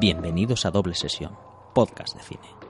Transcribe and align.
Bienvenidos 0.00 0.64
a 0.64 0.70
Doble 0.70 0.94
Sesión, 0.94 1.36
podcast 1.74 2.16
de 2.16 2.22
cine. 2.22 2.67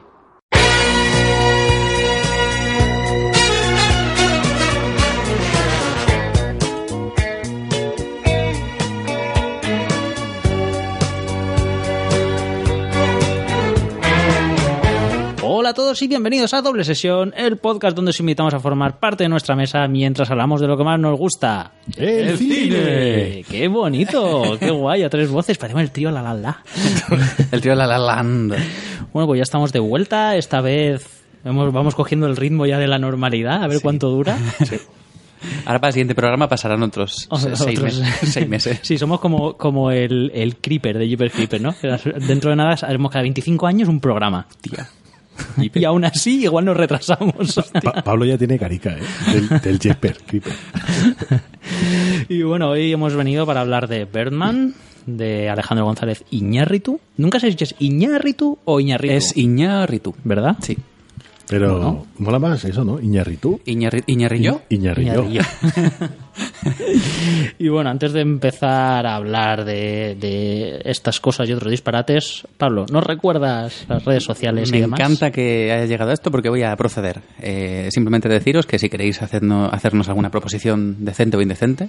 Hola 15.69 15.73
a 15.73 15.85
todos 15.85 16.01
y 16.01 16.09
bienvenidos 16.09 16.55
a 16.55 16.63
Doble 16.63 16.83
Sesión, 16.83 17.35
el 17.37 17.59
podcast 17.59 17.95
donde 17.95 18.09
os 18.09 18.21
invitamos 18.21 18.55
a 18.55 18.59
formar 18.59 18.99
parte 18.99 19.25
de 19.25 19.29
nuestra 19.29 19.55
mesa 19.55 19.87
mientras 19.87 20.31
hablamos 20.31 20.63
de 20.63 20.67
lo 20.67 20.79
que 20.79 20.83
más 20.83 20.99
nos 20.99 21.19
gusta. 21.19 21.73
¡El 21.95 22.39
cine! 22.39 23.45
¡Qué 23.47 23.69
bonito! 23.69 24.57
¡Qué 24.59 24.71
guay! 24.71 25.03
A 25.03 25.11
tres 25.11 25.29
voces, 25.31 25.59
parecemos 25.59 25.83
el 25.83 25.91
trío 25.91 26.11
La 26.11 26.23
La 26.23 26.33
La. 26.33 26.63
El 27.53 27.61
tío 27.61 27.75
La 27.75 27.87
La 27.87 27.99
Land. 27.99 28.55
Bueno, 29.13 29.27
pues 29.27 29.37
ya 29.37 29.43
estamos 29.43 29.71
de 29.71 29.79
vuelta. 29.81 30.37
Esta 30.37 30.63
vez 30.63 31.07
vamos, 31.45 31.71
vamos 31.71 31.95
cogiendo 31.95 32.27
el 32.29 32.37
ritmo 32.39 32.65
ya 32.65 32.79
de 32.79 32.89
la 32.89 32.99
normalidad, 32.99 33.63
a 33.63 33.67
ver 33.67 33.83
cuánto 33.83 34.09
dura. 34.09 34.39
Ahora 35.67 35.81
para 35.81 35.89
el 35.89 35.93
siguiente 35.93 36.15
programa 36.15 36.49
pasarán 36.49 36.83
otros 36.83 37.27
O- 37.29 37.37
seis, 37.39 37.61
otros- 37.61 37.83
meses, 38.01 38.31
seis 38.33 38.49
meses. 38.49 38.81
Sí, 38.85 38.97
somos 38.97 39.21
como, 39.21 39.59
como 39.59 39.91
el, 39.91 40.31
el 40.35 40.57
Creeper 40.57 40.97
de 40.97 41.07
Jeepers 41.09 41.35
Creeper, 41.35 41.61
¿no? 41.61 41.75
Dentro 42.27 42.49
de 42.49 42.57
nada 42.57 42.75
haremos 42.81 43.13
cada 43.13 43.21
25 43.21 43.67
años 43.67 43.87
un 43.91 44.01
programa. 44.01 44.47
Tía. 44.63 44.89
Y 45.75 45.85
aún 45.85 46.05
así, 46.05 46.43
igual 46.43 46.65
nos 46.65 46.77
retrasamos. 46.77 47.61
Pa- 47.83 48.03
Pablo 48.03 48.25
ya 48.25 48.39
tiene 48.39 48.59
carica, 48.59 48.97
¿eh? 48.97 49.03
Del, 49.33 49.49
del 49.61 49.79
Creeper. 49.79 50.17
Y 52.29 52.43
bueno, 52.43 52.71
hoy 52.71 52.93
hemos 52.93 53.15
venido 53.15 53.47
para 53.47 53.61
hablar 53.61 53.89
de 53.89 54.05
Birdman, 54.05 54.75
de 55.07 55.49
Alejandro 55.51 55.85
González 55.87 56.25
Iñárritu. 56.31 57.01
Nunca 57.17 57.41
sé 57.41 57.53
si 57.53 57.65
es 57.65 57.75
Iñárritu 57.79 58.59
o 58.65 58.81
Iñárritu. 58.81 59.15
Es 59.15 59.37
Iñárritu. 59.37 60.15
¿Verdad? 60.25 60.57
Sí. 60.63 60.79
Pero 61.49 61.73
Bueno. 61.75 62.07
mola 62.19 62.39
más 62.39 62.65
eso, 62.65 62.85
¿no? 62.85 63.01
Iñarritu. 63.01 63.61
Iñarri- 63.67 64.05
Iñarrillo. 64.07 64.63
Iñarrillo. 64.69 65.27
Y 67.59 67.69
bueno, 67.69 67.91
antes 67.91 68.13
de 68.13 68.21
empezar 68.21 69.07
a 69.07 69.17
hablar 69.17 69.65
de, 69.65 70.17
de 70.19 70.81
estas 70.85 71.21
cosas 71.21 71.49
y 71.49 71.53
otros 71.53 71.71
disparates, 71.71 72.47
Pablo, 72.57 72.87
¿nos 72.91 73.05
recuerdas 73.05 73.85
las 73.89 74.05
redes 74.05 74.25
sociales 74.25 74.71
Me 74.71 74.79
y 74.79 74.81
demás? 74.83 75.01
encanta 75.01 75.31
que 75.31 75.73
haya 75.73 75.87
llegado 75.87 76.11
a 76.11 76.15
esto 76.15 76.31
porque 76.31 76.49
voy 76.49 76.63
a 76.63 76.75
proceder. 76.77 77.21
Eh, 77.41 77.89
simplemente 77.91 78.29
deciros 78.29 78.67
que 78.67 78.79
si 78.79 78.89
queréis 78.89 79.23
hacernos, 79.23 79.73
hacernos 79.73 80.09
alguna 80.09 80.31
proposición 80.31 81.05
decente 81.05 81.37
o 81.37 81.43
indecente, 81.43 81.89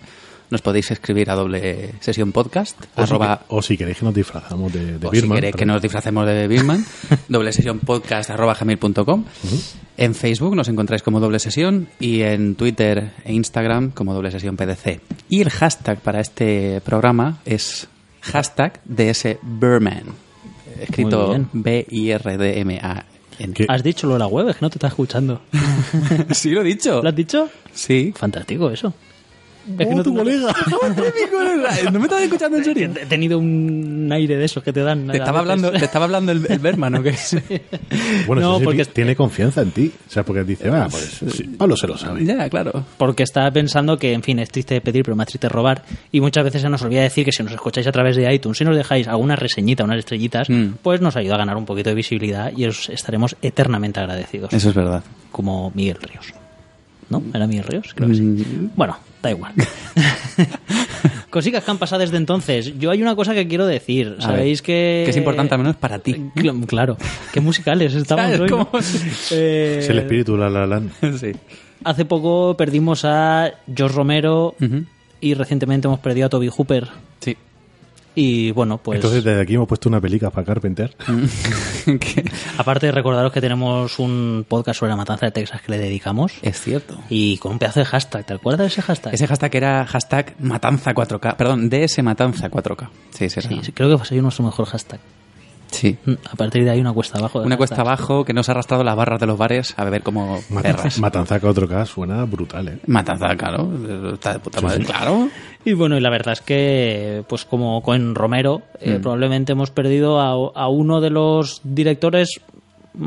nos 0.50 0.62
podéis 0.64 0.90
escribir 0.90 1.30
a 1.30 1.36
doble 1.36 1.92
sesión 2.00 2.32
podcast. 2.32 2.76
O, 2.96 3.06
si, 3.06 3.14
arroba- 3.14 3.38
que- 3.40 3.46
o 3.50 3.62
si 3.62 3.78
queréis 3.78 4.00
que 4.00 4.06
nos 4.06 4.16
disfrazamos 4.16 4.74
de, 4.74 4.98
de 4.98 5.08
o 5.08 5.12
si 5.12 5.18
Birman. 5.22 5.36
queréis 5.38 5.56
que 5.56 5.66
nos 5.66 5.82
disfracemos 5.82 6.26
de 6.26 6.48
Birman, 6.48 6.84
doble 7.30 7.52
sesión 7.54 7.80
podcast 7.80 8.30
arroba 8.32 8.56
gmail.com. 8.60 9.26
En 9.98 10.16
Facebook 10.16 10.56
nos 10.56 10.70
encontráis 10.70 11.04
como 11.04 11.20
doble 11.20 11.40
sesión 11.40 11.90
y 12.00 12.22
en 12.22 12.56
Twitter 12.56 13.12
e 13.26 13.34
Instagram 13.34 13.92
como 13.92 14.14
doble 14.14 14.32
sesión 14.32 14.39
PDC. 14.42 15.02
Y 15.30 15.42
el 15.42 15.50
hashtag 15.50 16.00
para 16.00 16.20
este 16.20 16.82
programa 16.82 17.40
es 17.46 17.88
hashtag 18.22 18.82
DSBirman, 18.86 20.04
escrito 20.82 21.28
Muy 21.28 21.46
B-I-R-D-M-A-N. 21.54 23.54
¿Qué? 23.54 23.66
Has 23.70 23.84
dicho 23.84 24.08
lo 24.08 24.14
de 24.14 24.20
la 24.20 24.28
web, 24.28 24.50
es 24.50 24.58
que 24.58 24.66
no 24.66 24.70
te 24.70 24.78
está 24.78 24.88
escuchando. 24.88 25.42
Sí, 26.32 26.52
lo 26.52 26.62
he 26.62 26.66
dicho. 26.66 27.02
¿Lo 27.02 27.10
has 27.10 27.16
dicho? 27.16 27.50
Sí. 27.74 28.14
Fantástico 28.16 28.70
eso. 28.70 28.94
Es 29.68 29.78
que 29.88 29.94
¡Oh, 29.94 29.98
no 29.98 30.04
tu 30.04 30.12
te- 30.14 30.20
colega! 30.20 30.56
¿No 31.92 32.00
me 32.00 32.06
estás 32.06 32.22
escuchando 32.24 32.58
en 32.58 32.64
serio? 32.64 32.92
He 33.00 33.06
tenido 33.06 33.38
un 33.40 34.10
aire 34.12 34.38
de 34.38 34.46
esos 34.46 34.64
que 34.64 34.74
te 34.74 34.82
dan. 34.82 35.08
Te 35.08 35.18
estaba 35.18 35.40
hablando, 35.40 35.72
te 35.72 35.86
estaba 35.86 36.06
hablando 36.06 36.32
el, 36.32 36.46
el 36.50 36.60
Berman, 36.60 36.96
¿o 36.96 37.04
qué? 37.04 37.14
Bueno, 38.28 38.42
No, 38.42 38.50
eso 38.52 38.60
sí, 38.60 38.66
porque- 38.66 38.86
tiene 38.86 39.16
confianza 39.16 39.62
en 39.62 39.72
ti. 39.72 39.92
O 40.08 40.12
sea, 40.12 40.24
porque 40.24 40.44
dice, 40.44 40.70
ah, 40.70 40.88
pues 40.90 41.22
sí, 41.36 41.44
Pablo 41.58 41.76
se 41.78 41.88
lo 41.88 41.98
sabe. 41.98 42.26
Ya, 42.26 42.50
claro. 42.50 42.84
Porque 42.98 43.24
estaba 43.24 43.52
pensando 43.52 43.98
que, 43.98 44.14
en 44.14 44.24
fin, 44.24 44.40
es 44.40 44.50
triste 44.50 44.82
pedir, 44.82 45.04
pero 45.04 45.16
más 45.16 45.28
triste 45.28 45.48
robar. 45.50 45.84
Y 46.12 46.22
muchas 46.22 46.44
veces 46.44 46.62
se 46.62 46.70
nos 46.70 46.82
olvida 46.82 47.02
decir 47.02 47.26
que 47.26 47.32
si 47.32 47.44
nos 47.44 47.52
escucháis 47.54 47.86
a 47.88 47.92
través 47.92 48.16
de 48.16 48.34
iTunes, 48.34 48.58
si 48.58 48.64
nos 48.66 48.76
dejáis 48.76 49.08
alguna 49.08 49.36
reseñita, 49.36 49.84
unas 49.84 50.00
estrellitas, 50.00 50.50
Mm. 50.50 50.76
pues 50.82 51.00
nos 51.02 51.16
ayuda 51.16 51.36
a 51.36 51.40
ganar 51.40 51.58
un 51.58 51.66
poquito 51.66 51.90
de 51.90 51.96
visibilidad 51.96 52.52
y 52.56 52.66
os 52.66 52.90
estaremos 52.90 53.36
eternamente 53.42 54.00
agradecidos. 54.00 54.52
Eso 54.54 54.70
es 54.70 54.76
verdad. 54.76 55.04
Como 55.32 55.72
Miguel 55.76 55.98
Ríos. 56.02 56.34
¿No? 57.10 57.24
¿Era 57.34 57.48
Miguel 57.48 57.64
Ríos? 57.66 57.92
Creo 57.96 58.08
que 58.10 58.16
sí. 58.16 58.22
Mm. 58.22 58.70
Bueno, 58.76 58.98
da 59.24 59.32
igual. 59.32 59.54
Cositas 61.30 61.64
que 61.64 61.72
han 61.72 61.78
pasado 61.78 62.02
desde 62.02 62.18
entonces. 62.18 62.78
Yo 62.80 62.92
hay 62.92 63.02
una 63.02 63.16
cosa 63.16 63.34
que 63.34 63.48
quiero 63.48 63.66
decir. 63.66 64.16
A 64.20 64.22
Sabéis 64.22 64.62
ver, 64.62 64.66
que... 64.66 65.02
que 65.06 65.12
es 65.12 65.18
importante 65.18 65.54
al 65.54 65.60
menos 65.60 65.76
para 65.76 66.00
ti. 66.00 66.14
Cl- 66.36 66.66
Claro. 66.66 66.98
Qué 67.34 67.40
musicales 67.42 67.94
estamos 67.94 68.26
¿Sabes 68.38 68.52
hoy. 68.52 68.68
Eh, 69.32 69.78
Es 69.80 69.90
el 69.90 70.00
espíritu 70.00 70.36
La 70.38 70.50
La 70.50 70.66
Land. 70.66 70.92
Sí. 71.20 71.32
Hace 71.84 72.06
poco 72.06 72.56
perdimos 72.58 73.06
a 73.06 73.52
George 73.74 73.96
Romero 73.96 74.56
y 75.22 75.34
recientemente 75.34 75.88
hemos 75.88 76.00
perdido 76.00 76.28
a 76.28 76.30
Toby 76.30 76.50
Hooper. 76.50 76.88
Sí. 77.22 77.38
Y 78.22 78.52
bueno, 78.52 78.78
pues 78.80 78.98
Entonces 78.98 79.24
desde 79.24 79.42
aquí 79.42 79.54
hemos 79.54 79.68
puesto 79.68 79.88
una 79.88 80.02
pelica 80.02 80.30
para 80.30 80.46
Carpenter. 80.46 80.94
Que 81.86 82.24
aparte 82.58 82.88
de 82.88 82.92
recordaros 82.92 83.32
que 83.32 83.40
tenemos 83.40 83.98
un 83.98 84.46
podcast 84.48 84.80
sobre 84.82 84.90
la 84.92 84.98
matanza 84.98 85.26
de 85.28 85.32
Texas 85.32 85.62
que 85.62 85.72
le 85.72 85.78
dedicamos 85.78 86.34
es 86.42 86.60
cierto. 86.60 87.00
y 87.10 87.38
con 87.38 87.54
un 87.54 87.60
pedazo 87.60 87.80
de 87.80 87.86
hashtag. 87.86 88.26
¿Te 88.26 88.34
acuerdas 88.34 88.60
de 88.62 88.68
ese 88.68 88.82
hashtag? 88.82 89.14
Ese 89.14 89.26
hashtag 89.26 89.56
era 89.56 89.86
hashtag 89.86 90.36
matanza 90.40 90.94
4K. 90.94 91.36
Perdón, 91.38 91.70
DS 91.70 92.04
matanza 92.04 92.50
4K. 92.52 92.90
Sí, 93.12 93.30
sí, 93.30 93.42
Sí, 93.42 93.60
sí, 93.64 93.72
creo 93.72 93.90
que 93.90 93.98
fue 93.98 94.06
sido 94.08 94.22
nuestro 94.24 94.44
mejor 94.44 94.66
hashtag. 94.66 95.00
Sí. 95.72 95.98
Mm, 96.04 96.14
A 96.32 96.36
partir 96.36 96.64
de 96.64 96.72
ahí 96.72 96.82
una 96.82 96.92
cuesta 96.94 97.20
abajo. 97.20 97.40
de 97.42 97.46
Una 97.46 97.56
cuesta 97.56 97.82
abajo 97.82 98.26
que 98.26 98.34
nos 98.34 98.50
ha 98.50 98.54
arrastrado 98.54 98.84
las 98.84 98.96
barras 98.96 99.20
de 99.20 99.28
los 99.28 99.38
bares 99.38 99.74
a 99.78 99.84
beber 99.84 100.02
como 100.02 100.40
perras. 100.62 101.00
Matanza 101.00 101.40
4K 101.40 101.86
suena 101.86 102.26
brutal, 102.26 102.68
¿eh? 102.68 102.80
Matanza, 102.88 103.36
claro. 103.36 103.70
Está 104.14 104.34
de 104.34 104.40
puta 104.40 104.62
madre. 104.62 104.84
Claro. 104.84 105.30
Y 105.66 105.74
bueno, 105.74 105.98
y 105.98 106.02
la 106.02 106.10
verdad 106.10 106.34
es 106.34 106.42
que, 106.42 107.24
pues 107.28 107.46
como 107.46 107.82
con 107.84 108.16
Romero, 108.16 108.62
eh, 108.80 108.98
Mm. 108.98 109.02
probablemente 109.02 109.52
hemos 109.52 109.72
perdido 109.72 110.20
a, 110.20 110.32
a 110.56 110.68
uno 110.70 111.02
de 111.02 111.10
los 111.10 111.60
directores 111.64 112.40
mm, 112.94 113.04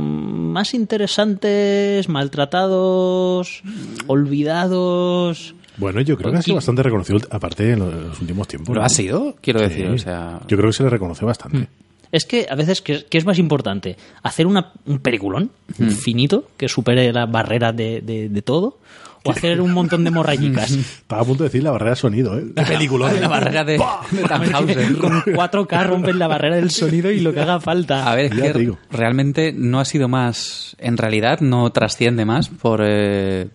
más 0.53 0.75
interesantes, 0.75 2.09
maltratados, 2.09 3.63
olvidados. 4.07 5.55
Bueno, 5.79 6.01
yo 6.03 6.17
creo 6.17 6.31
que 6.33 6.39
ha 6.39 6.43
sido 6.43 6.57
bastante 6.57 6.83
reconocido, 6.83 7.19
aparte 7.31 7.73
en 7.73 7.79
los 7.81 8.21
últimos 8.21 8.47
tiempos. 8.47 8.75
Lo 8.77 8.83
ha 8.83 8.89
sido, 8.89 9.35
quiero 9.41 9.59
Sí. 9.61 9.65
decir. 9.67 9.87
O 9.89 9.99
sea, 9.99 10.41
Yo 10.47 10.57
creo 10.57 10.71
que 10.71 10.77
se 10.77 10.83
le 10.83 10.91
reconoce 10.91 11.25
bastante. 11.25 11.69
Es 12.13 12.27
que 12.27 12.47
a 12.51 12.55
veces, 12.55 12.83
¿qué, 12.83 13.07
es 13.11 13.25
más 13.25 13.39
importante? 13.39 13.97
¿Hacer 14.23 14.47
una, 14.47 14.73
un 14.85 14.99
peliculón 14.99 15.51
infinito 15.79 16.45
que 16.59 16.69
supere 16.69 17.11
la 17.11 17.25
barrera 17.25 17.73
de, 17.73 18.03
de- 18.03 18.29
de 18.29 18.43
todo? 18.43 18.79
¿O 19.25 19.31
hacer 19.31 19.61
un 19.61 19.73
montón 19.73 20.03
de 20.05 20.11
morrayicas? 20.11 20.71
Estaba 20.73 21.23
a 21.23 21.25
punto 21.25 21.45
de 21.45 21.49
decir 21.49 21.63
la 21.63 21.71
barrera 21.71 21.91
de 21.93 21.97
sonido, 21.97 22.39
¿eh? 22.39 22.45
Qué 22.57 22.63
película. 22.63 23.13
la 23.13 23.29
barrera 23.29 23.65
de. 23.65 23.77
Con 23.77 25.23
4K 25.23 25.87
rompen 25.87 26.19
la 26.19 26.27
barrera 26.29 26.57
del 26.57 26.71
sonido 26.71 27.11
y 27.11 27.21
lo 27.21 27.33
que 27.33 27.41
haga 27.41 27.61
falta. 27.61 28.11
A 28.11 28.15
ver, 28.15 28.27
es 28.27 28.37
Ya 28.37 28.43
que 28.45 28.53
te 28.53 28.59
digo. 28.59 28.79
realmente 28.91 29.53
no 29.57 29.81
ha 29.81 29.85
sido 29.85 30.09
más, 30.09 30.77
en 30.79 30.97
realidad 30.97 31.41
no 31.41 31.71
trasciende 31.71 32.25
más 32.25 32.49
por, 32.49 32.83
eh, 32.85 33.49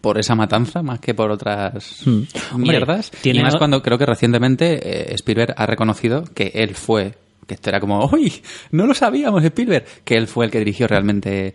por 0.00 0.18
esa 0.18 0.34
matanza 0.34 0.82
más 0.82 1.00
que 1.00 1.14
por 1.14 1.30
otras 1.30 2.02
Hmm. 2.04 2.22
Hombre, 2.52 2.70
mierdas. 2.72 3.10
tiene- 3.22 3.40
Y 3.40 3.42
más 3.42 3.56
cuando 3.56 3.82
creo 3.82 3.98
que 3.98 4.06
recientemente 4.06 5.10
eh, 5.10 5.14
Spielberg 5.14 5.54
ha 5.56 5.66
reconocido 5.66 6.24
que 6.34 6.52
él 6.54 6.74
fue, 6.74 7.14
que 7.46 7.54
esto 7.54 7.70
era 7.70 7.80
como, 7.80 8.04
¡uy! 8.12 8.32
No 8.72 8.86
lo 8.86 8.94
sabíamos, 8.94 9.42
Spielberg, 9.44 9.84
que 10.04 10.16
él 10.16 10.26
fue 10.26 10.44
el 10.46 10.50
que 10.50 10.58
dirigió 10.58 10.86
realmente 10.86 11.54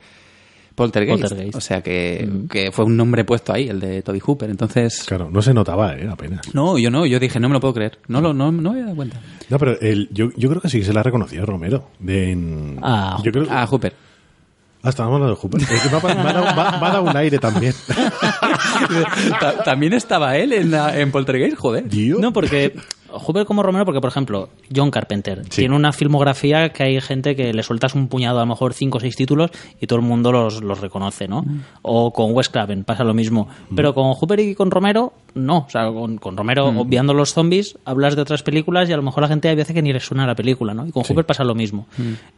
Poltergeist. 0.76 1.22
Poltergeist. 1.22 1.56
O 1.56 1.62
sea 1.62 1.82
que, 1.82 2.30
que 2.50 2.72
fue 2.72 2.86
un 2.86 2.96
nombre 2.98 3.24
puesto 3.26 3.54
ahí, 3.54 3.68
el 3.70 3.80
de 3.80 4.02
Toby 4.02 4.20
Hooper. 4.20 4.50
Entonces... 4.50 5.04
Claro, 5.06 5.30
no 5.32 5.42
se 5.42 5.54
notaba, 5.54 5.94
¿eh? 5.96 6.08
Apenas. 6.10 6.54
No, 6.54 6.78
yo 6.78 6.90
no, 6.90 7.06
yo 7.06 7.20
dije, 7.20 7.40
no 7.40 7.48
me 7.50 7.54
lo 7.54 7.60
puedo 7.60 7.74
creer. 7.74 8.00
No, 8.08 8.22
lo, 8.22 8.34
no, 8.34 8.52
no 8.52 8.74
me 8.74 8.80
he 8.80 8.84
dado 8.84 8.96
cuenta. 8.96 9.20
No, 9.50 9.60
pero 9.60 9.80
el, 9.82 10.10
yo, 10.12 10.30
yo 10.38 10.50
creo 10.50 10.62
que 10.62 10.70
sí 10.70 10.80
que 10.80 10.86
se 10.86 10.94
la 10.94 11.02
ha 11.02 11.04
reconocido 11.04 11.46
Romero. 11.46 11.90
De 12.00 12.32
en- 12.32 12.80
Ah, 12.82 13.20
yo 13.24 13.32
creo, 13.32 13.46
Ah, 13.50 13.66
Hooper. 13.68 13.94
Ah, 14.84 14.90
estábamos 14.90 15.18
hablando 15.18 15.36
de 15.36 15.42
Hooper. 15.42 15.62
Es 15.62 15.68
que 15.84 15.90
dado, 15.90 16.08
me 16.08 16.12
ha- 16.14 16.80
me 16.80 16.88
ha 16.88 16.92
dado 16.92 17.04
un 17.04 17.16
aire 17.18 17.38
también. 17.38 17.74
Ta- 19.40 19.64
También 19.64 19.94
estaba 19.94 20.38
él 20.38 20.54
en, 20.54 20.72
la- 20.72 20.98
en 21.00 21.12
Poltergeist, 21.12 21.58
joder. 21.58 21.88
Tío. 21.88 22.18
No, 22.20 22.34
porque 22.34 22.74
Hooper 23.14 23.46
como 23.46 23.64
Romero, 23.64 23.86
porque 23.86 24.02
por 24.02 24.10
ejemplo, 24.10 24.50
John 24.76 24.92
Carpenter 24.92 25.44
Sí. 25.46 25.62
tiene 25.62 25.76
una 25.76 25.92
filmografía 25.92 26.70
que 26.70 26.84
hay 26.84 27.02
gente 27.02 27.36
que 27.36 27.54
le 27.54 27.64
sueltas 27.64 27.96
un 27.96 28.08
puñado, 28.08 28.38
a 28.40 28.42
lo 28.42 28.48
mejor 28.48 28.74
cinco 28.74 28.98
o 28.98 29.02
seis 29.02 29.16
títulos 29.16 29.52
y 29.80 29.88
todo 29.88 30.00
el 30.00 30.06
mundo 30.06 30.32
los, 30.32 30.62
los 30.64 30.80
reconoce, 30.82 31.28
¿no? 31.28 31.44
O 31.82 32.12
con 32.14 32.34
Wes 32.34 32.50
Craven 32.50 32.84
pasa 32.84 33.04
lo 33.04 33.14
mismo. 33.14 33.48
Pero 33.76 33.94
con 33.94 34.12
Hooper 34.14 34.40
y 34.40 34.56
con 34.56 34.72
Romero, 34.72 35.14
no. 35.34 35.60
O 35.60 35.70
sea, 35.70 35.92
con, 35.92 36.18
con 36.18 36.36
Romero, 36.38 36.68
obviando 36.68 37.14
los 37.14 37.34
zombies, 37.34 37.78
hablas 37.86 38.16
de 38.16 38.22
otras 38.22 38.44
películas 38.44 38.90
y 38.90 38.94
a 38.94 38.98
lo 38.98 39.04
mejor 39.04 39.22
la 39.24 39.30
gente 39.30 39.50
hay 39.50 39.56
veces 39.56 39.74
que 39.74 39.82
ni 39.82 39.92
le 39.94 40.00
suena 40.00 40.26
la 40.28 40.36
película, 40.36 40.74
¿no? 40.74 40.86
Y 40.88 40.92
con 40.92 41.04
Hooper 41.04 41.26
pasa 41.26 41.44
lo 41.44 41.56
mismo. 41.56 41.88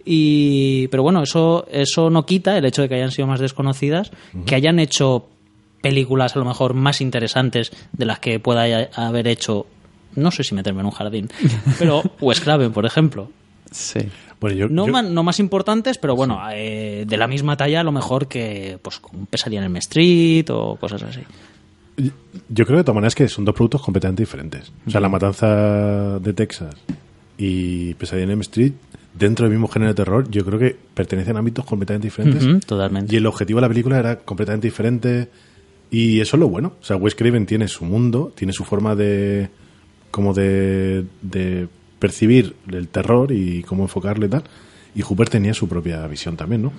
Y, 0.05 0.87
pero 0.89 1.03
bueno, 1.03 1.23
eso, 1.23 1.65
eso 1.71 2.09
no 2.09 2.25
quita 2.25 2.57
el 2.57 2.65
hecho 2.65 2.81
de 2.81 2.89
que 2.89 2.95
hayan 2.95 3.11
sido 3.11 3.27
más 3.27 3.39
desconocidas, 3.39 4.11
que 4.45 4.55
hayan 4.55 4.79
hecho 4.79 5.27
películas 5.81 6.35
a 6.35 6.39
lo 6.39 6.45
mejor 6.45 6.73
más 6.73 7.01
interesantes 7.01 7.71
de 7.91 8.05
las 8.05 8.19
que 8.19 8.39
pueda 8.39 8.63
haber 8.95 9.27
hecho 9.27 9.65
no 10.15 10.31
sé 10.31 10.43
si 10.43 10.55
meterme 10.55 10.79
en 10.81 10.85
un 10.87 10.91
jardín 10.91 11.29
pero 11.79 12.01
Wes 12.21 12.39
Craven 12.41 12.71
por 12.71 12.85
ejemplo 12.85 13.29
Sí. 13.71 13.99
Bueno, 14.39 14.55
yo, 14.55 14.69
No, 14.69 14.85
yo- 14.85 14.91
ma- 14.91 15.01
no 15.01 15.23
más 15.23 15.39
importantes, 15.39 15.97
pero 15.97 16.15
bueno, 16.15 16.39
eh, 16.53 17.05
de 17.07 17.17
la 17.17 17.27
misma 17.27 17.57
talla 17.57 17.79
a 17.79 17.83
lo 17.83 17.91
mejor 17.91 18.27
que 18.27 18.77
pues 18.83 18.99
con 18.99 19.25
Pesadilla 19.25 19.65
en 19.65 19.71
el 19.71 19.77
Street 19.77 20.45
o 20.51 20.75
cosas 20.75 21.01
así. 21.01 21.21
Yo 22.49 22.65
creo 22.65 22.77
de 22.77 22.83
todas 22.83 22.95
maneras 22.95 23.15
que 23.15 23.27
son 23.27 23.45
dos 23.45 23.55
productos 23.55 23.81
completamente 23.81 24.21
diferentes. 24.23 24.71
O 24.85 24.91
sea, 24.91 24.99
La 24.99 25.09
Matanza 25.09 26.19
de 26.19 26.33
Texas 26.33 26.75
y 27.37 27.93
Pesadilla 27.95 28.25
en 28.25 28.31
M 28.31 28.41
Street, 28.41 28.73
dentro 29.17 29.45
del 29.45 29.51
mismo 29.53 29.67
género 29.67 29.91
de 29.91 29.95
terror, 29.95 30.29
yo 30.29 30.43
creo 30.45 30.59
que 30.59 30.75
pertenecen 30.93 31.35
a 31.35 31.39
ámbitos 31.39 31.65
completamente 31.65 32.07
diferentes. 32.07 32.65
Totalmente. 32.65 33.13
Y 33.13 33.17
el 33.17 33.25
objetivo 33.25 33.57
de 33.57 33.61
la 33.61 33.69
película 33.69 33.97
era 33.99 34.17
completamente 34.19 34.67
diferente. 34.67 35.29
Y 35.91 36.19
eso 36.19 36.35
es 36.35 36.39
lo 36.39 36.47
bueno. 36.49 36.73
O 36.81 36.83
sea, 36.83 36.95
Wes 36.95 37.15
Craven 37.15 37.45
tiene 37.45 37.67
su 37.67 37.85
mundo, 37.85 38.31
tiene 38.35 38.53
su 38.53 38.63
forma 38.65 38.95
de. 38.95 39.49
Como 40.13 40.33
de. 40.33 41.05
de 41.21 41.67
percibir 41.97 42.55
el 42.69 42.89
terror 42.89 43.31
y 43.31 43.63
cómo 43.63 43.83
enfocarlo 43.83 44.25
y 44.25 44.29
tal. 44.29 44.43
Y 44.93 45.01
Hooper 45.01 45.29
tenía 45.29 45.53
su 45.53 45.67
propia 45.69 46.05
visión 46.07 46.35
también, 46.37 46.61
¿no? 46.61 46.73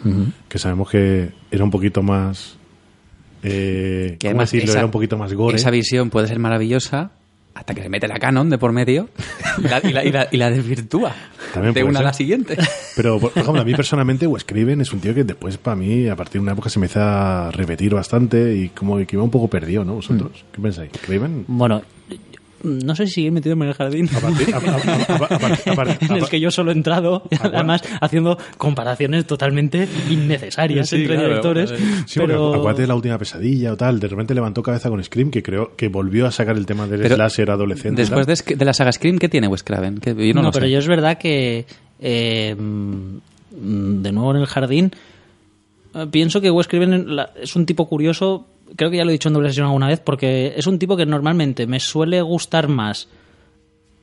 Que 0.48 0.58
sabemos 0.58 0.88
que 0.90 1.30
era 1.50 1.64
un 1.64 1.70
poquito 1.70 2.02
más. 2.02 2.56
Eh, 3.42 4.16
Que 4.18 4.28
¿Cómo 4.28 4.30
además 4.40 4.50
decirlo? 4.52 4.70
esa- 4.72 4.78
Era 4.80 4.86
un 4.86 4.92
poquito 4.92 5.16
más 5.18 5.32
gore. 5.32 5.56
Esa 5.56 5.70
visión 5.70 6.10
puede 6.10 6.26
ser 6.28 6.38
maravillosa 6.38 7.12
hasta 7.54 7.74
que 7.74 7.82
se 7.82 7.88
mete 7.88 8.08
la 8.08 8.18
canon 8.18 8.50
de 8.50 8.58
por 8.58 8.72
medio 8.72 9.08
y 9.58 9.62
la, 9.62 9.80
y 9.82 9.92
la- 9.92 10.04
y 10.04 10.10
la- 10.12 10.28
y 10.30 10.36
la 10.36 10.50
desvirtúa 10.50 11.14
También 11.52 11.72
de 11.74 11.84
una 11.84 12.00
a 12.00 12.02
la 12.02 12.12
siguiente. 12.12 12.56
Pero, 12.96 13.18
por 13.18 13.30
ejemplo, 13.34 13.60
a 13.62 13.64
mí 13.64 13.74
personalmente, 13.74 14.26
Wes 14.26 14.44
Craven 14.44 14.80
es 14.80 14.92
un 14.92 15.00
tío 15.00 15.14
que 15.14 15.24
después, 15.24 15.56
para 15.58 15.76
mí, 15.76 16.08
a 16.08 16.16
partir 16.16 16.34
de 16.34 16.40
una 16.40 16.52
época 16.52 16.68
se 16.68 16.78
me 16.78 16.86
hizo 16.86 17.00
a 17.00 17.50
repetir 17.50 17.94
bastante 17.94 18.54
y 18.56 18.68
como 18.70 18.96
que 18.98 19.06
iba 19.16 19.22
un 19.22 19.30
poco 19.30 19.48
perdido, 19.48 19.84
¿no? 19.84 19.94
¿Vosotros? 19.94 20.44
¿Qué 20.52 20.60
pensáis? 20.60 20.90
¿Craven? 21.04 21.44
Bueno, 21.48 21.82
no 22.64 22.96
sé 22.96 23.06
si 23.06 23.12
sigue 23.14 23.30
metido 23.30 23.54
en 23.54 23.62
el 23.62 23.74
jardín. 23.74 24.08
En 26.00 26.16
el 26.16 26.28
que 26.28 26.40
yo 26.40 26.50
solo 26.50 26.70
he 26.70 26.74
entrado, 26.74 27.22
además 27.40 27.82
haciendo 28.00 28.38
comparaciones 28.58 29.26
totalmente 29.26 29.88
innecesarias 30.10 30.88
Sí, 30.88 30.96
entre 30.96 31.14
claro, 31.14 31.28
directores. 31.28 31.70
Sí, 32.06 32.20
porque 32.20 32.34
pero 32.34 32.54
acuérdate 32.54 32.82
de 32.82 32.88
la 32.88 32.94
última 32.94 33.18
pesadilla 33.18 33.72
o 33.72 33.76
tal, 33.76 34.00
de 34.00 34.08
repente 34.08 34.34
levantó 34.34 34.62
cabeza 34.62 34.88
con 34.88 35.02
Scream, 35.02 35.30
que 35.30 35.42
creo 35.42 35.76
que 35.76 35.88
volvió 35.88 36.26
a 36.26 36.30
sacar 36.30 36.56
el 36.56 36.66
tema 36.66 36.86
del 36.86 37.00
Pero 37.00 37.16
slasher 37.16 37.50
adolescente. 37.50 38.02
Después 38.02 38.26
de, 38.26 38.64
la 38.64 38.72
saga 38.72 38.92
Scream, 38.92 39.18
¿qué 39.18 39.28
tiene 39.28 39.48
Wes 39.48 39.62
Craven? 39.62 39.98
Que 39.98 40.14
yo 40.14 40.34
no, 40.34 40.40
no, 40.40 40.48
lo 40.48 40.52
pero 40.52 40.66
sé. 40.66 40.72
yo 40.72 40.78
es 40.78 40.88
verdad 40.88 41.18
que 41.18 41.66
eh, 42.00 42.54
mm, 42.54 44.02
de 44.02 44.12
nuevo 44.12 44.34
en 44.34 44.40
el 44.40 44.46
jardín 44.46 44.92
eh, 45.94 46.06
pienso 46.10 46.40
que 46.40 46.50
Wes 46.50 46.66
Craven 46.66 47.06
es 47.40 47.56
un 47.56 47.66
tipo 47.66 47.88
curioso 47.88 48.46
creo 48.76 48.90
que 48.90 48.96
ya 48.96 49.04
lo 49.04 49.10
he 49.10 49.12
dicho 49.12 49.28
en 49.28 49.34
doble 49.34 49.48
sesión 49.48 49.66
alguna 49.66 49.88
vez 49.88 50.00
porque 50.00 50.54
es 50.56 50.66
un 50.66 50.78
tipo 50.78 50.96
que 50.96 51.06
normalmente 51.06 51.66
me 51.66 51.80
suele 51.80 52.20
gustar 52.22 52.68
más 52.68 53.08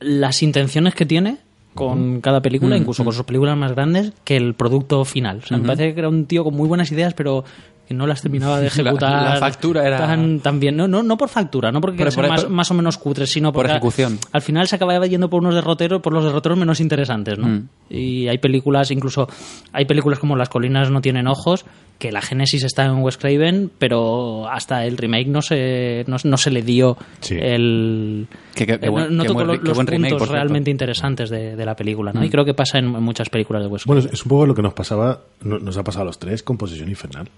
las 0.00 0.42
intenciones 0.42 0.94
que 0.94 1.06
tiene 1.06 1.38
con 1.74 2.20
cada 2.20 2.42
película, 2.42 2.76
incluso 2.76 3.02
con 3.02 3.14
sus 3.14 3.24
películas 3.24 3.56
más 3.56 3.72
grandes, 3.72 4.12
que 4.24 4.36
el 4.36 4.54
producto 4.54 5.04
final. 5.06 5.40
O 5.42 5.46
sea, 5.46 5.56
me 5.56 5.66
parece 5.66 5.94
que 5.94 6.00
era 6.00 6.08
un 6.08 6.26
tío 6.26 6.44
con 6.44 6.54
muy 6.54 6.68
buenas 6.68 6.92
ideas, 6.92 7.14
pero 7.14 7.44
que 7.86 7.94
no 7.94 8.06
las 8.06 8.22
terminaba 8.22 8.60
de 8.60 8.66
ejecutar 8.68 9.22
la 9.34 9.36
factura 9.38 9.86
era- 9.86 9.98
tan, 9.98 10.40
tan 10.40 10.60
bien. 10.60 10.76
No, 10.76 10.86
no, 10.88 11.02
no 11.02 11.16
por 11.16 11.28
factura, 11.28 11.70
no 11.72 11.80
porque 11.80 12.04
por- 12.06 12.28
más, 12.28 12.42
por- 12.44 12.50
más 12.52 12.70
o 12.70 12.74
menos 12.74 12.96
cutres, 12.98 13.30
sino 13.30 13.52
por 13.52 13.66
ejecución. 13.66 14.18
al 14.32 14.42
final 14.42 14.66
se 14.68 14.76
acababa 14.76 15.06
yendo 15.06 15.28
por 15.28 15.40
unos 15.42 15.54
derroteros, 15.54 16.00
por 16.00 16.12
los 16.12 16.24
derroteros 16.24 16.58
menos 16.58 16.80
interesantes, 16.80 17.38
¿no? 17.38 17.48
Mm. 17.48 17.68
Y 17.90 18.28
hay 18.28 18.38
películas, 18.38 18.90
incluso 18.90 19.28
hay 19.72 19.84
películas 19.84 20.18
como 20.18 20.36
Las 20.36 20.48
colinas 20.48 20.90
no 20.90 21.00
tienen 21.00 21.26
ojos, 21.26 21.64
que 21.98 22.10
la 22.10 22.20
génesis 22.22 22.64
está 22.64 22.84
en 22.86 22.98
Wes 23.02 23.16
Craven, 23.16 23.70
pero 23.78 24.48
hasta 24.48 24.84
el 24.86 24.96
remake 24.96 25.28
no 25.28 25.40
se, 25.42 26.04
no, 26.08 26.16
no 26.24 26.36
se 26.36 26.50
le 26.50 26.62
dio 26.62 26.96
Sí. 27.20 27.36
el... 27.38 28.26
Que- 28.54 28.66
que- 28.66 28.78
que 28.80 28.86
eh, 28.86 28.88
buen- 28.88 29.16
no 29.16 29.22
tocó 29.24 29.34
buen- 29.34 29.46
los, 29.48 29.58
que 29.60 29.68
los 29.68 29.76
buen 29.76 29.86
remake, 29.86 30.10
puntos 30.12 30.28
realmente 30.30 30.70
interesantes 30.70 31.30
de, 31.30 31.54
de 31.56 31.64
la 31.66 31.76
película, 31.76 32.12
¿no? 32.12 32.20
Mm. 32.20 32.24
Y 32.24 32.30
creo 32.30 32.44
que 32.44 32.54
pasa 32.54 32.78
en, 32.78 32.86
en 32.86 33.02
muchas 33.02 33.28
películas 33.28 33.62
de 33.62 33.68
Wes 33.68 33.84
Bueno, 33.84 34.00
Craven. 34.00 34.14
es, 34.14 34.20
es 34.20 34.26
un 34.26 34.30
poco 34.30 34.46
lo 34.46 34.54
que 34.54 34.62
nos 34.62 34.72
pasaba, 34.74 35.20
no- 35.42 35.58
nos 35.58 35.76
ha 35.76 35.84
pasado 35.84 36.02
a 36.02 36.06
los 36.06 36.18
tres 36.18 36.42
con 36.42 36.56
Posesión 36.56 36.88
Infernal. 36.88 37.28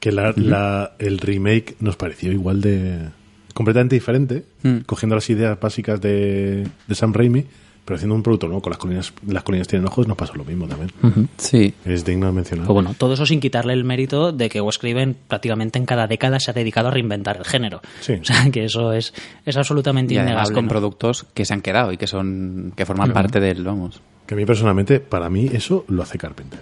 Que 0.00 0.12
la, 0.12 0.32
la- 0.36 0.92
el 0.98 1.18
remake 1.18 1.76
nos 1.80 1.96
pareció 1.96 2.32
igual 2.32 2.60
de. 2.60 3.08
completamente 3.54 3.96
diferente, 3.96 4.44
Mm. 4.62 4.78
cogiendo 4.86 5.14
las 5.16 5.28
ideas 5.30 5.58
básicas 5.60 6.00
de, 6.00 6.66
de 6.86 6.94
Sam 6.94 7.12
Raimi, 7.12 7.44
pero 7.84 7.96
haciendo 7.96 8.14
un 8.14 8.22
producto 8.22 8.46
nuevo 8.46 8.62
con 8.62 8.70
las 8.70 8.78
colinas, 8.78 9.12
las 9.26 9.42
colinas 9.42 9.66
tienen 9.66 9.86
ojos, 9.88 10.06
nos 10.06 10.16
pasó 10.16 10.34
lo 10.36 10.44
mismo 10.44 10.66
también. 10.68 10.90
Sí. 11.36 11.74
Es 11.84 12.04
digno 12.04 12.26
de 12.26 12.32
mencionar. 12.32 12.66
Pues 12.66 12.74
bueno, 12.74 12.94
todo 12.96 13.14
eso 13.14 13.26
sin 13.26 13.40
quitarle 13.40 13.72
el 13.72 13.84
mérito 13.84 14.32
de 14.32 14.48
que 14.48 14.60
Wes 14.60 14.78
Craven 14.78 15.16
prácticamente 15.26 15.78
en 15.78 15.86
cada 15.86 16.06
década 16.06 16.38
se 16.40 16.50
ha 16.50 16.54
dedicado 16.54 16.88
a 16.88 16.90
reinventar 16.92 17.36
el 17.38 17.44
género. 17.44 17.80
Sí. 18.00 18.14
O 18.20 18.24
sea, 18.24 18.48
que 18.52 18.64
eso 18.64 18.92
es, 18.92 19.12
es 19.44 19.56
absolutamente 19.56 20.14
Y 20.14 20.18
además 20.18 20.48
innegable. 20.50 20.54
con 20.54 20.64
¿no? 20.66 20.68
productos 20.68 21.26
que 21.34 21.44
se 21.44 21.52
han 21.54 21.60
quedado 21.62 21.92
y 21.92 21.96
que 21.96 22.06
son 22.06 22.72
que 22.76 22.86
forman 22.86 23.12
parte 23.12 23.40
del, 23.40 23.64
vamos. 23.64 24.00
Que 24.26 24.34
a 24.34 24.36
mí 24.36 24.46
personalmente, 24.46 25.00
para 25.00 25.28
mí, 25.28 25.50
eso 25.52 25.84
lo 25.88 26.02
hace 26.02 26.16
Carpenter. 26.16 26.60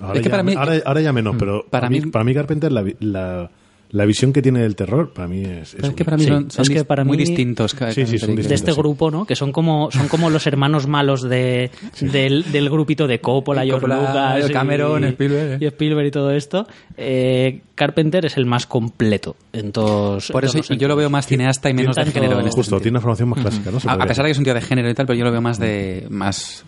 Ahora, 0.00 0.14
Es 0.14 0.20
que 0.22 0.28
ya, 0.28 0.30
para 0.30 0.42
mí- 0.42 0.54
ahora, 0.56 0.74
ahora 0.84 1.00
ya 1.00 1.12
menos, 1.12 1.36
pero 1.38 1.64
para 1.68 1.82
para, 1.82 1.90
mí, 1.90 2.00
mí- 2.00 2.10
para 2.10 2.24
mí 2.24 2.34
Carpenter, 2.34 2.72
la, 2.72 2.82
vi- 2.82 2.96
la, 3.00 3.50
la 3.92 4.04
visión 4.04 4.32
que 4.32 4.40
tiene 4.40 4.60
del 4.60 4.76
terror, 4.76 5.12
para 5.12 5.26
mí 5.26 5.42
es. 5.42 5.74
Es 5.74 5.80
única. 5.80 5.94
que 5.96 6.04
para 6.04 6.16
mí 6.16 6.22
Sí, 6.22 6.28
son, 6.28 6.50
son 6.50 6.62
es 6.62 6.68
que 6.70 6.80
dis- 6.82 6.84
para 6.84 7.02
muy 7.04 7.16
mí- 7.16 7.24
distintos. 7.24 7.76
Sí, 7.92 8.06
sí, 8.06 8.18
son 8.18 8.36
de 8.36 8.42
este 8.54 8.70
Sí. 8.70 8.78
grupo, 8.78 9.10
¿no? 9.10 9.24
Que 9.26 9.34
son 9.34 9.50
como 9.50 9.90
son 9.90 10.06
como 10.06 10.30
los 10.30 10.46
hermanos 10.46 10.86
malos 10.86 11.22
de 11.22 11.72
del, 12.00 12.44
del 12.52 12.70
grupito 12.70 13.08
de 13.08 13.20
Coppola, 13.20 13.64
George 13.64 13.80
Coppola, 13.86 14.36
Lucas, 14.36 14.48
y- 14.50 14.52
Cameron, 14.52 15.02
Spielberg, 15.04 15.52
¿eh? 15.54 15.58
y 15.60 15.66
Spielberg 15.66 16.06
y 16.06 16.10
todo 16.12 16.30
esto. 16.30 16.68
Eh, 16.96 17.62
Carpenter 17.74 18.26
es 18.26 18.36
el 18.36 18.46
más 18.46 18.66
completo 18.66 19.34
en 19.52 19.72
todos. 19.72 20.30
Por 20.30 20.44
eso 20.44 20.60
todos 20.60 20.78
yo 20.78 20.86
lo 20.86 20.94
veo 20.94 21.10
más 21.10 21.26
cineasta 21.26 21.68
y 21.68 21.74
menos 21.74 21.96
de 21.96 22.04
género 22.06 22.34
en 22.38 22.46
este 22.46 22.50
Justo, 22.60 22.76
sentido. 22.76 22.80
tiene 22.82 22.94
una 22.98 23.00
formación 23.00 23.28
más 23.30 23.40
clásica, 23.40 23.70
¿no? 23.72 23.78
A, 23.90 23.94
a 23.94 24.06
pesar 24.06 24.24
de 24.24 24.28
que 24.28 24.32
es 24.32 24.38
un 24.38 24.44
tío 24.44 24.54
de 24.54 24.60
género 24.60 24.88
y 24.88 24.94
tal, 24.94 25.06
pero 25.06 25.18
yo 25.18 25.24
lo 25.24 25.32
veo 25.32 25.40
más 25.40 25.58
de 25.58 26.06
más 26.10 26.64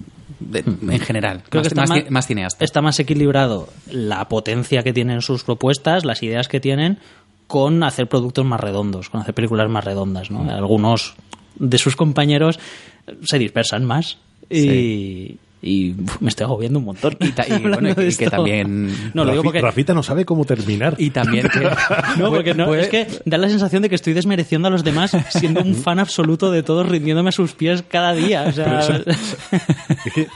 de- 0.50 0.61
en 0.61 1.00
general, 1.00 1.43
Creo 1.49 1.61
más, 1.61 1.69
que 1.69 1.69
está 1.69 1.81
más 1.83 1.89
más, 1.91 1.99
ci- 1.99 2.11
más 2.11 2.27
cineasta. 2.27 2.65
Está 2.65 2.81
más 2.83 2.99
equilibrado 3.00 3.69
la 3.91 4.29
potencia 4.29 4.83
que 4.83 4.93
tienen 4.93 5.21
sus 5.23 5.44
propuestas, 5.44 6.05
las 6.05 6.23
ideas 6.23 6.49
que 6.49 6.61
tienen, 6.61 6.99
con 7.47 7.83
hacer 7.83 8.09
productos 8.09 8.44
más 8.47 8.61
redondos, 8.61 9.11
con 9.11 9.21
hacer 9.21 9.35
películas 9.35 9.69
más 9.69 9.85
redondas. 9.85 10.31
¿no? 10.31 10.50
Algunos 10.50 11.15
de 11.56 11.79
sus 11.79 11.97
compañeros 11.97 12.59
se 13.25 13.39
dispersan 13.39 13.85
más 13.85 14.19
y, 14.50 15.37
y 15.64 15.93
uf, 15.93 16.20
me 16.20 16.29
estoy 16.29 16.44
agobiando 16.44 16.81
un 16.81 16.85
montón. 16.87 17.17
Y 17.20 17.31
ta- 17.31 17.47
y, 17.47 17.59
bueno, 17.62 17.88
y 17.91 17.94
de 17.94 17.94
que 17.94 18.09
esto. 18.09 18.31
también- 18.31 18.93
No, 19.15 19.25
lo 19.25 19.31
digo 19.31 19.44
porque... 19.44 19.60
Rafita 19.60 19.94
no 19.94 20.03
sabe 20.03 20.25
cómo 20.25 20.44
terminar. 20.44 20.96
Y 20.98 21.10
también 21.10 21.48
que 21.48 21.60
No, 22.19 22.31
porque 22.31 22.53
no, 22.55 22.67
puede- 22.67 22.82
es 22.82 22.89
que 22.89 23.06
da 23.25 23.39
la 23.39 23.48
sensación 23.48 23.81
de 23.82 23.89
que 23.89 23.94
estoy 23.94 24.13
desmereciendo 24.13 24.69
a 24.69 24.70
los 24.72 24.82
demás 24.84 25.17
siendo 25.31 25.63
un 25.63 25.75
fan 25.77 25.98
absoluto 26.01 26.51
de 26.51 26.63
todos, 26.63 26.89
rindiéndome 26.89 27.29
a 27.29 27.32
sus 27.32 27.53
pies 27.53 27.84
cada 27.89 28.13
día. 28.15 28.44
O 28.48 28.53
sea, 28.53 28.81
Es 30.05 30.13
que 30.13 30.27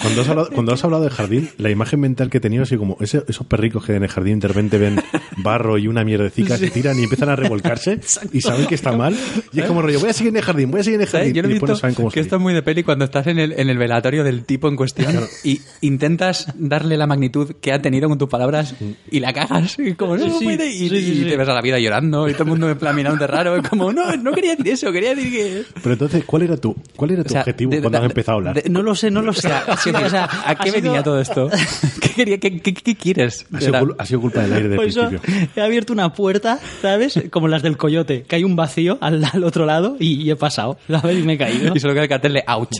cuando 0.00 0.22
has, 0.22 0.28
hablado, 0.28 0.50
cuando 0.52 0.72
has 0.72 0.84
hablado 0.84 1.02
del 1.04 1.12
jardín, 1.12 1.48
la 1.58 1.70
imagen 1.70 2.00
mental 2.00 2.28
que 2.28 2.38
he 2.38 2.40
tenido 2.40 2.64
así 2.64 2.76
como 2.76 2.96
ese- 3.00 3.22
esos 3.28 3.46
perricos 3.46 3.84
que 3.84 3.94
en 3.94 4.02
el 4.02 4.08
jardín 4.08 4.40
de 4.40 4.48
repente 4.48 4.78
ven 4.78 5.00
barro 5.36 5.78
y 5.78 5.86
una 5.86 6.02
mierdecica, 6.04 6.56
se 6.56 6.70
tiran 6.70 6.98
y 6.98 7.04
empiezan 7.04 7.28
a 7.28 7.36
revolcarse 7.36 8.00
y 8.32 8.40
saben 8.40 8.66
que 8.66 8.74
está 8.74 8.92
mal. 8.96 9.16
Y 9.52 9.60
es 9.60 9.66
como 9.66 9.80
rollo, 9.82 10.00
voy 10.00 10.10
a 10.10 10.12
seguir 10.12 10.30
en 10.30 10.36
el 10.38 10.42
jardín, 10.42 10.70
voy 10.70 10.80
a 10.80 10.84
seguir 10.84 10.96
en 10.96 11.02
el 11.02 11.08
¿Sabes? 11.08 11.26
jardín. 11.28 11.34
Yo 11.36 11.42
lo 11.42 11.48
y 11.48 11.50
he 11.50 11.54
después 11.54 11.70
visto 11.70 11.72
no 11.74 11.80
saben 11.80 11.94
cómo 11.94 12.08
que 12.08 12.14
salir. 12.14 12.26
esto 12.26 12.36
es 12.36 12.42
muy 12.42 12.54
de 12.54 12.62
peli 12.62 12.82
cuando 12.82 13.04
estás 13.04 13.26
en 13.28 13.38
el, 13.38 13.52
en 13.52 13.70
el 13.70 13.78
velatorio 13.78 14.24
del 14.24 14.44
tipo 14.44 14.68
en 14.72 14.76
cuestión 14.76 15.20
y 15.44 15.60
intentas 15.80 16.48
darle 16.56 16.96
la 16.96 17.06
magnitud 17.06 17.52
que 17.60 17.72
ha 17.72 17.80
tenido 17.80 18.08
con 18.08 18.18
tus 18.18 18.28
palabras 18.28 18.74
y 19.10 19.20
la 19.20 19.32
cagas. 19.32 19.76
Y 19.78 19.94
como, 19.94 20.16
no, 20.16 20.26
no 20.26 20.38
Sí, 20.38 20.44
puede", 20.44 20.68
y, 20.68 20.78
sí, 20.78 20.88
sí, 20.88 20.96
y 20.96 21.16
sí. 21.22 21.24
te 21.26 21.36
ves 21.36 21.48
a 21.48 21.54
la 21.54 21.60
vida 21.62 21.78
llorando 21.78 22.28
y 22.28 22.32
todo 22.32 22.44
el 22.44 22.48
mundo 22.50 22.68
en 22.70 22.78
plan 22.78 22.94
mirándote 22.96 23.26
raro. 23.26 23.62
como, 23.68 23.92
no, 23.92 24.16
no 24.16 24.32
quería 24.32 24.56
decir 24.56 24.72
eso, 24.72 24.90
quería 24.92 25.14
decir 25.14 25.30
que... 25.32 25.64
Pero 25.82 25.92
entonces, 25.92 26.24
¿cuál 26.24 26.42
era 26.42 26.56
tu, 26.56 26.74
cuál 26.96 27.12
era 27.12 27.22
tu 27.22 27.28
O 27.28 27.32
sea, 27.32 27.40
objetivo 27.42 27.70
de- 27.72 27.80
cuando 27.80 27.98
de- 27.98 28.04
has 28.04 28.10
empezado 28.10 28.36
a 28.36 28.38
hablar? 28.38 28.62
de- 28.62 28.68
no 28.70 28.82
lo 28.82 28.94
sé, 28.94 29.10
no 29.10 29.22
lo 29.22 29.32
sé. 29.32 29.48
O 29.68 29.76
sea, 29.76 30.06
O 30.06 30.10
sea, 30.10 30.28
¿a 30.46 30.54
qué 30.56 30.70
sido- 30.70 30.82
venía 30.82 31.02
todo 31.02 31.20
esto? 31.20 31.48
¿Qué, 32.00 32.08
quería, 32.10 32.38
qué, 32.38 32.60
qué- 32.60 32.74
qué 32.74 32.94
quieres? 32.96 33.46
ha, 33.52 33.60
sido, 33.60 33.96
ha 33.98 34.20
culpa 34.20 34.40
del 34.42 34.52
aire 34.52 34.68
del 34.68 34.76
Por 34.76 34.86
eso 34.86 35.08
principio. 35.08 35.48
he 35.56 35.60
abierto 35.60 35.92
una 35.92 36.12
puerta, 36.12 36.58
¿sabes? 36.80 37.20
Como 37.30 37.48
las 37.48 37.62
del 37.62 37.76
coyote, 37.76 38.22
que 38.26 38.36
hay 38.36 38.44
un 38.44 38.56
vacío 38.56 38.98
al, 39.00 39.24
al 39.24 39.44
otro 39.44 39.66
lado 39.66 39.96
y, 39.98 40.22
y 40.22 40.30
he 40.30 40.36
pasado, 40.36 40.78
¿sabes? 40.88 41.18
Y 41.18 41.22
me 41.22 41.34
he 41.34 41.38
caído. 41.38 41.74
Y 41.74 41.80
solo 41.80 41.94
queda 41.94 42.04
el 42.04 42.08
cartel 42.08 42.32
de 42.34 42.44
ouch, 42.46 42.70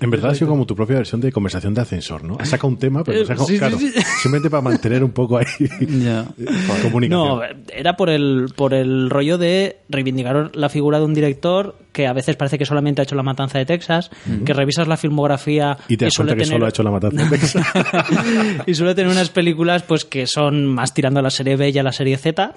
en 0.00 0.10
verdad 0.10 0.30
ha 0.30 0.34
sido 0.34 0.48
como 0.48 0.66
tu 0.66 0.74
propia 0.76 0.98
versión 1.00 1.20
de 1.20 1.32
conversación 1.32 1.74
de 1.74 1.80
ascensor, 1.82 2.24
¿no? 2.24 2.38
Sacado 2.44 2.68
un 2.68 2.78
tema, 2.78 3.02
pero 3.04 3.24
sacado, 3.26 3.46
Sí, 3.50 3.52
sí, 3.54 3.58
claro, 3.58 3.78
sí. 3.78 3.92
simplemente 4.22 4.48
para 4.50 4.62
mantener 4.62 5.02
un 5.04 5.10
poco 5.12 5.36
ahí 5.38 5.46
Ya. 5.80 6.26
comunicación. 6.82 7.10
No, 7.10 7.40
era 7.72 7.96
por 7.96 8.08
el, 8.10 8.46
por 8.56 8.74
el 8.74 9.10
rollo 9.10 9.36
de 9.38 9.78
reivindicar 9.88 10.54
la 10.54 10.68
figura 10.68 10.98
de 10.98 11.04
un 11.04 11.14
director 11.14 11.76
que 11.92 12.06
a 12.06 12.12
veces 12.12 12.36
parece 12.36 12.56
que 12.58 12.64
solamente 12.64 13.00
ha 13.00 13.04
hecho 13.04 13.16
La 13.16 13.22
Matanza 13.24 13.58
de 13.58 13.66
Texas, 13.66 14.10
que 14.44 14.52
revisas 14.54 14.86
la 14.86 14.96
filmografía 14.96 15.76
y 15.88 15.96
te 15.96 16.04
das 16.06 16.14
suele 16.14 16.30
cuenta 16.30 16.44
que 16.44 16.44
tener- 16.44 16.54
solo 16.56 16.66
ha 16.66 16.68
hecho 16.68 16.82
la 16.84 16.90
matanza. 16.92 17.24
de 17.24 17.30
Texas. 17.30 17.66
y 18.66 18.74
suele 18.74 18.94
tener 18.94 19.10
unas 19.10 19.30
películas 19.30 19.82
pues 19.82 20.04
que 20.04 20.26
son 20.26 20.66
más 20.66 20.94
tirando 20.94 21.18
a 21.20 21.22
la 21.22 21.30
serie 21.30 21.56
B 21.56 21.70
y 21.70 21.78
a 21.78 21.82
la 21.82 21.92
serie 21.92 22.16
Z, 22.16 22.54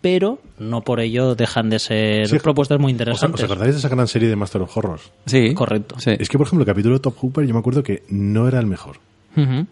pero 0.00 0.38
no 0.58 0.80
por 0.82 1.00
ello 1.00 1.34
dejan 1.34 1.68
de 1.70 1.78
ser 1.78 2.28
Sí, 2.28 2.38
propuestas 2.38 2.78
muy 2.78 2.92
¿Os, 2.92 2.94
os 2.96 3.00
interesantes. 3.00 3.44
acordáis 3.44 3.72
de 3.74 3.78
esa 3.78 3.88
gran 3.88 4.08
serie 4.08 4.28
de 4.28 4.36
Master 4.36 4.62
of 4.62 4.76
Horrors? 4.76 5.10
Sí. 5.26 5.52
Correcto. 5.54 5.96
Sí. 5.98 6.12
Es 6.18 6.28
que, 6.28 6.38
por 6.38 6.46
ejemplo, 6.46 6.62
el 6.62 6.66
capítulo 6.66 6.94
de 6.94 7.00
Top 7.00 7.16
Hooper 7.18 7.46
yo 7.46 7.52
me 7.54 7.60
acuerdo 7.60 7.82
que 7.82 8.02
no 8.08 8.48
era 8.48 8.58
el 8.60 8.66
mejor. 8.66 8.96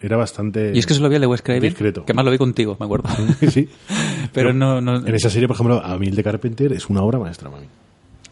Era 0.00 0.16
bastante... 0.16 0.72
Y 0.74 0.78
es 0.78 0.86
que 0.86 0.94
se 0.94 1.00
lo 1.00 1.08
vi 1.08 1.16
al 1.16 1.20
de 1.20 1.26
Wes 1.26 1.42
Craven, 1.42 1.62
Discreto. 1.62 2.04
que 2.06 2.14
más 2.14 2.24
lo 2.24 2.30
vi 2.30 2.38
contigo, 2.38 2.76
me 2.78 2.86
acuerdo. 2.86 3.08
sí. 3.50 3.68
Pero 4.32 4.52
no, 4.54 4.80
no... 4.80 4.96
En 5.04 5.14
esa 5.14 5.28
serie, 5.30 5.48
por 5.48 5.56
ejemplo, 5.56 5.84
a 5.84 5.98
mí 5.98 6.06
el 6.06 6.14
de 6.14 6.22
Carpenter 6.22 6.72
es 6.72 6.88
una 6.88 7.02
obra 7.02 7.18
maestra, 7.18 7.50
mami. 7.50 7.66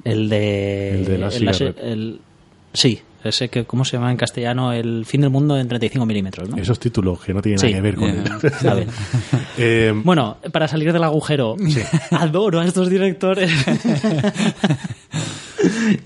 El 0.04 0.28
de. 0.28 0.90
El 1.00 1.04
de 1.04 1.18
la 1.18 1.30
cigarreta. 1.30 1.80
el- 1.82 2.20
sí, 2.72 3.00
Ese 3.26 3.48
que, 3.48 3.64
¿cómo 3.64 3.84
se 3.84 3.96
llama 3.96 4.10
en 4.10 4.16
castellano? 4.16 4.72
El 4.72 5.04
fin 5.06 5.20
del 5.20 5.30
mundo 5.30 5.56
en 5.58 5.68
35 5.68 6.06
milímetros, 6.06 6.48
¿no? 6.48 6.56
Esos 6.56 6.78
títulos 6.78 7.20
que 7.20 7.34
no 7.34 7.42
tienen 7.42 7.58
Sí. 7.58 7.66
nada 7.66 7.76
que 7.76 7.82
ver 7.82 7.94
con 7.96 8.12
Yeah. 8.12 8.22
él. 8.22 8.32
Está 8.44 8.74
bien. 8.76 8.88
Eh, 9.58 9.92
Bueno, 10.04 10.36
para 10.52 10.68
salir 10.68 10.92
del 10.92 11.04
agujero, 11.04 11.56
adoro 12.12 12.60
a 12.60 12.64
estos 12.64 12.88
directores. 12.90 13.50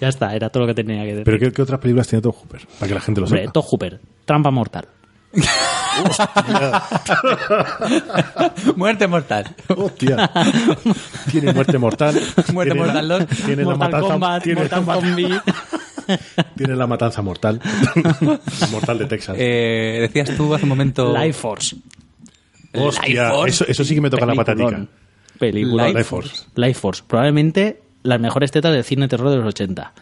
ya 0.00 0.08
está, 0.08 0.34
era 0.34 0.48
todo 0.50 0.62
lo 0.62 0.66
que 0.68 0.74
tenía 0.74 1.02
que 1.02 1.08
decir. 1.10 1.24
¿Pero 1.24 1.38
qué, 1.38 1.52
qué 1.52 1.62
otras 1.62 1.80
películas 1.80 2.08
tiene 2.08 2.22
Tom 2.22 2.32
Hooper? 2.32 2.60
Para 2.78 2.88
que 2.88 2.94
la 2.94 3.00
gente 3.00 3.20
lo 3.20 3.26
Hombre, 3.26 3.40
sepa. 3.42 3.52
Todd 3.52 3.64
Hooper, 3.70 4.00
Trampa 4.24 4.50
Mortal. 4.50 4.86
Muerte 8.76 9.06
mortal. 9.06 9.44
Hostia. 9.68 10.30
Tiene 11.30 11.52
muerte 11.52 11.78
mortal. 11.78 12.14
Muerte 12.52 12.72
Tiene 12.74 12.86
mortal 12.86 13.08
la- 13.08 13.18
2. 13.20 13.26
Tiene 13.28 13.62
la 13.62 13.68
Mortal 13.70 13.78
matanza, 13.90 14.08
Kombat, 14.12 14.42
tiene, 14.42 14.60
Mortal 14.60 14.84
la, 14.86 14.94
Kombi. 14.94 15.28
tiene 16.56 16.76
la 16.76 16.86
matanza 16.86 17.22
mortal. 17.22 17.60
mortal 18.70 18.98
de 18.98 19.06
Texas. 19.06 19.36
Eh, 19.38 19.98
decías 20.00 20.36
tú 20.36 20.54
hace 20.54 20.64
un 20.64 20.70
momento. 20.70 21.16
Life 21.16 21.34
Force. 21.34 21.76
Hostia, 22.74 23.24
Life 23.24 23.36
Force. 23.36 23.54
eso, 23.54 23.70
eso 23.70 23.84
sí 23.84 23.94
que 23.94 24.00
me 24.00 24.10
toca 24.10 24.26
la 24.26 24.34
patatica. 24.34 24.86
Película. 25.38 25.88
Life 25.88 26.04
Force. 26.04 26.44
Life 26.54 26.80
Force. 26.80 27.02
Probablemente 27.06 27.80
las 28.02 28.20
mejores 28.20 28.50
tetas 28.50 28.72
del 28.72 28.84
cine 28.84 29.08
terror 29.08 29.30
de 29.30 29.36
los 29.36 29.46
80. 29.46 29.92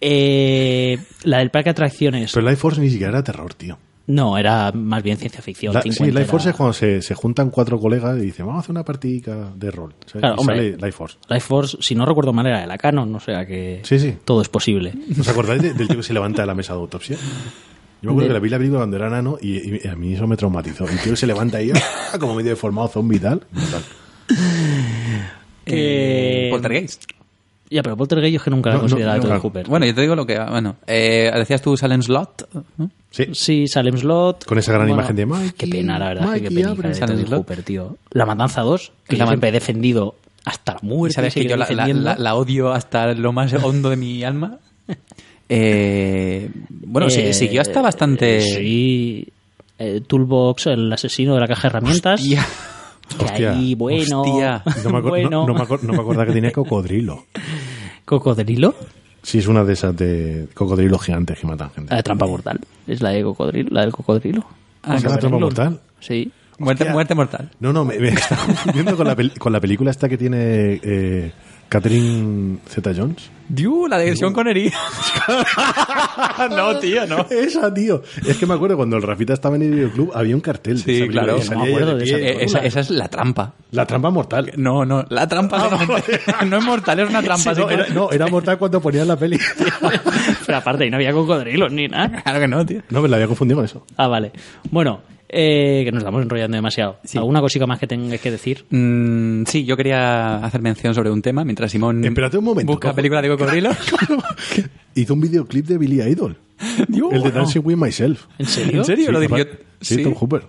Eh, 0.00 0.98
la 1.24 1.38
del 1.38 1.50
parque 1.50 1.66
de 1.66 1.70
atracciones. 1.72 2.32
Pero 2.32 2.48
Life 2.48 2.60
Force 2.60 2.80
ni 2.80 2.90
siquiera 2.90 3.10
era 3.10 3.22
terror, 3.22 3.54
tío. 3.54 3.78
No, 4.06 4.36
era 4.36 4.72
más 4.72 5.02
bien 5.02 5.16
ciencia 5.16 5.40
ficción. 5.40 5.74
La- 5.74 5.82
sí, 5.82 5.92
50 5.92 6.18
Life 6.20 6.30
Force 6.30 6.48
era- 6.48 6.50
es 6.50 6.56
cuando 6.56 6.72
se, 6.72 7.02
se 7.02 7.14
juntan 7.14 7.50
cuatro 7.50 7.78
colegas 7.78 8.18
y 8.18 8.22
dicen, 8.22 8.46
vamos 8.46 8.60
a 8.60 8.62
hacer 8.64 8.70
una 8.72 8.84
partida 8.84 9.50
de 9.54 9.70
rol. 9.70 9.94
¿sabes? 10.06 10.20
Claro, 10.20 10.34
y 10.36 10.40
hombre. 10.40 10.56
sale 10.56 10.70
Life 10.76 10.92
Force. 10.92 11.18
Life 11.28 11.46
Force, 11.46 11.76
si 11.80 11.94
no 11.94 12.04
recuerdo 12.04 12.32
mal, 12.32 12.46
era 12.46 12.60
de 12.60 12.66
la 12.66 12.78
Canon, 12.78 13.14
o 13.14 13.20
sea 13.20 13.46
que 13.46 13.80
Sí, 13.84 13.98
sí. 14.00 14.16
todo 14.24 14.42
es 14.42 14.48
posible. 14.48 14.92
¿Os 15.20 15.28
acordáis 15.28 15.62
de- 15.62 15.72
del 15.74 15.86
tío 15.86 15.96
que 15.98 16.02
se 16.02 16.12
levanta 16.12 16.42
de 16.42 16.46
la 16.46 16.54
mesa 16.54 16.72
de 16.74 16.80
autopsia? 16.80 17.16
Yo 17.16 18.10
me 18.10 18.10
acuerdo 18.10 18.22
De- 18.22 18.26
que 18.28 18.32
la 18.34 18.40
vi 18.40 18.48
la 18.48 18.58
película 18.58 18.78
cuando 18.80 18.96
era 18.96 19.08
nano 19.08 19.38
y, 19.40 19.76
y 19.84 19.86
a 19.88 19.94
mí 19.94 20.14
eso 20.14 20.26
me 20.26 20.36
traumatizó. 20.36 20.84
El 20.88 20.98
tío 20.98 21.12
que 21.12 21.16
se 21.16 21.26
levanta 21.28 21.58
ahí 21.58 21.70
¡ah! 21.72 22.18
como 22.18 22.34
medio 22.34 22.50
deformado, 22.50 22.88
zombie 22.88 23.18
y 23.18 23.20
tal. 23.20 23.40
Brutal. 23.52 23.82
Eh, 25.66 26.48
Poltergeist. 26.50 27.04
Ya, 27.72 27.82
pero 27.82 27.96
Poltergeist 27.96 28.32
yo 28.32 28.36
es 28.36 28.42
que 28.42 28.50
nunca 28.50 28.70
la 28.70 28.76
he 28.76 28.78
No, 28.78 28.82
no, 28.84 28.88
considerado 28.90 29.22
no, 29.22 29.34
de. 29.34 29.38
Hooper. 29.40 29.66
Bueno, 29.68 29.86
yo 29.86 29.94
te 29.94 30.00
digo 30.02 30.14
lo 30.14 30.26
que. 30.26 30.38
Bueno, 30.38 30.76
eh, 30.86 31.30
decías 31.34 31.62
tú 31.62 31.76
Salem 31.76 32.02
Slot. 32.02 32.48
¿no? 32.76 32.90
Sí. 33.10 33.26
Sí, 33.32 33.66
Salem 33.68 33.96
Slot. 33.96 34.44
Con 34.44 34.58
esa 34.58 34.72
gran 34.72 34.88
imagen 34.88 35.16
de 35.16 35.26
Mikey, 35.26 35.52
Qué 35.56 35.66
pena, 35.68 35.98
la 35.98 36.08
verdad. 36.08 36.26
Mikey, 36.26 36.48
qué 36.48 36.54
pena 36.76 36.88
de 36.90 36.94
Slot. 37.26 37.38
Hooper, 37.40 37.62
tío. 37.62 37.96
La 38.10 38.26
Matanza 38.26 38.60
2, 38.62 38.92
que 39.08 39.16
La 39.16 39.24
yo 39.24 39.28
siempre 39.30 39.48
he 39.48 39.52
defendido 39.52 40.14
hasta 40.44 40.74
la 40.74 40.80
muerte. 40.82 41.14
sabes 41.14 41.34
que 41.34 41.44
yo 41.44 41.50
la, 41.50 41.56
la- 41.56 41.66
defendiendo. 41.66 42.02
la- 42.04 42.16
la 42.18 42.34
odio 42.34 42.72
hasta 42.72 43.12
lo 43.14 43.32
más 43.32 43.52
hondo 43.54 43.90
de 43.90 43.96
mi 43.96 44.22
alma. 44.24 44.58
Eh, 45.54 46.48
bueno, 46.70 47.10
sí- 47.10 47.20
Eh, 47.20 47.34
siguió 47.34 47.60
hasta 47.60 47.82
bastante. 47.82 48.40
Sí. 48.40 49.28
Eh, 49.78 50.00
Toolbox, 50.06 50.66
el 50.68 50.90
asesino 50.92 51.34
de 51.34 51.40
la 51.40 51.46
caja 51.48 51.62
de 51.62 51.68
herramientas. 51.68 52.20
Hostia. 52.20 52.46
Que 53.14 53.24
Hostia. 53.24 53.52
ahí, 53.52 53.74
bueno. 53.74 54.22
Hostia. 54.22 54.62
No 54.84 54.90
me, 54.90 55.00
bueno. 55.00 55.30
no- 55.30 55.46
no 55.48 55.54
me 55.54 55.60
acor- 55.60 55.82
no 55.82 55.92
me 55.92 55.98
acordaba 56.00 56.26
que 56.26 56.32
tenía 56.32 56.52
cocodrilo. 56.52 57.24
¿Cocodrilo? 58.04 58.74
Sí, 59.22 59.38
es 59.38 59.46
una 59.46 59.64
de 59.64 59.72
esas 59.74 59.96
de 59.96 60.48
cocodrilos 60.54 61.00
gigantes 61.02 61.38
que 61.38 61.46
matan 61.46 61.70
gente. 61.70 61.90
La 61.90 61.96
de 61.98 62.02
trampa 62.02 62.26
mortal. 62.26 62.60
Es 62.86 63.00
la 63.00 63.10
de 63.10 63.22
cocodrilo, 63.22 63.68
la 63.70 63.82
del 63.82 63.92
cocodrilo. 63.92 64.44
Ah, 64.82 64.96
¿Es 64.96 65.04
la 65.04 65.16
trampa 65.18 65.38
mortal? 65.38 65.80
Sí. 66.00 66.32
Muerte, 66.58 66.84
muerte 66.90 67.14
mortal. 67.14 67.50
No, 67.60 67.72
no, 67.72 67.84
me, 67.84 67.98
me 67.98 68.08
está 68.10 68.36
confundiendo 68.36 68.96
con 68.96 69.06
la, 69.06 69.16
con 69.38 69.52
la 69.52 69.60
película 69.60 69.90
esta 69.90 70.08
que 70.08 70.18
tiene 70.18 70.80
eh, 70.82 71.32
Catherine 71.72 72.58
Zeta-Jones. 72.68 73.30
Dios, 73.48 73.88
la 73.88 73.96
de 73.96 74.14
Sean 74.14 74.34
Connery. 74.34 74.70
no, 76.50 76.78
tío, 76.78 77.06
no. 77.06 77.26
Esa, 77.30 77.72
tío. 77.72 78.02
Es 78.26 78.36
que 78.36 78.44
me 78.44 78.52
acuerdo 78.52 78.76
cuando 78.76 78.98
el 78.98 79.02
Rafita 79.02 79.32
estaba 79.32 79.56
en 79.56 79.62
el 79.62 79.70
videoclub, 79.70 80.12
había 80.14 80.34
un 80.34 80.42
cartel. 80.42 80.76
Sí, 80.76 80.98
esa 81.00 81.06
claro. 81.10 81.36
No 81.38 81.42
salía 81.42 81.78
ella 81.78 81.94
de 81.94 82.04
esa 82.04 82.18
Eh, 82.18 82.44
esa, 82.44 82.58
esa 82.58 82.80
es 82.80 82.90
la 82.90 83.08
trampa. 83.08 83.54
La 83.70 83.86
trampa 83.86 84.10
mortal. 84.10 84.52
No, 84.58 84.84
no, 84.84 85.06
la 85.08 85.26
trampa 85.26 85.66
realmente- 85.66 86.20
no 86.46 86.58
es 86.58 86.64
mortal, 86.64 87.00
es 87.00 87.08
una 87.08 87.22
trampa. 87.22 87.54
Sí, 87.54 87.60
no, 87.62 87.70
era, 87.70 87.86
no, 87.88 88.10
era 88.12 88.26
mortal 88.26 88.58
cuando 88.58 88.78
ponían 88.82 89.08
la 89.08 89.16
peli. 89.16 89.38
Pero 90.46 90.58
aparte, 90.58 90.84
ahí 90.84 90.90
no 90.90 90.96
había 90.96 91.12
cocodrilos 91.12 91.72
ni 91.72 91.88
nada. 91.88 92.22
Claro 92.22 92.38
que 92.38 92.48
no, 92.48 92.66
tío. 92.66 92.82
No, 92.90 93.00
me 93.00 93.08
la 93.08 93.16
había 93.16 93.28
confundido 93.28 93.56
con 93.56 93.64
eso. 93.64 93.86
Ah, 93.96 94.08
vale. 94.08 94.30
Bueno, 94.70 95.00
eh, 95.32 95.82
que 95.84 95.90
nos 95.92 96.00
estamos 96.02 96.22
enrollando 96.22 96.54
demasiado. 96.56 96.98
¿Alguna 97.14 97.40
cosita 97.40 97.66
más 97.66 97.78
que 97.78 97.86
tengáis 97.86 98.20
que 98.20 98.30
decir? 98.30 98.64
Mm, 98.70 99.44
sí, 99.46 99.64
yo 99.64 99.76
quería 99.76 100.36
hacer 100.36 100.60
mención 100.62 100.94
sobre 100.94 101.10
un 101.10 101.22
tema 101.22 101.42
mientras 101.44 101.72
Simón 101.72 102.04
Espérate 102.04 102.36
un 102.38 102.44
momento. 102.44 102.70
busca 102.70 102.92
película 102.94 103.22
de 103.22 103.28
cocodrilo. 103.36 103.70
Hizo 104.94 105.14
un 105.14 105.20
videoclip 105.22 105.66
de 105.66 105.78
Billy 105.78 106.02
Idol. 106.02 106.36
Dios, 106.86 107.12
el 107.12 107.22
de 107.22 107.30
Dancing 107.32 107.62
with 107.64 107.76
Myself. 107.76 108.26
¿En 108.38 108.46
serio? 108.46 108.78
¿En 108.80 108.84
serio? 108.84 109.06
Sí, 109.06 109.12
lo 109.12 109.20
dirigió. 109.20 109.46
sí, 109.80 110.02
Tom 110.02 110.14
Hooper. 110.14 110.42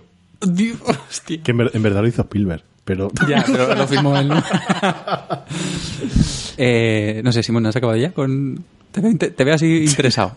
Dios, 0.46 0.78
hostia. 1.08 1.42
Que 1.42 1.50
en, 1.52 1.56
ver- 1.56 1.70
en 1.72 1.82
verdad 1.82 2.02
lo 2.02 2.08
hizo 2.08 2.22
Spielberg. 2.22 2.62
Pero 2.84 3.10
Ya, 3.28 3.42
pero 3.46 3.74
lo 3.74 3.86
firmó 3.88 4.14
él, 4.18 4.28
¿no? 4.28 4.42
eh, 6.56 7.20
no 7.24 7.32
sé, 7.32 7.42
Simón, 7.42 7.62
¿no 7.62 7.68
has 7.70 7.76
acabado 7.76 7.98
ya? 7.98 8.12
Con... 8.12 8.62
Te, 8.92 9.00
te 9.30 9.44
veo 9.44 9.54
así 9.54 9.84
interesado. 9.84 10.34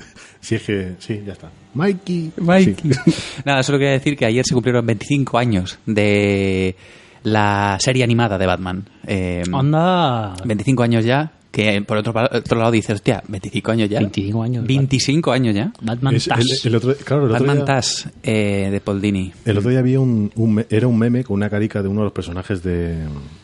Sí, 0.47 0.55
es 0.55 0.63
que 0.63 0.91
sí, 0.99 1.21
ya 1.25 1.33
está. 1.33 1.49
Mikey. 1.73 2.31
Mikey. 2.37 2.75
Sí. 3.05 3.13
Nada, 3.45 3.63
solo 3.63 3.77
quería 3.77 3.93
decir 3.93 4.15
que 4.17 4.25
ayer 4.25 4.43
se 4.45 4.53
cumplieron 4.53 4.85
25 4.85 5.37
años 5.37 5.77
de 5.85 6.75
la 7.23 7.77
serie 7.79 8.03
animada 8.03 8.37
de 8.37 8.45
Batman. 8.45 8.85
Eh, 9.05 9.43
Anda. 9.51 10.35
25 10.45 10.83
años 10.83 11.03
ya, 11.05 11.31
que 11.51 11.81
por 11.81 11.97
otro, 11.97 12.13
otro 12.31 12.57
lado 12.59 12.71
dices, 12.71 12.95
hostia, 12.95 13.21
25 13.27 13.71
años 13.71 13.89
ya. 13.89 13.99
25 13.99 14.43
años. 14.43 14.65
25 14.65 15.31
años 15.31 15.55
ya. 15.55 15.71
Batman 15.81 16.15
Es- 16.15 16.25
Tass. 16.27 16.39
el, 16.63 16.67
el 16.71 16.75
otro, 16.75 16.95
claro, 17.03 17.25
el 17.25 17.31
otro 17.31 17.39
Batman 17.45 17.57
día, 17.57 17.65
Tass 17.65 18.09
eh, 18.23 18.69
de 18.71 18.79
Paul 18.81 19.01
Dini. 19.01 19.31
el 19.45 19.57
otro 19.57 19.69
día 19.69 19.79
había 19.79 19.99
un, 19.99 20.31
un 20.35 20.65
era 20.69 20.87
un 20.87 20.97
meme 20.97 21.23
con 21.23 21.35
una 21.35 21.49
carica 21.49 21.81
de 21.81 21.87
uno 21.89 22.01
de 22.01 22.05
los 22.05 22.13
personajes 22.13 22.63
de 22.63 23.03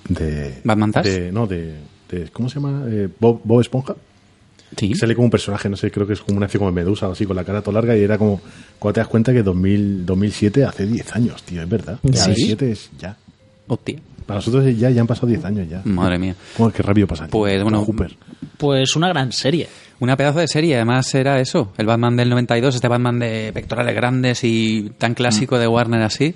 de 0.09 0.61
¿Batman 0.63 0.91
Tass? 0.91 1.05
de- 1.05 1.31
no 1.31 1.45
de, 1.47 1.75
de- 2.09 2.29
¿cómo 2.31 2.49
se 2.49 2.55
llama? 2.55 2.85
Eh, 2.87 3.09
Bob, 3.19 3.41
Bob 3.43 3.61
Esponja. 3.61 3.95
Sí. 4.77 4.93
Sale 4.95 5.15
como 5.15 5.25
un 5.25 5.31
personaje, 5.31 5.69
no 5.69 5.77
sé, 5.77 5.91
creo 5.91 6.07
que 6.07 6.13
es 6.13 6.21
como 6.21 6.37
una 6.37 6.45
especie 6.45 6.59
como 6.59 6.71
de 6.71 6.75
medusa 6.75 7.07
o 7.07 7.11
así, 7.11 7.25
con 7.25 7.35
la 7.35 7.43
cara 7.43 7.61
toda 7.61 7.75
larga 7.75 7.95
y 7.97 8.01
era 8.01 8.17
como, 8.17 8.41
cuando 8.79 8.93
te 8.93 8.99
das 9.01 9.07
cuenta 9.07 9.33
que 9.33 9.43
2000, 9.43 10.05
2007 10.05 10.65
hace 10.65 10.85
10 10.85 11.15
años, 11.15 11.43
tío, 11.43 11.61
es 11.61 11.69
verdad. 11.69 11.99
¿Ya 12.03 12.27
2007 12.27 12.71
es 12.71 12.89
ya. 12.97 13.17
Hostia. 13.67 13.99
Para 14.25 14.37
nosotros 14.37 14.65
es 14.65 14.77
ya, 14.77 14.89
ya 14.89 15.01
han 15.01 15.07
pasado 15.07 15.27
10 15.27 15.45
años 15.45 15.69
ya. 15.69 15.81
Madre 15.85 16.17
mía. 16.17 16.35
¿Cómo 16.55 16.69
es 16.69 16.75
que 16.75 16.83
rápido 16.83 17.07
pasa? 17.07 17.27
Pues, 17.27 17.61
bueno, 17.61 17.85
Con 17.85 17.95
Hooper. 17.95 18.15
Pues 18.57 18.95
una 18.95 19.09
gran 19.09 19.31
serie. 19.31 19.67
Una 19.99 20.17
pedazo 20.17 20.39
de 20.39 20.47
serie, 20.47 20.75
además 20.75 21.13
era 21.15 21.39
eso, 21.39 21.71
el 21.77 21.85
Batman 21.85 22.17
del 22.17 22.29
92, 22.29 22.75
este 22.75 22.87
Batman 22.87 23.19
de 23.19 23.51
pectorales 23.53 23.95
grandes 23.95 24.43
y 24.43 24.91
tan 24.97 25.13
clásico 25.13 25.57
de 25.57 25.67
Warner 25.67 26.01
así. 26.01 26.35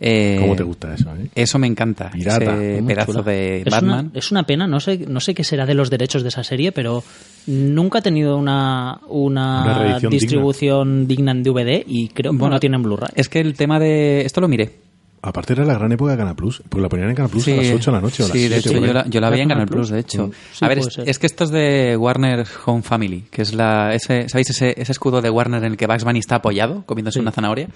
Eh, 0.00 0.38
¿Cómo 0.40 0.56
te 0.56 0.62
gusta 0.62 0.94
eso, 0.94 1.14
eh? 1.16 1.28
Eso 1.34 1.58
me 1.58 1.66
encanta, 1.66 2.10
Pirata, 2.10 2.54
ese 2.54 2.82
pedazo 2.82 3.12
chula. 3.12 3.22
de 3.24 3.58
es 3.58 3.64
Batman. 3.64 4.06
Una, 4.10 4.18
es 4.18 4.30
una 4.30 4.42
pena, 4.44 4.66
no 4.66 4.80
sé, 4.80 4.98
no 5.08 5.20
sé 5.20 5.34
qué 5.34 5.42
será 5.42 5.64
de 5.64 5.74
los 5.74 5.88
derechos 5.88 6.22
de 6.22 6.28
esa 6.28 6.44
serie, 6.44 6.72
pero 6.72 7.02
nunca 7.46 8.00
ha 8.00 8.02
tenido 8.02 8.36
una, 8.36 9.00
una, 9.08 9.98
distribución 10.10 11.06
digna. 11.06 11.32
en 11.32 11.42
DVD 11.42 11.82
y 11.86 12.08
creo 12.08 12.32
que 12.32 12.38
no 12.38 12.60
tiene 12.60 12.76
en 12.76 12.82
Blu-ray. 12.82 13.10
Es 13.14 13.28
que 13.28 13.40
el 13.40 13.54
tema 13.54 13.78
de... 13.78 14.22
Esto 14.22 14.40
lo 14.40 14.48
miré. 14.48 14.85
Aparte 15.22 15.54
era 15.54 15.64
la 15.64 15.74
gran 15.74 15.90
época 15.90 16.12
de 16.12 16.18
Canal 16.18 16.36
Plus, 16.36 16.62
porque 16.68 16.82
la 16.82 16.88
ponían 16.88 17.08
en 17.10 17.16
Canal 17.16 17.30
Plus 17.30 17.48
a 17.48 17.50
las 17.52 17.70
8 17.72 17.90
de 17.90 17.96
la 17.96 18.00
noche 18.00 18.22
o 18.22 18.26
a 18.26 18.28
las 18.28 18.36
sí, 18.36 18.48
de 18.48 18.60
7, 18.60 18.68
hecho 18.78 18.86
yo 18.86 18.92
la, 18.92 19.06
yo 19.08 19.20
la 19.20 19.30
veía 19.30 19.42
en 19.42 19.48
¿Canal 19.48 19.66
Plus, 19.66 19.76
Plus? 19.76 19.90
de 19.90 19.98
hecho. 20.00 20.26
Mm. 20.28 20.32
Sí, 20.52 20.64
a 20.64 20.68
ver, 20.68 20.78
es, 21.04 21.18
que 21.18 21.26
esto 21.26 21.44
es 21.44 21.50
de 21.50 21.96
Warner 21.96 22.46
Home 22.66 22.82
Family, 22.82 23.24
que 23.30 23.42
es 23.42 23.52
la 23.54 23.92
ese, 23.92 24.28
¿sabéis 24.28 24.50
ese, 24.50 24.74
ese 24.80 24.92
escudo 24.92 25.20
de 25.20 25.30
Warner 25.30 25.64
en 25.64 25.72
el 25.72 25.76
que 25.76 25.86
Bugs 25.86 26.04
Bunny 26.04 26.20
está 26.20 26.36
apoyado 26.36 26.84
comiéndose 26.86 27.18
una 27.18 27.32
zanahoria? 27.32 27.68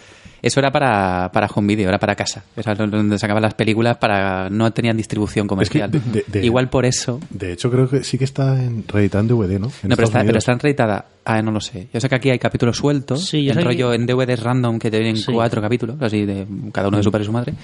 Eso 0.42 0.60
era 0.60 0.70
para, 0.70 1.30
para 1.32 1.48
home 1.54 1.74
video, 1.74 1.88
era 1.88 1.98
para 1.98 2.14
casa. 2.14 2.44
Era 2.56 2.74
donde 2.74 3.18
sacaban 3.18 3.42
las 3.42 3.54
películas 3.54 3.96
para 3.98 4.48
no 4.48 4.72
tenían 4.72 4.96
distribución 4.96 5.46
comercial. 5.46 5.90
de- 5.90 6.00
de- 6.00 6.24
de- 6.26 6.46
Igual 6.46 6.70
por 6.70 6.86
eso 6.86 7.20
De 7.30 7.52
hecho, 7.52 7.70
creo 7.70 7.88
que 7.90 8.04
sí 8.04 8.16
que 8.16 8.24
está 8.24 8.62
en, 8.62 8.84
reeditando 8.88 9.34
DVD, 9.36 9.58
¿no? 9.58 9.66
En 9.82 9.88
no, 9.90 9.96
pero 9.96 10.06
está, 10.08 10.22
pero 10.24 10.38
está 10.38 10.52
enreitada. 10.52 11.04
Ah, 11.32 11.42
no 11.42 11.52
lo 11.52 11.60
sé. 11.60 11.86
Yo 11.92 12.00
sé 12.00 12.08
que 12.08 12.14
aquí 12.16 12.30
hay 12.30 12.38
capítulos 12.40 12.76
sueltos, 12.76 13.24
Sí, 13.24 13.44
yo 13.44 13.52
en 13.52 13.64
rollo 13.64 13.90
que- 13.90 13.94
en 13.96 14.06
DVDs 14.06 14.42
random 14.42 14.78
que 14.80 14.90
tienen 14.90 15.16
Sí. 15.16 15.30
cuatro 15.32 15.62
capítulos, 15.62 15.96
así 16.00 16.24
de 16.26 16.44
cada 16.72 16.88
uno 16.88 16.96
de 16.96 17.04
su 17.04 17.12
padre 17.12 17.22
y 17.22 17.26
su 17.26 17.32
madre. 17.32 17.54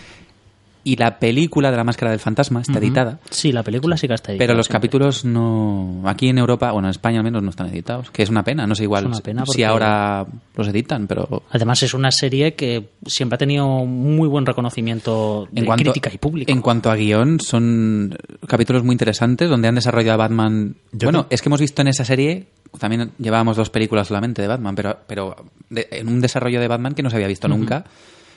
Y 0.88 0.94
la 0.94 1.18
película 1.18 1.72
de 1.72 1.76
la 1.76 1.82
máscara 1.82 2.12
del 2.12 2.20
fantasma 2.20 2.60
está 2.60 2.78
editada. 2.78 3.18
Sí, 3.30 3.50
la 3.50 3.64
película 3.64 3.96
sí 3.96 4.06
que 4.06 4.14
está 4.14 4.30
ahí. 4.30 4.38
Pero 4.38 4.54
los 4.54 4.66
siempre. 4.66 4.78
capítulos 4.88 5.24
no. 5.24 6.02
Aquí 6.04 6.28
en 6.28 6.38
Europa, 6.38 6.70
bueno, 6.70 6.86
en 6.86 6.90
España 6.92 7.18
al 7.18 7.24
menos 7.24 7.42
no 7.42 7.50
están 7.50 7.66
editados. 7.68 8.10
Que 8.12 8.22
es 8.22 8.30
una 8.30 8.44
pena, 8.44 8.68
no 8.68 8.76
sé 8.76 8.84
igual 8.84 9.02
Es 9.02 9.08
una 9.08 9.20
pena 9.20 9.44
si 9.46 9.64
ahora 9.64 10.24
los 10.54 10.68
editan, 10.68 11.08
pero. 11.08 11.42
Además 11.50 11.82
es 11.82 11.92
una 11.92 12.12
serie 12.12 12.54
que 12.54 12.90
siempre 13.04 13.34
ha 13.34 13.38
tenido 13.38 13.66
muy 13.84 14.28
buen 14.28 14.46
reconocimiento 14.46 15.48
de 15.50 15.60
En 15.62 15.66
cuanto, 15.66 15.82
crítica 15.90 16.10
y 16.14 16.18
público. 16.18 16.52
en 16.52 16.60
cuanto 16.62 16.88
a 16.90 16.94
guion, 16.94 17.40
son 17.40 18.16
capítulos 18.46 18.84
muy 18.84 18.92
interesantes 18.92 19.50
donde 19.50 19.66
han 19.66 19.74
desarrollado 19.74 20.14
a 20.14 20.28
Batman. 20.28 20.76
Yo 20.92 21.06
bueno, 21.08 21.26
te- 21.26 21.34
es 21.34 21.42
que 21.42 21.48
hemos 21.48 21.60
visto 21.60 21.82
en 21.82 21.88
esa 21.88 22.04
serie, 22.04 22.46
también 22.78 23.10
llevábamos 23.18 23.56
dos 23.56 23.70
películas 23.70 24.06
solamente 24.06 24.40
de 24.40 24.46
Batman, 24.48 24.76
pero, 24.76 24.98
pero 25.08 25.34
de- 25.68 25.88
en 25.90 26.06
un 26.08 26.20
desarrollo 26.20 26.60
de 26.60 26.68
Batman 26.68 26.94
que 26.94 27.02
no 27.02 27.10
se 27.10 27.16
había 27.16 27.28
visto 27.28 27.48
nunca, 27.48 27.84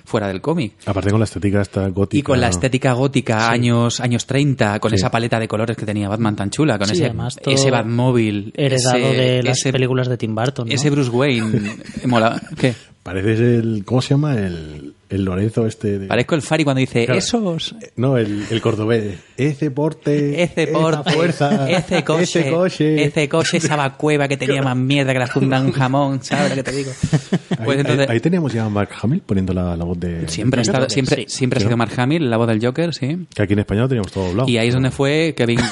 fuera 0.10 0.28
del 0.28 0.42
cómic. 0.42 0.74
Aparte 0.86 1.10
con 1.12 1.20
la 1.20 1.24
estética 1.26 1.62
esta 1.62 1.88
gótica. 1.88 2.20
Y 2.20 2.24
con 2.24 2.42
la 2.42 2.50
estética 2.50 2.94
gótica 2.94 3.50
años 3.50 4.00
años 4.02 4.26
30, 4.26 4.80
con 4.80 4.90
Sí. 4.92 4.96
esa 4.96 5.10
paleta 5.12 5.40
de 5.40 5.48
colores 5.48 5.78
que 5.78 5.86
tenía 5.86 6.10
Batman 6.10 6.36
tan 6.36 6.50
chula, 6.50 6.78
con 6.78 6.88
Sí, 6.88 6.96
ese, 6.96 7.06
además 7.06 7.38
ese 7.46 7.72
Batmóvil, 7.72 8.52
Heredado 8.56 8.98
ese, 8.98 9.14
de 9.22 9.44
las 9.44 9.58
ese- 9.60 9.72
películas 9.72 10.10
de 10.10 10.18
Tim 10.18 10.36
Burton. 10.36 10.68
¿no? 10.68 10.74
ese 10.74 10.90
Bruce 10.90 11.10
Wayne. 11.12 11.62
mola. 12.08 12.42
¿Qué? 12.58 12.74
Pareces 13.04 13.40
el... 13.40 13.84
¿Cómo 13.86 14.02
se 14.02 14.10
llama? 14.10 14.36
El, 14.36 14.94
el 15.10 15.26
Lorenzo 15.26 15.66
este... 15.66 16.00
de- 16.00 16.08
Parezco 16.08 16.36
el 16.36 16.42
Fari 16.42 16.64
cuando 16.64 16.80
dice 16.80 17.06
Claro. 17.06 17.20
esos. 17.20 17.76
No, 17.96 18.18
el, 18.18 18.46
el 18.50 18.62
cordobés. 18.62 19.16
Ese 19.38 19.72
porte... 19.72 20.44
Ese 20.44 20.68
porte, 20.68 21.12
fuerza, 21.14 21.70
ese 21.70 22.04
coche, 22.04 22.24
Ese 22.42 22.52
coche. 22.52 23.04
ese 23.04 23.30
coche, 23.30 23.58
esa 23.58 23.76
vacueva 23.76 24.28
que 24.28 24.38
tenía 24.38 24.62
más 24.62 24.76
mierda 24.78 25.14
que 25.14 25.20
la 25.20 25.28
funda 25.28 25.60
de 25.60 25.66
un 25.68 25.72
jamón, 25.72 26.24
¿sabes 26.24 26.50
lo 26.50 26.56
que 26.56 26.64
te 26.64 26.72
digo? 26.72 26.92
Ahí, 27.22 27.58
Pues 27.66 27.78
ahí- 27.78 27.82
entonces, 27.82 28.10
ahí 28.10 28.20
teníamos 28.20 28.54
ya 28.54 28.66
a 28.66 28.70
Mark 28.70 28.90
Hamill 29.02 29.22
poniendo 29.26 29.54
la, 29.54 29.76
la 29.76 29.84
voz 29.86 30.00
de... 30.00 30.28
siempre 30.28 30.60
ha 30.60 30.64
estado, 30.64 30.90
siempre, 30.90 31.26
sí. 31.28 31.38
siempre 31.38 31.58
ha 31.60 31.64
sido 31.64 31.76
Mark 31.78 31.92
Hamill, 31.98 32.30
la 32.30 32.38
voz 32.38 32.48
del 32.48 32.64
Joker, 32.64 32.94
sí. 32.94 33.26
Que 33.34 33.42
aquí 33.44 33.54
en 33.54 33.60
español 33.60 33.84
lo 33.84 33.90
teníamos 33.90 34.12
todo 34.12 34.26
doblado. 34.28 34.50
Y 34.50 34.58
ahí 34.58 34.68
es 34.68 34.74
donde 34.74 34.92
fue 34.92 35.34
Kevin. 35.36 35.60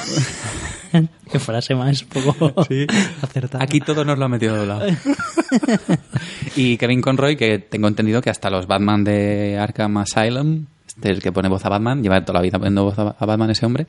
Qué 1.32 1.40
frase 1.40 1.76
más 1.76 2.04
poco 2.04 2.54
acertada. 3.22 3.64
Aquí 3.64 3.80
todo 3.80 4.04
nos 4.06 4.18
lo 4.18 4.26
ha 4.26 4.30
metido 4.30 4.56
doblado. 4.56 4.88
y 6.56 6.78
Kevin 6.78 7.02
Conroy, 7.02 7.36
que 7.36 7.60
tengo 7.60 7.88
entendido 7.88 8.22
que 8.22 8.30
hasta 8.30 8.50
los 8.50 8.68
Batman 8.68 9.04
de 9.04 9.58
Arkham 9.60 9.98
Asylum, 9.98 10.66
este 10.88 11.12
es 11.12 11.18
el 11.18 11.22
que 11.24 11.32
pone 11.32 11.48
voz 11.50 11.64
a 11.66 11.70
Batman, 11.70 12.02
lleva 12.02 12.24
toda 12.26 12.40
la 12.40 12.44
vida 12.44 12.58
poniendo 12.58 12.84
voz 12.86 12.98
a 12.98 13.26
Batman 13.26 13.52
ese 13.52 13.66
hombre. 13.66 13.86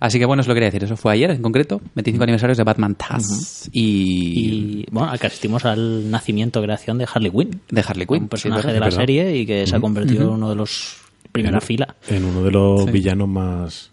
Así 0.00 0.18
que 0.18 0.24
bueno, 0.24 0.40
os 0.40 0.48
lo 0.48 0.54
quería 0.54 0.66
decir. 0.68 0.82
Eso 0.84 0.96
fue 0.96 1.12
ayer 1.12 1.30
en 1.30 1.42
concreto, 1.42 1.80
25 1.94 2.22
aniversarios 2.24 2.58
de 2.58 2.64
Batman 2.64 2.94
Taz. 2.96 3.68
y, 3.72 4.80
Y 4.82 4.86
bueno, 4.90 5.10
asistimos 5.12 5.64
al 5.64 6.10
nacimiento, 6.10 6.60
creación 6.62 6.98
de 6.98 7.06
Harley 7.12 7.30
Quinn. 7.30 7.60
de 7.70 7.84
Harley 7.86 8.06
Quinn. 8.06 8.22
un 8.24 8.28
personaje 8.28 8.62
sí, 8.62 8.68
de 8.68 8.74
es 8.74 8.80
la 8.80 8.86
verdad. 8.86 8.98
serie 9.00 9.36
y 9.36 9.46
que 9.46 9.66
se 9.66 9.76
ha 9.76 9.80
convertido 9.80 10.22
en 10.22 10.28
uno 10.30 10.50
de 10.50 10.56
los 10.56 10.96
primera 11.30 11.60
fila. 11.60 11.94
En 12.08 12.24
uno 12.24 12.42
de 12.42 12.50
los 12.50 12.84
Sí. 12.86 12.90
villanos 12.90 13.28
más 13.28 13.90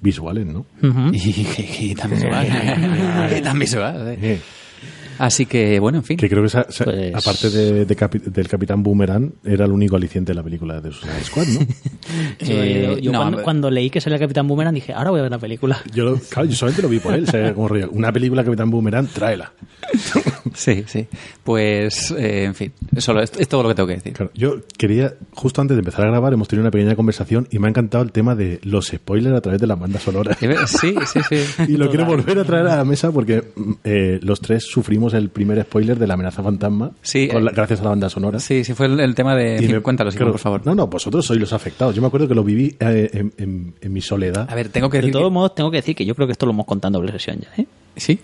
visuales, 0.00 0.46
¿no? 0.46 0.66
Ujú. 0.82 1.10
Y, 1.12 1.18
y- 1.18 1.90
y 1.90 1.94
tan 1.94 2.10
visual. 2.10 2.46
y 3.36 3.40
tan 3.42 3.58
visual. 3.58 4.16
Eh, 4.20 4.40
Así 5.20 5.44
que, 5.46 5.78
bueno, 5.80 5.98
en 5.98 6.04
fin. 6.04 6.16
que 6.16 6.28
creo 6.28 6.42
que 6.42 6.46
esa- 6.48 6.62
esa- 6.68 6.84
Pues- 6.84 7.14
aparte 7.14 7.50
de, 7.50 7.84
de 7.84 7.96
capi- 7.96 8.22
del 8.22 8.48
Capitán 8.48 8.82
Boomerang 8.82 9.32
era 9.44 9.66
el 9.66 9.72
único 9.72 9.96
aliciente 9.96 10.32
de 10.32 10.36
la 10.36 10.42
película 10.42 10.80
de 10.80 10.90
Suicide 10.92 11.24
Squad, 11.24 11.46
¿no? 11.46 11.60
Eh, 12.40 12.86
yo 12.94 12.98
yo 12.98 13.12
no, 13.12 13.18
cuando, 13.20 13.42
cuando 13.42 13.70
leí 13.70 13.90
que 13.90 14.00
salía 14.00 14.18
Capitán 14.18 14.48
Boomerang 14.48 14.74
dije, 14.74 14.92
ahora 14.92 15.10
voy 15.10 15.20
a 15.20 15.22
ver 15.24 15.30
la 15.30 15.38
película. 15.38 15.78
Yo, 15.94 16.04
lo- 16.04 16.16
claro, 16.18 16.48
yo 16.48 16.54
solamente 16.56 16.82
lo 16.82 16.88
vi 16.88 16.98
por 17.00 17.14
él. 17.14 17.24
o 17.24 17.30
sea, 17.30 17.52
como 17.54 17.68
rollo, 17.68 17.90
una 17.92 18.10
película 18.12 18.42
Capitán 18.44 18.70
Boomerang, 18.70 19.06
tráela. 19.08 19.52
Sí, 20.54 20.84
sí. 20.86 21.06
Pues, 21.44 22.10
eh, 22.12 22.44
en 22.44 22.54
fin, 22.54 22.72
solo 22.98 23.22
es, 23.22 23.30
es 23.38 23.46
todo 23.46 23.62
lo 23.62 23.68
que 23.68 23.74
tengo 23.76 23.86
que 23.86 23.94
decir. 23.94 24.12
Claro, 24.14 24.32
yo 24.34 24.56
quería, 24.76 25.14
justo 25.32 25.60
antes 25.60 25.76
de 25.76 25.80
empezar 25.80 26.06
a 26.06 26.08
grabar, 26.10 26.32
hemos 26.32 26.48
tenido 26.48 26.62
una 26.64 26.70
pequeña 26.70 26.96
conversación 26.96 27.46
y 27.50 27.58
me 27.58 27.68
ha 27.68 27.70
encantado 27.70 28.02
el 28.02 28.10
tema 28.10 28.34
de 28.34 28.58
los 28.64 28.86
spoilers 28.88 29.36
a 29.36 29.40
través 29.40 29.60
de 29.60 29.66
las 29.66 29.78
bandas 29.78 30.02
sonoras. 30.02 30.38
Sí, 30.66 30.94
sí, 31.06 31.20
sí. 31.28 31.36
Y 31.68 31.76
lo 31.76 31.88
quiero 31.88 32.04
Total. 32.04 32.16
volver 32.16 32.38
a 32.38 32.44
traer 32.44 32.66
a 32.66 32.76
la 32.76 32.84
mesa 32.84 33.12
porque 33.12 33.42
mm, 33.54 33.72
eh, 33.84 34.18
los 34.22 34.40
tres 34.40 34.64
sufrimos 34.64 35.09
el 35.14 35.28
primer 35.30 35.60
spoiler 35.62 35.98
de 35.98 36.06
la 36.06 36.14
amenaza 36.14 36.42
fantasma 36.42 36.92
Sí, 37.02 37.28
con 37.28 37.44
la- 37.44 37.50
eh, 37.50 37.54
gracias 37.56 37.80
a 37.80 37.84
la 37.84 37.90
banda 37.90 38.08
sonora. 38.08 38.38
Sí, 38.40 38.64
sí, 38.64 38.74
fue 38.74 38.86
el, 38.86 39.00
el 39.00 39.14
tema 39.14 39.34
de... 39.36 39.60
me- 39.68 39.80
cuéntalo, 39.80 40.10
claro, 40.10 40.32
por 40.32 40.40
favor. 40.40 40.62
No, 40.64 40.74
no, 40.74 40.86
vosotros 40.86 41.24
sois 41.26 41.40
los 41.40 41.52
afectados. 41.52 41.94
Yo 41.94 42.00
me 42.02 42.08
acuerdo 42.08 42.28
que 42.28 42.34
lo 42.34 42.44
viví 42.44 42.76
eh, 42.80 43.10
en, 43.12 43.32
en- 43.38 43.74
en 43.80 43.92
mi 43.92 44.00
soledad. 44.00 44.46
A 44.50 44.54
ver, 44.54 44.68
tengo 44.68 44.90
que 44.90 44.98
De 44.98 45.02
decir... 45.02 45.12
todos 45.12 45.28
que- 45.28 45.32
modos, 45.34 45.54
tengo 45.54 45.70
que 45.70 45.78
decir 45.78 45.94
que 45.96 46.04
yo 46.04 46.14
creo 46.14 46.26
que 46.26 46.32
esto 46.32 46.46
lo 46.46 46.52
hemos 46.52 46.66
contado 46.66 46.88
en 46.90 46.92
doble 46.94 47.12
sesión 47.12 47.38
ya. 47.40 47.62
¿eh? 47.62 47.66
Sí. 47.96 48.18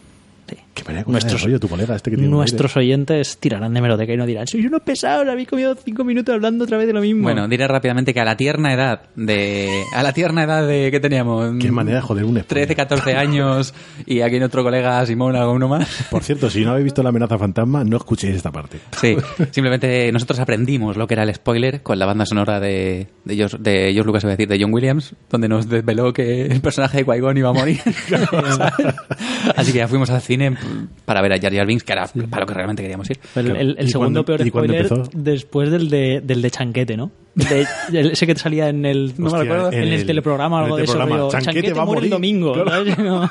Sí. 0.49 0.57
Qué 0.85 1.05
Nuestros- 1.07 1.43
rollo, 1.43 1.59
tu 1.59 1.69
colega 1.69 1.97
este 1.97 2.11
que 2.11 2.17
tiene 2.17 2.29
un 2.31 2.37
Nuestros 2.37 2.77
oyentes 2.77 3.39
tirarán 3.39 3.73
de 3.73 3.81
meroteca 3.81 4.13
y 4.13 4.17
no 4.17 4.27
dirán, 4.27 4.47
sois 4.47 4.65
unos 4.67 4.83
pesados, 4.83 5.27
habéis 5.29 5.49
comido 5.49 5.75
cinco 5.75 6.05
minutos 6.05 6.35
hablando 6.35 6.65
otra 6.65 6.77
vez 6.77 6.87
de 6.87 6.93
lo 6.93 7.01
mismo. 7.01 7.23
Bueno, 7.23 7.49
diré 7.49 7.67
rápidamente 7.67 8.13
que 8.13 8.21
a 8.21 8.25
la 8.25 8.37
tierna 8.37 8.73
edad 8.73 9.03
de... 9.17 9.83
A 9.95 10.03
la 10.03 10.13
tierna 10.13 10.45
edad 10.45 10.67
de... 10.67 10.91
¿Qué 10.91 11.01
teníamos? 11.01 11.47
aire. 11.47 11.59
Qué 11.59 11.73
manera 11.73 11.97
de 11.97 12.03
joder 12.03 12.25
un 12.25 12.31
spoiler. 12.41 12.45
13, 12.47 12.77
14 12.77 13.15
años 13.15 13.75
y 14.05 14.21
aquí 14.21 14.37
en 14.37 14.43
otro 14.43 14.63
colega, 14.63 15.05
Simón, 15.07 15.35
alguno 15.37 15.69
más. 15.69 16.07
Por 16.11 16.23
cierto, 16.23 16.51
si 16.51 16.65
no 16.65 16.71
habéis 16.73 16.85
visto 16.85 17.03
la 17.03 17.09
amenaza 17.09 17.39
fantasma, 17.39 17.83
no 17.85 17.97
escuchéis 17.97 18.37
esta 18.37 18.53
parte. 18.53 18.79
Sí, 19.01 19.17
simplemente 19.51 20.11
nosotros 20.13 20.39
aprendimos 20.41 20.97
lo 20.97 21.07
que 21.07 21.15
era 21.15 21.23
el 21.23 21.35
spoiler 21.35 21.83
con 21.83 21.99
la 21.99 22.07
banda 22.07 22.27
sonora 22.27 22.61
de, 22.61 23.09
de, 23.25 23.37
George, 23.37 23.57
de 23.61 23.93
George 23.93 24.07
Lucas, 24.07 24.25
iba 24.25 24.33
a 24.33 24.37
decir, 24.37 24.49
de 24.49 24.59
John 24.61 24.73
Williams, 24.73 25.15
donde 25.31 25.49
nos 25.49 25.69
desveló 25.69 26.13
que 26.13 26.47
el 26.47 26.61
personaje 26.61 26.99
de 26.99 27.07
Qui-Gon 27.07 27.37
iba 27.39 27.49
a 27.51 27.53
morir. 27.53 27.81
Así 29.57 29.73
que 29.73 29.79
ya 29.79 29.89
fuimos 29.89 30.11
al 30.11 30.21
cine 30.21 30.57
para 31.05 31.23
ver 31.23 31.33
a 31.33 31.39
Jar 31.41 31.55
Jar 31.55 31.67
Binks, 31.67 31.85
que 31.85 31.93
era 31.93 32.07
para 32.31 32.41
lo 32.43 32.47
que 32.47 32.55
realmente 32.55 32.83
queríamos 32.83 33.09
ir. 33.11 33.19
El, 33.35 33.57
el- 33.57 33.77
el 33.79 33.87
¿Y 33.87 33.91
segundo 33.91 34.25
cuándo- 34.25 34.25
peor 34.25 34.47
spoiler 34.49 34.89
después 35.15 35.71
del 35.71 35.89
de, 35.91 36.21
del 36.25 36.43
de 36.43 36.51
Chanquete, 36.51 36.97
¿no? 36.97 37.11
De- 37.35 37.67
el- 37.93 38.11
ese 38.13 38.27
que 38.27 38.35
te 38.35 38.41
salía 38.41 38.69
en 38.69 38.85
el, 38.85 39.15
no 39.19 39.27
Hostia, 39.27 39.43
me 39.45 39.47
acuerdo, 39.47 39.69
en 39.73 39.83
en, 39.83 39.89
el, 39.89 39.93
el- 40.01 40.07
teleprograma 40.07 40.61
o 40.61 40.65
algo 40.65 40.77
de 40.77 40.85
eso. 40.85 40.95
rollo, 40.99 41.29
Chanquete 41.31 41.45
Chanquete 41.53 41.73
va 41.75 41.83
a 41.83 41.87
muere 41.87 42.07
el 42.07 42.11
morir. 42.11 42.11
domingo. 42.11 42.53
Claro. 42.53 43.31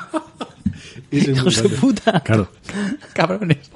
es 1.10 1.28
Hijos 1.28 1.62
de 1.62 1.68
puta. 1.70 2.20
Claro. 2.20 2.48
Cabrones. 3.12 3.70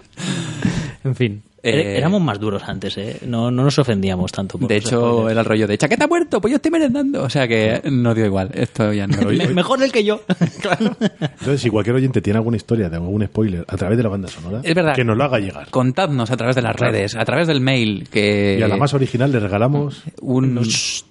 En 1.05 1.15
fin, 1.15 1.43
Eh, 1.63 1.97
éramos 1.99 2.23
más 2.23 2.41
duros 2.41 2.63
antes, 2.67 2.97
¿eh? 2.97 3.19
No, 3.27 3.51
no 3.51 3.63
nos 3.65 3.79
ofendíamos 3.79 4.33
tanto. 4.33 4.59
por 4.59 4.67
De 4.69 4.77
hecho, 4.77 5.01
spoilers. 5.01 5.31
era 5.33 5.41
el 5.41 5.47
rollo 5.47 5.67
de 5.67 5.77
chaqueta 5.79 6.07
muerto, 6.07 6.41
pues 6.41 6.53
yo 6.53 6.57
estoy 6.57 6.71
merendando. 6.71 7.23
O 7.23 7.29
sea 7.29 7.47
que 7.47 7.83
no 7.91 8.15
dio 8.15 8.25
igual. 8.25 8.51
Esto 8.55 8.93
ya 8.93 9.07
no 9.07 9.21
lo 9.21 9.31
Me- 9.31 9.49
mejor 9.55 9.83
el 9.83 9.93
que 9.93 10.03
yo. 10.05 10.23
Entonces, 10.81 11.61
si 11.61 11.69
cualquier 11.71 11.97
oyente 11.97 12.23
tiene 12.23 12.39
alguna 12.39 12.57
historia 12.57 12.89
de 12.89 12.97
algún 12.97 13.25
spoiler 13.27 13.65
a 13.69 13.77
través 13.77 13.97
de 13.99 14.03
la 14.03 14.09
banda 14.09 14.29
sonora, 14.29 14.61
Es 14.63 14.75
verdad. 14.75 14.95
que 14.95 15.05
nos 15.05 15.17
lo 15.17 15.25
haga 15.25 15.39
llegar. 15.39 15.69
Contadnos 15.71 16.31
a 16.31 16.37
través 16.37 16.57
de 16.57 16.63
las 16.63 16.77
Claro. 16.77 16.93
redes, 16.93 17.15
a 17.15 17.25
través 17.25 17.47
del 17.47 17.61
mail, 17.61 18.09
que... 18.11 18.57
Y 18.59 18.63
a 18.63 18.69
la 18.69 18.77
más 18.77 18.95
original 18.95 19.31
le 19.33 19.41
regalamos 19.41 20.03
un... 20.23 20.59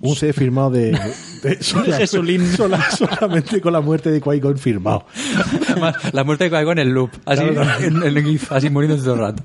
un 0.02 0.16
CD 0.16 0.34
firmado 0.34 0.72
de, 0.72 0.98
de 1.44 1.58
sola- 1.64 1.98
Jesulín. 1.98 2.46
sola- 2.54 2.90
solamente 2.92 3.62
con 3.62 3.74
la 3.74 3.82
muerte 3.82 4.10
de 4.10 4.20
Qui-Gon 4.22 4.58
firmado. 4.58 5.06
La 6.14 6.24
muerte 6.24 6.50
de 6.50 6.52
Qui-Gon 6.52 6.80
en 6.80 6.94
loop, 6.94 7.12
así, 7.26 7.44
Claro. 7.46 7.84
en, 7.84 8.18
en 8.18 8.26
GIF, 8.26 8.52
así 8.52 8.70
muriendo 8.70 8.98
todo 9.04 9.14
el 9.14 9.20
rato. 9.20 9.44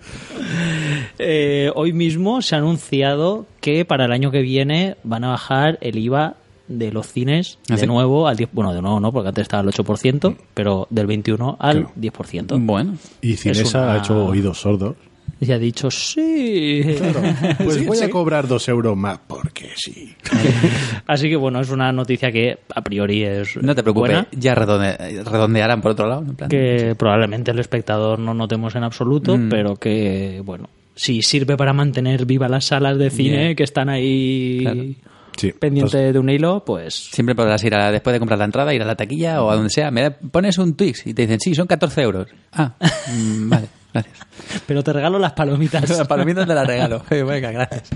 Eh, 1.19 1.71
hoy 1.75 1.93
mismo 1.93 2.43
se 2.43 2.55
ha 2.55 2.59
anunciado 2.59 3.47
que 3.61 3.85
para 3.85 4.05
el 4.07 4.13
año 4.13 4.31
que 4.31 4.41
viene 4.43 4.97
van 5.05 5.25
a 5.25 5.29
bajar 5.31 5.79
el 5.81 5.99
IVA 5.99 6.37
de 6.69 6.91
los 6.93 7.09
cines 7.09 7.59
¿Ah, 7.69 7.75
de 7.75 7.81
sí? 7.81 7.87
nuevo 7.87 8.27
al 8.27 8.37
10%. 8.37 8.49
Bueno, 8.53 8.73
de 8.73 8.81
nuevo 8.81 8.99
no, 9.01 9.13
porque 9.13 9.29
antes 9.29 9.43
estaba 9.43 9.61
al 9.63 9.69
8%, 9.69 10.37
pero 10.55 10.87
del 10.91 11.07
21 11.07 11.57
al 11.61 11.81
Claro. 11.81 11.93
10%. 11.97 12.59
Bueno, 12.67 12.97
Y 13.21 13.37
Cinesa 13.37 13.83
una- 13.83 13.93
ha 13.95 13.99
hecho 13.99 14.27
oídos 14.27 14.61
sordos. 14.61 14.97
Y 15.41 15.51
ha 15.53 15.59
dicho, 15.59 15.91
sí. 15.91 16.83
Pues 17.59 17.75
Sí, 17.77 17.85
voy 17.87 17.97
sí. 17.99 18.05
a 18.05 18.11
cobrar 18.11 18.47
dos 18.49 18.67
euros 18.69 18.97
más 18.97 19.19
porque 19.27 19.71
sí. 19.75 20.15
Así 21.07 21.29
que 21.29 21.37
bueno, 21.37 21.61
es 21.61 21.71
una 21.71 21.93
noticia 21.93 22.31
que 22.33 22.59
a 22.75 22.81
priori 22.83 23.25
es 23.25 23.57
no 23.61 23.75
te 23.75 23.83
preocupes, 23.83 24.13
buena, 24.13 24.29
ya 24.33 24.55
redonde- 24.55 24.97
redondearán 25.25 25.81
por 25.83 25.91
otro 25.93 26.07
lado. 26.09 26.23
en 26.23 26.35
plan. 26.37 26.49
que 26.49 26.95
probablemente 26.97 27.51
el 27.51 27.59
espectador 27.59 28.19
no 28.19 28.33
notemos 28.33 28.75
en 28.77 28.85
absoluto, 28.85 29.37
Mm. 29.37 29.49
pero 29.51 29.77
que, 29.77 30.41
bueno, 30.45 30.69
si 30.95 31.23
sirve 31.23 31.57
para 31.57 31.73
mantener 31.73 32.25
viva 32.27 32.49
las 32.49 32.67
salas 32.67 32.99
de 32.99 33.11
cine 33.11 33.39
Bien. 33.45 33.57
que 33.57 33.63
están 33.65 33.89
ahí 33.89 34.59
Claro. 34.63 34.83
Sí. 35.37 35.53
pendientes 35.53 36.13
de 36.13 36.19
un 36.19 36.31
hilo, 36.31 36.65
pues 36.65 36.95
Siempre 36.95 37.35
podrás 37.35 37.63
ir 37.65 37.75
a, 37.75 37.91
después 37.91 38.13
de 38.15 38.21
comprar 38.21 38.39
la 38.39 38.45
entrada, 38.45 38.73
ir 38.73 38.83
a 38.83 38.85
la 38.85 38.95
taquilla 38.95 39.43
o 39.43 39.51
a 39.51 39.57
donde 39.57 39.71
sea. 39.71 39.91
Me 39.91 40.03
da- 40.03 40.17
pones 40.17 40.59
un 40.59 40.75
Twix 40.75 41.07
y 41.09 41.13
te 41.15 41.23
dicen, 41.23 41.41
sí, 41.41 41.55
son 41.57 41.67
14 41.67 42.03
euros. 42.03 42.29
Ah, 42.53 42.75
mm, 43.13 43.49
vale, 43.51 43.67
gracias. 43.93 44.19
pero 44.67 44.85
te 44.85 44.93
regalo 44.93 45.19
las 45.19 45.33
palomitas. 45.33 45.89
Las 45.99 46.07
palomitas 46.07 46.47
te 46.47 46.55
las 46.55 46.67
regalo. 46.67 47.03
Venga, 47.11 47.51
gracias. 47.51 47.91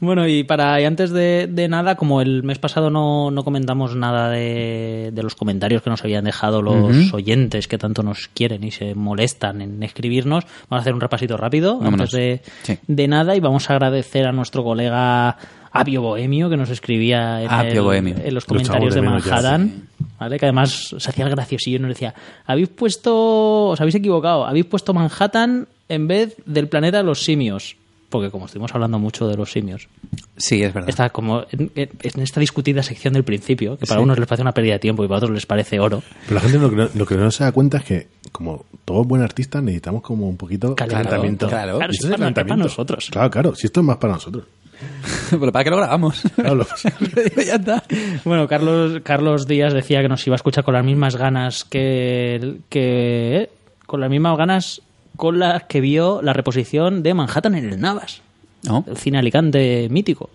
Bueno, 0.00 0.28
y 0.28 0.44
para 0.44 0.80
y 0.80 0.84
antes 0.84 1.10
de, 1.10 1.48
de 1.50 1.68
nada, 1.68 1.96
como 1.96 2.20
el 2.20 2.42
mes 2.42 2.58
pasado 2.58 2.90
no, 2.90 3.30
no 3.30 3.42
comentamos 3.44 3.96
nada 3.96 4.30
de, 4.30 5.10
de 5.12 5.22
los 5.22 5.34
comentarios 5.34 5.82
que 5.82 5.90
nos 5.90 6.02
habían 6.04 6.24
dejado 6.24 6.62
los 6.62 7.12
oyentes 7.12 7.66
que 7.68 7.78
tanto 7.78 8.02
nos 8.02 8.28
quieren 8.28 8.62
y 8.64 8.70
se 8.70 8.94
molestan 8.94 9.60
en 9.62 9.82
escribirnos, 9.82 10.44
vamos 10.68 10.80
a 10.80 10.82
hacer 10.82 10.94
un 10.94 11.00
repasito 11.00 11.36
rápido 11.36 11.78
Vámonos. 11.78 12.00
antes 12.00 12.10
de, 12.12 12.42
Sí. 12.62 12.78
de 12.86 13.08
nada 13.08 13.34
y 13.36 13.40
vamos 13.40 13.68
a 13.70 13.74
agradecer 13.74 14.26
a 14.26 14.32
nuestro 14.32 14.62
colega 14.62 15.36
Avio 15.72 16.02
Bohemio 16.02 16.50
que 16.50 16.56
nos 16.56 16.70
escribía 16.70 17.42
en, 17.42 17.50
Apio 17.50 17.72
el- 17.72 17.80
Bohemio. 17.82 18.14
en 18.24 18.34
los 18.34 18.44
Lo 18.44 18.48
comentarios 18.48 18.94
de 18.94 19.02
Manhattan. 19.02 19.82
¿Vale? 20.18 20.38
Que 20.38 20.46
además 20.46 20.94
se 20.98 21.10
hacía 21.10 21.24
el 21.24 21.30
graciosillo 21.30 21.76
y 21.76 21.80
nos 21.80 21.88
decía, 21.90 22.14
habéis 22.44 22.68
puesto, 22.68 23.68
os 23.68 23.80
habéis 23.80 23.94
equivocado, 23.94 24.44
habéis 24.46 24.66
puesto 24.66 24.92
Manhattan 24.92 25.66
en 25.88 26.08
vez 26.08 26.36
del 26.44 26.68
planeta 26.68 26.98
de 26.98 27.04
los 27.04 27.22
simios. 27.24 27.76
Porque 28.10 28.30
como 28.30 28.46
estuvimos 28.46 28.74
hablando 28.74 28.98
mucho 28.98 29.26
de 29.28 29.36
los 29.36 29.52
simios, 29.52 29.88
Sí, 30.36 30.62
es 30.62 30.74
verdad. 30.74 30.88
está 30.90 31.10
como 31.10 31.44
en, 31.52 31.70
en 31.76 32.20
esta 32.22 32.40
discutida 32.40 32.82
sección 32.82 33.14
del 33.14 33.22
principio, 33.24 33.78
que 33.78 33.86
para 33.86 34.00
Sí. 34.00 34.04
unos 34.04 34.18
les 34.18 34.26
parece 34.28 34.42
una 34.42 34.52
pérdida 34.52 34.74
de 34.74 34.78
tiempo 34.80 35.04
y 35.04 35.08
para 35.08 35.18
otros 35.18 35.30
les 35.30 35.46
parece 35.46 35.78
oro. 35.80 36.02
Pero 36.26 36.34
la 36.34 36.40
gente 36.40 36.58
lo 36.58 36.70
que, 36.70 36.76
no, 36.76 36.88
lo 36.92 37.06
que 37.06 37.14
no 37.16 37.30
se 37.30 37.44
da 37.44 37.52
cuenta 37.52 37.78
es 37.78 37.84
que, 37.84 38.08
como 38.32 38.64
todo 38.84 39.04
buen 39.04 39.22
artista, 39.22 39.60
necesitamos 39.62 40.02
como 40.02 40.28
un 40.28 40.36
poquito 40.36 40.74
Calentamiento. 40.74 41.08
calentamiento. 41.10 41.48
Claro. 41.48 41.76
Claro, 41.78 41.92
esto 41.92 42.06
es 42.06 42.10
para- 42.10 42.18
calentamiento. 42.18 42.54
para 42.56 42.62
nosotros. 42.68 43.08
Claro, 43.10 43.30
claro. 43.30 43.54
Si 43.54 43.66
esto 43.68 43.80
es 43.80 43.86
más 43.86 43.96
para 43.98 44.14
nosotros. 44.14 44.44
Pero 45.30 45.52
para 45.52 45.62
que 45.64 45.70
lo 45.70 45.76
grabamos. 45.76 46.22
Claro, 46.34 46.66
ya 47.46 47.54
está. 47.54 47.84
Bueno, 48.24 48.48
Carlos, 48.48 49.00
Carlos 49.04 49.46
Díaz 49.46 49.72
decía 49.72 50.02
que 50.02 50.08
nos 50.08 50.26
iba 50.26 50.34
a 50.34 50.38
escuchar 50.38 50.64
con 50.64 50.74
las 50.74 50.84
mismas 50.84 51.14
ganas 51.16 51.64
que, 51.64 52.56
que 52.70 53.50
con 53.86 54.00
las 54.00 54.10
mismas 54.10 54.36
ganas 54.36 54.82
con 55.20 55.38
las 55.38 55.64
que 55.64 55.82
vio 55.82 56.22
la 56.22 56.32
reposición 56.32 57.02
de 57.02 57.12
Manhattan 57.12 57.54
en 57.54 57.70
el 57.70 57.78
Navas. 57.78 58.22
Oh. 58.70 58.82
El 58.86 58.96
cine 58.96 59.18
Alicante 59.18 59.86
mítico. 59.90 60.30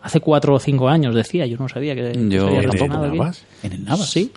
Hace 0.00 0.20
cuatro 0.20 0.54
o 0.54 0.58
cinco 0.58 0.88
años 0.88 1.14
decía, 1.14 1.44
yo 1.44 1.58
no 1.58 1.68
sabía 1.68 1.94
que 1.94 2.12
Yo 2.30 2.48
se 2.48 2.56
había 2.56 2.70
¿En 2.70 2.82
el. 2.82 2.88
Navas? 2.88 3.44
En 3.62 3.72
el 3.72 3.84
Navas. 3.84 4.10
Sí, 4.10 4.32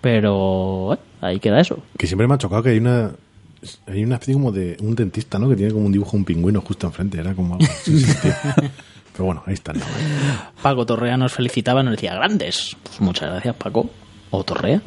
pero 0.00 0.94
eh, 0.94 0.98
ahí 1.20 1.40
queda 1.40 1.60
eso. 1.60 1.80
Que 1.98 2.06
siempre 2.06 2.28
me 2.28 2.34
ha 2.34 2.38
chocado 2.38 2.62
que 2.62 2.70
hay 2.70 2.78
una 2.78 3.10
hay 3.88 4.04
una 4.04 4.14
especie 4.14 4.34
como 4.34 4.52
de 4.52 4.76
un 4.80 4.94
dentista, 4.94 5.40
¿no? 5.40 5.48
Que 5.48 5.56
tiene 5.56 5.72
como 5.72 5.86
un 5.86 5.92
dibujo 5.92 6.12
de 6.12 6.18
un 6.18 6.24
pingüino 6.24 6.60
justo 6.60 6.86
enfrente. 6.86 7.18
Era 7.18 7.34
como 7.34 7.54
algo 7.54 7.66
así, 7.66 7.98
sí. 7.98 8.28
Pero 9.12 9.24
bueno, 9.24 9.42
ahí 9.46 9.54
está 9.54 9.72
el 9.72 9.80
Navas. 9.80 9.96
Paco 10.62 10.86
Torrea 10.86 11.16
nos 11.16 11.32
felicitaba, 11.32 11.82
nos 11.82 11.94
decía 11.94 12.14
grandes. 12.14 12.76
Pues 12.84 13.00
muchas 13.00 13.30
gracias, 13.30 13.56
Paco. 13.56 13.90
O 14.30 14.44
Torrea. 14.44 14.80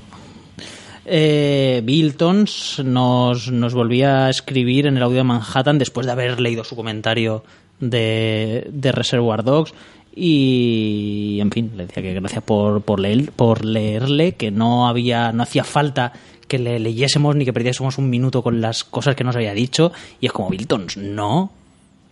Eh, 1.09 1.81
Biltons 1.85 2.81
nos, 2.83 3.49
nos 3.49 3.73
volvía 3.73 4.25
a 4.25 4.29
escribir 4.29 4.87
en 4.87 4.97
el 4.97 5.03
audio 5.03 5.19
de 5.19 5.23
Manhattan 5.23 5.77
después 5.77 6.05
de 6.05 6.11
haber 6.11 6.41
leído 6.41 6.65
su 6.65 6.75
comentario 6.75 7.45
de, 7.79 8.67
de 8.69 8.91
Reservoir 8.91 9.43
Dogs. 9.43 9.73
Y, 10.13 11.37
en 11.39 11.51
fin, 11.51 11.71
le 11.77 11.85
decía 11.85 12.03
que 12.03 12.13
gracias 12.13 12.43
por, 12.43 12.81
por, 12.81 12.99
leer, 12.99 13.31
por 13.31 13.63
leerle, 13.63 14.33
que 14.33 14.51
no 14.51 14.87
había 14.87 15.31
no 15.31 15.43
hacía 15.43 15.63
falta 15.63 16.11
que 16.47 16.59
le 16.59 16.79
leyésemos 16.79 17.35
ni 17.35 17.45
que 17.45 17.53
perdiésemos 17.53 17.97
un 17.97 18.09
minuto 18.09 18.41
con 18.41 18.59
las 18.59 18.83
cosas 18.83 19.15
que 19.15 19.23
nos 19.23 19.35
había 19.35 19.53
dicho. 19.53 19.93
Y 20.19 20.25
es 20.25 20.33
como, 20.33 20.49
Biltons, 20.49 20.97
no, 20.97 21.51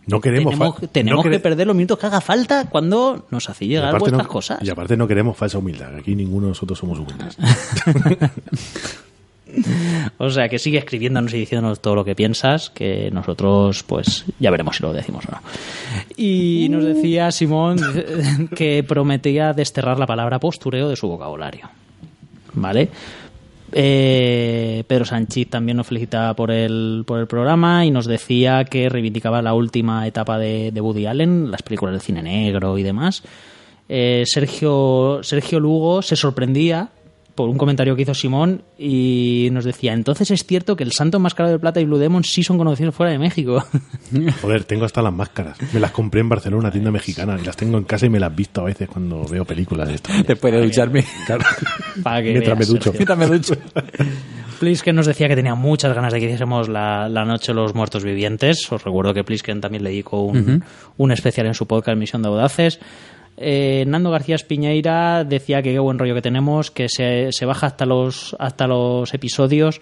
No 0.07 0.21
queremos, 0.21 0.53
tenemos, 0.53 0.79
fa- 0.79 0.87
tenemos 0.87 1.25
no 1.25 1.31
que 1.31 1.39
perder 1.39 1.65
los 1.67 1.75
minutos 1.75 1.97
que 1.97 2.05
haga 2.05 2.21
falta 2.21 2.65
cuando 2.69 3.25
nos 3.31 3.49
hace 3.49 3.65
y 3.65 3.69
llegar 3.69 3.97
vuestras 3.97 4.23
no- 4.23 4.29
cosas. 4.29 4.59
Y 4.61 4.69
aparte 4.69 4.95
no 4.97 5.07
queremos 5.07 5.35
falsa 5.35 5.57
humildad. 5.57 5.95
Aquí 5.95 6.15
ninguno 6.15 6.43
de 6.47 6.49
nosotros 6.49 6.77
somos 6.77 6.99
humildes. 6.99 7.37
O 10.17 10.29
sea, 10.29 10.49
que 10.49 10.59
sigue 10.59 10.79
escribiéndonos 10.79 11.33
y 11.33 11.37
diciéndonos 11.37 11.79
todo 11.79 11.95
lo 11.95 12.03
que 12.03 12.15
piensas, 12.15 12.69
que 12.71 13.09
nosotros, 13.11 13.83
pues, 13.83 14.25
ya 14.39 14.51
veremos 14.51 14.75
si 14.75 14.83
lo 14.83 14.91
decimos 14.91 15.23
o 15.27 15.31
no. 15.31 15.39
Y 16.17 16.67
nos 16.69 16.83
decía 16.83 17.31
Simón 17.31 17.79
que 18.55 18.83
prometía 18.83 19.53
desterrar 19.53 19.97
la 19.97 20.07
palabra 20.07 20.39
postureo 20.39 20.89
de 20.89 20.95
su 20.95 21.07
vocabulario. 21.07 21.69
¿Vale? 22.53 22.89
Eh, 23.71 24.83
Pedro 24.87 25.05
Sánchez 25.05 25.49
también 25.49 25.77
nos 25.77 25.87
felicitaba 25.87 26.33
por 26.35 26.51
el, 26.51 27.03
por 27.05 27.19
el 27.19 27.27
programa 27.27 27.85
y 27.85 27.91
nos 27.91 28.05
decía 28.05 28.63
que 28.65 28.89
reivindicaba 28.89 29.41
la 29.41 29.53
última 29.53 30.05
etapa 30.07 30.37
de, 30.37 30.71
Woody 30.79 31.05
Allen, 31.07 31.51
las 31.51 31.61
películas 31.61 31.95
de 31.95 31.99
cine 31.99 32.21
negro 32.21 32.77
y 32.77 32.83
demás. 32.83 33.23
Eh, 33.89 34.23
Sergio, 34.25 35.19
Sergio 35.23 35.59
Lugo 35.59 36.01
se 36.01 36.15
sorprendía 36.15 36.89
por 37.35 37.49
un 37.49 37.57
comentario 37.57 37.95
que 37.95 38.03
hizo 38.03 38.13
Simón 38.13 38.63
y 38.77 39.49
nos 39.51 39.65
decía, 39.65 39.93
entonces 39.93 40.31
es 40.31 40.45
cierto 40.45 40.75
que 40.75 40.83
el 40.83 40.93
Santo 40.93 41.17
Enmascarado 41.17 41.53
de 41.53 41.59
Plata 41.59 41.81
y 41.81 41.85
Blue 41.85 41.97
Demon 41.97 42.23
sí 42.23 42.43
son 42.43 42.57
conocidos 42.57 42.95
fuera 42.95 43.11
de 43.11 43.19
México. 43.19 43.63
Joder, 44.41 44.63
tengo 44.63 44.85
hasta 44.85 45.01
las 45.01 45.13
máscaras. 45.13 45.57
Me 45.73 45.79
las 45.79 45.91
compré 45.91 46.21
en 46.21 46.29
Barcelona, 46.29 46.61
una 46.61 46.71
tienda 46.71 46.91
mexicana, 46.91 47.37
y 47.39 47.45
las 47.45 47.57
tengo 47.57 47.77
en 47.77 47.83
casa 47.83 48.05
y 48.05 48.09
me 48.09 48.19
las 48.19 48.31
he 48.31 48.35
visto 48.35 48.61
a 48.61 48.65
veces 48.65 48.87
cuando 48.87 49.25
veo 49.25 49.43
películas 49.43 49.89
de 49.89 49.95
esto. 49.95 50.09
Después 50.27 50.53
de 50.53 50.63
ducharme. 50.63 51.03
Claro. 51.25 51.43
Para 52.03 52.23
que 52.23 52.31
Mientras 52.31 52.57
veas, 52.57 52.69
me 52.69 52.73
ducho. 52.73 52.93
Mientras 52.93 53.17
me 53.17 53.27
ducho. 53.27 53.55
Plisken 54.59 54.95
nos 54.95 55.05
decía 55.05 55.27
que 55.27 55.35
tenía 55.35 55.55
muchas 55.55 55.93
ganas 55.93 56.13
de 56.13 56.19
que 56.19 56.25
hiciésemos 56.27 56.69
la, 56.69 57.09
la 57.09 57.25
noche 57.25 57.51
de 57.51 57.55
los 57.55 57.75
muertos 57.75 58.03
vivientes. 58.03 58.71
Os 58.71 58.83
recuerdo 58.83 59.13
que 59.13 59.25
Plisken 59.25 59.59
también 59.59 59.83
le 59.83 59.89
dedicó 59.89 60.21
un, 60.21 60.63
un 60.95 61.11
especial 61.11 61.47
en 61.47 61.53
su 61.53 61.67
podcast 61.67 61.97
Misión 61.97 62.21
de 62.21 62.29
Audaces. 62.29 62.79
Eh, 63.37 63.83
Nando 63.87 64.11
García 64.11 64.37
Piñeira 64.47 65.23
decía 65.23 65.61
que 65.61 65.71
qué 65.73 65.79
buen 65.79 65.99
rollo 65.99 66.15
que 66.15 66.21
tenemos, 66.21 66.71
que 66.71 66.87
se, 66.89 67.31
se 67.31 67.45
baja 67.45 67.67
hasta 67.67 67.85
los, 67.85 68.35
hasta 68.39 68.67
los 68.67 69.13
episodios 69.13 69.81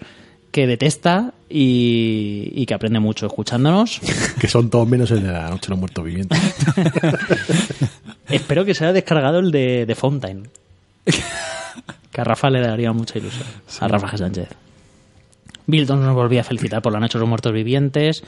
que 0.50 0.66
detesta 0.68 1.34
y, 1.48 2.50
y 2.54 2.66
que 2.66 2.74
aprende 2.74 3.00
mucho 3.00 3.26
escuchándonos. 3.26 4.00
Que 4.40 4.48
son 4.48 4.70
todos 4.70 4.86
menos 4.86 5.10
el 5.10 5.22
de 5.22 5.32
la 5.32 5.48
noche 5.48 5.66
de 5.66 5.70
los 5.70 5.78
muertos 5.78 6.04
vivientes. 6.04 6.38
Espero 8.28 8.64
que 8.64 8.74
se 8.74 8.84
haya 8.84 8.92
descargado 8.92 9.38
el 9.38 9.50
de, 9.50 9.86
de 9.86 9.94
Fountain. 9.94 10.48
Que 12.12 12.20
a 12.20 12.24
Rafa 12.24 12.50
le 12.50 12.60
daría 12.60 12.92
mucha 12.92 13.18
ilusión. 13.18 13.46
A 13.80 13.88
Rafa 13.88 14.08
G. 14.08 14.18
Sánchez. 14.18 14.48
Bilton 15.66 16.02
nos 16.04 16.14
volvía 16.14 16.42
a 16.42 16.44
felicitar 16.44 16.82
por 16.82 16.92
la 16.92 17.00
noche 17.00 17.18
de 17.18 17.20
los 17.20 17.28
muertos 17.28 17.52
vivientes. 17.52 18.22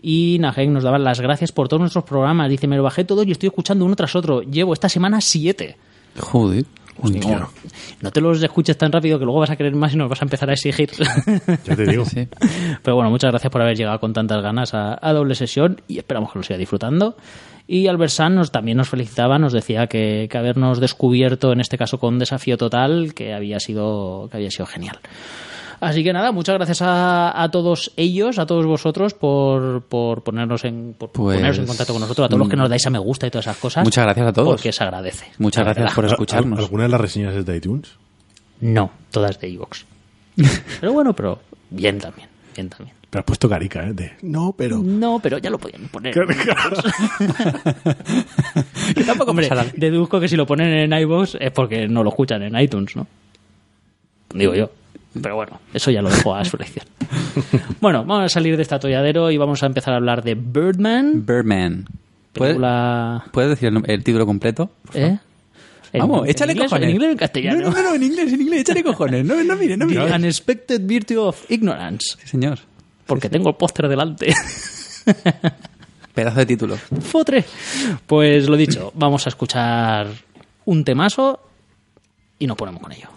Y 0.00 0.38
Naheng 0.40 0.72
nos 0.72 0.84
daba 0.84 0.98
las 0.98 1.20
gracias 1.20 1.52
por 1.52 1.68
todos 1.68 1.80
nuestros 1.80 2.04
programas. 2.04 2.48
Dice, 2.48 2.66
me 2.66 2.76
lo 2.76 2.82
bajé 2.82 3.04
todo 3.04 3.22
y 3.22 3.32
estoy 3.32 3.48
escuchando 3.48 3.84
uno 3.84 3.96
tras 3.96 4.14
otro. 4.14 4.42
Llevo 4.42 4.72
esta 4.72 4.88
semana 4.88 5.20
siete. 5.20 5.76
Joder. 6.18 6.64
Digo, 7.02 7.50
no 8.00 8.10
te 8.10 8.20
los 8.22 8.42
escuches 8.42 8.78
tan 8.78 8.90
rápido 8.90 9.18
que 9.18 9.26
luego 9.26 9.40
vas 9.40 9.50
a 9.50 9.56
querer 9.56 9.74
más 9.74 9.92
y 9.92 9.96
nos 9.96 10.08
vas 10.08 10.22
a 10.22 10.24
empezar 10.24 10.48
a 10.48 10.54
exigir. 10.54 10.90
Ya 11.64 11.76
te 11.76 11.86
digo. 11.86 12.04
Sí. 12.04 12.26
Pero 12.82 12.96
bueno, 12.96 13.10
muchas 13.10 13.30
gracias 13.30 13.50
por 13.50 13.60
haber 13.60 13.76
llegado 13.76 14.00
con 14.00 14.12
tantas 14.12 14.42
ganas 14.42 14.72
a, 14.72 14.98
a 15.00 15.12
doble 15.12 15.34
sesión 15.34 15.82
y 15.88 15.98
esperamos 15.98 16.32
que 16.32 16.38
lo 16.38 16.42
siga 16.42 16.58
disfrutando. 16.58 17.16
Y 17.66 17.88
Albert 17.88 18.12
San 18.12 18.34
nos, 18.34 18.52
también 18.52 18.78
nos 18.78 18.88
felicitaba, 18.88 19.38
nos 19.38 19.52
decía 19.52 19.88
que, 19.88 20.28
que 20.30 20.38
habernos 20.38 20.80
descubierto, 20.80 21.52
en 21.52 21.60
este 21.60 21.76
caso 21.76 21.98
con 21.98 22.14
un 22.14 22.18
desafío 22.20 22.56
total, 22.56 23.12
que 23.12 23.34
había 23.34 23.58
sido, 23.58 24.28
que 24.30 24.36
había 24.36 24.50
sido 24.50 24.66
genial. 24.66 24.98
Así 25.80 26.02
que 26.02 26.12
nada, 26.12 26.32
muchas 26.32 26.54
gracias 26.56 26.80
a, 26.82 27.42
a 27.42 27.50
todos 27.50 27.92
ellos, 27.96 28.38
a 28.38 28.46
todos 28.46 28.64
vosotros 28.66 29.12
por, 29.14 29.82
por 29.82 30.22
ponernos 30.22 30.64
en 30.64 30.94
por 30.98 31.10
Pues, 31.10 31.36
poneros 31.38 31.58
en 31.58 31.66
contacto 31.66 31.92
con 31.92 32.00
nosotros, 32.00 32.24
a 32.24 32.28
todos 32.28 32.38
los 32.40 32.48
que 32.48 32.56
nos 32.56 32.68
dais 32.70 32.86
a 32.86 32.90
me 32.90 32.98
gusta 32.98 33.26
y 33.26 33.30
todas 33.30 33.46
esas 33.46 33.58
cosas. 33.58 33.84
Muchas 33.84 34.04
gracias 34.04 34.26
a 34.26 34.32
todos. 34.32 34.48
Porque 34.48 34.72
se 34.72 34.82
agradece. 34.84 35.26
Muchas 35.38 35.64
gracias 35.64 35.84
verdad. 35.84 35.94
por 35.94 36.04
¿Al- 36.04 36.10
escucharnos. 36.12 36.58
¿Alguna 36.58 36.84
de 36.84 36.88
las 36.88 37.00
reseñas 37.00 37.34
es 37.34 37.44
de 37.44 37.56
iTunes? 37.56 37.90
No, 38.60 38.90
todas 39.10 39.38
de 39.38 39.48
iVoox. 39.50 39.84
pero 40.80 40.92
bueno, 40.92 41.12
pero 41.14 41.38
bien 41.70 41.98
también, 41.98 42.28
bien 42.54 42.68
también. 42.70 42.96
Pero 43.10 43.20
has 43.20 43.26
puesto 43.26 43.48
carica, 43.48 43.86
¿eh? 43.86 43.92
De, 43.92 44.12
no, 44.22 44.52
pero... 44.56 44.78
No, 44.78 45.20
pero 45.22 45.38
ya 45.38 45.48
lo 45.48 45.58
podían 45.58 45.86
poner. 45.88 46.12
Que 48.94 49.04
tampoco 49.04 49.30
Hombre, 49.30 49.48
deduzco 49.76 50.18
que 50.20 50.28
si 50.28 50.36
lo 50.36 50.46
ponen 50.46 50.72
en 50.72 50.92
iVoox 51.00 51.36
es 51.38 51.50
porque 51.52 51.86
no 51.88 52.02
lo 52.02 52.10
escuchan 52.10 52.42
en 52.42 52.58
iTunes, 52.58 52.96
¿no? 52.96 53.06
Digo 54.34 54.54
yo. 54.54 54.70
Pero 55.22 55.36
bueno, 55.36 55.60
eso 55.74 55.90
ya 55.90 56.02
lo 56.02 56.10
dejo 56.10 56.34
a 56.34 56.44
su 56.44 56.56
elección. 56.58 56.86
Bueno, 57.80 58.04
vamos 58.04 58.24
a 58.24 58.28
salir 58.28 58.56
de 58.56 58.62
este 58.62 58.74
atolladero 58.74 59.30
y 59.30 59.36
vamos 59.36 59.62
a 59.62 59.66
empezar 59.66 59.94
a 59.94 59.96
hablar 59.96 60.22
de 60.22 60.34
Birdman. 60.34 61.24
Birdman. 61.26 61.86
¿Puedes, 62.32 62.54
Película... 62.54 63.24
¿Puedes 63.32 63.50
decir 63.50 63.68
el, 63.68 63.82
el 63.90 64.04
título 64.04 64.26
completo? 64.26 64.70
¿Eh? 64.94 65.18
En- 65.92 66.00
Vamos, 66.00 66.24
en 66.24 66.30
échale 66.30 66.52
inglés, 66.52 66.68
cojones. 66.70 66.88
En 66.88 66.94
inglés 66.94 67.08
o 67.08 67.12
en 67.12 67.18
castellano. 67.18 67.60
No, 67.60 67.70
no, 67.70 67.82
no, 67.82 67.94
en 67.94 68.02
inglés, 68.02 68.32
en 68.32 68.40
inglés, 68.42 68.60
échale 68.60 68.82
cojones. 68.84 69.24
No, 69.24 69.42
no 69.42 69.56
mire, 69.56 69.76
no 69.76 69.86
The 69.86 69.94
mire. 69.94 70.14
Unexpected 70.14 70.80
Virtue 70.84 71.16
of 71.18 71.50
Ignorance. 71.50 72.16
Sí, 72.20 72.28
señor. 72.28 72.58
Porque 73.06 73.30
tengo 73.30 73.48
el 73.50 73.54
póster 73.56 73.88
delante. 73.88 74.34
Pedazo 76.14 76.38
de 76.40 76.46
título. 76.46 76.76
Fotre. 76.76 77.44
Pues 78.06 78.48
lo 78.48 78.56
dicho, 78.56 78.90
vamos 78.94 79.26
a 79.26 79.28
escuchar 79.28 80.08
un 80.64 80.84
temazo 80.84 81.40
y 82.38 82.46
nos 82.46 82.56
ponemos 82.56 82.82
con 82.82 82.92
ello. 82.92 83.08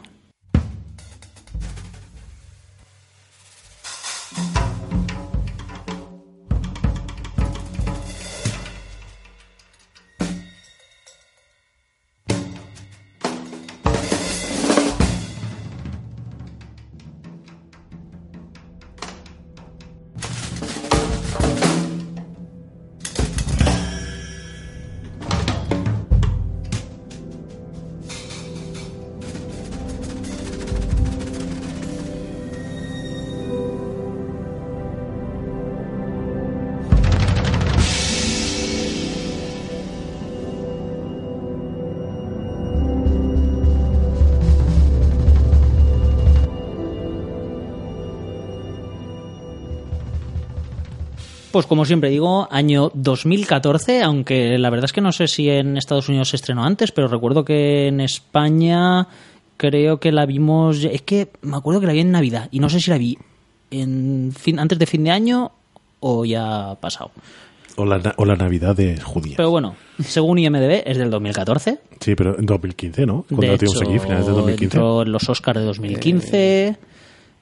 Pues 51.59 51.67
como 51.67 51.83
siempre 51.83 52.09
digo, 52.09 52.47
año 52.51 52.89
2014, 52.93 54.01
aunque 54.01 54.57
la 54.57 54.69
verdad 54.69 54.85
es 54.85 54.93
que 54.93 55.01
no 55.01 55.11
sé 55.11 55.27
si 55.27 55.49
en 55.49 55.75
Estados 55.75 56.07
Unidos 56.07 56.29
se 56.29 56.37
estrenó 56.37 56.63
antes, 56.63 56.93
pero 56.93 57.09
recuerdo 57.09 57.43
que 57.43 57.87
en 57.87 57.99
España 57.99 59.09
creo 59.57 59.99
que 59.99 60.13
la 60.13 60.25
vimos, 60.25 60.85
es 60.85 61.01
que 61.01 61.27
me 61.41 61.57
acuerdo 61.57 61.81
que 61.81 61.87
la 61.87 61.91
vi 61.91 61.99
en 61.99 62.11
Navidad 62.11 62.47
y 62.49 62.61
no 62.61 62.69
sé 62.69 62.79
si 62.79 62.89
la 62.89 62.97
vi 62.97 63.17
en 63.71 64.31
fin, 64.33 64.57
antes 64.57 64.79
de 64.79 64.85
fin 64.85 65.03
de 65.03 65.11
año 65.11 65.51
o 65.99 66.23
ya 66.23 66.77
pasado. 66.79 67.11
O 67.75 67.83
la, 67.83 68.13
o 68.15 68.23
la 68.23 68.37
Navidad 68.37 68.73
de 68.73 68.97
judía. 69.01 69.33
Pero 69.35 69.51
bueno, 69.51 69.75
según 70.01 70.39
IMDB 70.39 70.83
es 70.85 70.97
del 70.97 71.09
2014. 71.11 71.77
Sí, 71.99 72.15
pero 72.15 72.39
en 72.39 72.45
2015, 72.45 73.05
¿no? 73.05 73.25
Cuando 73.27 73.41
de 73.41 73.47
la 73.47 73.53
hecho, 73.55 73.65
tuvimos 73.65 73.81
aquí, 73.81 73.99
finales 73.99 74.25
de 74.27 74.31
2015. 74.31 74.63
entró 74.63 75.01
en 75.01 75.11
los 75.11 75.27
Oscars 75.27 75.59
de 75.59 75.65
2015. 75.65 76.77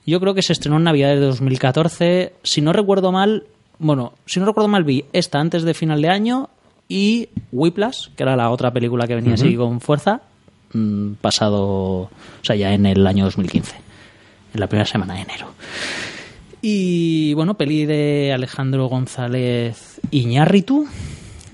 Yo 0.08 0.20
creo 0.20 0.34
que 0.34 0.42
se 0.42 0.54
estrenó 0.54 0.78
en 0.78 0.86
Navidad 0.86 1.10
de 1.10 1.20
2014. 1.20 2.34
Si 2.42 2.62
no 2.62 2.74
recuerdo 2.74 3.12
mal, 3.12 3.44
Bueno, 3.80 4.13
si 4.26 4.40
no 4.40 4.46
recuerdo 4.46 4.68
mal, 4.68 4.84
vi 4.84 5.06
esta 5.13 5.40
antes 5.40 5.63
de 5.63 5.74
final 5.74 6.02
de 6.02 6.10
año 6.10 6.50
y 6.90 7.30
Whiplash, 7.52 8.10
que 8.16 8.24
era 8.24 8.36
la 8.36 8.50
otra 8.50 8.72
película 8.72 9.08
que 9.08 9.16
venía 9.16 9.36
así 9.36 9.56
con 9.56 9.82
fuerza, 9.82 10.22
mm, 10.74 11.13
pasado, 11.22 11.63
o 11.63 12.10
sea, 12.42 12.56
ya 12.56 12.74
en 12.74 12.86
el 12.86 13.06
año 13.06 13.26
2015, 13.26 13.76
en 14.54 14.60
la 14.60 14.68
primera 14.68 14.86
semana 14.86 15.16
de 15.16 15.22
enero. 15.22 15.48
Y 16.62 17.34
bueno, 17.36 17.54
peli 17.54 17.86
de 17.86 18.32
Alejandro 18.34 18.88
González 18.88 20.02
Iñárritu, 20.12 20.88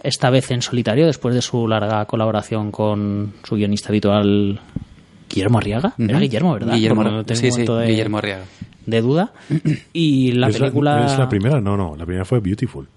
esta 0.02 0.30
vez 0.30 0.52
en 0.52 0.62
solitario, 0.62 1.06
después 1.06 1.36
de 1.36 1.42
su 1.42 1.68
larga 1.68 2.06
colaboración 2.06 2.72
con 2.72 3.34
su 3.44 3.56
guionista 3.56 3.90
habitual 3.90 4.62
Guillermo 5.34 5.58
Arriaga. 5.58 5.94
Era. 5.98 6.20
Guillermo, 6.20 6.54
¿verdad? 6.54 6.76
Guillermo, 6.76 7.04
Porque 7.04 7.24
tengo 7.34 7.42
sí, 7.42 7.52
sí, 7.52 7.66
de, 7.66 7.88
Guillermo 7.88 8.18
Arriaga. 8.20 8.44
de 8.86 9.02
duda. 9.02 9.34
Y 9.94 10.32
la 10.34 10.50
¿Es 10.50 10.58
película... 10.58 11.06
¿Es 11.06 11.18
la 11.18 11.30
primera? 11.30 11.60
No, 11.62 11.76
no. 11.78 11.96
La 11.96 12.06
primera 12.06 12.26
fue 12.26 12.40
Beautiful. 12.40 12.88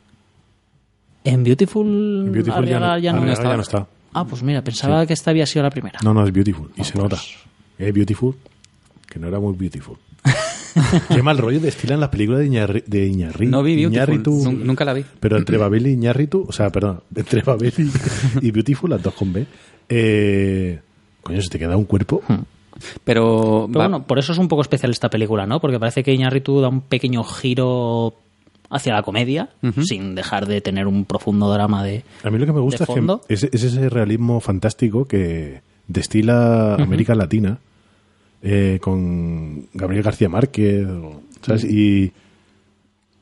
En 1.25 1.42
Beautiful, 1.42 1.87
En 2.27 2.33
Beautiful 2.33 2.66
ya 2.66 2.79
no, 2.79 2.87
Arriaga 2.87 2.99
ya 2.99 3.12
no, 3.12 3.27
ya 3.27 3.57
no 3.57 3.62
está. 3.62 3.87
Ah, 4.12 4.25
pues 4.25 4.42
mira, 4.42 4.62
pensaba 4.62 5.05
que 5.07 5.12
esta 5.12 5.31
había 5.31 5.44
sido 5.46 5.62
la 5.64 5.70
primera. 5.70 5.99
No, 6.03 6.14
no, 6.14 6.25
es 6.25 6.33
Beautiful. 6.33 6.70
Y 6.77 6.85
se 6.85 6.92
pues. 6.92 7.03
nota. 7.03 7.16
Es 7.79 7.92
Beautiful. 7.92 8.35
Que 9.11 9.18
no 9.18 9.29
era 9.29 9.40
muy 9.40 9.55
Beautiful. 9.55 9.96
Qué 11.09 11.22
mal 11.22 11.38
rollo 11.38 11.59
destilan 11.61 12.01
las 12.01 12.11
películas 12.11 12.40
de, 12.40 12.46
Iñarri, 12.46 12.85
de 12.87 13.11
Iñarri- 13.11 13.49
No 13.49 13.62
vi 13.62 13.77
Beautiful, 13.87 14.66
nunca 14.66 14.85
la 14.85 14.92
vi. 14.92 15.05
Pero 15.20 15.38
entre 15.38 15.57
Babel 15.57 15.87
y 15.87 15.92
Iñárritu, 15.92 16.44
o 16.49 16.53
sea, 16.53 16.70
perdón, 16.70 17.01
entre 17.14 17.40
Babel 17.42 17.72
y, 17.79 18.46
y 18.46 18.51
Beautiful, 18.51 18.90
las 18.90 19.03
dos 19.03 19.14
con 19.14 19.33
B, 19.33 19.46
eh, 19.88 20.81
coño, 21.27 21.43
se 21.43 21.49
te 21.49 21.59
queda 21.59 21.77
un 21.77 21.85
cuerpo. 21.85 22.23
Hmm. 22.29 22.43
Pero, 23.05 23.69
bueno, 23.69 24.03
por 24.03 24.19
eso 24.19 24.33
es 24.33 24.39
un 24.39 24.49
poco 24.49 24.62
especial 24.62 24.91
esta 24.91 25.09
película, 25.09 25.47
¿no? 25.47 25.61
Porque 25.61 25.79
parece 25.79 26.03
que 26.03 26.12
Iñárritu 26.12 26.61
da 26.61 26.69
un 26.69 26.83
pequeño 26.83 27.25
giro 27.25 28.15
hacia 28.69 28.93
la 28.93 29.03
comedia, 29.03 29.51
sin 29.83 30.15
dejar 30.15 30.47
de 30.47 30.61
tener 30.61 30.87
un 30.87 31.05
profundo 31.05 31.51
drama 31.53 31.85
de... 31.85 32.05
A 32.23 32.31
mí 32.31 32.39
lo 32.39 32.47
que 32.47 32.53
me 32.53 32.61
gusta 32.61 32.79
¿De 32.79 32.85
es, 32.85 32.89
que 32.89 32.95
fondo? 32.95 33.21
es, 33.29 33.45
es 33.45 33.62
ese 33.62 33.89
realismo 33.89 34.41
fantástico 34.41 35.05
que 35.07 35.62
destila 35.87 36.75
América 36.75 37.15
Latina 37.15 37.59
eh, 38.43 38.79
con 38.81 39.67
Gabriel 39.73 40.03
García 40.03 40.29
Márquez, 40.29 40.87
¿sabes? 41.43 41.65
Y, 41.65 42.12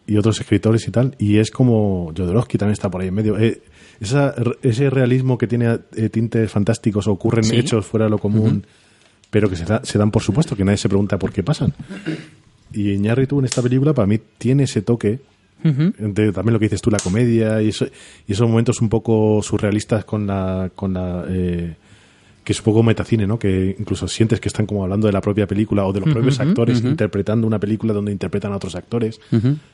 y 0.06 0.16
otros 0.16 0.40
escritores 0.40 0.86
y 0.88 0.90
tal. 0.90 1.14
Y 1.18 1.38
es 1.38 1.50
como 1.50 2.12
Jodorowsky 2.16 2.58
también 2.58 2.72
está 2.72 2.90
por 2.90 3.02
ahí 3.02 3.08
en 3.08 3.14
medio. 3.14 3.38
Eh, 3.38 3.62
esa- 4.00 4.34
ese 4.62 4.90
realismo 4.90 5.38
que 5.38 5.46
tiene 5.46 5.78
eh, 5.96 6.08
tintes 6.08 6.50
fantásticos, 6.50 7.06
ocurren 7.08 7.44
Sí. 7.44 7.56
hechos 7.56 7.86
fuera 7.86 8.04
de 8.06 8.10
lo 8.10 8.18
común, 8.18 8.64
pero 9.30 9.48
que 9.50 9.56
se, 9.56 9.64
da- 9.64 9.84
se 9.84 9.98
dan 9.98 10.10
por 10.10 10.22
supuesto, 10.22 10.56
que 10.56 10.64
nadie 10.64 10.78
se 10.78 10.88
pregunta 10.88 11.18
por 11.18 11.32
qué 11.32 11.42
pasan. 11.42 11.72
Y 12.72 12.90
Iñárritu 12.92 13.38
en 13.38 13.44
esta 13.44 13.62
película 13.62 13.92
para 13.92 14.06
mí 14.06 14.18
tiene 14.38 14.64
ese 14.64 14.82
toque 14.82 15.20
de- 15.98 16.32
también 16.32 16.52
lo 16.52 16.58
que 16.58 16.66
dices 16.66 16.82
tú, 16.82 16.90
la 16.90 16.98
comedia 16.98 17.62
y, 17.62 17.68
eso- 17.68 17.86
y 18.28 18.32
esos 18.32 18.48
momentos 18.48 18.80
un 18.82 18.88
poco 18.88 19.40
surrealistas 19.42 20.04
con 20.04 20.26
la. 20.26 20.70
Con 20.74 20.92
la 20.92 21.24
eh, 21.28 21.74
que 22.44 22.52
es 22.52 22.58
un 22.58 22.64
poco 22.66 22.82
metacine, 22.82 23.26
¿no? 23.26 23.38
Que 23.38 23.74
incluso 23.78 24.06
sientes 24.06 24.38
que 24.38 24.48
están 24.48 24.66
como 24.66 24.82
hablando 24.82 25.06
de 25.06 25.14
la 25.14 25.22
propia 25.22 25.46
película 25.46 25.86
o 25.86 25.94
de 25.94 26.00
los 26.00 26.10
propios 26.12 26.38
actores 26.40 26.84
interpretando 26.84 27.46
una 27.46 27.58
película 27.58 27.94
donde 27.94 28.12
interpretan 28.12 28.52
a 28.52 28.56
otros 28.56 28.74
actores, 28.74 29.18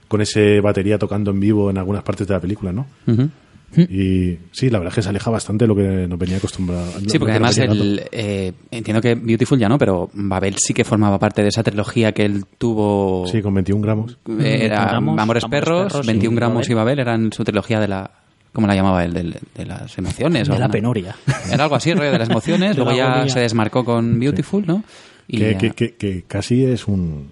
con 0.06 0.20
ese 0.20 0.60
batería 0.60 0.96
tocando 0.96 1.32
en 1.32 1.40
vivo 1.40 1.68
en 1.70 1.78
algunas 1.78 2.04
partes 2.04 2.28
de 2.28 2.34
la 2.34 2.38
película, 2.40 2.70
¿no? 2.72 2.86
Ujú. 3.72 3.82
Y 3.82 4.38
sí, 4.52 4.68
la 4.70 4.78
verdad 4.78 4.90
es 4.92 4.94
que 4.96 5.02
se 5.02 5.08
aleja 5.10 5.30
bastante 5.30 5.64
de 5.64 5.68
lo 5.68 5.76
que 5.76 6.06
nos 6.08 6.18
venía 6.18 6.38
acostumbrado. 6.38 6.86
Sí, 7.06 7.18
porque 7.18 7.32
además 7.32 7.56
el, 7.58 8.02
eh, 8.10 8.52
entiendo 8.70 9.00
que 9.00 9.14
Beautiful 9.14 9.58
ya 9.58 9.68
no, 9.68 9.78
pero 9.78 10.10
Babel 10.12 10.56
sí 10.58 10.74
que 10.74 10.84
formaba 10.84 11.18
parte 11.18 11.42
de 11.42 11.48
esa 11.48 11.62
trilogía 11.62 12.12
que 12.12 12.24
él 12.24 12.44
tuvo. 12.58 13.26
Sí, 13.28 13.40
con 13.42 13.54
21 13.54 13.80
gramos. 13.82 14.18
Eh, 14.40 14.64
Era 14.64 14.76
21 14.76 14.88
gramos, 14.88 15.18
Amores 15.18 15.44
Amores 15.44 15.60
Perros, 15.62 15.92
Perros 15.92 16.04
y 16.04 16.08
21 16.08 16.36
gramos 16.36 16.54
Babel. 16.56 16.70
y 16.70 16.74
Babel 16.74 16.98
eran 16.98 17.32
su 17.32 17.44
trilogía 17.44 17.78
de 17.80 17.88
la. 17.88 18.10
¿Cómo 18.52 18.66
la 18.66 18.74
llamaba 18.74 19.04
él? 19.04 19.12
Del- 19.12 19.36
De, 19.54 19.64
las 19.64 19.96
emociones. 19.96 20.48
o 20.48 20.52
De 20.52 20.58
la 20.58 20.64
alguna- 20.64 20.72
penuria. 20.72 21.16
Era 21.52 21.62
algo 21.64 21.76
así, 21.76 21.94
rollo 21.94 22.10
de 22.10 22.18
las 22.18 22.28
emociones. 22.28 22.70
De 22.70 22.74
luego 22.76 22.90
la 22.90 22.96
ya 22.96 23.12
agonía. 23.12 23.32
se 23.32 23.38
desmarcó 23.40 23.84
con 23.84 24.18
Beautiful, 24.18 24.64
¿no? 24.66 24.82
Y 25.28 25.38
Que, 25.38 25.52
ya- 25.52 25.58
que, 25.58 25.70
que, 25.70 25.94
que 25.94 26.24
casi 26.26 26.64
es 26.64 26.88
un. 26.88 27.28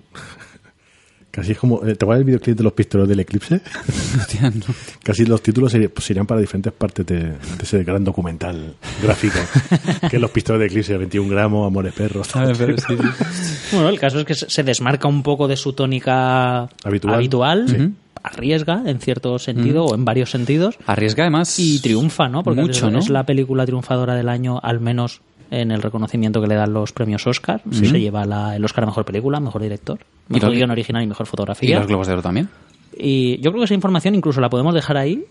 Casi 1.30 1.52
es 1.52 1.58
como. 1.58 1.78
¿Te 1.80 1.92
acuerdas 1.92 2.18
del 2.18 2.24
videoclip 2.24 2.56
de 2.56 2.62
los 2.64 2.72
pistoleros 2.72 3.08
del 3.08 3.20
eclipse? 3.20 3.60
Hostia, 4.18 4.50
no. 4.50 4.74
Casi 5.02 5.26
los 5.26 5.42
títulos 5.42 5.70
serían, 5.70 5.90
pues, 5.90 6.04
serían 6.06 6.26
para 6.26 6.40
diferentes 6.40 6.72
partes 6.72 7.04
de, 7.06 7.16
de 7.20 7.36
ese 7.62 7.84
gran 7.84 8.02
documental 8.02 8.74
gráfico. 9.02 9.38
que 10.10 10.18
los 10.18 10.30
pistoles 10.30 10.60
de 10.60 10.66
Eclipse, 10.66 10.96
21 10.96 11.28
gramos, 11.28 11.66
Amores 11.66 11.92
Perros. 11.94 12.28
tal. 12.28 12.56
Bueno, 13.72 13.90
el 13.90 13.98
caso 14.00 14.20
es 14.20 14.24
que 14.24 14.34
se 14.34 14.62
desmarca 14.62 15.08
un 15.08 15.22
poco 15.22 15.46
de 15.46 15.56
su 15.56 15.74
tónica 15.74 16.68
Habitual. 16.84 17.68
Sí. 17.68 17.92
arriesga 18.22 18.82
en 18.86 18.98
cierto 18.98 19.38
sentido 19.38 19.84
o 19.84 19.94
en 19.94 20.04
varios 20.06 20.30
sentidos 20.30 20.76
Arriesga 20.86 21.24
además. 21.24 21.58
y 21.58 21.78
triunfa, 21.80 22.28
¿no? 22.28 22.42
Porque 22.42 22.62
mucho, 22.62 22.86
es, 22.86 22.92
¿no? 22.92 22.98
es 22.98 23.10
la 23.10 23.24
película 23.24 23.66
triunfadora 23.66 24.14
del 24.14 24.28
año, 24.30 24.58
al 24.62 24.80
menos 24.80 25.20
en 25.50 25.70
el 25.70 25.80
reconocimiento 25.82 26.40
que 26.40 26.46
le 26.48 26.54
dan 26.54 26.72
los 26.72 26.92
premios 26.92 27.26
Oscar. 27.26 27.62
Se 27.70 27.86
lleva 27.98 28.24
la- 28.24 28.54
el 28.56 28.64
Oscar 28.64 28.84
a 28.84 28.86
Mejor 28.88 29.04
Película, 29.04 29.40
Mejor 29.40 29.62
Director, 29.62 29.98
Y 30.28 30.34
Mejor 30.34 30.50
Guión 30.52 30.70
Original 30.70 31.02
y 31.02 31.06
Mejor 31.06 31.26
Y 31.26 31.30
Fotografía. 31.30 31.78
los 31.78 31.86
Globos 31.86 32.06
de 32.06 32.12
Oro 32.14 32.22
también. 32.22 32.48
Y 32.96 33.36
yo 33.40 33.50
creo 33.50 33.60
que 33.60 33.64
esa 33.66 33.74
información 33.74 34.14
incluso 34.14 34.40
la 34.40 34.48
podemos 34.50 34.74
dejar 34.74 34.96
ahí 34.96 35.24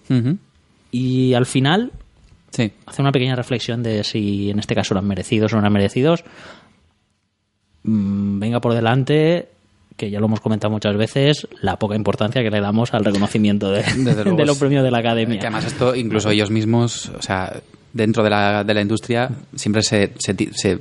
y 0.91 1.33
al 1.33 1.45
final 1.45 1.91
Sí. 2.51 2.71
hacer 2.85 3.01
una 3.03 3.11
pequeña 3.11 3.35
reflexión 3.35 3.83
de 3.83 4.03
si 4.03 4.49
en 4.49 4.59
este 4.59 4.73
caso 4.73 4.93
eran 4.93 5.05
merecidos 5.07 5.51
o 5.51 5.55
no 5.57 5.61
eran 5.61 5.73
merecidos. 5.73 6.23
Mm, 7.83 8.39
venga 8.39 8.59
por 8.59 8.73
delante, 8.73 9.49
que 9.95 10.09
ya 10.09 10.19
lo 10.19 10.25
hemos 10.27 10.39
comentado 10.39 10.71
muchas 10.71 10.95
veces, 10.97 11.47
la 11.61 11.77
poca 11.77 11.95
importancia 11.95 12.41
que 12.43 12.49
le 12.49 12.61
damos 12.61 12.93
al 12.93 13.03
reconocimiento 13.05 13.69
de, 13.71 13.83
de 14.37 14.45
los 14.45 14.57
premios 14.57 14.83
de 14.83 14.91
la 14.91 14.99
Academia. 14.99 15.39
Que 15.39 15.47
además 15.47 15.65
esto, 15.65 15.95
incluso 15.95 16.29
ellos 16.29 16.49
mismos, 16.51 17.09
o 17.17 17.21
sea, 17.21 17.61
dentro 17.93 18.23
de 18.23 18.29
la, 18.29 18.63
de 18.63 18.73
la 18.73 18.81
industria, 18.81 19.29
siempre 19.55 19.81
se, 19.83 20.13
se, 20.19 20.35
se- 20.53 20.79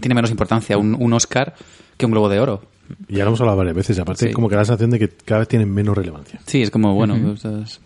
tiene 0.00 0.14
menos 0.14 0.30
importancia 0.30 0.76
un, 0.78 0.94
un 0.98 1.12
Oscar 1.12 1.54
que 1.96 2.06
un 2.06 2.12
Globo 2.12 2.28
de 2.28 2.40
Oro. 2.40 2.62
Y 3.08 3.16
ya 3.16 3.24
lo 3.24 3.28
hemos 3.30 3.40
hablado 3.40 3.58
varias 3.58 3.76
veces. 3.76 3.96
y 3.96 4.00
Aparte, 4.00 4.26
Sí. 4.28 4.32
como 4.32 4.48
que 4.48 4.54
da 4.54 4.62
la 4.62 4.64
sensación 4.66 4.90
de 4.90 4.98
que 4.98 5.08
cada 5.08 5.40
vez 5.40 5.48
tienen 5.48 5.72
menos 5.72 5.96
relevancia. 5.96 6.40
Sí, 6.46 6.62
es 6.62 6.70
como, 6.70 6.94
bueno, 6.94 7.16
pues, 7.40 7.80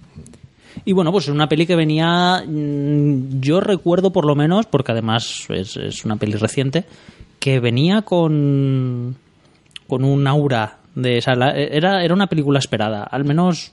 Y 0.84 0.92
bueno, 0.92 1.12
pues 1.12 1.24
es 1.24 1.30
una 1.30 1.48
peli 1.48 1.66
que 1.66 1.76
venía, 1.76 2.42
mm, 2.46 3.40
yo 3.40 3.60
recuerdo 3.60 4.12
por 4.12 4.26
lo 4.26 4.34
menos, 4.34 4.66
porque 4.66 4.92
además 4.92 5.46
es, 5.50 5.76
es 5.76 6.04
una 6.04 6.16
peli 6.16 6.32
reciente, 6.34 6.84
que 7.38 7.60
venía 7.60 8.02
con, 8.02 9.16
con 9.86 10.04
un 10.04 10.26
aura 10.26 10.78
de... 10.94 11.18
o 11.18 11.20
sea, 11.20 11.34
la- 11.34 11.52
era, 11.54 12.02
era 12.04 12.14
una 12.14 12.26
película 12.26 12.58
esperada, 12.58 13.04
al 13.04 13.24
menos 13.24 13.72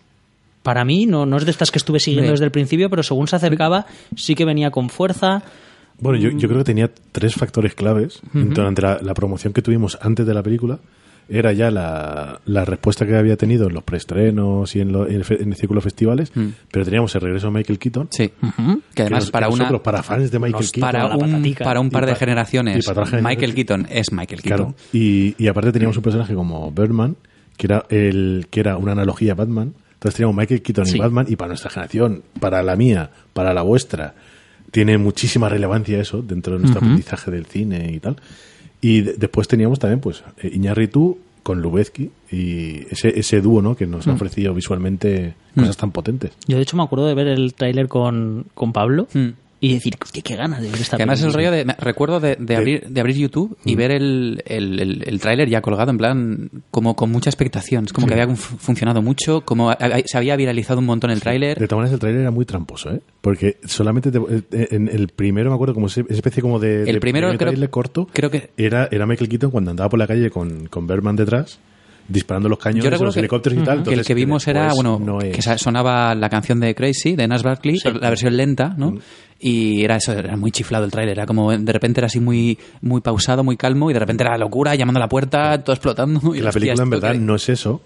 para 0.64 0.84
mí, 0.86 1.06
no, 1.06 1.26
no 1.26 1.38
es 1.38 1.46
de 1.46 1.52
estas 1.52 1.70
que 1.72 1.78
estuve 1.78 2.00
siguiendo 2.00 2.30
Sí. 2.30 2.32
desde 2.34 2.46
el 2.46 2.52
principio, 2.52 2.90
pero 2.90 3.04
según 3.04 3.28
se 3.28 3.36
acercaba 3.36 3.86
sí 4.16 4.34
que 4.34 4.46
venía 4.46 4.72
con 4.72 4.90
fuerza. 4.90 5.44
Bueno, 6.00 6.18
yo, 6.20 6.32
yo 6.32 6.48
creo 6.48 6.60
que 6.60 6.64
tenía 6.66 6.90
tres 7.12 7.36
factores 7.36 7.76
claves 7.76 8.20
durante 8.34 8.82
la, 8.82 9.00
la 9.02 9.14
promoción 9.14 9.54
que 9.54 9.62
tuvimos 9.62 9.98
antes 10.02 10.26
de 10.26 10.34
la 10.34 10.42
película. 10.42 10.80
Era 11.30 11.54
ya 11.54 11.72
la, 11.72 12.42
la 12.46 12.66
respuesta 12.66 13.06
que 13.06 13.16
había 13.16 13.38
tenido 13.38 13.68
en 13.68 13.74
los 13.74 13.84
preestrenos 13.86 14.76
y 14.76 14.82
en, 14.82 14.92
lo- 14.92 15.08
en 15.08 15.16
el, 15.16 15.24
fe- 15.24 15.42
en 15.42 15.50
el 15.50 15.56
círculo 15.56 15.80
de 15.80 15.84
festivales, 15.86 16.34
pero 16.70 16.84
teníamos 16.84 17.16
el 17.16 17.22
regreso 17.22 17.48
de 17.48 17.54
Michael 17.54 17.80
Keaton. 17.80 18.08
sí. 18.12 18.30
Que 18.94 19.04
además 19.04 19.24
nos- 19.24 19.32
para 19.32 19.48
que 19.48 19.54
una... 19.54 19.80
para 19.82 20.04
fans 20.04 20.32
de 20.32 20.40
Michael 20.40 20.66
Keaton, 20.70 20.82
Para 20.82 21.16
un, 21.16 21.54
para 21.56 21.80
un 21.80 21.90
par 21.90 22.06
de 22.08 22.16
generaciones, 22.16 22.78
y 22.78 22.82
para 22.82 22.92
otras 23.04 23.10
generaciones. 23.12 23.38
Michael 23.38 23.56
Keaton 23.56 23.88
es 23.90 24.12
Michael 24.12 24.42
Keaton. 24.42 24.58
Claro. 24.74 24.76
Y, 24.92 25.36
y 25.42 25.48
aparte 25.48 25.72
teníamos 25.72 25.96
un 25.96 26.04
personaje 26.04 26.34
como 26.36 26.70
Birdman, 26.72 27.16
que 27.56 27.68
era 27.68 27.86
el 27.90 28.48
que 28.50 28.60
era 28.60 28.76
una 28.78 28.92
analogía 28.92 29.32
a 29.32 29.36
Batman. 29.36 29.74
Entonces 30.04 30.18
teníamos 30.18 30.36
Michael 30.36 30.62
Keaton 30.62 30.86
Sí. 30.86 30.98
y 30.98 31.00
Batman, 31.00 31.26
y 31.30 31.36
para 31.38 31.48
nuestra 31.48 31.70
generación, 31.70 32.24
para 32.42 32.62
la 32.62 32.76
mía, 32.76 33.10
para 33.32 33.54
la 33.54 33.62
vuestra, 33.62 34.14
tiene 34.72 34.98
muchísima 34.98 35.48
relevancia 35.48 35.98
eso 36.00 36.22
dentro 36.22 36.54
de 36.56 36.60
nuestro 36.60 36.82
aprendizaje 36.82 37.32
del 37.32 37.46
cine 37.46 37.90
y 37.94 38.00
tal. 38.00 38.18
Y 38.82 39.00
de- 39.02 39.14
después 39.14 39.48
teníamos 39.48 39.80
también, 39.80 40.02
pues, 40.02 40.24
eh, 40.42 40.52
Iñárritu 40.54 41.20
con 41.42 41.62
Lubezki 41.62 42.10
y 42.32 42.86
ese, 42.90 43.18
ese 43.18 43.40
dúo, 43.40 43.62
¿no? 43.62 43.76
Que 43.78 43.86
nos 43.88 44.08
ha 44.08 44.12
ofrecido 44.14 44.54
visualmente 44.54 45.36
cosas 45.56 45.78
tan 45.78 45.92
potentes. 45.92 46.32
Yo 46.48 46.58
de 46.58 46.64
hecho 46.64 46.76
me 46.76 46.84
acuerdo 46.84 47.08
de 47.08 47.14
ver 47.16 47.28
el 47.28 47.54
tráiler 47.54 47.88
con, 47.88 48.46
con 48.54 48.74
Pablo 48.74 49.08
Mm. 49.14 49.30
Y 49.66 49.74
decir, 49.76 49.94
hostia, 50.02 50.22
qué 50.22 50.36
ganas 50.36 50.62
de 50.62 50.70
ver 50.70 50.82
esta 50.82 50.98
Que 50.98 51.04
además 51.04 51.22
el 51.22 51.28
película". 51.32 51.44
rollo 51.50 51.58
de... 51.58 51.64
me- 51.66 51.74
Recuerdo 51.80 52.20
de, 52.20 52.36
de 52.38 52.56
abrir, 52.58 52.86
de 52.90 53.00
abrir 53.00 53.16
YouTube 53.16 53.58
y 53.64 53.76
ver 53.76 53.92
el, 53.92 54.44
el, 54.46 54.78
el, 54.82 55.04
el 55.08 55.20
tráiler 55.22 55.48
ya 55.48 55.62
colgado, 55.62 55.90
en 55.90 55.98
plan, 55.98 56.50
como 56.70 56.98
con 56.98 57.10
mucha 57.12 57.30
expectación. 57.30 57.86
Es 57.86 57.94
como 57.94 58.06
que 58.08 58.14
había 58.14 58.28
fu- 58.36 58.58
funcionado 58.58 59.02
mucho, 59.02 59.40
como 59.46 59.70
a- 59.70 59.74
a- 59.80 60.02
se 60.06 60.18
había 60.18 60.36
viralizado 60.36 60.80
un 60.80 60.86
montón 60.86 61.12
el 61.12 61.20
De 61.20 61.22
tráiler. 61.22 61.56
todas 61.56 61.72
maneras, 61.78 61.94
el 61.94 62.00
tráiler 62.00 62.22
era 62.24 62.32
muy 62.32 62.44
tramposo, 62.44 62.92
¿eh? 62.94 63.00
Porque 63.22 63.56
solamente 63.64 64.12
te- 64.12 64.20
eh, 64.52 64.68
en 64.72 64.90
el 64.90 65.08
primero 65.08 65.50
me 65.50 65.56
acuerdo 65.56 65.74
como 65.74 65.88
ese- 65.88 66.02
esa 66.02 66.14
especie 66.16 66.42
como 66.42 66.60
de, 66.60 66.82
El 66.82 66.96
de 66.96 67.00
primero 67.00 67.30
primer 67.30 67.56
creo- 67.56 67.72
corto. 67.72 68.08
creo 68.12 68.30
que- 68.30 68.50
era, 68.58 68.90
era 68.92 69.06
Michael 69.06 69.30
Keaton 69.30 69.50
cuando 69.50 69.72
andaba 69.72 69.90
por 69.90 69.98
la 70.00 70.08
calle 70.08 70.30
con, 70.30 70.68
con 70.68 70.88
Berman 70.88 71.16
detrás, 71.16 71.60
disparando 72.08 72.50
los 72.50 72.60
cañones, 72.60 72.84
Yo 73.00 73.06
los 73.06 73.14
que, 73.14 73.20
helicópteros 73.22 73.60
y 73.60 73.62
tal. 73.64 73.66
que 73.66 73.72
el 73.72 73.80
entonces, 74.00 74.08
que 74.08 74.14
vimos 74.14 74.48
era, 74.48 74.66
después 74.66 74.76
bueno, 74.84 75.00
no 75.04 75.22
es- 75.22 75.36
que 75.36 75.58
sonaba 75.58 76.14
la 76.16 76.30
canción 76.30 76.60
de 76.60 76.76
Crazy, 76.76 77.16
de 77.16 77.28
Nas 77.28 77.44
Barkley, 77.44 77.78
Sí. 77.78 77.90
la 78.00 78.10
versión 78.10 78.36
lenta, 78.36 78.74
¿no? 78.78 78.96
Y 79.40 79.84
era 79.84 79.98
eso, 79.98 80.14
era 80.14 80.38
muy 80.38 80.52
chiflado 80.52 80.86
el 80.86 80.92
tráiler, 80.92 81.18
era 81.18 81.26
como, 81.26 81.52
de 81.58 81.74
repente 81.74 82.00
era 82.00 82.06
así 82.08 82.20
muy, 82.20 82.58
muy 82.82 83.02
pausado, 83.02 83.44
muy 83.44 83.58
calmo, 83.58 83.90
y 83.90 83.94
de 83.94 84.00
repente 84.00 84.24
era 84.24 84.38
locura, 84.38 84.76
llamando 84.76 85.00
a 85.00 85.02
la 85.02 85.10
puerta, 85.10 85.62
todo 85.64 85.74
explotando. 85.74 86.34
y 86.36 86.40
la 86.40 86.52
película 86.52 86.84
en 86.84 86.94
¿esto 86.94 87.02
verdad 87.02 87.16
no 87.20 87.36
es 87.36 87.50
eso. 87.50 87.82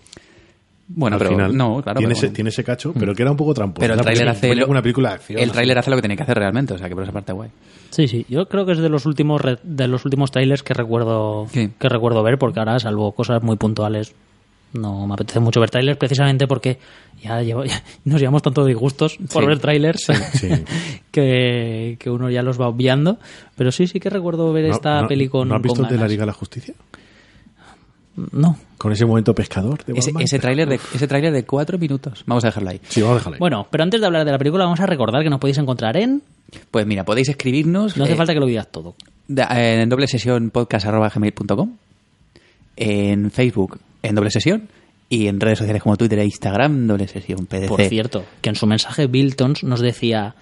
Bueno, 0.90 1.16
al 1.16 1.20
pero 1.20 1.32
final. 1.32 1.58
no, 1.58 1.82
claro. 1.82 1.98
Tiene, 2.00 2.14
pero- 2.16 2.28
ese, 2.28 2.34
tiene 2.36 2.50
ese 2.50 2.64
cacho, 2.64 2.94
pero 2.98 3.14
que 3.14 3.22
era 3.22 3.32
un 3.32 3.38
poco 3.38 3.54
tramposo. 3.54 3.82
Pero 3.82 3.96
el 3.96 4.02
tráiler 4.02 4.30
hace 4.30 4.56
lo- 4.56 4.68
una 4.68 4.82
película 4.82 5.10
de 5.10 5.16
acción. 5.16 5.40
El 5.40 5.52
tráiler 5.52 5.78
hace 5.78 5.90
lo 5.90 5.98
que 5.98 6.02
tiene 6.02 6.16
que 6.16 6.24
hacer 6.24 6.38
realmente, 6.38 6.74
o 6.74 6.78
sea 6.78 6.88
que 6.88 6.96
por 6.96 7.04
esa 7.04 7.12
parte 7.12 7.34
guay. 7.34 7.50
Sí, 7.90 8.08
sí. 8.08 8.26
Yo 8.30 8.48
creo 8.48 8.66
que 8.66 8.72
es 8.74 8.78
de 8.80 8.90
los 8.90 9.06
últimos 9.06 9.42
re- 9.42 9.60
de 9.64 9.88
los 9.88 10.06
últimos 10.06 10.32
trailers 10.32 10.64
que 10.64 10.74
recuerdo 10.74 11.48
Sí. 11.52 11.72
que 11.78 11.90
recuerdo 11.90 12.24
ver, 12.24 12.38
porque 12.38 12.60
ahora, 12.60 12.80
salvo 12.80 13.12
cosas 13.14 13.44
muy 13.44 13.58
puntuales, 13.58 14.14
no 14.74 15.08
me 15.08 15.14
apetece 15.14 15.40
mucho 15.40 15.60
ver 15.62 15.70
trailers, 15.70 15.98
precisamente 15.98 16.48
porque 16.48 16.78
ya, 17.22 17.42
llevo- 17.42 17.64
ya 17.66 17.82
nos 18.06 18.20
llevamos 18.22 18.42
tanto 18.42 18.66
disgustos 18.66 19.18
por 19.34 19.44
Sí. 19.44 19.48
ver 19.48 19.60
trailers 19.60 20.06
Sí. 20.34 20.50
que, 21.12 21.98
que 22.00 22.10
uno 22.10 22.30
ya 22.30 22.42
los 22.44 22.60
va 22.60 22.68
obviando. 22.68 23.18
Pero 23.56 23.72
sí, 23.72 23.88
sí 23.88 24.00
que 24.00 24.10
recuerdo 24.10 24.52
ver 24.54 24.68
¿No- 24.68 24.74
esta 24.76 25.02
no- 25.02 25.08
peli 25.08 25.28
con. 25.28 25.50
¿No 25.50 25.56
has 25.56 25.62
visto 25.62 25.82
el 25.84 25.90
de 25.90 25.98
la. 25.98 26.08
Liga 26.08 26.22
de 26.22 26.28
la 26.28 26.34
Justicia? 26.34 26.74
No. 28.32 28.58
Con 28.78 28.92
ese 28.92 29.06
momento 29.06 29.34
pescador 29.36 29.86
de 29.86 29.94
Ese, 29.98 30.12
ese 30.20 30.40
tráiler 30.40 30.68
de 30.68 30.76
ese 30.76 31.08
tráiler 31.08 31.32
de 31.32 31.46
cuatro 31.46 31.78
minutos. 31.78 32.24
Vamos 32.26 32.44
a 32.44 32.48
dejarlo 32.48 32.72
ahí. 32.72 32.82
Sí, 32.90 33.02
vamos 33.02 33.16
a 33.16 33.20
dejarlo 33.20 33.36
ahí. 33.36 33.40
Bueno, 33.40 33.68
pero 33.70 33.84
antes 33.84 34.02
de 34.02 34.08
hablar 34.08 34.26
de 34.26 34.32
la 34.32 34.38
película, 34.40 34.66
vamos 34.66 34.80
a 34.80 34.88
recordar 34.88 35.24
que 35.24 35.30
nos 35.30 35.40
podéis 35.40 35.60
encontrar 35.60 35.96
en. 35.98 36.24
Pues 36.72 36.86
mira, 36.88 37.04
podéis 37.06 37.30
escribirnos 37.30 37.96
No 37.96 38.06
hace 38.06 38.14
eh, 38.14 38.18
falta 38.18 38.34
que 38.34 38.40
lo 38.40 38.48
digas 38.48 38.68
todo. 38.72 38.96
en 39.28 39.90
doble 39.90 40.08
sesión 40.08 40.50
podcast.gmail.com 40.50 41.76
en 42.78 43.32
Facebook 43.32 43.80
en 44.04 44.16
doble 44.16 44.32
sesión 44.32 44.70
y 45.10 45.28
en 45.28 45.40
redes 45.40 45.60
sociales 45.60 45.82
como 45.82 45.98
Twitter 45.98 46.20
e 46.20 46.26
Instagram 46.26 46.88
doble 46.88 47.08
sesión 47.08 47.46
PDC. 47.46 47.68
Por 47.68 47.82
cierto, 47.84 48.26
que 48.42 48.50
en 48.50 48.56
su 48.56 48.68
mensaje 48.68 49.08
Biltons 49.08 49.64
nos 49.64 49.80
decía: 49.80 50.36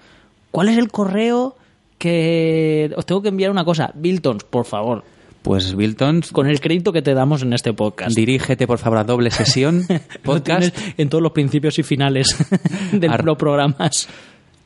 ¿Cuál 0.50 0.68
es 0.68 0.78
el 0.78 0.88
correo 0.90 1.56
que. 1.98 2.90
Os 2.96 3.06
tengo 3.06 3.22
que 3.22 3.28
enviar 3.28 3.50
una 3.50 3.64
cosa? 3.64 3.92
Biltons, 3.94 4.44
por 4.44 4.64
favor, 4.64 5.04
Pues 5.46 5.76
Biltons, 5.76 6.32
con 6.32 6.48
el 6.48 6.58
crédito 6.60 6.92
que 6.92 7.02
te 7.02 7.14
damos 7.14 7.42
en 7.42 7.52
este 7.52 7.72
podcast. 7.72 8.16
dirígete 8.16 8.66
por 8.66 8.78
favor 8.78 8.98
a 8.98 9.04
doble 9.04 9.30
sesión 9.30 9.86
podcast. 10.24 10.76
en 10.98 11.08
todos 11.08 11.22
los 11.22 11.30
principios 11.30 11.78
y 11.78 11.84
finales 11.84 12.36
de 12.92 13.06
Ar- 13.06 13.24
los 13.24 13.38
programas. 13.38 14.08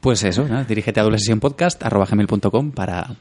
Pues 0.01 0.25
eso, 0.25 0.49
¿no? 0.49 0.65
dirígete 0.65 0.99
a 0.99 1.03
doble 1.03 1.19
sesión 1.19 1.39
podcast 1.39 1.83
arroba 1.85 2.07
gmail.com 2.07 2.71
para 2.73 3.15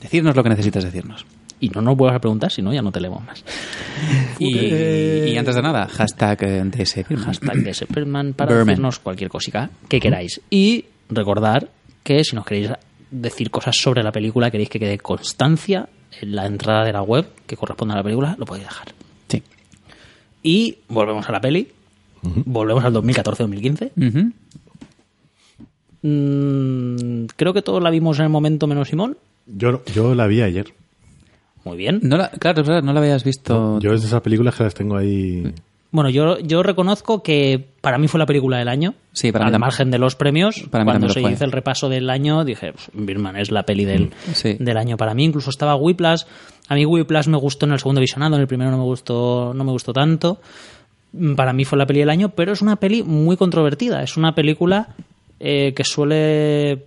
decirnos 0.00 0.36
lo 0.36 0.44
que 0.44 0.50
necesitas 0.50 0.84
decirnos. 0.84 1.26
Y 1.58 1.70
no 1.70 1.82
nos 1.82 1.96
vuelvas 1.96 2.16
a 2.16 2.20
preguntar, 2.20 2.52
si 2.52 2.62
no, 2.62 2.72
ya 2.72 2.80
no 2.80 2.92
te 2.92 3.00
leemos 3.00 3.24
más. 3.24 3.44
Y, 4.38 4.56
y 4.56 5.36
antes 5.36 5.56
de 5.56 5.62
nada, 5.62 5.88
hashtag 5.88 6.38
eh, 6.44 6.62
DS. 6.64 7.04
Hashtag 7.24 7.74
Superman 7.74 8.34
para 8.34 8.50
Berman. 8.54 8.68
decirnos 8.68 9.00
cualquier 9.00 9.30
cosica 9.30 9.68
que 9.88 9.98
queráis. 9.98 10.40
Y 10.48 10.84
recordar 11.08 11.68
que 12.04 12.22
si 12.22 12.36
nos 12.36 12.46
queréis 12.46 12.70
decir 13.10 13.50
cosas 13.50 13.76
sobre 13.76 14.04
la 14.04 14.12
película, 14.12 14.48
queréis 14.50 14.70
que 14.70 14.78
quede 14.78 14.96
constancia 14.98 15.88
en 16.20 16.34
la 16.34 16.46
entrada 16.46 16.84
de 16.84 16.92
la 16.92 17.02
web 17.02 17.26
que 17.46 17.56
corresponde 17.56 17.94
a 17.94 17.98
la 17.98 18.02
película, 18.02 18.36
lo 18.38 18.46
podéis 18.46 18.66
dejar. 18.66 18.88
Sí. 19.28 19.42
Y 20.42 20.78
volvemos 20.88 21.28
a 21.28 21.32
la 21.32 21.40
peli. 21.40 21.68
Volvemos 22.22 22.84
al 22.84 22.92
2014-2015. 22.94 23.90
Ujú. 23.96 24.32
Mm, 26.02 27.26
creo 27.36 27.52
que 27.52 27.62
todos 27.62 27.82
la 27.82 27.90
vimos 27.90 28.18
en 28.18 28.24
el 28.24 28.30
momento 28.30 28.66
menos 28.66 28.88
Simón. 28.88 29.16
Yo, 29.46 29.82
yo 29.94 30.14
la 30.14 30.26
vi 30.26 30.42
ayer. 30.42 30.72
Muy 31.64 31.76
bien. 31.76 32.00
No 32.02 32.16
la- 32.16 32.30
claro, 32.30 32.62
es 32.62 32.66
verdad, 32.68 32.82
no 32.82 32.92
la 32.92 33.00
habías 33.00 33.24
visto. 33.24 33.78
Yo 33.80 33.92
es 33.92 34.00
de 34.00 34.06
esas 34.06 34.22
películas 34.22 34.54
que 34.54 34.64
las 34.64 34.74
tengo 34.74 34.96
ahí. 34.96 35.52
Bueno, 35.92 36.08
yo, 36.10 36.38
yo 36.38 36.62
reconozco 36.62 37.22
que 37.22 37.66
para 37.80 37.98
mí 37.98 38.06
fue 38.06 38.18
la 38.18 38.26
película 38.26 38.58
del 38.58 38.68
año. 38.68 38.94
Sí, 39.12 39.32
para 39.32 39.44
mí 39.44 39.48
Al 39.48 39.52
también. 39.54 39.66
margen 39.66 39.90
de 39.90 39.98
los 39.98 40.14
premios, 40.14 40.62
Para 40.70 40.84
mí 40.84 40.90
cuando 40.90 41.08
se 41.08 41.20
hizo 41.20 41.44
el 41.44 41.50
repaso 41.50 41.88
del 41.88 42.08
año, 42.10 42.44
dije, 42.44 42.72
"Pff, 42.72 42.90
Birdman 42.94 43.36
es 43.36 43.50
la 43.50 43.64
peli 43.64 43.84
del, 43.84 44.10
Sí. 44.32 44.56
del 44.60 44.76
año 44.76 44.96
para 44.96 45.14
mí. 45.14 45.24
Incluso 45.24 45.50
estaba 45.50 45.74
Whiplash. 45.74 46.22
A 46.68 46.74
mí 46.76 46.86
Whiplash 46.86 47.26
me 47.26 47.38
gustó 47.38 47.66
en 47.66 47.72
el 47.72 47.80
segundo 47.80 48.00
visionado, 48.00 48.36
en 48.36 48.40
el 48.42 48.46
primero 48.46 48.70
no 48.70 48.78
me 48.78 48.84
gustó, 48.84 49.52
no 49.52 49.64
me 49.64 49.72
gustó 49.72 49.92
tanto. 49.92 50.40
Mm, 51.12 51.34
Para 51.34 51.52
mí 51.52 51.64
fue 51.64 51.76
la 51.76 51.86
peli 51.86 51.98
del 52.00 52.10
año, 52.10 52.28
pero 52.28 52.52
es 52.52 52.62
una 52.62 52.76
peli 52.76 53.02
muy 53.02 53.36
controvertida. 53.36 54.02
Es 54.04 54.16
una 54.16 54.32
película 54.34 54.90
eh, 55.40 55.72
que 55.74 55.82
suele 55.84 56.84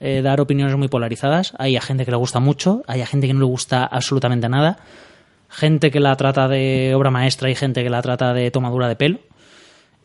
eh, 0.00 0.22
dar 0.22 0.40
opiniones 0.40 0.76
muy 0.76 0.88
polarizadas. 0.88 1.52
Hay 1.58 1.76
a 1.76 1.80
gente 1.82 2.04
que 2.06 2.10
le 2.10 2.16
gusta 2.16 2.38
mucho, 2.40 2.82
hay 2.86 3.02
a 3.02 3.06
gente 3.06 3.26
que 3.26 3.34
no 3.34 3.40
le 3.40 3.46
gusta 3.46 3.84
absolutamente 3.84 4.48
nada. 4.48 4.78
Gente 5.48 5.90
que 5.90 6.00
la 6.00 6.16
trata 6.16 6.48
de 6.48 6.94
obra 6.94 7.10
maestra 7.10 7.50
y 7.50 7.54
gente 7.54 7.82
que 7.82 7.90
la 7.90 8.02
trata 8.02 8.34
de 8.34 8.50
tomadura 8.50 8.88
de 8.88 8.96
pelo. 8.96 9.18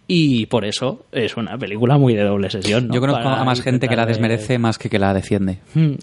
Y 0.08 0.46
por 0.48 0.66
eso 0.66 1.06
es 1.14 1.38
una 1.38 1.58
película 1.58 1.98
muy 1.98 2.14
de 2.14 2.24
doble 2.24 2.50
sesión. 2.50 2.90
¿no? 2.90 2.94
Yo 2.94 3.00
conozco 3.00 3.24
Para 3.24 3.42
a 3.42 3.46
más 3.46 3.62
gente 3.62 3.88
que 3.88 3.96
la 3.96 4.06
de- 4.06 4.12
desmerece 4.12 4.60
más 4.60 4.78
que 4.78 4.90
que 4.90 5.00
la 5.00 5.14
defiende. 5.14 5.60
Hmm, 5.74 5.94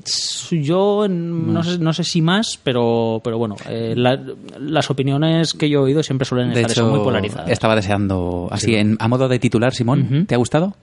Yo 0.50 1.06
no 1.08 1.62
sé, 1.62 1.78
no 1.78 1.92
sé 1.92 2.04
si 2.04 2.22
más, 2.22 2.58
pero, 2.62 3.20
pero 3.22 3.36
bueno, 3.36 3.56
eh, 3.68 3.92
la- 3.96 4.18
las 4.60 4.90
opiniones 4.90 5.52
que 5.52 5.68
yo 5.68 5.80
he 5.80 5.82
oído 5.82 6.02
siempre 6.02 6.24
suelen 6.24 6.54
De 6.54 6.62
estar 6.62 6.70
eso, 6.72 6.88
muy 6.88 7.00
polarizadas. 7.00 7.50
estaba 7.50 7.76
deseando, 7.76 8.48
así, 8.50 8.74
en, 8.76 8.96
a 8.98 9.08
modo 9.08 9.28
de 9.28 9.38
titular, 9.38 9.74
Simón, 9.74 10.24
¿te 10.26 10.34
ha 10.34 10.38
gustado? 10.38 10.74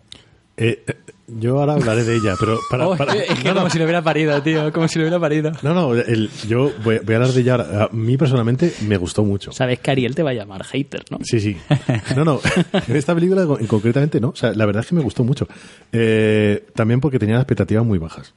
Eh, 0.58 0.84
eh, 0.86 0.94
yo 1.28 1.60
ahora 1.60 1.74
hablaré 1.74 2.04
de 2.04 2.16
ella, 2.18 2.36
pero 2.40 2.60
para. 2.70 2.88
Oh, 2.88 2.96
para- 2.96 3.14
es 3.16 3.28
que 3.40 3.44
no, 3.50 3.54
no, 3.56 3.60
como 3.62 3.70
si 3.70 3.78
lo 3.80 3.86
hubiera 3.86 4.02
parido, 4.02 4.42
tío, 4.42 4.72
como 4.72 4.88
si 4.88 5.00
lo 5.00 5.06
hubiera 5.06 5.20
parido. 5.20 5.52
no, 5.64 5.74
no, 5.74 5.94
el- 5.94 6.30
yo 6.48 6.72
voy, 6.84 7.00
voy 7.00 7.14
a 7.14 7.18
hablar 7.18 7.32
de 7.32 7.42
ella 7.42 7.52
ahora. 7.54 7.84
A 7.86 7.90
mí 7.92 8.18
personalmente 8.18 8.74
me 8.88 8.98
gustó 8.98 9.24
mucho. 9.24 9.52
Sabes 9.52 9.80
que 9.80 9.92
Ariel 9.92 10.14
te 10.16 10.24
va 10.24 10.30
a 10.32 10.34
llamar 10.34 10.64
hater, 10.64 11.04
¿no? 11.10 11.20
Sí, 11.24 11.40
sí. 11.40 11.58
No, 12.16 12.24
no. 12.24 12.40
En 12.88 12.96
esta 12.96 13.14
película 13.16 13.42
en 13.60 13.68
concretamente 13.68 14.20
no. 14.20 14.30
O 14.30 14.36
sea, 14.36 14.54
la 14.54 14.66
verdad 14.66 14.84
es 14.84 14.90
que 14.90 14.96
me 14.96 15.02
gustó 15.02 15.24
mucho. 15.24 15.48
Eh, 15.92 16.66
también 16.76 17.00
porque 17.02 17.20
tenía 17.20 17.38
expectativas 17.38 17.86
muy 17.86 17.98
bajas. 18.00 18.34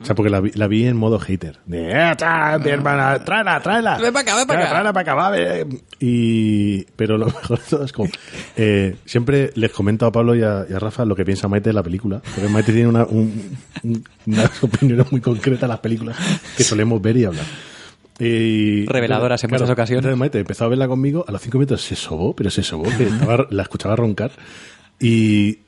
O 0.00 0.04
sea, 0.04 0.14
porque 0.14 0.30
la 0.30 0.40
vi, 0.40 0.50
la 0.54 0.68
vi 0.68 0.86
en 0.86 0.96
modo 0.96 1.18
hater. 1.18 1.58
De, 1.66 1.90
eh, 1.90 2.12
tra- 2.16 2.62
mi 2.62 2.70
hermana, 2.70 3.18
tráela, 3.24 3.60
tráela. 3.60 3.98
Ven 3.98 4.12
pa' 4.12 4.20
acá, 4.20 4.36
ven 4.36 4.46
pa' 4.46 4.54
acá. 4.54 4.68
Tráela 4.68 4.92
para 4.92 5.12
acá, 5.12 5.14
va. 5.30 5.36
Y, 5.98 6.84
pero 6.96 7.18
lo 7.18 7.26
mejor 7.26 7.58
de 7.58 7.64
todo 7.68 7.84
es 7.84 7.92
como, 7.92 8.08
eh, 8.56 8.96
siempre 9.04 9.50
les 9.54 9.72
comento 9.72 10.06
a 10.06 10.12
Pablo 10.12 10.34
y 10.36 10.42
a, 10.42 10.64
y 10.68 10.72
a 10.72 10.78
Rafa 10.78 11.04
lo 11.04 11.16
que 11.16 11.24
piensa 11.24 11.48
Maite 11.48 11.70
de 11.70 11.74
la 11.74 11.82
película. 11.82 12.20
Porque 12.34 12.48
Maite 12.48 12.72
tiene 12.72 12.88
una, 12.88 13.04
un- 13.04 13.56
un- 13.82 14.04
unas 14.26 14.62
opiniones 14.62 15.10
muy 15.10 15.20
concretas 15.20 15.62
de 15.62 15.68
las 15.68 15.78
películas 15.80 16.16
que 16.56 16.62
solemos 16.64 17.00
ver 17.02 17.16
y 17.16 17.24
hablar. 17.24 17.44
Y, 18.18 18.86
Reveladoras 18.86 19.42
en 19.42 19.50
muchas 19.50 19.70
ocasiones. 19.70 20.00
Entonces 20.04 20.18
Maite 20.18 20.38
empezó 20.40 20.64
a 20.64 20.68
verla 20.68 20.86
conmigo, 20.86 21.24
a 21.26 21.32
los 21.32 21.40
cinco 21.42 21.58
minutos 21.58 21.82
se 21.82 21.96
sobó, 21.96 22.36
pero 22.36 22.50
se 22.50 22.62
sobó, 22.62 22.84
que 22.96 23.04
estaba- 23.04 23.46
la 23.50 23.62
escuchaba 23.62 23.96
roncar. 23.96 24.30
Y 25.00 25.58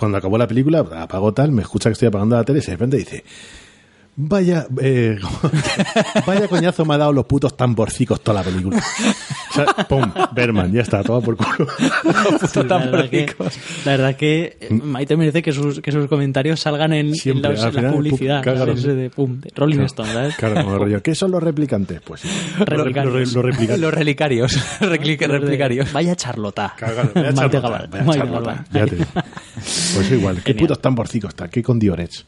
cuando 0.00 0.16
acabó 0.16 0.38
la 0.38 0.48
película, 0.48 0.78
apagó 0.78 1.34
tal, 1.34 1.52
me 1.52 1.60
escucha 1.60 1.90
que 1.90 1.92
estoy 1.92 2.08
apagando 2.08 2.34
la 2.34 2.42
tele 2.42 2.60
y 2.60 2.62
de 2.62 2.70
repente 2.70 2.96
dice, 2.96 3.22
vaya, 4.28 4.66
eh, 4.80 5.18
vaya 6.26 6.48
coñazo 6.48 6.84
me 6.84 6.94
ha 6.94 6.98
dado 6.98 7.12
los 7.12 7.24
putos 7.26 7.56
tamborcicos 7.56 8.22
toda 8.22 8.42
la 8.42 8.50
película. 8.50 8.78
O 8.78 9.52
sea, 9.54 9.66
pum, 9.88 10.12
Berman, 10.32 10.72
ya 10.72 10.82
está, 10.82 11.02
todo 11.02 11.20
por 11.20 11.36
culo. 11.36 11.68
Sí, 12.50 12.60
la, 12.64 12.78
verdad 12.78 13.10
que, 13.10 13.26
la 13.84 13.90
verdad 13.92 14.16
que 14.16 14.56
eh, 14.60 14.70
Maite 14.70 15.16
merece 15.16 15.42
que 15.42 15.52
sus, 15.52 15.80
que 15.80 15.92
sus 15.92 16.08
comentarios 16.08 16.60
salgan 16.60 16.92
en, 16.92 17.08
en 17.08 17.14
Siempre, 17.14 17.52
la, 17.54 17.58
en 17.58 17.64
la 17.64 17.70
final, 17.72 17.92
publicidad. 17.92 18.42
pum, 18.42 18.52
claro. 18.54 18.74
De, 18.74 19.10
pum, 19.10 19.40
de 19.40 19.52
Rolling 19.54 19.80
Stone, 19.80 20.12
¿sabes? 20.12 20.36
Claro, 20.36 20.64
como 20.64 20.78
rollo, 20.78 21.02
¿qué 21.02 21.14
son 21.14 21.30
los 21.30 21.42
replicantes? 21.42 22.00
Pues 22.02 22.20
sí. 22.20 22.28
Replicarios. 22.58 23.14
Los, 23.14 23.32
los 23.34 23.44
replicantes. 23.44 23.80
Los 23.80 23.94
relicarios. 23.94 24.80
Replicarios. 24.80 25.92
Vaya 25.92 26.14
charlota. 26.16 26.74
Cágalo, 26.76 27.10
vaya 27.14 27.32
Maite 27.32 27.34
charlota, 27.34 27.60
Gabal, 27.60 27.88
vaya 27.88 28.04
Maite 28.04 28.20
charlota. 28.20 28.50
Gabal. 28.50 28.66
Ya 28.72 28.86
te 28.86 28.96
digo. 28.96 29.10
Pues 29.14 30.12
igual, 30.12 30.36
qué 30.36 30.42
Genial. 30.42 30.58
putos 30.66 30.80
tamborcicos 30.82 31.28
está, 31.30 31.48
qué 31.48 31.62
con 31.62 31.78
Diorets. 31.78 32.24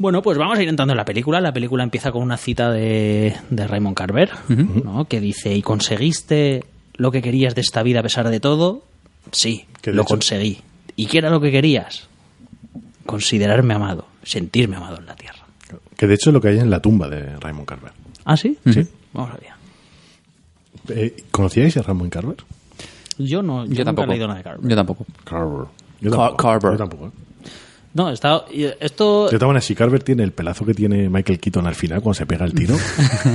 Bueno, 0.00 0.22
pues 0.22 0.38
vamos 0.38 0.58
a 0.58 0.62
ir 0.62 0.68
entrando 0.70 0.94
en 0.94 0.96
la 0.96 1.04
película. 1.04 1.42
La 1.42 1.52
película 1.52 1.84
empieza 1.84 2.10
con 2.10 2.22
una 2.22 2.38
cita 2.38 2.72
de, 2.72 3.36
de 3.50 3.66
Raymond 3.66 3.94
Carver, 3.94 4.30
¿no? 4.48 5.04
que 5.04 5.20
dice, 5.20 5.54
¿y 5.54 5.60
conseguiste 5.60 6.64
lo 6.96 7.10
que 7.10 7.20
querías 7.20 7.54
de 7.54 7.60
esta 7.60 7.82
vida 7.82 8.00
a 8.00 8.02
pesar 8.02 8.30
de 8.30 8.40
todo? 8.40 8.82
Sí, 9.30 9.66
lo 9.84 9.92
hecho- 10.02 10.04
conseguí. 10.04 10.58
¿Y 10.96 11.04
qué 11.04 11.18
era 11.18 11.28
lo 11.28 11.38
que 11.42 11.50
querías? 11.50 12.08
Considerarme 13.04 13.74
amado, 13.74 14.06
sentirme 14.22 14.76
amado 14.76 14.96
en 14.98 15.04
la 15.06 15.16
tierra. 15.16 15.44
Que 15.98 16.06
de 16.06 16.14
hecho 16.14 16.30
es 16.30 16.34
lo 16.34 16.40
que 16.40 16.48
hay 16.48 16.58
en 16.58 16.70
la 16.70 16.80
tumba 16.80 17.06
de 17.08 17.36
Raymond 17.38 17.66
Carver. 17.68 17.92
¿Ah, 18.24 18.36
sí? 18.38 18.56
Sí. 18.72 18.86
Vamos 19.12 19.32
allá. 19.34 19.56
Eh, 20.88 21.14
¿Conocíais 21.30 21.76
a 21.76 21.82
Raymond 21.82 22.10
Carver? 22.10 22.36
Yo 23.18 23.42
no, 23.42 23.64
yo, 23.66 23.70
Yo 23.72 23.78
nunca 23.80 23.84
tampoco. 23.84 24.04
he 24.04 24.08
leído 24.08 24.26
nada 24.28 24.38
de 24.38 24.44
Carver. 24.44 24.70
Yo 24.70 24.76
tampoco. 24.76 25.06
Carver. 25.24 25.66
Yo 26.00 26.10
Car- 26.10 26.18
tampoco. 26.20 26.36
Carver. 26.36 26.72
Yo 26.72 26.78
tampoco. 26.78 27.12
No, 27.92 28.10
está, 28.10 28.44
esto... 28.78 29.24
De 29.24 29.38
todas 29.38 29.48
maneras, 29.48 29.64
si 29.64 29.74
Carver 29.74 30.02
tiene 30.02 30.22
el 30.22 30.32
pelazo 30.32 30.64
que 30.64 30.74
tiene 30.74 31.08
Michael 31.08 31.40
Keaton 31.40 31.66
al 31.66 31.74
final 31.74 32.00
cuando 32.00 32.14
se 32.14 32.26
pega 32.26 32.44
el 32.44 32.54
tiro, 32.54 32.76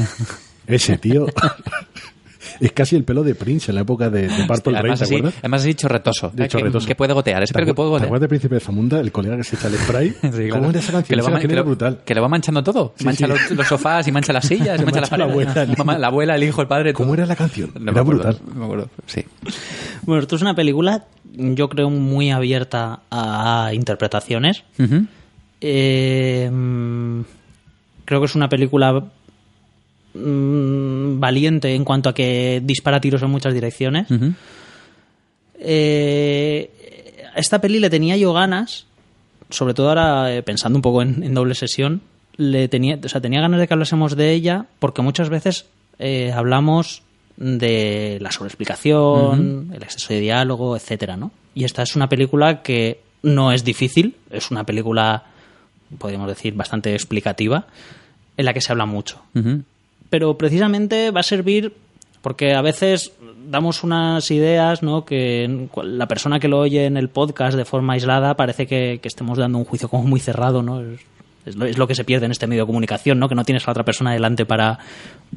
ese 0.67 0.97
tío 0.97 1.27
es 2.59 2.71
casi 2.71 2.95
el 2.95 3.03
pelo 3.03 3.23
de 3.23 3.35
Prince 3.35 3.71
en 3.71 3.75
la 3.75 3.81
época 3.81 4.09
de, 4.09 4.27
de 4.27 4.45
Purple 4.45 4.73
Rain, 4.73 4.77
además, 4.77 4.99
¿te 4.99 5.05
así, 5.05 5.15
acuerdas? 5.15 5.39
además 5.39 5.61
así 5.61 5.73
chorretoso. 5.75 6.31
De 6.33 6.47
chorretoso. 6.47 6.85
Que, 6.85 6.91
que 6.91 6.95
puede 6.95 7.13
gotear. 7.13 7.43
Ese 7.43 7.53
pelo 7.53 7.65
que 7.65 7.73
puede 7.73 7.87
¿Te 7.87 7.91
gotear. 7.91 8.05
acuerdas 8.07 8.21
del 8.21 8.29
Príncipe 8.29 8.55
de 8.55 8.61
Zamunda? 8.61 8.99
El 8.99 9.11
colega 9.11 9.37
que 9.37 9.43
se 9.43 9.55
echa 9.55 9.67
el 9.67 9.75
spray. 9.75 10.09
Sí, 10.21 10.29
claro. 10.29 10.49
¿Cómo 10.49 10.69
era 10.69 10.79
esa 10.79 10.91
canción? 10.91 11.03
Que 11.09 11.15
lo, 11.15 11.21
Esa 11.21 11.29
va, 11.29 11.33
canción 11.33 11.49
que 11.49 11.53
era 11.53 11.61
lo- 11.61 11.67
brutal. 11.67 11.99
que 12.05 12.15
lo 12.15 12.21
va 12.21 12.27
manchando 12.27 12.63
todo. 12.63 12.93
Sí, 12.97 13.05
mancha 13.05 13.25
sí. 13.27 13.31
Los, 13.33 13.51
los 13.51 13.67
sofás 13.67 14.07
y 14.07 14.11
mancha 14.11 14.33
las 14.33 14.45
sillas 14.47 14.79
mancha 14.83 15.01
las 15.01 15.11
mancha 15.11 15.17
la 15.17 15.31
abuela, 15.31 15.61
el 15.63 15.69
hijo. 15.71 15.83
Mamá, 15.85 15.97
la 15.99 16.07
abuela, 16.07 16.35
el 16.35 16.43
hijo, 16.43 16.61
el 16.61 16.67
padre. 16.67 16.93
¿Cómo 16.93 17.13
era 17.13 17.25
la 17.25 17.35
canción? 17.35 17.71
No 17.75 17.79
me 17.79 17.91
era 17.91 18.01
acuerdo, 18.01 18.21
brutal. 18.23 18.41
no 18.53 18.55
me 18.59 18.65
acuerdo. 18.65 18.89
Sí. 19.05 19.23
Bueno, 20.03 20.21
esto 20.21 20.35
es 20.35 20.41
una 20.41 20.53
película, 20.55 21.05
yo 21.33 21.69
creo, 21.69 21.89
muy 21.89 22.31
abierta 22.31 23.01
a 23.11 23.71
interpretaciones. 23.73 24.63
Eh, 25.61 26.49
creo 28.05 28.19
que 28.19 28.25
es 28.25 28.35
una 28.35 28.49
película 28.49 29.03
mm, 30.15 31.19
valiente 31.19 31.75
en 31.75 31.83
cuanto 31.83 32.09
a 32.09 32.13
que 32.13 32.61
dispara 32.63 32.99
tiros 33.01 33.21
en 33.21 33.29
muchas 33.29 33.53
direcciones. 33.53 34.07
Eh, 35.59 36.71
a 37.33 37.39
esta 37.39 37.59
peli 37.59 37.79
le 37.79 37.89
tenía 37.89 38.17
yo 38.17 38.33
ganas, 38.33 38.85
sobre 39.49 39.73
todo 39.73 39.89
ahora 39.89 40.33
eh, 40.33 40.43
pensando 40.43 40.77
un 40.77 40.81
poco 40.81 41.01
en, 41.01 41.23
en 41.23 41.33
doble 41.33 41.55
sesión, 41.55 42.01
le 42.37 42.67
tenía, 42.67 42.99
o 43.03 43.09
sea, 43.09 43.21
tenía 43.21 43.41
ganas 43.41 43.59
de 43.59 43.67
que 43.67 43.73
hablásemos 43.73 44.15
de 44.15 44.31
ella 44.33 44.65
porque 44.79 45.01
muchas 45.01 45.29
veces 45.29 45.65
eh, 45.99 46.31
hablamos 46.31 47.03
de 47.37 48.17
la 48.21 48.31
sobreexplicación, 48.31 49.71
el 49.73 49.83
exceso 49.83 50.13
de 50.13 50.21
diálogo, 50.21 50.75
etcétera, 50.75 51.17
¿no? 51.17 51.31
Y 51.53 51.63
esta 51.65 51.83
es 51.83 51.95
una 51.95 52.07
película 52.07 52.61
que 52.61 53.01
no 53.23 53.51
es 53.51 53.63
difícil, 53.63 54.15
es 54.29 54.51
una 54.51 54.63
película, 54.65 55.23
podríamos 55.97 56.27
decir, 56.27 56.53
bastante 56.53 56.93
explicativa, 56.93 57.67
en 58.37 58.45
la 58.45 58.53
que 58.53 58.61
se 58.61 58.71
habla 58.71 58.85
mucho. 58.85 59.21
Pero 60.15 60.37
precisamente 60.37 61.11
va 61.11 61.19
a 61.19 61.23
servir 61.23 61.73
porque 62.21 62.53
a 62.53 62.61
veces 62.61 63.11
damos 63.49 63.83
unas 63.83 64.31
ideas, 64.31 64.81
¿no? 64.81 65.03
Que 65.03 65.67
la 65.83 66.07
persona 66.07 66.39
que 66.39 66.47
lo 66.47 66.59
oye 66.59 66.85
en 66.85 66.95
el 66.95 67.09
podcast 67.09 67.57
de 67.57 67.65
forma 67.65 67.95
aislada 67.95 68.37
parece 68.37 68.65
que, 68.65 69.01
estemos 69.03 69.37
dando 69.37 69.57
un 69.57 69.65
juicio 69.65 69.89
como 69.89 70.03
muy 70.03 70.21
cerrado, 70.21 70.63
¿no? 70.63 70.81
Es, 71.45 71.57
lo, 71.57 71.85
que 71.85 71.95
se 71.95 72.05
pierde 72.05 72.27
en 72.27 72.31
este 72.31 72.47
medio 72.47 72.63
de 72.63 72.67
comunicación, 72.67 73.19
¿no? 73.19 73.27
Que 73.27 73.35
no 73.35 73.43
tienes 73.43 73.63
a 73.63 73.67
la 73.67 73.71
otra 73.71 73.83
persona 73.83 74.13
delante 74.13 74.45
para, 74.45 74.79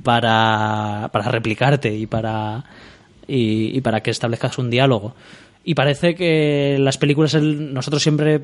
para, 0.05 1.09
para 1.13 1.29
replicarte 1.29 1.93
y 1.97 2.07
para, 2.07 2.63
y, 3.27 3.81
para 3.81 4.01
que 4.01 4.13
establezcas 4.13 4.59
un 4.59 4.71
diálogo. 4.71 5.17
Y 5.65 5.75
parece 5.75 6.15
que 6.15 6.77
las 6.79 6.99
películas, 6.99 7.35
el- 7.35 7.75
nosotros 7.75 8.01
siempre 8.01 8.43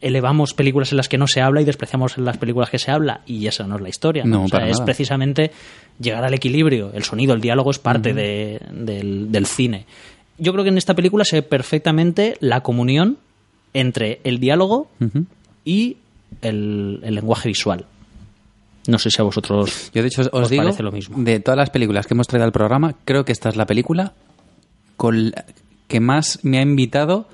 elevamos 0.00 0.54
películas 0.54 0.90
en 0.92 0.96
las 0.96 1.08
que 1.08 1.18
no 1.18 1.26
se 1.26 1.40
habla 1.40 1.60
y 1.60 1.64
despreciamos 1.64 2.16
en 2.18 2.24
las 2.24 2.38
películas 2.38 2.70
que 2.70 2.78
se 2.78 2.90
habla 2.90 3.20
y 3.26 3.46
esa 3.46 3.64
no 3.66 3.76
es 3.76 3.82
la 3.82 3.88
historia. 3.88 4.24
¿no? 4.24 4.38
No, 4.38 4.44
O 4.44 4.48
sea, 4.48 4.66
es 4.66 4.72
nada. 4.78 4.84
precisamente 4.86 5.50
llegar 6.00 6.24
al 6.24 6.34
equilibrio. 6.34 6.90
El 6.94 7.04
sonido, 7.04 7.34
el 7.34 7.40
diálogo 7.40 7.70
es 7.70 7.78
parte 7.78 8.14
de- 8.14 8.60
del, 8.72 9.30
del 9.30 9.46
cine. 9.46 9.86
Yo 10.38 10.52
creo 10.52 10.64
que 10.64 10.70
en 10.70 10.78
esta 10.78 10.94
película 10.94 11.24
se 11.24 11.36
ve 11.36 11.42
perfectamente 11.42 12.36
la 12.40 12.62
comunión 12.62 13.18
entre 13.74 14.20
el 14.24 14.38
diálogo 14.40 14.88
y 15.64 15.98
el, 16.40 17.00
el 17.02 17.14
lenguaje 17.14 17.48
visual. 17.48 17.84
No 18.88 18.98
sé 18.98 19.10
si 19.10 19.20
a 19.20 19.24
vosotros 19.24 19.92
Yo, 19.94 20.02
de 20.02 20.08
hecho, 20.08 20.22
os, 20.22 20.30
os 20.32 20.50
digo, 20.50 20.64
parece 20.64 20.82
lo 20.82 20.90
mismo. 20.90 21.16
de 21.22 21.38
todas 21.38 21.56
las 21.58 21.70
películas 21.70 22.06
que 22.06 22.14
hemos 22.14 22.26
traído 22.26 22.46
al 22.46 22.52
programa, 22.52 22.96
creo 23.04 23.24
que 23.24 23.30
esta 23.32 23.48
es 23.48 23.54
la 23.56 23.66
película 23.66 24.14
con 24.96 25.30
la- 25.30 25.44
que 25.86 26.00
más 26.00 26.40
me 26.42 26.58
ha 26.58 26.62
invitado 26.62 27.28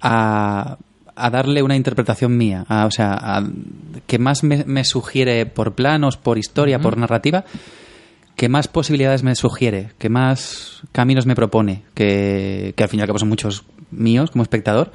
a, 0.00 0.76
a 1.16 1.30
darle 1.30 1.62
una 1.62 1.76
interpretación 1.76 2.36
mía. 2.36 2.64
a- 2.68 2.86
o 2.86 2.90
sea, 2.90 3.12
a- 3.14 3.46
que 4.06 4.18
más 4.18 4.42
me, 4.44 4.64
me 4.66 4.84
sugiere 4.84 5.46
por 5.46 5.74
planos, 5.74 6.16
por 6.16 6.38
historia, 6.38 6.78
por 6.80 6.96
narrativa, 6.96 7.44
que 8.36 8.48
más 8.48 8.66
posibilidades 8.68 9.22
me 9.22 9.34
sugiere, 9.34 9.90
que 9.98 10.08
más 10.08 10.80
caminos 10.92 11.26
me 11.26 11.34
propone, 11.34 11.82
que, 11.94 12.72
que 12.76 12.82
al 12.82 12.88
fin 12.88 12.98
y 12.98 13.02
al 13.02 13.06
cabo 13.06 13.18
son 13.18 13.28
muchos 13.28 13.64
míos 13.90 14.30
como 14.30 14.42
espectador, 14.42 14.90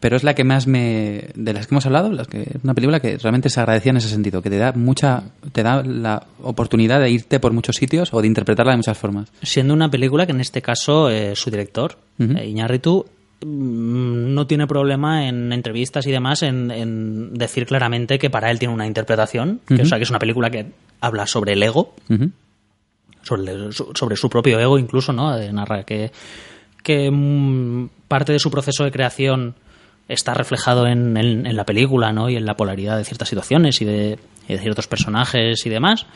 pero 0.00 0.16
es 0.16 0.22
la 0.22 0.34
que 0.34 0.44
más 0.44 0.66
me 0.66 1.28
de 1.34 1.52
las 1.54 1.66
que 1.66 1.74
hemos 1.74 1.86
hablado 1.86 2.12
las 2.12 2.28
que 2.28 2.42
es 2.42 2.62
una 2.62 2.74
película 2.74 3.00
que 3.00 3.16
realmente 3.16 3.48
se 3.48 3.58
agradecía 3.60 3.90
en 3.90 3.96
ese 3.96 4.08
sentido 4.10 4.42
que 4.42 4.50
te 4.50 4.58
da 4.58 4.72
mucha 4.72 5.24
te 5.52 5.62
da 5.62 5.82
la 5.82 6.24
oportunidad 6.42 7.00
de 7.00 7.10
irte 7.10 7.40
por 7.40 7.52
muchos 7.54 7.76
sitios 7.76 8.12
o 8.12 8.20
de 8.20 8.26
interpretarla 8.26 8.72
de 8.72 8.76
muchas 8.76 8.98
formas 8.98 9.32
siendo 9.42 9.72
una 9.72 9.90
película 9.90 10.26
que 10.26 10.32
en 10.32 10.40
este 10.42 10.60
caso 10.60 11.08
eh, 11.10 11.34
su 11.34 11.50
director, 11.50 11.96
eh, 12.18 12.46
Iñárritu, 12.46 13.06
mm, 13.06 13.13
no 13.44 14.46
tiene 14.46 14.66
problema 14.66 15.28
en 15.28 15.52
entrevistas 15.52 16.06
y 16.06 16.10
demás 16.12 16.42
en, 16.42 16.70
en 16.70 17.34
decir 17.34 17.66
claramente 17.66 18.18
que 18.18 18.30
para 18.30 18.50
él 18.50 18.58
tiene 18.58 18.74
una 18.74 18.86
interpretación, 18.86 19.60
que, 19.66 19.74
o 19.82 19.86
sea, 19.86 19.98
que 19.98 20.04
es 20.04 20.10
una 20.10 20.18
película 20.18 20.50
que 20.50 20.66
habla 21.00 21.26
sobre 21.26 21.52
el 21.52 21.62
ego, 21.62 21.94
sobre, 23.22 23.52
el- 23.52 23.72
sobre 23.72 24.16
su 24.16 24.28
propio 24.30 24.58
ego 24.60 24.78
incluso, 24.78 25.12
¿no? 25.12 25.36
De 25.36 25.52
narrar 25.52 25.84
que, 25.84 26.10
que 26.82 27.10
mm, 27.10 27.88
parte 28.08 28.32
de 28.32 28.38
su 28.38 28.50
proceso 28.50 28.84
de 28.84 28.90
creación 28.92 29.54
está 30.08 30.34
reflejado 30.34 30.86
en, 30.86 31.16
en- 31.16 31.46
en 31.46 31.56
la 31.56 31.64
película, 31.64 32.12
¿no? 32.12 32.28
Y 32.28 32.36
en 32.36 32.44
la 32.44 32.56
polaridad 32.56 32.96
de 32.98 33.04
ciertas 33.04 33.28
situaciones 33.28 33.80
y 33.80 33.84
de, 33.84 34.18
y 34.48 34.52
de 34.52 34.58
ciertos 34.58 34.86
personajes 34.86 35.64
y 35.64 35.70
demás. 35.70 36.06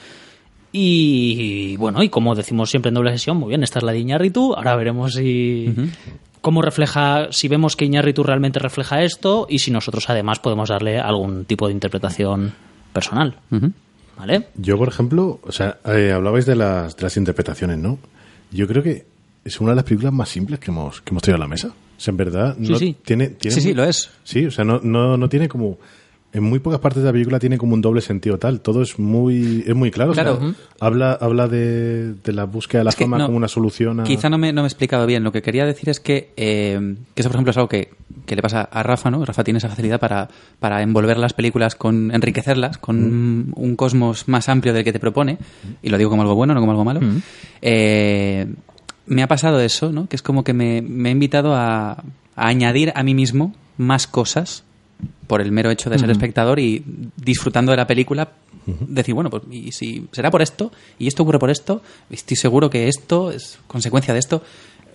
Y 0.71 1.77
bueno, 1.79 2.03
y 2.03 2.11
como 2.11 2.35
decimos 2.35 2.69
siempre 2.71 2.91
en 2.91 2.95
doble 2.95 3.11
sesión, 3.13 3.39
muy 3.39 3.49
bien, 3.49 3.63
esta 3.63 3.79
es 3.79 3.85
la 3.85 3.93
de 3.93 4.01
Iñárritu, 4.01 4.55
ahora 4.55 4.77
veremos 4.77 5.15
si 5.15 5.73
cómo 6.41 6.63
refleja, 6.63 7.29
si 7.31 7.49
vemos 7.49 7.77
que 7.77 7.85
Iñárritu 7.85 8.23
realmente 8.23 8.59
refleja 8.59 9.03
esto 9.03 9.47
y 9.49 9.59
si 9.61 9.71
nosotros 9.71 10.09
además 10.11 10.39
podemos 10.39 10.69
darle 10.69 10.99
algún 10.99 11.45
tipo 11.45 11.67
de 11.67 11.73
interpretación 11.73 12.53
personal. 12.93 13.37
¿Vale? 14.17 14.49
Yo, 14.57 14.77
por 14.77 14.89
ejemplo, 14.89 15.39
o 15.43 15.53
sea, 15.53 15.79
eh, 15.85 16.13
hablabais 16.13 16.45
de 16.47 16.57
las, 16.57 16.97
de 16.97 17.03
las 17.05 17.17
interpretaciones, 17.17 17.79
¿no? 17.79 17.99
Yo 18.51 18.67
creo 18.67 18.83
que 18.83 19.07
es 19.45 19.61
una 19.61 19.71
de 19.71 19.77
las 19.77 19.85
películas 19.85 20.13
más 20.13 20.29
simples 20.29 20.59
que 20.59 20.71
hemos, 20.71 21.01
que 21.03 21.11
hemos 21.11 21.23
traído 21.23 21.37
a 21.37 21.41
la 21.41 21.49
mesa. 21.49 21.69
O 21.69 22.01
sea, 22.01 22.11
en 22.13 22.17
verdad, 22.17 22.57
Sí, 22.61 22.73
no 22.73 22.79
sí. 22.79 22.97
tiene, 23.05 23.29
tiene 23.29 23.55
Sí, 23.55 23.61
sí, 23.61 23.75
lo 23.75 23.85
es. 23.85 24.11
Sí, 24.25 24.47
o 24.47 24.51
sea, 24.51 24.65
no, 24.65 24.81
no, 24.83 25.17
no 25.17 25.29
tiene 25.29 25.49
como. 25.49 25.79
En 26.31 26.43
muy 26.43 26.59
pocas 26.59 26.79
partes 26.81 27.03
de 27.03 27.07
la 27.09 27.13
película 27.13 27.39
tiene 27.39 27.57
como 27.57 27.73
un 27.73 27.81
doble 27.81 28.03
sentido 28.03 28.39
tal. 28.39 28.61
Todo 28.61 28.83
es 28.83 28.99
muy, 28.99 29.65
es 29.67 29.75
muy 29.75 29.91
claro. 29.91 30.11
o 30.11 30.15
sea, 30.15 30.25
Claro. 30.25 30.55
habla, 30.79 31.13
habla 31.19 31.49
de, 31.49 32.13
de 32.13 32.33
la 32.35 32.45
búsqueda 32.45 32.81
de 32.81 32.85
la 32.85 32.91
Es 32.91 32.97
fama 32.97 33.17
no, 33.17 33.27
como 33.27 33.39
una 33.39 33.49
solución 33.49 34.01
a. 34.01 34.05
Quizá 34.05 34.29
no 34.29 34.37
me, 34.37 34.53
no 34.53 34.61
me 34.61 34.67
he 34.67 34.69
explicado 34.69 35.07
bien. 35.07 35.25
Lo 35.25 35.33
que 35.33 35.41
quería 35.41 35.65
decir 35.65 35.89
es 35.89 36.01
que, 36.01 36.33
eh, 36.37 36.97
que 37.15 37.23
eso, 37.23 37.31
por 37.31 37.37
ejemplo, 37.37 37.51
es 37.53 37.57
algo 37.57 37.71
que, 37.71 37.93
que 38.27 38.37
le 38.37 38.43
pasa 38.43 38.61
a 38.71 38.83
Rafa, 38.83 39.11
¿no? 39.11 39.25
Rafa 39.25 39.43
tiene 39.43 39.57
esa 39.57 39.71
facilidad 39.71 39.99
para, 39.99 40.29
para 40.61 40.83
envolver 40.83 41.17
las 41.17 41.33
películas, 41.33 41.75
con 41.77 42.11
enriquecerlas 42.15 42.77
con 42.77 43.53
un 43.57 43.77
cosmos 43.77 44.29
más 44.29 44.51
amplio 44.51 44.75
del 44.75 44.85
que 44.85 44.93
te 44.93 45.01
propone. 45.01 45.39
Y 45.83 45.89
lo 45.89 45.97
digo 45.97 46.11
como 46.11 46.21
algo 46.23 46.35
bueno, 46.35 46.53
no 46.53 46.61
como 46.61 46.73
algo 46.73 46.85
malo. 46.85 47.01
Eh, 47.63 48.47
me 49.07 49.23
ha 49.23 49.27
pasado 49.29 49.61
eso, 49.61 49.93
¿no? 49.93 50.09
Que 50.09 50.17
es 50.17 50.23
como 50.23 50.45
que 50.45 50.53
me, 50.53 50.83
me 50.83 51.09
he 51.09 51.13
invitado 51.13 51.55
a, 51.55 51.93
a 51.93 52.03
añadir 52.37 52.93
a 52.95 53.03
mí 53.03 53.15
mismo 53.15 53.55
más 53.79 54.07
cosas 54.07 54.65
por 55.27 55.41
el 55.41 55.53
mero 55.53 55.71
hecho 55.71 55.91
de 55.91 55.99
ser 55.99 56.11
espectador 56.11 56.59
y 56.59 56.83
disfrutando 57.17 57.71
de 57.73 57.77
la 57.77 57.87
película, 57.87 58.29
decir, 58.87 59.15
bueno, 59.15 59.31
pues 59.31 59.43
y 59.51 59.73
si 59.73 60.07
será 60.13 60.31
por 60.31 60.43
esto, 60.43 60.73
y 60.99 61.07
esto 61.07 61.23
ocurre 61.23 61.39
por 61.39 61.51
esto, 61.51 61.83
estoy 62.11 62.37
seguro 62.37 62.71
que 62.71 62.89
esto 62.89 63.31
es 63.31 63.59
consecuencia 63.67 64.13
de 64.15 64.21
esto. 64.21 64.43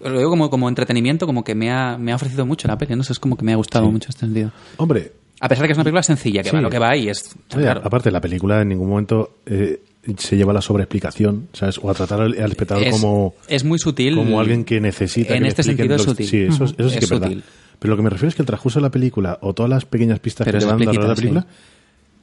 Lo 0.03 0.17
digo 0.17 0.29
como, 0.31 0.49
como 0.49 0.67
entretenimiento, 0.67 1.25
como 1.25 1.43
que 1.43 1.55
me 1.55 1.71
ha, 1.71 1.97
me 1.97 2.11
ha 2.11 2.15
ofrecido 2.15 2.45
mucho 2.45 2.67
la 2.67 2.77
peli, 2.77 2.95
no 2.95 3.03
sé, 3.03 3.13
es 3.13 3.19
como 3.19 3.37
que 3.37 3.45
me 3.45 3.53
ha 3.53 3.55
gustado 3.55 3.89
mucho 3.89 4.09
este 4.09 4.21
sentido. 4.21 4.51
Hombre, 4.77 5.13
A 5.39 5.47
pesar 5.47 5.61
de 5.63 5.67
que 5.67 5.71
es 5.73 5.77
una 5.77 5.83
película 5.85 6.03
sencilla, 6.03 6.43
que 6.43 6.49
Sí. 6.49 6.55
va 6.55 6.61
lo 6.61 6.69
que 6.69 6.79
va 6.79 6.95
y 6.97 7.07
es... 7.09 7.35
oye, 7.55 7.63
claro, 7.63 7.81
aparte, 7.83 8.11
la 8.11 8.19
película 8.19 8.61
en 8.61 8.69
ningún 8.69 8.89
momento 8.89 9.37
eh, 9.45 9.81
se 10.17 10.35
lleva 10.35 10.51
la 10.51 10.61
sobreexplicación, 10.61 11.47
¿sabes? 11.53 11.79
O 11.81 11.89
a 11.89 11.93
tratar 11.93 12.19
al, 12.21 12.33
al 12.41 12.51
espectador 12.51 12.83
es, 12.83 12.91
como. 12.91 13.35
es 13.47 13.63
muy 13.63 13.79
sutil. 13.79 14.15
como 14.15 14.39
alguien 14.41 14.65
que 14.65 14.81
necesita 14.81 15.35
En 15.35 15.43
que 15.43 15.49
este 15.49 15.63
sentido 15.63 15.95
es 15.95 16.01
los- 16.01 16.05
sutil. 16.17 16.27
Sí, 16.27 16.41
eso, 16.41 16.65
eso 16.65 16.73
sí 16.77 16.83
Es 16.85 16.93
que 16.99 17.05
es 17.05 17.09
verdad. 17.09 17.27
sutil. 17.27 17.43
Pero 17.83 17.91
lo 17.91 17.97
que 17.97 18.03
me 18.03 18.09
refiero 18.09 18.29
es 18.29 18.35
que 18.35 18.41
el 18.41 18.45
transcurso 18.45 18.79
de 18.79 18.83
la 18.83 18.89
película 18.91 19.37
o 19.41 19.53
todas 19.53 19.69
las 19.69 19.83
pequeñas 19.85 20.19
pistas 20.19 20.45
Pero 20.45 20.57
que 20.59 20.65
te 20.65 20.71
van 20.71 20.79
dando 20.79 21.01
de 21.01 21.07
la 21.09 21.15
película 21.15 21.45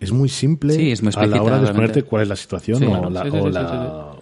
es 0.01 0.11
muy 0.11 0.31
simple 0.31 0.73
Sí, 0.73 0.91
es 0.91 1.03
muy 1.03 1.13
a 1.15 1.27
la 1.27 1.43
hora 1.43 1.59
de 1.59 1.65
exponerte 1.67 2.03
cuál 2.05 2.23
es 2.23 2.29
la 2.29 2.37
situación 2.37 2.79
Sí, 2.79 2.87
o, 2.87 2.89
claro. 3.09 3.11
la, 3.11 3.23
Sí, 3.25 3.29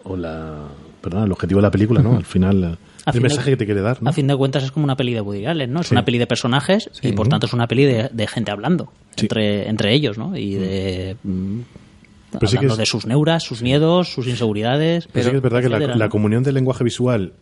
o, 0.04 0.16
la, 0.16 0.34
o 0.64 0.68
perdón, 1.00 1.24
el 1.24 1.30
objetivo 1.32 1.58
de 1.60 1.62
la 1.62 1.70
película, 1.70 2.02
¿no? 2.02 2.16
Al 2.16 2.24
final, 2.24 2.64
A 3.06 3.10
el 3.10 3.14
de- 3.14 3.20
mensaje 3.20 3.50
que 3.52 3.56
te 3.56 3.64
quiere 3.64 3.80
dar, 3.80 4.02
¿no? 4.02 4.10
A 4.10 4.12
fin 4.12 4.26
de 4.26 4.36
cuentas 4.36 4.64
es 4.64 4.72
como 4.72 4.82
una 4.84 4.96
peli 4.96 5.14
de 5.14 5.20
Woody 5.20 5.46
Allen, 5.46 5.72
¿no? 5.72 5.80
Es 5.80 5.92
una 5.92 6.04
peli 6.04 6.18
de 6.18 6.26
personajes 6.26 6.90
y 7.00 7.12
por 7.12 7.28
tanto 7.28 7.46
es 7.46 7.52
una 7.52 7.68
peli 7.68 7.84
de, 7.84 8.10
de 8.12 8.26
gente 8.26 8.50
hablando 8.50 8.92
entre, 9.16 9.68
entre 9.68 9.94
ellos, 9.94 10.18
¿no? 10.18 10.36
Y 10.36 10.54
de... 10.56 11.16
mm, 11.22 11.60
que 12.40 12.46
hablando 12.46 12.72
es- 12.74 12.78
de 12.78 12.86
sus 12.86 13.06
neuras, 13.06 13.44
sus 13.44 13.62
miedos, 13.62 14.12
sus 14.12 14.26
inseguridades. 14.26 15.08
Pero 15.12 15.24
sí 15.26 15.30
que 15.30 15.36
es 15.36 15.42
verdad 15.42 15.62
que 15.62 15.68
la, 15.68 15.78
la 15.94 16.08
comunión 16.08 16.42
del 16.42 16.56
lenguaje 16.56 16.82
visual 16.84 17.32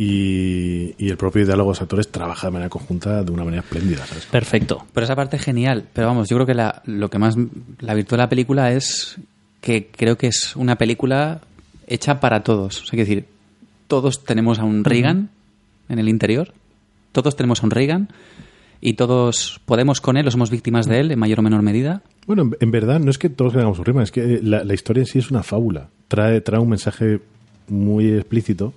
y, 0.00 0.94
y 0.96 1.10
el 1.10 1.18
propio 1.18 1.44
diálogo 1.44 1.68
de 1.68 1.72
los 1.72 1.82
actores 1.82 2.08
trabaja 2.08 2.46
de 2.46 2.52
manera 2.52 2.70
conjunta 2.70 3.22
de 3.22 3.30
una 3.30 3.44
manera 3.44 3.62
espléndida, 3.62 4.06
¿sabes? 4.06 4.24
Perfecto. 4.24 4.86
Por 4.94 5.02
esa 5.02 5.14
parte 5.14 5.38
genial, 5.38 5.84
pero 5.92 6.06
vamos, 6.06 6.30
yo 6.30 6.36
creo 6.36 6.46
que 6.46 6.54
la, 6.54 6.80
lo 6.86 7.10
que 7.10 7.18
más 7.18 7.36
la 7.80 7.92
virtud 7.92 8.12
de 8.12 8.22
la 8.22 8.28
película 8.30 8.72
es 8.72 9.18
que 9.60 9.88
creo 9.88 10.16
que 10.16 10.28
es 10.28 10.56
una 10.56 10.76
película 10.76 11.42
hecha 11.86 12.18
para 12.18 12.42
todos. 12.42 12.80
O 12.80 12.86
sea, 12.86 12.90
quiero 12.92 13.08
decir, 13.10 13.24
todos 13.88 14.24
tenemos 14.24 14.58
a 14.58 14.64
un 14.64 14.84
Reagan 14.84 15.28
en 15.90 15.98
el 15.98 16.08
interior, 16.08 16.54
todos 17.12 17.36
tenemos 17.36 17.62
a 17.62 17.66
un 17.66 17.70
Reagan 17.70 18.08
y 18.80 18.94
todos 18.94 19.60
podemos 19.66 20.00
con 20.00 20.16
él 20.16 20.26
o 20.26 20.30
somos 20.30 20.50
víctimas 20.50 20.86
de 20.86 21.00
él 21.00 21.10
en 21.10 21.18
mayor 21.18 21.40
o 21.40 21.42
menor 21.42 21.60
medida. 21.60 22.00
Bueno, 22.26 22.50
en, 22.58 22.70
verdad 22.70 23.00
no 23.00 23.10
es 23.10 23.18
que 23.18 23.28
todos 23.28 23.52
tengamos 23.52 23.78
un 23.78 23.84
rima, 23.84 24.02
es 24.02 24.12
que 24.12 24.36
eh, 24.36 24.40
la, 24.42 24.64
la 24.64 24.72
historia 24.72 25.02
en 25.02 25.06
sí 25.06 25.18
es 25.18 25.30
una 25.30 25.42
fábula. 25.42 25.90
Trae, 26.08 26.40
trae 26.40 26.58
un 26.58 26.70
mensaje 26.70 27.20
muy 27.68 28.14
explícito 28.14 28.72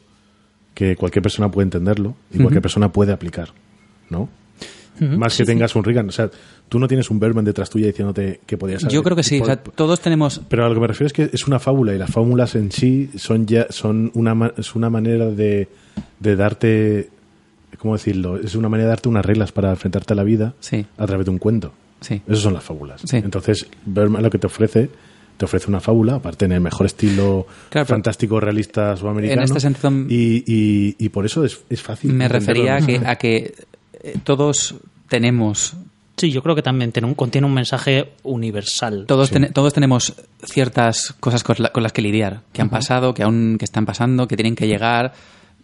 que 0.74 0.96
cualquier 0.96 1.22
persona 1.22 1.50
puede 1.52 1.66
entenderlo 1.66 2.16
y 2.32 2.38
cualquier 2.38 2.62
persona 2.62 2.92
puede 2.92 3.12
aplicar, 3.14 3.50
¿no? 4.10 4.30
Más 5.00 5.36
que 5.36 5.44
tengas 5.44 5.76
un 5.76 5.84
Reagan. 5.84 6.08
O 6.08 6.12
sea, 6.12 6.30
tú 6.70 6.80
no 6.80 6.88
tienes 6.88 7.10
un 7.10 7.20
Berman 7.20 7.44
detrás 7.44 7.70
tuya 7.70 7.88
diciéndote 7.88 8.42
que 8.46 8.58
podías 8.58 8.82
saber. 8.82 8.94
Yo 8.94 9.02
creo 9.04 9.16
que 9.18 9.24
sí, 9.24 9.42
o 9.42 9.46
sea, 9.46 9.58
todos 9.58 10.00
tenemos 10.00 10.40
Pero 10.48 10.66
a 10.66 10.70
lo 10.70 10.76
que 10.76 10.80
me 10.82 10.88
refiero 10.88 11.08
es 11.08 11.14
que 11.14 11.30
es 11.34 11.48
una 11.48 11.60
fábula 11.60 11.94
y 11.94 11.98
las 11.98 12.12
fábulas 12.12 12.54
en 12.56 12.72
sí 12.72 13.10
son 13.16 13.46
ya 13.48 13.66
son 13.70 14.12
una, 14.14 14.54
es 14.56 14.76
una 14.76 14.90
manera 14.92 15.26
de, 15.32 15.68
de 16.20 16.36
darte, 16.36 17.10
¿cómo 17.80 17.96
decirlo? 17.96 18.38
Es 18.38 18.54
una 18.56 18.70
manera 18.70 18.86
de 18.88 18.90
darte 18.92 19.10
unas 19.10 19.26
reglas 19.26 19.52
para 19.52 19.72
enfrentarte 19.72 20.14
a 20.14 20.16
la 20.16 20.24
vida 20.24 20.54
Sí. 20.60 20.86
a 20.98 21.06
través 21.08 21.26
de 21.26 21.32
un 21.32 21.40
cuento. 21.40 21.74
Sí. 22.00 22.22
Esas 22.28 22.40
son 22.44 22.54
las 22.54 22.64
fábulas. 22.64 23.02
Sí. 23.04 23.18
Entonces, 23.18 23.66
Berman 23.86 24.22
lo 24.22 24.30
que 24.30 24.38
te 24.38 24.46
ofrece 24.48 24.90
te 25.38 25.46
ofrece 25.46 25.68
una 25.68 25.80
fábula, 25.80 26.16
aparte 26.16 26.46
en 26.46 26.52
el 26.54 26.62
mejor 26.62 26.86
estilo 26.86 27.46
Claro, 27.70 27.86
fantástico, 27.88 28.40
realista 28.40 28.96
sudamericano. 28.96 29.42
En 29.42 29.46
este 29.46 29.60
sentido, 29.60 29.92
y, 30.10 30.44
y, 30.48 30.96
y 31.00 31.10
por 31.10 31.26
eso 31.26 31.44
es, 31.44 31.60
es 31.70 31.82
fácil. 31.82 32.14
Me 32.14 32.28
refería 32.28 32.76
a 32.78 32.82
que, 32.86 33.02
a 33.06 33.16
que 33.18 33.54
eh, 34.04 34.16
todos 34.24 34.76
tenemos 35.10 35.74
Sí, 36.16 36.30
yo 36.32 36.44
creo 36.44 36.54
que 36.56 36.62
también 36.62 36.92
tiene 36.92 37.08
un, 37.08 37.16
contiene 37.16 37.48
un 37.48 37.56
mensaje 37.56 38.12
universal. 38.22 39.06
Todos, 39.08 39.30
Sí. 39.30 39.34
ten- 39.34 39.52
todos 39.52 39.74
tenemos 39.74 40.14
ciertas 40.46 41.16
cosas 41.20 41.44
con, 41.44 41.56
la- 41.58 41.70
con 41.72 41.82
las 41.82 41.92
que 41.92 42.04
lidiar, 42.04 42.42
que 42.54 42.62
han 42.62 42.70
pasado, 42.70 43.16
que 43.16 43.24
aún 43.24 43.56
que 43.58 43.66
están 43.66 43.86
pasando, 43.88 44.28
que 44.28 44.36
tienen 44.36 44.56
que 44.56 44.68
llegar, 44.68 45.14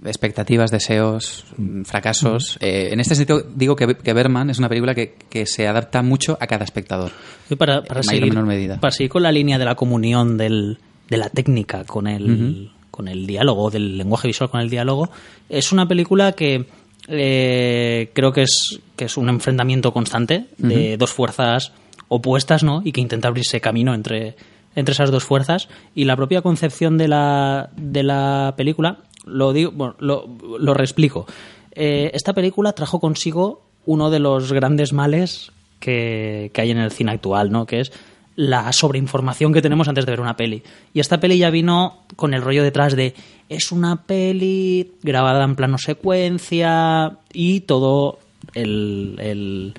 expectativas, 0.06 0.72
deseos, 0.72 1.46
fracasos. 1.86 2.58
Eh, 2.62 2.90
en 2.92 3.00
este 3.00 3.16
sentido, 3.16 3.44
digo 3.56 3.76
que, 3.76 3.96
que 3.96 4.14
Berman 4.14 4.50
es 4.50 4.60
una 4.60 4.70
película 4.70 4.96
que, 4.96 5.16
que 5.30 5.46
se 5.46 5.68
adapta 5.68 6.02
mucho 6.02 6.38
a 6.40 6.48
cada 6.48 6.64
espectador. 6.64 7.12
Para, 7.58 7.84
para 7.84 8.04
seguir, 8.04 8.30
menor 8.30 8.46
medida. 8.46 8.80
para 8.80 8.92
seguir 8.92 9.10
con 9.10 9.24
la 9.24 9.32
línea 9.32 9.58
de 9.58 9.66
la 9.66 9.76
comunión 9.76 10.38
del, 10.38 10.78
de 11.10 11.18
la 11.18 11.30
técnica 11.30 11.84
con 11.84 12.08
el, 12.08 12.72
con 12.92 13.08
el 13.08 13.26
diálogo, 13.28 13.70
del 13.70 13.98
lenguaje 13.98 14.28
visual 14.28 14.50
con 14.50 14.62
el 14.62 14.70
diálogo, 14.70 15.10
es 15.50 15.72
una 15.72 15.88
película 15.88 16.32
que 16.34 16.66
eh, 17.08 18.12
creo 18.14 18.32
que 18.32 18.44
es, 18.44 18.80
que 18.96 19.06
es 19.06 19.18
un 19.18 19.30
enfrentamiento 19.30 19.92
constante 19.92 20.46
de 20.58 20.96
dos 20.98 21.12
fuerzas 21.12 21.72
opuestas, 22.08 22.64
¿no? 22.64 22.82
Y 22.84 22.92
que 22.92 23.02
intenta 23.02 23.28
abrirse 23.28 23.62
camino 23.62 23.94
entre, 23.94 24.36
entre 24.76 24.94
esas 24.94 25.12
dos 25.12 25.24
fuerzas. 25.24 25.70
Y 25.96 26.06
la 26.06 26.16
propia 26.16 26.42
concepción 26.42 26.98
de 26.98 27.08
la, 27.08 27.70
de 27.76 28.04
la 28.04 28.54
película, 28.58 29.00
lo 29.26 29.54
digo, 29.54 29.72
bueno, 29.72 29.96
lo, 30.00 30.28
lo 30.60 30.74
reexplico. 30.74 31.26
Eh, 31.72 32.12
esta 32.14 32.34
película 32.34 32.74
trajo 32.74 33.00
consigo 33.00 33.62
uno 33.86 34.10
de 34.10 34.20
los 34.20 34.52
grandes 34.54 34.94
males 34.94 35.52
que, 35.80 36.52
que 36.54 36.62
hay 36.62 36.72
en 36.72 36.78
el 36.80 36.92
cine 36.92 37.12
actual, 37.12 37.52
¿no? 37.52 37.66
Que 37.66 37.80
es 37.82 37.92
la 38.36 38.72
sobreinformación 38.72 39.52
que 39.54 39.62
tenemos 39.62 39.88
antes 39.90 40.06
de 40.06 40.12
ver 40.12 40.22
una 40.22 40.38
peli. 40.38 40.64
Y 40.94 41.00
esta 41.02 41.20
peli 41.20 41.38
ya 41.38 41.50
vino 41.50 42.04
con 42.16 42.34
el 42.34 42.42
rollo 42.42 42.64
detrás 42.64 42.96
de 42.96 43.14
es 43.50 43.72
una 43.72 44.04
peli 44.04 44.92
grabada 45.04 45.44
en 45.44 45.56
plano 45.56 45.78
secuencia 45.78 47.18
y 47.34 47.62
todo 47.62 48.20
el, 48.54 49.16
el- 49.20 49.74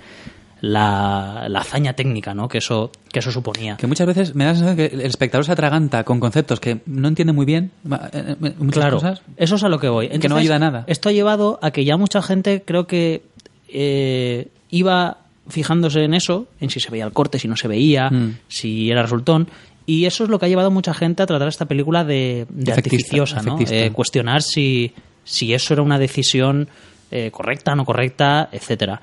la, 0.60 1.46
la 1.48 1.60
hazaña 1.60 1.94
técnica, 1.94 2.34
¿no? 2.34 2.48
Que 2.48 2.58
eso, 2.58 2.90
que 3.12 3.18
eso 3.20 3.30
suponía. 3.32 3.76
Que 3.76 3.86
muchas 3.86 4.06
veces 4.06 4.34
me 4.34 4.44
da 4.44 4.50
la 4.52 4.56
sensación 4.58 4.76
que 4.76 4.94
el 4.94 5.00
espectador 5.02 5.44
se 5.44 5.52
atraganta 5.52 6.04
con 6.04 6.20
conceptos 6.20 6.60
que 6.60 6.80
no 6.86 7.08
entiende 7.08 7.32
muy 7.32 7.46
bien 7.46 7.70
eh, 8.12 8.36
eh, 8.42 8.54
muchas 8.58 8.74
Claro, 8.80 8.96
cosas. 8.96 9.22
eso 9.36 9.56
es 9.56 9.64
a 9.64 9.68
lo 9.68 9.78
que 9.78 9.88
voy. 9.88 10.08
Que 10.08 10.28
no 10.28 10.36
ayuda 10.36 10.56
a 10.56 10.58
nada. 10.58 10.84
Esto 10.86 11.08
ha 11.08 11.12
llevado 11.12 11.58
a 11.62 11.70
que 11.70 11.84
ya 11.84 11.96
mucha 11.96 12.20
gente 12.22 12.62
creo 12.64 12.86
que 12.86 13.22
eh, 13.68 14.48
iba 14.70 15.18
fijándose 15.48 16.04
en 16.04 16.14
eso, 16.14 16.46
en 16.60 16.70
si 16.70 16.78
se 16.80 16.90
veía 16.90 17.04
el 17.04 17.12
corte, 17.12 17.38
si 17.38 17.48
no 17.48 17.56
se 17.56 17.66
veía, 17.68 18.10
Mm. 18.10 18.36
si 18.48 18.90
era 18.90 19.02
resultón. 19.02 19.48
Y 19.86 20.04
eso 20.04 20.22
es 20.24 20.30
lo 20.30 20.38
que 20.38 20.46
ha 20.46 20.48
llevado 20.48 20.68
a 20.68 20.70
mucha 20.70 20.94
gente 20.94 21.22
a 21.22 21.26
tratar 21.26 21.48
esta 21.48 21.64
película 21.64 22.04
de, 22.04 22.46
artificiosa, 22.70 23.42
¿no? 23.42 23.58
Eh, 23.68 23.90
cuestionar 23.92 24.42
si, 24.42 24.92
si 25.24 25.52
eso 25.52 25.72
era 25.74 25.82
una 25.82 25.98
decisión 25.98 26.68
eh, 27.10 27.30
correcta, 27.32 27.74
no 27.74 27.84
correcta, 27.84 28.48
etcétera. 28.52 29.00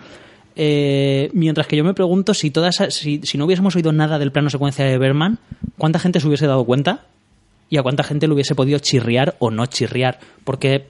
Eh, 0.59 1.29
mientras 1.33 1.67
que 1.67 1.77
yo 1.77 1.83
me 1.83 1.93
pregunto 1.93 2.33
si, 2.33 2.49
toda 2.49 2.69
esa- 2.69 2.89
si, 2.89 3.21
si 3.23 3.37
no 3.37 3.45
hubiésemos 3.45 3.75
oído 3.75 3.91
nada 3.91 4.17
del 4.17 4.31
plano 4.31 4.49
secuencia 4.49 4.83
de 4.85 4.97
Berman, 4.97 5.37
¿cuánta 5.77 5.99
gente 5.99 6.19
se 6.19 6.27
hubiese 6.27 6.47
dado 6.47 6.65
cuenta? 6.65 7.05
¿Y 7.69 7.77
a 7.77 7.83
cuánta 7.83 8.01
gente 8.03 8.27
le 8.27 8.33
hubiese 8.33 8.55
podido 8.55 8.79
chirriar 8.79 9.35
o 9.37 9.51
no 9.51 9.67
chirriar? 9.67 10.19
Porque 10.43 10.85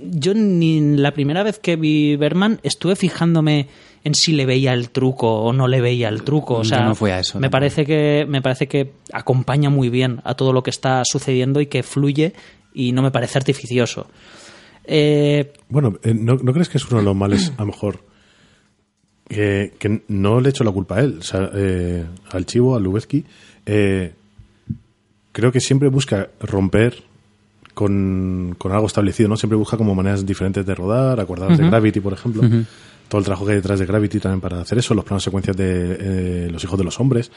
yo 0.00 0.34
ni 0.34 0.80
la 0.96 1.12
primera 1.12 1.42
vez 1.42 1.58
que 1.58 1.76
vi 1.76 2.16
Berman 2.16 2.60
estuve 2.62 2.96
fijándome 2.96 3.68
en 4.04 4.14
si 4.14 4.32
le 4.32 4.46
veía 4.46 4.72
el 4.72 4.90
truco 4.90 5.40
o 5.40 5.52
no 5.52 5.66
le 5.66 5.80
veía 5.80 6.08
el 6.08 6.22
truco. 6.22 6.58
O 6.58 6.62
Yo 6.62 6.68
sea, 6.68 6.84
no 6.84 6.94
fui 6.94 7.10
a 7.10 7.18
eso 7.18 7.40
Me 7.40 7.50
parece 7.50 7.84
que 7.84 8.24
me 8.28 8.40
parece 8.40 8.68
que 8.68 8.92
acompaña 9.12 9.70
muy 9.70 9.88
bien 9.88 10.20
a 10.24 10.34
todo 10.34 10.52
lo 10.52 10.62
que 10.62 10.70
está 10.70 11.02
sucediendo 11.04 11.60
y 11.60 11.66
que 11.66 11.82
fluye 11.82 12.34
y 12.72 12.92
no 12.92 13.02
me 13.02 13.10
parece 13.10 13.38
artificioso. 13.38 14.06
Eh, 14.84 15.52
Bueno, 15.68 15.98
eh, 16.02 16.14
¿no, 16.14 16.36
¿no 16.36 16.52
crees 16.52 16.68
que 16.68 16.78
es 16.78 16.86
uno 16.88 16.98
de 17.00 17.04
los 17.04 17.16
males, 17.16 17.52
a 17.56 17.60
lo 17.62 17.66
mejor, 17.66 18.00
que, 19.28 19.74
que 19.78 20.02
no 20.08 20.40
le 20.40 20.48
echo 20.50 20.64
la 20.64 20.72
culpa 20.72 20.96
a 20.96 21.00
él, 21.00 21.18
o 21.20 21.22
sea, 21.22 21.50
eh, 21.54 22.04
al 22.32 22.46
Chivo, 22.46 22.74
a 22.76 22.80
Lubezki? 22.80 23.24
eh, 23.66 24.12
creo 25.32 25.52
que 25.52 25.60
siempre 25.60 25.88
busca 25.88 26.28
romper 26.40 27.02
con, 27.74 28.54
con 28.58 28.72
algo 28.72 28.86
establecido, 28.86 29.28
¿no? 29.28 29.36
Siempre 29.36 29.56
busca 29.56 29.76
como 29.76 29.94
maneras 29.94 30.26
diferentes 30.26 30.66
de 30.66 30.74
rodar, 30.74 31.20
acordados 31.20 31.58
de 31.58 31.64
Gravity, 31.66 32.00
por 32.00 32.12
ejemplo. 32.12 32.42
Todo 33.08 33.20
el 33.20 33.24
trabajo 33.24 33.46
que 33.46 33.52
hay 33.52 33.56
detrás 33.58 33.78
de 33.78 33.86
Gravity 33.86 34.18
también 34.20 34.40
para 34.40 34.60
hacer 34.60 34.78
eso, 34.78 34.94
los 34.94 35.04
planos 35.04 35.22
secuencias 35.22 35.56
de 35.56 35.96
eh, 36.00 36.48
Los 36.50 36.62
Hijos 36.64 36.76
de 36.78 36.84
los 36.84 36.98
Hombres, 37.00 37.30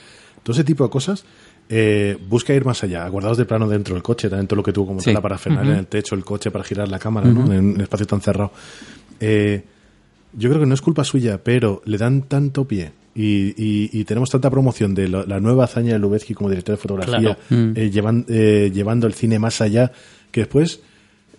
todo 0.43 0.53
ese 0.53 0.63
tipo 0.63 0.83
de 0.83 0.89
cosas. 0.89 1.23
eh, 1.69 2.17
busca 2.27 2.53
ir 2.53 2.65
más 2.65 2.83
allá, 2.83 3.05
acordados 3.05 3.37
de 3.37 3.45
plano 3.45 3.69
dentro 3.69 3.93
del 3.93 4.03
coche, 4.03 4.29
también 4.29 4.47
todo 4.47 4.57
lo 4.57 4.63
que 4.63 4.73
tuvo 4.73 4.87
como 4.87 4.99
Sí. 4.99 5.13
para 5.13 5.37
frenar 5.37 5.65
en 5.67 5.75
el 5.77 5.87
techo, 5.87 6.15
el 6.15 6.25
coche 6.25 6.49
para 6.51 6.63
girar 6.65 6.89
la 6.89 6.99
cámara, 6.99 7.27
¿no? 7.27 7.53
En 7.53 7.75
un 7.75 7.81
espacio 7.81 8.05
tan 8.07 8.19
cerrado. 8.19 8.51
Eh, 9.19 9.63
yo 10.33 10.49
creo 10.49 10.61
que 10.61 10.67
no 10.67 10.73
es 10.73 10.81
culpa 10.81 11.03
suya, 11.03 11.39
pero 11.43 11.81
le 11.85 11.97
dan 11.97 12.21
tanto 12.23 12.65
pie 12.65 12.91
y, 13.15 13.49
y- 13.61 13.89
y 13.91 14.03
tenemos 14.05 14.29
tanta 14.29 14.49
promoción 14.49 14.93
de 14.95 15.09
la, 15.09 15.25
la 15.25 15.39
nueva 15.39 15.65
hazaña 15.65 15.93
de 15.93 15.99
Lubezki 15.99 16.33
como 16.33 16.49
director 16.49 16.75
de 16.75 16.81
fotografía, 16.81 17.35
Claro. 17.47 17.71
eh, 17.75 17.89
llevan- 17.91 18.25
eh, 18.29 18.71
llevando 18.73 19.07
el 19.07 19.13
cine 19.13 19.37
más 19.39 19.59
allá, 19.61 19.91
que 20.31 20.41
después 20.41 20.79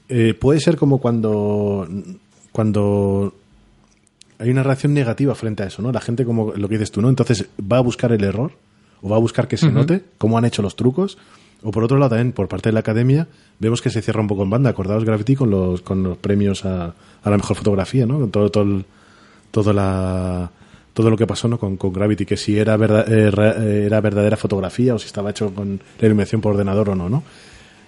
eh, 0.09 0.34
puede 0.34 0.61
ser 0.61 0.76
como 0.76 0.99
cuando, 0.99 1.88
cuando 2.53 3.34
hay 4.38 4.51
una 4.51 4.62
reacción 4.62 4.93
negativa 4.93 5.34
frente 5.34 5.62
a 5.62 5.66
eso, 5.66 5.82
¿no? 5.82 5.93
La 5.93 6.01
gente, 6.01 6.24
como 6.24 6.53
lo 6.53 6.68
que 6.68 6.74
dices 6.74 6.90
tú, 6.90 7.01
¿no? 7.01 7.09
Entonces 7.09 7.47
va 7.61 7.78
a 7.78 7.80
buscar 7.80 8.12
el 8.12 8.24
error 8.24 8.53
o 9.01 9.09
va 9.09 9.16
a 9.16 9.20
buscar 9.20 9.49
que 9.49 9.57
se 9.57 9.70
note 9.70 10.05
cómo 10.18 10.36
han 10.38 10.45
hecho 10.45 10.62
los 10.62 10.76
trucos. 10.76 11.16
O 11.64 11.70
por 11.70 11.84
otro 11.84 11.96
lado, 11.98 12.10
también 12.10 12.32
por 12.32 12.48
parte 12.48 12.68
de 12.70 12.72
la 12.72 12.80
academia, 12.80 13.28
vemos 13.60 13.80
que 13.80 13.90
se 13.90 14.02
cierra 14.02 14.20
un 14.20 14.26
poco 14.28 14.42
en 14.42 14.50
banda. 14.50 14.70
Acordaos 14.70 15.04
Gravity 15.04 15.36
con 15.36 15.50
los, 15.50 15.80
con 15.82 16.02
los 16.02 16.18
premios 16.18 16.64
a, 16.64 16.94
a 17.22 17.30
la 17.30 17.36
mejor 17.36 17.56
fotografía, 17.56 18.04
¿no? 18.06 18.18
Con 18.18 18.30
todo, 18.30 18.50
todo, 18.50 18.64
el- 18.64 18.84
todo, 19.50 19.72
la, 19.72 20.50
todo 20.94 21.10
lo 21.10 21.16
que 21.16 21.26
pasó 21.26 21.46
¿no? 21.48 21.58
con, 21.58 21.76
con 21.76 21.92
Gravity, 21.92 22.24
que 22.26 22.36
si 22.36 22.58
era, 22.58 22.76
verda- 22.76 23.04
eh, 23.06 23.30
eh, 23.36 23.82
era 23.86 24.00
verdadera 24.00 24.36
fotografía 24.36 24.94
o 24.94 24.98
si 24.98 25.06
estaba 25.06 25.30
hecho 25.30 25.54
con 25.54 25.80
la 26.00 26.06
iluminación 26.06 26.40
por 26.40 26.52
ordenador 26.54 26.88
o 26.90 26.94
no, 26.96 27.08
¿no? 27.08 27.22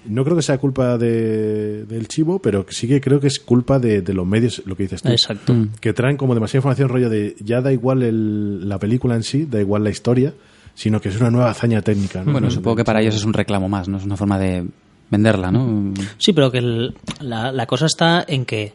No 0.06 0.22
creo 0.22 0.36
que 0.36 0.42
sea 0.42 0.58
culpa 0.58 0.98
de, 0.98 1.84
del 1.86 2.08
chivo, 2.08 2.38
pero 2.38 2.66
sí 2.68 2.86
que 2.86 3.00
creo 3.00 3.20
que 3.20 3.26
es 3.28 3.40
culpa 3.40 3.78
de, 3.78 4.02
de 4.02 4.12
los 4.12 4.26
medios, 4.26 4.62
lo 4.66 4.76
que 4.76 4.82
dices 4.82 5.00
tú. 5.00 5.08
Exacto. 5.08 5.54
Que 5.80 5.94
traen 5.94 6.18
como 6.18 6.34
demasiada 6.34 6.58
información, 6.58 6.90
rollo 6.90 7.08
de 7.08 7.34
ya 7.40 7.62
da 7.62 7.72
igual 7.72 8.02
el- 8.02 8.68
la 8.68 8.78
película 8.78 9.14
en 9.16 9.22
sí, 9.22 9.46
da 9.46 9.60
igual 9.60 9.82
la 9.82 9.88
historia, 9.90 10.34
sino 10.74 11.00
que 11.00 11.08
es 11.08 11.20
una 11.20 11.30
nueva 11.30 11.50
hazaña 11.50 11.82
técnica. 11.82 12.22
¿no? 12.24 12.32
Bueno, 12.32 12.50
supongo 12.50 12.76
que 12.76 12.84
para 12.84 13.00
ellos 13.00 13.14
es 13.14 13.24
un 13.24 13.32
reclamo 13.32 13.68
más, 13.68 13.88
¿no? 13.88 13.98
Es 13.98 14.04
una 14.04 14.16
forma 14.16 14.38
de 14.38 14.66
venderla, 15.10 15.50
¿no? 15.50 15.92
Sí, 16.18 16.32
pero 16.32 16.50
que 16.50 16.58
el- 16.58 16.94
la, 17.20 17.52
la 17.52 17.66
cosa 17.66 17.86
está 17.86 18.24
en 18.26 18.44
que 18.44 18.72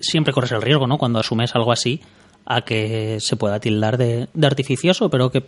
siempre 0.00 0.32
corres 0.32 0.52
el 0.52 0.62
riesgo, 0.62 0.86
¿no? 0.86 0.98
Cuando 0.98 1.18
asumes 1.18 1.54
algo 1.54 1.70
así, 1.72 2.00
a 2.44 2.62
que 2.62 3.18
se 3.20 3.36
pueda 3.36 3.60
tildar 3.60 3.96
de, 3.98 4.28
de 4.32 4.46
artificioso, 4.46 5.10
pero 5.10 5.30
que 5.30 5.44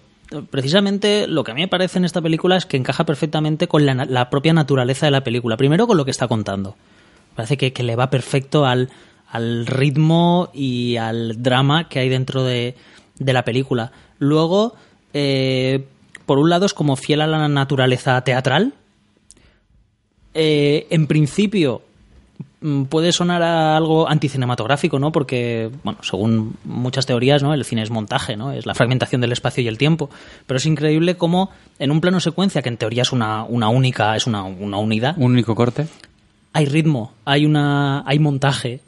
precisamente 0.51 1.27
lo 1.27 1.45
que 1.45 1.53
a 1.53 1.55
mí 1.55 1.63
me 1.63 1.69
parece 1.69 1.99
en 1.99 2.05
esta 2.05 2.21
película 2.21 2.57
es 2.57 2.67
que 2.67 2.77
encaja 2.77 3.05
perfectamente 3.05 3.67
con 3.69 3.87
la, 3.87 4.05
la 4.05 4.31
propia 4.31 4.53
naturaleza 4.53 5.07
de 5.07 5.13
la 5.13 5.23
película. 5.25 5.57
Primero 5.57 5.87
con 5.87 5.97
lo 5.97 6.05
que 6.05 6.11
está 6.11 6.29
contando. 6.29 6.77
Parece 7.35 7.57
que, 7.57 7.73
que 7.73 7.83
le 7.83 7.97
va 7.97 8.11
perfecto 8.11 8.67
al, 8.67 8.91
al 9.31 9.67
ritmo 9.67 10.51
y 10.53 10.97
al 10.97 11.43
drama 11.43 11.89
que 11.89 12.01
hay 12.01 12.09
dentro 12.09 12.43
de, 12.45 12.75
de 13.19 13.33
la 13.33 13.45
película. 13.45 13.93
Luego, 14.19 14.75
eh, 15.15 15.85
por 16.27 16.39
un 16.39 16.51
lado, 16.51 16.67
es 16.67 16.75
como 16.75 16.97
fiel 16.97 17.21
a 17.21 17.27
la 17.27 17.49
naturaleza 17.49 18.21
teatral, 18.23 18.75
eh, 20.35 20.87
en 20.91 21.07
principio 21.07 21.83
mm, 22.61 22.85
puede 22.85 23.13
sonar 23.13 23.43
a 23.43 23.77
algo 23.77 24.09
anticinematográfico, 24.09 24.99
¿no? 24.99 25.11
Porque, 25.11 25.71
bueno, 25.83 25.99
según 26.03 26.57
muchas 26.65 27.07
teorías, 27.07 27.43
¿no? 27.43 27.55
El 27.55 27.65
cine 27.65 27.83
es 27.83 27.91
montaje, 27.91 28.37
¿no? 28.37 28.53
Es 28.53 28.67
la 28.67 28.75
fragmentación 28.75 29.21
del 29.21 29.33
espacio 29.33 29.63
y 29.63 29.69
el 29.69 29.79
tiempo. 29.79 30.11
Pero 30.47 30.59
es 30.59 30.67
increíble 30.67 31.17
cómo 31.17 31.51
en 31.79 31.91
un 31.91 32.01
plano 32.01 32.21
secuencia, 32.21 32.63
que 32.63 32.69
en 32.69 32.77
teoría 32.77 33.03
es 33.03 33.13
una, 33.13 33.45
una 33.45 33.69
única, 33.69 34.15
es 34.17 34.27
una, 34.27 34.43
una 34.45 34.77
unidad, 34.79 35.15
Un 35.17 35.33
único 35.33 35.55
corte. 35.55 35.87
hay 36.53 36.67
ritmo, 36.67 37.13
hay 37.25 37.47
una, 37.47 38.03
hay 38.07 38.19
montaje. 38.19 38.81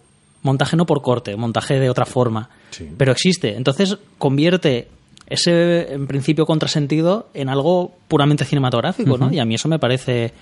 Montaje 0.42 0.74
no 0.76 0.86
por 0.86 1.02
corte, 1.02 1.36
montaje 1.36 1.78
de 1.78 1.90
otra 1.90 2.06
forma. 2.06 2.48
Sí. 2.70 2.88
Pero 2.96 3.12
existe. 3.12 3.56
Entonces 3.56 3.98
convierte 4.18 4.88
ese, 5.30 5.92
en 5.92 6.06
principio, 6.06 6.44
contrasentido 6.44 7.28
en 7.34 7.48
algo 7.48 7.92
puramente 8.08 8.44
cinematográfico, 8.44 9.16
¿no? 9.16 9.32
Y 9.32 9.38
a 9.38 9.44
mí 9.44 9.54
eso 9.54 9.68
me 9.68 9.78
parece 9.78 10.32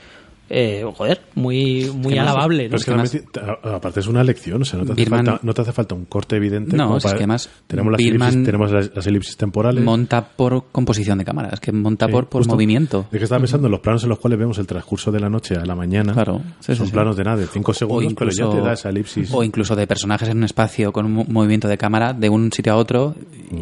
eh, 0.51 0.85
joder, 0.97 1.21
muy, 1.35 1.91
muy 1.95 2.15
que 2.15 2.21
más- 2.21 2.29
alabable. 2.31 2.65
¿no? 2.69 2.77
Pero 2.85 3.03
es 3.03 3.11
que 3.13 3.23
a- 3.41 3.77
aparte 3.77 4.01
es 4.01 4.07
una 4.07 4.25
lección, 4.25 4.63
o 4.63 4.65
sea, 4.65 4.79
no 4.79 4.87
te, 4.87 4.93
hace 4.93 5.03
Birman- 5.05 5.27
falta, 5.27 5.41
no 5.43 5.55
te 5.55 5.61
hace 5.63 5.73
falta 5.73 5.95
un 5.95 6.05
corte 6.07 6.37
evidente. 6.37 6.77
No, 6.77 6.97
es 6.97 7.05
que 7.05 7.11
además 7.11 7.51
tenemos, 7.67 7.93
las 7.93 7.99
Birman 7.99 8.29
elipsis, 8.29 8.45
tenemos 8.47 8.71
las, 8.73 8.91
las 8.95 9.07
elipsis 9.07 9.37
temporales. 9.37 9.85
Monta 9.85 10.27
por 10.29 10.65
composición 10.73 11.19
de 11.19 11.25
cámara, 11.25 11.51
es 11.53 11.61
que 11.61 11.73
monta 11.73 12.07
Sí, 12.07 12.13
por, 12.13 12.27
por 12.29 12.41
justo. 12.41 12.55
movimiento. 12.55 13.07
Es 13.13 13.19
que 13.19 13.25
estaba 13.25 13.41
pensando 13.41 13.67
en 13.67 13.73
los 13.73 13.81
planos 13.81 14.03
en 14.05 14.09
los 14.11 14.19
cuales 14.19 14.39
vemos 14.39 14.59
el 14.59 14.67
transcurso 14.67 15.11
de 15.13 15.21
la 15.21 15.29
noche 15.29 15.57
a 15.57 15.65
la 15.65 15.75
mañana. 15.75 16.13
Claro, 16.13 16.41
sí, 16.61 16.75
Son 16.75 16.77
sí, 16.77 16.85
sí. 16.87 16.93
planos 16.93 17.17
de 17.17 17.25
nada, 17.25 17.37
de 17.37 17.47
5 17.47 17.75
segundos, 17.75 18.15
pero 18.17 18.31
ya 18.31 18.49
te 18.51 18.61
da 18.61 18.73
esa 18.73 18.89
elipsis. 18.91 19.31
o 19.33 19.43
incluso 19.43 19.77
de 19.77 19.87
personajes 19.87 20.29
en 20.29 20.39
un 20.39 20.45
espacio 20.45 20.93
con 20.93 21.07
un 21.07 21.13
mo- 21.13 21.27
movimiento 21.29 21.69
de 21.69 21.77
cámara 21.79 22.13
de 22.13 22.29
un 22.29 22.53
sitio 22.53 22.73
a 22.73 22.77
otro 22.77 23.15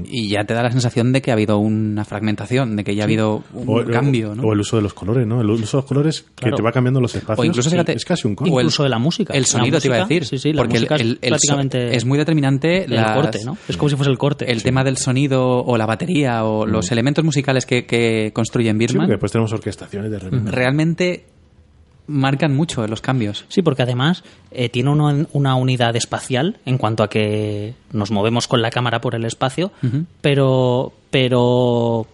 y 0.07 0.29
ya 0.31 0.45
te 0.45 0.55
da 0.55 0.63
la 0.63 0.71
sensación 0.71 1.13
de 1.13 1.23
que 1.23 1.31
ha 1.31 1.35
habido 1.35 1.59
una 1.59 2.05
fragmentación, 2.05 2.77
de 2.77 2.85
que 2.85 2.95
ya 2.95 3.03
ha 3.03 3.07
habido 3.07 3.43
un 3.55 3.65
o, 3.69 3.85
cambio, 3.91 4.35
¿no? 4.35 4.43
o 4.45 4.53
el 4.53 4.61
uso 4.61 4.77
de 4.77 4.83
los 4.83 4.95
colores, 4.95 5.27
¿no? 5.27 5.41
El 5.41 5.51
uso 5.51 5.77
de 5.79 5.83
los 5.83 5.85
colores 5.89 6.25
que 6.35 6.51
te 6.51 6.63
va 6.63 6.73
cambiando 6.77 7.01
los 7.01 7.15
espacios. 7.15 7.39
O 7.41 7.45
incluso, 7.45 7.69
fíjate, 7.71 7.93
es 7.95 8.05
casi 8.05 8.29
un 8.29 8.37
o 8.39 8.45
el- 8.45 8.49
Incluso 8.49 8.83
de 8.85 8.89
la 8.89 8.99
música. 8.99 9.35
El 9.35 9.45
sonido 9.47 9.81
te 9.81 9.89
iba 9.89 9.97
a 9.97 10.01
decir. 10.01 10.25
sí, 10.25 10.39
sí, 10.39 10.53
la 10.53 10.63
porque 10.63 10.75
música 10.75 10.95
el, 10.97 11.19
el 11.21 11.29
prácticamente 11.31 11.97
es 11.97 12.05
muy 12.05 12.19
determinante 12.19 12.85
el 12.85 12.95
las- 12.95 13.17
corte, 13.17 13.45
¿no? 13.45 13.57
Es 13.69 13.77
como 13.77 13.89
si 13.89 13.97
fuese 13.97 14.11
el 14.11 14.19
corte. 14.19 14.51
el 14.53 14.63
tema 14.63 14.85
del 14.85 14.97
sonido 14.99 15.65
o 15.65 15.77
la 15.77 15.87
batería 15.87 16.45
o 16.45 16.67
los 16.67 16.93
elementos 16.93 17.25
musicales 17.25 17.67
que, 17.67 17.85
que 17.87 18.31
construyen 18.33 18.77
Sí, 18.77 18.79
Birman 18.87 19.07
porque 19.07 19.13
después 19.15 19.33
tenemos 19.33 19.53
orquestaciones 19.53 20.11
de 20.11 20.19
repente. 20.19 20.51
realmente 20.53 21.25
marcan 22.09 22.55
mucho 22.55 22.87
los 22.87 23.01
cambios. 23.01 23.45
Sí, 23.49 23.63
porque 23.63 23.83
además 23.83 24.23
eh, 24.53 24.69
tiene 24.69 24.91
una, 24.91 25.27
una 25.33 25.57
unidad 25.57 25.97
espacial 25.97 26.59
en 26.65 26.79
cuanto 26.79 27.03
a 27.03 27.09
que 27.11 27.75
nos 27.93 28.13
movemos 28.13 28.47
con 28.47 28.63
la 28.63 28.71
cámara 28.71 29.01
por 29.01 29.17
el 29.17 29.25
espacio, 29.25 29.73
pero, 30.21 30.93
pero 31.11 32.07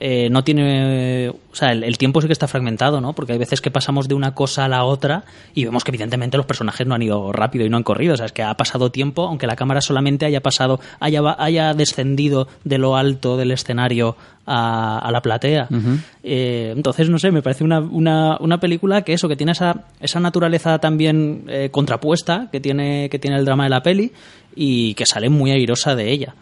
eh, 0.00 0.28
no 0.30 0.44
tiene. 0.44 1.30
O 1.30 1.54
sea, 1.54 1.72
el, 1.72 1.82
el 1.82 1.98
tiempo 1.98 2.20
sí 2.20 2.26
que 2.28 2.32
está 2.32 2.46
fragmentado, 2.46 3.00
¿no? 3.00 3.14
Porque 3.14 3.32
hay 3.32 3.38
veces 3.38 3.60
que 3.60 3.70
pasamos 3.70 4.08
de 4.08 4.14
una 4.14 4.34
cosa 4.34 4.64
a 4.64 4.68
la 4.68 4.84
otra 4.84 5.24
y 5.54 5.64
vemos 5.64 5.82
que 5.82 5.90
evidentemente 5.90 6.36
los 6.36 6.46
personajes 6.46 6.86
no 6.86 6.94
han 6.94 7.02
ido 7.02 7.32
rápido 7.32 7.66
y 7.66 7.68
no 7.68 7.76
han 7.76 7.82
corrido. 7.82 8.14
O 8.14 8.16
sea, 8.16 8.26
es 8.26 8.32
que 8.32 8.42
ha 8.42 8.54
pasado 8.54 8.90
tiempo, 8.90 9.26
aunque 9.26 9.46
la 9.46 9.56
cámara 9.56 9.80
solamente 9.80 10.26
haya 10.26 10.40
pasado, 10.40 10.80
haya, 11.00 11.20
haya 11.38 11.74
descendido 11.74 12.48
de 12.64 12.78
lo 12.78 12.96
alto 12.96 13.36
del 13.36 13.50
escenario 13.50 14.16
a, 14.46 14.98
a 14.98 15.10
la 15.10 15.20
platea. 15.20 15.68
Eh, 16.22 16.72
entonces, 16.76 17.10
no 17.10 17.18
sé, 17.18 17.30
me 17.30 17.42
parece 17.42 17.64
una, 17.64 17.80
una, 17.80 18.36
una 18.40 18.58
película 18.60 19.02
que 19.02 19.12
eso, 19.12 19.28
que 19.28 19.36
tiene 19.36 19.52
esa, 19.52 19.84
esa 20.00 20.20
naturaleza 20.20 20.78
también 20.78 21.44
eh, 21.48 21.70
contrapuesta 21.70 22.48
que 22.50 22.60
tiene, 22.60 23.08
que 23.10 23.18
tiene 23.18 23.36
el 23.36 23.44
drama 23.44 23.64
de 23.64 23.70
la 23.70 23.82
peli 23.82 24.12
y 24.54 24.94
que 24.94 25.06
sale 25.06 25.28
muy 25.28 25.50
airosa 25.50 25.94
de 25.94 26.10
ella. 26.10 26.34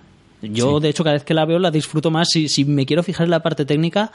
Yo, 0.42 0.80
de 0.80 0.88
hecho, 0.90 1.02
cada 1.02 1.14
vez 1.14 1.24
que 1.24 1.34
la 1.34 1.44
veo 1.46 1.58
la 1.58 1.70
disfruto 1.70 2.10
más. 2.10 2.28
Si, 2.30 2.48
si 2.48 2.64
me 2.64 2.84
quiero 2.86 3.02
fijar 3.02 3.24
en 3.24 3.30
la 3.30 3.40
parte 3.42 3.64
técnica, 3.64 4.12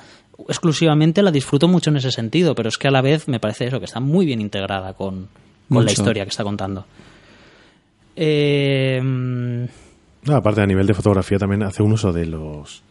exclusivamente 0.47 1.21
la 1.23 1.31
disfruto 1.31 1.67
mucho 1.67 1.89
en 1.89 1.97
ese 1.97 2.11
sentido, 2.11 2.53
pero 2.55 2.69
es 2.69 2.77
que 2.77 2.87
a 2.87 2.91
la 2.91 3.01
vez 3.01 3.27
me 3.27 3.39
parece 3.39 3.65
eso, 3.65 3.79
que 3.79 3.85
está 3.85 3.99
muy 3.99 4.25
bien 4.25 4.39
integrada 4.39 4.93
con, 4.93 5.27
con 5.67 5.83
la 5.85 5.91
historia 5.91 6.23
que 6.23 6.29
está 6.29 6.43
contando. 6.43 6.85
Eh, 8.15 8.99
mm, 9.01 9.63
No, 10.29 10.35
aparte, 10.35 10.61
a 10.61 10.65
nivel 10.67 10.85
de 10.85 10.93
fotografía 10.93 11.37
también 11.39 11.63
hace 11.63 11.81
un 11.81 11.93
uso 11.93 12.11
de 12.13 12.25
los 12.27 12.83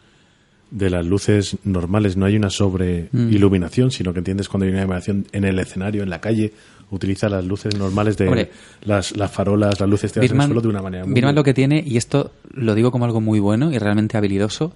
de 0.73 0.89
las 0.89 1.05
luces 1.05 1.57
normales. 1.65 2.17
No 2.17 2.27
hay 2.27 2.37
una 2.37 2.49
sobre 2.51 3.09
Mm. 3.13 3.33
iluminación, 3.33 3.91
sino 3.91 4.13
que 4.13 4.21
entiendes 4.21 4.49
cuando 4.49 4.67
hay 4.67 4.71
una 4.73 4.81
iluminación 4.83 5.27
en 5.33 5.45
el 5.45 5.59
escenario, 5.59 6.03
en 6.05 6.11
la 6.11 6.21
calle, 6.21 6.53
utiliza 6.91 7.29
las 7.29 7.45
luces 7.45 7.77
normales 7.77 8.17
de 8.17 8.27
Hombre. 8.27 8.51
las, 8.83 9.17
las 9.17 9.31
farolas, 9.31 9.81
las 9.81 9.89
luces 9.89 10.17
el 10.17 10.23
Birman, 10.23 10.47
suelo 10.47 10.61
de 10.61 10.69
una 10.69 10.83
manera 10.83 11.05
muy 11.05 11.15
Birman 11.15 11.35
lo 11.35 11.45
que 11.45 11.55
tiene, 11.55 11.83
y 11.87 11.97
esto 11.97 12.33
lo 12.53 12.75
digo 12.75 12.91
como 12.91 13.05
algo 13.05 13.21
muy 13.21 13.41
bueno 13.41 13.73
y 13.73 13.79
realmente 13.79 14.17
habilidoso, 14.17 14.73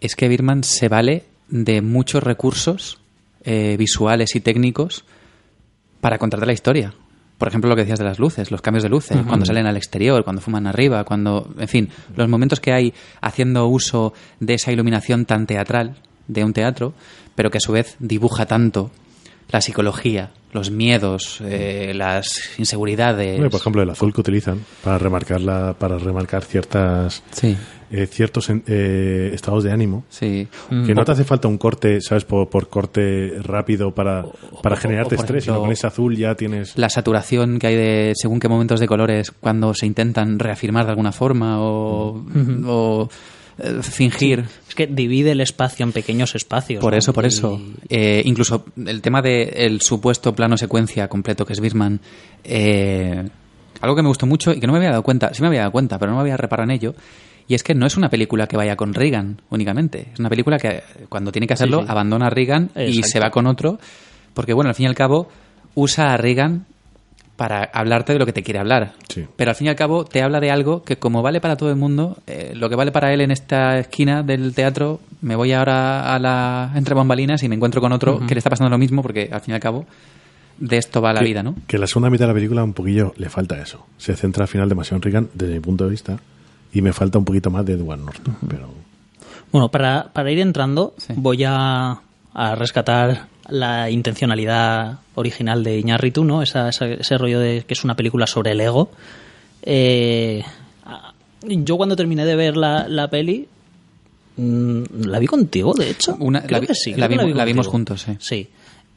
es 0.00 0.16
que 0.16 0.28
Birman 0.28 0.64
se 0.64 0.88
vale 0.88 1.24
de 1.48 1.82
muchos 1.82 2.22
recursos 2.22 3.00
eh, 3.44 3.76
visuales 3.78 4.34
y 4.36 4.40
técnicos 4.40 5.04
para 6.00 6.18
contarte 6.18 6.46
la 6.46 6.52
historia. 6.52 6.94
Por 7.38 7.48
ejemplo, 7.48 7.70
lo 7.70 7.76
que 7.76 7.82
decías 7.82 7.98
de 7.98 8.04
las 8.04 8.18
luces, 8.18 8.50
los 8.50 8.60
cambios 8.60 8.82
de 8.82 8.90
luces, 8.90 9.16
cuando 9.26 9.46
salen 9.46 9.66
al 9.66 9.78
exterior, 9.78 10.24
cuando 10.24 10.42
fuman 10.42 10.66
arriba, 10.66 11.04
cuando, 11.04 11.50
en 11.58 11.68
fin, 11.68 11.88
los 12.14 12.28
momentos 12.28 12.60
que 12.60 12.72
hay 12.72 12.92
haciendo 13.22 13.66
uso 13.66 14.12
de 14.40 14.54
esa 14.54 14.72
iluminación 14.72 15.24
tan 15.24 15.46
teatral 15.46 15.96
de 16.28 16.44
un 16.44 16.52
teatro, 16.52 16.92
pero 17.34 17.50
que 17.50 17.56
a 17.56 17.62
su 17.62 17.72
vez 17.72 17.96
dibuja 17.98 18.44
tanto 18.44 18.90
la 19.50 19.62
psicología, 19.62 20.32
los 20.52 20.70
miedos, 20.70 21.40
eh, 21.44 21.92
las 21.94 22.58
inseguridades. 22.58 23.36
Bueno, 23.36 23.50
por 23.50 23.60
ejemplo, 23.60 23.82
el 23.82 23.90
azul 23.90 24.12
que 24.12 24.20
utilizan 24.20 24.60
para 24.82 24.98
remarcar 24.98 25.40
la, 25.40 25.74
para 25.74 25.96
remarcar 25.98 26.44
ciertas 26.44 27.22
Sí, 27.30 27.56
eh, 27.92 28.06
ciertos 28.06 28.50
eh, 28.66 29.30
estados 29.32 29.64
de 29.64 29.72
ánimo. 29.72 30.04
sí. 30.08 30.46
Que 30.68 30.94
no 30.94 31.04
te 31.04 31.12
hace 31.12 31.24
falta 31.24 31.48
un 31.48 31.58
corte, 31.58 32.00
¿sabes? 32.00 32.24
Por, 32.24 32.48
por 32.48 32.68
corte 32.68 33.32
rápido 33.42 33.92
para, 33.94 34.24
para 34.62 34.74
o- 34.74 34.78
generarte 34.78 35.14
o, 35.16 35.18
estrés, 35.18 35.44
sino 35.44 35.54
ejemplo, 35.54 35.66
con 35.66 35.72
ese 35.72 35.86
azul 35.86 36.16
ya 36.16 36.34
tienes. 36.34 36.76
La 36.78 36.88
saturación 36.88 37.58
que 37.58 37.66
hay 37.68 37.76
de 37.76 38.12
según 38.16 38.38
qué 38.40 38.48
momentos 38.48 38.80
de 38.80 38.86
colores 38.86 39.30
cuando 39.32 39.74
se 39.74 39.86
intentan 39.86 40.38
reafirmar 40.38 40.84
de 40.84 40.90
alguna 40.90 41.12
forma 41.12 41.60
o, 41.60 42.24
o, 42.66 43.08
eh, 43.62 43.82
fingir. 43.82 44.44
es 44.68 44.74
que 44.74 44.86
divide 44.86 45.32
el 45.32 45.40
espacio 45.40 45.84
en 45.84 45.92
pequeños 45.92 46.34
espacios. 46.34 46.80
Por 46.80 46.92
¿no? 46.92 46.98
eso, 46.98 47.12
por 47.12 47.24
Y- 47.24 47.28
eso. 47.28 47.60
Eh, 47.88 48.22
incluso 48.24 48.64
el 48.86 49.00
tema 49.02 49.22
del 49.22 49.80
supuesto 49.80 50.34
plano 50.34 50.56
secuencia 50.56 51.08
completo 51.08 51.44
que 51.46 51.52
es 51.52 51.60
Birman, 51.60 52.00
eh, 52.44 53.24
algo 53.80 53.96
que 53.96 54.02
me 54.02 54.08
gustó 54.08 54.26
mucho 54.26 54.52
y 54.52 54.60
que 54.60 54.66
no 54.66 54.72
me 54.72 54.78
había 54.78 54.90
dado 54.90 55.02
cuenta, 55.02 55.32
sí 55.32 55.42
me 55.42 55.48
había 55.48 55.60
dado 55.60 55.72
cuenta, 55.72 55.98
pero 55.98 56.10
no 56.12 56.16
me 56.16 56.22
había 56.22 56.36
reparado 56.36 56.64
en 56.70 56.76
ello, 56.76 56.94
y 57.48 57.54
es 57.54 57.62
que 57.62 57.74
no 57.74 57.86
es 57.86 57.96
una 57.96 58.08
película 58.10 58.46
que 58.46 58.56
vaya 58.56 58.76
con 58.76 58.92
Reagan 58.94 59.40
únicamente, 59.50 60.08
es 60.12 60.20
una 60.20 60.28
película 60.28 60.58
que 60.58 60.82
cuando 61.08 61.32
tiene 61.32 61.46
que 61.46 61.54
hacerlo 61.54 61.78
Sí, 61.80 61.84
sí. 61.86 61.90
abandona 61.90 62.26
a 62.26 62.30
Reagan 62.30 62.70
y 62.76 63.02
se 63.02 63.18
va 63.20 63.30
con 63.30 63.46
otro, 63.46 63.78
porque 64.34 64.52
bueno, 64.52 64.68
al 64.68 64.74
fin 64.74 64.84
y 64.84 64.88
al 64.88 64.94
cabo 64.94 65.28
usa 65.74 66.12
a 66.12 66.16
Reagan 66.16 66.66
para 67.40 67.70
hablarte 67.72 68.12
de 68.12 68.18
lo 68.18 68.26
que 68.26 68.34
te 68.34 68.42
quiere 68.42 68.58
hablar. 68.60 68.92
Sí. 69.08 69.24
Pero 69.34 69.50
al 69.52 69.56
fin 69.56 69.68
y 69.68 69.70
al 69.70 69.74
cabo 69.76 70.04
te 70.04 70.20
habla 70.20 70.40
de 70.40 70.50
algo 70.50 70.82
que 70.82 70.96
como 70.98 71.22
vale 71.22 71.40
para 71.40 71.56
todo 71.56 71.70
el 71.70 71.76
mundo, 71.76 72.18
eh, 72.26 72.52
lo 72.54 72.68
que 72.68 72.76
vale 72.76 72.92
para 72.92 73.14
él 73.14 73.22
en 73.22 73.30
esta 73.30 73.78
esquina 73.78 74.22
del 74.22 74.54
teatro, 74.54 75.00
me 75.22 75.36
voy 75.36 75.52
ahora 75.54 76.14
a 76.14 76.18
la 76.18 76.70
entre 76.74 76.94
bambalinas 76.94 77.42
y 77.42 77.48
me 77.48 77.54
encuentro 77.54 77.80
con 77.80 77.92
otro 77.92 78.20
que 78.26 78.34
le 78.34 78.38
está 78.40 78.50
pasando 78.50 78.68
lo 78.68 78.76
mismo 78.76 79.00
porque 79.00 79.30
al 79.32 79.40
fin 79.40 79.52
y 79.52 79.54
al 79.54 79.60
cabo 79.62 79.86
de 80.58 80.76
esto 80.76 81.00
va 81.00 81.14
la 81.14 81.20
que- 81.20 81.24
vida, 81.26 81.42
¿no? 81.42 81.54
Que 81.66 81.78
la 81.78 81.86
segunda 81.86 82.10
mitad 82.10 82.24
de 82.24 82.28
la 82.28 82.34
película 82.34 82.62
un 82.62 82.74
poquillo 82.74 83.14
le 83.16 83.30
falta 83.30 83.58
eso. 83.58 83.86
Se 83.96 84.14
centra 84.16 84.44
al 84.44 84.48
final 84.48 84.68
demasiado 84.68 84.96
en 84.96 85.02
Reagan, 85.02 85.28
desde 85.32 85.54
mi 85.54 85.60
punto 85.60 85.84
de 85.84 85.90
vista, 85.90 86.18
y 86.74 86.82
me 86.82 86.92
falta 86.92 87.16
un 87.18 87.24
poquito 87.24 87.50
más 87.50 87.64
de 87.64 87.72
Edward 87.72 88.00
Norton. 88.00 88.36
Pero 88.50 88.68
Bueno, 89.50 89.70
para, 89.70 90.10
para 90.12 90.30
ir 90.30 90.40
entrando, 90.40 90.92
Sí. 90.98 91.14
voy 91.16 91.42
a, 91.44 92.00
a 92.34 92.54
rescatar 92.54 93.28
la 93.50 93.90
intencionalidad 93.90 94.98
original 95.14 95.62
de 95.64 95.78
Iñárritu, 95.78 96.24
¿no? 96.24 96.42
Esa- 96.42 96.68
esa- 96.68 96.86
ese 96.88 97.18
rollo 97.18 97.38
de 97.40 97.64
que 97.66 97.74
es 97.74 97.84
una 97.84 97.94
película 97.96 98.26
sobre 98.26 98.52
el 98.52 98.60
ego. 98.60 98.90
Eh, 99.62 100.42
yo 101.42 101.76
cuando 101.76 101.96
terminé 101.96 102.24
de 102.24 102.36
ver 102.36 102.56
la, 102.56 102.86
la 102.88 103.08
peli, 103.08 103.46
mm, 104.36 104.82
la 105.06 105.18
vi 105.18 105.26
contigo, 105.26 105.74
de 105.74 105.90
hecho. 105.90 106.16
Una- 106.18 106.42
Creo 106.42 106.52
la 106.52 106.60
vi- 106.60 106.66
que 106.66 106.74
sí. 106.74 106.94
la 106.94 107.08
que 107.08 107.16
vimos- 107.16 107.36
la 107.36 107.44
vimos 107.44 107.66
juntos, 107.66 108.02
sí. 108.02 108.16
Sí. 108.18 108.48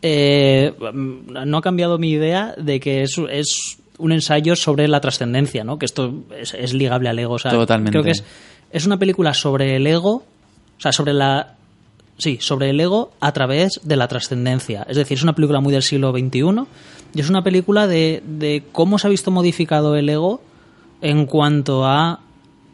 Eh, 0.01 0.73
no 0.93 1.57
ha 1.57 1.61
cambiado 1.61 1.97
mi 1.97 2.11
idea 2.11 2.53
de 2.57 2.79
que 2.79 3.03
es, 3.03 3.17
es 3.29 3.77
un 3.97 4.11
ensayo 4.11 4.55
sobre 4.55 4.87
la 4.89 4.99
trascendencia, 4.99 5.63
¿no? 5.63 5.79
Que 5.79 5.85
esto 5.85 6.23
es, 6.37 6.53
es 6.53 6.73
ligable 6.73 7.07
al 7.09 7.17
ego. 7.19 7.35
O 7.35 7.39
sea, 7.39 7.51
Totalmente. 7.51 7.91
Creo 7.91 8.03
que 8.03 8.11
es, 8.11 8.23
es 8.71 8.85
una 8.85 8.97
película 8.97 9.33
sobre 9.33 9.77
el 9.77 9.87
ego, 9.87 10.15
o 10.77 10.81
sea, 10.81 10.91
sobre 10.91 11.13
la. 11.13 11.55
Sí, 12.17 12.37
sobre 12.41 12.69
el 12.69 12.79
ego 12.79 13.11
a 13.19 13.31
través 13.31 13.79
de 13.83 13.95
la 13.95 14.07
trascendencia. 14.07 14.85
Es 14.87 14.97
decir, 14.97 15.17
es 15.17 15.23
una 15.23 15.33
película 15.35 15.59
muy 15.59 15.73
del 15.73 15.81
siglo 15.83 16.11
XXI 16.11 16.65
y 17.15 17.19
es 17.19 17.29
una 17.29 17.43
película 17.43 17.87
de, 17.87 18.63
cómo 18.71 18.99
se 18.99 19.07
ha 19.07 19.09
visto 19.09 19.31
modificado 19.31 19.95
el 19.95 20.07
ego 20.09 20.41
en 21.01 21.25
cuanto 21.25 21.85
a 21.85 22.19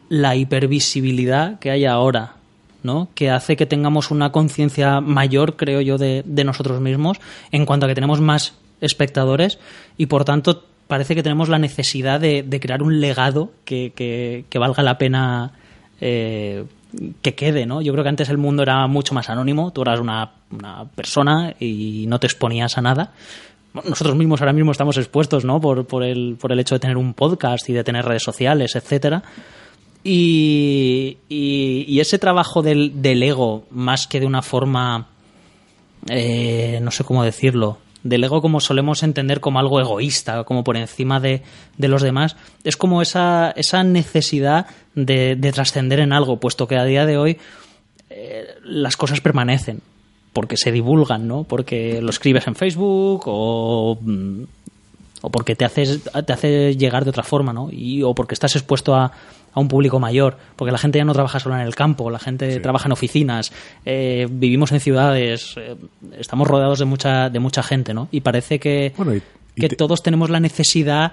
la 0.08 0.36
hipervisibilidad 0.36 1.58
que 1.58 1.70
hay 1.70 1.84
ahora, 1.84 2.34
¿no? 2.82 3.08
Que 3.14 3.30
hace 3.30 3.56
que 3.56 3.66
tengamos 3.66 4.10
una 4.10 4.30
conciencia 4.32 5.00
mayor, 5.00 5.56
creo 5.56 5.80
yo, 5.80 5.98
de, 5.98 6.22
de 6.26 6.44
nosotros 6.44 6.80
mismos, 6.80 7.18
en 7.50 7.66
cuanto 7.66 7.86
a 7.86 7.88
que 7.88 7.94
tenemos 7.94 8.20
más 8.20 8.54
espectadores 8.80 9.58
y 9.96 10.06
por 10.06 10.24
tanto 10.24 10.64
parece 10.86 11.14
que 11.14 11.22
tenemos 11.22 11.48
la 11.48 11.58
necesidad 11.58 12.18
de, 12.20 12.42
de 12.42 12.60
crear 12.60 12.82
un 12.82 13.00
legado 13.00 13.52
que, 13.64 13.92
que- 13.94 14.44
que 14.48 14.58
valga 14.58 14.82
la 14.82 14.98
pena 14.98 15.52
eh, 16.00 16.64
que 17.22 17.34
quede, 17.34 17.66
¿no? 17.66 17.80
Yo 17.82 17.92
creo 17.92 18.02
que 18.02 18.08
antes 18.10 18.28
el 18.28 18.38
mundo 18.38 18.62
era 18.62 18.86
mucho 18.86 19.14
más 19.14 19.28
anónimo, 19.30 19.70
tú 19.72 19.82
eras 19.82 20.00
una, 20.00 20.30
una 20.50 20.84
persona 20.86 21.54
y 21.60 22.04
no 22.08 22.18
te 22.18 22.26
exponías 22.26 22.76
a 22.78 22.82
nada. 22.82 23.12
Nosotros 23.72 24.16
mismos 24.16 24.40
ahora 24.40 24.52
mismo 24.52 24.72
estamos 24.72 24.96
expuestos, 24.98 25.44
¿no? 25.44 25.60
Por, 25.60 25.86
por, 25.86 26.02
el, 26.02 26.36
por 26.40 26.50
el 26.50 26.58
hecho 26.60 26.74
de 26.74 26.80
tener 26.80 26.96
un 26.96 27.14
podcast 27.14 27.68
y 27.68 27.72
de 27.72 27.84
tener 27.84 28.04
redes 28.04 28.22
sociales, 28.24 28.74
etcétera. 28.74 29.22
Y, 30.02 31.18
y- 31.28 31.84
y 31.86 32.00
ese 32.00 32.18
trabajo 32.18 32.62
del, 32.62 33.02
del 33.02 33.22
ego, 33.22 33.64
más 33.70 34.06
que 34.06 34.18
de 34.18 34.26
una 34.26 34.42
forma, 34.42 35.08
eh, 36.08 36.80
no 36.82 36.90
sé 36.90 37.04
cómo 37.04 37.22
decirlo, 37.22 37.78
del 38.02 38.24
ego 38.24 38.40
como 38.40 38.60
solemos 38.60 39.02
entender 39.02 39.40
como 39.40 39.58
algo 39.58 39.80
egoísta, 39.80 40.44
como 40.44 40.64
por 40.64 40.76
encima 40.76 41.20
de, 41.20 41.42
de 41.76 41.88
los 41.88 42.02
demás, 42.02 42.36
es 42.64 42.76
como 42.76 43.02
esa, 43.02 43.52
esa 43.56 43.84
necesidad 43.84 44.66
de, 44.94 45.36
de 45.36 45.52
trascender 45.52 46.00
en 46.00 46.12
algo, 46.12 46.38
puesto 46.38 46.66
que 46.66 46.76
a 46.76 46.84
día 46.84 47.06
de 47.06 47.18
hoy 47.18 47.38
eh, 48.10 48.46
las 48.64 48.96
cosas 48.96 49.20
permanecen. 49.20 49.80
porque 50.32 50.56
se 50.56 50.72
divulgan, 50.72 51.26
¿no? 51.26 51.44
Porque 51.44 52.00
lo 52.00 52.10
escribes 52.10 52.46
en 52.46 52.54
Facebook 52.54 53.22
o, 53.26 53.98
mm, 54.00 54.42
o 55.22 55.30
porque 55.30 55.56
te 55.56 55.64
haces 55.64 56.00
te 56.26 56.32
hace 56.32 56.76
llegar 56.76 57.04
de 57.04 57.10
otra 57.10 57.22
forma, 57.22 57.52
¿no? 57.52 57.68
Y, 57.70 58.02
o 58.02 58.14
porque 58.14 58.34
estás 58.34 58.54
expuesto 58.56 58.94
a, 58.94 59.12
a 59.52 59.60
un 59.60 59.68
público 59.68 59.98
mayor, 59.98 60.36
porque 60.56 60.72
la 60.72 60.78
gente 60.78 60.98
ya 60.98 61.04
no 61.04 61.12
trabaja 61.12 61.40
solo 61.40 61.54
en 61.56 61.62
el 61.62 61.74
campo, 61.74 62.10
la 62.10 62.18
gente 62.18 62.60
trabaja 62.60 62.86
en 62.88 62.92
oficinas, 62.92 63.52
eh, 63.84 64.26
vivimos 64.30 64.72
en 64.72 64.80
ciudades, 64.80 65.54
eh, 65.56 65.76
estamos 66.18 66.46
rodeados 66.46 66.78
de 66.78 66.84
mucha 66.84 67.28
de 67.30 67.38
mucha 67.40 67.62
gente, 67.62 67.92
¿no? 67.94 68.08
Y 68.12 68.20
parece 68.20 68.58
que 68.60 68.92
Bueno, 68.96 69.14
y- 69.14 69.22
y 69.56 69.60
que 69.60 69.68
te- 69.70 69.76
todos 69.76 70.02
tenemos 70.02 70.30
la 70.30 70.40
necesidad 70.40 71.12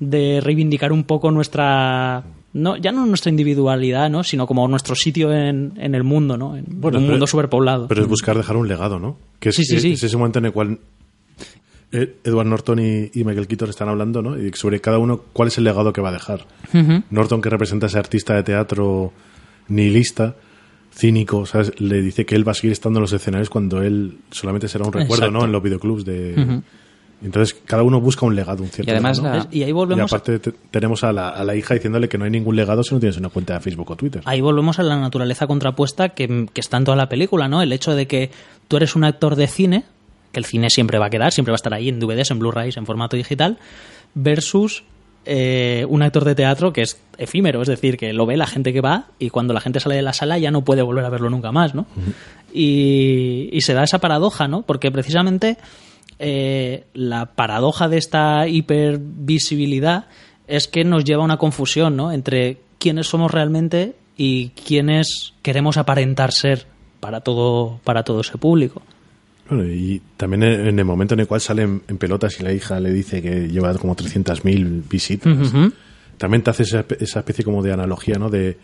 de 0.00 0.40
reivindicar 0.42 0.92
un 0.92 1.04
poco 1.04 1.30
nuestra 1.30 2.22
no 2.52 2.76
ya 2.76 2.92
no 2.92 3.04
nuestra 3.06 3.30
individualidad 3.30 4.08
no 4.10 4.22
sino 4.22 4.46
como 4.46 4.66
nuestro 4.68 4.94
sitio 4.94 5.32
en, 5.34 5.72
en 5.76 5.94
el 5.94 6.02
mundo 6.04 6.36
no 6.36 6.56
en 6.56 6.64
Bueno, 6.68 6.98
un 6.98 7.04
pero- 7.04 7.12
mundo 7.12 7.26
superpoblado 7.26 7.88
Pero 7.88 8.02
es 8.02 8.08
buscar 8.08 8.36
dejar 8.36 8.56
un 8.56 8.68
legado, 8.68 8.98
¿no? 8.98 9.16
Que 9.40 9.48
es, 9.50 9.56
Sí, 9.56 9.64
sí, 9.64 9.80
sí. 9.80 9.92
es 9.92 10.02
ese 10.04 10.16
momento 10.16 10.38
en 10.38 10.44
el 10.46 10.52
cual 10.52 10.78
Edward 11.90 12.46
Norton 12.46 12.78
y, 12.80 13.10
y 13.14 13.24
Michael 13.24 13.46
Keaton 13.46 13.70
están 13.70 13.88
hablando, 13.88 14.20
¿no? 14.22 14.38
Y 14.38 14.52
sobre 14.52 14.80
cada 14.80 14.98
uno 14.98 15.22
cuál 15.32 15.48
es 15.48 15.56
el 15.58 15.64
legado 15.64 15.92
que 15.92 16.00
va 16.00 16.10
a 16.10 16.12
dejar. 16.12 16.46
Norton, 17.10 17.40
que 17.40 17.48
representa 17.50 17.86
a 17.86 17.88
ese 17.88 17.98
artista 17.98 18.34
de 18.34 18.42
teatro 18.42 19.12
nihilista, 19.68 20.34
cínico, 20.94 21.46
¿sabes? 21.46 21.72
Le 21.80 22.00
dice 22.02 22.26
que 22.26 22.34
él 22.34 22.46
va 22.46 22.52
a 22.52 22.54
seguir 22.54 22.72
estando 22.72 22.98
en 22.98 23.02
los 23.02 23.12
escenarios 23.12 23.48
cuando 23.50 23.82
él 23.82 24.18
solamente 24.30 24.68
será 24.68 24.84
un 24.84 24.92
recuerdo, 24.92 25.24
Exacto. 25.26 25.38
¿no? 25.38 25.44
En 25.44 25.52
los 25.52 25.62
videoclubs 25.62 26.04
de... 26.04 26.60
Entonces, 27.20 27.60
cada 27.64 27.82
uno 27.82 28.00
busca 28.00 28.24
un 28.26 28.36
legado, 28.36 28.62
un 28.62 28.68
cierto 28.68 28.88
Y 28.88 28.92
además 28.94 29.18
legado, 29.18 29.38
¿no? 29.38 29.44
la- 29.44 29.48
y 29.56 29.62
ahí 29.64 29.70
Y 29.70 29.72
volvemos 29.72 30.12
aparte 30.12 30.38
te- 30.38 30.52
tenemos 30.70 31.02
a 31.02 31.12
la, 31.12 31.30
a 31.30 31.42
la 31.42 31.56
hija 31.56 31.74
diciéndole 31.74 32.08
que 32.08 32.16
no 32.16 32.24
hay 32.24 32.30
ningún 32.30 32.54
legado 32.54 32.84
si 32.84 32.94
no 32.94 33.00
tienes 33.00 33.16
una 33.16 33.28
cuenta 33.28 33.54
de 33.54 33.60
Facebook 33.60 33.90
o 33.90 33.96
Twitter. 33.96 34.22
ahí 34.24 34.40
volvemos 34.40 34.78
a 34.78 34.84
la 34.84 34.96
naturaleza 34.96 35.48
contrapuesta 35.48 36.10
que, 36.10 36.46
que 36.52 36.60
está 36.60 36.76
en 36.76 36.84
toda 36.84 36.96
la 36.96 37.08
película 37.08 37.48
no 37.48 37.60
el 37.60 37.72
hecho 37.72 37.96
de 37.96 38.06
que 38.06 38.30
tú 38.68 38.76
eres 38.76 38.94
un 38.94 39.02
actor 39.02 39.34
de 39.34 39.48
cine 39.48 39.84
que 40.32 40.40
el 40.40 40.46
cine 40.46 40.70
siempre 40.70 40.98
va 40.98 41.06
a 41.06 41.10
quedar 41.10 41.32
siempre 41.32 41.52
va 41.52 41.56
a 41.56 41.62
estar 41.62 41.74
ahí 41.74 41.88
en 41.88 42.00
DVDs 42.00 42.30
en 42.30 42.38
Blu-rays 42.38 42.76
en 42.76 42.86
formato 42.86 43.16
digital 43.16 43.58
versus 44.14 44.84
eh, 45.24 45.84
un 45.88 46.02
actor 46.02 46.24
de 46.24 46.34
teatro 46.34 46.72
que 46.72 46.80
es 46.80 46.98
efímero, 47.18 47.60
es 47.60 47.68
decir, 47.68 47.98
que 47.98 48.14
lo 48.14 48.24
ve 48.24 48.36
la 48.36 48.46
gente 48.46 48.72
que 48.72 48.80
va 48.80 49.08
y 49.18 49.28
cuando 49.28 49.52
la 49.52 49.60
gente 49.60 49.78
sale 49.78 49.96
de 49.96 50.02
la 50.02 50.14
sala 50.14 50.38
ya 50.38 50.50
no 50.50 50.64
puede 50.64 50.80
volver 50.80 51.04
a 51.04 51.10
verlo 51.10 51.28
nunca 51.28 51.52
más, 51.52 51.74
¿no? 51.74 51.86
y, 52.52 53.50
y 53.52 53.60
se 53.60 53.74
da 53.74 53.84
esa 53.84 53.98
paradoja, 53.98 54.48
¿no? 54.48 54.62
Porque 54.62 54.90
precisamente 54.90 55.58
eh, 56.18 56.86
la 56.94 57.26
paradoja 57.26 57.88
de 57.88 57.98
esta 57.98 58.48
hipervisibilidad 58.48 60.06
es 60.46 60.66
que 60.66 60.84
nos 60.84 61.04
lleva 61.04 61.22
a 61.22 61.26
una 61.26 61.36
confusión, 61.36 61.96
¿no? 61.96 62.10
Entre 62.10 62.58
quiénes 62.78 63.06
somos 63.06 63.30
realmente 63.30 63.94
y 64.16 64.48
quiénes 64.50 65.34
queremos 65.42 65.76
aparentar 65.76 66.32
ser 66.32 66.66
para 67.00 67.20
todo, 67.20 67.80
para 67.84 68.02
todo 68.02 68.22
ese 68.22 68.38
público. 68.38 68.82
Bueno, 69.48 69.64
y 69.64 70.00
también 70.16 70.42
en 70.42 70.78
el 70.78 70.84
momento 70.84 71.14
en 71.14 71.20
el 71.20 71.26
cual 71.26 71.40
sale 71.40 71.62
en, 71.62 71.82
en 71.88 71.96
pelotas 71.98 72.38
y 72.40 72.42
la 72.42 72.52
hija 72.52 72.78
le 72.80 72.92
dice 72.92 73.22
que 73.22 73.48
lleva 73.48 73.72
como 73.78 73.96
300.000 73.96 74.82
visitas, 74.88 75.52
también 76.18 76.42
te 76.42 76.50
hace 76.50 76.64
esa, 76.64 76.84
esa 77.00 77.20
especie 77.20 77.44
como 77.44 77.62
de 77.62 77.72
analogía, 77.72 78.16
¿no? 78.18 78.28
De 78.28 78.58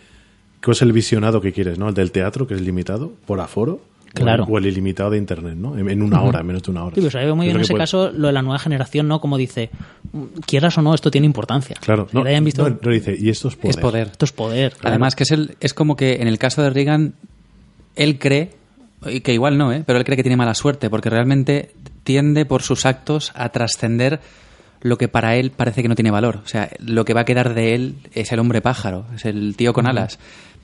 qué 0.61 0.71
es 0.71 0.83
el 0.83 0.93
visionado 0.93 1.41
que 1.41 1.53
quieres, 1.53 1.79
¿no? 1.79 1.89
El 1.89 1.95
del 1.95 2.11
teatro, 2.13 2.47
que 2.47 2.55
es 2.55 2.61
limitado 2.61 3.13
por 3.27 3.41
aforo, 3.41 3.81
Claro. 4.15 4.45
o, 4.45 4.47
el, 4.47 4.53
o 4.55 4.59
el 4.59 4.67
ilimitado 4.67 5.11
de 5.11 5.19
internet, 5.19 5.57
¿no? 5.57 5.77
En, 5.77 5.89
en 5.91 6.01
una 6.01 6.23
hora, 6.23 6.39
en 6.41 6.47
menos 6.47 6.63
de 6.63 6.71
una 6.71 6.85
hora. 6.85 6.95
Sí, 6.95 7.01
pues 7.01 7.15
ahí 7.17 7.25
veo 7.25 7.35
muy 7.35 7.47
bien 7.47 7.57
en 7.57 7.63
ese 7.63 7.73
puede- 7.73 7.83
caso 7.83 8.13
lo 8.13 8.29
de 8.29 8.33
la 8.33 8.43
nueva 8.43 8.61
generación, 8.61 9.09
¿no? 9.09 9.21
Como 9.21 9.37
dice, 9.37 9.71
quieras 10.47 10.79
o 10.79 10.83
no, 10.83 10.95
esto 10.95 11.11
tiene 11.11 11.27
importancia. 11.27 11.75
Claro, 11.81 12.07
Que 12.07 12.17
no, 12.17 12.23
le 12.23 12.31
hayan 12.31 12.45
visto, 12.45 12.69
no, 12.69 12.79
no, 12.81 12.91
dice, 12.93 13.17
y 13.19 13.29
esto 13.29 13.49
es 13.49 13.57
poder. 13.57 13.71
es 13.75 13.77
poder. 13.81 14.07
esto 14.13 14.25
es 14.25 14.31
poder. 14.33 14.73
claro. 14.75 14.89
Además, 14.91 15.17
que 15.17 15.25
es, 15.25 15.33
el, 15.33 15.57
es 15.59 15.75
como 15.75 15.97
que 15.97 16.15
en 16.23 16.29
el 16.29 16.39
caso 16.39 16.63
de 16.63 16.71
Reagan, 16.71 17.15
él 17.97 18.19
cree, 18.21 18.51
y 19.11 19.21
que 19.21 19.33
igual 19.35 19.57
no, 19.59 19.73
¿eh? 19.73 19.83
pero 19.87 19.99
él 19.99 20.05
cree 20.05 20.17
que 20.17 20.23
tiene 20.23 20.37
mala 20.37 20.55
suerte, 20.55 20.91
porque 20.91 21.11
realmente 21.11 21.71
tiende 22.03 22.45
por 22.45 22.63
sus 22.63 22.87
actos 22.87 23.33
a 23.35 23.49
trascender 23.51 24.21
lo 24.83 24.99
que 24.99 25.09
para 25.09 25.37
él 25.37 25.51
parece 25.51 25.83
que 25.83 25.89
no 25.89 25.95
tiene 25.95 26.11
valor. 26.11 26.41
O 26.45 26.49
sea, 26.49 26.71
lo 26.79 27.05
que 27.05 27.15
va 27.15 27.23
a 27.23 27.25
quedar 27.25 27.55
de 27.55 27.75
él 27.75 27.95
es 28.13 28.33
el 28.33 28.39
hombre 28.41 28.61
pájaro, 28.61 29.07
es 29.15 29.25
el 29.25 29.57
tío 29.57 29.73
con 29.73 29.87
alas. 29.87 30.19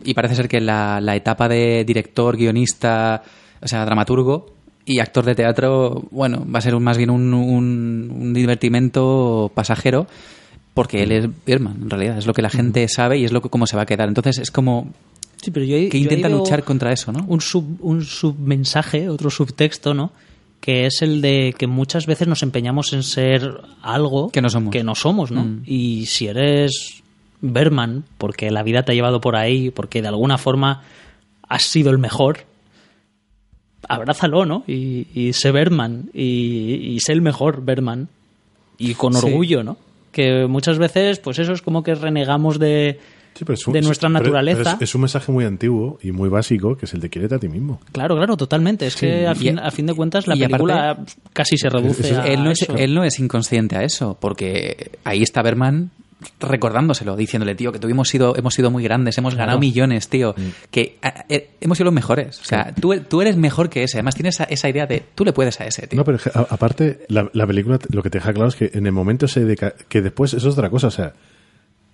Y 0.04 0.14
parece 0.14 0.34
ser 0.34 0.48
que 0.48 0.60
la, 0.60 1.00
la 1.00 1.16
etapa 1.16 1.48
de 1.48 1.84
director, 1.84 2.36
guionista, 2.36 3.22
o 3.62 3.68
sea, 3.68 3.84
dramaturgo 3.84 4.46
y 4.84 4.98
actor 5.00 5.24
de 5.24 5.34
teatro, 5.34 6.04
bueno, 6.10 6.44
va 6.52 6.58
a 6.58 6.62
ser 6.62 6.74
un- 6.74 6.82
más 6.84 6.98
bien 6.98 7.10
un, 7.10 7.32
un, 7.32 8.10
un 8.14 8.34
divertimento 8.34 9.50
pasajero. 9.54 10.06
Porque 10.74 11.02
él 11.02 11.12
es 11.12 11.28
Birman, 11.44 11.78
en 11.82 11.90
realidad, 11.90 12.16
es 12.18 12.26
lo 12.26 12.32
que 12.32 12.42
la 12.42 12.48
gente 12.50 12.86
sabe 12.88 13.18
y 13.18 13.24
es 13.24 13.32
lo 13.32 13.40
que 13.42 13.48
cómo 13.48 13.66
se 13.66 13.76
va 13.76 13.82
a 13.82 13.86
quedar. 13.86 14.06
Entonces 14.08 14.38
es 14.38 14.50
como 14.50 14.92
Sí, 15.42 15.50
pero 15.50 15.64
yo 15.64 15.76
ahí- 15.76 15.88
que 15.88 15.98
yo 15.98 16.08
ahí 16.08 16.14
intenta 16.16 16.28
luchar 16.28 16.64
contra 16.64 16.92
eso, 16.92 17.12
¿no? 17.12 17.24
Un, 17.26 17.40
sub, 17.40 17.64
un 17.80 18.04
submensaje, 18.04 19.08
otro 19.08 19.30
subtexto, 19.30 19.94
¿no? 19.94 20.12
Que 20.60 20.84
es 20.86 21.00
el 21.00 21.22
de 21.22 21.54
que 21.56 21.66
muchas 21.66 22.04
veces 22.06 22.28
nos 22.28 22.42
empeñamos 22.42 22.92
en 22.92 23.02
ser 23.02 23.50
algo 23.80 24.30
Que 24.30 24.42
no 24.42 24.50
somos. 24.50 24.70
que 24.72 24.84
no 24.84 24.94
somos, 24.94 25.30
¿no? 25.30 25.44
Mm. 25.44 25.62
Y 25.64 26.04
si 26.06 26.26
eres 26.26 27.02
Berman, 27.40 28.04
porque 28.18 28.50
la 28.50 28.62
vida 28.62 28.82
te 28.82 28.92
ha 28.92 28.94
llevado 28.94 29.20
por 29.22 29.36
ahí, 29.36 29.70
porque 29.70 30.02
de 30.02 30.08
alguna 30.08 30.36
forma 30.36 30.82
has 31.48 31.62
sido 31.62 31.90
el 31.90 31.96
mejor, 31.98 32.40
abrázalo, 33.88 34.44
¿no? 34.44 34.62
Y, 34.66 35.06
y 35.14 35.32
sé 35.32 35.50
Berman, 35.52 36.10
y, 36.12 36.92
y 36.94 37.00
sé 37.00 37.12
el 37.12 37.22
mejor 37.22 37.64
Berman, 37.64 38.08
y 38.78 38.94
con 38.94 39.14
Sí. 39.14 39.26
orgullo, 39.26 39.62
¿no? 39.64 39.76
Que 40.12 40.46
muchas 40.46 40.78
veces, 40.78 41.18
pues 41.18 41.38
eso 41.38 41.52
es 41.52 41.62
como 41.62 41.82
que 41.82 41.94
renegamos 41.94 42.58
de, 42.58 43.00
Sí, 43.34 43.44
pero 43.44 43.54
es 43.54 43.66
un- 43.66 43.72
de 43.72 43.80
nuestra 43.82 44.08
pero 44.08 44.20
naturaleza. 44.20 44.72
es, 44.76 44.82
es 44.82 44.94
un 44.94 45.00
mensaje 45.02 45.32
muy 45.32 45.44
antiguo 45.44 45.98
y 46.02 46.12
muy 46.12 46.28
básico, 46.28 46.76
que 46.76 46.84
es 46.86 46.94
el 46.94 47.00
de 47.00 47.08
quiérete 47.08 47.36
a 47.36 47.38
ti 47.38 47.48
mismo. 47.48 47.80
Claro, 47.92 48.16
claro, 48.16 48.36
totalmente. 48.36 48.86
Es 48.86 48.96
que 48.96 49.26
y- 49.30 49.34
fin, 49.34 49.58
a 49.58 49.70
fin 49.70 49.86
de 49.86 49.94
cuentas 49.94 50.26
la 50.26 50.36
y 50.36 50.40
película 50.40 50.98
casi 51.32 51.56
se 51.56 51.68
reduce 51.70 52.14
a 52.16 52.26
él, 52.26 52.44
no 52.44 52.50
es, 52.50 52.62
eso. 52.62 52.76
él 52.76 52.94
no 52.94 53.02
es 53.04 53.18
inconsciente 53.18 53.76
a 53.76 53.82
eso, 53.84 54.16
porque 54.20 54.90
ahí 55.04 55.22
está 55.22 55.42
Berman 55.42 55.90
recordándoselo, 56.38 57.16
diciéndole, 57.16 57.54
tío, 57.54 57.72
que 57.72 57.78
tú 57.78 57.88
hemos 57.88 58.08
sido, 58.10 58.36
hemos 58.36 58.52
sido 58.52 58.70
muy 58.70 58.82
grandes, 58.84 59.16
hemos 59.16 59.34
ganado 59.34 59.58
millones, 59.58 60.08
tío, 60.08 60.34
que 60.70 60.98
a- 61.00 61.24
eh, 61.30 61.50
hemos 61.62 61.78
sido 61.78 61.86
los 61.86 61.94
mejores. 61.94 62.38
O 62.40 62.44
sea, 62.44 62.74
tú, 62.78 62.94
tú 63.08 63.22
eres 63.22 63.36
mejor 63.38 63.70
que 63.70 63.84
ese. 63.84 63.96
Además, 63.96 64.16
tienes 64.16 64.34
esa, 64.34 64.44
esa 64.44 64.68
idea 64.68 64.86
de, 64.86 65.02
tú 65.14 65.24
le 65.24 65.32
puedes 65.32 65.58
a 65.62 65.66
ese, 65.66 65.86
tío. 65.86 65.96
No, 65.96 66.04
pero 66.04 66.18
que, 66.18 66.30
a- 66.34 66.46
aparte, 66.50 67.06
la, 67.08 67.30
la 67.32 67.46
película 67.46 67.78
lo 67.90 68.02
que 68.02 68.10
te 68.10 68.18
deja 68.18 68.34
claro 68.34 68.48
es 68.50 68.54
que 68.56 68.70
en 68.74 68.84
el 68.84 68.92
momento 68.92 69.24
ese 69.24 69.46
de 69.46 69.56
ca- 69.56 69.74
que 69.88 70.02
después 70.02 70.34
eso 70.34 70.46
es 70.48 70.54
otra 70.54 70.68
cosa, 70.68 70.88
o 70.88 70.90
sea, 70.90 71.14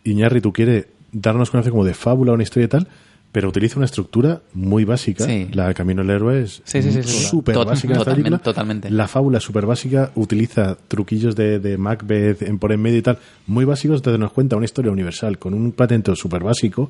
Iñarritu 0.05 0.53
quiere 0.53 0.87
darnos 1.13 1.51
conocer 1.51 1.71
como 1.71 1.85
de 1.85 1.95
fábula 1.95 2.33
una 2.33 2.43
historia 2.43 2.67
y 2.67 2.69
tal, 2.69 2.89
pero 3.33 3.49
utiliza 3.49 3.77
una 3.77 3.87
estructura 3.87 4.41
muy 4.55 4.85
básica. 4.85 5.25
Sí. 5.25 5.49
La 5.53 5.69
de 5.69 5.75
Camino 5.75 6.03
del 6.03 6.11
Héroe 6.11 6.43
es 6.43 6.63
sí, 6.65 6.83
sí, 6.83 7.03
súper 7.03 7.57
básica 7.57 7.95
totalmente, 7.95 8.23
película. 8.31 8.39
totalmente. 8.39 8.91
La 8.91 9.09
fábula 9.09 9.41
súper 9.41 9.67
básica, 9.67 10.11
utiliza 10.15 10.77
truquillos 10.89 11.37
de, 11.37 11.59
de 11.59 11.77
Macbeth 11.77 12.43
en 12.43 12.59
por 12.59 12.73
en 12.73 12.81
medio 12.81 12.99
y 12.99 13.03
tal, 13.03 13.19
muy 13.47 13.65
básicos, 13.65 13.99
entonces 13.99 14.21
nos 14.21 14.33
cuenta 14.33 14.57
una 14.57 14.65
historia 14.65 14.91
universal 14.91 15.39
con 15.39 15.53
un 15.55 15.73
patente 15.73 16.15
súper 16.17 16.43
básico. 16.43 16.89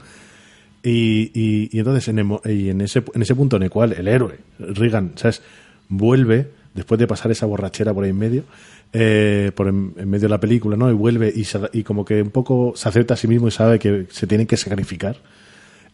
Y, 0.83 1.33
y, 1.35 1.69
y 1.73 1.79
entonces 1.81 2.07
en, 2.09 2.19
el 2.21 2.27
y 2.45 2.71
en, 2.71 2.81
ese, 2.81 3.03
en 3.13 3.23
ese 3.23 3.35
punto 3.35 3.57
en 3.57 3.65
el 3.65 3.71
cual 3.71 3.93
el 3.95 4.07
héroe, 4.07 4.39
Reagan, 4.61 5.13
¿sabes? 5.17 5.43
vuelve, 5.89 6.51
después 6.75 6.99
de 7.01 7.09
pasar 7.09 7.33
esa 7.33 7.47
borrachera 7.47 7.93
por 7.93 8.05
ahí 8.05 8.11
en 8.11 8.19
medio, 8.19 8.45
eh, 8.93 9.53
por 9.55 9.69
en, 9.69 9.93
en 9.97 10.09
medio 10.09 10.23
de 10.23 10.29
la 10.31 10.41
película, 10.41 10.77
¿no? 10.77 10.91
Y 10.91 10.95
vuelve 10.95 11.33
y, 11.35 11.45
se- 11.45 11.69
y 11.73 11.83
como 11.83 12.05
que 12.05 12.23
un 12.23 12.31
poco 12.31 12.73
se 12.77 12.89
acepta 12.89 13.15
a 13.15 13.17
sí 13.17 13.29
mismo 13.29 13.49
y 13.49 13.51
sabe 13.51 13.79
que 13.79 14.07
se 14.11 14.27
tiene 14.27 14.47
que 14.47 14.57
sacrificar. 14.57 15.17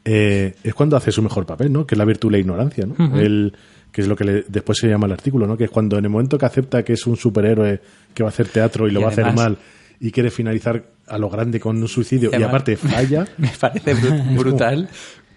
eh, 0.04 0.54
es 0.64 0.74
cuando 0.74 0.96
hace 0.96 1.12
su 1.12 1.22
mejor 1.22 1.46
papel, 1.46 1.72
¿no? 1.72 1.86
Que 1.86 1.94
es 1.94 1.98
la 1.98 2.04
virtud 2.04 2.28
y 2.30 2.32
la 2.32 2.38
ignorancia, 2.38 2.86
¿no? 2.86 3.16
El- 3.18 3.52
que 3.92 4.00
es 4.00 4.08
lo 4.08 4.16
que 4.16 4.24
le- 4.24 4.44
después 4.48 4.78
se 4.78 4.88
llama 4.88 5.06
el 5.06 5.12
artículo, 5.12 5.46
¿no? 5.46 5.56
Que 5.56 5.64
es 5.64 5.70
cuando 5.70 5.98
en 5.98 6.04
el 6.04 6.10
momento 6.10 6.38
que 6.38 6.46
acepta 6.46 6.82
que 6.82 6.94
es 6.94 7.06
un 7.06 7.16
superhéroe 7.16 7.80
que 8.14 8.22
va 8.22 8.30
a 8.30 8.32
hacer 8.32 8.48
teatro 8.48 8.88
y 8.88 8.90
lo 8.90 9.00
Y 9.00 9.02
va 9.02 9.08
a 9.10 9.12
hacer 9.12 9.24
mal 9.34 9.58
y 10.00 10.10
quiere 10.10 10.30
finalizar 10.30 10.82
a 11.06 11.18
lo 11.18 11.28
grande 11.28 11.60
con 11.60 11.76
un 11.76 11.86
suicidio 11.88 12.30
y, 12.32 12.42
aparte 12.42 12.76
falla. 12.76 13.26
Me 13.38 13.50
parece 13.60 13.94
bru- 13.94 14.36
brutal 14.38 14.88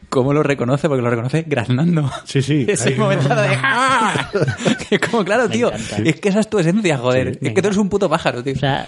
cómo 0.09 0.33
lo 0.33 0.43
reconoce, 0.43 0.87
porque 0.87 1.01
lo 1.01 1.09
reconoce 1.09 1.43
graznando. 1.47 2.11
Sí, 2.25 2.41
sí. 2.41 2.65
Ese 2.69 2.89
Ahí- 2.89 2.95
momento 2.95 3.29
de 3.29 3.57
¡ah! 3.61 4.29
Que 4.89 4.99
como, 4.99 5.23
claro, 5.25 5.49
tío, 5.49 5.71
es 5.71 6.19
que 6.19 6.29
esa 6.29 6.39
es 6.41 6.49
tu 6.49 6.59
esencia, 6.59 6.97
joder. 6.97 7.33
Sí. 7.39 7.47
es 7.47 7.53
que 7.53 7.61
tú 7.61 7.67
eres 7.67 7.77
un 7.77 7.89
puto 7.89 8.09
pájaro, 8.09 8.43
tío. 8.43 8.53
O 8.53 8.59
sea, 8.59 8.87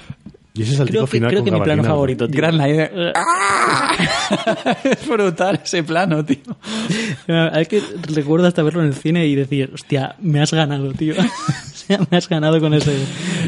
Y 0.57 0.63
ese 0.63 0.83
creo 0.85 1.05
que, 1.05 1.11
final 1.11 1.29
creo 1.29 1.41
con 1.41 1.45
que 1.45 1.51
mi 1.59 1.61
plano 1.63 1.83
favorito, 1.83 2.27
tío. 2.27 2.37
Gran 2.37 2.57
line. 2.57 2.89
Eh, 2.91 3.13
es 4.83 5.07
brutal 5.07 5.59
ese 5.63 5.83
plano, 5.83 6.23
tío. 6.25 6.37
Es 7.55 7.67
que 7.67 7.81
recuerdo 8.13 8.47
hasta 8.47 8.63
verlo 8.63 8.81
en 8.81 8.87
el 8.87 8.93
cine 8.93 9.25
y 9.27 9.35
decir, 9.35 9.71
hostia, 9.73 10.15
me 10.19 10.41
has 10.41 10.51
ganado, 10.53 10.91
tío. 10.93 11.13
O 11.87 11.89
sea, 11.89 11.99
me 12.11 12.17
has 12.17 12.27
ganado 12.27 12.59
con 12.59 12.73
ese, 12.73 12.91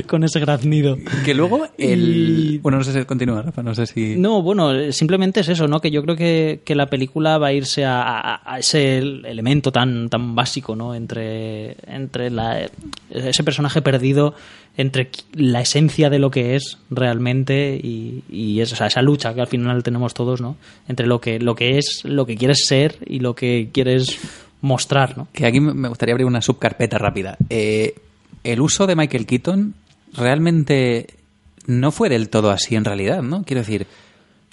con 0.08 0.24
ese 0.24 0.40
graznido. 0.40 0.96
Que 1.26 1.34
luego 1.34 1.68
el... 1.78 2.54
Y- 2.54 2.58
Bueno, 2.60 2.78
no 2.78 2.86
sé 2.86 2.94
si 2.94 3.04
continúa, 3.04 3.42
Rafa, 3.42 3.62
no 3.64 3.76
sé 3.76 3.86
si... 3.86 4.16
No, 4.16 4.42
bueno, 4.42 4.94
simplemente 4.94 5.42
es 5.42 5.50
eso, 5.50 5.68
¿no? 5.68 5.82
Que 5.82 5.92
yo 5.92 6.02
creo 6.04 6.16
que, 6.16 6.62
que 6.64 6.74
la 6.74 6.86
película 6.90 7.38
va 7.38 7.48
a 7.48 7.54
irse 7.54 7.84
a, 7.84 8.02
a- 8.02 8.42
a 8.54 8.60
ese 8.60 9.00
elemento 9.00 9.74
tan, 9.74 10.08
tan 10.08 10.36
básico, 10.36 10.74
¿no? 10.74 10.96
Entre, 10.96 11.76
entre 11.86 12.30
la, 12.30 12.62
ese 13.10 13.44
personaje 13.44 13.82
perdido, 13.82 14.34
entre 14.78 15.10
la 15.34 15.62
esencia 15.62 16.10
de 16.10 16.20
lo 16.20 16.32
que 16.32 16.56
es 16.56 16.78
realmente 16.90 17.76
y, 17.76 18.24
y 18.30 18.62
esa 18.62 19.02
lucha 19.02 19.34
que 19.34 19.42
al 19.42 19.48
final 19.48 19.84
tenemos 19.84 20.14
todos, 20.14 20.42
¿no? 20.42 20.56
Entre 20.88 21.06
lo 21.06 21.20
que, 21.20 21.40
lo 21.40 21.56
que 21.56 21.78
es, 21.78 22.02
lo 22.06 22.26
que 22.26 22.38
quieres 22.38 22.66
ser 22.66 22.98
y 23.06 23.20
lo 23.20 23.36
que 23.36 23.70
quieres 23.74 24.20
mostrar, 24.62 25.18
¿no? 25.18 25.28
Que 25.34 25.46
aquí 25.46 25.60
me 25.60 25.88
gustaría 25.90 26.14
abrir 26.14 26.28
una 26.28 26.42
subcarpeta 26.42 26.98
rápida. 26.98 27.38
Eh, 27.50 27.96
el 28.44 28.62
uso 28.62 28.88
de 28.88 28.96
Michael 28.96 29.26
Keaton 29.26 29.74
realmente 30.14 31.08
no 31.66 31.92
fue 31.92 32.10
del 32.10 32.30
todo 32.30 32.52
así 32.52 32.76
en 32.76 32.86
realidad, 32.86 33.22
¿no? 33.22 33.44
Quiero 33.44 33.62
decir, 33.62 33.88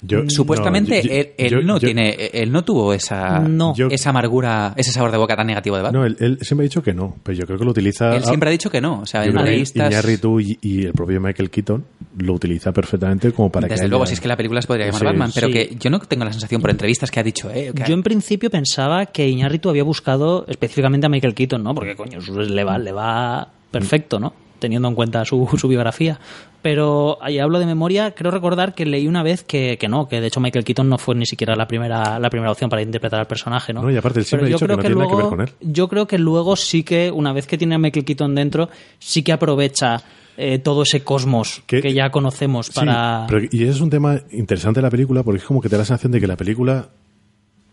Yo- 0.01 0.29
supuestamente 0.29 1.01
no, 1.01 1.09
yo- 1.09 1.13
él, 1.13 1.29
él 1.37 1.49
yo- 1.49 1.61
no 1.63 1.79
yo- 1.79 1.87
tiene, 1.87 2.15
él 2.31 2.51
no 2.51 2.63
tuvo 2.63 2.93
esa, 2.93 3.39
No. 3.39 3.73
Yo- 3.75 3.87
esa 3.89 4.11
amargura, 4.11 4.73
ese 4.77 4.91
sabor 4.91 5.11
de 5.11 5.17
boca 5.17 5.35
tan 5.35 5.47
negativo 5.47 5.75
de 5.75 5.81
Batman. 5.81 6.01
No, 6.01 6.05
él, 6.07 6.15
él 6.19 6.37
siempre 6.41 6.65
ha 6.65 6.69
dicho 6.69 6.83
que 6.83 6.93
no, 6.93 7.15
pero 7.23 7.35
yo 7.37 7.45
creo 7.47 7.57
que 7.57 7.65
lo 7.65 7.71
utiliza. 7.71 8.15
él 8.15 8.23
siempre 8.23 8.49
ha 8.49 8.51
dicho 8.51 8.69
que 8.69 8.79
no, 8.79 9.01
o 9.01 9.05
sea, 9.07 9.25
en. 9.25 9.35
Iñárritu 9.75 10.39
y, 10.39 10.57
y 10.61 10.85
el 10.85 10.93
propio 10.93 11.19
Michael 11.19 11.49
Keaton 11.49 11.83
lo 12.19 12.33
utiliza 12.33 12.71
perfectamente 12.71 13.31
como 13.31 13.51
para 13.51 13.67
que. 13.67 13.73
Desde 13.73 13.87
luego, 13.87 14.03
haya- 14.03 14.09
si 14.09 14.13
es 14.15 14.19
que 14.21 14.27
la 14.27 14.37
película 14.37 14.61
se 14.61 14.67
podría 14.67 14.85
llamar 14.85 14.99
Sí, 14.99 15.05
Batman, 15.05 15.31
pero 15.33 15.47
sí. 15.47 15.53
que 15.53 15.75
yo 15.79 15.89
no 15.89 15.99
tengo 15.99 16.25
la 16.25 16.31
sensación 16.31 16.61
por 16.61 16.69
entrevistas 16.69 17.09
que 17.09 17.19
ha 17.19 17.23
dicho, 17.23 17.49
eh, 17.49 17.71
que- 17.75 17.83
Yo 17.87 17.93
en 17.95 18.03
principio 18.03 18.49
pensaba 18.51 19.07
que 19.07 19.27
Iñárritu 19.27 19.69
había 19.69 19.83
buscado 19.83 20.45
específicamente 20.47 21.07
a 21.07 21.09
Michael 21.09 21.33
Keaton, 21.33 21.63
¿no? 21.63 21.73
Porque, 21.73 21.95
coño, 21.95 22.19
le 22.19 22.63
va, 22.63 22.77
le 22.77 22.91
va 22.91 23.49
perfecto, 23.71 24.19
¿no? 24.19 24.33
Teniendo 24.59 24.87
en 24.87 24.95
cuenta 24.95 25.23
su, 25.25 25.47
su 25.57 25.67
biografía. 25.67 26.19
Pero 26.61 27.17
ahí 27.21 27.39
hablo 27.39 27.59
de 27.59 27.65
memoria, 27.65 28.11
creo 28.11 28.31
recordar 28.31 28.73
que 28.73 28.85
leí 28.85 29.07
una 29.07 29.23
vez 29.23 29.43
que, 29.43 29.77
que 29.79 29.87
no, 29.87 30.07
que 30.09 30.19
de 30.19 30.27
hecho 30.27 30.39
Michael 30.41 30.65
Keaton 30.65 30.89
no 30.89 30.97
fue 30.97 31.15
ni 31.15 31.25
siquiera 31.25 31.55
la 31.55 31.67
primera, 31.67 32.19
la 32.19 32.29
primera 32.29 32.51
opción 32.51 32.69
para 32.69 32.81
interpretar 32.81 33.19
al 33.19 33.27
personaje, 33.27 33.71
¿no? 33.73 33.83
No, 33.83 33.91
y 33.91 33.95
aparte 33.95 34.19
él 34.19 34.25
siempre 34.25 34.47
ha 34.47 34.49
dicho 34.49 34.65
que 34.67 34.75
no 34.75 34.79
tiene 34.79 34.95
nada 34.95 35.07
que 35.09 35.15
ver 35.15 35.25
con 35.27 35.41
él. 35.41 35.49
Yo 35.61 35.87
creo 35.87 36.07
que 36.07 36.17
luego 36.17 36.55
sí 36.55 36.83
que, 36.83 37.11
una 37.11 37.31
vez 37.31 37.47
que 37.47 37.57
tiene 37.57 37.75
a 37.75 37.77
Michael 37.77 38.03
Keaton 38.03 38.35
dentro, 38.35 38.69
sí 38.99 39.23
que 39.23 39.31
aprovecha 39.31 40.01
eh, 40.35 40.59
todo 40.59 40.81
ese 40.83 41.03
cosmos 41.03 41.63
Que- 41.67 41.81
que, 41.81 41.93
ya 41.93 42.09
conocemos 42.09 42.65
Sí, 42.67 42.73
para... 42.75 43.25
pero- 43.29 43.45
y 43.49 43.63
ese 43.63 43.71
es 43.71 43.81
un 43.81 43.89
tema 43.89 44.19
interesante 44.31 44.79
de 44.79 44.83
la 44.83 44.89
película 44.91 45.23
porque 45.23 45.39
es 45.39 45.45
como 45.45 45.61
que 45.61 45.69
te 45.69 45.75
da 45.75 45.79
la 45.83 45.85
sensación 45.85 46.11
de 46.11 46.19
que 46.19 46.27
la 46.27 46.35
película 46.37 46.89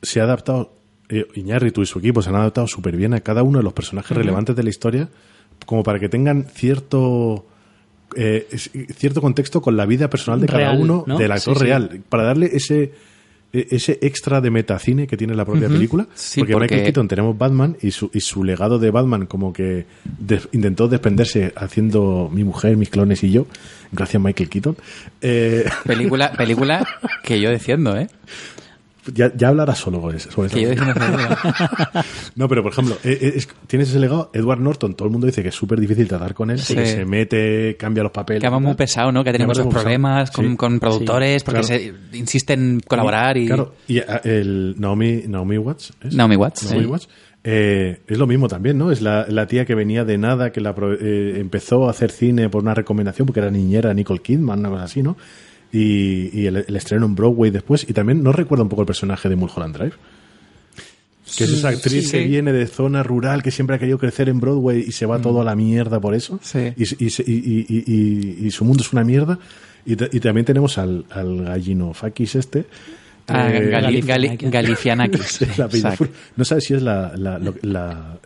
se 0.02 0.20
ha 0.20 0.24
adaptado, 0.24 0.72
eh, 1.08 1.26
Iñárritu 1.34 1.82
y 1.82 1.86
su 1.86 1.98
equipo 1.98 2.22
se 2.22 2.28
han 2.30 2.36
adaptado 2.36 2.66
súper 2.68 2.96
bien 2.96 3.12
a 3.14 3.20
cada 3.20 3.42
uno 3.42 3.58
de 3.58 3.64
los 3.64 3.72
personajes 3.72 4.16
relevantes 4.16 4.54
de 4.54 4.62
la 4.62 4.70
historia 4.70 5.08
como 5.66 5.82
para 5.82 5.98
que 5.98 6.08
tengan 6.08 6.44
cierto 6.44 7.46
eh, 8.16 8.46
cierto 8.96 9.20
contexto 9.20 9.60
con 9.60 9.76
la 9.76 9.86
vida 9.86 10.08
personal 10.08 10.40
de 10.40 10.46
cada 10.46 10.72
uno 10.72 11.04
¿no? 11.06 11.18
del 11.18 11.32
actor 11.32 11.54
Sí, 11.54 11.60
sí. 11.60 11.66
real 11.66 12.00
para 12.08 12.22
darle 12.24 12.50
ese 12.52 12.92
e- 13.52 13.68
ese 13.70 13.98
extra 14.02 14.40
de 14.40 14.50
metacine 14.50 15.06
que 15.06 15.16
tiene 15.16 15.34
la 15.34 15.44
propia 15.44 15.68
película 15.68 16.06
Sí, 16.14 16.40
porque, 16.40 16.52
porque- 16.54 16.64
Michael 16.74 16.82
Keaton 16.84 17.08
tenemos 17.08 17.38
Batman 17.38 17.76
y 17.82 17.90
su, 17.92 18.10
y 18.12 18.20
su 18.20 18.42
legado 18.44 18.78
de 18.78 18.90
Batman 18.90 19.26
como 19.26 19.52
que 19.52 19.86
des- 20.18 20.48
intentó 20.52 20.86
desprenderse 20.88 21.52
haciendo 21.56 22.28
mi 22.32 22.44
mujer, 22.44 22.76
mis 22.76 22.90
clones 22.90 23.22
y 23.24 23.30
yo 23.32 23.46
gracias 23.92 24.20
Michael 24.22 24.48
Keaton 24.48 24.76
eh, 25.22 25.64
película, 25.84 26.32
película 26.32 26.86
que 27.24 27.40
yo 27.40 27.48
defiendo, 27.50 27.96
¿eh? 27.96 28.08
Ya, 29.12 29.32
ya 29.36 29.48
hablará 29.48 29.74
solo 29.74 30.00
sobre 30.00 30.16
eso. 30.18 30.30
sobre 30.30 30.48
Que. 30.50 30.76
No, 32.36 32.48
pero 32.48 32.62
por 32.62 32.72
ejemplo, 32.72 32.96
eh, 33.04 33.18
eh, 33.20 33.32
es- 33.36 33.48
tienes 33.66 33.88
ese 33.90 33.98
legado, 33.98 34.30
Edward 34.32 34.60
Norton, 34.60 34.94
todo 34.94 35.06
el 35.06 35.12
mundo 35.12 35.26
dice 35.26 35.42
que 35.42 35.48
es 35.48 35.54
súper 35.54 35.80
difícil 35.80 36.08
tratar 36.08 36.34
con 36.34 36.50
él, 36.50 36.58
Sí. 36.58 36.74
se 36.74 37.04
mete, 37.04 37.76
cambia 37.76 38.02
los 38.02 38.12
papeles. 38.12 38.40
Que 38.40 38.46
muy 38.60 38.74
pesado, 38.74 39.12
¿no? 39.12 39.22
Que 39.24 39.30
pesado. 39.64 39.82
problemas 39.82 40.30
con, 40.30 40.50
Sí. 40.52 40.56
con 40.56 40.80
productores 40.80 41.42
porque 41.44 41.60
claro. 41.60 41.82
se 41.82 41.94
insisten 42.18 42.60
en 42.74 42.80
colaborar 42.80 43.36
y... 43.36 43.46
Claro, 43.46 43.74
y 43.88 43.98
eh, 43.98 44.04
el 44.24 44.74
Naomi, 44.78 45.22
Naomi 45.26 45.58
Watts. 45.58 45.92
¿es? 46.02 46.14
Naomi 46.14 46.36
Watts, 46.36 46.70
Naomi. 46.70 46.86
Watts, 46.86 47.08
eh, 47.44 48.00
es 48.06 48.18
lo 48.18 48.26
mismo 48.26 48.48
también, 48.48 48.78
¿no? 48.78 48.90
Es 48.90 49.02
la, 49.02 49.26
la 49.28 49.46
tía 49.46 49.64
que 49.66 49.74
venía 49.74 50.04
de 50.04 50.16
nada, 50.18 50.50
que 50.50 50.60
la 50.60 50.74
eh, 51.00 51.34
empezó 51.38 51.86
a 51.86 51.90
hacer 51.90 52.10
cine 52.10 52.48
por 52.48 52.62
una 52.62 52.74
recomendación, 52.74 53.26
porque 53.26 53.40
era 53.40 53.50
niñera 53.50 53.92
Nicole 53.92 54.20
Kidman, 54.20 54.60
una 54.60 54.70
cosa 54.70 54.84
así, 54.84 55.02
¿no? 55.02 55.16
Y, 55.74 56.30
y 56.32 56.46
el, 56.46 56.64
el 56.68 56.76
estreno 56.76 57.04
en 57.04 57.14
Broadway 57.16 57.50
después. 57.50 57.84
Y 57.88 57.92
también 57.92 58.22
no 58.22 58.32
recuerda 58.32 58.62
un 58.62 58.68
poco 58.68 58.82
el 58.82 58.86
personaje 58.86 59.28
de 59.28 59.36
Mulholland 59.36 59.76
Drive. 59.76 59.92
Que 61.36 61.44
es 61.44 61.50
esa 61.50 61.70
actriz 61.70 62.04
sí. 62.10 62.12
que 62.12 62.24
viene 62.26 62.52
de 62.52 62.66
zona 62.66 63.02
rural, 63.02 63.42
que 63.42 63.50
siempre 63.50 63.74
ha 63.74 63.78
querido 63.78 63.98
crecer 63.98 64.28
en 64.28 64.38
Broadway 64.40 64.84
y 64.86 64.92
se 64.92 65.04
va 65.06 65.20
todo 65.20 65.40
a 65.40 65.44
la 65.44 65.56
mierda 65.56 65.98
por 65.98 66.14
eso. 66.14 66.38
Sí. 66.42 66.72
Y, 66.76 66.84
y, 66.84 67.08
y- 67.08 67.22
y- 67.26 67.66
y- 67.68 67.84
y- 67.86 68.46
y 68.46 68.50
su 68.50 68.64
mundo 68.64 68.82
es 68.84 68.92
una 68.92 69.02
mierda. 69.04 69.38
Y 69.86 69.96
también 70.20 70.44
tenemos 70.46 70.78
al, 70.78 71.04
al 71.10 71.44
gallino 71.44 71.92
Fakis 71.92 72.36
este. 72.36 72.66
Ah, 73.26 73.48
eh, 73.50 73.70
Gali- 73.70 74.02
Gali- 74.02 74.36
Galifianakis. 74.50 74.50
Galifianakis. 74.50 75.42
es 75.42 75.58
la 75.58 75.64
apellido 75.64 75.88
Exacto. 75.88 76.04
full. 76.12 76.16
No 76.36 76.44
sabes 76.44 76.64
si 76.64 76.74
es 76.74 76.82
la. 76.82 77.12
la, 77.16 77.38
la, 77.38 77.52
la- 77.62 78.18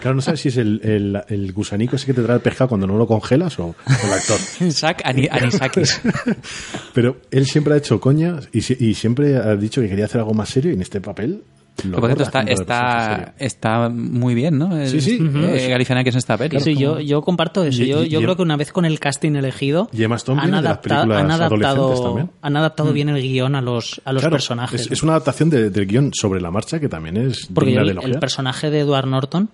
claro, 0.00 0.16
no 0.16 0.20
sabes 0.20 0.40
si 0.40 0.48
es 0.48 0.56
el, 0.56 0.80
el, 0.82 1.22
el 1.28 1.52
gusanico 1.52 1.94
ese 1.96 2.06
que 2.06 2.14
te 2.14 2.22
trae 2.22 2.36
el 2.36 2.42
pescado 2.42 2.68
cuando 2.68 2.86
no 2.88 2.96
lo 2.96 3.06
congelas 3.06 3.58
o, 3.60 3.66
o 3.66 3.74
el 3.86 4.12
actor. 4.12 4.38
Zach 4.72 5.00
Ani- 5.04 5.28
Anisakis. 5.30 6.00
Pero 6.94 7.18
él 7.30 7.46
siempre 7.46 7.74
ha 7.74 7.76
hecho 7.76 8.00
coña 8.00 8.40
y, 8.52 8.58
y 8.84 8.94
siempre 8.94 9.36
ha 9.36 9.54
dicho 9.56 9.80
que 9.80 9.88
quería 9.88 10.06
hacer 10.06 10.20
algo 10.20 10.34
más 10.34 10.48
serio 10.48 10.70
y 10.72 10.74
en 10.74 10.82
este 10.82 11.00
papel. 11.00 11.42
Lo 11.84 11.98
Por 11.98 12.06
cierto, 12.08 12.22
está, 12.24 12.40
está, 12.42 13.34
está 13.38 13.88
muy 13.88 14.34
bien, 14.34 14.58
¿no? 14.58 14.76
El- 14.76 14.88
Sí, 14.88 15.00
sí. 15.00 15.18
eh, 15.20 15.68
Galifianakis 15.70 16.14
en 16.14 16.18
esta 16.18 16.36
peli. 16.36 16.60
Sí, 16.60 16.76
yo, 16.76 17.00
yo 17.00 17.22
comparto 17.22 17.64
eso. 17.64 17.82
Y- 17.82 17.86
yo 17.88 18.04
yo 18.04 18.20
y- 18.20 18.22
creo 18.22 18.36
que 18.36 18.42
una 18.42 18.56
vez 18.56 18.72
con 18.72 18.84
el 18.84 18.98
casting 19.00 19.34
elegido, 19.36 19.88
Y 19.92 20.02
Emma 20.02 20.16
Stone 20.16 20.40
han, 20.40 20.46
viene 20.46 20.56
de 20.58 20.62
las 20.62 20.70
adaptado, 20.72 21.14
han 21.16 21.30
adaptado, 21.30 22.28
han 22.42 22.56
adaptado 22.56 22.92
bien 22.92 23.08
el 23.08 23.20
guion 23.22 23.54
a 23.54 23.60
los, 23.62 24.00
a 24.04 24.12
los 24.12 24.22
Claro, 24.22 24.34
personajes. 24.34 24.90
Es, 24.90 25.02
una 25.02 25.12
adaptación 25.12 25.50
de- 25.50 25.70
del 25.70 25.86
guion 25.86 26.10
sobre 26.14 26.40
la 26.40 26.50
marcha 26.50 26.78
que 26.80 26.88
también 26.88 27.16
es 27.16 27.48
Porque 27.54 27.70
digna 27.70 27.82
el, 27.82 27.94
de 27.96 28.04
el 28.06 28.18
personaje 28.18 28.70
de 28.70 28.80
Edward 28.80 29.06
Norton 29.06 29.48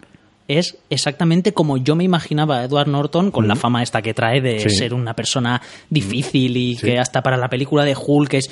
es 0.48 0.78
exactamente 0.90 1.52
como 1.52 1.76
yo 1.76 1.96
me 1.96 2.04
imaginaba 2.04 2.58
a 2.58 2.64
Edward 2.64 2.86
Norton 2.88 3.32
con 3.32 3.48
la 3.48 3.56
fama 3.56 3.82
esta 3.82 4.00
que 4.00 4.14
trae 4.14 4.40
de 4.40 4.60
Sí. 4.60 4.70
ser 4.70 4.94
una 4.94 5.14
persona 5.14 5.60
difícil 5.90 6.56
y 6.56 6.76
Sí. 6.76 6.86
que 6.86 6.98
hasta 7.00 7.20
para 7.22 7.36
la 7.36 7.48
película 7.48 7.84
de 7.84 7.96
Hulk 7.96 8.34
es 8.34 8.50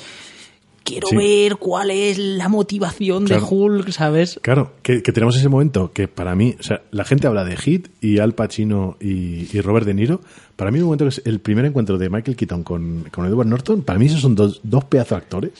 quiero 0.85 1.07
Sí. 1.09 1.15
ver 1.17 1.57
cuál 1.57 1.91
es 1.91 2.17
la 2.17 2.47
motivación 2.47 3.25
Claro. 3.25 3.41
de 3.41 3.47
Hulk, 3.49 3.89
¿sabes? 3.91 4.39
Claro, 4.41 4.71
que, 4.83 5.01
que 5.03 5.11
tenemos 5.11 5.35
ese 5.35 5.49
momento 5.49 5.91
que 5.91 6.07
para 6.07 6.35
mí, 6.35 6.55
o 6.57 6.63
sea, 6.63 6.83
la 6.91 7.03
gente 7.03 7.27
habla 7.27 7.43
de 7.43 7.57
Hit 7.57 7.89
y 7.99 8.19
Al 8.19 8.33
Pacino 8.33 8.95
y, 9.01 9.47
y 9.51 9.61
Robert 9.61 9.85
De 9.85 9.93
Niro. 9.93 10.21
Para 10.55 10.71
mí, 10.71 10.77
el 10.79 10.85
momento 10.85 11.03
que 11.05 11.09
es 11.09 11.21
el 11.25 11.39
primer 11.39 11.65
encuentro 11.65 11.97
de 11.97 12.09
Michael 12.09 12.37
Keaton 12.37 12.63
con, 12.63 13.05
con 13.11 13.25
Edward 13.25 13.47
Norton, 13.47 13.81
para 13.81 13.99
mí 13.99 14.05
esos 14.05 14.21
son 14.21 14.35
dos, 14.35 14.61
dos 14.63 14.85
pedazos 14.85 15.09
de 15.09 15.15
actores 15.17 15.51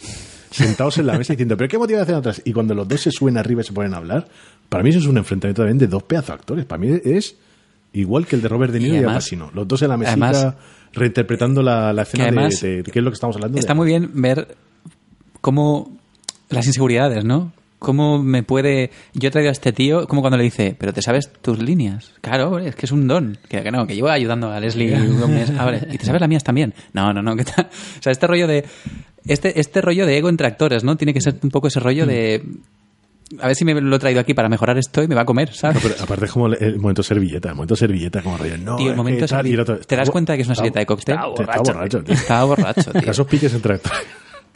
sentados 0.52 0.98
en 1.00 1.08
la 1.08 1.18
mesa 1.18 1.34
diciendo, 1.34 1.58
¿pero 1.58 1.68
qué 1.68 1.78
motivación 1.78 2.18
atrás? 2.18 2.42
Y 2.46 2.54
cuando 2.54 2.74
los 2.74 2.88
dos 2.88 3.02
se 3.02 3.12
suben 3.12 3.38
arriba 3.38 3.60
y 3.60 3.66
se 3.66 3.74
ponen 3.74 3.94
a 3.94 3.98
hablar, 3.98 4.28
para 4.70 4.84
mí 4.84 4.92
eso 4.92 5.00
es 5.00 5.06
un 5.06 5.18
enfrentamiento 5.18 5.64
también 5.64 5.78
de 5.80 5.88
dos 5.88 6.04
pedazos 6.04 6.28
de 6.30 6.34
actores. 6.36 6.66
Para 6.66 6.80
mí 6.80 6.98
es 7.04 7.36
igual 7.92 8.26
que 8.26 8.38
el 8.38 8.42
de 8.42 8.48
Robert 8.48 8.72
De 8.72 8.80
Y 8.80 8.84
Niro 8.84 8.94
y, 8.96 8.98
Al 9.00 9.04
además- 9.06 9.24
Pacino. 9.26 9.52
Los 9.54 9.68
dos 9.68 9.82
en 9.82 9.90
la 9.90 9.98
mesita 9.98 10.12
además- 10.30 10.56
reinterpretando 10.94 11.62
la, 11.62 11.92
la 11.92 12.04
escena 12.04 12.26
de, 12.32 12.32
de- 12.62 12.84
de 12.84 12.92
qué 12.92 13.00
es 13.00 13.04
lo 13.04 13.12
que 13.12 13.16
estamos 13.16 13.36
hablando. 13.36 13.56
de- 13.56 13.60
Está 13.60 13.74
muy 13.74 13.88
bien 13.88 14.12
ver 14.14 14.56
cómo 15.46 15.92
las 16.50 16.66
inseguridades, 16.66 17.24
¿no? 17.24 17.52
¿Cómo 17.78 18.18
me 18.24 18.42
puede... 18.42 18.90
Yo 19.14 19.28
he 19.28 19.32
traído 19.32 19.50
a 19.50 19.52
este 19.52 19.72
tío, 19.72 20.08
como 20.08 20.22
cuando 20.22 20.38
le 20.38 20.44
dice, 20.44 20.76
pero 20.80 20.92
te 20.92 21.04
sabes 21.04 21.30
tus 21.44 21.60
líneas. 21.62 22.14
Claro, 22.22 22.58
es 22.58 22.76
que 22.76 22.88
es 22.88 22.92
un 22.92 23.08
don. 23.08 23.38
Que, 23.48 23.62
que 23.62 23.70
no, 23.70 23.86
que 23.86 23.94
llevo 23.94 24.10
ayudando 24.10 24.50
a 24.52 24.60
Leslie 24.60 24.98
Gómez. 25.20 25.52
Ah, 25.56 25.66
vale. 25.66 25.88
Y 25.92 25.98
te 26.00 26.06
sabes 26.06 26.20
las 26.20 26.28
mías 26.30 26.44
también. 26.44 26.74
No, 26.94 27.14
no, 27.14 27.22
no. 27.22 27.36
¿qué 27.36 27.44
tal? 27.44 27.66
O 27.70 28.02
sea, 28.02 28.12
este 28.12 28.26
rollo 28.26 28.48
de... 28.48 28.66
Este, 29.28 29.60
este 29.60 29.82
rollo 29.82 30.08
de 30.08 30.18
ego 30.18 30.30
entre 30.30 30.48
actores, 30.48 30.84
¿no? 30.84 30.96
Tiene 30.98 31.14
que 31.14 31.22
ser 31.22 31.36
un 31.44 31.52
poco 31.52 31.68
ese 31.68 31.80
rollo 31.80 32.08
de... 32.08 32.44
A 33.40 33.48
ver 33.48 33.56
si 33.56 33.66
me 33.66 33.80
lo 33.80 33.96
he 33.96 34.00
traído 34.00 34.20
aquí 34.22 34.34
para 34.34 34.50
mejorar 34.50 34.80
esto 34.80 35.04
y 35.04 35.08
me 35.08 35.14
va 35.14 35.22
a 35.22 35.26
comer, 35.26 35.54
¿sabes? 35.54 35.76
No, 35.76 35.82
pero 35.90 36.04
aparte 36.04 36.26
es 36.26 36.32
como 36.32 36.48
el, 36.48 36.80
momento 36.80 37.04
servilleta, 37.04 37.50
el 37.50 37.56
momento 37.56 37.76
servilleta, 37.76 38.24
como 38.24 38.38
rollo, 38.38 38.58
no, 38.58 38.78
Tío, 38.78 38.90
el 38.92 38.96
momento 38.96 39.26
que 39.26 39.30
tal, 39.30 39.46
servi- 39.46 39.50
y 39.50 39.54
el 39.54 39.60
otro- 39.60 39.78
¿Te 39.80 39.96
das 39.96 40.10
cuenta 40.10 40.34
de 40.34 40.38
que 40.38 40.42
es 40.44 40.48
una 40.48 40.54
está- 40.54 40.64
servilleta 40.64 40.80
de 40.80 40.86
cóctel? 40.88 41.16
Está 41.16 41.28
borracho, 41.28 41.74
borracho, 41.74 42.04
tío. 42.04 42.14
Estaba 42.16 42.44
borracho, 42.46 42.92
tío. 42.94 43.12
Esos 43.12 43.28
piques 43.28 43.54
entre 43.54 43.74
actores. 43.76 44.00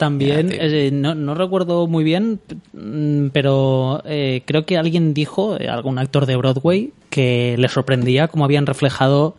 También, 0.00 0.48
eh, 0.50 0.88
no, 0.90 1.14
no 1.14 1.34
recuerdo 1.34 1.86
muy 1.86 2.04
bien, 2.04 2.40
mm, 2.72 3.26
pero 3.34 4.00
eh, 4.06 4.40
creo 4.46 4.64
que 4.64 4.78
alguien 4.78 5.12
dijo, 5.12 5.60
eh, 5.60 5.68
algún 5.68 5.98
actor 5.98 6.24
de 6.24 6.36
Broadway, 6.36 6.94
que 7.10 7.54
le 7.58 7.68
sorprendía 7.68 8.28
cómo 8.28 8.46
habían 8.46 8.64
reflejado 8.64 9.36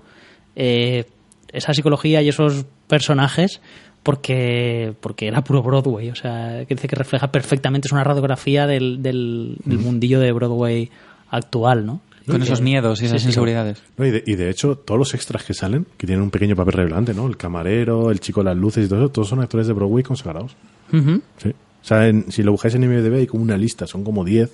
eh, 0.56 1.06
esa 1.52 1.74
psicología 1.74 2.22
y 2.22 2.30
esos 2.30 2.68
personajes 2.88 3.60
porque, 4.04 4.94
porque 5.02 5.30
era 5.30 5.44
puro 5.44 5.64
Broadway. 5.64 6.12
O 6.12 6.16
sea, 6.16 6.64
que 6.68 6.76
dice 6.76 6.88
que 6.88 6.96
refleja 6.96 7.32
perfectamente, 7.32 7.88
es 7.88 7.92
una 7.92 8.04
radiografía 8.04 8.68
del, 8.68 9.02
del, 9.02 9.58
del 9.66 9.80
mundillo 9.80 10.20
de 10.20 10.32
Broadway 10.32 10.92
actual, 11.32 11.88
¿no? 11.88 12.02
Con 12.26 12.42
esos 12.44 12.62
miedos 12.62 13.02
y 13.02 13.06
esas 13.06 13.26
inseguridades. 13.26 13.82
No, 13.98 14.06
y, 14.06 14.12
de, 14.12 14.24
y 14.26 14.36
de 14.36 14.50
hecho, 14.50 14.76
todos 14.78 14.98
los 15.00 15.14
extras 15.14 15.44
que 15.44 15.54
salen, 15.54 15.86
que 15.98 16.06
tienen 16.08 16.24
un 16.24 16.30
pequeño 16.32 16.56
papel 16.56 16.74
relevante, 16.74 17.14
¿no? 17.14 17.28
El 17.28 17.38
camarero, 17.38 18.12
el 18.12 18.20
chico 18.20 18.42
de 18.42 18.46
las 18.46 18.58
luces 18.58 18.86
y 18.86 18.90
todo 18.90 19.00
eso, 19.00 19.10
todos 19.10 19.28
son 19.30 19.40
actores 19.42 19.68
de 19.68 19.74
Broadway 19.74 20.04
consagrados. 20.04 20.56
Ujú. 20.94 21.22
Sí. 21.38 21.50
O 21.50 21.86
sea, 21.86 22.08
en- 22.08 22.32
si 22.32 22.44
lo 22.44 22.52
buscáis 22.52 22.76
en 22.76 22.84
IMDb 22.84 23.16
hay 23.16 23.28
como 23.28 23.44
una 23.44 23.58
lista, 23.58 23.88
son 23.88 24.04
como 24.04 24.24
10. 24.24 24.52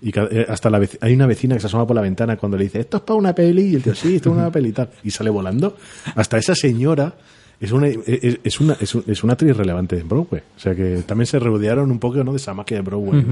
Y 0.00 0.10
eh, 0.16 0.46
hasta 0.48 0.70
la 0.70 0.80
hay 1.00 1.12
una 1.14 1.26
vecina 1.26 1.54
que 1.56 1.60
se 1.60 1.66
asoma 1.66 1.86
por 1.86 1.96
la 1.96 2.02
ventana 2.02 2.36
cuando 2.36 2.56
le 2.56 2.64
dice, 2.64 2.80
esto 2.80 2.98
es 2.98 3.02
para 3.04 3.16
una 3.18 3.34
peli, 3.34 3.62
y 3.66 3.74
el 3.76 3.82
tío, 3.82 3.94
sí, 3.94 4.16
esto 4.16 4.30
es 4.30 4.36
una 4.36 4.50
peli 4.52 4.68
y 4.70 4.72
tal. 4.72 4.90
Y 5.04 5.10
sale 5.10 5.30
volando. 5.30 5.76
Hasta 6.14 6.38
esa 6.38 6.54
señora 6.54 7.14
es 7.60 7.72
una, 7.72 7.88
es, 7.88 8.38
es 8.42 8.60
una, 8.60 8.76
es, 8.80 8.94
es 8.94 9.24
una 9.24 9.32
actriz 9.32 9.56
relevante 9.56 9.98
en 9.98 10.08
Broadway. 10.08 10.42
O 10.56 10.60
sea 10.60 10.74
que 10.74 11.02
también 11.06 11.26
se 11.26 11.38
rodearon 11.38 11.90
un 11.90 11.98
poco 11.98 12.22
¿no? 12.22 12.30
de 12.32 12.36
esa 12.36 12.54
magia 12.54 12.76
de 12.78 12.82
Broadway. 12.82 13.24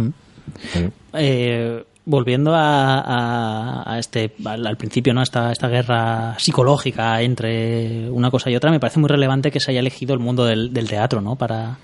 Sí. 0.72 0.88
Eh, 1.14 1.84
volviendo 2.07 2.54
a, 2.54 3.00
a- 3.00 3.92
a 3.94 3.98
este 3.98 4.32
al, 4.44 4.66
al 4.66 4.76
principio 4.76 5.12
no 5.12 5.22
esta, 5.22 5.52
esta 5.52 5.68
guerra 5.68 6.36
psicológica 6.38 7.20
entre 7.20 8.09
una 8.11 8.30
cosa 8.30 8.48
y 8.48 8.57
otra 8.57 8.70
me 8.70 8.78
parece 8.80 9.00
muy 9.00 9.09
relevante 9.09 9.50
que 9.50 9.61
se 9.61 9.72
haya 9.72 9.80
elegido 9.80 10.14
el 10.14 10.20
mundo 10.20 10.44
del, 10.46 10.72
del 10.72 10.88
teatro 10.88 11.20
no 11.20 11.36
para, 11.36 11.76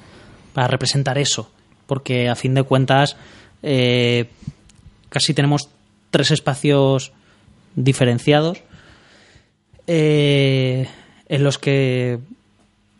para 0.54 0.68
representar 0.68 1.18
eso. 1.18 1.50
Porque 1.86 2.28
a 2.28 2.36
fin 2.36 2.54
de 2.54 2.62
cuentas 2.62 3.16
eh, 3.62 4.28
casi 5.08 5.34
tenemos 5.34 5.68
tres 6.10 6.30
espacios 6.30 7.12
diferenciados 7.74 8.62
eh, 9.86 10.86
en 11.28 11.44
los 11.44 11.58
que... 11.58 12.18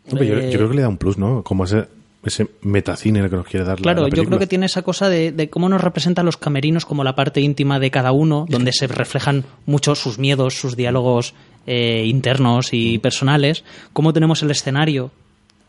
Yo, 0.07 0.17
eh, 0.21 0.51
yo 0.51 0.57
creo 0.57 0.69
que 0.69 0.75
le 0.75 0.81
da 0.81 0.89
un 0.89 0.97
plus, 0.97 1.17
¿no? 1.17 1.43
Como 1.43 1.63
ese, 1.63 1.85
ese 2.23 2.47
metacine 2.61 3.29
que 3.29 3.35
nos 3.35 3.45
quiere 3.47 3.65
dar 3.65 3.79
la- 3.79 3.83
Claro, 3.83 4.03
la 4.03 4.09
yo 4.09 4.23
creo 4.25 4.39
que 4.39 4.47
tiene 4.47 4.65
esa 4.65 4.81
cosa 4.81 5.09
de, 5.09 5.31
de 5.31 5.49
cómo 5.49 5.67
nos 5.69 5.81
representan 5.81 6.25
los 6.25 6.37
camerinos 6.37 6.85
como 6.85 7.03
la 7.03 7.15
parte 7.15 7.41
íntima 7.41 7.79
de 7.79 7.91
cada 7.91 8.11
uno, 8.11 8.45
donde 8.49 8.71
se 8.73 8.87
reflejan 8.87 9.43
mucho 9.65 9.95
sus 9.95 10.19
miedos, 10.19 10.53
sus 10.55 10.75
diálogos 10.75 11.33
eh, 11.67 12.03
internos 12.05 12.67
Mm. 12.71 12.75
y 12.75 12.97
personales, 12.99 13.63
cómo 13.93 14.13
tenemos 14.13 14.41
el 14.43 14.51
escenario, 14.51 15.11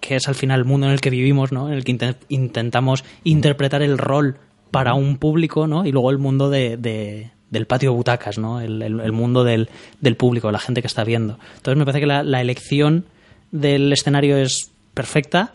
que 0.00 0.16
es 0.16 0.28
al 0.28 0.34
final 0.34 0.60
el 0.60 0.64
mundo 0.64 0.86
en 0.86 0.92
el 0.92 1.00
que 1.00 1.10
vivimos, 1.10 1.50
¿no? 1.52 1.68
en 1.68 1.74
el 1.74 1.84
que 1.84 1.92
inte- 1.92 2.16
intentamos 2.28 3.04
interpretar 3.24 3.80
el 3.82 3.96
rol 3.98 4.36
para 4.70 4.94
un 4.94 5.16
público, 5.18 5.66
¿no? 5.66 5.86
y 5.86 5.92
luego 5.92 6.10
el 6.10 6.18
mundo 6.18 6.50
de, 6.50 6.76
de- 6.76 7.30
del 7.50 7.66
patio 7.66 7.90
de 7.90 7.96
butacas, 7.96 8.38
¿no? 8.38 8.60
el, 8.60 8.82
el- 8.82 9.00
el 9.00 9.12
mundo 9.12 9.44
del, 9.44 9.68
del 10.00 10.16
público, 10.16 10.50
la 10.52 10.58
gente 10.58 10.80
que 10.82 10.88
está 10.88 11.04
viendo. 11.04 11.38
Entonces 11.56 11.78
me 11.78 11.84
parece 11.84 12.00
que 12.00 12.06
la, 12.06 12.22
la 12.24 12.40
elección 12.40 13.04
del 13.52 13.92
escenario 13.92 14.36
es 14.36 14.72
perfecta 14.94 15.52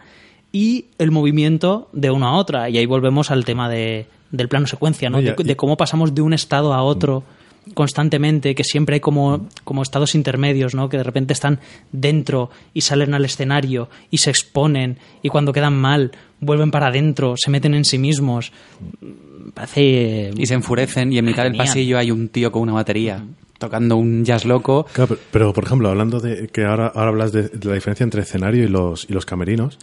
y 0.51 0.85
el 0.97 1.11
movimiento 1.11 1.89
de 1.93 2.11
una 2.11 2.29
a 2.29 2.33
otra. 2.33 2.69
Y 2.69 2.77
ahí 2.77 2.85
volvemos 2.85 3.31
al 3.31 3.45
tema 3.45 3.69
de, 3.69 4.07
del 4.31 4.47
plano 4.47 4.67
secuencia, 4.67 5.09
¿no? 5.09 5.21
De, 5.21 5.35
de 5.37 5.55
cómo 5.55 5.77
pasamos 5.77 6.13
de 6.15 6.21
un 6.21 6.33
estado 6.33 6.73
a 6.73 6.83
otro 6.83 7.23
constantemente, 7.73 8.55
que 8.55 8.63
siempre 8.63 8.95
hay 8.95 8.99
como, 8.99 9.47
como 9.63 9.81
estados 9.81 10.15
intermedios, 10.15 10.73
¿no? 10.73 10.89
Que 10.89 10.97
de 10.97 11.03
repente 11.03 11.33
están 11.33 11.59
dentro 11.91 12.49
y 12.73 12.81
salen 12.81 13.13
al 13.13 13.25
escenario 13.25 13.89
y 14.09 14.19
se 14.19 14.29
exponen 14.29 14.97
y 15.21 15.29
cuando 15.29 15.53
quedan 15.53 15.75
mal 15.75 16.11
vuelven 16.39 16.71
para 16.71 16.87
adentro, 16.87 17.35
se 17.37 17.51
meten 17.51 17.73
en 17.73 17.85
sí 17.85 17.97
mismos. 17.97 18.51
Me 19.01 19.51
Parece... 19.51 20.31
Y 20.35 20.45
se 20.45 20.53
enfurecen 20.53 21.11
y 21.11 21.17
en 21.17 21.25
mitad 21.25 21.43
del 21.43 21.55
pasillo 21.55 21.97
hay 21.97 22.11
un 22.11 22.29
tío 22.29 22.51
con 22.51 22.63
una 22.63 22.73
batería 22.73 23.23
tocando 23.57 23.97
un 23.97 24.23
jazz 24.23 24.45
loco. 24.45 24.85
Claro, 24.93 25.09
pero, 25.09 25.21
pero, 25.31 25.53
por 25.53 25.65
ejemplo, 25.65 25.89
hablando 25.89 26.21
de 26.21 26.47
que 26.47 26.63
ahora, 26.63 26.93
ahora 26.95 27.09
hablas 27.09 27.33
de, 27.33 27.49
de 27.49 27.67
la 27.67 27.75
diferencia 27.75 28.05
entre 28.05 28.21
escenario 28.21 28.63
y 28.63 28.69
los, 28.69 29.05
y 29.09 29.11
los 29.11 29.25
camerinos, 29.25 29.77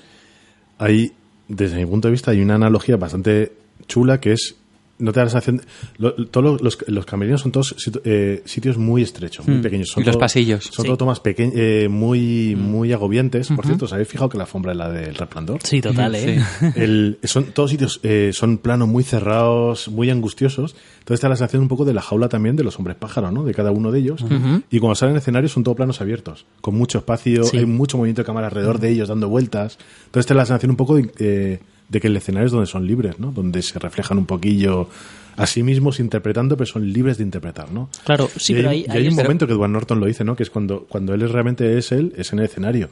hay, 0.79 1.13
desde 1.49 1.77
mi 1.77 1.87
punto 1.87 2.09
de 2.09 2.13
vista, 2.13 2.31
hay 2.31 2.41
una 2.41 2.55
analogía 2.55 2.97
bastante 2.97 3.53
chula 3.87 4.21
que 4.21 4.33
es, 4.33 4.57
no 4.99 5.13
te 5.13 5.21
da 5.21 5.25
la 5.25 5.31
sensación, 5.31 5.63
lo- 5.99 6.15
todos 6.29 6.61
los, 6.61 6.63
los, 6.63 6.79
los 6.89 7.05
camerinos 7.07 7.41
son 7.43 7.53
todos 7.53 7.75
eh, 8.05 8.43
sitios 8.47 8.79
muy 8.79 9.03
estrechos, 9.03 9.47
muy 9.47 9.61
pequeños. 9.61 9.89
Son 9.91 10.03
Mm. 10.03 10.05
Y 10.05 10.07
los 10.07 10.15
todo- 10.15 10.21
pasillos. 10.21 10.65
Son 10.65 10.83
Sí. 10.85 10.89
todo 10.89 10.97
tomas 10.97 11.21
eh, 11.25 11.89
muy, 11.91 12.57
muy 12.57 12.93
agobiantes. 12.93 13.49
Por 13.49 13.67
cierto, 13.67 13.85
¿os 13.87 13.93
habéis 13.93 14.09
fijado 14.09 14.29
que 14.29 14.39
la 14.39 14.45
alfombra 14.45 14.73
es 14.73 14.79
la 14.79 14.91
del 14.91 15.15
resplandor? 15.15 15.61
Sí, 15.63 15.81
total, 15.81 16.15
¿eh? 16.15 16.41
Sí. 16.61 16.67
El- 16.77 17.19
son 17.25 17.45
todos 17.53 17.71
sitios, 17.71 18.01
eh, 18.03 18.31
son 18.33 18.59
planos 18.59 18.89
muy 18.89 19.05
cerrados, 19.05 19.89
muy 19.89 20.11
angustiosos. 20.11 20.75
Entonces 20.99 21.15
está 21.19 21.29
la 21.29 21.37
sensación 21.37 21.63
un 21.63 21.69
poco 21.69 21.85
de 21.85 21.95
la 21.95 22.03
jaula 22.03 22.29
también 22.29 22.57
de 22.57 22.65
los 22.65 22.79
hombres 22.79 22.97
pájaros, 22.97 23.33
¿no? 23.33 23.45
De 23.45 23.55
cada 23.55 23.71
uno 23.71 23.93
de 23.93 23.99
ellos. 24.01 24.25
Y 24.71 24.79
cuando 24.81 24.95
salen 24.97 25.15
en 25.15 25.19
escenario 25.19 25.49
son 25.49 25.63
todos 25.63 25.77
planos 25.77 26.01
abiertos, 26.01 26.47
con 26.61 26.75
mucho 26.75 26.99
espacio, 26.99 27.45
Sí. 27.45 27.59
hay 27.59 27.67
mucho 27.67 27.97
movimiento 27.97 28.23
de 28.23 28.27
cámara 28.27 28.49
alrededor 28.49 28.81
de 28.81 28.91
ellos, 28.91 29.09
dando 29.09 29.29
vueltas. 29.29 29.79
Entonces 30.07 30.21
está 30.21 30.35
la 30.35 30.47
sensación 30.47 30.71
un 30.71 30.77
poco 30.77 30.97
de, 30.97 31.11
eh, 31.19 31.61
de 31.89 32.01
que 32.01 32.09
el 32.09 32.17
escenario 32.17 32.47
es 32.47 32.53
donde 32.53 32.67
son 32.67 32.87
libres, 32.87 33.19
¿no? 33.19 33.33
Donde 33.33 33.63
se 33.63 33.79
reflejan 33.79 34.19
un 34.19 34.27
poquillo 34.27 34.89
a 35.37 35.47
sí 35.47 35.63
mismos 35.63 36.01
interpretando, 36.01 36.57
pero 36.57 36.67
son 36.67 36.91
libres 36.93 37.19
de 37.19 37.25
interpretar, 37.25 37.71
¿no? 37.71 37.91
Claro, 38.05 38.29
sí, 38.37 38.53
y 38.53 38.57
pero 38.57 38.71
hay, 38.71 38.77
ahí- 38.79 38.85
y 38.87 38.91
ahí 38.91 38.97
hay 38.99 39.09
un 39.09 39.19
es- 39.19 39.23
momento 39.25 39.47
que 39.47 39.53
Edward 39.53 39.71
Norton 39.71 40.01
lo 40.01 40.07
dice, 40.07 40.25
¿no? 40.25 40.35
Que 40.35 40.43
es 40.43 40.51
cuando, 40.51 40.87
cuando 40.89 41.13
él 41.15 41.23
es 41.23 41.31
realmente 41.31 41.77
es 41.79 41.93
él, 41.93 42.13
es 42.17 42.33
en 42.33 42.39
el 42.41 42.47
escenario. 42.47 42.89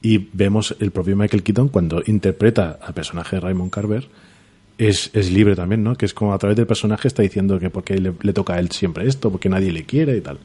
Y 0.00 0.28
vemos 0.32 0.76
el 0.78 0.92
propio 0.92 1.16
Michael 1.16 1.42
Keaton 1.42 1.68
cuando 1.68 2.02
interpreta 2.06 2.78
al 2.80 2.94
personaje 2.94 3.36
de 3.36 3.40
Raymond 3.40 3.70
Carver, 3.72 4.06
es, 4.78 5.10
es 5.12 5.30
libre 5.32 5.56
también, 5.56 5.82
¿no? 5.82 5.94
Que 5.96 6.06
es 6.06 6.14
como 6.14 6.32
a 6.32 6.38
través 6.38 6.56
del 6.56 6.66
personaje 6.66 7.08
está 7.08 7.22
diciendo 7.22 7.58
que 7.58 7.68
porque 7.68 7.98
le, 7.98 8.12
le 8.22 8.32
toca 8.32 8.54
a 8.54 8.58
él 8.60 8.70
siempre 8.70 9.06
esto, 9.08 9.30
porque 9.30 9.48
nadie 9.48 9.72
le 9.72 9.84
quiere 9.84 10.16
y 10.16 10.20
tal. 10.20 10.38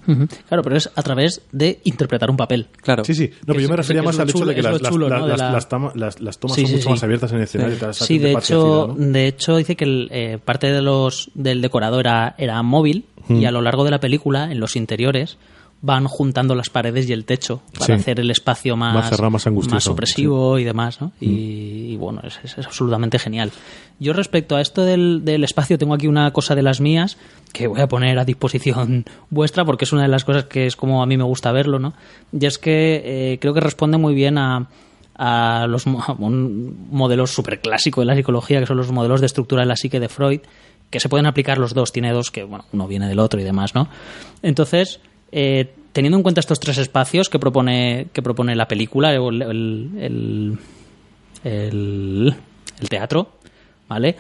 Claro, 0.48 0.64
pero 0.64 0.76
es 0.76 0.90
a 0.96 1.04
través 1.04 1.42
de 1.52 1.80
interpretar 1.84 2.30
un 2.32 2.38
papel. 2.38 2.68
Claro. 2.82 3.06
Sí, 3.06 3.14
sí. 3.14 3.30
No, 3.42 3.54
pero 3.54 3.60
yo 3.60 3.70
me 3.70 3.76
refería 3.78 4.02
más 4.04 4.18
al 4.20 4.30
hecho 4.30 4.44
de 4.46 4.56
que 4.56 4.62
las, 4.64 4.82
las- 4.82 4.92
chulo, 4.92 5.08
las- 5.08 5.20
¿no? 5.20 5.26
de 5.26 5.32
las- 5.34 5.40
la- 5.40 5.52
las 5.52 5.70
toma- 5.70 5.92
las- 5.96 6.20
las 6.20 6.40
tomas 6.40 6.56
Sí, 6.56 6.62
son 6.64 6.68
sí, 6.70 6.74
mucho 6.76 6.84
sí. 6.84 6.90
más 6.90 7.04
abiertas 7.04 7.32
en 7.32 7.38
el 7.38 7.44
escenario. 7.44 7.78
tal, 7.78 7.94
Sí, 7.94 8.18
de 8.18 8.32
hecho, 8.34 8.96
de 8.98 9.28
hecho 9.28 9.56
dice 9.58 9.76
que 9.76 9.86
el, 9.86 10.10
eh, 10.12 10.40
parte 10.44 10.72
de 10.72 10.82
los 10.82 11.30
del 11.36 11.62
decorado 11.62 12.00
era, 12.00 12.36
era 12.38 12.62
móvil 12.64 13.06
y 13.30 13.46
a 13.46 13.52
lo 13.52 13.62
largo 13.62 13.86
de 13.86 13.92
la 13.92 14.00
película, 14.00 14.52
en 14.52 14.60
los 14.60 14.76
interiores, 14.76 15.38
van 15.86 16.06
juntando 16.08 16.56
las 16.56 16.70
paredes 16.70 17.10
y 17.10 17.14
el 17.14 17.26
techo 17.26 17.62
para 17.74 17.88
Sí. 17.88 17.92
hacer 17.92 18.22
el 18.22 18.32
espacio 18.32 18.78
más, 18.78 18.94
Más 18.96 19.10
cerrado, 19.10 19.32
más 19.32 19.46
angustioso, 19.48 19.92
opresivo 19.92 20.58
y 20.58 20.64
demás, 20.64 21.02
¿no? 21.02 21.12
Y, 21.20 21.92
y 21.92 21.98
bueno, 21.98 22.22
es, 22.24 22.58
absolutamente 22.66 23.20
genial. 23.20 23.52
Yo 24.00 24.14
respecto 24.14 24.56
a 24.56 24.62
esto 24.62 24.86
del, 24.86 25.26
del 25.26 25.44
espacio 25.44 25.78
tengo 25.78 25.94
aquí 25.94 26.08
una 26.08 26.32
cosa 26.32 26.56
de 26.56 26.62
las 26.64 26.80
mías 26.80 27.18
que 27.52 27.68
voy 27.68 27.82
a 27.82 27.88
poner 27.90 28.18
a 28.18 28.24
disposición 28.24 29.04
vuestra 29.30 29.66
porque 29.66 29.84
es 29.84 29.92
una 29.92 30.04
de 30.04 30.08
las 30.08 30.24
cosas 30.24 30.46
que 30.46 30.66
es 30.68 30.78
como 30.78 31.04
a 31.04 31.06
mí 31.06 31.18
me 31.18 31.26
gusta 31.26 31.52
verlo, 31.52 31.80
¿no? 31.80 31.94
Y 32.32 32.46
es 32.46 32.58
que 32.58 33.02
eh, 33.34 33.38
creo 33.42 33.54
que 33.54 33.60
responde 33.60 33.98
muy 33.98 34.16
bien 34.16 34.38
a, 34.38 34.70
a 35.16 35.68
los 35.68 35.86
a 35.86 36.14
un 36.18 36.88
modelo 36.92 37.28
súper 37.28 37.60
clásico 37.60 38.00
de 38.00 38.06
la 38.08 38.16
psicología, 38.16 38.62
que 38.62 38.66
son 38.68 38.78
los 38.78 38.90
modelos 38.94 39.20
de 39.20 39.26
estructura 39.26 39.64
de 39.64 39.68
la 39.68 39.76
psique 39.76 40.00
de 40.00 40.08
Freud, 40.08 40.40
que 40.90 41.02
se 41.02 41.10
pueden 41.10 41.26
aplicar 41.26 41.58
los 41.58 41.74
dos, 41.74 41.92
tiene 41.92 42.14
dos 42.14 42.32
que, 42.32 42.44
bueno, 42.46 42.64
uno 42.72 42.88
viene 42.88 43.10
del 43.10 43.20
otro 43.20 43.42
y 43.42 43.44
demás, 43.44 43.76
¿no? 43.76 43.90
Entonces, 44.44 45.02
eh, 45.34 45.74
teniendo 45.92 46.18
en 46.18 46.24
cuenta 46.24 46.40
estos 46.40 46.60
tres 46.60 46.78
espacios 46.78 47.28
que 47.30 47.40
propone, 47.40 48.08
que 48.14 48.22
propone 48.22 48.56
la 48.56 48.68
película, 48.68 49.14
el, 49.14 49.42
el, 49.42 50.58
el- 51.44 52.36
teatro, 52.90 53.30
¿vale? 53.88 54.16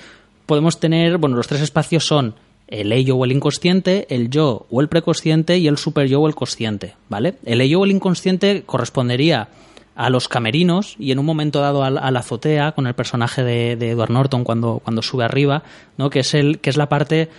Podemos 0.46 0.80
tener, 0.80 1.18
bueno, 1.18 1.36
los 1.36 1.48
tres 1.48 1.62
espacios 1.62 2.06
son 2.06 2.36
el 2.68 2.92
ello 2.92 3.16
o 3.18 3.26
el 3.26 3.32
inconsciente, 3.32 4.08
el 4.10 4.30
yo 4.30 4.66
o 4.72 4.82
el 4.82 4.88
preconsciente 4.90 5.58
y 5.58 5.68
el 5.68 5.78
super 5.78 6.08
yo 6.08 6.22
o 6.22 6.28
el 6.28 6.36
consciente, 6.36 6.96
¿vale? 7.10 7.36
El 7.46 7.62
ello 7.62 7.82
o 7.82 7.86
el 7.86 7.92
inconsciente 7.92 8.64
correspondería 8.66 9.50
a 9.96 10.10
los 10.10 10.28
camerinos 10.28 10.96
y 10.98 11.12
en 11.12 11.20
un 11.20 11.26
momento 11.26 11.60
dado 11.60 11.84
a 11.84 11.90
la 11.92 12.20
azotea 12.20 12.72
con 12.72 12.88
el 12.88 12.96
personaje 12.96 13.44
de, 13.44 13.76
de 13.76 13.92
Edward 13.92 14.10
Norton 14.12 14.44
cuando, 14.44 14.80
cuando 14.84 15.02
sube 15.04 15.24
arriba, 15.24 15.64
¿no? 15.98 16.10
Que 16.10 16.20
es 16.20 16.34
el 16.34 16.60
que 16.60 16.70
es 16.72 16.78
la 16.78 16.90
parte 16.90 17.30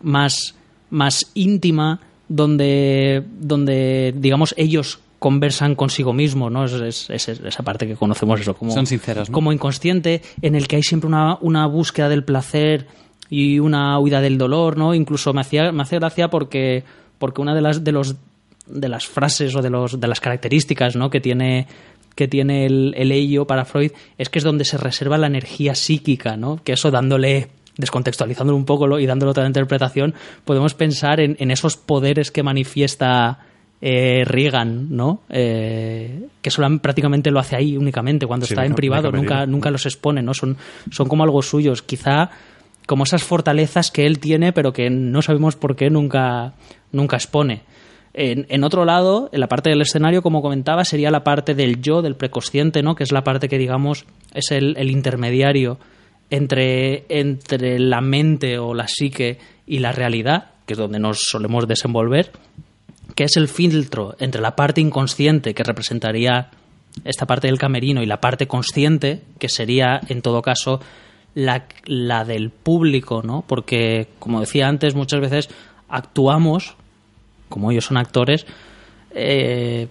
más 0.00 0.54
más 0.90 1.30
íntima 1.34 2.00
donde 2.28 3.22
donde 3.40 4.14
digamos 4.16 4.54
ellos 4.56 5.00
conversan 5.18 5.74
consigo 5.74 6.12
mismos, 6.12 6.52
¿no? 6.52 6.64
Es, 6.64 6.72
es- 7.10 7.10
es 7.10 7.28
esa 7.40 7.62
parte 7.64 7.86
que 7.86 7.96
conocemos 7.96 8.40
eso 8.40 8.54
como 8.54 8.70
Son 8.72 8.86
sinceros, 8.86 9.28
¿no? 9.28 9.34
como 9.34 9.52
inconsciente 9.52 10.22
en 10.42 10.54
el 10.54 10.68
que 10.68 10.76
hay 10.76 10.82
siempre 10.82 11.08
una, 11.08 11.38
una 11.40 11.66
búsqueda 11.66 12.08
del 12.08 12.22
placer 12.24 12.86
y 13.28 13.58
una 13.58 13.98
huida 13.98 14.20
del 14.20 14.38
dolor, 14.38 14.76
¿no? 14.76 14.94
Incluso 14.94 15.32
me 15.32 15.40
hacía 15.40 15.72
me 15.72 15.82
hace 15.82 15.96
gracia 15.98 16.28
porque 16.28 16.84
porque 17.18 17.40
una 17.40 17.54
de 17.54 17.60
las 17.62 17.82
de 17.82 17.92
los 17.92 18.14
de 18.66 18.88
las 18.88 19.06
frases 19.06 19.54
o 19.56 19.62
de 19.62 19.70
los 19.70 19.98
de 19.98 20.06
las 20.06 20.20
características, 20.20 20.94
¿no? 20.94 21.10
que 21.10 21.20
tiene 21.20 21.66
que 22.14 22.28
tiene 22.28 22.66
el, 22.66 22.94
el 22.96 23.12
ello 23.12 23.46
para 23.46 23.64
Freud 23.64 23.92
es 24.18 24.28
que 24.28 24.38
es 24.40 24.44
donde 24.44 24.64
se 24.64 24.76
reserva 24.76 25.18
la 25.18 25.28
energía 25.28 25.74
psíquica, 25.74 26.36
¿no? 26.36 26.60
Que 26.64 26.72
eso 26.72 26.90
dándole 26.90 27.48
descontextualizándolo 27.78 28.56
un 28.56 28.66
poco 28.66 28.98
y 28.98 29.06
dándole 29.06 29.30
otra 29.30 29.46
interpretación, 29.46 30.12
podemos 30.44 30.74
pensar 30.74 31.20
en, 31.20 31.36
en 31.38 31.50
esos 31.50 31.76
poderes 31.78 32.30
que 32.30 32.42
manifiesta 32.42 33.38
eh, 33.80 34.24
Reagan, 34.24 34.88
¿no? 34.94 35.20
Eh, 35.30 36.26
que 36.42 36.50
solam- 36.50 36.80
prácticamente 36.80 37.30
lo 37.30 37.38
hace 37.38 37.56
ahí 37.56 37.76
únicamente, 37.76 38.26
cuando 38.26 38.44
Sí, 38.46 38.52
está 38.52 38.66
en 38.66 38.74
privado, 38.74 39.10
nunca, 39.12 39.46
nunca 39.46 39.70
los 39.70 39.86
expone, 39.86 40.20
¿no? 40.22 40.34
Son, 40.34 40.56
son 40.90 41.08
como 41.08 41.22
algo 41.24 41.40
suyos, 41.42 41.80
quizá 41.82 42.30
como 42.86 43.04
esas 43.04 43.22
fortalezas 43.22 43.90
que 43.90 44.04
él 44.06 44.18
tiene, 44.18 44.52
pero 44.52 44.72
que 44.72 44.90
no 44.90 45.22
sabemos 45.22 45.56
por 45.56 45.76
qué 45.76 45.90
nunca, 45.90 46.54
nunca 46.90 47.16
expone. 47.16 47.62
En, 48.14 48.46
en 48.48 48.64
otro 48.64 48.84
lado, 48.84 49.28
en 49.30 49.38
la 49.40 49.46
parte 49.46 49.70
del 49.70 49.82
escenario, 49.82 50.22
como 50.22 50.42
comentaba, 50.42 50.84
sería 50.84 51.10
la 51.12 51.22
parte 51.22 51.54
del 51.54 51.80
yo, 51.80 52.02
del 52.02 52.16
preconsciente, 52.16 52.82
¿no? 52.82 52.96
que 52.96 53.04
es 53.04 53.12
la 53.12 53.22
parte 53.22 53.48
que, 53.48 53.58
digamos, 53.58 54.06
es 54.34 54.50
el, 54.50 54.74
el 54.78 54.90
intermediario 54.90 55.78
entre, 56.30 57.06
entre 57.08 57.78
la 57.78 58.00
mente 58.00 58.58
o 58.58 58.74
la 58.74 58.88
psique 58.88 59.38
y 59.66 59.78
la 59.78 59.92
realidad, 59.92 60.50
que 60.66 60.74
es 60.74 60.78
donde 60.78 60.98
nos 60.98 61.20
solemos 61.20 61.66
desenvolver, 61.66 62.32
que 63.14 63.24
es 63.24 63.36
el 63.36 63.48
filtro 63.48 64.14
entre 64.18 64.40
la 64.40 64.54
parte 64.54 64.80
inconsciente, 64.80 65.54
que 65.54 65.64
representaría 65.64 66.50
esta 67.04 67.26
parte 67.26 67.46
del 67.46 67.58
camerino, 67.58 68.02
y 68.02 68.06
la 68.06 68.20
parte 68.20 68.46
consciente, 68.46 69.22
que 69.38 69.48
sería, 69.48 70.00
en 70.08 70.22
todo 70.22 70.42
caso, 70.42 70.80
la, 71.34 71.66
la 71.84 72.24
del 72.24 72.50
público, 72.50 73.22
¿no? 73.22 73.44
Porque, 73.46 74.08
como 74.18 74.40
decía 74.40 74.68
antes, 74.68 74.94
muchas 74.94 75.20
veces 75.20 75.48
actuamos, 75.88 76.74
como 77.48 77.70
ellos 77.70 77.86
son 77.86 77.96
actores, 77.96 78.46
eh, 79.12 79.88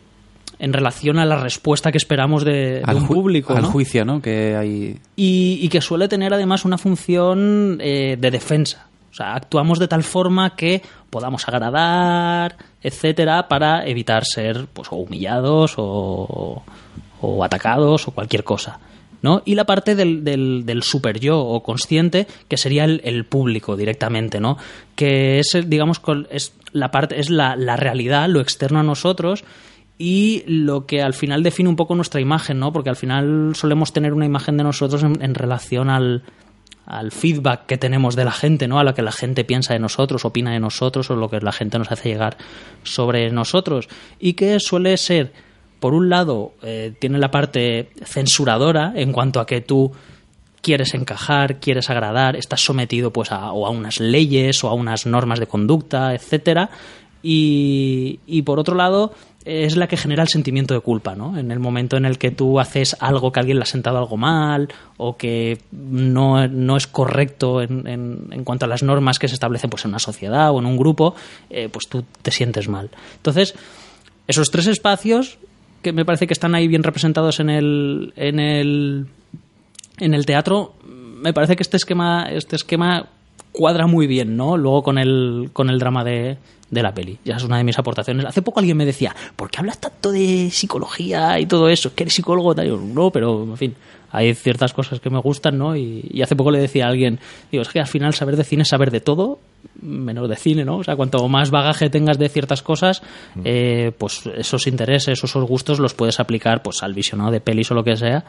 en 0.60 0.74
relación 0.74 1.20
a 1.20 1.26
la 1.26 1.38
respuesta 1.38 1.92
que 1.92 1.98
esperamos 1.98 2.44
de, 2.44 2.84
un 2.88 3.08
público. 3.08 3.54
al 3.54 3.64
¿no? 3.64 3.72
juicio, 3.72 4.06
¿no? 4.06 4.22
Que 4.22 4.56
hay... 4.56 5.00
y, 5.16 5.60
y 5.62 5.70
que 5.70 5.82
suele 5.82 6.08
tener 6.08 6.34
además 6.34 6.66
una 6.66 6.78
función 6.78 7.78
eh, 7.82 8.18
de 8.20 8.32
defensa. 8.32 8.88
O 9.12 9.14
sea, 9.14 9.34
actuamos 9.36 9.80
de 9.80 9.88
tal 9.88 10.04
forma 10.04 10.56
que 10.56 10.82
podamos 11.10 11.48
agradar, 11.48 12.58
etcétera, 12.82 13.48
para 13.48 13.88
evitar 13.88 14.26
ser 14.26 14.68
pues, 14.72 14.90
o 14.92 14.96
humillados 14.96 15.76
o, 15.78 16.64
o 17.22 17.44
atacados 17.44 18.08
o 18.08 18.12
cualquier 18.12 18.44
cosa. 18.44 18.80
¿no? 19.22 19.42
Y 19.46 19.56
la 19.56 19.66
parte 19.66 19.96
del, 19.96 20.24
del, 20.24 20.66
del 20.66 20.84
super 20.84 21.20
yo 21.20 21.40
o 21.40 21.64
consciente, 21.64 22.28
que 22.48 22.58
sería 22.58 22.84
el, 22.84 23.02
el 23.04 23.26
público 23.26 23.76
directamente, 23.76 24.40
¿no? 24.40 24.58
Que 24.96 25.40
es, 25.40 25.58
digamos, 25.66 26.02
es 26.30 26.54
la 26.72 26.92
parte, 26.92 27.20
es 27.20 27.30
la, 27.30 27.56
la 27.56 27.76
realidad, 27.76 28.30
lo 28.30 28.42
externo 28.42 28.80
a 28.80 28.84
nosotros 28.84 29.44
y 29.98 30.44
lo 30.48 30.86
que 30.86 31.02
al 31.02 31.14
final 31.14 31.44
define 31.44 31.70
un 31.70 31.76
poco 31.76 31.96
nuestra 31.96 32.22
imagen, 32.22 32.60
¿no? 32.60 32.72
Porque 32.72 32.90
al 32.90 32.96
final 32.96 33.54
solemos 33.56 33.94
tener 33.94 34.14
una 34.14 34.26
imagen 34.26 34.58
de 34.58 34.64
nosotros 34.64 35.04
en, 35.04 35.22
en 35.22 35.34
relación 35.34 35.90
al, 35.90 36.24
al 36.88 37.12
feedback 37.12 37.66
que 37.66 37.78
tenemos 37.78 38.16
de 38.16 38.26
la 38.26 38.32
gente, 38.32 38.68
¿no? 38.68 38.80
A 38.80 38.84
lo 38.84 38.94
que 38.94 39.02
la 39.02 39.12
gente 39.12 39.44
piensa 39.44 39.74
de 39.74 39.80
nosotros, 39.80 40.24
opina 40.24 40.54
de 40.54 40.60
nosotros 40.60 41.10
o 41.12 41.16
lo 41.16 41.30
que 41.30 41.42
la 41.42 41.52
gente 41.52 41.78
nos 41.78 41.92
hace 41.92 42.10
llegar 42.10 42.38
sobre 42.84 43.30
nosotros 43.30 43.90
y 44.20 44.34
que 44.34 44.60
suele 44.60 44.96
ser, 44.98 45.34
por 45.80 45.94
un 45.94 46.10
lado, 46.10 46.54
eh, 46.64 46.94
tiene 46.98 47.20
la 47.20 47.30
parte 47.30 47.90
censuradora 48.04 48.94
en 48.96 49.12
cuanto 49.12 49.42
a 49.42 49.46
que 49.46 49.60
tú 49.62 49.92
quieres 50.62 50.94
encajar, 50.94 51.60
quieres 51.60 51.90
agradar, 51.90 52.38
estás 52.38 52.62
sometido 52.62 53.12
pues 53.12 53.32
a, 53.32 53.52
o 53.52 53.68
a 53.68 53.70
unas 53.70 54.00
leyes 54.00 54.64
o 54.64 54.70
a 54.70 54.74
unas 54.74 55.06
normas 55.06 55.40
de 55.40 55.48
conducta, 55.48 56.14
etcétera, 56.14 56.70
y, 57.24 58.20
y 58.28 58.42
por 58.44 58.60
otro 58.60 58.76
lado 58.76 59.14
es 59.46 59.78
la 59.78 59.88
que 59.88 59.96
genera 59.96 60.24
el 60.24 60.28
sentimiento 60.28 60.74
de 60.74 60.82
culpa, 60.82 61.16
¿no? 61.16 61.38
En 61.38 61.52
el 61.52 61.60
momento 61.60 61.96
en 61.96 62.04
el 62.06 62.18
que 62.18 62.32
tú 62.32 62.60
haces 62.60 62.98
algo 63.00 63.32
que 63.32 63.40
alguien 63.40 63.58
le 63.58 63.64
ha 63.64 63.66
sentado 63.66 63.98
algo 63.98 64.18
mal 64.18 64.68
o 64.98 65.16
que 65.16 65.60
no, 65.72 66.46
no 66.50 66.76
es 66.76 66.86
correcto 66.86 67.62
en, 67.62 67.88
en- 67.88 68.28
en 68.32 68.44
cuanto 68.44 68.66
a 68.66 68.68
las 68.68 68.84
normas 68.84 69.20
que 69.20 69.30
se 69.30 69.36
establecen 69.36 69.70
pues, 69.70 69.86
en 69.86 69.92
una 69.92 70.00
sociedad 70.00 70.52
o 70.52 70.60
en 70.60 70.66
un 70.66 70.76
grupo, 70.76 71.16
eh, 71.50 71.70
pues 71.72 71.88
tú 71.88 72.04
te 72.22 72.32
sientes 72.32 72.68
mal. 72.68 72.90
Entonces, 73.16 73.56
esos 74.28 74.52
tres 74.52 74.68
espacios 74.68 75.38
que 75.82 75.94
me 75.94 76.04
parece 76.04 76.28
que 76.28 76.34
están 76.34 76.54
ahí 76.54 76.68
bien 76.68 76.84
representados 76.84 77.40
en 77.40 77.50
el, 77.50 78.12
en 78.18 78.40
el, 78.42 79.08
en 80.00 80.14
el 80.14 80.26
teatro, 80.26 80.74
me 80.86 81.32
parece 81.32 81.56
que 81.56 81.64
este 81.64 81.78
esquema, 81.78 82.24
este 82.30 82.58
esquema 82.58 83.08
cuadra 83.58 83.88
muy 83.88 84.06
bien, 84.06 84.38
¿no? 84.38 84.56
Luego 84.56 84.84
con 84.84 85.00
el, 85.00 85.50
con 85.52 85.72
el 85.72 85.80
drama 85.80 86.04
de, 86.04 86.38
de 86.70 86.84
la 86.84 86.94
peli. 86.94 87.18
Y 87.26 87.30
esa 87.30 87.38
es 87.38 87.44
una 87.44 87.58
de 87.58 87.64
mis 87.64 87.80
aportaciones. 87.80 88.24
Hace 88.24 88.44
poco 88.44 88.60
alguien 88.60 88.78
me 88.78 88.86
decía, 88.86 89.16
¿por 89.36 89.50
qué 89.50 89.58
hablas 89.60 89.82
tanto 89.82 90.12
de 90.12 90.52
psicología 90.52 91.40
y 91.40 91.48
todo 91.48 91.68
eso? 91.68 91.96
¿Que 91.96 92.04
eres 92.04 92.14
psicólogo? 92.14 92.54
Tal? 92.54 92.68
Yo, 92.68 92.78
no, 92.78 93.10
pero 93.10 93.44
en 93.44 93.58
fin, 93.58 93.76
hay 94.12 94.36
ciertas 94.36 94.74
cosas 94.74 95.00
que 95.00 95.10
me 95.10 95.20
gustan, 95.20 95.58
¿no? 95.58 95.76
Y, 95.76 96.08
y 96.12 96.22
hace 96.22 96.36
poco 96.36 96.52
le 96.52 96.60
decía 96.60 96.86
a 96.86 96.90
alguien, 96.90 97.20
digo, 97.52 97.64
es 97.64 97.70
que 97.70 97.80
al 97.80 97.88
final 97.88 98.14
saber 98.14 98.38
de 98.38 98.44
cine 98.44 98.62
es 98.62 98.70
saber 98.70 98.92
de 98.92 99.02
todo, 99.02 99.40
menos 99.82 100.30
de 100.30 100.36
cine, 100.36 100.64
¿no? 100.64 100.78
O 100.78 100.84
sea, 100.84 100.96
cuanto 100.96 101.28
más 101.28 101.50
bagaje 101.50 101.90
tengas 101.90 102.20
de 102.20 102.30
ciertas 102.30 102.62
cosas, 102.62 103.02
eh, 103.44 103.92
pues 103.98 104.30
esos 104.38 104.68
intereses, 104.68 105.24
esos 105.24 105.44
gustos 105.48 105.80
los 105.80 105.96
puedes 105.96 106.20
aplicar 106.20 106.62
pues 106.62 106.84
al 106.84 106.94
visionado 106.94 107.32
de 107.32 107.42
pelis 107.42 107.72
o 107.72 107.74
lo 107.74 107.84
que 107.84 107.98
sea 107.98 108.24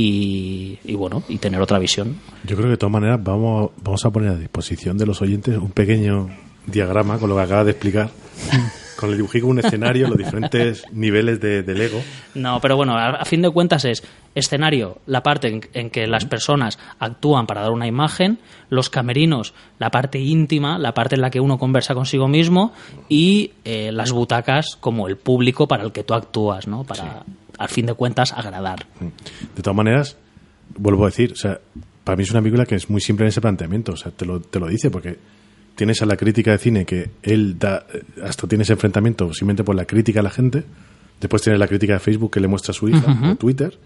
y, 0.00 0.78
y 0.84 0.94
bueno, 0.94 1.22
y 1.28 1.38
tener 1.38 1.60
otra 1.60 1.78
visión. 1.78 2.16
Yo 2.44 2.56
creo 2.56 2.68
que 2.68 2.72
de 2.72 2.76
todas 2.78 2.92
maneras 2.92 3.22
vamos, 3.22 3.70
vamos 3.82 4.04
a 4.04 4.10
poner 4.10 4.30
a 4.30 4.36
disposición 4.36 4.96
de 4.96 5.06
los 5.06 5.20
oyentes 5.20 5.56
un 5.58 5.72
pequeño 5.72 6.28
diagrama 6.66 7.18
con 7.18 7.28
lo 7.28 7.36
que 7.36 7.42
acaba 7.42 7.64
de 7.64 7.72
explicar, 7.72 8.10
con 8.96 9.10
el 9.10 9.16
dibujito, 9.16 9.46
un 9.46 9.58
escenario, 9.58 10.08
los 10.08 10.16
diferentes 10.16 10.84
niveles 10.92 11.40
de, 11.40 11.62
de 11.62 11.74
Lego. 11.74 12.00
No, 12.34 12.60
pero 12.60 12.76
bueno, 12.76 12.96
a, 12.96 13.10
a 13.10 13.24
fin 13.24 13.42
de 13.42 13.50
cuentas 13.50 13.84
es 13.84 14.02
escenario, 14.34 14.98
la 15.06 15.22
parte 15.22 15.48
en, 15.48 15.60
en 15.74 15.90
que 15.90 16.06
las 16.06 16.24
personas 16.24 16.78
actúan 16.98 17.46
para 17.46 17.62
dar 17.62 17.70
una 17.70 17.86
imagen, 17.86 18.38
los 18.68 18.88
camerinos, 18.88 19.52
la 19.78 19.90
parte 19.90 20.18
íntima, 20.18 20.78
la 20.78 20.94
parte 20.94 21.16
en 21.16 21.20
la 21.20 21.30
que 21.30 21.40
uno 21.40 21.58
conversa 21.58 21.94
consigo 21.94 22.28
mismo 22.28 22.72
y 23.08 23.52
eh, 23.64 23.90
las 23.92 24.12
butacas 24.12 24.76
como 24.80 25.08
el 25.08 25.16
público 25.16 25.66
para 25.66 25.82
el 25.82 25.92
que 25.92 26.04
tú 26.04 26.14
actúas, 26.14 26.68
¿no? 26.68 26.84
Para, 26.84 27.24
al 27.60 27.68
fin 27.68 27.86
de 27.86 27.94
cuentas, 27.94 28.32
agradar. 28.32 28.86
De 29.54 29.62
todas 29.62 29.76
maneras, 29.76 30.16
vuelvo 30.76 31.04
a 31.04 31.08
decir, 31.08 31.32
o 31.32 31.36
sea, 31.36 31.60
para 32.04 32.16
mí 32.16 32.22
es 32.24 32.30
una 32.30 32.40
película 32.40 32.64
que 32.66 32.74
es 32.74 32.88
muy 32.90 33.00
simple 33.00 33.24
en 33.26 33.28
ese 33.28 33.40
planteamiento, 33.40 33.92
o 33.92 33.96
sea, 33.96 34.10
te 34.10 34.24
lo, 34.26 34.40
te 34.40 34.58
lo 34.58 34.66
dice 34.66 34.90
porque 34.90 35.18
tienes 35.76 36.00
a 36.02 36.06
la 36.06 36.16
crítica 36.16 36.50
de 36.52 36.58
cine 36.58 36.84
que 36.84 37.10
él 37.22 37.58
da, 37.58 37.84
eh, 37.92 38.02
hasta 38.24 38.46
tiene 38.48 38.62
ese 38.64 38.72
enfrentamiento 38.72 39.26
simplemente 39.34 39.62
por 39.64 39.74
la 39.76 39.84
crítica 39.84 40.20
a 40.20 40.22
la 40.22 40.30
gente, 40.30 40.64
después 41.20 41.42
tienes 41.42 41.60
la 41.60 41.68
crítica 41.68 41.92
de 41.94 42.00
Facebook 42.00 42.32
que 42.32 42.40
le 42.40 42.48
muestra 42.48 42.72
a 42.72 42.74
su 42.74 42.88
hija, 42.88 43.16
o 43.30 43.36
Twitter, 43.36 43.78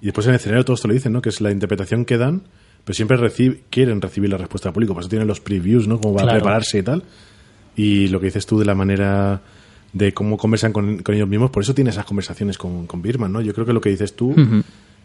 y 0.00 0.06
después 0.06 0.26
en 0.26 0.30
el 0.30 0.36
escenario 0.36 0.64
todos 0.64 0.80
te 0.82 0.88
lo 0.88 0.94
dicen, 0.94 1.12
¿no? 1.12 1.20
Que 1.20 1.28
es 1.28 1.40
la 1.40 1.50
interpretación 1.50 2.04
que 2.04 2.16
dan, 2.16 2.42
pero 2.84 2.94
siempre 2.94 3.18
reci- 3.18 3.58
quieren 3.70 4.00
recibir 4.00 4.30
la 4.30 4.38
respuesta 4.38 4.68
del 4.68 4.74
público, 4.74 4.94
por 4.94 5.02
eso 5.02 5.10
tienen 5.10 5.28
los 5.28 5.40
previews, 5.40 5.86
¿no? 5.88 6.00
Como 6.00 6.14
va 6.14 6.22
a 6.22 6.24
Claro. 6.24 6.38
prepararse 6.38 6.78
y 6.78 6.82
tal. 6.82 7.02
Y 7.76 8.08
lo 8.08 8.18
que 8.20 8.26
dices 8.26 8.46
tú 8.46 8.58
de 8.58 8.64
la 8.64 8.74
manera 8.74 9.40
de 9.92 10.12
cómo 10.14 10.36
conversan 10.36 10.72
con, 10.72 10.98
con 11.02 11.14
ellos 11.14 11.28
mismos, 11.28 11.50
por 11.50 11.62
eso 11.62 11.74
tiene 11.74 11.90
esas 11.90 12.04
conversaciones 12.04 12.58
con, 12.58 12.86
con 12.86 13.02
Birman, 13.02 13.32
¿no? 13.32 13.40
Yo 13.40 13.52
creo 13.54 13.66
que 13.66 13.72
lo 13.72 13.80
que 13.80 13.90
dices 13.90 14.14
tú 14.14 14.34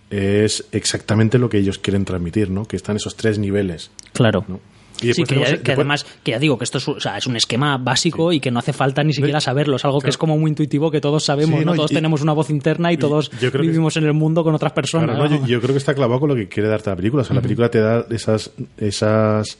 es 0.10 0.66
exactamente 0.72 1.38
lo 1.40 1.50
que 1.50 1.58
ellos 1.58 1.80
quieren 1.80 2.06
transmitir, 2.06 2.50
¿no? 2.52 2.66
Que 2.66 2.76
están 2.76 2.96
esos 2.96 3.16
tres 3.16 3.40
niveles. 3.40 3.90
Claro. 4.14 4.46
¿no? 4.48 4.60
Sí, 4.98 5.06
Y 5.06 5.08
después 5.08 5.28
que, 5.28 5.36
ya- 5.36 5.42
tenemos- 5.42 5.50
que 5.50 5.58
después- 5.72 5.76
además, 5.78 6.06
que 6.24 6.32
ya 6.32 6.40
digo 6.40 6.58
que 6.58 6.64
esto 6.64 6.78
es, 6.78 6.88
un- 6.88 6.98
o 6.98 7.00
sea, 7.02 7.18
es 7.18 7.28
un 7.28 7.36
esquema 7.36 7.78
básico 7.78 8.32
y 8.32 8.40
que 8.40 8.50
no 8.52 8.60
hace 8.60 8.72
falta 8.72 9.04
ni 9.04 9.12
siquiera 9.12 9.42
saberlo. 9.42 9.76
Es 9.76 9.84
algo 9.84 10.00
que 10.00 10.10
es 10.10 10.18
como 10.18 10.38
muy 10.38 10.50
intuitivo 10.50 10.90
que 10.90 11.02
todos 11.02 11.24
sabemos, 11.26 11.60
Sí, 11.60 11.66
¿no? 11.66 11.72
no, 11.72 11.76
Todos 11.78 11.92
y- 11.92 11.96
tenemos 11.96 12.22
una 12.22 12.32
voz 12.32 12.50
interna 12.50 12.94
y 12.94 12.98
todos 12.98 13.30
yo 13.32 13.52
creo 13.52 13.64
que- 13.64 13.68
vivimos 13.68 13.98
en 13.98 14.06
el 14.06 14.14
mundo 14.14 14.44
con 14.44 14.56
otras 14.56 14.72
personas. 14.72 15.18
Claro, 15.18 15.28
no, 15.42 15.48
yo 15.48 15.60
creo 15.60 15.74
que 15.74 15.80
está 15.80 15.94
clavado 15.96 16.20
con 16.22 16.30
lo 16.30 16.36
que 16.36 16.48
quiere 16.48 16.70
darte 16.70 16.92
la 16.92 16.96
película. 16.96 17.24
O 17.24 17.26
sea, 17.26 17.36
la 17.36 17.42
película 17.42 17.70
te 17.70 17.80
da 17.80 18.06
esas, 18.10 18.52
esas 18.78 19.58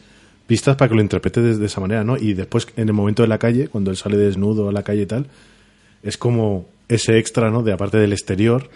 pistas 0.48 0.76
para 0.76 0.90
que 0.90 0.96
lo 0.96 1.02
interpretes 1.02 1.44
de, 1.44 1.58
de 1.58 1.66
esa 1.66 1.82
manera, 1.82 2.04
¿no? 2.04 2.18
Y 2.18 2.34
después, 2.34 2.68
en 2.78 2.88
el 2.88 2.94
momento 2.94 3.22
de 3.24 3.28
la 3.30 3.38
calle, 3.38 3.68
cuando 3.68 3.92
él 3.92 3.98
sale 3.98 4.18
desnudo 4.18 4.70
a 4.70 4.72
la 4.72 4.84
calle 4.84 5.04
y 5.04 5.06
tal, 5.06 5.28
es 6.04 6.18
como 6.18 6.68
ese 6.88 7.18
extra, 7.18 7.50
¿no? 7.50 7.64
De 7.64 7.74
aparte 7.74 7.98
del 7.98 8.14
exterior, 8.14 8.70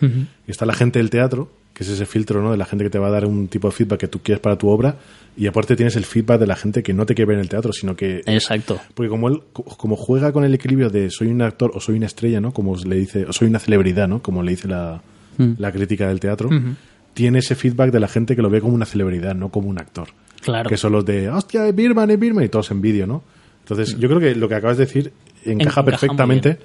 está 0.47 0.65
la 0.65 0.73
gente 0.73 0.97
del 0.99 1.09
teatro, 1.11 1.51
que 1.73 1.83
es 1.83 1.89
ese 1.89 2.05
filtro, 2.07 2.41
¿no? 2.41 2.51
De 2.51 2.57
la 2.57 2.65
gente 2.65 2.83
que 2.83 2.89
te 2.89 2.97
va 2.99 3.07
a 3.07 3.11
dar 3.11 3.25
un 3.25 3.47
tipo 3.47 3.67
de 3.69 3.73
feedback 3.75 3.99
que 3.99 4.07
tú 4.07 4.19
quieres 4.23 4.41
para 4.41 4.57
tu 4.57 4.67
obra, 4.67 4.95
y 5.37 5.45
aparte 5.47 5.75
tienes 5.75 5.95
el 5.95 6.05
feedback 6.05 6.39
de 6.39 6.47
la 6.47 6.55
gente 6.55 6.81
que 6.81 6.93
no 6.93 7.05
te 7.05 7.13
quiere 7.13 7.27
ver 7.29 7.35
en 7.35 7.41
el 7.41 7.49
teatro, 7.49 7.71
sino 7.71 7.95
que 7.95 8.23
Exacto. 8.25 8.79
porque 8.95 9.09
como 9.09 9.29
él 9.29 9.41
co- 9.53 9.63
como 9.63 9.95
juega 9.95 10.31
con 10.33 10.43
el 10.43 10.53
equilibrio 10.55 10.89
de 10.89 11.09
soy 11.11 11.27
un 11.27 11.41
actor 11.43 11.71
o 11.75 11.79
soy 11.79 11.95
una 11.97 12.07
estrella, 12.07 12.41
¿no? 12.41 12.51
Como 12.51 12.75
le 12.75 12.95
dice, 12.97 13.25
o 13.25 13.31
soy 13.31 13.47
una 13.47 13.59
celebridad, 13.59 14.07
¿no? 14.07 14.21
Como 14.23 14.41
le 14.43 14.51
dice 14.51 14.67
la, 14.67 15.01
la 15.37 15.71
crítica 15.71 16.07
del 16.09 16.19
teatro, 16.19 16.49
tiene 17.13 17.39
ese 17.39 17.55
feedback 17.55 17.91
de 17.91 17.99
la 17.99 18.07
gente 18.07 18.35
que 18.35 18.41
lo 18.41 18.49
ve 18.49 18.61
como 18.61 18.73
una 18.73 18.85
celebridad, 18.85 19.35
no 19.35 19.49
como 19.49 19.69
un 19.69 19.79
actor. 19.79 20.07
Claro. 20.41 20.69
Que 20.69 20.77
son 20.77 20.93
los 20.93 21.05
de, 21.05 21.29
hostia, 21.29 21.67
es 21.67 21.75
Birman, 21.75 22.09
es 22.11 22.19
Birman, 22.19 22.45
y 22.45 22.49
todos 22.49 22.71
en 22.71 22.81
vídeo, 22.81 23.05
¿no? 23.07 23.23
Entonces, 23.61 23.97
yo 23.99 24.07
creo 24.07 24.19
que 24.19 24.35
lo 24.35 24.47
que 24.49 24.55
acabas 24.55 24.77
de 24.77 24.85
decir 24.85 25.11
encaja, 25.45 25.83
perfectamente 25.83 26.57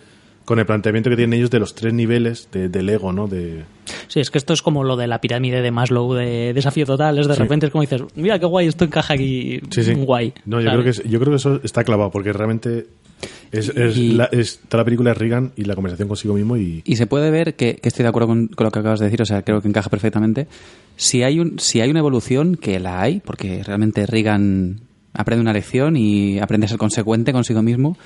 con 0.44 0.58
el 0.58 0.66
planteamiento 0.66 1.08
que 1.10 1.16
tienen 1.16 1.38
ellos 1.38 1.50
de 1.50 1.58
los 1.58 1.74
tres 1.74 1.92
niveles 1.94 2.48
de, 2.52 2.68
del 2.68 2.88
ego, 2.90 3.12
¿no? 3.12 3.26
De, 3.26 3.64
Sí, 4.08 4.20
es 4.20 4.30
que 4.30 4.36
esto 4.38 4.52
es 4.52 4.60
como 4.62 4.84
lo 4.84 4.96
de 4.96 5.06
la 5.06 5.20
pirámide 5.20 5.62
de 5.62 5.70
Maslow 5.70 6.12
de 6.14 6.52
desafío 6.52 6.84
total. 6.86 7.18
Es 7.18 7.26
de 7.26 7.34
Sí. 7.34 7.40
repente 7.42 7.66
es 7.66 7.72
como 7.72 7.82
dices, 7.82 8.02
mira 8.14 8.38
qué 8.38 8.44
guay, 8.46 8.66
esto 8.68 8.84
encaja 8.84 9.14
aquí 9.14 9.60
sí, 9.70 9.82
sí. 9.82 9.94
guay. 9.94 10.34
No, 10.44 10.60
yo 10.60 10.68
¿sabes? 10.70 10.82
creo, 10.82 11.02
que 11.04 11.08
yo 11.08 11.18
creo 11.18 11.30
que 11.32 11.36
eso 11.36 11.60
está 11.64 11.82
clavado, 11.82 12.10
porque 12.10 12.32
realmente 12.32 12.86
es, 13.52 13.68
es 13.70 13.96
Y- 13.96 14.12
la, 14.12 14.24
es 14.26 14.60
toda 14.68 14.82
la 14.82 14.84
película 14.84 15.10
de 15.10 15.14
Reagan 15.14 15.52
y 15.56 15.64
la 15.64 15.74
conversación 15.74 16.08
consigo 16.08 16.34
mismo 16.34 16.56
y, 16.56 16.82
Y 16.84 16.96
se 16.96 17.06
puede 17.06 17.30
ver 17.30 17.54
que, 17.54 17.76
que 17.76 17.88
estoy 17.88 18.02
de 18.02 18.08
acuerdo 18.08 18.28
con, 18.28 18.48
con 18.48 18.64
lo 18.64 18.70
que 18.70 18.78
acabas 18.78 19.00
de 19.00 19.06
decir, 19.06 19.22
o 19.22 19.26
sea, 19.26 19.42
creo 19.42 19.60
que 19.60 19.68
encaja 19.68 19.90
perfectamente. 19.90 20.46
Si 20.96 21.22
hay, 21.22 21.40
un, 21.40 21.58
si 21.58 21.80
hay 21.80 21.90
una 21.90 22.00
evolución, 22.00 22.56
que 22.56 22.78
la 22.80 23.00
hay, 23.02 23.20
porque 23.20 23.62
realmente 23.64 24.06
Reagan 24.06 24.80
aprende 25.12 25.42
una 25.42 25.52
lección 25.52 25.96
y 25.96 26.38
aprende 26.38 26.66
a 26.66 26.68
ser 26.68 26.78
consecuente 26.78 27.32
consigo 27.32 27.62
mismo, 27.62 27.96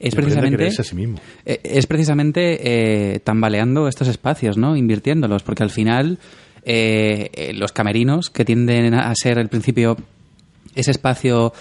es 0.00 0.14
precisamente, 0.16 0.56
quererse 0.56 0.82
a 0.82 0.84
sí 0.84 0.96
mismo. 0.96 1.18
eh, 1.46 1.60
es 1.62 1.86
precisamente 1.86 3.14
eh, 3.14 3.20
tambaleando 3.20 3.86
estos 3.86 4.08
espacios, 4.08 4.56
¿no? 4.58 4.76
Invirtiéndolos, 4.76 5.42
porque 5.44 5.62
al 5.62 5.70
final 5.70 6.18
eh, 6.64 7.30
eh, 7.34 7.52
los 7.54 7.70
camerinos, 7.72 8.28
que 8.30 8.44
tienden 8.44 8.94
a 8.94 9.12
ser 9.14 9.38
al 9.38 9.48
principio 9.48 9.96
ese 10.74 10.90
espacio 10.90 11.52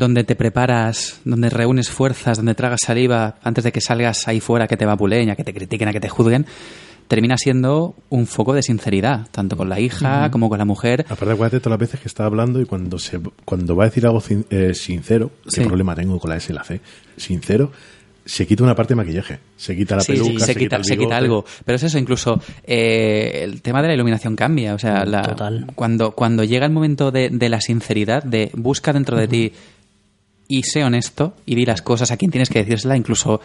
donde 0.00 0.24
te 0.24 0.34
preparas, 0.34 1.20
donde 1.24 1.48
reúnes 1.50 1.90
fuerzas, 1.90 2.38
donde 2.38 2.56
tragas 2.56 2.80
saliva 2.84 3.36
antes 3.44 3.62
de 3.62 3.70
que 3.70 3.80
salgas 3.80 4.26
ahí 4.26 4.40
fuera 4.40 4.66
que 4.66 4.76
te 4.76 4.84
vapuleen, 4.86 5.30
a 5.30 5.36
que 5.36 5.44
te 5.44 5.54
critiquen, 5.54 5.86
a 5.88 5.92
que 5.92 6.00
te 6.00 6.08
juzguen, 6.08 6.46
termina 7.06 7.36
siendo 7.36 7.94
un 8.08 8.26
foco 8.26 8.52
de 8.54 8.62
sinceridad, 8.62 9.28
tanto 9.30 9.56
con 9.56 9.68
la 9.68 9.78
hija 9.78 10.30
como 10.30 10.48
con 10.48 10.58
la 10.58 10.64
mujer. 10.64 11.04
Aparte, 11.08 11.32
acuérdate 11.34 11.60
todas 11.60 11.72
las 11.78 11.80
veces 11.88 12.00
que 12.00 12.08
está 12.08 12.24
hablando 12.24 12.60
y 12.60 12.64
cuando 12.66 12.98
se 12.98 13.20
cuando 13.44 13.76
va 13.76 13.84
a 13.84 13.88
decir 13.88 14.06
algo 14.06 14.22
eh, 14.50 14.74
sincero, 14.74 15.30
Sí. 15.46 15.60
qué 15.60 15.66
problema 15.66 15.94
tengo 15.94 16.18
con 16.18 16.30
la 16.30 16.36
S 16.36 16.52
y 16.52 16.54
la 16.56 16.64
C, 16.64 16.80
sincero, 17.16 17.70
se 18.24 18.46
quita 18.46 18.62
una 18.62 18.76
parte 18.76 18.92
de 18.92 18.96
maquillaje, 18.96 19.40
se 19.56 19.74
quita 19.74 19.96
la 19.96 20.02
Sí, 20.02 20.12
peluca, 20.12 20.30
sí, 20.46 20.52
se, 20.52 20.54
quita, 20.54 20.76
el 20.76 20.84
se 20.84 20.90
quita 20.92 20.98
bigote. 21.00 21.14
algo. 21.16 21.44
Pero 21.64 21.76
es 21.76 21.82
eso, 21.82 21.98
incluso 21.98 22.40
eh, 22.64 23.40
el 23.42 23.60
tema 23.60 23.82
de 23.82 23.88
la 23.88 23.94
iluminación 23.94 24.36
cambia. 24.36 24.74
O 24.74 24.78
sea, 24.78 25.04
la- 25.04 25.22
Total. 25.22 25.66
Cuando, 25.74 26.12
cuando 26.12 26.44
llega 26.44 26.64
el 26.66 26.72
momento 26.72 27.10
de, 27.10 27.28
de 27.30 27.48
la 27.48 27.60
sinceridad, 27.60 28.22
de 28.22 28.50
busca 28.54 28.92
dentro 28.92 29.16
de 29.16 29.26
ti 29.26 29.52
y 30.50 30.62
sé 30.64 30.84
honesto 30.84 31.34
y 31.46 31.54
di 31.54 31.64
las 31.64 31.80
cosas 31.80 32.10
a 32.10 32.16
quien 32.18 32.30
tienes 32.30 32.50
que 32.50 32.58
decírsela, 32.58 32.96
incluso 32.96 33.40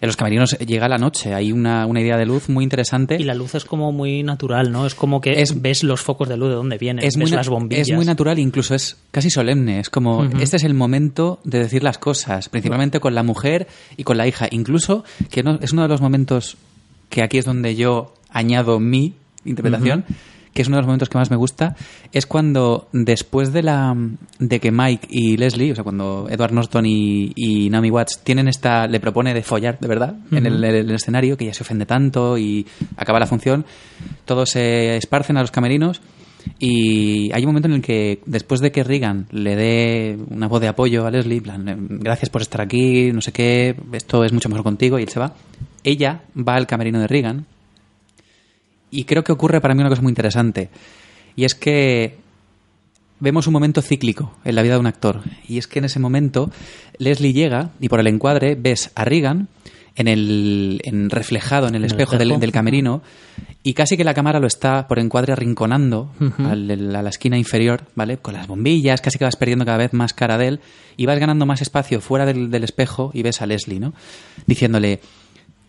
en 0.00 0.06
los 0.08 0.16
camerinos 0.16 0.58
llega 0.58 0.88
la 0.88 0.98
noche. 0.98 1.32
Hay 1.32 1.52
una, 1.52 1.86
una 1.86 2.00
idea 2.00 2.16
de 2.16 2.26
luz 2.26 2.48
muy 2.48 2.64
interesante. 2.64 3.16
Y 3.20 3.22
la 3.24 3.34
luz 3.34 3.54
es 3.54 3.64
como 3.64 3.92
muy 3.92 4.24
natural, 4.24 4.72
¿no? 4.72 4.84
Es 4.84 4.96
como 4.96 5.20
que 5.20 5.40
Es- 5.40 5.62
ves 5.62 5.84
los 5.84 6.00
focos 6.00 6.28
de 6.28 6.36
luz 6.36 6.48
de 6.48 6.56
dónde 6.56 6.76
vienen, 6.76 7.04
es 7.04 7.16
ves 7.16 7.28
muy, 7.28 7.36
las 7.36 7.48
bombillas. 7.48 7.88
es 7.88 7.94
muy 7.94 8.04
natural, 8.04 8.38
incluso 8.40 8.74
es 8.74 8.96
casi 9.12 9.30
solemne. 9.30 9.78
Es 9.78 9.90
como, 9.90 10.24
este 10.40 10.56
es 10.56 10.64
el 10.64 10.74
momento 10.74 11.38
de 11.44 11.60
decir 11.60 11.84
las 11.84 11.98
cosas, 11.98 12.48
principalmente 12.48 12.98
con 12.98 13.14
la 13.14 13.22
mujer 13.22 13.68
y 13.96 14.02
con 14.02 14.16
la 14.16 14.26
hija. 14.26 14.48
Incluso, 14.50 15.04
que 15.30 15.44
no, 15.44 15.58
es 15.62 15.72
uno 15.72 15.82
de 15.82 15.88
los 15.88 16.00
momentos 16.00 16.56
que 17.08 17.22
aquí 17.22 17.38
es 17.38 17.44
donde 17.44 17.76
yo 17.76 18.12
añado 18.28 18.80
mi 18.80 19.14
interpretación, 19.44 20.04
que 20.52 20.62
es 20.62 20.68
uno 20.68 20.76
de 20.76 20.82
los 20.82 20.86
momentos 20.86 21.08
que 21.08 21.18
más 21.18 21.30
me 21.30 21.36
gusta, 21.36 21.76
es 22.12 22.26
cuando 22.26 22.88
después 22.92 23.52
de 23.52 23.62
la 23.62 23.96
de 24.38 24.60
que 24.60 24.70
Mike 24.70 25.08
y 25.10 25.36
Leslie, 25.36 25.72
o 25.72 25.74
sea, 25.74 25.84
cuando 25.84 26.26
Edward 26.30 26.52
Norton 26.52 26.86
y, 26.86 27.32
y 27.34 27.70
Naomi 27.70 27.90
Watts 27.90 28.20
tienen 28.22 28.48
esta, 28.48 28.86
le 28.86 29.00
propone 29.00 29.34
de 29.34 29.42
follar, 29.42 29.78
de 29.80 29.88
verdad, 29.88 30.16
en 30.30 30.46
el, 30.46 30.62
el 30.62 30.90
escenario, 30.90 31.36
que 31.36 31.46
ya 31.46 31.54
se 31.54 31.62
ofende 31.62 31.86
tanto 31.86 32.38
y 32.38 32.66
acaba 32.96 33.18
la 33.18 33.26
función, 33.26 33.64
todos 34.24 34.50
se 34.50 34.96
esparcen 34.96 35.36
a 35.36 35.40
los 35.40 35.50
camerinos 35.50 36.00
y 36.58 37.32
hay 37.32 37.42
un 37.42 37.48
momento 37.48 37.68
en 37.68 37.74
el 37.74 37.82
que, 37.82 38.20
después 38.26 38.60
de 38.60 38.72
que 38.72 38.84
Reagan 38.84 39.26
le 39.30 39.56
dé 39.56 40.18
una 40.28 40.48
voz 40.48 40.60
de 40.60 40.68
apoyo 40.68 41.06
a 41.06 41.10
Leslie, 41.10 41.40
plan, 41.40 41.88
gracias 42.00 42.30
por 42.30 42.42
estar 42.42 42.60
aquí, 42.60 43.12
no 43.12 43.20
sé 43.20 43.32
qué, 43.32 43.76
esto 43.92 44.24
es 44.24 44.32
mucho 44.32 44.48
mejor 44.48 44.64
contigo, 44.64 44.98
y 44.98 45.02
él 45.02 45.08
se 45.08 45.20
va, 45.20 45.34
ella 45.84 46.22
va 46.36 46.54
al 46.54 46.66
camerino 46.66 47.00
de 47.00 47.06
Reagan. 47.06 47.46
Y 48.92 49.04
creo 49.04 49.24
que 49.24 49.32
ocurre 49.32 49.60
para 49.60 49.74
mí 49.74 49.80
una 49.80 49.88
cosa 49.90 50.02
muy 50.02 50.10
interesante. 50.10 50.68
Y 51.34 51.44
es 51.44 51.54
que 51.56 52.18
vemos 53.20 53.46
un 53.46 53.52
momento 53.52 53.82
cíclico 53.82 54.36
en 54.44 54.54
la 54.54 54.62
vida 54.62 54.74
de 54.74 54.80
un 54.80 54.86
actor. 54.86 55.22
Y 55.48 55.58
es 55.58 55.66
que 55.66 55.78
en 55.80 55.86
ese 55.86 55.98
momento 55.98 56.50
Leslie 56.98 57.32
llega 57.32 57.70
y 57.80 57.88
por 57.88 57.98
el 58.00 58.06
encuadre 58.06 58.54
ves 58.54 58.92
a 58.94 59.04
Reagan 59.04 59.48
en 59.94 60.08
el 60.08 60.80
en 60.84 61.10
reflejado 61.10 61.68
en 61.68 61.74
el 61.74 61.84
espejo, 61.84 62.12
del, 62.16 62.28
espejo. 62.28 62.40
del 62.40 62.52
camerino 62.52 63.02
y 63.62 63.74
casi 63.74 63.96
que 63.98 64.04
la 64.04 64.14
cámara 64.14 64.40
lo 64.40 64.46
está 64.46 64.88
por 64.88 64.98
encuadre 64.98 65.34
arrinconando 65.34 66.10
al- 66.38 66.96
a 66.96 67.02
la 67.02 67.08
esquina 67.10 67.36
inferior, 67.36 67.82
¿vale? 67.94 68.16
Con 68.16 68.32
las 68.34 68.46
bombillas, 68.46 69.02
casi 69.02 69.18
que 69.18 69.24
vas 69.24 69.36
perdiendo 69.36 69.66
cada 69.66 69.76
vez 69.78 69.92
más 69.92 70.14
cara 70.14 70.38
de 70.38 70.48
él 70.48 70.60
y 70.96 71.04
vas 71.06 71.18
ganando 71.18 71.44
más 71.46 71.60
espacio 71.60 72.00
fuera 72.00 72.24
del, 72.24 72.50
del 72.50 72.64
espejo 72.64 73.10
y 73.14 73.22
ves 73.22 73.42
a 73.42 73.46
Leslie, 73.46 73.80
¿no? 73.80 73.92
Diciéndole 74.46 75.00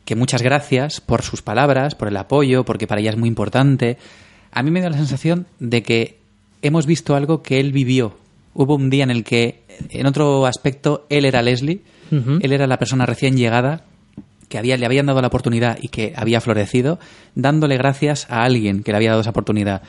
que 0.05 0.15
muchas 0.15 0.41
gracias 0.41 1.01
por 1.01 1.21
sus 1.21 1.41
palabras, 1.41 1.95
por 1.95 2.07
el 2.07 2.17
apoyo, 2.17 2.65
porque 2.65 2.87
para 2.87 3.01
ella 3.01 3.11
es 3.11 3.17
muy 3.17 3.29
importante. 3.29 3.97
A 4.51 4.63
mí 4.63 4.71
me 4.71 4.81
da 4.81 4.89
la 4.89 4.97
sensación 4.97 5.47
de 5.59 5.83
que 5.83 6.19
hemos 6.61 6.85
visto 6.85 7.15
algo 7.15 7.41
que 7.41 7.59
él 7.59 7.71
vivió. 7.71 8.17
Hubo 8.53 8.75
un 8.75 8.89
día 8.89 9.03
en 9.03 9.11
el 9.11 9.23
que, 9.23 9.63
en 9.89 10.05
otro 10.05 10.45
aspecto, 10.45 11.05
él 11.09 11.25
era 11.25 11.41
Leslie, 11.41 11.81
él 12.11 12.53
era 12.53 12.67
la 12.67 12.77
persona 12.77 13.07
recién 13.07 13.35
llegada 13.35 13.85
que 14.47 14.59
había, 14.59 14.77
le 14.77 14.85
habían 14.85 15.07
dado 15.07 15.19
la 15.19 15.29
oportunidad 15.29 15.79
y 15.81 15.87
que 15.87 16.13
había 16.15 16.39
florecido, 16.39 16.99
dándole 17.33 17.75
gracias 17.75 18.27
a 18.29 18.43
alguien 18.43 18.83
que 18.83 18.91
le 18.91 18.97
había 18.97 19.09
dado 19.09 19.21
esa 19.21 19.31
oportunidad. 19.31 19.81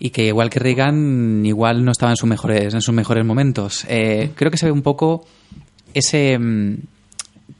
Y 0.00 0.10
que 0.10 0.26
igual 0.26 0.50
que 0.50 0.58
Reagan, 0.58 1.46
igual 1.46 1.84
no 1.84 1.92
estaba 1.92 2.10
en 2.10 2.16
sus 2.16 2.28
mejores, 2.28 2.74
en 2.74 2.82
sus 2.82 2.92
mejores 2.92 3.24
momentos. 3.24 3.86
Eh, 3.88 4.32
creo 4.34 4.50
que 4.50 4.56
se 4.56 4.66
ve 4.66 4.72
un 4.72 4.82
poco 4.82 5.24
ese... 5.94 6.36
mm, 6.36 6.78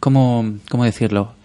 ¿Cómo, 0.00 0.54
cómo 0.68 0.84
decirlo? 0.84 1.35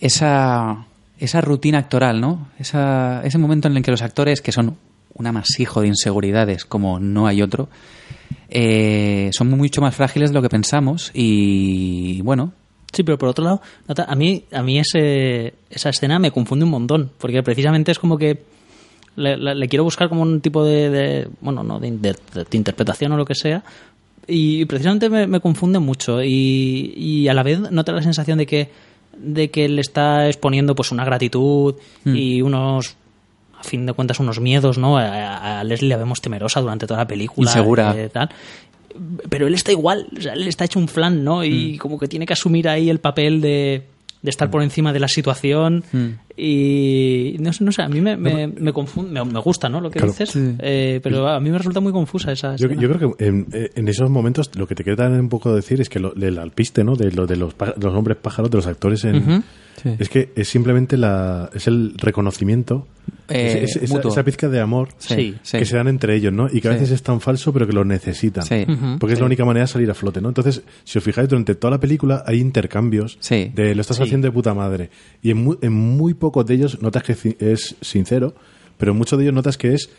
Esa, 0.00 0.86
esa 1.18 1.40
rutina 1.40 1.78
actoral, 1.78 2.20
¿no? 2.20 2.48
Esa, 2.58 3.22
ese 3.24 3.38
momento 3.38 3.68
en 3.68 3.76
el 3.76 3.82
que 3.82 3.90
los 3.90 4.02
actores, 4.02 4.40
que 4.40 4.52
son 4.52 4.76
un 5.14 5.26
amasijo 5.26 5.80
de 5.82 5.88
inseguridades 5.88 6.64
como 6.64 6.98
no 7.00 7.26
hay 7.26 7.42
otro, 7.42 7.68
eh, 8.48 9.30
son 9.32 9.50
mucho 9.50 9.80
más 9.80 9.94
frágiles 9.94 10.30
de 10.30 10.34
lo 10.34 10.42
que 10.42 10.48
pensamos 10.48 11.10
y 11.14 12.20
bueno, 12.22 12.52
Sí, 12.92 13.04
pero 13.04 13.18
por 13.18 13.28
otro 13.28 13.44
lado, 13.44 13.62
a 14.08 14.14
mí, 14.16 14.46
a 14.50 14.64
mí 14.64 14.80
ese, 14.80 15.54
esa 15.70 15.90
escena 15.90 16.18
me 16.18 16.32
confunde 16.32 16.64
un 16.64 16.72
montón, 16.72 17.12
porque 17.18 17.40
precisamente 17.40 17.92
es 17.92 18.00
como 18.00 18.18
que 18.18 18.42
le, 19.14 19.36
le- 19.36 19.68
quiero 19.68 19.84
buscar 19.84 20.08
como 20.08 20.22
un 20.22 20.40
tipo 20.40 20.64
de, 20.64 20.90
de- 20.90 21.28
bueno, 21.40 21.62
no, 21.62 21.78
de, 21.78 21.88
de- 21.92 22.16
interpretación 22.50 23.12
o 23.12 23.16
lo 23.16 23.24
que 23.24 23.36
sea, 23.36 23.62
y 24.26 24.64
precisamente 24.64 25.08
me, 25.08 25.28
me 25.28 25.38
confunde 25.38 25.78
mucho, 25.78 26.20
y, 26.20 26.92
y 26.96 27.28
a 27.28 27.34
la 27.34 27.44
vez 27.44 27.60
no 27.70 27.84
te 27.84 27.92
da 27.92 27.98
la 27.98 28.02
sensación 28.02 28.38
de 28.38 28.46
que, 28.46 28.68
de 29.22 29.50
que 29.50 29.68
le 29.68 29.80
está 29.80 30.26
exponiendo 30.28 30.74
pues 30.74 30.90
una 30.92 31.04
gratitud 31.04 31.74
Mm. 32.04 32.16
y 32.16 32.42
unos 32.42 32.96
a 33.58 33.62
fin 33.62 33.84
de 33.84 33.92
cuentas 33.92 34.18
unos 34.20 34.40
miedos, 34.40 34.78
¿no? 34.78 34.96
A, 34.96 35.60
a 35.60 35.64
Leslie 35.64 35.90
la 35.90 35.98
vemos 35.98 36.20
temerosa 36.22 36.60
durante 36.62 36.86
toda 36.86 37.00
la 37.00 37.06
película. 37.06 37.50
Insegura. 37.50 37.94
eh, 37.96 38.08
tal. 38.08 38.30
Pero 39.28 39.46
él 39.46 39.54
está 39.54 39.70
igual, 39.70 40.06
o 40.16 40.20
sea, 40.20 40.32
él 40.32 40.48
está 40.48 40.64
hecho 40.64 40.78
un 40.78 40.88
flan, 40.88 41.22
¿no? 41.22 41.40
Mm. 41.40 41.44
Y 41.44 41.78
como 41.78 41.98
que 41.98 42.08
tiene 42.08 42.24
que 42.26 42.32
asumir 42.32 42.68
ahí 42.68 42.88
el 42.90 42.98
papel 43.00 43.40
de, 43.40 43.82
de 44.22 44.30
estar 44.30 44.50
por 44.50 44.62
encima 44.62 44.92
de 44.92 45.00
la 45.00 45.08
situación. 45.08 45.82
Mm. 45.92 46.06
Y 46.36 47.36
no 47.40 47.52
sé, 47.52 47.64
no 47.64 47.72
sé, 47.72 47.82
a 47.82 47.88
mí 47.88 48.00
me, 48.00 48.16
me, 48.16 48.46
me 48.46 48.72
confunde, 48.72 49.12
me, 49.12 49.24
me 49.30 49.40
gusta, 49.40 49.68
¿no? 49.68 49.80
Lo 49.80 49.90
que 49.90 49.98
Claro. 49.98 50.12
dices, 50.12 50.30
Sí. 50.30 50.54
eh, 50.60 51.00
pero 51.02 51.28
a 51.28 51.38
mí 51.40 51.50
me 51.50 51.58
resulta 51.58 51.80
muy 51.80 51.92
confusa 51.92 52.32
esa 52.32 52.56
Yo, 52.56 52.68
creo 52.68 53.14
que 53.16 53.24
en, 53.26 53.46
en 53.52 53.88
esos 53.88 54.08
momentos 54.10 54.50
lo 54.56 54.66
que 54.66 54.74
te 54.74 54.84
queda 54.84 55.08
un 55.08 55.28
poco 55.28 55.54
decir 55.54 55.80
es 55.80 55.88
que 55.88 56.00
lo, 56.00 56.12
del 56.12 56.38
alpiste, 56.38 56.82
¿no? 56.84 56.96
De, 56.96 57.12
lo, 57.12 57.26
de 57.26 57.36
los, 57.36 57.54
los 57.78 57.94
hombres 57.94 58.16
pájaros, 58.18 58.50
de 58.50 58.56
los 58.56 58.66
actores, 58.66 59.04
en. 59.04 59.44
Sí. 59.82 59.96
es 59.98 60.08
que 60.08 60.30
es 60.36 60.48
simplemente 60.48 60.96
la, 60.96 61.50
es 61.54 61.66
el 61.66 61.94
reconocimiento, 61.96 62.86
Eh, 63.28 63.62
es- 63.64 63.76
es- 63.76 63.82
esa, 63.90 64.00
esa 64.08 64.24
pizca 64.24 64.48
de 64.48 64.60
amor 64.60 64.88
Sí. 64.98 65.36
que 65.50 65.64
se 65.64 65.76
dan 65.76 65.88
entre 65.88 66.14
ellos, 66.16 66.32
¿no? 66.32 66.48
Y 66.52 66.60
que 66.60 66.68
a 66.68 66.72
Sí. 66.72 66.78
veces 66.80 66.90
es 66.96 67.02
tan 67.02 67.20
falso, 67.20 67.52
pero 67.52 67.66
que 67.66 67.72
lo 67.72 67.84
necesitan. 67.84 68.44
Sí. 68.44 68.66
Porque 68.98 69.14
es 69.14 69.20
la 69.20 69.26
única 69.26 69.44
manera 69.44 69.64
de 69.64 69.72
salir 69.72 69.90
a 69.90 69.94
flote, 69.94 70.20
¿no? 70.20 70.28
Entonces, 70.28 70.62
si 70.84 70.98
os 70.98 71.04
fijáis, 71.04 71.28
durante 71.28 71.54
toda 71.54 71.70
la 71.72 71.80
película 71.80 72.24
hay 72.26 72.38
intercambios 72.40 73.18
Sí. 73.20 73.50
de 73.54 73.74
lo 73.74 73.80
estás 73.80 73.98
Sí. 73.98 74.02
haciendo 74.02 74.26
de 74.26 74.32
puta 74.32 74.52
madre. 74.54 74.90
Y 75.22 75.30
en 75.30 75.38
muy, 75.38 75.58
en 75.62 75.72
muy 75.72 76.14
pocos 76.14 76.44
de 76.46 76.54
ellos 76.54 76.82
notas 76.82 77.02
que 77.04 77.16
es 77.38 77.76
sincero, 77.80 78.34
pero 78.78 78.92
en 78.92 78.98
muchos 78.98 79.18
de 79.18 79.24
ellos 79.24 79.34
notas 79.34 79.56
que 79.56 79.74
es 79.74 79.90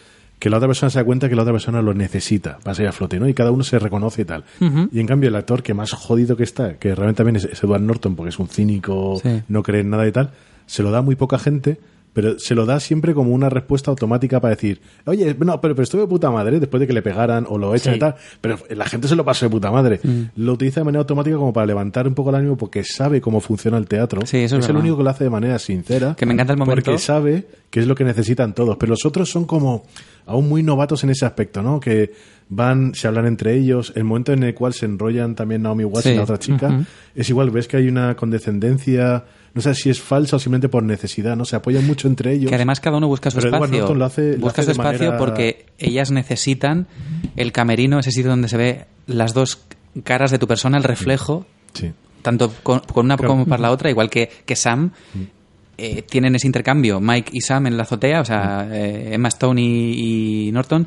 que 0.41 0.49
la 0.49 0.57
otra 0.57 0.67
persona 0.67 0.89
se 0.89 0.97
da 0.97 1.05
cuenta 1.05 1.29
que 1.29 1.35
la 1.35 1.43
otra 1.43 1.53
persona 1.53 1.83
lo 1.83 1.93
necesita 1.93 2.57
para 2.63 2.73
salir 2.73 2.89
a 2.89 2.91
flote, 2.91 3.19
¿no? 3.19 3.27
Y 3.29 3.33
cada 3.35 3.51
uno 3.51 3.63
se 3.63 3.77
reconoce 3.77 4.23
y 4.23 4.25
tal. 4.25 4.43
Y 4.91 4.99
en 4.99 5.05
cambio, 5.05 5.29
el 5.29 5.35
actor 5.35 5.61
que 5.61 5.75
más 5.75 5.91
jodido 5.93 6.35
que 6.35 6.43
está, 6.43 6.77
que 6.79 6.95
realmente 6.95 7.17
también 7.17 7.35
es, 7.35 7.45
es 7.45 7.63
Edward 7.63 7.81
Norton, 7.83 8.15
porque 8.15 8.29
es 8.29 8.39
un 8.39 8.47
cínico, 8.47 9.19
Sí. 9.21 9.43
no 9.47 9.61
cree 9.61 9.81
en 9.81 9.91
nada 9.91 10.07
y 10.07 10.11
tal, 10.11 10.31
se 10.65 10.81
lo 10.81 10.89
da 10.89 10.97
a 10.97 11.01
muy 11.03 11.15
poca 11.15 11.37
gente, 11.37 11.79
pero 12.13 12.37
se 12.39 12.55
lo 12.55 12.65
da 12.65 12.79
siempre 12.79 13.13
como 13.13 13.31
una 13.33 13.49
respuesta 13.49 13.89
automática 13.91 14.39
para 14.41 14.55
decir, 14.55 14.81
oye, 15.05 15.35
no, 15.39 15.61
pero, 15.61 15.75
pero 15.75 15.83
estuve 15.83 16.01
de 16.01 16.07
puta 16.07 16.29
madre 16.29 16.59
después 16.59 16.79
de 16.81 16.87
que 16.87 16.93
le 16.93 17.01
pegaran 17.01 17.45
o 17.47 17.57
lo 17.57 17.73
echan 17.73 17.93
Sí. 17.93 17.97
y 17.97 17.99
tal, 17.99 18.15
pero 18.41 18.57
la 18.69 18.85
gente 18.85 19.07
se 19.07 19.15
lo 19.15 19.23
pasó 19.23 19.45
de 19.45 19.49
puta 19.49 19.71
madre. 19.71 19.99
Lo 20.35 20.53
utiliza 20.53 20.81
de 20.81 20.85
manera 20.85 20.99
automática 20.99 21.37
como 21.37 21.53
para 21.53 21.65
levantar 21.67 22.07
un 22.07 22.13
poco 22.13 22.29
el 22.31 22.35
ánimo 22.35 22.57
porque 22.57 22.83
sabe 22.83 23.21
cómo 23.21 23.39
funciona 23.39 23.77
el 23.77 23.87
teatro. 23.87 24.21
Sí, 24.25 24.37
eso 24.37 24.57
es 24.57 24.65
el 24.65 24.73
verdad. 24.73 24.81
único 24.81 24.97
que 24.97 25.03
lo 25.03 25.09
hace 25.09 25.23
de 25.23 25.29
manera 25.29 25.57
sincera. 25.59 26.15
Que 26.17 26.25
me 26.25 26.33
encanta 26.33 26.53
el 26.53 26.59
momento. 26.59 26.83
Porque 26.83 26.97
sabe 26.99 27.47
que 27.69 27.79
es 27.79 27.87
lo 27.87 27.95
que 27.95 28.03
necesitan 28.03 28.53
todos, 28.53 28.75
pero 28.77 28.89
los 28.89 29.05
otros 29.05 29.29
son 29.29 29.45
como 29.45 29.85
aún 30.25 30.49
muy 30.49 30.63
novatos 30.63 31.03
en 31.03 31.09
ese 31.11 31.25
aspecto, 31.25 31.61
¿no? 31.61 31.79
Que 31.79 32.11
van, 32.49 32.93
se 32.93 33.07
hablan 33.07 33.25
entre 33.25 33.55
ellos, 33.57 33.93
el 33.95 34.03
momento 34.03 34.33
en 34.33 34.43
el 34.43 34.53
cual 34.53 34.73
se 34.73 34.85
enrollan 34.85 35.35
también 35.35 35.61
Naomi 35.61 35.85
Watts 35.85 36.03
Sí. 36.03 36.09
y 36.11 36.15
la 36.15 36.23
otra 36.23 36.37
chica, 36.37 36.85
es 37.15 37.29
igual, 37.29 37.49
ves 37.49 37.67
que 37.69 37.77
hay 37.77 37.87
una 37.87 38.15
condescendencia, 38.17 39.23
no 39.53 39.61
sé 39.61 39.75
si 39.75 39.89
es 39.89 39.99
falsa 40.01 40.37
o 40.37 40.39
simplemente 40.39 40.69
por 40.69 40.83
necesidad, 40.83 41.35
¿no? 41.35 41.45
Se 41.45 41.55
apoyan 41.55 41.85
mucho 41.85 42.07
entre 42.07 42.33
ellos. 42.33 42.49
Que 42.49 42.55
además 42.55 42.79
cada 42.79 42.97
uno 42.97 43.07
busca 43.07 43.29
su 43.31 43.37
Pero 43.39 43.49
espacio. 43.55 43.79
Norton 43.79 43.99
lo 43.99 44.05
hace- 44.05 44.33
lo 44.37 44.45
busca 44.45 44.61
hace 44.61 44.73
su 44.73 44.81
espacio 44.81 44.99
manera- 45.07 45.17
porque 45.17 45.65
ellas 45.77 46.11
necesitan 46.11 46.87
el 47.35 47.51
camerino, 47.51 47.99
ese 47.99 48.11
sitio 48.11 48.29
donde 48.31 48.47
se 48.47 48.57
ve 48.57 48.85
las 49.07 49.33
dos 49.33 49.59
caras 50.03 50.31
de 50.31 50.39
tu 50.39 50.47
persona, 50.47 50.77
el 50.77 50.83
reflejo, 50.83 51.45
Sí. 51.73 51.91
tanto 52.21 52.51
con, 52.63 52.79
con 52.79 53.05
una 53.05 53.17
Claro. 53.17 53.29
como 53.33 53.45
para 53.45 53.61
la 53.61 53.71
otra, 53.71 53.89
igual 53.89 54.09
que, 54.09 54.29
que 54.45 54.55
Sam. 54.55 54.91
eh, 55.77 56.03
tienen 56.03 56.35
ese 56.35 56.45
intercambio, 56.47 56.99
Mike 56.99 57.31
y 57.33 57.41
Sam 57.41 57.65
en 57.65 57.75
la 57.77 57.83
azotea, 57.83 58.21
o 58.21 58.25
sea, 58.25 58.67
eh, 58.71 59.13
Emma 59.15 59.29
Stone 59.29 59.59
y, 59.59 60.47
y 60.47 60.51
Norton 60.51 60.85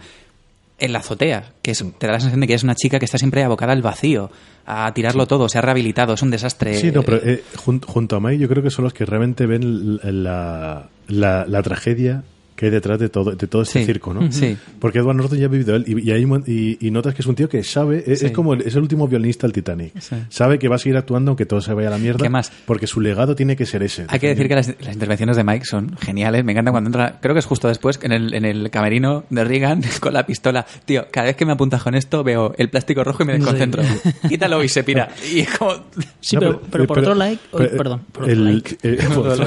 en 0.79 0.93
la 0.93 0.99
azotea, 0.99 1.53
que 1.63 1.71
es- 1.71 1.85
te 1.99 2.07
da 2.07 2.15
la 2.15 2.21
sensación 2.21 2.41
de 2.41 2.47
que 2.47 2.55
es 2.55 2.63
una 2.65 2.75
chica 2.75 2.99
que 2.99 3.05
está 3.05 3.17
siempre 3.19 3.43
abocada 3.45 3.73
al 3.73 3.83
vacío, 3.83 4.31
a 4.67 4.93
tirarlo 4.95 5.27
todo, 5.27 5.49
se 5.49 5.59
ha 5.59 5.61
rehabilitado, 5.61 6.15
es 6.15 6.23
un 6.23 6.31
desastre. 6.31 6.75
Sí, 6.75 6.91
no, 6.91 7.03
pero 7.03 7.19
eh, 7.25 7.43
jun- 7.57 7.85
junto 7.85 8.17
a 8.17 8.21
Mike 8.21 8.39
yo 8.39 8.49
creo 8.49 8.63
que 8.63 8.71
son 8.71 8.85
los 8.85 8.93
que 8.95 9.05
realmente 9.05 9.47
ven 9.47 9.99
la, 10.03 10.89
la, 11.09 11.45
la 11.47 11.63
tragedia 11.63 12.25
que 12.57 12.67
hay 12.67 12.71
detrás 12.73 12.99
de 12.99 13.09
todo, 13.09 13.33
de 13.33 13.47
todo 13.47 13.63
este 13.63 13.81
Sí. 13.81 13.87
circo, 13.87 14.15
¿no? 14.15 14.31
Sí. 14.31 14.57
Porque 14.79 14.99
Edward 15.01 15.17
Norton 15.17 15.39
ya 15.39 15.47
ha 15.47 15.49
vivido 15.49 15.75
él 15.75 15.85
y, 15.87 16.09
y, 16.09 16.13
hay 16.13 16.25
y- 16.47 16.87
y 16.87 16.91
notas 16.91 17.15
que 17.15 17.23
es 17.23 17.27
un 17.27 17.35
tío 17.35 17.49
que 17.49 17.65
sabe, 17.65 18.05
es, 18.07 18.21
Sí. 18.21 18.27
es 18.27 18.33
como 18.33 18.55
el, 18.55 18.63
es 18.63 18.75
el 18.77 18.83
último 18.83 19.09
violinista 19.09 19.47
del 19.47 19.53
Titanic. 19.53 19.99
Sí. 20.01 20.15
Sabe 20.29 20.59
que 20.59 20.69
va 20.69 20.77
a 20.77 20.79
seguir 20.79 20.97
actuando 20.97 21.31
aunque 21.33 21.47
todo 21.47 21.61
se 21.61 21.73
vaya 21.75 21.89
a 21.89 21.91
la 21.91 21.99
mierda. 21.99 22.23
¿Qué 22.23 22.29
más? 22.31 22.53
Porque 22.67 22.87
su 22.87 23.01
legado 23.01 23.35
tiene 23.35 23.57
que 23.57 23.67
ser 23.67 23.83
ese. 23.83 24.05
Hay 24.09 24.21
que 24.21 24.29
decir 24.29 24.47
que 24.49 24.55
las, 24.55 24.69
las 24.81 24.93
intervenciones 24.95 25.37
de 25.37 25.45
Mike 25.45 25.65
son 25.65 25.97
geniales. 25.99 26.45
Me 26.45 26.53
encanta 26.53 26.71
cuando 26.71 26.89
entra, 26.89 27.19
creo 27.21 27.35
que 27.35 27.41
es 27.41 27.47
justo 27.47 27.67
después, 27.69 27.99
en 28.03 28.13
el, 28.13 28.35
en 28.35 28.45
el 28.45 28.71
camerino 28.71 29.25
de 29.31 29.45
Reagan 29.45 29.83
con 30.01 30.13
la 30.13 30.25
pistola. 30.27 30.65
Tío, 30.85 31.07
cada 31.11 31.27
vez 31.27 31.37
que 31.37 31.45
me 31.47 31.53
apuntas 31.53 31.83
con 31.83 31.95
esto 31.95 32.23
veo 32.23 32.55
el 32.57 32.71
plástico 32.71 33.03
rojo 33.03 33.25
y 33.25 33.27
me 33.27 33.33
desconcentro. 33.35 33.83
Quítalo 34.29 34.63
y 34.63 34.69
se 34.69 34.85
pira. 34.85 35.09
Y 35.35 35.41
es 35.41 35.59
como... 35.59 35.73
Sí, 36.21 36.37
No, 36.37 36.41
pero, 36.41 36.61
pero 36.71 36.87
por 36.87 36.99
otro 37.01 37.15
lado, 37.15 37.37
pero, 37.51 37.77
perdón, 37.77 38.01
por 38.13 38.23
otro 38.25 38.33
el- 38.33 38.45
like. 38.45 38.77
eh, 38.83 38.99
por 39.13 39.27
otro 39.29 39.45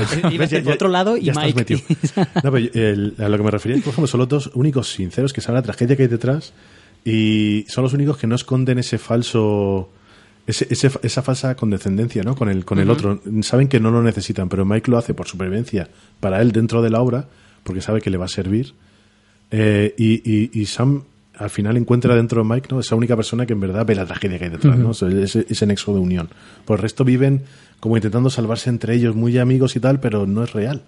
lado. 0.89 1.11
Otro 1.13 1.17
y 1.17 1.25
ya 1.25 1.31
estás 1.31 1.45
Mike. 1.45 1.55
metido. 1.55 1.79
No, 2.43 2.51
pero 2.51 2.57
el- 2.57 2.96
a 3.19 3.29
lo 3.29 3.37
que 3.37 3.43
me 3.43 3.51
refería 3.51 3.77
por 3.77 3.89
ejemplo, 3.91 4.07
son 4.07 4.19
los 4.19 4.29
dos 4.29 4.51
únicos 4.53 4.91
sinceros 4.91 5.33
que 5.33 5.41
saben 5.41 5.55
la 5.55 5.61
tragedia 5.63 5.95
que 5.95 6.03
hay 6.03 6.07
detrás 6.09 6.53
y 7.05 7.65
son 7.69 7.83
los 7.83 7.93
únicos 7.93 8.17
que 8.17 8.27
no 8.27 8.35
esconden 8.35 8.77
ese 8.79 8.97
falso. 8.97 9.89
ese- 10.45 10.67
ese- 10.69 10.91
esa 11.03 11.21
falsa 11.21 11.55
condescendencia 11.55 12.23
¿no? 12.23 12.33
con, 12.35 12.47
el, 12.49 12.63
con 12.63 12.79
el 12.79 12.89
otro. 12.89 13.21
Saben 13.41 13.67
que 13.67 13.79
no 13.81 13.91
lo 13.91 14.01
necesitan, 14.01 14.47
pero 14.47 14.63
Mike 14.65 14.89
lo 14.89 14.97
hace 14.97 15.13
por 15.13 15.27
supervivencia 15.27 15.89
para 16.21 16.41
él 16.41 16.51
dentro 16.53 16.81
de 16.81 16.89
la 16.89 17.01
obra, 17.01 17.27
porque 17.63 17.81
sabe 17.81 17.99
que 18.01 18.09
le 18.09 18.17
va 18.17 18.25
a 18.25 18.29
servir. 18.29 18.73
Eh, 19.51 19.93
y, 19.97 20.21
y- 20.29 20.49
y 20.53 20.65
Sam 20.65 21.03
al 21.37 21.49
final 21.49 21.77
encuentra 21.77 22.15
dentro 22.15 22.41
de 22.43 22.49
Mike 22.49 22.67
¿no? 22.71 22.79
esa 22.79 22.95
única 22.95 23.15
persona 23.15 23.45
que 23.45 23.53
en 23.53 23.59
verdad 23.59 23.85
ve 23.85 23.93
la 23.95 24.05
tragedia 24.05 24.39
que 24.39 24.45
hay 24.45 24.49
detrás, 24.51 24.77
¿no? 24.77 24.89
O 24.89 24.93
sea, 24.93 25.07
ese, 25.09 25.45
ese 25.49 25.65
nexo 25.67 25.93
de 25.93 25.99
unión. 25.99 26.29
Por 26.65 26.77
el 26.79 26.81
resto 26.81 27.03
viven 27.03 27.43
como 27.79 27.95
intentando 27.95 28.29
salvarse 28.29 28.69
entre 28.69 28.95
ellos, 28.95 29.15
muy 29.15 29.37
amigos 29.37 29.75
y 29.75 29.79
tal, 29.79 29.99
pero 29.99 30.25
no 30.25 30.43
es 30.43 30.51
real. 30.53 30.81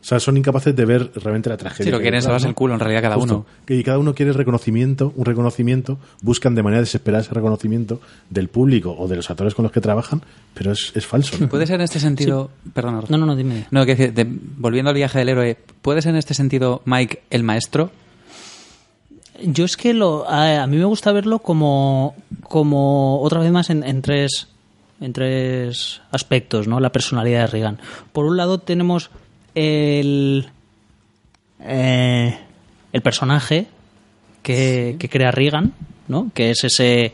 O 0.00 0.04
sea, 0.04 0.18
son 0.18 0.38
incapaces 0.38 0.74
de 0.74 0.84
ver 0.86 1.10
realmente 1.14 1.50
la 1.50 1.58
tragedia. 1.58 1.84
Sí, 1.84 1.90
lo 1.90 1.98
que 1.98 2.04
quieren 2.10 2.24
¿no? 2.24 2.34
el 2.36 2.54
culo 2.54 2.72
en 2.72 2.80
realidad 2.80 3.02
cada 3.02 3.16
Justo. 3.16 3.34
uno. 3.34 3.46
Y 3.68 3.82
cada 3.84 3.98
uno 3.98 4.14
quiere 4.14 4.32
reconocimiento, 4.32 5.12
un 5.14 5.26
reconocimiento, 5.26 5.98
buscan 6.22 6.54
de 6.54 6.62
manera 6.62 6.80
desesperada 6.80 7.22
ese 7.22 7.34
reconocimiento 7.34 8.00
del 8.30 8.48
público 8.48 8.96
o 8.98 9.08
de 9.08 9.16
los 9.16 9.30
actores 9.30 9.54
con 9.54 9.64
los 9.64 9.72
que 9.72 9.82
trabajan, 9.82 10.22
pero 10.54 10.72
es, 10.72 10.92
es 10.94 11.06
falso. 11.06 11.36
¿no? 11.38 11.48
¿Puede 11.50 11.66
ser 11.66 11.74
en 11.76 11.82
este 11.82 12.00
sentido... 12.00 12.50
Perdona, 12.72 13.02
Rafa. 13.02 13.10
No, 13.12 13.18
no, 13.18 13.26
no, 13.26 13.36
dime. 13.36 13.66
No, 13.70 13.84
que 13.84 13.94
de- 13.94 14.26
volviendo 14.56 14.88
al 14.88 14.96
viaje 14.96 15.18
del 15.18 15.28
héroe, 15.28 15.58
¿puede 15.82 16.00
ser 16.00 16.10
en 16.12 16.16
este 16.16 16.32
sentido 16.32 16.80
Mike 16.86 17.22
el 17.28 17.42
maestro? 17.42 17.90
Yo 19.42 19.64
es 19.64 19.76
que 19.76 19.94
lo, 19.94 20.28
a, 20.28 20.62
a 20.62 20.66
mí 20.66 20.76
me 20.76 20.84
gusta 20.84 21.12
verlo 21.12 21.38
como, 21.40 22.14
como 22.42 23.20
otra 23.22 23.40
vez 23.40 23.50
más 23.52 23.70
en, 23.70 23.82
en 23.84 24.02
tres 24.02 24.48
en 25.00 25.14
tres 25.14 26.02
aspectos, 26.10 26.68
¿no? 26.68 26.78
La 26.78 26.92
personalidad 26.92 27.40
de 27.40 27.46
Reagan. 27.46 27.78
Por 28.12 28.26
un 28.26 28.36
lado 28.36 28.58
tenemos 28.58 29.10
el 29.54 30.48
eh, 31.60 32.38
el 32.92 33.02
personaje 33.02 33.66
que, 34.42 34.96
que 34.98 35.08
crea 35.08 35.30
Reagan, 35.30 35.74
¿no? 36.08 36.30
Que 36.34 36.50
es 36.50 36.64
ese 36.64 37.12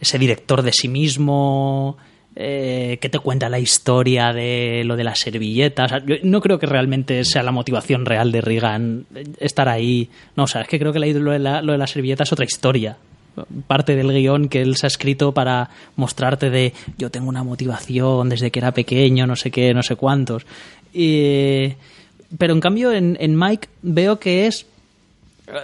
ese 0.00 0.18
director 0.18 0.62
de 0.62 0.72
sí 0.72 0.88
mismo 0.88 1.96
eh, 2.38 2.98
que 3.00 3.08
te 3.08 3.18
cuenta 3.18 3.48
la 3.48 3.58
historia 3.58 4.34
de 4.34 4.82
lo 4.84 4.96
de 4.96 5.04
las 5.04 5.20
servilletas. 5.20 5.86
O 5.86 5.88
sea, 5.88 6.06
yo 6.06 6.16
no 6.22 6.42
creo 6.42 6.58
que 6.58 6.66
realmente 6.66 7.24
sea 7.24 7.42
la 7.42 7.50
motivación 7.50 8.04
real 8.04 8.30
de 8.30 8.42
Reagan 8.42 9.06
estar 9.40 9.70
ahí. 9.70 10.10
No, 10.36 10.44
o 10.44 10.46
sea, 10.46 10.60
es 10.60 10.68
que 10.68 10.78
creo 10.78 10.92
que 10.92 10.98
lo 10.98 11.30
de, 11.30 11.38
la, 11.38 11.62
lo 11.62 11.72
de 11.72 11.78
las 11.78 11.90
servilletas 11.90 12.28
es 12.28 12.32
otra 12.32 12.44
historia. 12.44 12.98
Parte 13.66 13.94
del 13.96 14.12
guion 14.12 14.48
que 14.48 14.62
él 14.62 14.76
se 14.76 14.86
ha 14.86 14.88
escrito 14.88 15.32
para 15.32 15.70
mostrarte 15.96 16.50
de 16.50 16.72
yo 16.98 17.10
tengo 17.10 17.28
una 17.28 17.42
motivación 17.44 18.28
desde 18.28 18.50
que 18.50 18.58
era 18.60 18.72
pequeño, 18.72 19.26
no 19.26 19.36
sé 19.36 19.50
qué, 19.50 19.74
no 19.74 19.82
sé 19.82 19.96
cuántos. 19.96 20.46
Y- 20.92 21.74
pero 22.38 22.54
en 22.54 22.60
cambio 22.60 22.92
en, 22.92 23.16
en 23.20 23.38
Mike 23.38 23.68
veo 23.82 24.18
que 24.18 24.46
es 24.46 24.66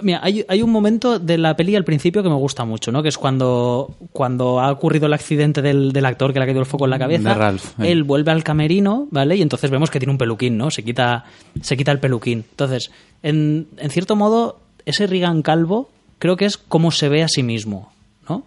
Mira, 0.01 0.20
hay, 0.23 0.44
hay 0.47 0.62
un 0.62 0.70
momento 0.70 1.19
de 1.19 1.39
la 1.39 1.57
peli 1.57 1.74
al 1.74 1.82
principio 1.82 2.23
que 2.23 2.28
me 2.28 2.36
gusta 2.36 2.65
mucho, 2.65 2.93
¿no? 2.93 3.03
Que 3.03 3.09
es 3.09 3.19
cuando, 3.19 3.97
cuando 4.12 4.61
ha 4.61 4.70
ocurrido 4.70 5.07
el 5.07 5.12
accidente 5.12 5.61
del, 5.61 5.90
del 5.93 6.07
actor 6.07 6.32
que 6.32 6.39
le 6.39 6.44
ha 6.44 6.47
caído 6.47 6.61
el 6.61 6.66
foco 6.66 6.85
en 6.85 6.90
la 6.90 7.01
cabeza. 7.01 7.31
De 7.31 7.35
Ralph, 7.35 7.81
eh. 7.81 7.90
Él 7.90 8.05
vuelve 8.05 8.31
al 8.31 8.44
camerino, 8.44 9.09
¿vale? 9.11 9.35
Y 9.35 9.43
entonces 9.43 9.73
vemos 9.73 9.90
que 9.90 9.99
tiene 9.99 10.12
un 10.12 10.19
peluquín, 10.19 10.57
¿no? 10.57 10.70
Se 10.70 10.85
quita, 10.85 11.24
se 11.62 11.77
quita 11.77 11.90
el 11.90 11.99
peluquín. 11.99 12.44
Entonces, 12.49 12.93
en, 13.24 13.66
en 13.77 13.90
cierto 13.90 14.15
modo, 14.15 14.61
ese 14.86 15.09
Reagan 15.09 15.43
calvo 15.43 15.90
creo 16.23 16.36
que 16.36 16.44
es 16.44 16.57
como 16.57 16.93
se 16.93 17.09
ve 17.09 17.24
a 17.24 17.28
sí 17.28 17.43
mismo, 17.43 17.90
¿no? 18.28 18.44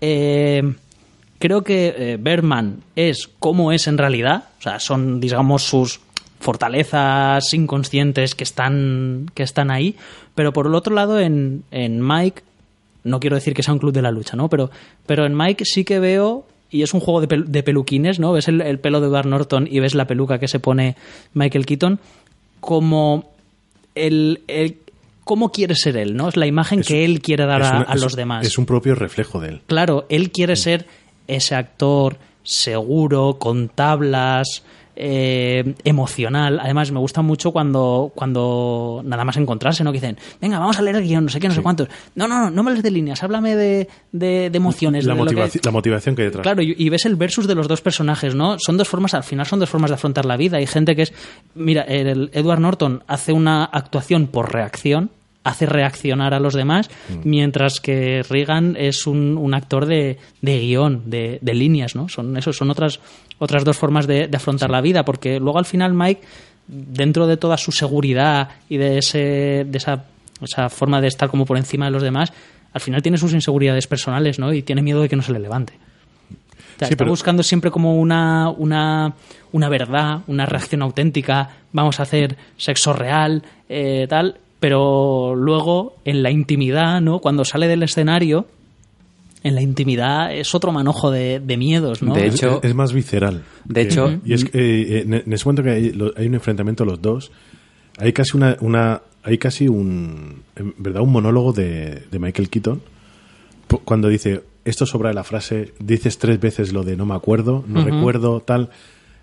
Eh, 0.00 0.62
creo 1.38 1.62
que 1.62 1.94
eh, 1.94 2.16
Berman 2.18 2.82
es 2.96 3.28
como 3.38 3.70
es 3.70 3.86
en 3.86 3.98
realidad, 3.98 4.44
o 4.58 4.62
sea, 4.62 4.80
son, 4.80 5.20
digamos, 5.20 5.62
sus 5.64 6.00
fortalezas 6.40 7.52
inconscientes 7.52 8.34
que 8.34 8.44
están, 8.44 9.30
que 9.34 9.42
están 9.42 9.70
ahí, 9.70 9.94
pero 10.34 10.54
por 10.54 10.66
el 10.66 10.74
otro 10.74 10.94
lado, 10.94 11.20
en, 11.20 11.64
en 11.70 12.00
Mike, 12.00 12.42
no 13.04 13.20
quiero 13.20 13.36
decir 13.36 13.52
que 13.52 13.62
sea 13.62 13.74
un 13.74 13.78
club 13.78 13.92
de 13.92 14.00
la 14.00 14.10
lucha, 14.10 14.34
¿no? 14.36 14.48
Pero, 14.48 14.70
pero 15.04 15.26
en 15.26 15.36
Mike 15.36 15.66
sí 15.66 15.84
que 15.84 15.98
veo, 15.98 16.46
y 16.70 16.82
es 16.82 16.94
un 16.94 17.00
juego 17.00 17.20
de, 17.20 17.28
pel- 17.28 17.44
de 17.44 17.62
peluquines, 17.62 18.18
¿no? 18.18 18.32
Ves 18.32 18.48
el, 18.48 18.62
el 18.62 18.78
pelo 18.78 19.02
de 19.02 19.08
Edward 19.08 19.26
Norton 19.26 19.68
y 19.70 19.80
ves 19.80 19.94
la 19.94 20.06
peluca 20.06 20.38
que 20.38 20.48
se 20.48 20.60
pone 20.60 20.96
Michael 21.34 21.66
Keaton, 21.66 21.98
como 22.60 23.30
el, 23.94 24.40
el 24.48 24.78
cómo 25.26 25.50
quiere 25.50 25.74
ser 25.74 25.96
él, 25.96 26.16
¿no? 26.16 26.28
Es 26.28 26.36
la 26.36 26.46
imagen 26.46 26.80
Es- 26.80 26.86
que 26.86 27.04
él 27.04 27.20
quiere 27.20 27.44
dar 27.44 27.60
a, 27.62 27.80
a 27.82 27.96
los 27.96 28.14
demás. 28.16 28.46
Es 28.46 28.56
un 28.58 28.64
propio 28.64 28.94
reflejo 28.94 29.40
de 29.40 29.48
él. 29.48 29.60
Claro, 29.66 30.06
él 30.08 30.30
quiere 30.30 30.54
ser 30.56 30.86
ese 31.26 31.54
actor 31.56 32.16
seguro, 32.44 33.36
con 33.38 33.68
tablas, 33.68 34.62
eh, 34.96 35.74
emocional. 35.84 36.58
Además, 36.60 36.90
me 36.90 36.98
gusta 36.98 37.22
mucho 37.22 37.52
cuando, 37.52 38.10
cuando 38.14 39.02
nada 39.04 39.24
más 39.24 39.36
encontrarse, 39.36 39.84
¿no? 39.84 39.92
Que 39.92 39.98
dicen, 40.00 40.16
venga, 40.40 40.58
vamos 40.58 40.78
a 40.78 40.82
leer 40.82 40.96
el 40.96 41.02
guion, 41.04 41.24
no 41.24 41.30
sé 41.30 41.38
qué, 41.38 41.48
no 41.48 41.54
sé 41.54 41.62
cuántos. 41.62 41.88
No, 42.14 42.26
no, 42.26 42.40
no, 42.40 42.50
no 42.50 42.62
me 42.62 42.72
les 42.72 42.82
de 42.82 42.90
líneas, 42.90 43.22
háblame 43.22 43.54
de, 43.56 43.88
de, 44.12 44.50
de 44.50 44.56
emociones. 44.56 45.04
La, 45.04 45.14
de 45.14 45.20
motivaci- 45.20 45.64
la 45.64 45.70
motivación 45.70 46.16
que 46.16 46.22
hay 46.22 46.28
detrás. 46.28 46.42
Claro, 46.42 46.62
y, 46.62 46.74
y 46.76 46.88
ves 46.88 47.04
el 47.06 47.16
versus 47.16 47.46
de 47.46 47.54
los 47.54 47.68
dos 47.68 47.80
personajes, 47.82 48.34
¿no? 48.34 48.56
Son 48.58 48.76
dos 48.76 48.88
formas, 48.88 49.14
al 49.14 49.24
final 49.24 49.46
son 49.46 49.60
dos 49.60 49.68
formas 49.70 49.90
de 49.90 49.94
afrontar 49.94 50.24
la 50.24 50.36
vida. 50.36 50.56
Hay 50.58 50.66
gente 50.66 50.96
que 50.96 51.02
es, 51.02 51.12
mira, 51.54 51.82
el 51.82 52.30
Edward 52.32 52.60
Norton 52.60 53.04
hace 53.06 53.32
una 53.32 53.64
actuación 53.64 54.26
por 54.26 54.52
reacción, 54.52 55.10
hace 55.44 55.64
reaccionar 55.66 56.34
a 56.34 56.40
los 56.40 56.54
demás, 56.54 56.90
mientras 57.22 57.78
que 57.80 58.24
Reagan 58.28 58.74
es 58.76 59.06
un, 59.06 59.38
un 59.38 59.54
actor 59.54 59.86
de, 59.86 60.18
de 60.42 60.58
guion, 60.58 61.02
de, 61.08 61.38
de 61.40 61.54
líneas, 61.54 61.94
¿no? 61.94 62.08
Son 62.08 62.36
eso, 62.36 62.52
son 62.52 62.68
otras, 62.70 62.98
otras 63.38 63.64
dos 63.64 63.76
formas 63.76 64.06
de, 64.06 64.28
de 64.28 64.36
afrontar 64.36 64.70
la 64.70 64.80
vida, 64.80 65.04
porque 65.04 65.38
luego 65.40 65.58
al 65.58 65.64
final 65.66 65.92
Mike, 65.94 66.22
dentro 66.66 67.26
de 67.26 67.36
toda 67.36 67.56
su 67.56 67.72
seguridad 67.72 68.48
y 68.68 68.76
de 68.76 68.98
ese, 68.98 69.18
de 69.68 69.78
esa, 69.78 70.04
esa 70.40 70.68
forma 70.68 71.00
de 71.00 71.08
estar 71.08 71.28
como 71.28 71.44
por 71.46 71.56
encima 71.56 71.84
de 71.86 71.90
los 71.92 72.02
demás, 72.02 72.32
al 72.72 72.80
final 72.80 73.02
tiene 73.02 73.18
sus 73.18 73.32
inseguridades 73.32 73.86
personales, 73.86 74.38
¿no? 74.38 74.52
Y 74.52 74.62
tiene 74.62 74.82
miedo 74.82 75.00
de 75.02 75.08
que 75.08 75.16
no 75.16 75.22
se 75.22 75.32
le 75.32 75.38
levante. 75.38 75.74
O 75.74 76.78
sea, 76.78 76.88
Sí, 76.88 76.92
está 76.94 76.96
pero- 77.04 77.10
buscando 77.10 77.42
siempre 77.42 77.70
como 77.70 77.96
una, 77.96 78.50
una, 78.50 79.14
una 79.52 79.68
verdad, 79.70 80.20
una 80.26 80.44
reacción 80.44 80.82
auténtica, 80.82 81.50
vamos 81.72 82.00
a 82.00 82.02
hacer 82.02 82.36
sexo 82.58 82.92
real, 82.92 83.42
eh, 83.68 84.06
tal, 84.10 84.38
pero 84.60 85.34
luego 85.34 85.96
en 86.04 86.22
la 86.22 86.30
intimidad, 86.30 87.00
¿no? 87.00 87.20
Cuando 87.20 87.44
sale 87.46 87.66
del 87.68 87.82
escenario, 87.82 88.46
en 89.46 89.54
la 89.54 89.62
intimidad 89.62 90.34
es 90.34 90.54
otro 90.54 90.72
manojo 90.72 91.10
de, 91.10 91.40
de 91.40 91.56
miedos, 91.56 92.02
¿no? 92.02 92.14
De 92.14 92.26
Es- 92.26 92.34
hecho- 92.34 92.60
es, 92.62 92.74
más 92.74 92.92
visceral. 92.92 93.42
de 93.64 93.74
Que- 93.74 93.80
hecho- 93.88 94.20
y 94.24 94.32
es 94.32 94.44
que, 94.44 94.58
eh, 94.58 95.00
en, 95.02 95.14
en 95.14 95.32
ese 95.32 95.44
momento 95.44 95.62
que 95.62 95.70
hay, 95.70 95.90
lo- 95.92 96.12
hay 96.16 96.26
un 96.26 96.34
enfrentamiento 96.34 96.84
los 96.84 97.00
dos, 97.00 97.30
hay 97.98 98.12
casi 98.12 98.36
una, 98.36 98.56
una 98.60 99.02
hay 99.22 99.38
casi 99.38 99.66
un, 99.68 100.42
en 100.54 100.74
verdad, 100.78 101.02
un 101.02 101.10
monólogo 101.12 101.52
de, 101.52 102.02
de 102.10 102.18
Michael 102.18 102.48
Keaton 102.48 102.80
cuando 103.84 104.08
dice 104.08 104.42
esto 104.64 104.86
sobra 104.86 105.08
de 105.10 105.14
la 105.14 105.24
frase, 105.24 105.72
dices 105.78 106.18
tres 106.18 106.38
veces 106.40 106.72
lo 106.72 106.82
de 106.84 106.96
no 106.96 107.06
me 107.06 107.14
acuerdo, 107.14 107.64
no 107.68 107.84
recuerdo, 107.84 108.40
tal. 108.40 108.70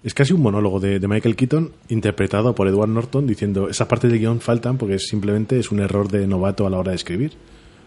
Es 0.04 0.14
casi 0.14 0.34
un 0.34 0.41
monólogo 0.41 0.80
de, 0.82 1.00
de 1.00 1.08
Michael 1.08 1.36
Keaton 1.38 1.72
interpretado 1.90 2.54
por 2.56 2.68
Edward 2.68 2.90
Norton 2.90 3.26
diciendo 3.26 3.70
esas 3.70 3.88
partes 3.88 4.10
del 4.12 4.20
guion 4.20 4.41
faltan 4.41 4.78
porque 4.78 4.95
es 4.95 5.08
simplemente 5.08 5.58
es 5.60 5.72
un 5.72 5.80
error 5.80 6.10
de 6.10 6.28
novato 6.28 6.68
a 6.68 6.70
la 6.70 6.78
hora 6.78 6.91
de 6.91 6.95
escribir. 6.98 7.32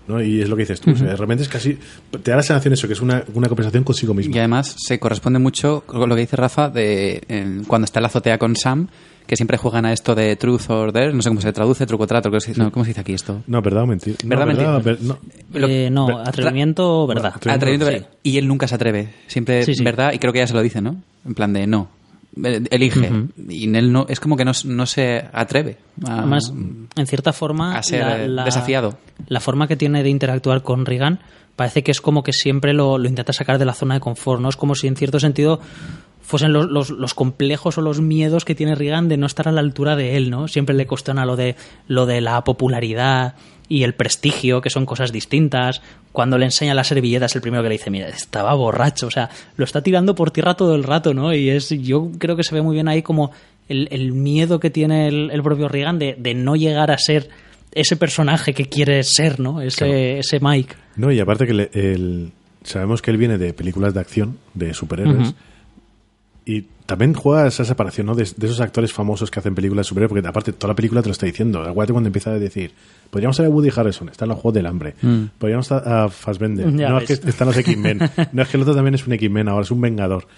¿No? 0.09 0.23
Y 0.23 0.41
es 0.41 0.49
lo 0.49 0.57
que 0.57 0.63
dices 0.63 0.81
tú. 0.81 0.91
o 0.93 0.97
sea, 0.97 1.15
realmente 1.17 1.43
es 1.43 1.49
casi. 1.49 1.79
Te 2.23 2.31
da 2.31 2.37
la 2.37 2.43
sensación 2.43 2.75
eso, 2.75 2.87
que 2.87 2.93
es 2.95 3.01
una, 3.01 3.23
una 3.35 3.49
conversación 3.49 3.85
consigo 3.85 4.15
mismo. 4.15 4.35
Y 4.35 4.39
además 4.39 4.75
se 4.79 4.99
corresponde 4.99 5.39
mucho 5.39 5.83
con 5.87 6.09
lo 6.09 6.15
que 6.15 6.21
dice 6.23 6.37
Rafa 6.37 6.69
de 6.71 7.23
en- 7.29 7.65
cuando 7.65 7.85
está 7.87 7.99
en 8.01 8.03
la 8.03 8.09
azotea 8.09 8.39
con 8.39 8.57
Sam, 8.57 8.89
que 9.27 9.35
siempre 9.35 9.57
juegan 9.59 9.85
a 9.87 9.93
esto 9.93 10.15
de 10.15 10.37
truth 10.37 10.71
or 10.71 10.93
dare, 10.93 11.13
no 11.13 11.21
sé 11.21 11.29
cómo 11.31 11.41
se 11.41 11.53
traduce, 11.53 11.85
truco 11.85 12.05
o 12.05 12.07
trato, 12.07 12.29
creo 12.31 12.41
que 12.41 12.55
se- 12.55 12.61
no, 12.61 12.71
¿cómo 12.71 12.85
se 12.85 12.91
dice 12.91 13.01
aquí 13.01 13.13
esto? 13.13 13.43
No, 13.49 13.61
verdad 13.61 13.83
o 13.83 13.87
mentira. 13.89 14.17
No, 14.23 14.29
¿Verdad 14.29 14.45
o 14.45 14.47
mentira? 14.47 14.79
ver- 14.79 15.03
no. 15.03 15.19
Eh, 15.55 15.89
no, 15.91 16.19
atrevimiento, 16.21 17.07
verdad. 17.09 17.33
Atrevimiento, 17.35 17.87
Atrevimiento, 17.87 18.09
Sí. 18.23 18.31
Y 18.31 18.39
él 18.39 18.47
nunca 18.47 18.69
se 18.69 18.75
atreve, 18.77 19.09
siempre 19.27 19.65
Sí, 19.65 19.75
sí. 19.75 19.83
verdad, 19.83 20.13
y 20.13 20.19
creo 20.21 20.33
que 20.33 20.39
ya 20.41 20.47
se 20.47 20.55
lo 20.55 20.63
dice, 20.63 20.81
¿no? 20.81 20.97
En 21.27 21.35
plan 21.35 21.53
de 21.53 21.67
no. 21.67 21.89
Elige. 22.43 23.11
Y 23.49 23.65
en 23.65 23.77
él 23.77 23.93
no, 23.93 24.07
es 24.09 24.21
como 24.21 24.37
que 24.37 24.45
no, 24.45 24.53
no 24.65 24.87
se 24.87 25.25
atreve. 25.33 25.79
a- 26.07 26.19
Además, 26.19 26.53
en 26.97 27.07
cierta 27.07 27.33
forma, 27.33 27.77
a 27.77 27.83
ser, 27.83 28.03
eh, 28.03 28.29
desafiado. 28.45 28.99
La 29.29 29.41
forma 29.41 29.67
que 29.69 29.77
tiene 29.77 30.03
de 30.03 30.11
interactuar 30.11 30.63
con 30.63 30.85
Reagan 30.87 31.21
parece 31.57 31.83
que 31.83 31.91
es 31.91 32.01
como 32.03 32.23
que 32.23 32.33
siempre 32.35 32.75
lo, 32.75 32.99
lo 32.99 33.09
intenta 33.09 33.33
sacar 33.33 33.59
de 33.59 33.65
la 33.65 33.73
zona 33.73 33.95
de 33.95 34.01
confort, 34.01 34.41
¿no? 34.43 34.49
Es 34.51 34.57
como 34.57 34.75
si 34.75 34.87
en 34.87 34.97
cierto 34.97 35.19
sentido 35.19 35.61
fuesen 36.21 36.53
los, 36.53 36.67
los- 36.69 36.91
los 36.91 37.15
complejos 37.15 37.79
o 37.79 37.81
los 37.81 38.01
miedos 38.01 38.45
que 38.45 38.55
tiene 38.55 38.75
Reagan 38.75 39.09
de 39.09 39.17
no 39.17 39.27
estar 39.27 39.49
a 39.49 39.53
la 39.53 39.61
altura 39.61 39.97
de 39.97 40.17
él, 40.17 40.29
¿no? 40.31 40.49
Siempre 40.49 40.75
le 40.75 40.87
cuestiona 40.87 41.25
lo 41.25 41.37
de, 41.37 41.57
lo 41.89 42.05
de 42.05 42.21
la 42.21 42.43
popularidad 42.45 43.35
y 43.69 43.83
el 43.83 43.95
prestigio, 43.95 44.61
que 44.61 44.71
son 44.71 44.87
cosas 44.87 45.13
distintas. 45.13 45.83
Cuando 46.13 46.39
le 46.39 46.45
enseña 46.47 46.75
las 46.75 46.87
servilletas, 46.89 47.35
el 47.35 47.43
primero 47.43 47.63
que 47.63 47.69
le 47.69 47.75
dice, 47.77 47.91
mira, 47.91 48.09
estaba 48.09 48.55
borracho, 48.55 49.07
o 49.07 49.11
sea, 49.11 49.29
lo 49.57 49.65
está 49.65 49.83
tirando 49.83 50.15
por 50.15 50.31
tierra 50.31 50.55
todo 50.55 50.75
el 50.75 50.85
rato, 50.85 51.15
¿no? 51.15 51.35
Y 51.35 51.51
es, 51.51 51.69
yo 51.71 52.11
creo 52.19 52.37
que 52.37 52.45
se 52.45 52.55
ve 52.55 52.63
muy 52.63 52.75
bien 52.75 52.89
ahí 52.89 53.03
como 53.03 53.33
el, 53.69 53.89
el 53.91 54.13
miedo 54.13 54.61
que 54.61 54.71
tiene 54.71 55.09
el, 55.09 55.31
el 55.33 55.43
propio 55.43 55.69
Reagan 55.69 55.99
de, 55.99 56.15
de 56.19 56.35
no 56.35 56.55
llegar 56.57 56.91
a 56.91 56.99
ser 56.99 57.29
ese 57.73 57.97
personaje 57.97 58.55
que 58.55 58.67
quiere 58.67 59.03
ser, 59.03 59.41
¿no? 59.41 59.61
Ese, 59.61 60.19
ese 60.21 60.39
Mike. 60.41 60.75
No, 60.97 61.13
y 61.13 61.21
aparte 61.21 61.47
que 61.47 61.53
le- 61.53 61.71
el- 61.75 62.31
sabemos 62.65 63.03
que 63.03 63.11
él 63.11 63.17
viene 63.19 63.37
de 63.37 63.53
películas 63.53 63.93
de 63.93 64.01
acción, 64.01 64.39
de 64.55 64.73
superhéroes, 64.73 65.35
y 66.47 66.65
también 66.87 67.13
juega 67.13 67.49
esa 67.49 67.65
separación, 67.65 68.07
¿no? 68.07 68.15
De, 68.15 68.23
de 68.37 68.47
esos 68.47 68.61
actores 68.61 68.93
famosos 68.93 69.31
que 69.31 69.41
hacen 69.41 69.55
películas 69.57 69.85
de 69.85 69.89
superhéroes, 69.89 70.09
porque 70.11 70.29
aparte 70.29 70.53
toda 70.53 70.69
la 70.73 70.77
película 70.77 71.03
te 71.03 71.09
lo 71.09 71.13
está 71.13 71.27
diciendo. 71.27 71.61
Acuérdate 71.61 71.93
cuando 71.93 72.07
empieza 72.07 72.31
a 72.31 72.39
decir, 72.39 72.71
podríamos 73.11 73.37
ser 73.37 73.47
a 73.47 73.51
Woody 73.51 73.71
Harrison, 73.75 74.09
está 74.09 74.25
en 74.25 74.29
los 74.29 74.39
Juegos 74.39 74.55
del 74.55 74.67
Hambre, 74.67 74.95
podríamos 75.39 75.67
estar 75.71 75.87
a 75.87 76.09
Fassbender, 76.09 76.73
Ya 76.77 76.91
no 76.91 76.99
es 76.99 77.07
que 77.21 77.29
están 77.29 77.49
los 77.49 77.57
X-Men, 77.57 77.99
no 78.33 78.43
es 78.43 78.49
que 78.49 78.57
el 78.57 78.63
otro 78.63 78.75
también 78.77 78.95
es 78.95 79.05
un 79.07 79.13
X-Men, 79.15 79.49
ahora 79.49 79.63
es 79.65 79.71
un 79.73 79.81
Vengador. 79.81 80.29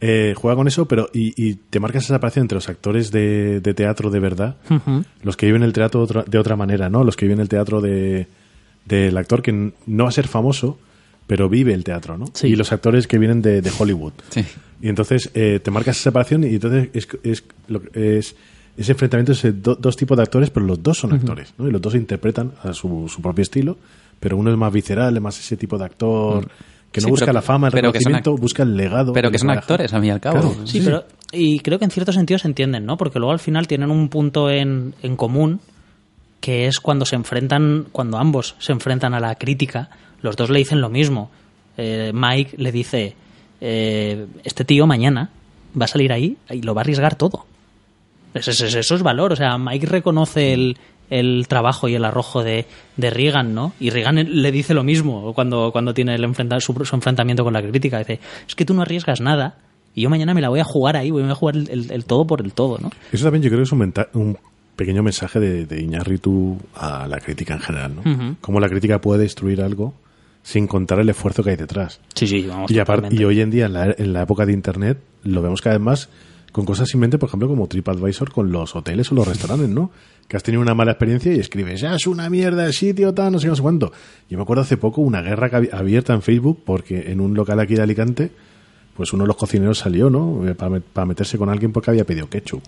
Eh, 0.00 0.34
juega 0.36 0.54
con 0.54 0.68
eso, 0.68 0.86
pero 0.86 1.08
y, 1.12 1.32
y 1.42 1.54
te 1.54 1.80
marcas 1.80 2.04
esa 2.04 2.14
separación 2.14 2.44
entre 2.44 2.56
los 2.56 2.68
actores 2.68 3.10
de, 3.10 3.60
de 3.60 3.74
teatro 3.74 4.10
de 4.10 4.20
verdad, 4.20 4.56
los 5.22 5.36
que 5.36 5.46
viven 5.46 5.62
el 5.64 5.72
teatro 5.72 6.00
de 6.00 6.04
otra, 6.04 6.24
de 6.24 6.38
otra 6.38 6.54
manera, 6.56 6.88
¿no? 6.88 7.02
Los 7.04 7.16
que 7.16 7.24
viven 7.26 7.40
el 7.40 7.48
teatro 7.48 7.80
de 7.80 8.28
del 8.84 9.16
actor 9.18 9.42
que 9.42 9.72
no 9.86 10.04
va 10.04 10.08
a 10.08 10.12
ser 10.12 10.28
famoso, 10.28 10.78
pero 11.26 11.48
vive 11.48 11.74
el 11.74 11.84
teatro, 11.84 12.16
¿no? 12.16 12.26
Sí. 12.32 12.46
Y 12.48 12.56
los 12.56 12.72
actores 12.72 13.06
que 13.06 13.18
vienen 13.18 13.42
de, 13.42 13.60
de 13.60 13.70
Hollywood. 13.76 14.12
Sí. 14.30 14.44
Y 14.80 14.88
entonces 14.88 15.30
eh, 15.34 15.60
te 15.62 15.70
marcas 15.70 15.96
esa 15.96 16.04
separación 16.04 16.44
y 16.44 16.54
entonces 16.54 16.88
es, 16.92 17.08
es, 17.24 17.44
lo 17.68 17.82
que- 17.82 18.18
es 18.18 18.36
ese 18.76 18.92
enfrentamiento 18.92 19.32
es 19.32 19.42
do- 19.62 19.74
dos 19.74 19.96
tipos 19.96 20.16
de 20.16 20.22
actores, 20.22 20.50
pero 20.50 20.64
los 20.64 20.80
dos 20.82 20.98
son 20.98 21.12
actores, 21.12 21.52
¿no? 21.58 21.66
Y 21.66 21.72
los 21.72 21.80
dos 21.80 21.94
interpretan 21.96 22.52
a 22.62 22.72
su, 22.72 23.08
su 23.08 23.20
propio 23.20 23.42
estilo, 23.42 23.76
pero 24.20 24.36
uno 24.36 24.52
es 24.52 24.56
más 24.56 24.72
visceral, 24.72 25.16
es 25.16 25.22
más 25.22 25.38
ese 25.40 25.56
tipo 25.56 25.76
de 25.78 25.84
actor 25.86 26.48
que 26.92 27.00
no 27.00 27.06
Sí, 27.06 27.10
busca 27.10 27.26
pero- 27.26 27.32
la 27.34 27.42
fama, 27.42 27.66
el 27.66 27.72
reconocimiento, 27.72 28.36
busca 28.36 28.62
el 28.62 28.76
legado. 28.76 29.12
Pero 29.12 29.30
que 29.32 29.38
son 29.38 29.48
bagaje. 29.48 29.64
actores, 29.64 29.92
al 29.92 30.00
fin 30.00 30.08
y 30.08 30.12
al 30.12 30.20
cabo. 30.20 30.40
Claro. 30.52 30.66
Sí, 30.66 30.80
pero. 30.84 31.04
Y 31.32 31.58
creo 31.58 31.78
que 31.80 31.84
en 31.86 31.90
cierto 31.90 32.12
sentido 32.12 32.38
se 32.38 32.46
entienden, 32.48 32.86
¿no? 32.86 32.96
Porque 32.96 33.18
luego 33.18 33.32
al 33.32 33.40
final 33.40 33.66
tienen 33.66 33.90
un 33.90 34.08
punto 34.08 34.48
en, 34.48 34.94
en 35.02 35.16
común 35.16 35.60
que 36.40 36.66
es 36.68 36.78
cuando 36.78 37.04
se 37.04 37.16
enfrentan, 37.16 37.86
cuando 37.90 38.16
ambos 38.16 38.54
se 38.60 38.70
enfrentan 38.72 39.12
a 39.12 39.18
la 39.20 39.34
crítica, 39.34 39.90
los 40.22 40.36
dos 40.36 40.50
le 40.50 40.60
dicen 40.60 40.80
lo 40.80 40.88
mismo. 40.88 41.30
Eh, 41.76 42.12
Mike 42.14 42.54
le 42.58 42.70
dice: 42.72 43.16
eh, 43.60 44.26
Este 44.44 44.64
tío 44.64 44.86
mañana 44.86 45.30
va 45.80 45.84
a 45.84 45.88
salir 45.88 46.12
ahí 46.12 46.36
y 46.50 46.62
lo 46.62 46.74
va 46.74 46.80
a 46.80 46.84
arriesgar 46.84 47.14
todo. 47.16 47.46
Eso, 48.34 48.50
es- 48.50 48.60
eso 48.74 48.94
es 48.94 49.02
valor. 49.02 49.32
O 49.32 49.36
sea, 49.36 49.56
Mike 49.58 49.86
reconoce 49.86 50.52
el, 50.52 50.76
el 51.10 51.46
trabajo 51.48 51.88
y 51.88 51.94
el 51.94 52.04
arrojo 52.04 52.42
de, 52.44 52.66
de 52.96 53.10
Reagan, 53.10 53.54
¿no? 53.54 53.72
Y 53.80 53.90
Reagan 53.90 54.16
le 54.42 54.52
dice 54.52 54.74
lo 54.74 54.84
mismo 54.84 55.32
cuando, 55.34 55.70
cuando 55.72 55.94
tiene 55.94 56.14
el 56.14 56.24
enfrenta- 56.24 56.60
su, 56.60 56.72
su 56.84 56.94
enfrentamiento 56.96 57.44
con 57.44 57.52
la 57.54 57.62
crítica. 57.62 57.98
Dice, 57.98 58.20
es 58.46 58.54
que 58.54 58.64
tú 58.64 58.74
no 58.74 58.82
arriesgas 58.82 59.20
nada 59.20 59.56
y 59.94 60.02
yo 60.02 60.10
mañana 60.10 60.34
me 60.34 60.40
la 60.40 60.48
voy 60.50 60.60
a 60.60 60.64
jugar 60.64 60.96
ahí, 60.96 61.10
voy 61.10 61.22
a 61.24 61.34
jugar 61.34 61.56
el, 61.56 61.68
el- 61.70 61.90
el 61.90 62.04
todo 62.04 62.26
por 62.26 62.40
el 62.42 62.52
todo, 62.52 62.78
¿no? 62.78 62.90
Eso 63.12 63.24
también 63.24 63.42
yo 63.42 63.48
creo 63.48 63.60
que 63.60 63.64
es 63.64 63.72
un, 63.72 63.92
un 64.14 64.38
pequeño 64.76 65.02
mensaje 65.02 65.40
de, 65.40 65.66
de 65.66 65.82
Iñárritu 65.82 66.58
a 66.76 67.08
la 67.08 67.18
crítica 67.18 67.54
en 67.54 67.60
general, 67.60 67.92
¿no? 67.96 68.36
Cómo 68.40 68.60
la 68.60 68.68
crítica 68.68 69.00
puede 69.00 69.22
destruir 69.22 69.60
algo 69.62 69.94
sin 70.48 70.66
contar 70.66 70.98
el 70.98 71.10
esfuerzo 71.10 71.44
que 71.44 71.50
hay 71.50 71.56
detrás. 71.56 72.00
Sí, 72.14 72.26
sí, 72.26 72.46
vamos. 72.48 72.70
Y, 72.70 72.78
aparte, 72.78 73.14
y 73.14 73.22
hoy 73.22 73.42
en 73.42 73.50
día, 73.50 73.66
en 73.66 73.74
la, 73.74 73.94
en 73.98 74.14
la 74.14 74.22
época 74.22 74.46
de 74.46 74.54
Internet, 74.54 74.98
lo 75.22 75.42
vemos 75.42 75.60
cada 75.60 75.76
vez 75.76 75.84
más 75.84 76.08
con 76.52 76.64
cosas 76.64 76.88
simplemente, 76.88 77.18
por 77.18 77.28
ejemplo, 77.28 77.48
como 77.48 77.66
TripAdvisor 77.66 78.32
con 78.32 78.50
los 78.50 78.74
hoteles 78.74 79.12
o 79.12 79.14
los 79.14 79.28
restaurantes, 79.28 79.68
¿no? 79.68 79.90
Que 80.26 80.38
has 80.38 80.42
tenido 80.42 80.62
una 80.62 80.72
mala 80.72 80.92
experiencia 80.92 81.34
y 81.34 81.38
escribes, 81.38 81.82
ya 81.82 81.94
es 81.94 82.06
una 82.06 82.30
mierda 82.30 82.64
el 82.64 82.72
sitio, 82.72 83.12
tal, 83.12 83.32
no 83.32 83.38
sé 83.38 83.44
qué, 83.44 83.50
no 83.50 83.56
sé 83.56 83.62
cuánto. 83.62 83.92
Yo 84.30 84.38
me 84.38 84.42
acuerdo 84.42 84.62
hace 84.62 84.78
poco 84.78 85.02
una 85.02 85.20
guerra 85.20 85.50
abierta 85.70 86.14
en 86.14 86.22
Facebook 86.22 86.62
porque 86.64 87.12
en 87.12 87.20
un 87.20 87.34
local 87.34 87.60
aquí 87.60 87.74
de 87.74 87.82
Alicante, 87.82 88.30
pues 88.96 89.12
uno 89.12 89.24
de 89.24 89.28
los 89.28 89.36
cocineros 89.36 89.76
salió, 89.76 90.08
¿no? 90.08 90.42
Para, 90.56 91.04
meterse 91.04 91.36
con 91.36 91.50
alguien 91.50 91.72
porque 91.72 91.90
había 91.90 92.06
pedido 92.06 92.30
ketchup. 92.30 92.62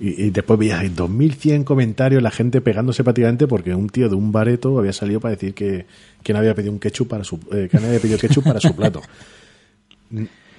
Y, 0.00 0.24
y 0.24 0.30
después 0.30 0.58
veías 0.58 0.80
ahí 0.80 0.88
2.100 0.88 1.64
comentarios, 1.64 2.22
la 2.22 2.30
gente 2.30 2.60
pegándose 2.60 3.04
prácticamente 3.04 3.46
porque 3.46 3.74
un 3.74 3.88
tío 3.88 4.08
de 4.08 4.14
un 4.14 4.32
bareto 4.32 4.78
había 4.78 4.92
salido 4.92 5.20
para 5.20 5.34
decir 5.34 5.54
que, 5.54 5.86
que 6.22 6.32
no 6.32 6.38
había 6.38 6.54
pedido 6.54 6.72
un 6.72 6.78
ketchup 6.78 7.08
para 7.08 7.24
su, 7.24 7.38
eh, 7.52 7.68
que 7.70 7.78
no 7.78 7.86
había 7.86 8.00
pedido 8.00 8.18
ketchup 8.18 8.44
para 8.44 8.60
su 8.60 8.74
plato. 8.76 9.02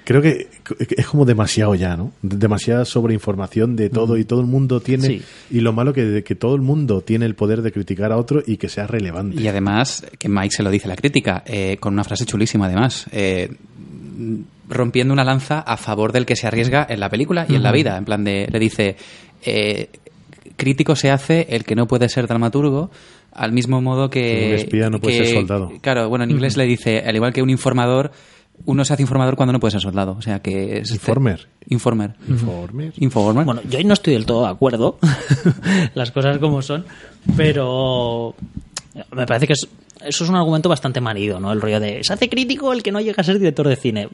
Creo 0.04 0.22
que 0.22 0.50
es 0.98 1.08
como 1.08 1.24
demasiado 1.24 1.76
ya, 1.76 1.96
¿no? 1.96 2.12
Demasiada 2.22 2.84
sobreinformación 2.84 3.78
de 3.78 3.90
todo 3.90 4.18
y 4.18 4.26
todo 4.26 4.42
el 4.42 4.48
mundo 4.48 4.82
tiene... 4.82 5.08
Sí. 5.08 5.22
Y 5.50 5.62
lo 5.62 5.72
malo 5.72 5.94
que, 5.94 6.24
que 6.24 6.36
todo 6.36 6.56
el 6.56 6.62
mundo 6.62 7.02
tiene 7.02 7.26
el 7.26 7.36
poder 7.36 7.62
de 7.62 7.72
criticar 7.72 8.12
a 8.12 8.18
otro 8.18 8.44
y 8.46 8.58
que 8.58 8.68
sea 8.68 8.86
relevante. 8.86 9.42
Y 9.42 9.48
además, 9.48 10.06
que 10.20 10.28
Mike 10.28 10.56
se 10.58 10.64
lo 10.64 10.72
dice 10.72 10.86
a 10.86 10.90
la 10.90 10.96
crítica, 10.98 11.44
eh, 11.46 11.78
con 11.80 11.94
una 11.94 12.04
frase 12.04 12.26
chulísima 12.26 12.66
además, 12.66 13.06
eh, 13.14 13.50
rompiendo 14.70 15.14
una 15.14 15.24
lanza 15.24 15.60
a 15.60 15.78
favor 15.78 16.12
del 16.12 16.26
que 16.26 16.36
se 16.36 16.48
arriesga 16.48 16.86
en 16.90 17.00
la 17.00 17.10
película 17.10 17.46
y 17.50 17.56
en 17.56 17.64
la 17.64 17.72
vida. 17.72 17.98
En 17.98 18.06
plan 18.06 18.24
de, 18.24 18.48
le 18.52 18.60
dice, 18.60 18.96
eh, 19.44 19.90
crítico 20.56 20.96
se 20.96 21.12
hace 21.12 21.48
el 21.50 21.64
que 21.64 21.76
no 21.76 21.88
puede 21.88 22.10
ser 22.10 22.28
dramaturgo, 22.28 22.90
al 23.34 23.52
mismo 23.52 23.82
modo 23.82 24.10
que... 24.10 24.48
Un 24.50 24.56
espía 24.56 24.90
no 24.90 25.00
puede 25.00 25.18
que- 25.20 25.26
ser 25.26 25.36
soldado. 25.36 25.72
Claro, 25.82 26.08
bueno, 26.10 26.24
en 26.26 26.32
inglés 26.36 26.56
le 26.58 26.66
dice, 26.66 27.00
al 27.06 27.16
igual 27.16 27.34
que 27.34 27.42
un 27.42 27.50
informador, 27.50 28.12
uno 28.66 28.86
se 28.86 28.94
hace 28.94 29.02
informador 29.02 29.36
cuando 29.36 29.52
no 29.54 29.60
puede 29.60 29.72
ser 29.72 29.82
soldado. 29.82 30.16
O 30.18 30.22
sea 30.22 30.40
que... 30.40 30.78
Es 30.78 30.92
Informer. 30.92 31.48
Informer. 31.70 32.14
Informes. 32.30 32.94
Informer. 33.00 33.46
Bueno, 33.46 33.62
yo 33.70 33.80
ahí 33.80 33.84
no 33.84 33.94
estoy 33.96 34.14
del 34.14 34.26
todo 34.26 34.44
de 34.46 34.52
acuerdo, 34.52 35.00
las 35.96 36.12
cosas 36.12 36.38
como 36.38 36.62
son, 36.62 36.86
pero 37.36 38.36
me 39.12 39.26
parece 39.26 39.48
que 39.48 39.54
es- 39.54 39.68
eso 40.06 40.24
es 40.26 40.30
un 40.30 40.36
argumento 40.36 40.70
bastante 40.70 41.00
manido, 41.02 41.40
¿no? 41.40 41.52
El 41.52 41.62
rollo 41.62 41.80
de, 41.80 42.04
se 42.04 42.14
hace 42.14 42.30
crítico 42.30 42.74
el 42.74 42.84
que 42.84 42.92
no 42.92 43.00
llega 43.00 43.16
a 43.22 43.24
ser 43.24 43.40
director 43.40 43.68
de 43.68 43.76
cine. 43.78 44.10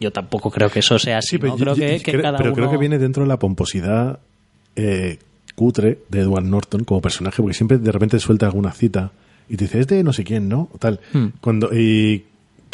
Yo 0.00 0.10
tampoco 0.12 0.50
creo 0.50 0.68
que 0.70 0.80
eso 0.80 0.98
sea 0.98 1.18
así, 1.18 1.30
Sí, 1.30 1.38
pero, 1.38 1.52
¿no? 1.52 1.58
yo- 1.58 1.64
Creo 1.64 1.74
yo- 1.76 1.80
que, 1.82 1.98
yo 1.98 2.04
que 2.04 2.10
creo- 2.12 2.22
cada 2.22 2.38
pero 2.38 2.50
uno... 2.50 2.56
creo 2.56 2.70
que 2.70 2.78
viene 2.78 2.98
dentro 2.98 3.22
de 3.22 3.28
la 3.28 3.38
pomposidad 3.38 4.18
eh, 4.76 5.18
cutre 5.54 5.98
de 6.08 6.20
Edward 6.20 6.44
Norton 6.44 6.84
como 6.84 7.00
personaje, 7.00 7.40
porque 7.42 7.54
siempre 7.54 7.78
de 7.78 7.92
repente 7.92 8.18
suelta 8.18 8.46
alguna 8.46 8.72
cita 8.72 9.12
y 9.48 9.56
te 9.56 9.64
dice, 9.64 9.80
es 9.80 9.86
de 9.86 10.02
no 10.02 10.12
sé 10.12 10.24
quién, 10.24 10.48
¿no? 10.48 10.68
O 10.72 10.78
Tal. 10.78 11.00
Hmm. 11.12 11.26
Cuando, 11.40 11.70
y 11.72 12.24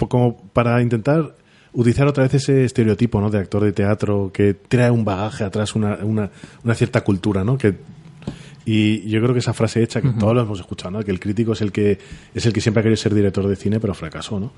como 0.08 0.36
para 0.52 0.80
intentar 0.80 1.34
utilizar 1.72 2.06
otra 2.06 2.24
vez 2.24 2.34
ese 2.34 2.64
estereotipo 2.64 3.20
¿no? 3.20 3.28
de 3.30 3.38
actor 3.38 3.62
de 3.62 3.72
teatro 3.72 4.30
que 4.32 4.54
trae 4.54 4.90
un 4.90 5.04
bagaje 5.04 5.44
atrás, 5.44 5.74
una, 5.76 5.98
una, 6.02 6.30
una 6.64 6.74
cierta 6.74 7.02
cultura, 7.02 7.44
¿no? 7.44 7.58
Que, 7.58 7.74
y 8.64 9.08
yo 9.08 9.20
creo 9.20 9.32
que 9.32 9.38
esa 9.40 9.52
frase 9.52 9.82
hecha, 9.82 10.00
que 10.00 10.10
todos 10.10 10.34
lo 10.34 10.42
hemos 10.42 10.60
escuchado, 10.60 10.90
¿no? 10.90 11.02
que 11.02 11.10
el 11.10 11.18
crítico 11.18 11.52
es 11.52 11.60
el 11.60 11.72
que 11.72 11.98
es 12.34 12.46
el 12.46 12.52
que 12.52 12.60
siempre 12.60 12.80
ha 12.80 12.82
querido 12.82 12.96
ser 12.96 13.14
director 13.14 13.46
de 13.46 13.56
cine, 13.56 13.80
pero 13.80 13.94
fracasó, 13.94 14.38
¿no? 14.38 14.52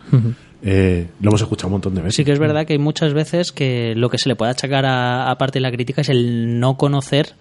Eh, 0.63 1.07
lo 1.21 1.31
hemos 1.31 1.41
escuchado 1.41 1.69
un 1.69 1.73
montón 1.73 1.95
de 1.95 2.03
veces. 2.03 2.17
Sí 2.17 2.25
que 2.25 2.33
es 2.33 2.39
verdad 2.39 2.67
que 2.67 2.75
hay 2.75 2.79
muchas 2.79 3.15
veces 3.15 3.53
que 3.53 3.95
lo 3.95 4.11
que 4.11 4.19
se 4.19 4.29
le 4.29 4.37
puede 4.37 4.51
achacar 4.51 4.85
a, 4.87 5.31
a 5.31 5.39
parte 5.39 5.59
de 5.59 5.63
la 5.63 5.73
crítica 5.73 6.01
es 6.01 6.09
el 6.09 6.59
no 6.59 6.77
conocer 6.77 7.35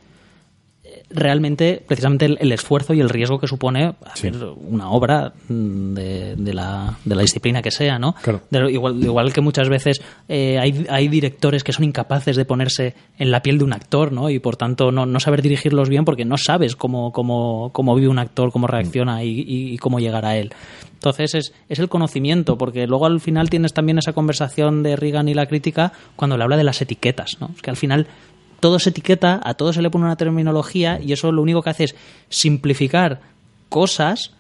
realmente 1.14 1.84
precisamente 1.88 2.26
el, 2.26 2.38
el 2.42 2.52
esfuerzo 2.52 2.94
y 2.94 3.00
el 3.02 3.10
riesgo 3.10 3.40
que 3.40 3.48
supone 3.48 3.96
hacer 4.06 4.34
una 4.68 4.90
obra 4.92 5.34
de, 5.48 6.36
de 6.36 6.54
la, 6.54 6.98
de 7.06 7.16
la 7.16 7.22
disciplina 7.22 7.62
que 7.62 7.72
sea, 7.72 8.00
¿no? 8.00 8.14
Claro. 8.22 8.42
De 8.50 8.72
igual, 8.72 9.04
igual 9.04 9.34
que 9.34 9.42
muchas 9.42 9.70
veces 9.70 10.02
eh, 10.28 10.58
hay, 10.60 10.86
hay 10.90 11.08
directores 11.08 11.64
que 11.64 11.74
son 11.74 11.84
incapaces 11.86 12.36
de 12.36 12.46
ponerse 12.46 12.94
en 13.18 13.32
la 13.32 13.42
piel 13.42 13.58
de 13.58 13.64
un 13.64 13.74
actor, 13.74 14.12
¿no? 14.12 14.30
Y 14.30 14.40
por 14.40 14.56
tanto 14.58 14.92
no, 14.92 15.06
no 15.06 15.20
saber 15.20 15.42
dirigirlos 15.42 15.90
bien 15.90 16.06
porque 16.06 16.26
no 16.26 16.38
sabes 16.38 16.76
cómo, 16.76 17.12
cómo, 17.12 17.72
cómo 17.74 17.96
vive 17.96 18.08
un 18.08 18.20
actor, 18.20 18.52
cómo 18.52 18.68
reacciona 18.68 19.24
y, 19.24 19.30
y- 19.42 19.74
y 19.74 19.78
cómo 19.78 20.00
llegar 20.00 20.26
a 20.26 20.38
él. 20.38 20.52
Entonces 20.94 21.34
es, 21.34 21.54
es 21.68 21.80
el 21.80 21.90
conocimiento, 21.90 22.58
porque 22.60 22.86
luego 22.86 23.08
al 23.08 23.20
final 23.20 23.50
tienes 23.50 23.74
también 23.74 23.98
esa 23.98 24.14
conversación 24.14 24.84
de 24.84 24.96
Reagan 24.96 25.28
y 25.30 25.34
la 25.34 25.48
crítica 25.48 25.92
cuando 26.16 26.38
le 26.38 26.44
habla 26.44 26.58
de 26.58 26.64
las 26.64 26.80
etiquetas, 26.82 27.38
¿no? 27.42 27.50
Es 27.56 27.62
que 27.64 27.72
al 27.72 27.76
final 27.76 28.06
todo 28.62 28.80
se 28.80 28.92
etiqueta, 28.92 29.42
a 29.44 29.56
todo 29.56 29.74
se 29.74 29.82
le 29.82 29.90
pone 29.90 30.06
una 30.06 30.16
terminología 30.16 31.02
y 31.02 31.12
eso 31.12 31.32
lo 31.34 31.42
único 31.42 31.62
que 31.62 31.70
hace 31.72 31.84
es 31.84 31.96
simplificar 32.30 33.20
cosas 33.70 34.32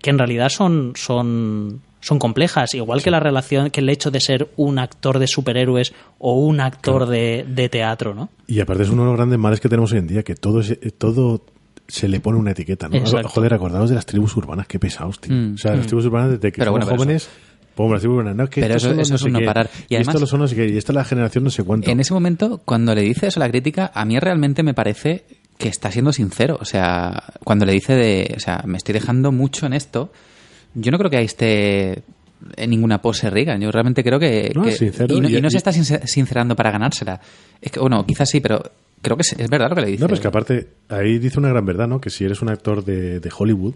que 0.00 0.10
en 0.10 0.18
realidad 0.18 0.48
son, 0.50 0.92
son, 0.94 1.80
son 2.00 2.18
complejas, 2.18 2.74
igual 2.74 3.02
que 3.02 3.10
la 3.10 3.20
relación, 3.20 3.70
que 3.70 3.80
el 3.80 3.88
hecho 3.88 4.10
de 4.10 4.20
ser 4.20 4.48
un 4.56 4.78
actor 4.78 5.18
de 5.18 5.26
superhéroes 5.26 5.94
o 6.18 6.34
un 6.40 6.60
actor 6.60 7.06
de, 7.06 7.44
de 7.48 7.68
teatro, 7.68 8.14
¿no? 8.14 8.28
Y 8.46 8.60
aparte 8.60 8.82
es 8.84 8.90
uno 8.90 9.02
de 9.02 9.08
los 9.08 9.16
grandes 9.16 9.38
males 9.38 9.60
que 9.60 9.68
tenemos 9.68 9.92
hoy 9.92 9.98
en 9.98 10.06
día, 10.06 10.22
que 10.22 10.34
todo, 10.34 10.60
es- 10.60 10.78
todo 10.98 11.42
se 11.88 12.08
le 12.08 12.20
pone 12.20 12.38
una 12.38 12.50
etiqueta, 12.50 12.88
¿no? 12.88 12.96
Exacto. 12.96 13.28
Joder, 13.28 13.54
acordaos 13.54 13.88
de 13.88 13.94
las 13.96 14.06
tribus 14.06 14.36
urbanas, 14.36 14.66
qué 14.66 14.78
pesados, 14.78 15.20
tío. 15.20 15.34
Mm. 15.34 15.54
O 15.54 15.58
sea, 15.58 15.74
las 15.76 15.86
tribus 15.86 16.04
urbanas 16.06 16.30
desde 16.32 16.52
que 16.52 16.58
Pero 16.58 16.72
somos 16.72 16.84
bueno, 16.84 16.86
pero 16.86 16.96
jóvenes... 16.98 17.28
tribus 17.76 18.04
urbanas, 18.04 18.34
no, 18.36 18.48
que 18.48 18.60
Pero 18.60 18.74
eso- 18.76 18.92
no 18.94 19.02
es 19.02 19.22
un 19.22 19.32
no 19.32 19.40
parar. 19.44 19.68
Y 19.88 19.94
Y, 19.94 19.96
además- 19.96 20.14
estos 20.16 20.30
son 20.30 20.40
no 20.40 20.48
sé 20.48 20.56
qué, 20.56 20.66
y 20.68 20.76
esta 20.76 20.92
es 20.92 20.96
la 20.96 21.04
generación 21.04 21.44
no 21.44 21.50
sé 21.50 21.62
cuánto. 21.62 21.90
En 21.90 22.00
ese 22.00 22.12
momento, 22.14 22.60
cuando 22.64 22.94
le 22.94 23.02
dice 23.02 23.28
eso 23.28 23.40
a 23.40 23.44
la 23.44 23.50
crítica, 23.50 23.92
a 23.94 24.04
mí 24.04 24.18
realmente 24.18 24.62
me 24.62 24.74
parece 24.74 25.24
que 25.58 25.68
está 25.68 25.90
siendo 25.90 26.12
sincero. 26.12 26.58
O 26.60 26.64
sea, 26.64 27.22
cuando 27.44 27.64
le 27.66 27.72
dice 27.72 27.94
de, 27.94 28.34
o 28.36 28.40
sea, 28.40 28.62
me 28.66 28.76
estoy 28.78 28.92
dejando 28.94 29.32
mucho 29.32 29.66
en 29.66 29.72
esto, 29.72 30.12
yo 30.74 30.90
no 30.90 30.98
creo 30.98 31.10
que 31.10 31.16
ahí 31.18 31.24
esté 31.24 32.02
en 32.56 32.70
ninguna 32.70 33.00
pose 33.00 33.30
Reagan. 33.30 33.60
Yo 33.60 33.70
realmente 33.70 34.04
creo 34.04 34.18
que... 34.18 34.52
No, 34.54 34.62
que- 34.64 34.70
es 34.70 34.78
sincero. 34.78 35.14
Y 35.14 35.20
no, 35.20 35.28
Y- 35.28 35.36
y 35.36 35.40
no 35.40 35.48
se 35.50 35.56
está 35.56 35.72
sincer- 35.72 36.06
sincerando 36.06 36.54
para 36.54 36.70
ganársela. 36.70 37.20
Es 37.62 37.72
que, 37.72 37.80
bueno, 37.80 38.04
quizás 38.04 38.28
sí, 38.28 38.40
pero 38.40 38.62
creo 39.00 39.16
que 39.16 39.22
es, 39.22 39.32
es 39.38 39.48
verdad 39.48 39.70
lo 39.70 39.76
que 39.76 39.80
le 39.82 39.86
dice. 39.88 40.00
No, 40.02 40.06
pero 40.06 40.14
es 40.16 40.20
que 40.20 40.28
aparte, 40.28 40.68
ahí 40.90 41.18
dice 41.18 41.38
una 41.38 41.48
gran 41.48 41.64
verdad, 41.64 41.88
¿no? 41.88 42.00
Que 42.00 42.10
si 42.10 42.24
eres 42.24 42.42
un 42.42 42.50
actor 42.50 42.84
de, 42.84 43.20
de 43.20 43.30
Hollywood, 43.36 43.74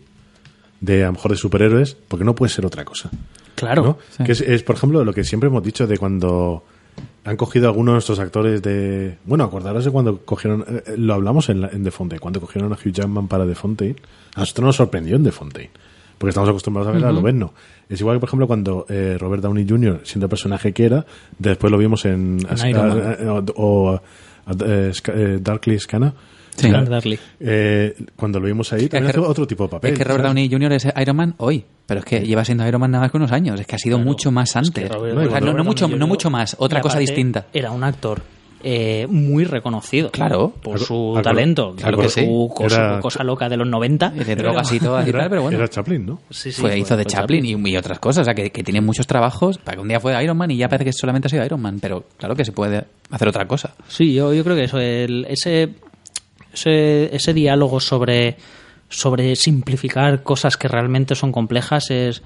de 0.82 1.02
a 1.02 1.06
lo 1.06 1.12
mejor 1.12 1.31
de 1.31 1.36
superhéroes, 1.39 1.97
porque 2.09 2.24
no 2.24 2.35
puedes 2.35 2.52
ser 2.55 2.66
otra 2.66 2.85
cosa. 2.85 3.10
Claro. 3.61 3.82
¿no? 3.85 3.99
Sí. 4.11 4.24
Que 4.24 4.32
es, 4.32 4.41
es, 4.41 4.62
por 4.62 4.77
ejemplo, 4.77 5.05
lo 5.05 5.12
que 5.12 5.23
siempre 5.24 5.49
hemos 5.49 5.62
dicho 5.62 5.87
de 5.87 5.97
cuando 5.99 6.65
han 7.24 7.37
cogido 7.37 7.69
algunos 7.69 7.95
de 7.95 7.99
estos 8.01 8.19
actores 8.19 8.62
de... 8.62 9.16
Bueno, 9.24 9.45
acordaros 9.45 9.85
de 9.85 9.91
cuando 9.91 10.19
cogieron... 10.24 10.65
eh, 10.69 10.82
eh, 10.87 10.95
lo 10.97 11.15
hablamos 11.15 11.49
en, 11.49 11.61
la- 11.61 11.69
en 11.69 11.85
The 11.85 11.91
Fontaine, 11.91 12.20
cuando 12.20 12.41
cogieron 12.41 12.73
a 12.73 12.77
Hugh 12.77 12.93
Jackman 12.93 13.28
para 13.28 13.47
The 13.47 13.55
Fontaine. 13.55 13.97
A 14.35 14.41
nosotros 14.41 14.65
nos 14.66 14.77
sorprendió 14.77 15.16
en 15.16 15.24
The 15.24 15.32
Fontaine. 15.32 15.70
Porque 16.19 16.31
estamos 16.31 16.51
acostumbrados 16.51 16.89
a 16.91 16.93
ver 16.93 17.05
a 17.05 17.12
Loberno. 17.12 17.55
Es 17.89 17.99
igual 18.01 18.16
que, 18.16 18.20
por 18.20 18.28
ejemplo, 18.28 18.47
cuando 18.47 18.85
eh, 18.91 19.16
Robert 19.19 19.43
Downey 19.43 19.66
Jr., 19.66 20.01
siendo 20.05 20.27
el 20.27 20.31
personaje 20.31 20.73
que 20.73 20.85
era, 20.85 21.07
después 21.39 21.70
lo 21.70 21.78
vimos 21.78 22.05
en... 22.05 22.39
En 22.49 22.69
Iron 22.69 22.89
Man. 22.89 22.99
a- 23.01 23.31
a- 23.39 23.45
o 23.57 23.91
a- 23.95 24.03
eh, 24.66 25.39
Darkly 25.41 25.78
Scana. 25.78 26.12
Sí. 26.56 26.68
Claro, 26.68 26.86
Darly. 26.86 27.18
Eh, 27.39 27.94
cuando 28.16 28.39
lo 28.40 28.47
vimos 28.47 28.72
ahí, 28.72 28.89
también 28.89 29.12
que- 29.12 29.18
hace 29.20 29.28
otro 29.28 29.47
tipo 29.47 29.64
de 29.64 29.70
papel. 29.70 29.93
Es 29.93 29.98
que 29.98 30.05
Robert 30.05 30.24
¿sabes? 30.24 30.28
Downey 30.35 30.51
Jr. 30.51 30.72
es 30.72 30.89
Iron 31.01 31.16
Man 31.16 31.35
hoy, 31.39 31.64
pero 31.86 32.01
es 32.01 32.06
que 32.06 32.20
lleva 32.20 32.44
siendo 32.44 32.66
Iron 32.66 32.81
Man 32.81 32.90
nada 32.90 33.02
más 33.05 33.10
que 33.10 33.16
unos 33.16 33.32
años. 33.32 33.59
Es 33.60 33.66
que 33.66 33.77
ha 33.77 33.78
sido 33.78 33.98
mucho 33.98 34.31
más 34.31 34.55
antes. 34.56 34.89
Robert- 34.89 35.16
O 35.16 35.20
sea, 35.31 35.40
no, 35.40 35.47
Robert 35.47 35.56
no 35.59 35.64
mucho, 35.64 35.85
Downey 35.85 35.98
no 35.98 36.06
mucho 36.06 36.31
más, 36.31 36.56
otra 36.59 36.81
Y 36.81 36.82
cosa 36.82 36.98
distinta. 36.98 37.47
Era 37.52 37.70
un 37.70 37.82
actor 37.85 38.22
eh, 38.62 39.06
muy 39.09 39.44
reconocido. 39.44 40.10
Claro. 40.10 40.52
Por 40.62 40.78
su 40.81 41.18
talento. 41.22 41.74
claro 41.78 41.97
por 41.97 42.05
que 42.05 42.10
sí. 42.10 42.20
su 42.27 42.52
cosa, 42.55 42.77
Era- 42.77 43.01
cosa 43.01 43.24
loca 43.24 43.48
de 43.48 43.56
los 43.56 43.66
90. 43.66 44.12
Y 44.14 44.22
de 44.22 44.36
drogas 44.36 44.70
y 44.70 44.78
todo, 44.78 44.97
así, 44.98 45.09
Era, 45.09 45.31
pero 45.31 45.40
bueno. 45.40 45.56
era 45.56 45.66
Chaplin, 45.66 46.05
¿no? 46.05 46.20
Sí, 46.28 46.52
sí, 46.52 46.60
fue, 46.60 46.78
hizo 46.78 46.94
de 46.94 47.05
fue 47.05 47.10
Chaplin 47.10 47.47
y, 47.47 47.70
y 47.70 47.77
otras 47.78 47.98
cosas, 47.98 48.20
o 48.20 48.24
sea, 48.27 48.35
que, 48.35 48.51
que 48.51 48.62
tiene 48.62 48.82
muchos 48.82 49.06
trabajos, 49.06 49.56
para 49.56 49.77
que 49.77 49.81
un 49.81 49.89
día 49.89 49.98
fue 49.98 50.22
Iron 50.22 50.36
Man 50.36 50.51
y 50.51 50.59
ya 50.59 50.68
parece 50.68 50.85
que 50.85 50.93
solamente 50.93 51.28
ha 51.28 51.31
sido 51.31 51.43
Iron 51.43 51.59
Man, 51.62 51.78
pero 51.81 52.05
claro 52.18 52.35
que 52.36 52.44
se 52.44 52.52
puede 52.52 52.85
hacer 53.10 53.28
otra 53.28 53.47
cosa. 53.48 53.72
Sí, 53.89 54.12
yo, 54.12 54.35
yo 54.35 54.44
creo 54.44 54.55
que 54.56 54.64
eso, 54.64 54.78
el- 54.78 55.24
ese, 55.31 55.70
ese, 56.52 57.14
ese 57.14 57.35
diálogo 57.35 57.81
sobre, 57.81 58.36
sobre 58.89 59.36
simplificar 59.36 60.22
cosas 60.22 60.56
que 60.56 60.68
realmente 60.68 61.14
son 61.14 61.32
complejas 61.32 61.90
es, 61.90 62.22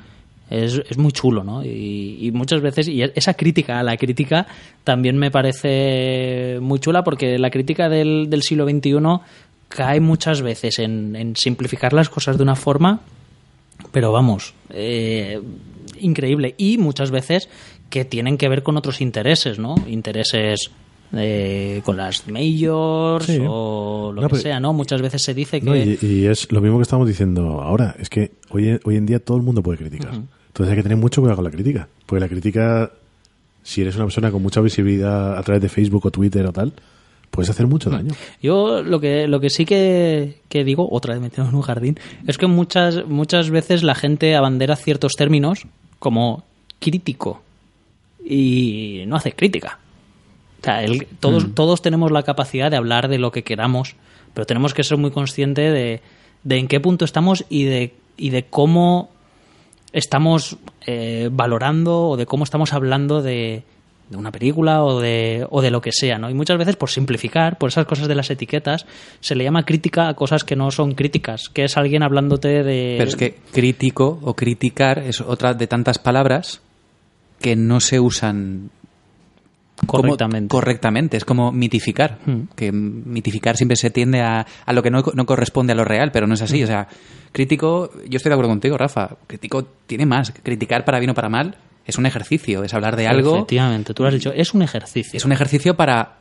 es, 0.51 0.83
es 0.89 0.99
muy 0.99 1.13
chulo, 1.13 1.45
¿no? 1.45 1.65
Y, 1.65 2.19
y 2.21 2.31
muchas 2.33 2.61
veces, 2.61 2.89
y 2.89 3.03
esa 3.03 3.35
crítica 3.35 3.81
a 3.81 3.83
la 3.83 3.97
crítica 3.97 4.47
también 4.83 5.17
me 5.19 5.31
parece 5.31 6.59
muy 6.61 6.79
chula 6.81 7.05
porque 7.05 7.39
la 7.39 7.51
crítica 7.51 7.89
del, 7.89 8.29
del 8.31 8.43
siglo 8.43 8.69
XXI 8.69 8.95
cae 9.69 10.01
muchas 10.01 10.43
veces 10.43 10.79
en, 10.79 11.17
en 11.17 11.37
simplificar 11.37 11.93
las 11.93 12.09
cosas 12.09 12.37
de 12.37 12.43
una 12.43 12.57
forma 12.57 13.01
pero 13.93 14.13
vamos, 14.13 14.55
eh, 14.71 15.41
increíble. 16.01 16.55
Y 16.59 16.79
muchas 16.79 17.11
veces 17.11 17.49
que 17.91 18.05
tienen 18.05 18.39
que 18.39 18.49
ver 18.49 18.63
con 18.63 18.77
otros 18.77 19.01
intereses, 19.01 19.59
¿no? 19.59 19.75
Intereses 19.87 20.71
eh, 21.17 21.81
con 21.85 21.97
las 21.97 22.27
majors 22.29 23.27
Sí. 23.27 23.39
o 23.49 24.13
lo 24.15 24.23
No, 24.23 24.29
que 24.29 24.37
sea, 24.37 24.61
¿no? 24.61 24.73
Muchas 24.73 25.01
veces 25.03 25.23
se 25.23 25.35
dice 25.35 25.61
que... 25.61 25.67
No, 25.67 25.77
y, 25.77 25.99
y 26.03 26.27
es 26.27 26.51
lo 26.53 26.61
mismo 26.61 26.79
que 26.79 26.83
estamos 26.83 27.07
diciendo 27.09 27.61
ahora. 27.63 27.95
Es 27.99 28.09
que 28.09 28.33
hoy, 28.51 28.79
hoy 28.85 28.97
en 28.97 29.07
día 29.07 29.19
todo 29.19 29.37
el 29.37 29.43
mundo 29.43 29.63
puede 29.63 29.79
criticar. 29.79 30.13
Entonces 30.15 30.71
hay 30.71 30.77
que 30.77 30.83
tener 30.83 30.99
mucho 30.99 31.21
cuidado 31.21 31.37
con 31.37 31.45
la 31.45 31.51
crítica. 31.51 31.89
Porque 32.07 32.21
la 32.21 32.29
crítica, 32.29 32.91
si 33.63 33.81
eres 33.83 33.97
una 33.97 34.05
persona 34.05 34.31
con 34.31 34.43
mucha 34.43 34.61
visibilidad 34.61 35.37
a 35.37 35.43
través 35.43 35.63
de 35.63 35.69
Facebook 35.69 36.07
o 36.07 36.11
Twitter 36.11 36.47
o 36.47 36.53
tal, 36.53 36.73
puedes 37.31 37.51
hacer 37.51 37.67
mucho 37.67 37.91
daño. 37.91 38.15
Yo 38.41 38.83
lo 38.83 39.01
que, 39.01 39.27
lo 39.27 39.41
que 39.41 39.51
sí 39.51 39.65
que, 39.65 40.39
que 40.49 40.63
digo, 40.65 40.89
otra 40.91 41.15
vez 41.15 41.23
metiendo 41.23 41.51
en 41.51 41.57
un 41.57 41.63
jardín, 41.63 41.99
es 42.27 42.39
que 42.39 42.47
muchas, 42.47 43.05
muchas 43.07 43.51
veces 43.51 43.83
la 43.83 43.95
gente 43.97 44.37
abandera 44.37 44.77
ciertos 44.77 45.15
términos 45.15 45.67
como 45.99 46.45
crítico 46.79 47.43
y 48.25 49.05
no 49.07 49.17
hace 49.17 49.33
crítica. 49.33 49.79
O 50.65 50.67
sea, 50.67 50.83
el- 50.83 51.07
todos, 51.21 51.55
todos 51.55 51.83
tenemos 51.83 52.11
la 52.11 52.23
capacidad 52.23 52.71
de 52.71 52.77
hablar 52.77 53.09
de 53.09 53.19
lo 53.19 53.31
que 53.33 53.43
queramos, 53.45 53.97
pero 54.33 54.47
tenemos 54.47 54.73
que 54.75 54.83
ser 54.85 54.97
muy 54.99 55.11
conscientes 55.11 55.73
de, 55.73 56.01
de 56.43 56.57
en 56.59 56.69
qué 56.69 56.81
punto 56.81 57.05
estamos 57.05 57.45
y 57.49 57.65
de, 57.65 57.95
y 58.17 58.31
de 58.31 58.45
cómo 58.45 59.11
estamos 59.93 60.57
eh, 60.87 61.29
valorando 61.31 62.09
o 62.09 62.17
de 62.17 62.27
cómo 62.27 62.45
estamos 62.45 62.73
hablando 62.73 63.23
de, 63.23 63.63
de 64.11 64.17
una 64.17 64.33
película 64.33 64.83
o 64.83 65.01
de, 65.01 65.47
o 65.51 65.63
de 65.63 65.71
lo 65.71 65.81
que 65.81 65.93
sea, 65.93 66.19
¿no? 66.19 66.29
Y 66.31 66.35
muchas 66.35 66.59
veces, 66.59 66.77
por 66.77 66.91
simplificar, 66.91 67.59
por 67.59 67.69
esas 67.69 67.87
cosas 67.87 68.09
de 68.09 68.15
las 68.15 68.31
etiquetas, 68.31 68.87
se 69.21 69.35
le 69.35 69.45
llama 69.45 69.65
crítica 69.65 70.09
a 70.09 70.15
cosas 70.15 70.43
que 70.45 70.57
no 70.57 70.71
son 70.71 70.95
críticas, 70.95 71.49
que 71.49 71.65
es 71.65 71.77
alguien 71.77 72.03
hablándote 72.03 72.63
de... 72.65 72.97
Pero 72.99 73.09
es 73.09 73.17
que 73.17 73.37
crítico 73.53 74.19
o 74.23 74.35
criticar 74.35 74.99
es 74.99 75.21
otra 75.21 75.55
de 75.55 75.67
tantas 75.67 75.99
palabras 75.99 76.61
que 77.41 77.55
no 77.55 77.81
se 77.81 78.01
usan 78.01 78.71
como- 79.87 80.03
correctamente. 80.03 80.49
correctamente. 80.49 81.17
Es 81.17 81.25
como 81.25 81.53
mitificar. 81.53 82.19
Hmm. 82.27 82.43
Que 82.55 82.73
mitificar 82.73 83.57
siempre 83.57 83.77
se 83.77 83.91
tiende 83.91 84.21
a, 84.21 84.47
a 84.67 84.73
lo 84.73 84.83
que 84.83 84.91
no, 84.91 85.03
no 85.15 85.27
corresponde 85.27 85.73
a 85.73 85.77
lo 85.77 85.85
real, 85.85 86.11
pero 86.13 86.27
no 86.27 86.35
es 86.35 86.43
así. 86.43 86.63
O 86.63 86.67
sea, 86.67 86.89
crítico, 87.33 87.91
yo 88.09 88.17
estoy 88.17 88.31
de 88.31 88.35
acuerdo 88.35 88.51
contigo, 88.51 88.77
Rafa. 88.79 89.17
Crítico 89.27 89.67
tiene 89.87 90.07
más. 90.07 90.33
Criticar 90.43 90.85
para 90.85 90.99
bien 90.99 91.11
o 91.11 91.15
para 91.15 91.29
mal 91.29 91.57
es 91.87 91.99
un 91.99 92.07
ejercicio, 92.07 92.65
es 92.65 92.73
hablar 92.75 92.97
de 92.97 93.07
algo. 93.07 93.37
Efectivamente, 93.37 93.93
tú 93.95 94.03
lo 94.03 94.09
has 94.09 94.15
dicho, 94.15 94.33
es 94.33 94.55
un 94.55 94.63
ejercicio. 94.63 95.17
Es 95.17 95.25
un 95.25 95.33
ejercicio 95.33 95.75
para 95.77 96.17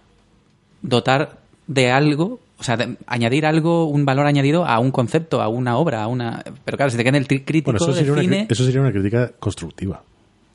dotar 0.81 1.37
de 1.67 1.91
algo, 1.91 2.39
o 2.59 2.63
sea, 2.63 2.75
de 2.77 2.97
añadir 3.07 3.45
algo, 3.45 3.85
un 3.85 4.03
valor 4.05 4.25
añadido 4.25 4.65
a 4.65 4.79
un 4.79 4.91
concepto, 4.91 5.41
a 5.41 5.47
una 5.47 5.77
obra, 5.77 6.03
a 6.03 6.07
una. 6.07 6.43
Pero 6.65 6.77
claro, 6.77 6.91
si 6.91 6.97
te 6.97 7.03
queda 7.03 7.15
en 7.17 7.23
el 7.23 7.27
crítico 7.27 7.71
Bueno, 7.71 7.77
eso 7.77 7.93
de 7.93 7.99
sería, 7.99 8.11
una, 8.13 8.21
cine. 8.21 8.47
eso 8.49 8.65
sería 8.65 8.81
una 8.81 8.91
crítica 8.91 9.31
constructiva. 9.39 10.03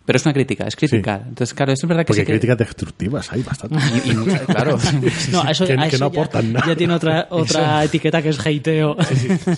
Pero 0.08 0.16
es 0.16 0.24
una 0.24 0.32
crítica, 0.32 0.64
es 0.66 0.74
criticar. 0.74 1.22
Entonces, 1.28 1.52
claro, 1.52 1.70
eso 1.72 1.84
es 1.84 1.88
verdad 1.88 2.02
que 2.02 2.06
Porque 2.06 2.22
sí 2.22 2.26
que. 2.26 2.32
críticas 2.32 2.56
destructivas 2.56 3.30
hay 3.30 3.42
bastante. 3.42 3.76
Y, 4.06 4.10
y 4.10 4.14
muchas- 4.14 4.40
claro. 4.46 4.78
No, 5.32 5.46
eso, 5.50 5.66
que- 5.66 5.74
a 5.74 5.88
que 5.88 5.98
no 5.98 6.06
ya- 6.10 6.20
aportan 6.20 6.52
nada. 6.54 6.66
Ya 6.66 6.74
tiene 6.76 6.94
otra, 6.94 7.26
otra 7.30 7.84
etiqueta 7.84 8.22
que 8.22 8.30
es 8.30 8.40
hateo. 8.40 8.96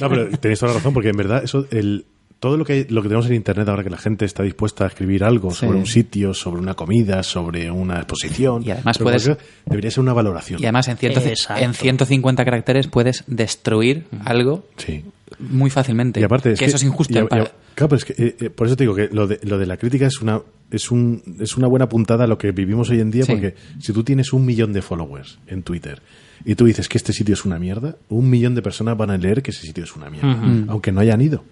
No, 0.01 0.09
pero 0.09 0.29
tenéis 0.39 0.59
toda 0.59 0.73
la 0.73 0.79
razón, 0.79 0.93
porque 0.93 1.11
en 1.11 1.17
verdad 1.17 1.45
eso, 1.45 1.67
el, 1.71 2.05
todo 2.41 2.57
lo 2.57 2.65
que, 2.65 2.85
lo 2.91 3.01
que 3.01 3.09
tenemos 3.09 3.27
en 3.29 3.35
Internet 3.35 3.69
ahora 3.69 3.85
que 3.85 3.91
la 3.91 3.99
gente 3.99 4.25
está 4.25 4.43
dispuesta 4.43 4.83
a 4.85 4.87
escribir 4.89 5.23
algo 5.23 5.53
sobre 5.53 5.79
un 5.79 5.87
sitio, 5.87 6.35
sobre 6.35 6.61
una 6.61 6.75
comida, 6.75 7.23
sobre 7.23 7.71
una 7.71 7.99
exposición, 7.99 8.65
Y 8.65 8.73
además 8.73 8.99
puedes- 8.99 9.27
cualquier- 9.27 9.47
debería 9.67 9.91
ser 9.93 10.01
una 10.01 10.15
valoración. 10.15 10.61
Y 10.61 10.65
además, 10.65 10.89
en, 10.89 10.97
ciento- 10.97 11.21
en 11.57 11.75
150 11.75 12.45
caracteres 12.45 12.89
puedes 12.89 13.23
destruir 13.29 14.07
algo 14.25 14.65
Sí. 14.79 15.05
Muy 15.39 15.71
fácilmente. 15.71 16.21
Y 16.21 16.25
aparte, 16.25 16.53
es 16.53 16.59
que, 16.59 16.65
eso 16.67 16.77
es 16.77 16.83
injusto. 16.83 17.15
y 17.19 17.23
y 17.23 17.27
claro, 17.27 17.51
pero 17.75 17.97
es 17.97 18.05
que, 18.05 18.13
eh, 18.19 18.37
eh, 18.41 18.51
por 18.51 18.67
eso 18.67 18.77
te 18.77 18.85
digo 18.85 18.95
que 18.95 19.09
lo 19.13 19.27
de, 19.27 19.39
lo 19.45 19.57
de 19.59 19.67
la 19.67 19.77
crítica 19.77 20.07
es 20.07 20.21
una, 20.21 20.41
es, 20.71 20.91
un, 20.91 21.23
es 21.41 21.57
una 21.57 21.67
buena 21.67 21.89
puntada 21.89 22.25
a 22.25 22.27
lo 22.27 22.37
que 22.37 22.53
vivimos 22.53 22.91
hoy 22.91 23.01
en 23.01 23.11
día, 23.11 23.25
Sí. 23.25 23.33
porque 23.33 23.55
si 23.79 23.93
tú 23.93 24.05
tienes 24.05 24.33
un 24.33 24.45
millón 24.45 24.73
de 24.73 24.83
followers 24.83 25.39
en 25.47 25.63
Twitter 25.63 26.03
y 26.45 26.55
tú 26.57 26.65
dices 26.67 26.89
que 26.89 26.99
este 26.99 27.13
sitio 27.13 27.35
es 27.35 27.45
una 27.45 27.59
mierda, 27.59 27.97
un 28.09 28.29
millón 28.29 28.55
de 28.55 28.63
personas 28.63 28.97
van 28.97 29.11
a 29.11 29.17
leer 29.17 29.43
que 29.43 29.51
ese 29.51 29.63
sitio 29.67 29.85
es 29.85 29.95
una 29.97 30.11
mierda, 30.11 30.43
aunque 30.69 30.91
no 30.93 31.01
hayan 31.01 31.21
ido, 31.21 31.45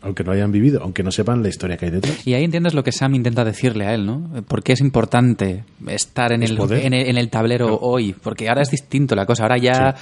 aunque 0.00 0.24
no 0.24 0.32
hayan 0.32 0.50
vivido, 0.50 0.80
aunque 0.82 1.02
no 1.04 1.12
sepan 1.12 1.42
la 1.42 1.48
historia 1.48 1.76
que 1.76 1.84
hay 1.86 1.90
detrás. 1.92 2.26
Y 2.26 2.34
ahí 2.34 2.42
entiendes 2.44 2.74
lo 2.74 2.82
que 2.82 2.90
Sam 2.90 3.14
intenta 3.14 3.44
decirle 3.44 3.86
a 3.86 3.94
él, 3.94 4.04
¿no? 4.06 4.42
¿Por 4.48 4.62
qué 4.64 4.72
es 4.72 4.80
importante 4.80 5.64
estar 5.86 6.32
en, 6.32 6.42
Es 6.42 6.50
el, 6.50 6.58
en, 6.72 6.92
el, 6.94 7.06
en 7.08 7.18
el 7.18 7.28
tablero 7.30 7.78
hoy? 7.80 8.12
Porque 8.20 8.48
ahora 8.48 8.62
es 8.62 8.70
distinto 8.70 9.14
la 9.14 9.26
cosa. 9.26 9.44
Ahora 9.44 9.58
ya. 9.58 9.94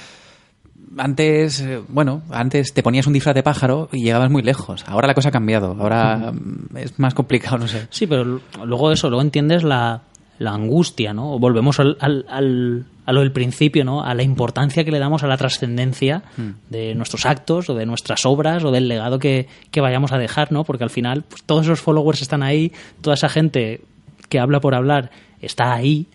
Antes, 0.97 1.61
eh, 1.61 1.81
bueno, 1.87 2.21
antes 2.29 2.73
te 2.73 2.83
ponías 2.83 3.07
un 3.07 3.13
disfraz 3.13 3.33
de 3.35 3.43
pájaro 3.43 3.87
y 3.91 4.03
llegabas 4.03 4.29
muy 4.29 4.41
lejos. 4.43 4.83
Ahora 4.87 5.07
la 5.07 5.13
cosa 5.13 5.29
ha 5.29 5.31
cambiado. 5.31 5.75
Ahora 5.79 6.33
es 6.75 6.99
más 6.99 7.13
complicado, 7.13 7.57
no 7.57 7.67
sé. 7.67 7.87
Sí, 7.89 8.07
pero 8.07 8.41
luego 8.65 8.91
eso, 8.91 9.09
luego 9.09 9.21
entiendes 9.21 9.63
la, 9.63 10.01
la 10.39 10.51
angustia, 10.51 11.13
¿no? 11.13 11.33
O 11.35 11.39
Volvemos 11.39 11.79
al, 11.79 11.95
al, 11.99 12.25
al- 12.29 12.85
a 13.05 13.13
lo 13.13 13.21
del 13.21 13.31
principio, 13.31 13.83
¿no? 13.83 14.03
A 14.03 14.13
la 14.13 14.23
importancia 14.23 14.83
que 14.83 14.91
le 14.91 14.99
damos 14.99 15.23
a 15.23 15.27
la 15.27 15.35
trascendencia 15.37 16.23
de 16.69 16.93
nuestros 16.93 17.25
actos 17.25 17.69
o 17.69 17.73
de 17.73 17.85
nuestras 17.85 18.25
obras 18.25 18.63
o 18.63 18.71
del 18.71 18.87
legado 18.87 19.17
que, 19.17 19.47
que 19.71 19.81
vayamos 19.81 20.11
a 20.11 20.17
dejar, 20.17 20.51
¿no? 20.51 20.63
Porque 20.63 20.83
al 20.83 20.89
final 20.91 21.23
pues, 21.23 21.43
todos 21.43 21.65
esos 21.65 21.79
followers 21.81 22.21
están 22.21 22.43
ahí, 22.43 22.71
toda 23.01 23.15
esa 23.15 23.27
gente 23.29 23.81
que 24.29 24.39
habla 24.39 24.59
por 24.59 24.75
hablar 24.75 25.09
está 25.41 25.73
ahí 25.73 26.05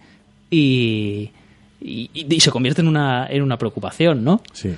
y, 0.51 1.33
y, 1.81 2.11
y 2.15 2.41
se 2.41 2.51
convierte 2.51 2.81
en 2.81 2.89
una, 2.89 3.27
en 3.29 3.43
una 3.43 3.59
preocupación, 3.59 4.25
¿no? 4.25 4.41
Sí. 4.53 4.75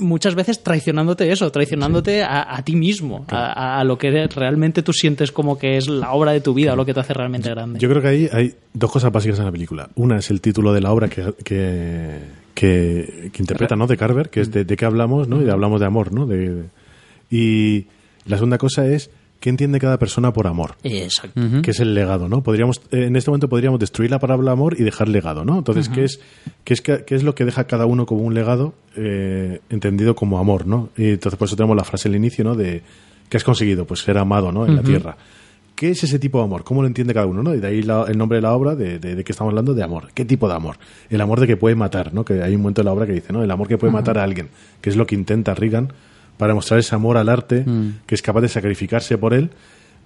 muchas 0.00 0.34
veces 0.34 0.62
traicionándote 0.62 1.30
eso, 1.30 1.50
traicionándote 1.52 2.22
a, 2.22 2.56
a 2.56 2.62
ti 2.64 2.74
mismo, 2.76 3.24
a, 3.28 3.80
a 3.80 3.84
lo 3.84 3.98
que 3.98 4.26
realmente 4.26 4.82
tú 4.82 4.92
sientes 4.92 5.32
como 5.32 5.58
que 5.58 5.76
es 5.76 5.88
la 5.88 6.12
obra 6.12 6.32
de 6.32 6.40
tu 6.40 6.54
vida 6.54 6.72
o 6.72 6.76
lo 6.76 6.84
que 6.84 6.92
te 6.94 7.00
hace 7.00 7.14
realmente 7.14 7.48
grande. 7.50 7.78
Yo 7.78 7.88
creo 7.88 8.02
que 8.02 8.08
ahí 8.08 8.28
hay 8.32 8.54
dos 8.74 8.90
cosas 8.90 9.12
básicas 9.12 9.38
en 9.38 9.44
la 9.46 9.52
película. 9.52 9.88
Una 9.94 10.18
es 10.18 10.30
el 10.30 10.40
título 10.40 10.72
de 10.72 10.80
la 10.80 10.92
obra 10.92 11.08
que, 11.08 11.32
que, 11.44 12.18
que, 12.54 13.30
que 13.32 13.42
interpreta, 13.42 13.76
¿no? 13.76 13.86
De 13.86 13.96
Carver, 13.96 14.28
que 14.30 14.40
es 14.40 14.50
de, 14.50 14.64
de 14.64 14.76
qué 14.76 14.84
hablamos, 14.84 15.28
¿no? 15.28 15.42
Y 15.42 15.48
hablamos 15.48 15.80
de 15.80 15.86
amor, 15.86 16.12
¿no? 16.12 16.26
De, 16.26 16.48
de- 16.54 16.64
y 17.30 17.86
la 18.26 18.36
segunda 18.36 18.58
cosa 18.58 18.86
es 18.86 19.10
qué 19.40 19.50
entiende 19.50 19.78
cada 19.78 19.98
persona 19.98 20.32
por 20.32 20.46
amor. 20.46 20.74
Exacto. 20.82 21.40
que 21.62 21.70
es 21.70 21.80
el 21.80 21.94
legado, 21.94 22.28
¿no? 22.28 22.42
Podríamos, 22.42 22.80
eh, 22.90 23.04
en 23.06 23.16
este 23.16 23.30
momento 23.30 23.48
podríamos 23.48 23.78
destruir 23.80 24.10
la 24.10 24.18
palabra 24.18 24.50
amor 24.52 24.74
y 24.78 24.82
dejar 24.82 25.08
legado, 25.08 25.44
¿no? 25.44 25.58
Entonces, 25.58 25.88
¿qué, 25.88 26.04
es, 26.04 26.20
qué, 26.64 26.74
es, 26.74 26.80
qué 26.80 27.14
es 27.14 27.22
lo 27.22 27.34
que 27.34 27.44
deja 27.44 27.64
cada 27.68 27.86
uno 27.86 28.04
como 28.06 28.22
un 28.22 28.34
legado 28.34 28.74
eh, 28.96 29.60
entendido 29.70 30.14
como 30.14 30.38
amor, 30.38 30.66
¿no? 30.66 30.88
Y 30.96 31.10
entonces 31.10 31.38
por 31.38 31.46
eso 31.46 31.56
tenemos 31.56 31.76
la 31.76 31.84
frase 31.84 32.08
al 32.08 32.16
inicio, 32.16 32.44
¿no? 32.44 32.54
De 32.54 32.82
¿qué 33.28 33.36
has 33.36 33.44
conseguido? 33.44 33.84
Pues 33.86 34.00
ser 34.00 34.18
amado, 34.18 34.50
¿no? 34.52 34.66
En 34.66 34.74
la 34.76 34.82
tierra. 34.82 35.16
¿Qué 35.76 35.90
es 35.90 36.02
ese 36.02 36.18
tipo 36.18 36.38
de 36.38 36.44
amor? 36.44 36.64
¿Cómo 36.64 36.82
lo 36.82 36.88
entiende 36.88 37.14
cada 37.14 37.26
uno? 37.26 37.40
¿no? 37.40 37.54
Y 37.54 37.60
de 37.60 37.68
ahí 37.68 37.82
la- 37.82 38.06
el 38.08 38.18
nombre 38.18 38.38
de 38.38 38.42
la 38.42 38.52
obra, 38.52 38.74
de, 38.74 38.98
de, 38.98 39.14
de 39.14 39.22
qué 39.22 39.30
estamos 39.30 39.52
hablando, 39.52 39.74
de 39.74 39.84
amor. 39.84 40.08
¿Qué 40.12 40.24
tipo 40.24 40.48
de 40.48 40.54
amor? 40.54 40.76
El 41.08 41.20
amor 41.20 41.38
de 41.38 41.46
que 41.46 41.56
puede 41.56 41.76
matar, 41.76 42.12
¿no? 42.12 42.24
Que 42.24 42.42
hay 42.42 42.56
un 42.56 42.62
momento 42.62 42.80
en 42.80 42.86
la 42.86 42.92
obra 42.92 43.06
que 43.06 43.12
dice, 43.12 43.32
¿no? 43.32 43.44
El 43.44 43.50
amor 43.52 43.68
que 43.68 43.78
puede 43.78 43.92
matar 43.92 44.18
a 44.18 44.24
alguien, 44.24 44.48
que 44.80 44.90
es 44.90 44.96
lo 44.96 45.06
que 45.06 45.14
intenta 45.14 45.54
Reagan 45.54 45.92
para 46.38 46.54
mostrar 46.54 46.80
ese 46.80 46.94
amor 46.94 47.16
al 47.18 47.28
arte, 47.28 47.64
que 48.06 48.14
es 48.14 48.22
capaz 48.22 48.40
de 48.40 48.48
sacrificarse 48.48 49.18
por 49.18 49.34
él, 49.34 49.50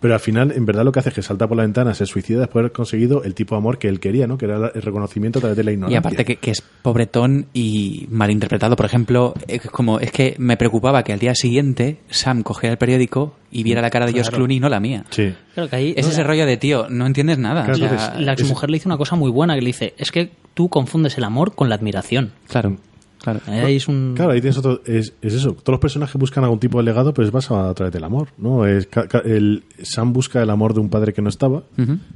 pero 0.01 0.15
al 0.15 0.21
final, 0.21 0.51
en 0.51 0.67
verdad, 0.67 0.83
lo 0.85 0.91
que 0.91 0.99
hace 0.99 1.11
es 1.11 1.15
que 1.15 1.23
salta 1.23 1.47
por 1.47 1.57
la 1.57 1.63
ventana, 1.63 1.95
se 1.95 2.07
suicida 2.07 2.41
después 2.41 2.55
de 2.55 2.61
haber 2.67 2.73
conseguido 2.73 3.23
el 3.23 3.37
tipo 3.37 3.55
de 3.55 3.59
amor 3.61 3.79
que 3.79 3.87
él 3.87 4.01
quería, 4.01 4.27
¿no? 4.27 4.37
Que 4.37 4.47
era 4.47 4.73
el 4.75 4.83
reconocimiento 4.83 5.39
a 5.39 5.43
través 5.43 5.57
de 5.57 5.63
la 5.63 5.71
Y 5.71 5.75
ignorancia. 5.75 5.99
aparte 6.01 6.25
que, 6.25 6.37
que 6.39 6.51
es 6.51 6.61
pobretón 6.61 7.47
y 7.55 8.09
malinterpretado. 8.11 8.75
Por 8.75 8.85
ejemplo, 8.85 9.33
es 9.47 9.61
como 9.71 10.01
es 10.01 10.11
que 10.11 10.35
me 10.39 10.57
preocupaba 10.57 11.05
que 11.05 11.13
al 11.13 11.21
día 11.21 11.37
siguiente 11.37 11.99
Sam 12.11 12.43
cogiera 12.43 12.73
el 12.73 12.79
periódico 12.79 13.37
y 13.53 13.63
viera 13.63 13.81
la 13.81 13.91
cara 13.91 14.07
de 14.07 14.13
George 14.13 14.33
Clooney 14.33 14.57
y 14.57 14.61
no 14.61 14.69
la 14.69 14.81
mía. 14.81 15.05
Sí. 15.11 15.33
Claro 15.55 15.71
que 15.71 15.77
ahí 15.77 15.95
Es 15.97 16.09
ese 16.09 16.25
rollo 16.25 16.47
de, 16.47 16.57
tío, 16.57 16.89
no 16.91 17.07
entiendes 17.07 17.39
nada. 17.39 17.65
Claro, 17.65 17.75
O 17.75 17.77
sea, 17.79 17.91
entonces, 17.93 18.27
la 18.27 18.33
exmujer 18.33 18.71
le 18.71 18.79
dice 18.79 18.89
una 18.89 18.97
cosa 18.97 19.15
muy 19.15 19.31
buena 19.31 19.55
que 19.55 19.61
le 19.61 19.67
dice, 19.69 19.95
es 19.99 20.11
que 20.11 20.33
tú 20.55 20.69
confundes 20.69 21.17
el 21.17 21.23
amor 21.23 21.55
con 21.55 21.69
la 21.69 21.77
admiración. 21.77 22.33
claro, 22.49 22.77
claro. 23.23 23.41
Ahí 23.47 23.77
es 23.77 23.89
un... 23.89 24.13
Claro, 24.15 24.33
ahí 24.33 24.41
tienes 24.41 24.59
otro. 24.59 24.83
Es, 24.85 25.15
es 25.23 25.35
eso. 25.35 25.53
Todos 25.53 25.75
los 25.75 25.81
personajes 25.81 26.17
buscan 26.17 26.45
algún 26.45 26.59
tipo 26.59 26.79
de 26.79 26.85
legado, 26.85 27.15
pero 27.15 27.27
es 27.27 27.33
basado 27.33 27.69
a 27.69 27.75
través 27.75 27.93
del 27.93 28.05
amor, 28.05 28.29
¿no? 28.39 28.67
Es, 28.67 28.89
el, 29.25 29.65
Sam 29.83 30.13
busca 30.13 30.43
el 30.43 30.51
amor 30.51 30.75
de 30.75 30.81
un 30.81 30.91
padre 30.91 31.13
que 31.13 31.23
no 31.23 31.29
estaba, 31.29 31.63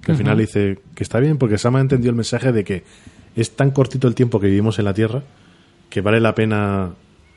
que 0.03 0.13
al 0.13 0.19
final 0.19 0.39
dice 0.39 0.79
que 0.95 1.03
está 1.03 1.21
bien, 1.21 1.39
porque 1.39 1.59
Sam 1.59 1.77
ha 1.77 1.81
entendido 1.81 2.11
el 2.11 2.17
mensaje 2.17 2.53
de 2.53 2.65
que 2.65 2.85
es 3.35 3.57
tan 3.57 3.71
cortito 3.71 4.09
el 4.09 4.15
tiempo 4.15 4.41
que 4.41 4.47
vivimos 4.47 4.79
en 4.79 4.85
la 4.85 4.95
Tierra 4.95 5.23
que 5.89 6.01
vale 6.01 6.21
la 6.21 6.35
pena 6.35 6.91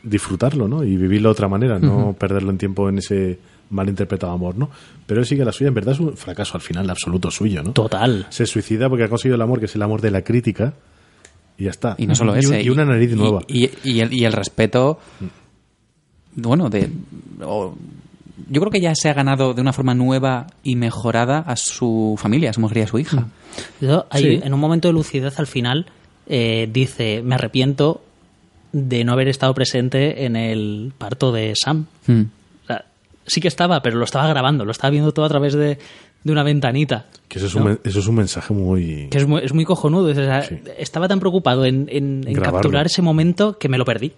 disfrutarlo, 0.03 0.67
¿no? 0.67 0.83
Y 0.83 0.95
vivirlo 0.95 1.29
de 1.29 1.31
otra 1.33 1.47
manera, 1.47 1.79
no 1.79 2.13
perderlo 2.13 2.51
en 2.51 2.57
tiempo 2.57 2.89
en 2.89 2.97
ese 2.97 3.39
malinterpretado 3.69 4.33
amor, 4.33 4.57
¿no? 4.57 4.69
Pero 5.05 5.19
él 5.19 5.25
sigue 5.25 5.45
la 5.45 5.51
suya, 5.51 5.67
en 5.67 5.73
verdad 5.73 5.93
es 5.93 5.99
un 5.99 6.15
fracaso 6.15 6.55
al 6.55 6.61
final 6.61 6.89
absoluto 6.89 7.29
suyo, 7.31 7.61
¿no? 7.63 7.71
Total. 7.73 8.25
Se 8.29 8.45
suicida 8.45 8.89
porque 8.89 9.03
ha 9.03 9.09
conseguido 9.09 9.35
el 9.35 9.41
amor, 9.41 9.59
que 9.59 9.65
es 9.65 9.75
el 9.75 9.81
amor 9.81 10.01
de 10.01 10.11
la 10.11 10.23
crítica, 10.23 10.73
y 11.59 11.65
ya 11.65 11.69
está. 11.69 11.93
Y 11.99 12.07
no 12.07 12.15
solo 12.15 12.35
y, 12.35 12.39
ese. 12.39 12.63
Y 12.63 12.69
una 12.69 12.85
nariz 12.85 13.11
y- 13.11 13.15
nueva. 13.15 13.41
Y, 13.47 13.69
y 13.83 13.99
el, 13.99 14.11
y 14.13 14.25
el 14.25 14.33
respeto, 14.33 14.99
bueno, 16.35 16.69
de... 16.69 16.89
o- 17.43 17.75
yo 18.51 18.61
creo 18.61 18.71
que 18.71 18.79
ya 18.81 18.95
se 18.95 19.09
ha 19.09 19.13
ganado 19.13 19.53
de 19.53 19.61
una 19.61 19.73
forma 19.73 19.93
nueva 19.93 20.47
y 20.63 20.75
mejorada 20.75 21.39
a 21.39 21.55
su 21.55 22.15
familia, 22.17 22.49
a 22.49 22.53
su 22.53 22.61
mujer 22.61 22.77
y 22.77 22.81
a 22.81 22.87
su 22.87 22.97
hija. 22.97 23.27
Yo, 23.81 24.05
hay- 24.09 24.23
Sí. 24.23 24.39
En 24.43 24.53
un 24.53 24.59
momento 24.59 24.87
de 24.87 24.93
lucidez 24.93 25.37
al 25.39 25.45
final 25.47 25.85
eh, 26.27 26.67
dice, 26.71 27.21
me 27.23 27.35
arrepiento 27.35 28.01
de 28.71 29.03
no 29.03 29.13
haber 29.13 29.27
estado 29.27 29.53
presente 29.53 30.25
en 30.25 30.35
el 30.35 30.93
parto 30.97 31.31
de 31.31 31.53
Sam. 31.55 31.85
Mm. 32.07 32.21
O 32.63 32.67
sea, 32.67 32.85
sí 33.27 33.41
que 33.41 33.47
estaba, 33.49 33.81
pero 33.81 33.97
lo 33.97 34.05
estaba 34.05 34.27
grabando, 34.27 34.63
lo 34.63 34.71
estaba 34.71 34.91
viendo 34.91 35.11
todo 35.11 35.25
a 35.25 35.29
través 35.29 35.53
de, 35.53 35.77
de 36.23 36.31
una 36.31 36.43
ventanita. 36.43 37.05
Que 37.27 37.37
eso 37.37 37.47
es, 37.47 37.55
un, 37.55 37.79
eso 37.83 37.99
es 37.99 38.07
un 38.07 38.15
mensaje 38.15 38.53
muy... 38.53 39.07
Que 39.11 39.19
es 39.19 39.27
muy, 39.27 39.41
es 39.43 39.53
muy 39.53 39.63
cojonudo. 39.65 40.09
O 40.11 40.13
sea, 40.15 40.41
Sí. 40.43 40.59
Estaba 40.77 41.07
tan 41.07 41.19
preocupado 41.19 41.65
en, 41.65 41.87
en- 41.91 42.23
en 42.27 42.35
capturar 42.35 42.87
ese 42.87 43.01
momento 43.01 43.57
que 43.59 43.69
me 43.69 43.77
lo 43.77 43.85
perdí. 43.85 44.13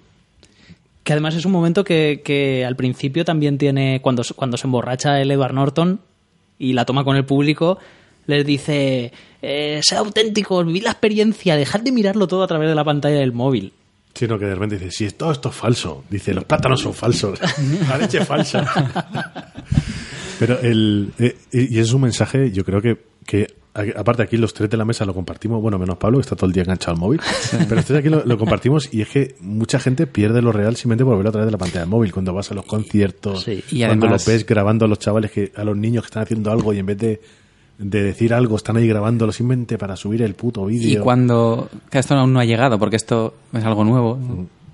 Que 1.03 1.13
además 1.13 1.35
es 1.35 1.45
un 1.45 1.51
momento 1.51 1.83
que, 1.83 2.21
que 2.23 2.63
al 2.65 2.75
principio 2.75 3.25
también 3.25 3.57
tiene, 3.57 4.01
cuando, 4.01 4.23
cuando 4.35 4.55
se 4.57 4.67
emborracha 4.67 5.19
el 5.19 5.31
Edward 5.31 5.53
Norton 5.53 5.99
y 6.59 6.73
la 6.73 6.85
toma 6.85 7.03
con 7.03 7.17
el 7.17 7.25
público, 7.25 7.79
les 8.27 8.45
dice, 8.45 9.11
eh, 9.41 9.81
sed 9.83 9.97
auténticos, 9.97 10.65
vivid 10.65 10.83
la 10.83 10.91
experiencia, 10.91 11.55
dejad 11.55 11.79
de 11.81 11.91
mirarlo 11.91 12.27
todo 12.27 12.43
a 12.43 12.47
través 12.47 12.69
de 12.69 12.75
la 12.75 12.83
pantalla 12.83 13.17
del 13.19 13.33
móvil. 13.33 13.73
Sino 14.13 14.37
que 14.37 14.45
de 14.45 14.53
repente 14.53 14.77
dice, 14.77 14.91
si 14.91 15.11
todo 15.11 15.31
esto 15.31 15.49
es 15.49 15.55
falso. 15.55 16.03
Dice, 16.09 16.33
los 16.33 16.43
plátanos 16.45 16.79
son 16.81 16.93
falsos. 16.93 17.39
la 17.89 17.97
leche 17.97 18.19
es 18.19 18.27
falsa. 18.27 18.63
Pero 20.41 20.59
el... 20.59 21.13
eh, 21.19 21.35
y 21.51 21.77
es 21.79 21.93
un 21.93 22.01
mensaje, 22.01 22.51
yo 22.51 22.65
creo 22.65 22.81
que, 22.81 22.97
que 23.25 23.47
aparte 23.95 24.23
aquí 24.23 24.35
los 24.37 24.53
tres 24.53 24.69
de 24.69 24.75
la 24.75 24.83
mesa 24.83 25.05
lo 25.05 25.13
compartimos, 25.13 25.61
bueno, 25.61 25.79
menos 25.79 25.97
Pablo, 25.97 26.17
que 26.17 26.23
está 26.23 26.35
todo 26.35 26.47
el 26.47 26.51
día 26.51 26.63
enganchado 26.63 26.93
al 26.93 26.99
móvil, 26.99 27.21
pero 27.51 27.75
los 27.75 27.85
tres 27.85 27.99
aquí 27.99 28.09
lo, 28.09 28.25
lo 28.25 28.37
compartimos 28.37 28.93
y 28.93 29.01
es 29.01 29.07
que 29.09 29.35
mucha 29.39 29.79
gente 29.79 30.07
pierde 30.07 30.41
lo 30.41 30.51
real 30.51 30.75
simplemente 30.75 31.05
por 31.05 31.15
verlo 31.15 31.29
a 31.29 31.31
través 31.31 31.45
de 31.47 31.51
la 31.51 31.57
pantalla 31.57 31.81
del 31.81 31.89
móvil, 31.89 32.11
cuando 32.11 32.33
vas 32.33 32.51
a 32.51 32.55
los 32.55 32.65
conciertos, 32.65 33.43
Sí. 33.43 33.63
Y 33.71 33.85
cuando 33.85 34.07
además- 34.07 34.25
los 34.27 34.33
ves 34.35 34.45
grabando 34.45 34.85
a 34.85 34.87
los 34.87 34.99
chavales, 34.99 35.31
que 35.31 35.51
a 35.55 35.63
los 35.63 35.77
niños 35.77 36.03
que 36.03 36.07
están 36.07 36.23
haciendo 36.23 36.51
algo 36.51 36.73
y 36.73 36.79
en 36.79 36.85
vez 36.87 36.97
de, 36.97 37.21
de 37.77 38.03
decir 38.03 38.33
algo 38.33 38.57
están 38.57 38.75
ahí 38.77 38.87
grabándolo 38.87 39.31
simplemente 39.31 39.77
para 39.77 39.95
subir 39.95 40.21
el 40.23 40.33
puto 40.33 40.69
Y 40.69 40.77
vídeo. 40.79 41.03
cuando... 41.03 41.69
Que 41.89 41.99
esto 41.99 42.15
aún 42.15 42.33
no 42.33 42.39
ha 42.39 42.45
llegado, 42.45 42.77
porque 42.77 42.95
esto 42.97 43.35
es 43.53 43.63
algo 43.63 43.83
nuevo. 43.85 44.19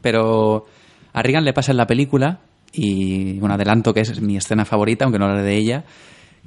Pero 0.01 0.65
a 1.13 1.21
Regan 1.21 1.43
le 1.45 1.53
pasa 1.53 1.71
en 1.71 1.77
la 1.77 1.87
película, 1.87 2.39
y 2.71 3.39
bueno, 3.39 3.55
adelanto 3.55 3.93
que 3.93 4.01
es 4.01 4.21
mi 4.21 4.37
escena 4.37 4.65
favorita, 4.65 5.05
aunque 5.05 5.19
no 5.19 5.25
hablaré 5.25 5.43
de 5.43 5.55
ella, 5.57 5.83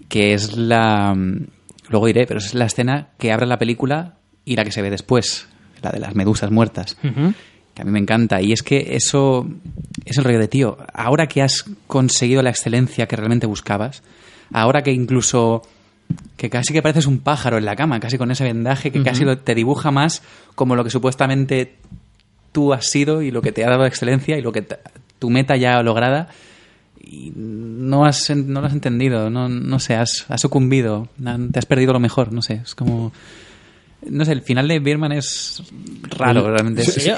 que 0.08 0.34
es 0.34 0.56
la... 0.56 1.14
Luego 1.88 2.06
diré, 2.06 2.26
pero 2.26 2.38
es 2.38 2.54
la 2.54 2.66
escena 2.66 3.08
que 3.18 3.32
abre 3.32 3.46
la 3.46 3.58
película 3.58 4.14
y 4.44 4.54
la 4.56 4.64
que 4.64 4.70
se 4.72 4.80
ve 4.82 4.90
después, 4.90 5.48
la 5.82 5.90
de 5.90 5.98
las 5.98 6.14
medusas 6.14 6.50
muertas. 6.50 6.96
Que 7.74 7.82
a 7.82 7.84
mí 7.84 7.90
me 7.90 7.98
encanta. 7.98 8.40
Y 8.40 8.52
es 8.52 8.62
que 8.62 8.94
eso 8.94 9.48
es 10.04 10.18
el 10.18 10.24
rollo 10.24 10.38
de 10.38 10.48
tío. 10.48 10.78
Ahora 10.94 11.26
que 11.26 11.42
has 11.42 11.64
conseguido 11.86 12.42
la 12.42 12.50
excelencia 12.50 13.06
que 13.06 13.16
realmente 13.16 13.46
buscabas, 13.46 14.02
ahora 14.52 14.82
que 14.82 14.92
incluso 14.92 15.62
que 16.36 16.48
casi 16.50 16.72
que 16.72 16.82
pareces 16.82 17.06
un 17.06 17.18
pájaro 17.20 17.58
en 17.58 17.64
la 17.64 17.76
cama, 17.76 18.00
casi 18.00 18.18
con 18.18 18.30
ese 18.30 18.44
vendaje 18.44 18.90
que 18.90 19.02
casi 19.04 19.24
lo- 19.24 19.38
te 19.38 19.54
dibuja 19.54 19.90
más 19.92 20.22
como 20.56 20.74
lo 20.76 20.82
que 20.84 20.90
supuestamente 20.90 21.76
tú 22.52 22.72
has 22.72 22.86
sido 22.90 23.22
y 23.22 23.30
lo 23.30 23.42
que 23.42 23.52
te 23.52 23.64
ha 23.64 23.70
dado 23.70 23.84
excelencia 23.86 24.36
y 24.36 24.42
lo 24.42 24.50
que 24.52 24.62
te- 24.62 24.78
tu 25.20 25.30
meta 25.30 25.56
ya 25.56 25.80
lograda 25.84 26.28
y 27.00 27.32
no 27.36 28.04
has 28.04 28.28
no 28.30 28.60
lo 28.60 28.66
has 28.66 28.72
entendido, 28.72 29.30
no, 29.30 29.48
no 29.48 29.78
sé, 29.78 29.94
has, 29.94 30.26
has 30.28 30.40
sucumbido, 30.40 31.08
te 31.52 31.58
has 31.58 31.66
perdido 31.66 31.92
lo 31.92 32.00
mejor, 32.00 32.32
no 32.32 32.42
sé, 32.42 32.60
es 32.64 32.74
como 32.74 33.12
no 34.08 34.24
sé, 34.24 34.32
el 34.32 34.40
final 34.42 34.66
de 34.66 34.78
Birman 34.78 35.12
es 35.12 35.62
raro, 36.08 36.50
realmente. 36.50 36.80
Es- 36.82 36.94
Sí, 36.94 37.10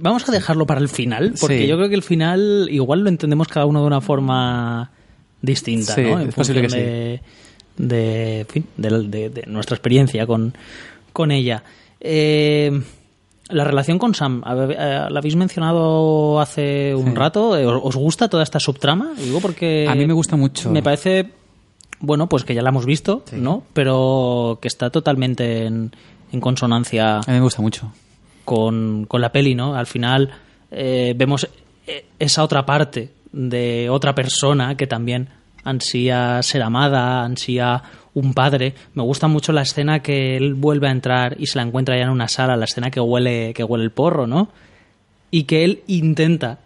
vamos 0.00 0.28
a 0.28 0.32
dejarlo 0.32 0.66
para 0.66 0.80
el 0.80 0.88
final, 0.90 1.32
porque 1.40 1.60
Sí. 1.62 1.66
yo 1.66 1.76
creo 1.76 1.88
que 1.88 1.94
el 1.94 2.02
final 2.02 2.68
igual 2.70 3.00
lo 3.00 3.08
entendemos 3.08 3.48
cada 3.48 3.64
uno 3.66 3.80
de 3.80 3.86
una 3.86 4.00
forma 4.02 4.90
distinta, 5.40 5.94
Sí, 5.94 6.02
¿no? 6.02 6.20
En 6.20 6.28
es 6.28 6.34
posible 6.34 6.60
función 6.60 6.82
que 6.82 7.22
de, 7.78 7.86
de, 7.86 8.40
en 8.40 8.46
fin, 8.48 8.64
de, 8.76 8.90
de- 9.08 9.30
de 9.30 9.42
nuestra 9.46 9.76
experiencia 9.76 10.26
con, 10.26 10.52
con 11.14 11.30
ella. 11.30 11.62
Eh, 12.00 12.82
la 13.50 13.64
relación 13.64 13.98
con 13.98 14.14
Sam, 14.14 14.42
eh, 14.46 15.06
la 15.10 15.18
habéis 15.18 15.36
mencionado 15.36 16.40
hace 16.40 16.94
un 16.94 17.10
Sí. 17.10 17.14
rato. 17.14 17.56
Eh, 17.56 17.66
¿Os 17.66 17.96
gusta 17.96 18.28
toda 18.28 18.42
esta 18.42 18.58
subtrama? 18.60 19.12
Digo 19.16 19.40
porque 19.40 19.86
A 19.88 19.94
mí 19.94 20.06
me 20.06 20.12
gusta 20.12 20.36
mucho. 20.36 20.70
Me 20.70 20.82
parece, 20.82 21.30
bueno, 22.00 22.28
pues 22.28 22.44
que 22.44 22.54
ya 22.54 22.62
la 22.62 22.70
hemos 22.70 22.86
visto, 22.86 23.24
¿no? 23.32 23.62
Pero 23.72 24.58
que 24.62 24.68
está 24.68 24.90
totalmente 24.90 25.66
en, 25.66 25.92
en 26.32 26.40
consonancia 26.40 27.18
a 27.18 27.26
mí 27.28 27.34
me 27.34 27.40
gusta 27.40 27.62
mucho. 27.62 27.92
con, 28.44 29.04
con 29.06 29.20
la 29.20 29.30
peli, 29.32 29.54
¿no? 29.54 29.74
Al 29.74 29.86
final 29.86 30.30
eh, 30.70 31.14
vemos 31.16 31.48
eh, 31.86 32.06
esa 32.18 32.42
otra 32.42 32.64
parte 32.66 33.10
de 33.32 33.88
otra 33.90 34.14
persona 34.14 34.76
que 34.76 34.86
también 34.86 35.28
ansía 35.62 36.42
ser 36.42 36.62
amada, 36.62 37.22
ansía 37.22 37.82
un 38.14 38.34
padre. 38.34 38.74
Me 38.94 39.02
gusta 39.02 39.28
mucho 39.28 39.52
la 39.52 39.62
escena 39.62 40.00
que 40.00 40.36
él 40.36 40.54
vuelve 40.54 40.88
a 40.88 40.92
entrar 40.92 41.36
y 41.38 41.46
se 41.46 41.58
la 41.58 41.62
encuentra 41.62 41.96
ya 41.96 42.04
en 42.04 42.10
una 42.10 42.28
sala, 42.28 42.56
la 42.56 42.64
escena 42.64 42.90
que 42.90 43.00
huele, 43.00 43.52
que 43.54 43.64
huele 43.64 43.84
el 43.84 43.90
porro, 43.90 44.26
¿no? 44.26 44.48
Y 45.30 45.44
que 45.44 45.64
él 45.64 45.82
intenta, 45.86 46.58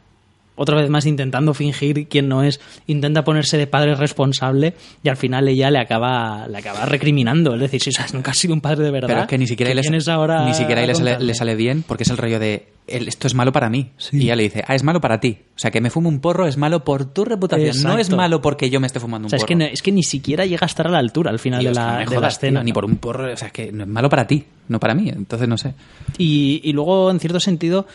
otra 0.57 0.77
vez 0.81 0.89
más 0.91 1.07
intentando 1.07 1.53
fingir 1.55 2.07
quién 2.09 2.29
no 2.29 2.43
es, 2.43 2.61
intenta 2.87 3.25
ponerse 3.25 3.57
de 3.59 3.67
padre 3.67 3.95
responsable 3.97 4.75
y 5.03 5.09
al 5.09 5.17
final 5.17 5.49
ella 5.49 5.71
le 5.71 5.79
acaba, 5.79 6.47
le 6.49 6.59
acaba 6.59 6.87
recriminando. 6.87 7.55
Es 7.55 7.61
decir, 7.61 7.83
si 7.83 7.93
sabes, 7.93 8.15
nunca 8.15 8.31
has 8.31 8.39
sido 8.39 8.55
un 8.55 8.61
padre 8.61 8.85
de 8.85 8.91
verdad. 8.91 9.09
Pero 9.09 9.21
es 9.23 9.27
que 9.27 9.39
ni 9.39 9.47
siquiera, 9.47 9.71
¿qué 9.71 9.75
le, 9.91 10.13
ahora 10.13 10.45
ni 10.45 10.55
siquiera 10.55 10.81
ahí 10.83 10.87
le 10.87 10.95
sale, 10.95 11.11
contarme? 11.11 11.27
le 11.27 11.35
sale 11.35 11.55
bien 11.57 11.85
porque 11.87 12.05
es 12.05 12.11
el 12.11 12.17
rollo 12.17 12.39
de 12.39 12.69
"El- 12.87 13.09
esto 13.09 13.27
es 13.27 13.35
malo 13.35 13.51
para 13.51 13.69
mí. 13.71 13.91
Y 14.13 14.23
ella 14.25 14.37
le 14.37 14.43
dice, 14.45 14.63
ah, 14.67 14.75
es 14.75 14.83
malo 14.85 15.01
para 15.01 15.19
ti. 15.19 15.39
O 15.57 15.59
sea, 15.59 15.71
que 15.71 15.81
me 15.81 15.91
fumo 15.91 16.09
un 16.09 16.21
porro 16.21 16.47
es 16.47 16.57
malo 16.57 16.85
por 16.85 17.05
tu 17.07 17.25
reputación. 17.25 17.83
No 17.83 17.99
es 17.99 18.11
malo 18.11 18.41
porque 18.43 18.69
yo 18.71 18.79
me 18.81 18.87
esté 18.87 19.01
fumando 19.01 19.25
O 19.25 19.27
un 19.27 19.31
sea, 19.31 19.37
es 19.39 19.43
porro. 19.43 19.49
que, 19.49 19.55
no- 19.57 19.65
es 19.65 19.83
que 19.83 19.91
ni 19.93 20.03
siquiera 20.03 20.45
llega 20.47 20.65
a 20.65 20.67
estar 20.67 20.87
a 20.87 20.91
la 20.91 20.99
altura 20.99 21.31
al 21.31 21.39
final 21.39 21.65
de 21.65 21.71
que 21.71 21.75
la, 21.75 21.85
no 21.87 21.93
me 21.93 21.99
de 22.01 22.05
la 22.11 22.17
jodas, 22.17 22.39
tío, 22.39 22.49
escena. 22.49 22.63
ni 22.63 22.73
por 22.73 22.85
un 22.85 22.97
porro. 22.97 23.33
O 23.33 23.37
sea, 23.37 23.49
es 23.49 23.53
que 23.53 23.73
no 23.73 23.85
es 23.85 23.89
malo 23.89 24.09
para 24.09 24.27
ti, 24.27 24.45
no 24.69 24.79
para 24.79 24.95
mí. 24.95 25.09
Entonces, 25.09 25.49
no 25.49 25.57
sé. 25.59 25.75
Y, 26.19 26.61
y 26.63 26.73
luego, 26.73 27.11
en 27.11 27.19
cierto 27.21 27.41
sentido, 27.41 27.87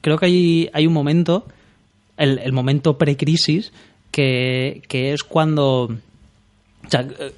creo 0.00 0.16
que 0.18 0.26
hay, 0.26 0.70
hay 0.72 0.86
un 0.86 0.92
momento, 0.92 1.44
el, 2.20 2.52
momento 2.52 2.98
precrisis, 2.98 3.72
que, 4.10 4.82
que 4.88 5.12
es 5.12 5.24
cuando. 5.24 5.96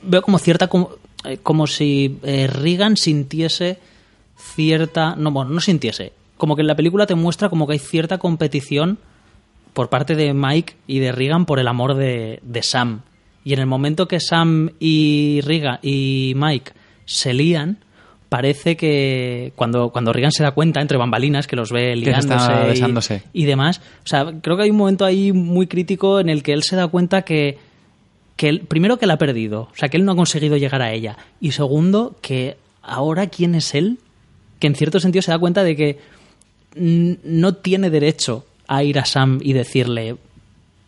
Veo 0.02 0.22
como 0.22 0.38
cierta. 0.38 0.68
Como, 0.68 0.90
eh, 1.24 1.38
como 1.42 1.66
si 1.66 2.18
eh, 2.22 2.46
Reagan 2.46 2.96
sintiese 2.96 3.78
cierta. 4.36 5.14
No, 5.16 5.30
bueno, 5.30 5.50
no 5.50 5.60
sintiese. 5.60 6.12
Como 6.36 6.56
que 6.56 6.62
en 6.62 6.68
la 6.68 6.76
película 6.76 7.06
te 7.06 7.14
muestra 7.14 7.48
como 7.48 7.66
que 7.66 7.74
hay 7.74 7.78
cierta 7.78 8.18
competición 8.18 8.98
por 9.72 9.88
parte 9.88 10.16
de 10.16 10.34
Mike 10.34 10.74
y 10.86 10.98
de 10.98 11.12
Reagan 11.12 11.46
por 11.46 11.58
el 11.58 11.68
amor 11.68 11.94
de, 11.94 12.40
de 12.42 12.62
Sam. 12.62 13.02
Y 13.44 13.54
en 13.54 13.60
el 13.60 13.66
momento 13.66 14.08
que 14.08 14.20
Sam 14.20 14.70
y 14.78 15.40
Reagan 15.42 15.78
y 15.82 16.34
Mike 16.36 16.72
se 17.06 17.32
lían, 17.32 17.78
parece 18.32 18.76
que 18.78 19.52
cuando, 19.56 19.90
cuando 19.90 20.10
Reagan 20.10 20.32
se 20.32 20.42
da 20.42 20.52
cuenta 20.52 20.80
entre 20.80 20.96
bambalinas 20.96 21.46
que 21.46 21.54
los 21.54 21.70
ve 21.70 21.90
se 21.90 21.96
liándose 21.96 23.22
y- 23.34 23.42
y, 23.42 23.44
demás, 23.44 23.82
o 24.04 24.06
sea, 24.08 24.32
creo 24.40 24.56
que 24.56 24.62
hay 24.62 24.70
un 24.70 24.78
momento 24.78 25.04
ahí 25.04 25.32
muy 25.32 25.66
crítico 25.66 26.18
en 26.18 26.30
el 26.30 26.42
que 26.42 26.54
él 26.54 26.62
se 26.62 26.74
da 26.74 26.88
cuenta 26.88 27.22
que, 27.22 27.58
que 28.36 28.48
él, 28.48 28.60
primero 28.62 28.98
que 28.98 29.06
la 29.06 29.14
ha 29.14 29.18
perdido, 29.18 29.68
o 29.70 29.76
sea, 29.76 29.90
que 29.90 29.98
él 29.98 30.06
no 30.06 30.12
ha 30.12 30.16
conseguido 30.16 30.56
llegar 30.56 30.80
a 30.80 30.92
ella, 30.94 31.18
y 31.42 31.50
segundo 31.50 32.16
que 32.22 32.56
ahora 32.80 33.26
quién 33.26 33.54
es 33.54 33.74
él, 33.74 33.98
que 34.58 34.66
en 34.66 34.76
cierto 34.76 34.98
sentido 34.98 35.20
se 35.20 35.30
da 35.30 35.38
cuenta 35.38 35.62
de 35.62 35.76
que 35.76 35.98
mm, 36.74 37.12
no 37.24 37.54
tiene 37.56 37.90
derecho 37.90 38.46
a 38.66 38.82
ir 38.82 38.98
a 38.98 39.04
Sam 39.04 39.40
y 39.42 39.52
decirle 39.52 40.16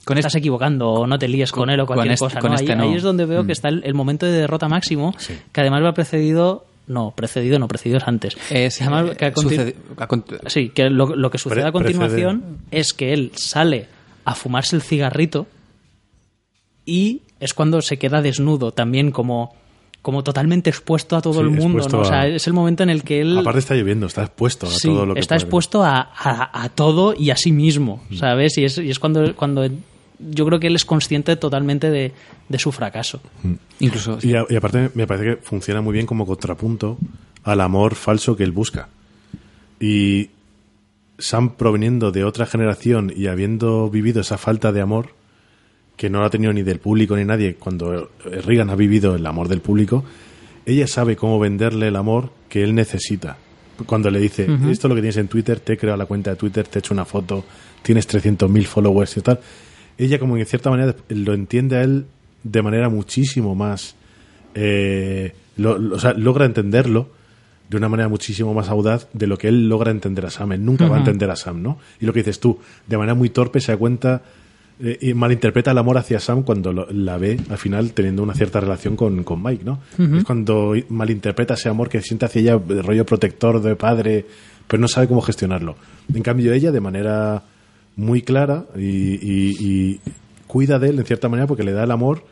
Con 0.07 0.17
estás 0.17 0.31
este- 0.31 0.39
equivocando 0.39 0.91
o 0.91 1.07
no 1.07 1.19
te 1.19 1.29
líes 1.29 1.53
con, 1.53 1.69
él 1.69 1.79
o 1.81 1.87
con 1.87 1.97
cualquier 1.97 2.15
este- 2.15 2.25
cosa. 2.25 2.41
con 2.41 2.51
¿no? 2.53 2.57
este 2.57 2.73
ahí, 2.73 2.79
no. 2.79 2.85
ahí 2.85 2.95
es 2.95 3.03
donde 3.03 3.27
veo 3.27 3.43
Mm. 3.43 3.47
que 3.47 3.53
está 3.53 3.69
el, 3.69 3.83
el 3.85 3.93
momento 3.93 4.25
de 4.25 4.33
derrota 4.33 4.67
máximo, 4.69 5.15
Sí. 5.19 5.35
que 5.53 5.61
además 5.61 5.83
va 5.85 5.93
precedido, 5.93 6.65
no, 6.87 7.13
precedido 7.17 7.59
no, 7.59 7.67
precedido 7.69 7.99
es 7.99 8.05
antes. 8.07 8.37
Es, 8.51 8.81
Además, 8.83 9.17
que 9.17 9.27
eh, 9.27 9.33
conti- 9.33 9.43
sucede- 9.57 9.77
a 9.97 10.07
cont- 10.09 10.49
Sí, 10.49 10.69
que 10.71 10.91
lo, 10.91 11.15
lo 11.17 11.31
que 11.31 11.39
sucede 11.39 11.61
Pre- 11.61 11.69
a 11.69 11.73
continuación 11.73 12.59
es 12.71 12.93
que 12.93 13.13
él 13.13 13.33
sale 13.35 13.87
a 14.25 14.35
fumarse 14.35 14.77
el 14.77 14.83
cigarrito 14.83 15.47
y 16.87 17.23
es 17.41 17.55
cuando 17.55 17.81
se 17.83 17.99
queda 17.99 18.23
desnudo 18.23 18.73
también 18.73 19.11
como, 19.11 19.55
como 20.03 20.23
totalmente 20.23 20.71
expuesto 20.71 21.17
a 21.17 21.23
todo 21.23 21.35
Sí, 21.35 21.41
el 21.41 21.51
mundo. 21.51 21.87
¿no? 21.89 22.01
O 22.01 22.05
sea, 22.05 22.23
a- 22.23 22.27
es 22.29 22.47
el 22.47 22.53
momento 22.53 22.83
en 22.83 22.91
el 22.91 23.03
que 23.03 23.21
él 23.21 23.39
Aparte 23.39 23.61
está 23.61 23.75
lloviendo, 23.75 24.07
está 24.07 24.23
expuesto 24.23 24.67
a 24.67 24.71
sí, 24.71 24.89
todo 24.89 25.07
lo 25.07 25.15
que 25.15 25.21
está 25.21 25.35
puede. 25.37 25.45
expuesto 25.45 25.83
a, 25.85 25.99
a- 26.01 26.63
a 26.65 26.69
todo 26.69 27.15
y 27.19 27.31
a 27.31 27.37
sí 27.37 27.53
mismo, 27.53 28.03
¿sabes? 28.15 28.57
Y 28.59 28.65
es, 28.65 28.79
y 28.79 28.91
es 28.91 28.99
cuando, 28.99 29.35
cuando 29.35 29.67
yo 30.19 30.47
creo 30.47 30.61
que 30.61 30.67
él 30.69 30.77
es 30.77 30.85
consciente 30.85 31.37
totalmente 31.37 31.91
de, 31.91 32.13
de 32.49 32.59
su 32.59 32.73
fracaso. 32.73 33.21
incluso 33.81 34.19
Y, 34.23 34.35
a- 34.35 34.47
y 34.49 34.57
aparte 34.57 34.91
me 34.95 35.07
parece 35.07 35.25
que 35.27 35.37
funciona 35.43 35.81
muy 35.81 35.93
bien 35.93 36.07
como 36.07 36.27
contrapunto 36.27 36.99
al 37.43 37.61
amor 37.61 37.95
falso 37.95 38.37
que 38.37 38.45
él 38.45 38.53
busca. 38.53 38.89
Y 39.81 40.31
Sam 41.19 41.51
proveniendo 41.57 42.11
de 42.13 42.25
otra 42.25 42.47
generación 42.47 43.13
y 43.15 43.27
habiendo 43.27 43.91
vivido 43.91 44.21
esa 44.21 44.39
falta 44.39 44.73
de 44.73 44.81
amor, 44.81 45.09
que 45.97 46.11
no 46.11 46.21
la 46.21 46.27
ha 46.27 46.31
tenido 46.31 46.53
ni 46.53 46.63
del 46.63 46.81
público 46.81 47.17
ni 47.17 47.25
nadie, 47.25 47.55
cuando 47.55 48.11
Reagan 48.25 48.71
ha 48.71 48.75
vivido 48.77 49.15
el 49.15 49.25
amor 49.27 49.49
del 49.49 49.61
público, 49.61 50.05
ella 50.67 50.87
sabe 50.87 51.15
cómo 51.17 51.39
venderle 51.39 51.89
el 51.89 51.97
amor 51.97 52.31
que 52.49 52.65
él 52.65 52.75
necesita. 52.75 53.37
Cuando 53.87 54.11
le 54.11 54.19
dice, 54.21 54.45
esto 54.71 54.87
es 54.87 54.89
lo 54.89 54.95
que 54.95 55.01
tienes 55.03 55.17
en 55.17 55.29
Twitter, 55.29 55.59
te 55.61 55.75
he 55.75 55.77
creado 55.77 55.97
la 55.99 56.07
cuenta 56.07 56.31
de 56.31 56.37
Twitter, 56.37 56.67
te 56.67 56.79
he 56.79 56.81
hecho 56.81 56.95
una 56.95 57.05
foto, 57.05 57.45
tienes 57.83 58.09
300.000 58.09 58.65
followers 58.67 59.17
y 59.17 59.21
tal. 59.21 59.41
Ella 59.99 60.19
como 60.19 60.37
en 60.37 60.47
cierta 60.47 60.71
manera 60.71 60.95
lo 61.09 61.35
entiende 61.35 61.77
a 61.77 61.83
él 61.83 62.07
de 62.43 62.63
manera 62.63 62.89
muchísimo 62.89 63.55
más... 63.55 63.95
eh, 64.55 65.33
lo- 65.57 65.79
lo- 65.79 65.97
o 65.97 65.99
sea, 65.99 66.13
logra 66.15 66.45
entenderlo 66.47 67.09
de 67.71 67.77
una 67.77 67.89
manera 67.89 68.09
muchísimo 68.09 68.53
más 68.55 68.69
audaz 68.69 69.09
de 69.13 69.27
lo 69.27 69.39
que 69.39 69.49
él 69.49 69.69
logra 69.69 69.91
entender 69.91 70.27
a 70.27 70.31
Sam. 70.31 70.53
Él 70.53 70.65
nunca 70.65 70.87
va 70.87 70.97
a 70.97 70.99
entender 71.01 71.31
a 71.31 71.37
Sam, 71.37 71.63
¿no? 71.63 71.79
Y 72.01 72.07
lo 72.07 72.13
que 72.13 72.21
dices 72.21 72.39
tú, 72.41 72.59
de 72.87 72.97
manera 72.99 73.15
muy 73.15 73.31
torpe 73.31 73.61
se 73.61 73.73
da 73.73 73.79
cuenta 73.79 74.23
eh, 74.81 74.99
y 75.01 75.15
malinterpreta 75.15 75.71
el 75.71 75.79
amor 75.79 75.97
hacia 75.97 76.21
Sam 76.21 76.43
cuando 76.43 76.73
lo- 76.73 76.91
la 76.91 77.17
ve 77.17 77.39
al 77.49 77.59
final 77.59 77.93
teniendo 77.93 78.23
una 78.23 78.35
cierta 78.35 78.61
relación 78.61 78.97
con, 78.97 79.23
con 79.25 79.43
Mike, 79.43 79.65
¿no? 79.65 79.81
Es 80.19 80.25
cuando 80.25 80.75
malinterpreta 80.89 81.55
ese 81.55 81.69
amor 81.69 81.89
que 81.89 82.01
siente 82.03 82.27
hacia 82.27 82.41
ella 82.41 82.59
de 82.59 82.83
rollo 82.83 83.07
protector 83.07 83.63
de 83.63 83.77
padre, 83.77 84.27
pero 84.69 84.81
no 84.81 84.89
sabe 84.89 85.09
cómo 85.09 85.21
gestionarlo. 85.23 85.77
En 86.13 86.23
cambio 86.23 86.53
ella 86.53 86.71
de 86.73 86.81
manera 86.81 87.43
muy 87.97 88.23
clara 88.23 88.67
y, 88.77 88.83
y- 88.83 89.57
y 89.61 90.01
cuida 90.47 90.79
de 90.79 90.89
él 90.91 90.99
en 90.99 91.05
cierta 91.05 91.29
manera 91.29 91.47
porque 91.47 91.65
le 91.65 91.73
da 91.73 91.85
el 91.85 91.91
amor 91.91 92.25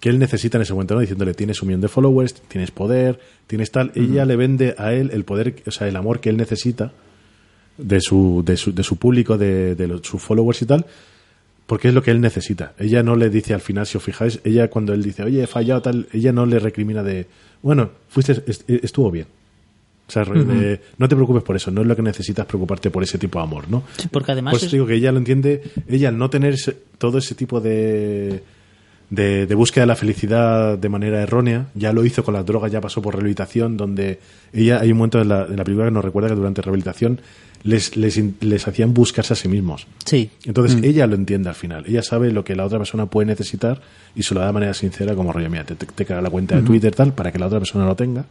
que 0.00 0.08
él 0.10 0.18
necesita 0.18 0.58
en 0.58 0.62
ese 0.62 0.72
momento, 0.74 0.94
¿no? 0.94 1.00
Diciéndole, 1.00 1.32
tienes 1.34 1.62
un 1.62 1.68
millón 1.68 1.80
de 1.80 1.88
followers, 1.88 2.34
tienes 2.48 2.70
poder, 2.70 3.18
tienes 3.46 3.70
tal. 3.70 3.90
Ella 3.94 4.24
le 4.26 4.36
vende 4.36 4.74
a 4.76 4.92
él 4.92 5.10
el 5.14 5.24
poder, 5.24 5.62
o 5.66 5.70
sea, 5.70 5.88
el 5.88 5.96
amor 5.96 6.20
que 6.20 6.28
él 6.28 6.36
necesita 6.36 6.92
de 7.78 8.00
su, 8.00 8.42
de 8.44 8.56
su, 8.56 8.74
de 8.74 8.82
su 8.82 8.96
público, 8.96 9.38
de, 9.38 9.74
de 9.74 9.86
los- 9.88 10.02
sus 10.02 10.20
followers 10.20 10.60
y 10.62 10.66
tal, 10.66 10.84
porque 11.66 11.88
es 11.88 11.94
lo 11.94 12.02
que 12.02 12.10
él 12.10 12.20
necesita. 12.20 12.74
Ella 12.78 13.02
no 13.02 13.16
le 13.16 13.30
dice 13.30 13.54
al 13.54 13.62
final, 13.62 13.86
si 13.86 13.96
os 13.96 14.02
fijáis, 14.04 14.40
ella 14.44 14.68
cuando 14.68 14.92
él 14.92 15.02
dice, 15.02 15.22
oye, 15.22 15.42
he 15.42 15.46
fallado, 15.46 15.80
tal, 15.80 16.06
ella 16.12 16.32
no 16.32 16.44
le 16.44 16.58
recrimina 16.58 17.02
de, 17.02 17.26
bueno, 17.62 17.90
fuiste, 18.08 18.32
est- 18.46 18.68
estuvo 18.68 19.10
bien. 19.10 19.26
O 20.06 20.12
sea, 20.12 20.22
no 20.24 21.08
te 21.08 21.14
preocupes 21.16 21.42
por 21.42 21.56
eso, 21.56 21.70
no 21.70 21.80
es 21.80 21.86
lo 21.86 21.96
que 21.96 22.02
necesitas 22.02 22.44
preocuparte 22.46 22.90
por 22.90 23.02
ese 23.02 23.16
tipo 23.16 23.38
de 23.38 23.44
amor, 23.44 23.70
¿no? 23.70 23.84
Sí, 23.96 24.08
porque 24.10 24.32
además 24.32 24.52
Por 24.52 24.58
eso 24.58 24.66
es- 24.66 24.72
digo 24.72 24.86
que 24.86 24.94
ella 24.94 25.10
lo 25.12 25.18
entiende, 25.18 25.62
ella 25.88 26.08
al 26.10 26.18
no 26.18 26.28
tener 26.28 26.56
todo 26.98 27.16
ese 27.18 27.34
tipo 27.34 27.58
de, 27.60 28.42
de, 29.10 29.46
de 29.46 29.54
búsqueda 29.54 29.84
de 29.84 29.86
la 29.86 29.96
felicidad 29.96 30.76
de 30.76 30.88
manera 30.90 31.22
errónea, 31.22 31.68
ya 31.74 31.92
lo 31.94 32.04
hizo 32.04 32.22
con 32.22 32.34
las 32.34 32.44
drogas, 32.44 32.70
ya 32.70 32.80
pasó 32.82 33.00
por 33.00 33.14
rehabilitación, 33.14 33.76
donde 33.78 34.18
ella, 34.52 34.78
hay 34.80 34.92
un 34.92 34.98
momento 34.98 35.22
en 35.22 35.28
la, 35.30 35.46
en 35.46 35.56
la 35.56 35.64
película 35.64 35.86
que 35.86 35.92
nos 35.92 36.04
recuerda 36.04 36.28
que 36.28 36.34
durante 36.34 36.60
rehabilitación 36.60 37.20
les, 37.62 37.96
les, 37.96 38.20
les 38.42 38.68
hacían 38.68 38.92
buscarse 38.92 39.32
a 39.32 39.36
sí 39.36 39.48
mismos. 39.48 39.86
Sí. 40.04 40.30
Entonces 40.44 40.82
ella 40.82 41.06
lo 41.06 41.14
entiende 41.14 41.48
al 41.48 41.54
final. 41.54 41.84
Ella 41.86 42.02
sabe 42.02 42.30
lo 42.30 42.44
que 42.44 42.54
la 42.54 42.66
otra 42.66 42.76
persona 42.76 43.06
puede 43.06 43.24
necesitar 43.26 43.80
y 44.14 44.22
se 44.22 44.34
lo 44.34 44.40
da 44.40 44.48
de 44.48 44.52
manera 44.52 44.74
sincera, 44.74 45.14
como 45.14 45.32
rollo, 45.32 45.48
mira, 45.48 45.64
te, 45.64 45.74
te, 45.76 45.86
te 45.86 46.20
la 46.20 46.28
cuenta 46.28 46.56
de 46.56 46.62
Twitter 46.62 46.94
tal, 46.94 47.14
para 47.14 47.32
que 47.32 47.38
la 47.38 47.46
otra 47.46 47.58
persona 47.60 47.86
lo 47.86 47.96
tenga 47.96 48.26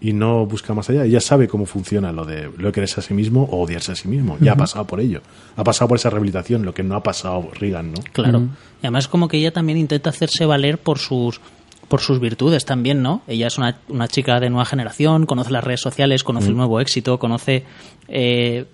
y 0.00 0.12
no 0.12 0.46
busca 0.46 0.74
más 0.74 0.88
allá. 0.90 1.04
Ella 1.04 1.20
sabe 1.20 1.46
cómo 1.46 1.66
funciona 1.66 2.12
lo 2.12 2.24
de 2.24 2.50
lo 2.56 2.68
de 2.68 2.72
quererse 2.72 3.00
a 3.00 3.02
sí 3.02 3.14
mismo 3.14 3.44
o 3.44 3.62
odiarse 3.62 3.92
a 3.92 3.94
sí 3.94 4.08
mismo. 4.08 4.38
Ya 4.40 4.52
ha 4.52 4.56
pasado 4.56 4.86
por 4.86 5.00
ello. 5.00 5.20
Ha 5.56 5.64
pasado 5.64 5.88
por 5.88 5.98
esa 5.98 6.10
rehabilitación, 6.10 6.64
lo 6.64 6.72
que 6.72 6.82
no 6.82 6.96
ha 6.96 7.02
pasado 7.02 7.50
Reagan, 7.52 7.92
¿no? 7.92 8.00
Claro. 8.12 8.48
Y 8.82 8.86
además 8.86 9.08
como 9.08 9.28
que 9.28 9.36
ella 9.36 9.52
también 9.52 9.78
intenta 9.78 10.10
hacerse 10.10 10.46
valer 10.46 10.78
por 10.78 10.98
sus 10.98 11.40
por 11.88 12.00
sus 12.00 12.20
virtudes 12.20 12.64
también, 12.64 13.02
¿no? 13.02 13.22
Ella 13.26 13.48
es 13.48 13.58
una, 13.58 13.78
una 13.88 14.06
chica 14.06 14.38
de 14.38 14.48
nueva 14.48 14.64
generación, 14.64 15.26
conoce 15.26 15.50
las 15.50 15.64
redes 15.64 15.80
sociales, 15.80 16.22
conoce 16.22 16.46
el 16.46 16.56
nuevo 16.56 16.80
éxito, 16.80 17.18
conoce, 17.18 17.64
eh, 18.06 18.64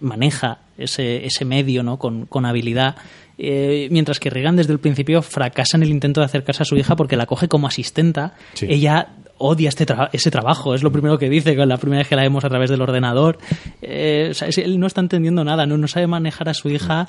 maneja 0.00 0.60
ese, 0.78 1.26
ese 1.26 1.44
medio, 1.44 1.82
¿no? 1.82 1.98
Con, 1.98 2.24
con 2.24 2.46
habilidad. 2.46 2.96
Eh, 3.36 3.88
mientras 3.90 4.18
que 4.18 4.30
Reagan 4.30 4.56
desde 4.56 4.72
el 4.72 4.78
principio 4.78 5.20
fracasa 5.20 5.76
en 5.76 5.82
el 5.82 5.90
intento 5.90 6.20
de 6.22 6.24
acercarse 6.24 6.62
a 6.62 6.66
su 6.66 6.76
hija 6.76 6.96
porque 6.96 7.16
la 7.16 7.26
coge 7.26 7.46
como 7.46 7.66
asistenta. 7.66 8.32
Sí. 8.54 8.66
Ella 8.70 9.08
odia 9.38 9.68
este 9.68 9.86
tra- 9.86 10.08
ese 10.12 10.30
trabajo, 10.30 10.74
es 10.74 10.82
lo 10.82 10.90
primero 10.92 11.18
que 11.18 11.28
dice 11.28 11.54
la 11.54 11.76
primera 11.76 12.00
vez 12.00 12.08
que 12.08 12.16
la 12.16 12.22
vemos 12.22 12.44
a 12.44 12.48
través 12.48 12.70
del 12.70 12.80
ordenador. 12.82 13.38
Eh, 13.82 14.28
o 14.30 14.34
sea, 14.34 14.48
es- 14.48 14.58
él 14.58 14.78
no 14.80 14.86
está 14.86 15.00
entendiendo 15.00 15.44
nada, 15.44 15.66
no, 15.66 15.76
no 15.76 15.88
sabe 15.88 16.06
manejar 16.06 16.48
a 16.48 16.54
su 16.54 16.68
hija 16.70 17.08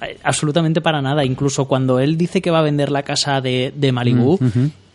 eh, 0.00 0.16
absolutamente 0.22 0.80
para 0.80 1.02
nada. 1.02 1.24
Incluso 1.24 1.66
cuando 1.66 1.98
él 2.00 2.16
dice 2.16 2.40
que 2.40 2.50
va 2.50 2.60
a 2.60 2.62
vender 2.62 2.90
la 2.90 3.02
casa 3.02 3.40
de, 3.40 3.72
de 3.74 3.92
Malibú, 3.92 4.38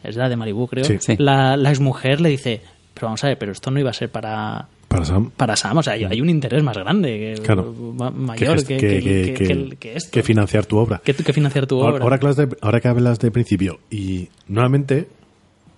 es 0.04 0.16
la 0.16 0.30
de 0.30 0.36
Malibú, 0.36 0.68
creo, 0.68 0.86
Sí. 0.86 0.98
Sí. 1.00 1.16
La, 1.20 1.58
la 1.58 1.70
exmujer 1.70 2.22
le 2.22 2.30
dice, 2.30 2.62
pero 2.94 3.08
vamos 3.08 3.24
a 3.24 3.28
ver, 3.28 3.38
pero 3.38 3.52
esto 3.52 3.70
no 3.72 3.80
iba 3.80 3.90
a 3.90 3.94
ser 3.94 4.10
para, 4.10 4.68
Para 4.88 5.06
Sam. 5.06 5.30
para 5.36 5.56
Sam, 5.56 5.78
o 5.78 5.84
sea, 5.84 5.94
hay 5.94 6.22
un 6.22 6.30
interés 6.30 6.64
más 6.64 6.78
grande, 6.78 7.36
que, 7.38 7.42
Claro. 7.44 7.74
ma- 7.98 8.12
mayor 8.12 8.58
que, 8.66 8.78
que, 8.78 9.00
que- 9.00 9.34
que- 9.34 9.78
que 9.78 9.96
esto. 9.98 10.10
que 10.12 10.24
financiar 10.24 10.66
tu 10.66 10.78
obra. 10.78 11.02
Que- 11.04 11.14
que 11.14 11.34
financiar 11.34 11.68
tu 11.68 11.82
Ahora- 11.82 11.96
obra. 11.96 12.04
Ahora 12.04 12.18
que, 12.20 12.26
hablas 12.28 12.38
de, 12.38 12.58
ahora 12.62 12.80
que 12.82 12.88
hablas 12.88 13.20
de 13.20 13.32
principio, 13.32 13.80
y 13.92 14.30
nuevamente, 14.48 15.08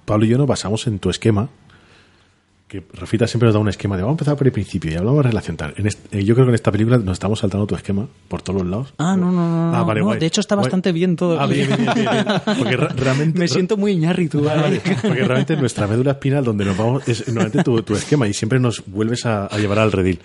Pablo 0.06 0.26
y 0.26 0.30
yo 0.30 0.38
nos 0.38 0.48
basamos 0.48 0.88
en 0.88 1.00
tu 1.00 1.10
esquema, 1.10 1.50
que 2.68 2.84
Rafita 2.94 3.28
siempre 3.28 3.46
nos 3.48 3.54
da 3.54 3.60
un 3.60 3.70
esquema 3.70 3.96
de 3.96 4.02
vamos 4.02 4.14
a 4.14 4.18
empezar 4.18 4.36
por 4.38 4.48
el 4.48 4.52
principio 4.54 4.92
y 4.92 4.96
hablamos 4.96 5.18
de 5.24 5.30
relación 5.30 5.56
tal. 5.56 5.76
En 5.78 5.86
este- 5.86 6.24
yo 6.24 6.34
creo 6.34 6.48
que 6.48 6.50
en 6.50 6.56
esta 6.56 6.72
película 6.72 6.98
nos 6.98 7.14
estamos 7.14 7.38
saltando 7.40 7.68
tu 7.68 7.76
esquema 7.76 8.08
por 8.28 8.42
todos 8.42 8.62
los 8.64 8.70
lados. 8.72 8.94
Ah, 8.98 9.16
no, 9.16 9.32
no, 9.32 9.70
no, 9.72 9.76
Ah, 9.76 9.84
vale, 9.84 10.02
no, 10.02 10.16
de 10.16 10.26
hecho 10.26 10.42
está 10.42 10.56
Guay. 10.56 10.64
bastante 10.66 10.92
bien 10.92 11.16
todo. 11.16 11.40
Ah, 11.40 11.46
bien, 11.46 11.68
bien, 11.68 11.90
bien. 11.94 12.26
Porque 12.58 12.76
realmente... 12.76 13.38
Me 13.38 13.48
siento 13.48 13.78
muy 13.78 13.96
ñarritu. 13.96 14.42
Vale, 14.44 14.62
¿vale? 14.62 14.82
vale. 14.84 14.98
Porque 15.02 15.24
realmente 15.24 15.56
nuestra 15.58 15.86
médula 15.86 16.12
espinal, 16.14 16.44
donde 16.44 16.66
nos 16.66 16.76
vamos, 16.76 17.08
es 17.08 17.28
normalmente 17.28 17.64
tu, 17.64 17.82
tu 17.84 17.96
esquema 17.96 18.28
y 18.28 18.34
siempre 18.34 18.60
nos 18.60 18.84
vuelves 18.88 19.28
a, 19.28 19.46
a 19.46 19.58
llevar 19.60 19.78
al 19.78 19.92
redil. 19.92 20.20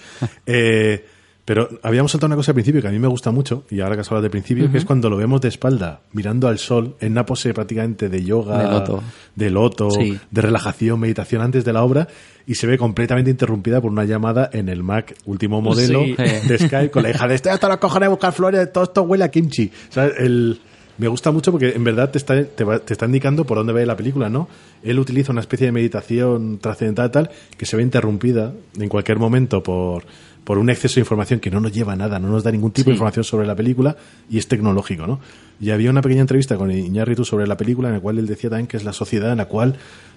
Eh, 0.46 1.04
pero 1.50 1.68
habíamos 1.82 2.12
saltado 2.12 2.28
una 2.28 2.36
cosa 2.36 2.52
al 2.52 2.54
principio 2.54 2.80
que 2.80 2.86
a 2.86 2.92
mí 2.92 3.00
me 3.00 3.08
gusta 3.08 3.32
mucho, 3.32 3.64
y 3.70 3.80
ahora 3.80 3.96
que 3.96 4.02
has 4.02 4.06
hablado 4.06 4.22
de 4.22 4.30
principio, 4.30 4.70
que 4.70 4.78
es 4.78 4.84
cuando 4.84 5.10
lo 5.10 5.16
vemos 5.16 5.40
de 5.40 5.48
espalda, 5.48 6.02
mirando 6.12 6.46
al 6.46 6.58
sol, 6.60 6.94
en 7.00 7.10
una 7.10 7.26
pose 7.26 7.52
prácticamente 7.52 8.08
de 8.08 8.22
yoga, 8.22 8.56
De 8.62 8.70
loto. 8.70 9.02
de, 9.34 9.50
loto, 9.50 9.90
Sí. 9.90 10.16
de 10.30 10.40
relajación, 10.42 11.00
meditación 11.00 11.42
antes 11.42 11.64
de 11.64 11.72
la 11.72 11.82
obra, 11.82 12.06
y 12.46 12.54
se 12.54 12.68
ve 12.68 12.78
completamente 12.78 13.32
interrumpida 13.32 13.80
por 13.80 13.90
una 13.90 14.04
llamada 14.04 14.48
en 14.52 14.68
el 14.68 14.84
Mac 14.84 15.16
último 15.24 15.60
modelo 15.60 16.04
Sí. 16.04 16.14
de 16.48 16.56
Skype 16.56 16.92
con 16.92 17.02
la 17.02 17.10
hija 17.10 17.26
de 17.26 17.34
estoy 17.34 17.50
hasta 17.50 17.66
los 17.66 17.78
cojones 17.78 18.06
de 18.06 18.10
buscar 18.10 18.32
flores, 18.32 18.72
todo 18.72 18.84
esto 18.84 19.02
huele 19.02 19.24
a 19.24 19.30
kimchi. 19.32 19.72
O 19.88 19.92
sea, 19.92 20.04
el, 20.06 20.60
me 20.98 21.08
gusta 21.08 21.32
mucho 21.32 21.50
porque 21.50 21.70
en 21.70 21.82
verdad 21.82 22.12
te 22.12 22.18
está, 22.18 22.44
te, 22.44 22.62
va- 22.62 22.78
te 22.78 22.92
está 22.92 23.06
indicando 23.06 23.44
por 23.44 23.58
dónde 23.58 23.72
va 23.72 23.80
la 23.84 23.96
película, 23.96 24.28
¿no? 24.28 24.46
Él 24.84 25.00
utiliza 25.00 25.32
una 25.32 25.40
especie 25.40 25.66
de 25.66 25.72
meditación 25.72 26.58
trascendental 26.60 27.10
tal 27.10 27.30
que 27.58 27.66
se 27.66 27.76
ve 27.76 27.82
interrumpida 27.82 28.52
en 28.78 28.88
cualquier 28.88 29.18
momento 29.18 29.62
por, 29.64 30.04
por 30.50 30.58
un 30.58 30.68
exceso 30.68 30.96
de 30.96 31.02
información 31.02 31.38
que 31.38 31.48
no 31.48 31.60
nos 31.60 31.70
lleva 31.70 31.92
a 31.92 31.96
nada, 31.96 32.18
no 32.18 32.26
nos 32.26 32.42
da 32.42 32.50
ningún 32.50 32.72
tipo 32.72 32.90
de 32.90 32.94
información 32.94 33.22
sobre 33.22 33.46
la 33.46 33.54
película 33.54 33.94
y 34.28 34.36
es 34.36 34.48
tecnológico, 34.48 35.06
¿no? 35.06 35.20
Y 35.60 35.70
había 35.70 35.90
una 35.90 36.02
pequeña 36.02 36.22
entrevista 36.22 36.56
con 36.56 36.72
Iñárritu 36.72 37.24
sobre 37.24 37.46
la 37.46 37.56
película 37.56 37.86
en 37.86 37.94
la 37.94 38.00
cual 38.00 38.18
él 38.18 38.26
decía 38.26 38.50
también 38.50 38.66
que 38.66 38.76
es 38.76 38.82
la 38.82 38.92
sociedad 38.92 39.30
en 39.30 39.38
la 39.38 39.44
cual 39.44 39.76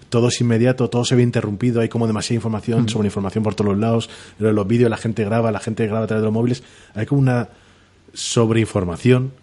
todo 0.10 0.30
es 0.30 0.42
inmediato, 0.42 0.90
todo 0.90 1.06
se 1.06 1.16
ve 1.16 1.22
interrumpido, 1.22 1.82
hay 1.82 1.88
como 1.88 2.08
demasiada 2.08 2.38
información, 2.38 2.90
sobre 2.90 3.10
información 3.10 3.44
por 3.44 3.54
todos 3.54 3.74
los 3.74 3.80
lados, 3.80 4.10
los 4.40 4.68
vídeos 4.68 4.90
la 4.90 4.98
gente 4.98 5.24
graba, 5.24 5.52
la 5.52 5.60
gente 5.60 5.86
graba 5.86 6.06
a 6.06 6.08
través 6.08 6.24
de 6.24 6.26
los 6.26 6.34
móviles, 6.34 6.64
hay 6.96 7.06
como 7.06 7.22
una 7.22 7.50
sobreinformación, 8.16 9.34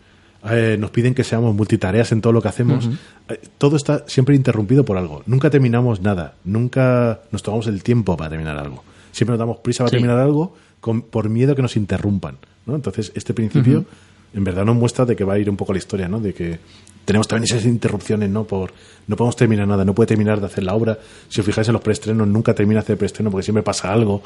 eh, 0.50 0.76
nos 0.76 0.90
piden 0.90 1.14
que 1.14 1.22
seamos 1.22 1.54
multitareas 1.54 2.10
en 2.10 2.20
todo 2.20 2.32
lo 2.32 2.42
que 2.42 2.48
hacemos, 2.48 2.88
Eh, 3.28 3.40
todo 3.58 3.76
está 3.76 4.02
siempre 4.08 4.34
interrumpido 4.34 4.84
por 4.84 4.98
algo, 4.98 5.22
nunca 5.26 5.50
terminamos 5.50 6.00
nada, 6.00 6.34
nunca 6.44 7.20
nos 7.30 7.44
tomamos 7.44 7.68
el 7.68 7.84
tiempo 7.84 8.16
para 8.16 8.30
terminar 8.30 8.58
algo, 8.58 8.82
siempre 9.12 9.32
nos 9.32 9.38
damos 9.38 9.58
prisa 9.58 9.84
para 9.84 9.90
Sí. 9.90 9.96
terminar 9.96 10.18
algo 10.18 10.54
con- 10.80 11.02
por 11.02 11.28
miedo 11.28 11.52
a 11.52 11.56
que 11.56 11.62
nos 11.62 11.76
interrumpan, 11.76 12.36
¿no? 12.66 12.74
Entonces 12.74 13.12
este 13.14 13.34
principio 13.34 13.84
en 14.32 14.44
verdad 14.44 14.64
nos 14.64 14.76
muestra 14.76 15.04
de 15.04 15.16
que 15.16 15.24
va 15.24 15.34
a 15.34 15.38
ir 15.38 15.50
un 15.50 15.56
poco 15.56 15.72
la 15.72 15.78
historia, 15.78 16.08
¿no? 16.08 16.20
De 16.20 16.32
que 16.32 16.58
tenemos 17.04 17.26
también 17.26 17.44
esas 17.44 17.64
interrupciones, 17.66 18.30
¿no? 18.30 18.44
Por 18.44 18.72
no 19.08 19.16
podemos 19.16 19.34
terminar 19.34 19.66
nada, 19.66 19.84
no 19.84 19.94
puede 19.94 20.06
terminar 20.08 20.38
de 20.40 20.46
hacer 20.46 20.62
la 20.62 20.74
obra. 20.74 20.98
Si 21.28 21.40
os 21.40 21.46
fijáis 21.46 21.66
en 21.68 21.72
los 21.72 21.82
preestrenos, 21.82 22.28
nunca 22.28 22.54
termina 22.54 22.80
de 22.80 22.84
hacer 22.84 22.96
preestreno 22.98 23.30
porque 23.30 23.42
siempre 23.44 23.62
pasa 23.64 23.92
algo. 23.92 24.22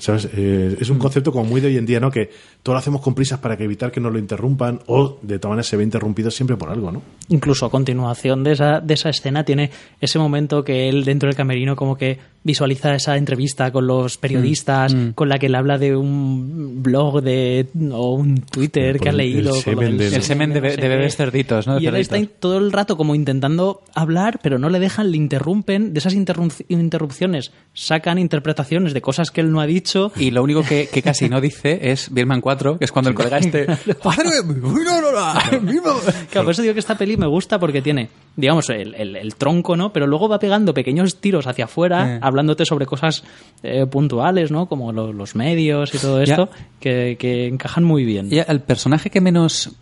¿Sabes? 0.00 0.28
Eh, 0.34 0.76
es 0.80 0.90
un 0.90 0.98
concepto 0.98 1.30
como 1.30 1.44
muy 1.44 1.60
de 1.60 1.68
hoy 1.68 1.76
en 1.76 1.86
día, 1.86 2.00
¿no? 2.00 2.10
Que 2.10 2.30
todo 2.62 2.74
lo 2.74 2.78
hacemos 2.80 3.00
con 3.00 3.14
prisas 3.14 3.38
para 3.38 3.56
que 3.56 3.64
evitar 3.64 3.92
que 3.92 4.00
nos 4.00 4.12
lo 4.12 4.18
interrumpan 4.18 4.80
o 4.86 5.18
de 5.22 5.38
todas 5.38 5.52
maneras 5.52 5.66
se 5.68 5.76
ve 5.76 5.84
interrumpido 5.84 6.30
siempre 6.30 6.56
por 6.56 6.70
algo, 6.70 6.90
¿no? 6.90 7.02
Incluso 7.28 7.66
a 7.66 7.70
continuación 7.70 8.42
de 8.42 8.52
esa, 8.52 8.80
de 8.80 8.94
esa 8.94 9.10
escena 9.10 9.44
tiene 9.44 9.70
ese 10.00 10.18
momento 10.18 10.64
que 10.64 10.88
él 10.88 11.04
dentro 11.04 11.28
del 11.28 11.36
camerino 11.36 11.76
como 11.76 11.96
que 11.96 12.18
visualiza 12.42 12.94
esa 12.94 13.18
entrevista 13.18 13.70
con 13.70 13.86
los 13.86 14.16
periodistas, 14.16 14.96
con 15.14 15.28
la 15.28 15.38
que 15.38 15.50
le 15.50 15.58
habla 15.58 15.76
de 15.76 15.94
un 15.94 16.82
blog 16.82 17.20
de 17.22 17.66
o 17.92 18.14
un 18.14 18.40
Twitter 18.40 18.92
Por 18.96 19.02
que 19.02 19.08
ha 19.10 19.12
leído. 19.12 19.54
el 19.54 19.60
semen 19.60 19.98
del 19.98 20.10
de- 20.10 20.16
El 20.16 20.22
semen 20.22 20.52
de, 20.54 20.60
bebés 20.60 21.16
cerditos, 21.16 21.66
¿no? 21.66 21.76
De 21.76 21.82
Y 21.82 21.86
él 21.86 21.96
está 21.96 22.18
todo 22.38 22.56
el 22.56 22.72
rato 22.72 22.96
como 22.96 23.14
intentando 23.14 23.82
hablar, 23.94 24.40
pero 24.42 24.58
no 24.58 24.70
le 24.70 24.78
dejan, 24.80 25.10
le 25.10 25.18
interrumpen. 25.18 25.92
De 25.92 25.98
esas 25.98 26.14
interrupciones 26.14 27.52
sacan 27.74 28.18
interpretaciones 28.18 28.94
de 28.94 29.00
cosas 29.02 29.30
que 29.30 29.40
él 29.42 29.52
no 29.52 29.60
ha 29.60 29.66
dicho. 29.66 29.89
Y 30.16 30.30
lo 30.30 30.42
único 30.42 30.62
que, 30.62 30.88
que 30.92 31.02
casi 31.02 31.28
no 31.28 31.40
dice 31.40 31.78
es 31.90 32.12
Birman 32.12 32.40
4, 32.40 32.78
que 32.78 32.84
es 32.84 32.92
cuando 32.92 33.10
el 33.10 33.16
colega 33.16 33.38
este... 33.38 33.66
"Padre, 34.02 34.40
uy, 34.46 34.82
no, 34.84 35.00
no, 35.00 35.12
no, 35.12 35.60
mismo". 35.60 35.92
Claro, 36.30 36.44
por 36.46 36.52
eso 36.52 36.62
digo 36.62 36.74
que 36.74 36.80
esta 36.80 36.96
peli 36.96 37.16
me 37.16 37.26
gusta 37.26 37.58
porque 37.58 37.82
tiene 37.82 38.08
digamos, 38.36 38.70
el, 38.70 38.94
el- 38.94 39.16
el 39.16 39.34
tronco, 39.34 39.76
¿no? 39.76 39.92
Pero 39.92 40.06
luego 40.06 40.28
va 40.28 40.38
pegando 40.38 40.72
pequeños 40.72 41.16
tiros 41.16 41.46
hacia 41.46 41.64
afuera, 41.66 42.16
Eh. 42.16 42.18
hablándote 42.22 42.64
sobre 42.64 42.86
cosas 42.86 43.22
eh, 43.62 43.86
puntuales, 43.86 44.50
¿no? 44.50 44.66
Como 44.66 44.92
lo- 44.92 45.12
los 45.12 45.34
medios 45.34 45.94
y 45.94 45.98
todo 45.98 46.22
Ya. 46.24 46.32
esto, 46.34 46.48
que, 46.78 47.16
que 47.18 47.46
encajan 47.48 47.84
muy 47.84 48.04
bien. 48.04 48.28
Y 48.32 48.38
el 48.38 48.60
personaje 48.60 49.10
que 49.10 49.20
menos. 49.20 49.72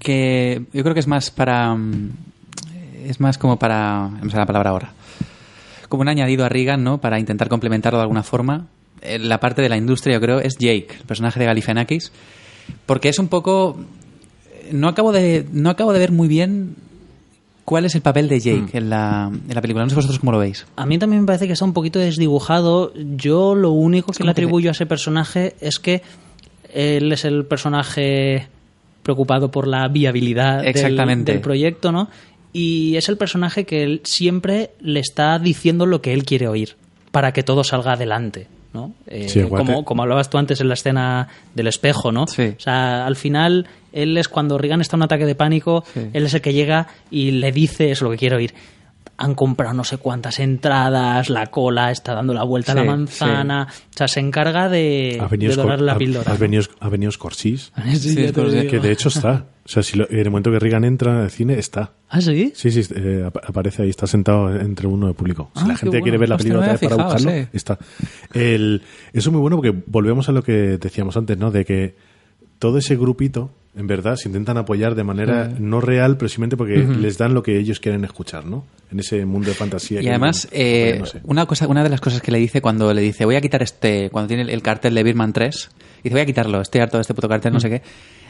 que 0.00 0.62
yo 0.72 0.82
creo 0.82 0.94
que 0.94 1.00
es 1.00 1.06
más 1.08 1.30
para. 1.30 1.74
mm, 1.74 2.10
Es 3.06 3.20
más 3.20 3.36
como 3.38 3.58
para. 3.58 4.08
No 4.22 4.30
sé 4.30 4.36
la 4.36 4.46
palabra 4.46 4.70
ahora. 4.70 4.92
Como 5.88 6.02
un 6.02 6.08
añadido 6.08 6.44
a 6.44 6.48
Regan, 6.48 6.82
¿no? 6.84 6.98
Para 6.98 7.18
intentar 7.18 7.48
complementarlo 7.48 7.98
de 7.98 8.02
alguna 8.02 8.22
forma. 8.22 8.66
Eh, 9.04 9.18
La 9.18 9.38
parte 9.40 9.62
de 9.62 9.68
la 9.68 9.76
industria, 9.76 10.14
yo 10.14 10.20
creo, 10.20 10.40
es 10.40 10.56
Jake, 10.58 10.88
el 11.00 11.06
personaje 11.06 11.38
de 11.40 11.46
Galifianakis. 11.46 12.10
Porque 12.86 13.08
es 13.08 13.18
un 13.18 13.28
poco. 13.28 13.78
No 14.72 14.88
acabo 14.88 15.12
de. 15.12 15.46
No 15.52 15.70
acabo 15.70 15.92
de 15.92 15.98
ver 15.98 16.10
muy 16.12 16.26
bien 16.28 16.76
cuál 17.64 17.84
es 17.84 17.94
el 17.94 18.00
papel 18.02 18.28
de 18.28 18.40
Jake 18.40 18.76
en, 18.76 18.90
la, 18.90 19.30
en 19.32 19.54
la 19.54 19.60
película. 19.60 19.84
No 19.84 19.90
sé 19.90 19.96
vosotros 19.96 20.18
cómo 20.18 20.32
lo 20.32 20.38
veis. 20.38 20.66
A 20.76 20.86
mí 20.86 20.98
también 20.98 21.22
me 21.22 21.26
parece 21.26 21.46
que 21.46 21.52
está 21.52 21.64
un 21.64 21.72
poquito 21.74 21.98
desdibujado. 21.98 22.92
Yo 22.94 23.54
lo 23.54 23.70
único 23.70 24.12
que 24.12 24.22
le 24.22 24.28
que- 24.28 24.30
atribuyo 24.30 24.70
a 24.70 24.72
ese 24.72 24.86
personaje 24.86 25.54
es 25.60 25.78
que 25.78 26.02
él 26.72 27.12
es 27.12 27.24
el 27.24 27.44
personaje 27.44 28.48
preocupado 29.02 29.50
por 29.50 29.66
la 29.66 29.86
viabilidad 29.88 30.58
del- 30.58 30.68
Exactamente. 30.68 31.32
Del, 31.32 31.40
proyecto, 31.42 31.92
¿no? 31.92 32.08
Y 32.52 32.96
es 32.96 33.08
el 33.08 33.16
personaje 33.18 33.64
que 33.66 33.82
él 33.82 34.00
siempre 34.04 34.70
le 34.80 35.00
está 35.00 35.38
diciendo 35.38 35.86
lo 35.86 36.00
que 36.00 36.14
él 36.14 36.24
quiere 36.24 36.48
oír 36.48 36.76
para 37.10 37.32
que 37.32 37.42
todo 37.42 37.64
salga 37.64 37.92
adelante, 37.92 38.46
¿no? 38.74 38.92
Eh, 39.06 39.28
Sí, 39.28 39.42
como, 39.44 39.84
como 39.84 40.02
hablabas 40.02 40.28
tú 40.28 40.36
antes 40.36 40.60
en 40.60 40.68
la 40.68 40.74
escena 40.74 41.28
del 41.54 41.68
espejo, 41.68 42.12
¿no? 42.12 42.26
Sí. 42.26 42.52
O 42.56 42.60
sea, 42.60 43.06
al 43.06 43.16
final 43.16 43.66
él 43.92 44.18
es 44.18 44.28
cuando 44.28 44.58
Reagan 44.58 44.80
está 44.82 44.96
en 44.96 45.00
un 45.00 45.04
ataque 45.04 45.24
de 45.24 45.34
pánico, 45.34 45.84
Sí. 45.94 46.10
él 46.12 46.26
es 46.26 46.34
el 46.34 46.42
que 46.42 46.52
llega 46.52 46.88
y 47.10 47.30
le 47.30 47.52
dice 47.52 47.90
eso 47.92 48.04
lo 48.04 48.10
que 48.10 48.18
quiere 48.18 48.36
oír. 48.36 48.52
Han 49.16 49.34
comprado 49.34 49.74
no 49.74 49.84
sé 49.84 49.98
cuántas 49.98 50.40
entradas, 50.40 51.30
la 51.30 51.46
cola 51.46 51.90
está 51.92 52.14
dando 52.14 52.34
la 52.34 52.42
vuelta 52.42 52.72
a 52.72 52.74
la 52.74 52.84
manzana. 52.84 53.68
O 53.70 53.96
sea, 53.96 54.08
se 54.08 54.18
encarga 54.20 54.68
de, 54.68 55.22
de 55.30 55.48
dorar 55.54 55.80
la 55.80 55.96
píldora. 55.96 56.32
ha 56.32 56.36
venido, 56.36 56.64
ha 56.80 56.88
venido 56.88 57.12
Scorsese, 57.12 57.70
Sí, 57.94 58.16
que 58.68 58.80
de 58.80 58.90
hecho 58.92 59.08
está. 59.08 59.46
O 59.64 59.68
sea, 59.68 59.82
si 59.82 59.96
lo- 59.96 60.10
en 60.10 60.18
el 60.18 60.30
momento 60.30 60.50
que 60.50 60.58
Reagan 60.58 60.84
entra 60.84 61.22
al 61.22 61.30
cine, 61.30 61.58
está. 61.58 61.92
¿Ah, 62.10 62.20
sí? 62.20 62.52
Sí, 62.54 62.70
sí, 62.70 62.82
eh, 62.96 63.22
ap- 63.26 63.38
aparece 63.48 63.82
ahí, 63.82 63.88
está 63.88 64.06
sentado 64.06 64.54
entre 64.54 64.86
uno 64.86 65.06
de 65.06 65.14
público. 65.14 65.50
Si 65.54 65.62
Ah, 65.62 65.68
la 65.68 65.76
gente 65.76 65.88
bueno. 65.90 66.02
quiere 66.02 66.18
ver 66.18 66.28
la 66.28 66.34
Hostia, 66.34 66.50
película 66.52 66.72
otra 66.74 66.88
vez 66.88 66.90
para 66.90 67.04
buscarlo, 67.04 67.30
sí. 67.42 67.48
está. 67.54 67.78
El, 68.34 68.82
eso 69.12 69.28
es 69.30 69.32
muy 69.32 69.40
bueno 69.40 69.56
porque 69.56 69.74
volvemos 69.86 70.28
a 70.28 70.32
lo 70.32 70.42
que 70.42 70.52
decíamos 70.78 71.16
antes, 71.16 71.38
¿no? 71.38 71.50
De 71.50 71.64
que 71.64 71.94
todo 72.58 72.78
ese 72.78 72.96
grupito, 72.96 73.50
en 73.76 73.86
verdad, 73.86 74.16
se 74.16 74.28
intentan 74.28 74.56
apoyar 74.56 74.94
de 74.94 75.02
manera 75.04 75.48
no 75.58 75.80
real, 75.80 76.16
pero 76.16 76.28
simplemente 76.28 76.56
porque 76.56 76.76
les 76.78 77.18
dan 77.18 77.34
lo 77.34 77.42
que 77.42 77.58
ellos 77.58 77.80
quieren 77.80 78.04
escuchar, 78.04 78.46
¿no? 78.46 78.64
En 78.92 79.00
ese 79.00 79.24
mundo 79.26 79.48
de 79.48 79.54
fantasía. 79.54 80.00
Y 80.00 80.04
que 80.04 80.10
además, 80.10 80.46
eh, 80.52 81.02
una 81.24 81.46
cosa, 81.46 81.66
una 81.66 81.82
de 81.82 81.88
las 81.88 82.00
cosas 82.00 82.22
que 82.22 82.30
le 82.30 82.38
dice 82.38 82.60
cuando 82.62 82.92
le 82.94 83.00
dice 83.02 83.24
voy 83.24 83.34
a 83.36 83.40
quitar 83.40 83.62
este, 83.62 84.10
cuando 84.10 84.28
tiene 84.28 84.44
el, 84.44 84.50
el 84.50 84.62
cartel 84.62 84.94
de 84.94 85.02
Birman 85.02 85.32
3, 85.32 85.70
dice 86.04 86.14
voy 86.14 86.20
a 86.20 86.26
quitarlo, 86.26 86.60
estoy 86.60 86.80
harto 86.82 86.98
de 86.98 87.00
este 87.02 87.14
puto 87.14 87.28
cartel, 87.28 87.52
no 87.52 87.58
sé 87.60 87.68
qué. 87.70 87.82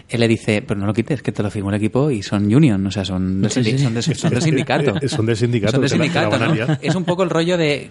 Él 0.08 0.20
le 0.20 0.28
dice, 0.28 0.62
pero 0.66 0.78
no 0.80 0.86
lo 0.86 0.92
quites, 0.94 1.22
que 1.22 1.32
te 1.32 1.42
lo 1.42 1.50
firmó 1.50 1.70
el 1.70 1.76
equipo 1.76 2.10
y 2.10 2.22
son 2.22 2.44
union, 2.54 2.86
o 2.86 2.90
sea, 2.90 3.04
son 3.06 3.40
del, 3.42 3.50
sindi- 3.50 3.78
son 3.78 3.94
de- 3.94 4.02
son 4.14 4.30
del 4.30 4.42
sindicato. 4.42 4.94
Son 5.08 5.26
del 5.26 5.36
sindicato, 5.36 5.72
Son 5.72 5.80
del 5.82 5.90
la- 5.90 6.04
sindicato. 6.36 6.78
Es 6.82 6.94
un 6.94 7.04
poco 7.04 7.22
el 7.22 7.30
rollo 7.30 7.56
de, 7.58 7.90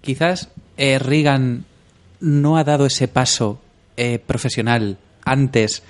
quizás 0.00 0.48
eh, 0.76 0.98
Reagan 0.98 1.64
no 2.20 2.56
ha 2.56 2.64
dado 2.64 2.86
ese 2.86 3.08
paso 3.08 3.60
eh, 3.96 4.18
profesional 4.24 4.98
antes 5.24 5.82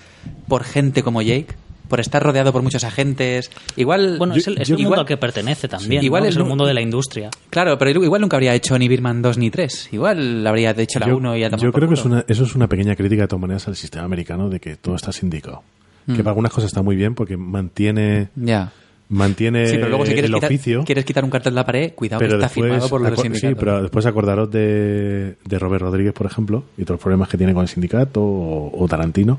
por 0.49 0.65
gente 0.65 1.03
como 1.03 1.23
Jake, 1.23 1.49
por 1.89 2.01
estar 2.01 2.23
rodeado 2.23 2.51
por 2.53 2.63
muchos 2.63 2.83
agentes. 2.83 3.51
Igual, 3.77 4.17
Bueno, 4.19 4.35
es 4.35 4.47
el, 4.49 4.59
es 4.61 4.69
yo- 4.69 4.75
el 4.75 4.79
mundo 4.79 4.89
igual- 4.89 5.01
al 5.01 5.07
que 5.07 5.17
pertenece 5.19 5.69
también. 5.69 6.01
Sí, 6.01 6.07
igual 6.07 6.25
es 6.27 6.35
el 6.37 6.45
mundo 6.45 6.65
de 6.67 6.73
la 6.75 6.81
industria. 6.81 7.31
Claro, 7.51 7.77
pero 7.79 7.91
igual 7.91 8.21
nunca 8.23 8.37
habría 8.37 8.55
hecho 8.55 8.79
ni 8.79 8.89
Birman 8.89 9.21
2 9.21 9.37
ni 9.39 9.51
3. 9.51 9.91
Igual 9.93 10.47
habría 10.47 10.71
hecho 10.71 10.99
la 10.99 11.09
Yo- 11.09 11.17
1 11.19 11.37
y 11.37 11.41
ya 11.41 11.51
tomado 11.51 11.63
Yo 11.67 11.73
creo 11.73 11.89
que 11.89 11.95
es 11.95 12.05
una, 12.05 12.25
eso 12.27 12.45
es 12.45 12.55
una 12.55 12.69
pequeña 12.69 12.97
crítica 12.97 13.23
de 13.23 13.29
todas 13.29 13.43
maneras 13.43 13.69
al 13.69 13.77
sistema 13.77 14.05
americano 14.07 14.49
de 14.49 14.61
que 14.61 14.77
todo 14.77 14.95
está 14.97 15.13
sindicado. 15.13 15.63
Que 16.07 16.13
Mm. 16.13 16.17
para 16.19 16.31
algunas 16.31 16.53
cosas 16.53 16.69
está 16.69 16.83
muy 16.83 16.97
bien 16.97 17.15
porque 17.15 17.37
mantiene 17.37 18.29
Ya. 18.35 18.73
Mantiene 19.09 19.67
Sí, 19.69 19.77
pero 19.77 19.89
luego 19.89 20.07
si 20.07 20.13
quieres 20.13 20.31
el 20.31 20.35
quitar, 20.35 20.51
oficio. 20.51 20.85
quieres 20.85 21.05
quitar 21.05 21.25
un 21.25 21.31
cartel 21.31 21.53
de 21.53 21.57
la 21.57 21.67
pared, 21.67 21.93
cuidado 21.95 22.19
pero 22.21 22.31
que 22.39 22.45
está 22.45 22.47
después, 22.47 22.65
firmado 22.71 22.89
por 22.89 23.01
los 23.01 23.11
del 23.11 23.15
aco- 23.15 23.23
sindicato. 23.23 23.49
sí, 23.49 23.57
pero 23.59 23.83
después 23.83 24.07
acordaros 24.07 24.51
de, 24.51 25.37
de 25.45 25.59
Robert 25.59 25.83
Rodríguez, 25.83 26.13
por 26.13 26.27
ejemplo, 26.27 26.65
y 26.79 26.85
los 26.85 26.99
problemas 27.01 27.29
que 27.29 27.37
tiene 27.39 27.53
con 27.55 27.63
el 27.63 27.69
sindicato 27.69 28.23
o, 28.23 28.83
o 28.83 28.89
Tarantino. 28.89 29.39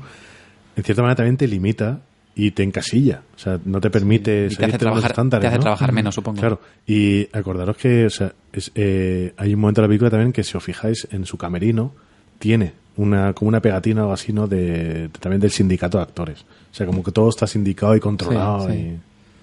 En 0.76 0.84
cierta 0.84 1.02
manera 1.02 1.16
también 1.16 1.36
te 1.36 1.48
limita 1.48 2.00
y 2.34 2.50
te 2.50 2.62
encasilla. 2.62 3.22
O 3.34 3.38
sea, 3.38 3.58
no 3.64 3.80
te 3.80 3.88
permite 3.90 4.48
Y 4.50 4.54
te 4.56 4.64
hace 4.66 4.76
trabajar, 4.78 5.10
estándares, 5.12 5.40
te 5.42 5.46
hace 5.48 5.56
¿no? 5.56 5.62
trabajar 5.62 5.92
menos, 5.92 6.14
supongo. 6.14 6.38
Claro, 6.38 6.60
y 6.86 7.26
acordaros 7.32 7.76
que 7.78 8.04
o 8.06 8.10
sea, 8.10 8.32
es, 8.52 8.70
eh, 8.74 9.32
hay 9.38 9.54
un 9.54 9.60
momento 9.60 9.80
de 9.80 9.86
la 9.86 9.88
película 9.88 10.10
también 10.10 10.32
que 10.32 10.44
si 10.44 10.56
os 10.56 10.62
fijáis 10.62 11.08
en 11.10 11.24
su 11.24 11.38
camerino 11.38 11.92
tiene 12.38 12.72
una 12.98 13.32
como 13.32 13.48
una 13.48 13.60
pegatina 13.60 14.06
o 14.06 14.12
así, 14.12 14.32
¿no? 14.34 14.46
De, 14.46 15.08
de- 15.08 15.08
también 15.08 15.40
del 15.40 15.50
sindicato 15.50 15.96
de 15.98 16.02
actores. 16.04 16.42
O 16.42 16.74
sea, 16.74 16.86
como 16.86 17.02
que 17.02 17.10
todo 17.10 17.30
está 17.30 17.46
sindicado 17.46 17.96
y 17.96 18.00
controlado. 18.00 18.68
Sí, 18.68 18.72
sí. 18.74 18.96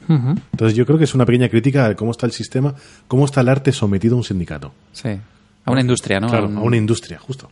Entonces 0.08 0.76
yo 0.76 0.86
creo 0.86 0.98
que 0.98 1.04
es 1.06 1.14
una 1.16 1.26
pequeña 1.26 1.50
crítica 1.50 1.88
de 1.90 1.96
cómo 1.96 2.12
está 2.12 2.26
el 2.26 2.32
sistema, 2.32 2.74
cómo 3.08 3.26
está 3.26 3.42
el 3.42 3.50
arte 3.50 3.72
sometido 3.72 4.16
a 4.16 4.18
un 4.18 4.24
sindicato. 4.24 4.72
Sí. 4.92 5.10
A 5.66 5.72
una 5.72 5.82
industria, 5.82 6.20
¿no? 6.20 6.28
Claro, 6.28 6.48
Un- 6.48 6.58
a 6.58 6.62
una 6.62 6.78
industria, 6.78 7.18
justo. 7.20 7.50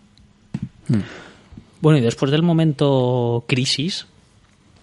Bueno, 1.81 1.97
y 1.97 2.01
después 2.01 2.31
del 2.31 2.43
momento 2.43 3.43
crisis, 3.47 4.05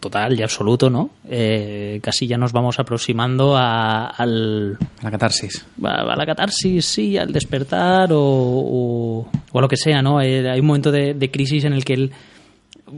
total 0.01 0.39
y 0.39 0.43
absoluto, 0.43 0.91
¿no? 0.91 1.11
Eh, 1.29 2.01
casi 2.03 2.27
ya 2.27 2.39
nos 2.39 2.53
vamos 2.53 2.79
aproximando 2.79 3.57
a, 3.57 4.07
al, 4.07 4.79
La 5.03 5.11
catarsis. 5.11 5.65
a, 5.85 6.13
a 6.13 6.17
la 6.17 6.27
catarsis, 6.27 6.85
sí, 6.85 7.19
al 7.19 7.33
despertar 7.33 8.13
o, 8.13 8.19
o, 8.21 9.29
o 9.53 9.59
a 9.59 9.61
lo 9.63 9.69
que 9.69 9.77
sea, 9.77 10.03
¿no? 10.03 10.21
Eh, 10.23 10.49
hay 10.51 10.61
un 10.61 10.67
momento 10.67 10.91
de, 10.91 11.15
de 11.15 11.31
crisis 11.31 11.65
en 11.65 11.73
el 11.73 11.85
que 11.85 11.95
él 11.95 12.13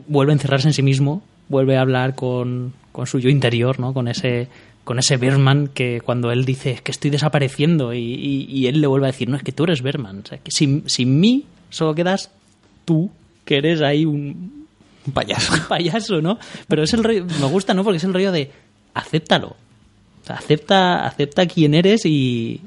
vuelve 0.06 0.32
a 0.32 0.34
encerrarse 0.34 0.68
en 0.68 0.74
sí 0.74 0.82
mismo, 0.82 1.22
vuelve 1.50 1.76
a 1.76 1.82
hablar 1.82 2.14
con, 2.14 2.72
con 2.92 3.06
su 3.06 3.18
yo 3.18 3.28
interior, 3.28 3.78
¿no? 3.78 3.92
Con 3.92 4.08
ese 4.08 4.48
con 4.84 4.98
ese 4.98 5.18
Berman 5.18 5.68
que 5.68 6.00
cuando 6.00 6.32
él 6.32 6.44
dice 6.46 6.70
"Es 6.70 6.80
que 6.82 6.90
estoy 6.90 7.10
desapareciendo 7.10 7.92
y, 7.92 7.98
y- 8.00 8.46
y 8.50 8.66
él 8.66 8.80
le 8.80 8.86
vuelve 8.86 9.06
a 9.06 9.12
decir, 9.12 9.28
no, 9.28 9.36
es 9.36 9.42
que 9.42 9.52
tú 9.52 9.64
eres 9.64 9.82
Berman, 9.82 10.22
o 10.24 10.26
sea, 10.26 10.38
que 10.38 10.50
sin, 10.50 10.88
sin 10.88 11.20
mí 11.20 11.44
solo 11.68 11.94
quedas 11.94 12.30
tú, 12.86 13.10
que 13.44 13.58
eres 13.58 13.82
ahí 13.82 14.04
un, 14.06 14.66
Un 15.06 15.12
payaso. 15.12 15.52
un 15.54 15.60
payaso, 15.68 16.20
¿no? 16.22 16.38
Pero 16.66 16.82
es 16.82 16.92
el 16.94 17.04
rollo, 17.04 17.24
me 17.40 17.46
gusta, 17.46 17.74
¿no? 17.74 17.84
Porque 17.84 17.98
es 17.98 18.04
el 18.04 18.14
rollo 18.14 18.32
de 18.32 18.50
acéptalo. 18.94 19.48
O 20.22 20.26
sea, 20.26 20.36
acepta, 20.36 21.04
acepta 21.06 21.46
quién 21.46 21.74
eres 21.74 22.04
y, 22.06 22.60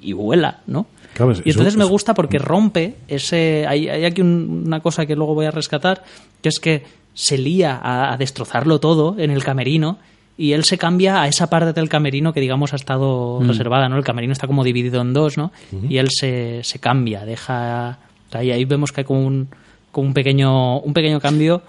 y 0.00 0.12
vuela, 0.12 0.60
¿no? 0.66 0.86
Claro, 1.14 1.32
y 1.32 1.50
entonces 1.50 1.74
eso- 1.74 1.78
me 1.78 1.84
gusta 1.84 2.14
porque 2.14 2.38
rompe 2.38 2.94
ese. 3.08 3.66
Hay, 3.68 3.88
hay 3.88 4.04
aquí 4.04 4.22
un- 4.22 4.64
una 4.66 4.80
cosa 4.80 5.04
que 5.06 5.16
luego 5.16 5.34
voy 5.34 5.46
a 5.46 5.50
rescatar, 5.50 6.02
que 6.40 6.48
es 6.48 6.60
que 6.60 6.82
se 7.18 7.36
lía 7.36 7.74
a, 7.82 8.12
a 8.12 8.16
destrozarlo 8.16 8.78
todo 8.78 9.16
en 9.18 9.32
el 9.32 9.42
camerino 9.42 9.98
y 10.36 10.52
él 10.52 10.62
se 10.62 10.78
cambia 10.78 11.20
a 11.20 11.26
esa 11.26 11.50
parte 11.50 11.72
del 11.72 11.88
camerino 11.88 12.32
que, 12.32 12.38
digamos, 12.38 12.72
ha 12.72 12.76
estado 12.76 13.40
reservada, 13.42 13.88
¿no? 13.88 13.96
El 13.96 14.04
camerino 14.04 14.32
está 14.32 14.46
como 14.46 14.62
dividido 14.62 15.00
en 15.00 15.12
dos, 15.12 15.36
¿no? 15.36 15.50
Y 15.88 15.96
él 15.96 16.10
se, 16.10 16.62
se 16.62 16.78
cambia, 16.78 17.24
deja. 17.24 17.98
y 18.40 18.52
ahí 18.52 18.64
vemos 18.64 18.92
que 18.92 19.00
hay 19.00 19.04
como 19.04 19.26
un, 19.26 19.48
como 19.90 20.06
un, 20.06 20.14
pequeño, 20.14 20.78
un 20.78 20.92
pequeño 20.92 21.18
cambio 21.18 21.62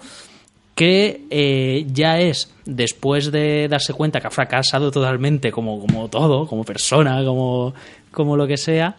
que 0.76 1.26
eh, 1.30 1.84
ya 1.92 2.20
es 2.20 2.54
después 2.64 3.32
de 3.32 3.66
darse 3.66 3.92
cuenta 3.92 4.20
que 4.20 4.28
ha 4.28 4.30
fracasado 4.30 4.92
totalmente 4.92 5.50
como, 5.50 5.80
como 5.80 6.08
todo, 6.08 6.46
como 6.46 6.62
persona, 6.62 7.24
como, 7.24 7.74
como 8.12 8.36
lo 8.36 8.46
que 8.46 8.56
sea, 8.56 8.94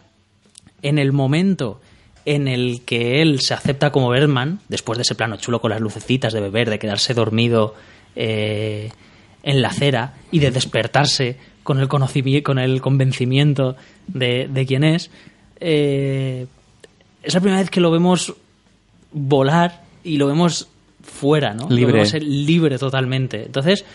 en 0.82 0.98
el 0.98 1.14
momento 1.14 1.80
en 2.26 2.48
el 2.48 2.82
que 2.82 3.22
él 3.22 3.40
se 3.42 3.54
acepta 3.54 3.92
como 3.92 4.10
Berman, 4.10 4.60
después 4.70 4.98
de 4.98 5.04
ese 5.04 5.16
plano 5.16 5.38
chulo 5.38 5.62
con 5.62 5.72
las 5.72 5.82
lucecitas 5.82 6.34
de 6.34 6.42
beber, 6.42 6.70
de 6.70 6.80
quedarse 6.80 7.14
dormido 7.14 7.76
eh, 8.16 8.92
en 9.44 9.62
la 9.62 9.70
acera 9.70 10.14
y 10.32 10.40
de 10.40 10.52
despertarse 10.52 11.38
con 11.64 11.80
el 11.80 11.88
conocimiento, 11.88 12.46
con 12.46 12.60
el 12.60 12.82
convencimiento 12.82 13.76
de, 14.08 14.48
de 14.48 14.66
quién 14.66 14.84
es, 14.84 15.10
eh, 15.60 16.48
es 17.24 17.34
la 17.34 17.40
primera 17.40 17.62
vez 17.62 17.70
que 17.70 17.82
lo 17.82 17.92
vemos 17.92 18.34
volar 19.12 19.84
y 20.04 20.18
lo 20.18 20.28
vemos 20.28 20.68
fuera, 21.04 21.54
¿no? 21.54 21.70
Libre. 21.70 22.04
Lo 22.04 22.04
vemos 22.04 22.14
libre 22.14 22.78
totalmente. 22.78 23.46
Entonces, 23.46 23.86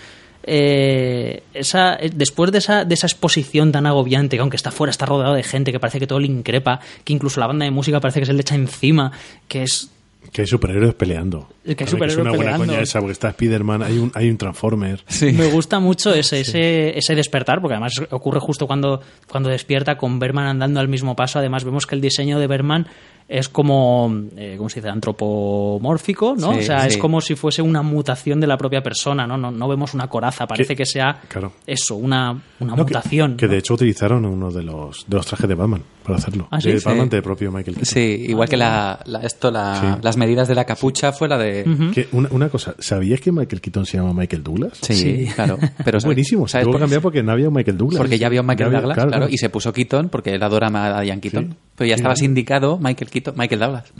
eh, 0.47 1.43
esa, 1.55 1.97
eh, 1.97 2.11
después 2.15 2.53
de 2.53 2.59
esa, 2.59 2.85
de 2.85 2.95
esa 2.95 3.07
exposición 3.07 3.73
tan 3.73 3.87
agobiante, 3.87 4.37
que 4.37 4.41
aunque 4.41 4.57
está 4.57 4.71
fuera, 4.71 4.91
está 4.91 5.05
rodeado 5.07 5.35
de 5.35 5.43
gente, 5.43 5.73
que 5.73 5.81
parece 5.81 5.99
que 5.99 6.07
todo 6.07 6.21
le 6.21 6.27
increpa, 6.29 6.81
que 7.05 7.13
incluso 7.13 7.41
la 7.41 7.47
banda 7.47 7.65
de 7.65 7.71
música 7.71 8.01
parece 8.01 8.21
que 8.21 8.27
se 8.27 8.33
le 8.33 8.41
echa 8.41 8.55
encima, 8.55 9.11
que 9.49 9.65
es 9.65 9.91
Que 10.33 10.43
hay 10.43 10.47
superhéroes 10.47 10.95
peleando. 10.95 11.49
Es 11.65 11.77
que 11.77 11.85
hay 11.85 11.89
Claro, 11.89 11.91
superhéroes 11.91 12.13
es 12.15 12.21
una 12.21 12.31
buena 12.31 12.45
peleando. 12.53 12.73
coña 12.73 12.83
esa, 12.83 12.99
porque 13.01 13.13
está 13.13 13.29
Spider-Man, 13.31 13.83
hay 13.83 13.99
un, 13.99 14.11
hay 14.15 14.29
un 14.31 14.37
Transformer. 14.39 15.05
Me 15.21 15.47
gusta 15.47 15.81
mucho 15.81 16.15
ese, 16.15 16.41
ese, 16.41 16.97
ese 16.99 17.15
despertar, 17.15 17.61
porque 17.61 17.75
además 17.75 17.93
ocurre 18.11 18.41
justo 18.41 18.67
cuando, 18.67 19.01
cuando 19.29 19.49
despierta 19.49 19.97
con 19.97 20.19
Berman 20.19 20.47
andando 20.47 20.81
al 20.81 20.89
mismo 20.89 21.15
paso. 21.17 21.39
Además, 21.39 21.65
vemos 21.65 21.87
que 21.87 21.95
el 21.95 22.01
diseño 22.01 22.39
de 22.39 22.47
Berman 22.47 22.87
es 23.29 23.49
como, 23.49 24.13
eh, 24.37 24.55
¿cómo 24.57 24.69
se 24.69 24.81
dice? 24.81 24.89
Antropomórfico, 24.89 26.35
¿no? 26.39 26.53
Sí, 26.55 26.59
o 26.61 26.63
sea, 26.63 26.81
sí. 26.83 26.89
es 26.89 26.97
como 26.99 27.21
si 27.21 27.35
fuese 27.35 27.61
una 27.63 27.83
mutación 27.83 28.41
de 28.41 28.47
la 28.47 28.57
propia 28.57 28.83
persona, 28.83 29.27
¿no? 29.27 29.37
No, 29.37 29.51
no 29.51 29.69
vemos 29.69 29.95
una 29.95 30.09
coraza, 30.09 30.47
parece 30.47 30.75
Que- 30.75 30.77
que, 30.83 30.87
sea 30.87 31.21
claro. 31.29 31.53
eso, 31.67 31.97
una, 31.97 32.31
una 32.61 32.77
No, 32.77 32.85
mutación. 32.85 33.37
Que, 33.37 33.47
¿no? 33.47 33.53
de 33.53 33.59
hecho 33.59 33.75
utilizaron 33.75 34.25
uno 34.25 34.51
de 34.51 34.63
los, 34.63 35.05
de 35.09 35.17
los 35.17 35.27
trajes 35.27 35.49
de 35.49 35.55
Batman 35.55 35.83
para 36.05 36.19
hacerlo. 36.19 36.47
¿Ah, 36.51 36.61
sí? 36.61 36.71
De 36.71 36.79
Sí. 36.79 36.85
Batman 36.85 37.09
del 37.09 37.23
propio 37.23 37.51
Michael 37.51 37.77
Keaton. 37.77 37.85
Sí, 37.87 38.25
igual 38.29 38.49
que 38.49 38.57
la, 38.57 39.01
la- 39.07 39.21
esto, 39.23 39.51
la- 39.51 39.81
Sí. 39.97 40.01
las 40.03 40.17
medidas 40.17 40.47
de 40.49 40.55
la 40.55 40.65
capucha 40.65 41.13
fue 41.13 41.29
la 41.29 41.37
de... 41.39 41.65
Que 41.93 42.09
una, 42.13 42.29
una 42.31 42.49
cosa, 42.49 42.75
¿sabías 42.79 43.21
que 43.21 43.33
Michael 43.33 43.61
Keaton 43.61 43.87
se 43.87 43.97
llama 43.99 44.13
Michael 44.13 44.43
Douglas? 44.45 44.79
Sí, 44.83 44.95
Sí. 44.95 45.29
claro. 45.35 45.59
Pero 45.85 45.99
Es 45.99 46.05
buenísimo. 46.05 46.47
Se 46.47 46.53
¿sabes 46.53 46.65
tuvo 46.67 46.73
por- 46.75 46.81
que 46.81 46.83
cambiar 46.85 47.03
porque 47.03 47.23
no 47.23 47.33
había 47.33 47.49
un 47.49 47.55
Michael 47.55 47.77
Douglas. 47.77 47.99
Porque 47.99 48.19
ya 48.19 48.29
había 48.29 48.41
un 48.41 48.47
Michael 48.47 48.69
había- 48.69 48.81
Douglas, 48.81 48.95
claro, 48.95 49.11
claro, 49.11 49.21
claro. 49.25 49.35
y 49.35 49.39
se 49.39 49.49
puso 49.51 49.73
Keaton 49.73 50.09
porque 50.09 50.31
él 50.35 50.43
adora 50.43 50.69
a 50.69 51.01
Diane 51.01 51.21
Keaton. 51.21 51.57
Pero 51.77 51.89
ya 51.89 51.95
estaba 51.95 52.15
¿no? 52.15 52.17
sindicado 52.17 52.79
Michael 52.79 53.11
Keaton, 53.11 53.35
Michael 53.37 53.61
Douglas. 53.61 53.93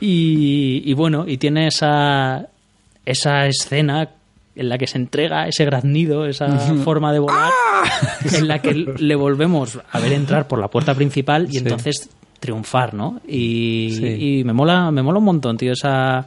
Y, 0.00 0.82
y 0.84 0.92
bueno, 0.94 1.24
y 1.26 1.38
tiene 1.38 1.66
esa, 1.66 2.46
esa 3.04 3.46
escena 3.46 4.10
en 4.54 4.68
la 4.68 4.78
que 4.78 4.86
se 4.86 4.98
entrega 4.98 5.46
ese 5.48 5.64
graznido, 5.64 6.26
esa 6.26 6.48
forma 6.84 7.12
de 7.12 7.18
volar, 7.20 7.52
en 8.34 8.48
la 8.48 8.60
que 8.60 8.74
le 8.74 9.14
volvemos 9.14 9.78
a 9.90 10.00
ver 10.00 10.12
entrar 10.12 10.46
por 10.48 10.58
la 10.58 10.68
puerta 10.68 10.94
principal 10.94 11.46
y 11.48 11.52
Sí. 11.52 11.58
entonces 11.58 12.10
triunfar, 12.40 12.94
¿no? 12.94 13.20
Y, 13.26 13.90
Sí. 13.98 14.06
y 14.40 14.44
me 14.44 14.52
mola, 14.52 14.90
me 14.90 15.02
mola 15.02 15.18
un 15.18 15.24
montón, 15.24 15.56
tío, 15.56 15.72
esa, 15.72 16.26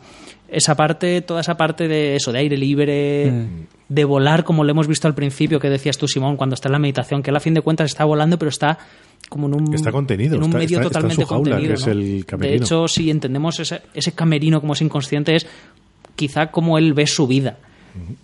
esa 0.50 0.76
parte, 0.76 1.22
toda 1.22 1.42
esa 1.42 1.56
parte 1.56 1.88
de 1.88 2.16
eso, 2.16 2.32
de 2.32 2.40
aire 2.40 2.58
libre, 2.58 3.32
Mm. 3.32 3.48
De 3.94 4.06
volar, 4.06 4.46
como 4.46 4.64
lo 4.64 4.72
hemos 4.72 4.88
visto 4.88 5.08
al 5.08 5.14
principio, 5.16 5.60
que 5.60 5.70
decías 5.70 5.98
tú, 5.98 6.08
Simón, 6.08 6.38
cuando 6.38 6.54
está 6.54 6.70
en 6.70 6.74
la 6.74 6.80
meditación, 6.80 7.22
que 7.22 7.30
él 7.30 7.36
a 7.36 7.42
fin 7.42 7.54
de 7.54 7.62
cuentas 7.62 7.92
está 7.92 8.06
volando, 8.06 8.38
pero 8.40 8.48
está 8.48 8.78
como 9.28 9.48
en 9.48 9.56
un, 9.56 9.74
Está 9.74 9.92
contenido, 9.92 10.36
en 10.36 10.44
un 10.44 10.48
está- 10.50 10.58
medio 10.60 10.78
está- 10.80 10.88
está 10.88 11.00
en 11.00 11.04
totalmente 11.10 11.24
su 11.24 11.28
jaula, 11.28 11.52
contenido. 11.56 11.74
que 11.76 11.80
es 11.82 11.86
¿no? 11.88 11.92
el 11.92 12.26
camerino. 12.26 12.52
De 12.52 12.64
hecho, 12.64 12.88
si 12.88 13.10
entendemos 13.12 13.60
ese, 13.60 13.82
ese 13.94 14.14
camerino 14.14 14.62
como 14.62 14.74
es 14.74 14.82
inconsciente, 14.82 15.36
es 15.36 15.46
quizá 16.16 16.48
como 16.52 16.78
él 16.78 16.94
ve 16.94 17.06
su 17.06 17.28
vida. 17.28 17.58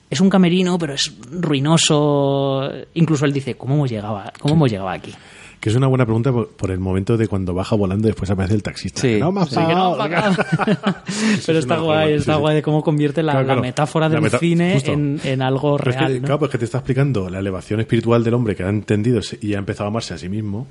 Es 0.09 0.21
un 0.21 0.29
camerino, 0.29 0.77
pero 0.79 0.93
es 0.93 1.11
ruinoso. 1.29 2.69
Incluso 2.93 3.25
él 3.25 3.33
dice, 3.33 3.55
¿cómo 3.55 3.75
hemos 3.75 3.89
llegado, 3.89 4.17
a- 4.17 4.31
cómo 4.39 4.53
hemos 4.55 4.71
llegado 4.71 4.89
aquí? 4.89 5.13
Que 5.59 5.69
es 5.69 5.75
una 5.75 5.87
buena 5.87 6.05
pregunta 6.05 6.31
por, 6.31 6.49
por 6.49 6.69
el 6.71 6.79
momento 6.79 7.17
de 7.17 7.27
cuando 7.27 7.53
baja 7.53 7.75
volando 7.75 8.07
y 8.07 8.11
después 8.11 8.29
aparece 8.29 8.53
el 8.53 8.61
taxista. 8.63 9.01
Sí, 9.01 9.07
Que 9.15 9.19
no 9.19 9.31
me 9.31 9.41
has 9.41 9.49
sí. 9.49 9.55
pagado. 9.55 9.93
Que 9.93 9.97
no, 9.97 9.97
pagado. 9.97 10.35
pero 11.45 11.57
es 11.57 11.65
está 11.65 11.77
guay, 11.79 12.13
está 12.13 12.35
guay 12.35 12.55
de 12.55 12.61
cómo 12.61 12.83
convierte 12.83 13.23
la, 13.23 13.31
Claro, 13.33 13.47
la 13.47 13.53
claro. 13.53 13.61
metáfora 13.63 14.07
La 14.07 14.13
del 14.15 14.21
meta- 14.21 14.37
cine 14.39 14.77
en, 14.85 15.19
en 15.23 15.41
algo 15.41 15.77
Pero 15.77 15.89
es 15.91 15.95
que, 15.97 16.01
real. 16.03 16.15
¿no? 16.21 16.25
Claro, 16.25 16.39
pues 16.39 16.51
que 16.51 16.57
te 16.59 16.65
está 16.65 16.77
explicando 16.77 17.29
la 17.29 17.39
elevación 17.39 17.79
espiritual 17.79 18.23
del 18.23 18.35
hombre 18.35 18.55
que 18.55 18.63
ha 18.63 18.69
entendido 18.69 19.19
y 19.41 19.55
ha 19.55 19.57
empezado 19.57 19.85
a 19.85 19.89
amarse 19.89 20.13
a 20.13 20.17
sí 20.17 20.29
mismo. 20.29 20.67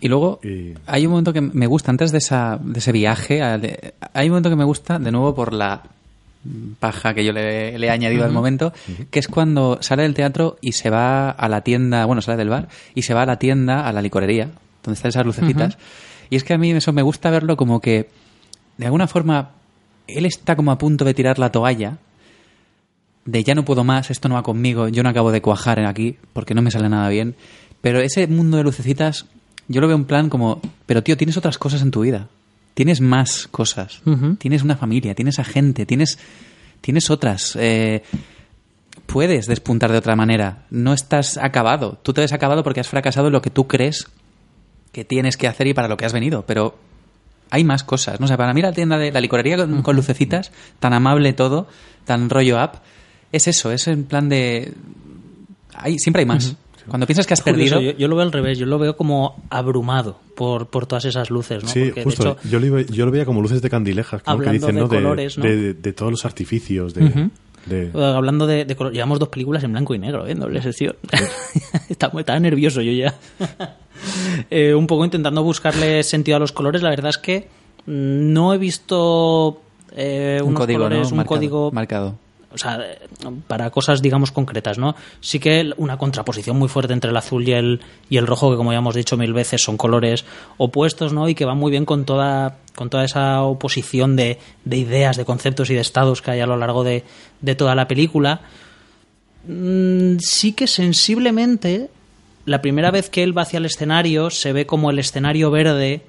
Y 0.00 0.08
luego 0.08 0.40
Y- 0.42 0.74
hay 0.86 1.06
un 1.06 1.10
momento 1.12 1.32
que 1.32 1.40
me 1.40 1.66
gusta, 1.66 1.90
antes 1.90 2.12
de, 2.12 2.18
esa, 2.18 2.58
de 2.62 2.78
ese 2.78 2.92
viaje, 2.92 3.42
hay 3.42 4.26
un 4.26 4.30
momento 4.30 4.50
que 4.50 4.56
me 4.56 4.64
gusta, 4.64 4.98
de 4.98 5.10
nuevo 5.10 5.34
por 5.34 5.52
la 5.52 5.82
paja 6.78 7.14
que 7.14 7.24
yo 7.24 7.32
le, 7.32 7.78
le 7.78 7.86
he 7.86 7.90
añadido 7.90 8.24
al 8.24 8.32
momento, 8.32 8.72
que 9.10 9.18
es 9.18 9.28
cuando 9.28 9.78
sale 9.80 10.02
del 10.02 10.14
teatro 10.14 10.58
y 10.60 10.72
se 10.72 10.90
va 10.90 11.30
a 11.30 11.48
la 11.48 11.62
tienda, 11.62 12.04
bueno, 12.04 12.22
sale 12.22 12.36
del 12.36 12.48
bar 12.48 12.68
y 12.94 13.02
se 13.02 13.14
va 13.14 13.22
a 13.22 13.26
la 13.26 13.38
tienda, 13.38 13.86
a 13.86 13.92
la 13.92 14.02
licorería, 14.02 14.50
donde 14.82 14.94
están 14.94 15.08
esas 15.10 15.26
lucecitas. 15.26 15.78
Y 16.30 16.36
es 16.36 16.44
que 16.44 16.54
a 16.54 16.58
mí 16.58 16.70
eso 16.72 16.92
me 16.92 17.02
gusta 17.02 17.30
verlo 17.30 17.56
como 17.56 17.80
que, 17.80 18.08
de 18.76 18.86
alguna 18.86 19.06
forma, 19.06 19.50
él 20.06 20.26
está 20.26 20.56
como 20.56 20.72
a 20.72 20.78
punto 20.78 21.04
de 21.04 21.14
tirar 21.14 21.38
la 21.38 21.50
toalla, 21.50 21.98
de 23.24 23.42
ya 23.42 23.54
no 23.54 23.64
puedo 23.64 23.84
más, 23.84 24.10
esto 24.10 24.28
no 24.28 24.36
va 24.36 24.42
conmigo, 24.42 24.88
yo 24.88 25.02
no 25.02 25.08
acabo 25.08 25.32
de 25.32 25.42
cuajar 25.42 25.78
en 25.78 25.86
aquí 25.86 26.16
porque 26.32 26.54
no 26.54 26.62
me 26.62 26.70
sale 26.70 26.88
nada 26.88 27.08
bien. 27.08 27.34
Pero 27.80 28.00
ese 28.00 28.26
mundo 28.26 28.56
de 28.56 28.62
lucecitas, 28.62 29.26
yo 29.68 29.80
lo 29.80 29.88
veo 29.88 29.96
en 29.96 30.04
plan 30.04 30.30
como, 30.30 30.60
pero 30.86 31.02
tío, 31.02 31.16
tienes 31.16 31.36
otras 31.36 31.58
cosas 31.58 31.82
en 31.82 31.90
tu 31.90 32.00
vida. 32.02 32.28
Tienes 32.76 33.00
más 33.00 33.48
cosas. 33.48 34.02
Tienes 34.36 34.62
una 34.62 34.76
familia, 34.76 35.14
tienes 35.14 35.38
a 35.38 35.44
gente, 35.44 35.86
tienes, 35.86 36.18
tienes 36.82 37.08
otras. 37.08 37.56
eh, 37.58 38.02
puedes 39.06 39.46
despuntar 39.46 39.90
de 39.92 39.96
otra 39.96 40.14
manera. 40.14 40.66
No 40.68 40.92
estás 40.92 41.38
acabado. 41.38 41.98
Tú 42.02 42.12
te 42.12 42.20
ves 42.20 42.34
acabado 42.34 42.62
porque 42.62 42.80
has 42.80 42.88
fracasado 42.88 43.28
en 43.28 43.32
lo 43.32 43.40
que 43.40 43.48
tú 43.48 43.66
crees 43.66 44.08
que 44.92 45.06
tienes 45.06 45.38
que 45.38 45.48
hacer 45.48 45.68
y 45.68 45.72
para 45.72 45.88
lo 45.88 45.96
que 45.96 46.04
has 46.04 46.12
venido. 46.12 46.44
Pero 46.46 46.76
hay 47.48 47.64
más 47.64 47.82
cosas. 47.82 48.20
¿no? 48.20 48.24
O 48.24 48.28
sea, 48.28 48.36
para 48.36 48.52
mí 48.52 48.60
la 48.60 48.72
tienda 48.72 48.98
de 48.98 49.10
la 49.10 49.22
licorería 49.22 49.56
con, 49.56 49.80
con 49.80 49.96
lucecitas, 49.96 50.52
tan 50.78 50.92
amable 50.92 51.32
todo, 51.32 51.68
tan 52.04 52.28
rollo 52.28 52.62
up, 52.62 52.72
es 53.32 53.48
eso, 53.48 53.72
es 53.72 53.88
en 53.88 54.04
plan 54.04 54.28
de... 54.28 54.74
Hay, 55.74 55.98
siempre 55.98 56.20
hay 56.20 56.26
más. 56.26 56.56
Cuando 56.88 57.06
piensas 57.06 57.26
que 57.26 57.34
has 57.34 57.40
perdido... 57.42 57.80
yo, 57.80 57.92
yo 57.92 58.08
lo 58.08 58.16
veo 58.16 58.24
al 58.24 58.32
revés, 58.32 58.58
yo 58.58 58.66
lo 58.66 58.78
veo 58.78 58.96
como 58.96 59.42
abrumado 59.50 60.18
por, 60.36 60.68
por 60.68 60.86
todas 60.86 61.04
esas 61.04 61.30
luces, 61.30 61.62
¿no? 61.64 61.68
Sí, 61.70 61.84
Porque, 61.86 62.00
de 62.00 62.04
justo. 62.04 62.22
hecho, 62.40 62.48
yo, 62.48 62.60
lo, 62.60 62.66
iba- 62.66 62.82
yo 62.82 63.04
lo 63.06 63.10
veía 63.12 63.24
como 63.24 63.40
luces 63.42 63.60
de 63.62 63.68
candilejas, 63.70 64.22
como 64.22 64.38
que 64.38 64.48
Hablando 64.48 64.66
dicen, 64.66 64.74
de 64.76 64.80
¿no? 64.82 64.88
colores, 64.88 65.38
¿no? 65.38 65.44
de, 65.44 65.74
de 65.74 65.92
todos 65.92 66.12
los 66.12 66.24
artificios. 66.24 66.94
De, 66.94 67.04
Ujú. 67.04 67.30
de- 67.66 67.86
Eh, 67.86 67.90
Hablando 68.14 68.46
de, 68.46 68.64
de 68.64 68.76
color, 68.76 68.92
llevamos 68.92 69.18
dos 69.18 69.28
películas 69.28 69.64
en 69.64 69.72
blanco 69.72 69.94
y 69.94 69.98
negro, 69.98 70.26
¿eh? 70.26 70.32
En 70.32 70.38
doble 70.40 70.62
sesión. 70.62 70.94
estaba, 71.88 72.20
estaba 72.20 72.38
nervioso 72.40 72.80
yo 72.82 72.92
ya. 72.92 73.14
Eh, 74.50 74.74
un 74.74 74.86
poco 74.86 75.04
intentando 75.06 75.42
buscarle 75.42 76.02
sentido 76.02 76.36
a 76.36 76.40
los 76.40 76.52
colores. 76.52 76.82
La 76.82 76.90
verdad 76.90 77.08
es 77.08 77.18
que 77.18 77.48
mm, 77.86 78.32
no 78.32 78.52
he 78.52 78.58
visto 78.58 79.60
eh, 79.96 80.40
un 80.44 80.52
código, 80.54 80.80
colores, 80.80 81.08
¿no? 81.08 81.08
un 81.08 81.16
Marcado- 81.16 81.26
código 81.28 81.70
marcado. 81.72 82.18
O 82.52 82.58
sea, 82.58 82.80
para 83.46 83.70
cosas, 83.70 84.00
digamos, 84.00 84.30
concretas, 84.30 84.78
¿no? 84.78 84.94
Sí 85.20 85.38
que 85.38 85.72
una 85.76 85.98
contraposición 85.98 86.58
muy 86.58 86.68
fuerte 86.68 86.92
entre 86.92 87.10
el 87.10 87.16
azul 87.16 87.46
y 87.46 87.52
el, 87.52 87.80
y 88.08 88.16
el 88.16 88.26
rojo, 88.26 88.50
que 88.50 88.56
como 88.56 88.72
ya 88.72 88.78
hemos 88.78 88.94
dicho 88.94 89.16
mil 89.16 89.32
veces, 89.32 89.62
son 89.62 89.76
colores 89.76 90.24
opuestos, 90.56 91.12
¿no? 91.12 91.28
Y 91.28 91.34
que 91.34 91.44
van 91.44 91.58
muy 91.58 91.70
bien 91.70 91.84
con 91.84 92.04
toda, 92.04 92.58
con 92.74 92.88
toda 92.88 93.04
esa 93.04 93.42
oposición 93.42 94.16
de, 94.16 94.38
de 94.64 94.76
ideas, 94.76 95.16
de 95.16 95.24
conceptos 95.24 95.70
y 95.70 95.74
de 95.74 95.80
estados 95.80 96.22
que 96.22 96.30
hay 96.30 96.40
a 96.40 96.46
lo 96.46 96.56
largo 96.56 96.84
de, 96.84 97.04
de 97.40 97.54
toda 97.54 97.74
la 97.74 97.88
película. 97.88 98.40
Mm, 99.46 100.18
sí 100.20 100.52
que 100.52 100.66
sensiblemente, 100.66 101.90
la 102.44 102.62
primera 102.62 102.90
vez 102.90 103.10
que 103.10 103.22
él 103.22 103.36
va 103.36 103.42
hacia 103.42 103.58
el 103.58 103.66
escenario, 103.66 104.30
se 104.30 104.52
ve 104.52 104.66
como 104.66 104.90
el 104.90 104.98
escenario 104.98 105.50
verde 105.50 106.02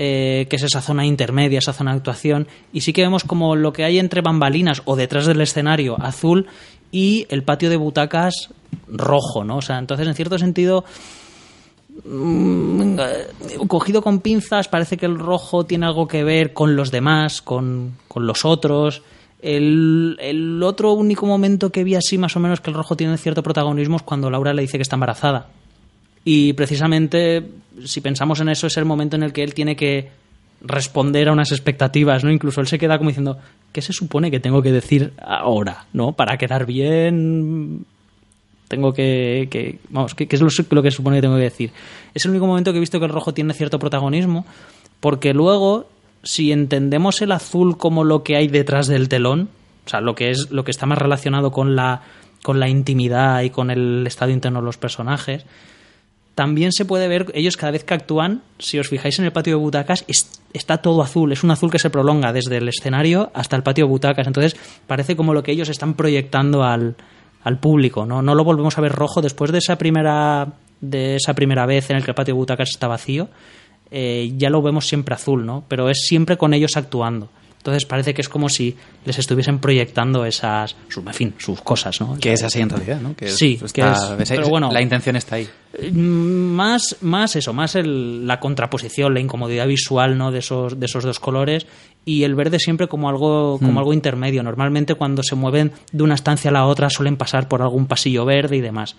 eh, 0.00 0.46
que 0.48 0.54
es 0.54 0.62
esa 0.62 0.80
zona 0.80 1.04
intermedia, 1.04 1.58
esa 1.58 1.72
zona 1.72 1.90
de 1.90 1.96
actuación, 1.96 2.46
y 2.72 2.82
sí 2.82 2.92
que 2.92 3.02
vemos 3.02 3.24
como 3.24 3.56
lo 3.56 3.72
que 3.72 3.82
hay 3.82 3.98
entre 3.98 4.20
bambalinas 4.20 4.80
o 4.84 4.94
detrás 4.94 5.26
del 5.26 5.40
escenario 5.40 6.00
azul 6.00 6.46
y 6.92 7.26
el 7.30 7.42
patio 7.42 7.68
de 7.68 7.78
butacas 7.78 8.50
rojo, 8.86 9.42
¿no? 9.42 9.56
O 9.56 9.60
sea, 9.60 9.76
entonces 9.80 10.06
en 10.06 10.14
cierto 10.14 10.38
sentido 10.38 10.84
mm, 12.04 12.96
eh, 13.00 13.26
cogido 13.66 14.00
con 14.00 14.20
pinzas, 14.20 14.68
parece 14.68 14.96
que 14.96 15.06
el 15.06 15.18
rojo 15.18 15.64
tiene 15.64 15.86
algo 15.86 16.06
que 16.06 16.22
ver 16.22 16.52
con 16.52 16.76
los 16.76 16.92
demás, 16.92 17.42
con, 17.42 17.96
con 18.06 18.24
los 18.24 18.44
otros. 18.44 19.02
El, 19.42 20.16
el 20.20 20.62
otro 20.62 20.92
único 20.92 21.26
momento 21.26 21.70
que 21.70 21.82
vi 21.82 21.96
así 21.96 22.18
más 22.18 22.36
o 22.36 22.40
menos 22.40 22.60
que 22.60 22.70
el 22.70 22.76
rojo 22.76 22.94
tiene 22.94 23.18
cierto 23.18 23.42
protagonismo 23.42 23.96
es 23.96 24.02
cuando 24.02 24.30
Laura 24.30 24.54
le 24.54 24.62
dice 24.62 24.78
que 24.78 24.82
está 24.82 24.94
embarazada. 24.94 25.48
Y 26.24 26.52
precisamente, 26.52 27.44
si 27.84 28.00
pensamos 28.00 28.40
en 28.40 28.48
eso, 28.48 28.66
es 28.66 28.76
el 28.76 28.84
momento 28.84 29.16
en 29.16 29.22
el 29.22 29.32
que 29.32 29.42
él 29.42 29.54
tiene 29.54 29.76
que 29.76 30.10
responder 30.60 31.28
a 31.28 31.32
unas 31.32 31.52
expectativas, 31.52 32.24
¿no? 32.24 32.30
Incluso 32.32 32.60
él 32.60 32.66
se 32.66 32.78
queda 32.78 32.98
como 32.98 33.10
diciendo, 33.10 33.38
¿qué 33.72 33.80
se 33.80 33.92
supone 33.92 34.30
que 34.30 34.40
tengo 34.40 34.60
que 34.62 34.72
decir 34.72 35.12
ahora, 35.22 35.86
¿no? 35.92 36.12
Para 36.12 36.36
quedar 36.36 36.66
bien, 36.66 37.84
tengo 38.66 38.92
que... 38.92 39.48
que- 39.50 39.78
vamos, 39.90 40.14
¿qué, 40.14 40.26
es 40.28 40.40
lo, 40.40 40.48
lo 40.70 40.82
que 40.82 40.90
supone 40.90 41.16
que 41.18 41.22
tengo 41.22 41.36
que 41.36 41.42
decir? 41.42 41.70
Es 42.14 42.24
el 42.24 42.32
único 42.32 42.46
momento 42.46 42.72
que 42.72 42.78
he 42.78 42.80
visto 42.80 42.98
que 42.98 43.06
el 43.06 43.12
rojo 43.12 43.32
tiene 43.32 43.54
cierto 43.54 43.78
protagonismo, 43.78 44.44
porque 45.00 45.32
luego, 45.32 45.88
si 46.24 46.50
entendemos 46.50 47.22
el 47.22 47.30
azul 47.32 47.78
como 47.78 48.02
lo 48.02 48.24
que 48.24 48.36
hay 48.36 48.48
detrás 48.48 48.88
del 48.88 49.08
telón, 49.08 49.48
o 49.86 49.88
sea, 49.88 50.00
lo 50.00 50.14
que 50.16 50.30
es 50.30 50.50
lo 50.50 50.64
que 50.64 50.72
está 50.72 50.84
más 50.86 50.98
relacionado 50.98 51.52
con 51.52 51.76
la, 51.76 52.02
con 52.42 52.58
la 52.60 52.68
intimidad 52.68 53.42
y 53.42 53.50
con 53.50 53.70
el 53.70 54.04
estado 54.06 54.32
interno 54.32 54.58
de 54.58 54.66
los 54.66 54.76
personajes, 54.76 55.46
también 56.38 56.70
se 56.70 56.84
puede 56.84 57.08
ver, 57.08 57.26
ellos 57.34 57.56
cada 57.56 57.72
vez 57.72 57.82
que 57.82 57.94
actúan, 57.94 58.42
si 58.60 58.78
os 58.78 58.86
fijáis 58.88 59.18
en 59.18 59.24
el 59.24 59.32
patio 59.32 59.56
de 59.56 59.60
butacas, 59.60 60.04
es- 60.06 60.40
está 60.52 60.76
todo 60.78 61.02
azul, 61.02 61.32
es 61.32 61.42
un 61.42 61.50
azul 61.50 61.68
que 61.68 61.80
se 61.80 61.90
prolonga 61.90 62.32
desde 62.32 62.58
el 62.58 62.68
escenario 62.68 63.32
hasta 63.34 63.56
el 63.56 63.64
patio 63.64 63.86
de 63.86 63.90
butacas, 63.90 64.24
entonces 64.28 64.54
parece 64.86 65.16
como 65.16 65.34
lo 65.34 65.42
que 65.42 65.50
ellos 65.50 65.68
están 65.68 65.94
proyectando 65.94 66.62
al, 66.62 66.94
al 67.42 67.58
público, 67.58 68.06
¿no? 68.06 68.22
No 68.22 68.36
lo 68.36 68.44
volvemos 68.44 68.78
a 68.78 68.80
ver 68.80 68.92
rojo 68.92 69.20
después 69.20 69.50
de 69.50 69.58
esa 69.58 69.78
primera, 69.78 70.46
de 70.80 71.16
esa 71.16 71.34
primera 71.34 71.66
vez 71.66 71.90
en 71.90 71.96
el 71.96 72.04
que 72.04 72.12
el 72.12 72.14
patio 72.14 72.34
de 72.34 72.38
butacas 72.38 72.68
está 72.70 72.86
vacío, 72.86 73.28
eh, 73.90 74.32
ya 74.36 74.48
lo 74.48 74.62
vemos 74.62 74.86
siempre 74.86 75.16
azul, 75.16 75.44
¿no? 75.44 75.64
Pero 75.66 75.90
es 75.90 76.02
siempre 76.06 76.36
con 76.36 76.54
ellos 76.54 76.76
actuando. 76.76 77.30
Entonces 77.58 77.84
parece 77.84 78.14
que 78.14 78.22
es 78.22 78.28
como 78.28 78.48
si 78.48 78.76
les 79.04 79.18
estuviesen 79.18 79.58
proyectando 79.58 80.24
esas, 80.24 80.74
sus, 80.88 81.04
en 81.04 81.12
fin, 81.12 81.34
sus 81.38 81.60
cosas, 81.60 82.00
¿no? 82.00 82.16
Que 82.18 82.32
es 82.32 82.42
así 82.42 82.60
en 82.60 82.70
realidad, 82.70 83.00
¿no? 83.00 83.14
Que 83.14 83.28
Sí, 83.28 83.58
está- 83.62 83.72
que 83.72 83.80
es- 83.90 84.20
esa- 84.30 84.34
pero 84.36 84.48
bueno. 84.48 84.70
la 84.72 84.80
intención 84.80 85.16
está 85.16 85.36
ahí. 85.36 85.48
Eh, 85.74 85.90
Más, 85.92 86.96
más 87.02 87.36
eso, 87.36 87.52
más 87.52 87.74
el- 87.74 88.26
la 88.26 88.40
contraposición, 88.40 89.12
la 89.12 89.20
incomodidad 89.20 89.66
visual 89.66 90.16
¿no? 90.16 90.30
de, 90.30 90.38
esos, 90.38 90.78
de 90.80 90.86
esos 90.86 91.04
dos 91.04 91.20
colores 91.20 91.66
y 92.04 92.22
el 92.22 92.34
verde 92.34 92.58
siempre 92.58 92.86
como 92.88 93.08
algo, 93.10 93.58
como 93.58 93.80
algo 93.80 93.92
intermedio. 93.92 94.42
Normalmente 94.42 94.94
cuando 94.94 95.22
se 95.22 95.34
mueven 95.34 95.72
de 95.92 96.02
una 96.04 96.14
estancia 96.14 96.50
a 96.50 96.54
la 96.54 96.64
otra 96.64 96.88
suelen 96.90 97.16
pasar 97.16 97.48
por 97.48 97.60
algún 97.60 97.86
pasillo 97.86 98.24
verde 98.24 98.56
y 98.56 98.60
demás. 98.60 98.96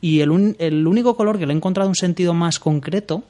Y 0.00 0.20
el, 0.20 0.30
un- 0.30 0.56
el 0.58 0.86
único 0.86 1.14
color 1.16 1.38
que 1.38 1.46
le 1.46 1.52
he 1.52 1.56
encontrado 1.56 1.88
un 1.88 1.94
sentido 1.94 2.32
más 2.34 2.58
concreto 2.58 3.22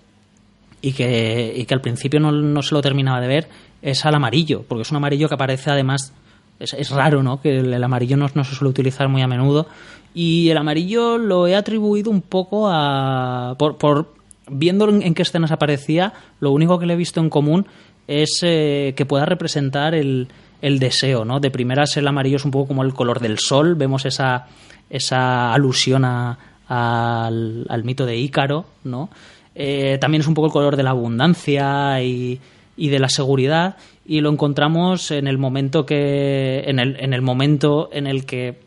y 0.82 0.92
que, 0.92 1.52
y 1.56 1.64
que 1.66 1.74
al 1.74 1.80
principio 1.82 2.20
no, 2.20 2.32
no 2.32 2.62
se 2.62 2.74
lo 2.74 2.80
terminaba 2.80 3.20
de 3.20 3.28
ver 3.28 3.48
es 3.82 4.04
al 4.04 4.14
amarillo, 4.14 4.64
porque 4.68 4.82
es 4.82 4.90
un 4.90 4.98
amarillo 4.98 5.28
que 5.28 5.34
aparece 5.34 5.70
además, 5.70 6.12
es, 6.58 6.74
es 6.74 6.90
raro, 6.90 7.22
¿no? 7.22 7.40
Que 7.40 7.60
el, 7.60 7.82
amarillo 7.82 8.16
no, 8.16 8.28
no 8.34 8.44
se 8.44 8.54
suele 8.54 8.70
utilizar 8.70 9.08
muy 9.08 9.22
a 9.22 9.26
menudo. 9.26 9.66
Y 10.14 10.50
el 10.50 10.58
amarillo 10.58 11.18
lo 11.18 11.46
he 11.46 11.54
atribuido 11.54 12.10
un 12.10 12.22
poco 12.22 12.68
a... 12.68 13.54
por, 13.58 13.78
por 13.78 14.14
viendo 14.50 14.88
en, 14.88 15.14
qué 15.14 15.22
escenas 15.22 15.52
aparecía, 15.52 16.12
lo 16.40 16.50
único 16.50 16.78
que 16.78 16.86
le 16.86 16.94
he 16.94 16.96
visto 16.96 17.20
en 17.20 17.30
común 17.30 17.66
es 18.08 18.40
eh, 18.42 18.94
que 18.96 19.06
pueda 19.06 19.24
representar 19.24 19.94
el, 19.94 20.28
el 20.60 20.78
deseo, 20.78 21.24
¿no? 21.24 21.38
De 21.38 21.50
primeras 21.50 21.96
el 21.96 22.08
amarillo 22.08 22.36
es 22.36 22.44
un 22.44 22.50
poco 22.50 22.68
como 22.68 22.82
el 22.82 22.92
color 22.92 23.20
del 23.20 23.38
sol, 23.38 23.76
vemos 23.76 24.04
esa, 24.04 24.48
esa 24.88 25.54
alusión 25.54 26.04
al, 26.04 26.36
al 26.68 27.84
mito 27.84 28.04
de 28.04 28.16
Ícaro, 28.16 28.66
¿no? 28.84 29.10
Eh, 29.54 29.98
también 30.00 30.20
es 30.20 30.26
un 30.26 30.34
poco 30.34 30.46
el 30.46 30.52
color 30.52 30.76
de 30.76 30.82
la 30.82 30.90
abundancia 30.90 32.02
y, 32.02 32.40
y 32.76 32.88
de 32.88 32.98
la 32.98 33.08
seguridad 33.08 33.76
y 34.06 34.20
lo 34.20 34.30
encontramos 34.30 35.10
en 35.10 35.26
el 35.26 35.38
momento 35.38 35.86
que 35.86 36.64
en 36.66 36.78
el, 36.78 36.96
en 36.98 37.12
el 37.12 37.22
momento 37.22 37.90
en 37.92 38.06
el 38.06 38.24
que 38.24 38.60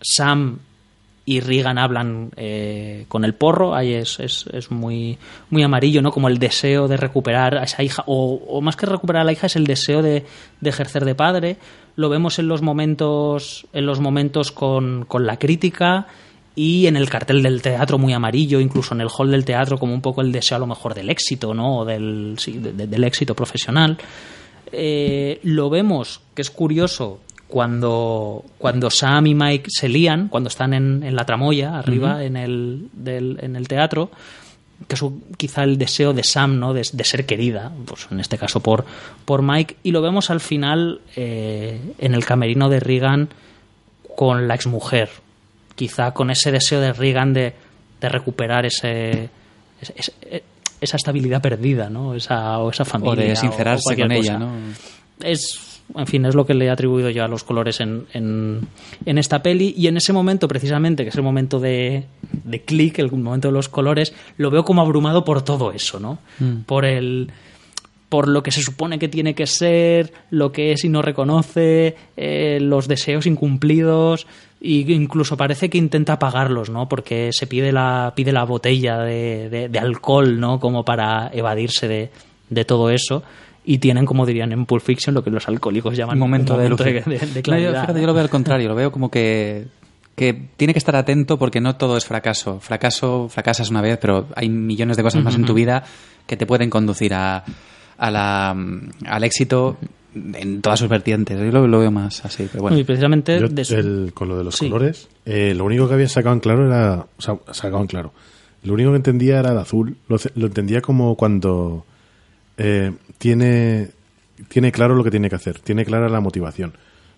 Sam 0.00 0.58
y 1.24 1.40
Regan 1.40 1.78
hablan 1.78 2.32
eh, 2.36 3.04
con 3.08 3.24
el 3.24 3.34
porro, 3.34 3.74
ahí 3.74 3.92
es, 3.92 4.18
es, 4.18 4.46
es 4.52 4.70
muy, 4.70 5.16
muy 5.50 5.62
amarillo, 5.62 6.02
¿no? 6.02 6.10
Como 6.10 6.28
el 6.28 6.38
deseo 6.38 6.88
de 6.88 6.96
recuperar 6.96 7.56
a 7.56 7.62
esa 7.62 7.82
hija, 7.82 8.02
o, 8.06 8.42
o 8.48 8.60
más 8.60 8.74
que 8.74 8.86
recuperar 8.86 9.22
a 9.22 9.24
la 9.24 9.32
hija, 9.32 9.46
es 9.46 9.54
el 9.54 9.66
deseo 9.66 10.02
de, 10.02 10.24
de 10.60 10.70
ejercer 10.70 11.04
de 11.04 11.14
padre. 11.14 11.56
Lo 11.94 12.08
vemos 12.08 12.38
en 12.38 12.48
los 12.48 12.62
momentos, 12.62 13.66
en 13.72 13.86
los 13.86 14.00
momentos 14.00 14.50
con, 14.50 15.04
con 15.06 15.24
la 15.24 15.38
crítica 15.38 16.08
y 16.62 16.86
en 16.86 16.96
el 16.96 17.08
cartel 17.08 17.42
del 17.42 17.62
teatro 17.62 17.96
muy 17.98 18.12
amarillo, 18.12 18.60
incluso 18.60 18.94
en 18.94 19.00
el 19.00 19.08
hall 19.16 19.30
del 19.30 19.44
teatro, 19.44 19.78
como 19.78 19.94
un 19.94 20.02
poco 20.02 20.20
el 20.20 20.30
deseo 20.32 20.56
a 20.56 20.60
lo 20.60 20.66
mejor 20.66 20.92
del 20.94 21.08
éxito, 21.08 21.54
¿no? 21.54 21.78
O 21.78 21.84
del, 21.86 22.34
sí, 22.38 22.58
de- 22.58 22.72
de- 22.72 22.86
del 22.86 23.04
éxito 23.04 23.34
profesional. 23.34 23.96
Eh, 24.72 25.40
lo 25.42 25.70
vemos, 25.70 26.20
que 26.34 26.42
es 26.42 26.50
curioso, 26.50 27.20
cuando, 27.48 28.44
cuando 28.58 28.90
Sam 28.90 29.26
y 29.26 29.34
Mike 29.34 29.68
se 29.68 29.88
lían, 29.88 30.28
cuando 30.28 30.48
están 30.48 30.72
en, 30.74 31.02
en 31.02 31.16
la 31.16 31.24
tramoya, 31.24 31.78
arriba 31.78 32.22
en, 32.24 32.36
el, 32.36 32.88
del- 32.92 33.38
en 33.42 33.56
el 33.56 33.66
teatro, 33.66 34.10
que 34.86 34.94
es 34.94 35.02
quizá 35.36 35.64
el 35.64 35.76
deseo 35.78 36.12
de 36.12 36.22
Sam, 36.24 36.58
¿no? 36.58 36.72
De, 36.74 36.82
de 36.92 37.04
ser 37.04 37.26
querida, 37.26 37.72
pues 37.86 38.06
en 38.10 38.20
este 38.20 38.38
caso 38.38 38.60
por, 38.60 38.84
por 39.24 39.42
Mike, 39.42 39.76
y 39.82 39.90
lo 39.92 40.00
vemos 40.02 40.30
al 40.30 40.40
final 40.40 41.00
eh, 41.16 41.80
en 41.98 42.14
el 42.14 42.24
camerino 42.24 42.68
de 42.68 42.80
Regan 42.80 43.28
con 44.16 44.46
la 44.46 44.54
exmujer, 44.54 45.08
quizá 45.74 46.12
con 46.12 46.30
ese 46.30 46.50
deseo 46.52 46.80
de 46.80 46.92
Regan 46.92 47.32
de, 47.32 47.54
de 48.00 48.08
recuperar 48.08 48.66
ese, 48.66 49.28
ese- 49.80 49.94
ese- 49.96 50.42
esa 50.80 50.96
estabilidad 50.96 51.42
perdida, 51.42 51.90
¿no? 51.90 52.14
Esa, 52.14 52.58
o 52.58 52.70
esa 52.70 52.84
familia. 52.84 53.12
O 53.12 53.16
de 53.16 53.36
sincerarse 53.36 53.94
con 53.96 54.12
ella, 54.12 54.34
cosa. 54.34 54.38
¿no? 54.38 54.52
Es, 55.22 55.82
en 55.94 56.06
fin, 56.06 56.24
es 56.24 56.34
lo 56.34 56.46
que 56.46 56.54
le 56.54 56.64
he 56.66 56.70
atribuido 56.70 57.10
yo 57.10 57.22
a 57.24 57.28
los 57.28 57.44
colores 57.44 57.80
en, 57.80 58.06
en, 58.14 58.60
en 59.04 59.18
esta 59.18 59.42
peli. 59.42 59.74
Y 59.76 59.88
en 59.88 59.98
ese 59.98 60.12
momento, 60.14 60.48
precisamente, 60.48 61.02
que 61.02 61.10
es 61.10 61.16
el 61.16 61.22
momento 61.22 61.60
de, 61.60 62.04
de 62.44 62.62
clic, 62.62 62.98
el 62.98 63.12
momento 63.12 63.48
de 63.48 63.52
los 63.52 63.68
colores, 63.68 64.14
lo 64.38 64.50
veo 64.50 64.64
como 64.64 64.80
abrumado 64.80 65.22
por 65.24 65.42
todo 65.42 65.72
eso, 65.72 66.00
¿no? 66.00 66.18
Por 66.64 66.84
el 66.86 67.30
por 68.08 68.26
lo 68.26 68.42
que 68.42 68.50
se 68.50 68.60
supone 68.62 68.98
que 68.98 69.06
tiene 69.08 69.34
que 69.36 69.46
ser, 69.46 70.12
lo 70.30 70.50
que 70.50 70.72
es 70.72 70.84
y 70.84 70.88
no 70.88 71.00
reconoce, 71.00 71.94
eh, 72.16 72.58
los 72.60 72.88
deseos 72.88 73.24
incumplidos, 73.26 74.26
y 74.60 74.92
incluso 74.92 75.36
parece 75.36 75.70
que 75.70 75.78
intenta 75.78 76.14
apagarlos, 76.14 76.68
¿no? 76.70 76.88
Porque 76.88 77.30
se 77.32 77.46
pide 77.46 77.72
la, 77.72 78.12
pide 78.14 78.32
la 78.32 78.44
botella 78.44 78.98
de, 78.98 79.48
de- 79.48 79.68
de 79.68 79.78
alcohol, 79.78 80.38
¿no? 80.38 80.60
Como 80.60 80.84
para 80.84 81.30
evadirse 81.32 81.88
de, 81.88 82.10
de 82.50 82.64
todo 82.64 82.90
eso. 82.90 83.22
Y 83.64 83.78
tienen, 83.78 84.04
como 84.06 84.26
dirían 84.26 84.52
en 84.52 84.66
Pulp 84.66 84.82
Fiction, 84.82 85.14
lo 85.14 85.22
que 85.24 85.30
los 85.30 85.46
alcohólicos 85.48 85.96
llaman 85.96 86.16
Un 86.16 86.20
momento, 86.20 86.56
de, 86.56 86.68
de, 86.68 86.74
de- 86.76 87.00
de 87.02 87.18
No, 87.18 87.34
yo, 87.36 87.42
claridad. 87.42 87.80
fíjate, 87.82 88.00
yo 88.00 88.06
lo 88.06 88.14
veo 88.14 88.22
al 88.22 88.30
contrario, 88.30 88.68
lo 88.68 88.74
veo 88.74 88.90
como 88.92 89.10
que, 89.10 89.66
que 90.14 90.48
tiene 90.56 90.72
que 90.74 90.78
estar 90.78 90.96
atento 90.96 91.38
porque 91.38 91.60
no 91.60 91.76
todo 91.76 91.96
es 91.96 92.04
fracaso. 92.04 92.58
Fracaso, 92.60 93.28
fracasas 93.28 93.70
una 93.70 93.80
vez, 93.82 93.98
pero 94.00 94.26
hay 94.34 94.48
millones 94.48 94.96
de 94.96 95.02
cosas 95.02 95.22
más 95.22 95.34
en 95.36 95.44
tu 95.46 95.54
vida 95.54 95.84
que 96.26 96.36
te 96.36 96.46
pueden 96.46 96.68
conducir 96.70 97.14
a, 97.14 97.44
a 97.98 98.10
la, 98.10 98.50
al 99.06 99.24
éxito 99.24 99.76
en 100.14 100.60
todas 100.62 100.78
sus 100.78 100.88
vertientes. 100.88 101.38
Yo 101.38 101.44
lo, 101.52 101.66
lo 101.66 101.78
veo 101.80 101.90
más 101.90 102.24
así, 102.24 102.48
pero 102.50 102.62
bueno. 102.62 102.78
Y 102.78 102.84
precisamente 102.84 103.38
Yo, 103.40 103.48
de 103.48 103.64
su- 103.64 103.74
el- 103.76 104.12
con 104.14 104.28
lo 104.28 104.38
de 104.38 104.44
los 104.44 104.56
Sí. 104.56 104.68
colores, 104.68 105.08
eh, 105.24 105.54
lo 105.56 105.64
único 105.64 105.86
que 105.88 105.94
había 105.94 106.08
sacado 106.08 106.34
en 106.34 106.40
claro 106.40 106.66
era. 106.66 107.06
O 107.16 107.22
sea, 107.22 107.36
sacado 107.52 107.80
en 107.80 107.86
claro. 107.86 108.12
Lo 108.62 108.74
único 108.74 108.90
que 108.90 108.96
entendía 108.96 109.40
era 109.40 109.52
el 109.52 109.58
azul. 109.58 109.96
Lo, 110.08 110.18
entendía 110.46 110.80
como 110.82 111.14
cuando 111.16 111.84
eh, 112.58 112.92
tiene, 113.18 113.88
tiene 114.48 114.70
claro 114.72 114.94
lo 114.94 115.02
que 115.04 115.10
tiene 115.10 115.30
que 115.30 115.36
hacer, 115.36 115.58
tiene 115.60 115.84
clara 115.84 116.08
la 116.08 116.20
motivación. 116.20 116.72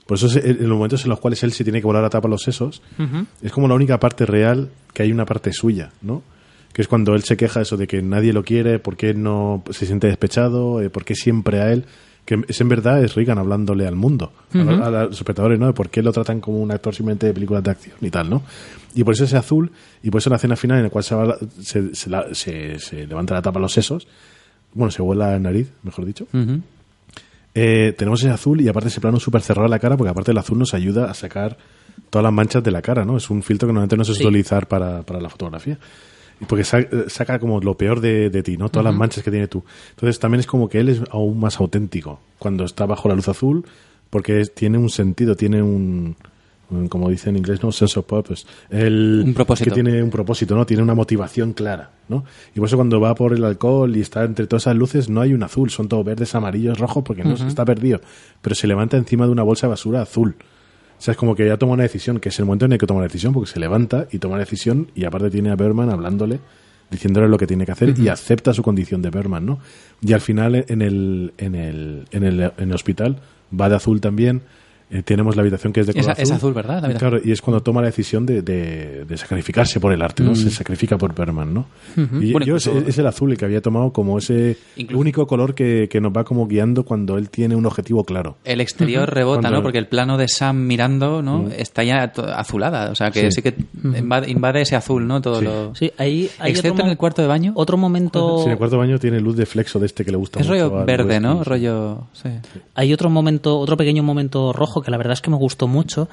Por 0.06 0.16
eso, 0.18 0.28
en 0.38 0.68
los 0.68 0.76
momentos 0.76 1.04
en 1.04 1.10
los 1.10 1.20
cuales 1.20 1.42
él 1.42 1.52
se 1.52 1.64
tiene 1.64 1.80
que 1.80 1.86
volar 1.86 2.04
a 2.04 2.10
tapa 2.10 2.28
los 2.28 2.42
sesos, 2.42 2.82
es 3.42 3.52
como 3.52 3.68
la 3.68 3.74
única 3.74 3.98
parte 3.98 4.26
real 4.26 4.68
que 4.92 5.02
hay 5.04 5.12
una 5.12 5.24
parte 5.24 5.52
suya, 5.52 5.90
¿no? 6.02 6.22
Que 6.72 6.82
es 6.82 6.88
cuando 6.88 7.14
él 7.14 7.22
se 7.22 7.36
queja 7.36 7.60
eso 7.60 7.76
de 7.76 7.86
que 7.86 8.02
nadie 8.02 8.32
lo 8.32 8.42
quiere, 8.44 8.78
por 8.78 8.96
qué 8.96 9.14
no 9.14 9.62
se 9.70 9.86
siente 9.86 10.08
despechado, 10.08 10.80
eh, 10.82 10.90
por 10.90 11.04
qué 11.04 11.14
siempre 11.14 11.60
a 11.60 11.72
él. 11.72 11.84
Que 12.24 12.40
es 12.46 12.60
en 12.60 12.68
verdad 12.68 13.02
es 13.02 13.14
Reagan 13.16 13.38
hablándole 13.38 13.86
al 13.86 13.96
mundo, 13.96 14.32
a 14.54 14.58
los- 14.58 14.80
a, 14.80 14.90
los 14.90 15.16
espectadores, 15.18 15.58
¿no? 15.58 15.66
De 15.66 15.72
por 15.72 15.90
qué 15.90 16.02
lo 16.02 16.12
tratan 16.12 16.40
como 16.40 16.60
un 16.60 16.70
actor 16.70 16.94
simplemente 16.94 17.26
de 17.26 17.34
películas 17.34 17.64
de 17.64 17.70
acción 17.72 17.96
y 18.00 18.10
tal, 18.10 18.30
¿no? 18.30 18.42
Y 18.94 19.02
por 19.02 19.14
eso 19.14 19.24
ese 19.24 19.36
azul, 19.36 19.72
y 20.02 20.10
por 20.10 20.20
eso 20.20 20.30
la 20.30 20.36
escena 20.36 20.54
final 20.54 20.78
en 20.78 20.84
la 20.84 20.90
cual 20.90 21.02
se, 21.02 21.14
va 21.16 21.24
la- 21.26 21.38
se, 21.60 21.94
se 21.94 22.08
la- 22.10 22.32
se- 22.34 22.78
se 22.78 23.06
levanta 23.06 23.34
la 23.34 23.42
tapa 23.42 23.58
a 23.58 23.62
los 23.62 23.72
sesos, 23.72 24.06
bueno, 24.74 24.90
se 24.92 25.02
vuela 25.02 25.32
la 25.32 25.38
nariz, 25.40 25.70
mejor 25.82 26.04
dicho, 26.04 26.26
eh, 27.54 27.94
tenemos 27.98 28.20
ese 28.22 28.30
azul 28.30 28.60
y 28.60 28.68
aparte 28.68 28.88
ese 28.88 29.00
plano 29.00 29.18
súper 29.20 29.42
cerrado 29.42 29.66
a 29.66 29.68
la 29.70 29.78
cara, 29.78 29.96
porque 29.96 30.10
aparte 30.10 30.30
el 30.30 30.38
azul 30.38 30.58
nos 30.58 30.72
ayuda 30.74 31.10
a 31.10 31.14
sacar 31.14 31.58
todas 32.08 32.22
las 32.22 32.32
manchas 32.32 32.62
de 32.62 32.70
la 32.70 32.80
cara, 32.80 33.04
¿no? 33.04 33.16
Es 33.16 33.28
un 33.30 33.42
filtro 33.42 33.66
que 33.68 33.72
normalmente 33.72 33.96
no 33.96 34.04
se 34.04 34.12
Sí. 34.14 34.22
suele 34.22 34.38
utilizar 34.38 34.66
para, 34.68 35.02
para 35.02 35.20
la 35.20 35.28
fotografía. 35.28 35.78
Porque 36.48 36.64
sa- 36.64 36.86
saca 37.08 37.38
como 37.38 37.60
lo 37.60 37.76
peor 37.76 38.00
de, 38.00 38.28
de 38.30 38.42
ti, 38.42 38.56
¿no? 38.56 38.68
Todas 38.68 38.84
las 38.84 38.94
manchas 38.94 39.22
que 39.24 39.30
tiene 39.30 39.48
tú. 39.48 39.64
Entonces 39.90 40.18
también 40.18 40.40
es 40.40 40.46
como 40.46 40.68
que 40.68 40.80
él 40.80 40.88
es 40.88 41.02
aún 41.10 41.38
más 41.38 41.60
auténtico 41.60 42.20
cuando 42.38 42.64
está 42.64 42.84
bajo 42.86 43.08
la 43.08 43.14
luz 43.14 43.28
azul, 43.28 43.64
porque 44.10 44.40
es- 44.40 44.54
tiene 44.54 44.78
un 44.78 44.90
sentido, 44.90 45.36
tiene 45.36 45.62
un, 45.62 46.16
un- 46.70 46.88
como 46.88 47.08
dice 47.10 47.30
en 47.30 47.36
inglés, 47.36 47.62
¿no? 47.62 47.70
Sense 47.70 47.98
of 47.98 48.06
purpose. 48.06 48.44
El, 48.70 49.22
Un 49.26 49.34
propósito. 49.34 49.70
Que 49.70 49.74
tiene 49.82 50.02
un 50.02 50.10
propósito, 50.10 50.56
¿no? 50.56 50.66
Tiene 50.66 50.82
una 50.82 50.94
motivación 50.94 51.52
clara, 51.52 51.90
¿no? 52.08 52.24
Y 52.54 52.58
por 52.58 52.66
eso 52.66 52.76
cuando 52.76 53.00
va 53.00 53.14
por 53.14 53.32
el 53.34 53.44
alcohol 53.44 53.94
y 53.96 54.00
está 54.00 54.24
entre 54.24 54.46
todas 54.46 54.64
esas 54.64 54.76
luces, 54.76 55.08
no 55.08 55.20
hay 55.20 55.34
un 55.34 55.42
azul, 55.44 55.70
son 55.70 55.88
todos 55.88 56.04
verdes, 56.04 56.34
amarillos, 56.34 56.78
rojos, 56.78 57.04
porque 57.04 57.22
no 57.24 57.34
está 57.34 57.64
perdido. 57.64 58.00
Pero 58.40 58.54
se 58.56 58.66
levanta 58.66 58.96
encima 58.96 59.26
de 59.26 59.32
una 59.32 59.42
bolsa 59.44 59.66
de 59.66 59.70
basura 59.70 60.02
azul. 60.02 60.34
O 61.02 61.04
sea, 61.04 61.12
es 61.12 61.18
como 61.18 61.34
que 61.34 61.44
ya 61.44 61.56
toma 61.56 61.72
una 61.72 61.82
decisión, 61.82 62.20
que 62.20 62.28
es 62.28 62.38
el 62.38 62.44
momento 62.44 62.64
en 62.64 62.70
el 62.74 62.78
que 62.78 62.86
toma 62.86 63.00
la 63.00 63.08
decisión, 63.08 63.32
porque 63.32 63.50
se 63.50 63.58
levanta 63.58 64.06
y 64.12 64.20
toma 64.20 64.36
la 64.36 64.44
decisión, 64.44 64.86
y 64.94 65.04
aparte 65.04 65.30
tiene 65.30 65.50
a 65.50 65.56
Berman 65.56 65.90
hablándole, 65.90 66.38
diciéndole 66.92 67.26
lo 67.26 67.38
que 67.38 67.48
tiene 67.48 67.66
que 67.66 67.72
hacer, 67.72 67.98
y 67.98 68.06
acepta 68.06 68.54
su 68.54 68.62
condición 68.62 69.02
de 69.02 69.10
Berman, 69.10 69.44
¿no? 69.44 69.58
Y 70.00 70.12
al 70.12 70.20
final, 70.20 70.64
en 70.68 70.80
el, 70.80 71.32
en 71.38 71.56
el, 71.56 72.04
en 72.12 72.22
el, 72.22 72.40
en 72.40 72.52
el 72.56 72.72
hospital, 72.72 73.16
va 73.52 73.68
de 73.68 73.74
azul 73.74 74.00
también. 74.00 74.42
Eh, 74.92 75.02
tenemos 75.02 75.34
la 75.36 75.42
habitación 75.42 75.72
que 75.72 75.80
es 75.80 75.86
de 75.86 75.94
color 75.94 76.10
Es- 76.12 76.18
es 76.18 76.30
azul, 76.30 76.52
¿verdad? 76.52 76.82
La. 76.82 76.94
Claro, 76.94 77.18
y 77.24 77.32
es 77.32 77.40
cuando 77.40 77.62
toma 77.62 77.80
la 77.80 77.86
decisión 77.88 78.26
de, 78.26 78.42
de- 78.42 79.04
de 79.06 79.16
sacrificarse 79.16 79.80
por 79.80 79.92
el 79.92 80.02
arte, 80.02 80.22
¿no? 80.22 80.34
Se 80.34 80.50
sacrifica 80.50 80.98
por 80.98 81.14
Berman, 81.14 81.52
¿no? 81.54 81.66
Y 81.96 82.32
Bueno, 82.32 82.46
yo, 82.46 82.56
incluso- 82.56 82.78
es, 82.78 82.88
es 82.88 82.98
el 82.98 83.06
azul 83.06 83.32
el 83.32 83.38
que 83.38 83.44
había 83.44 83.60
tomado 83.62 83.92
como 83.92 84.18
ese 84.18 84.56
Incluso- 84.76 85.00
único 85.00 85.26
color 85.26 85.54
que, 85.54 85.88
que 85.90 86.00
nos 86.00 86.12
va 86.12 86.24
como 86.24 86.46
guiando 86.46 86.84
cuando 86.84 87.16
él 87.18 87.30
tiene 87.30 87.56
un 87.56 87.66
objetivo 87.66 88.04
claro. 88.04 88.36
El 88.44 88.60
exterior 88.60 89.08
rebota, 89.12 89.40
Cuando- 89.42 89.58
¿no? 89.58 89.62
Porque 89.62 89.78
el 89.78 89.86
plano 89.88 90.18
de 90.18 90.28
Sam 90.28 90.66
mirando, 90.66 91.22
¿no? 91.22 91.48
Está 91.48 91.82
ya 91.84 92.12
azulada. 92.36 92.90
O 92.90 92.94
sea, 92.94 93.10
que 93.10 93.30
sí, 93.30 93.40
Sí. 93.40 93.42
que 93.42 93.54
invade, 93.98 94.30
invade 94.30 94.60
ese 94.62 94.76
azul, 94.76 95.06
¿no? 95.06 95.20
Todo 95.22 95.38
Sí. 95.38 95.44
lo... 95.44 95.74
Sí, 95.74 95.90
ahí 95.98 96.28
hay 96.38 96.50
Excepto 96.50 96.72
otro 96.74 96.84
en 96.84 96.90
el 96.90 96.96
cuarto 96.98 97.22
de 97.22 97.28
baño. 97.28 97.52
Otro 97.56 97.76
momento... 97.76 98.38
Sí, 98.40 98.44
en 98.46 98.52
el 98.52 98.58
cuarto 98.58 98.76
baño 98.78 98.98
tiene 98.98 99.20
luz 99.20 99.36
de 99.36 99.46
flexo 99.46 99.78
de 99.78 99.86
este 99.86 100.04
que 100.04 100.10
le 100.10 100.16
gusta 100.16 100.40
Es 100.40 100.46
mucho 100.46 100.62
rollo 100.68 100.78
al 100.80 100.84
verde, 100.86 101.20
¿no? 101.20 101.42
Rollo... 101.44 102.06
Sí. 102.12 102.28
Hay 102.74 102.92
otro 102.92 103.08
momento, 103.10 103.58
otro 103.58 103.76
pequeño 103.76 104.02
momento 104.02 104.52
rojo 104.52 104.81
que 104.82 104.90
la 104.90 104.96
verdad 104.96 105.12
es 105.14 105.20
que 105.20 105.30
me 105.30 105.36
gustó 105.36 105.68
mucho, 105.68 106.08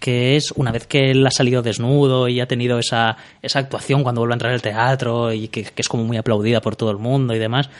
que 0.00 0.36
es 0.36 0.52
una 0.56 0.72
vez 0.72 0.86
que 0.86 1.10
él 1.12 1.26
ha 1.26 1.30
salido 1.30 1.62
desnudo 1.62 2.28
y 2.28 2.40
ha 2.40 2.46
tenido 2.46 2.78
esa, 2.78 3.16
esa 3.40 3.58
actuación 3.60 4.02
cuando 4.02 4.20
vuelve 4.20 4.34
a 4.34 4.36
entrar 4.36 4.52
al 4.52 4.62
teatro 4.62 5.32
y 5.32 5.48
que, 5.48 5.62
que 5.64 5.82
es 5.82 5.88
como 5.88 6.04
muy 6.04 6.16
aplaudida 6.16 6.60
por 6.60 6.74
todo 6.76 6.90
el 6.90 6.98
mundo 6.98 7.34
y 7.34 7.38
demás. 7.38 7.70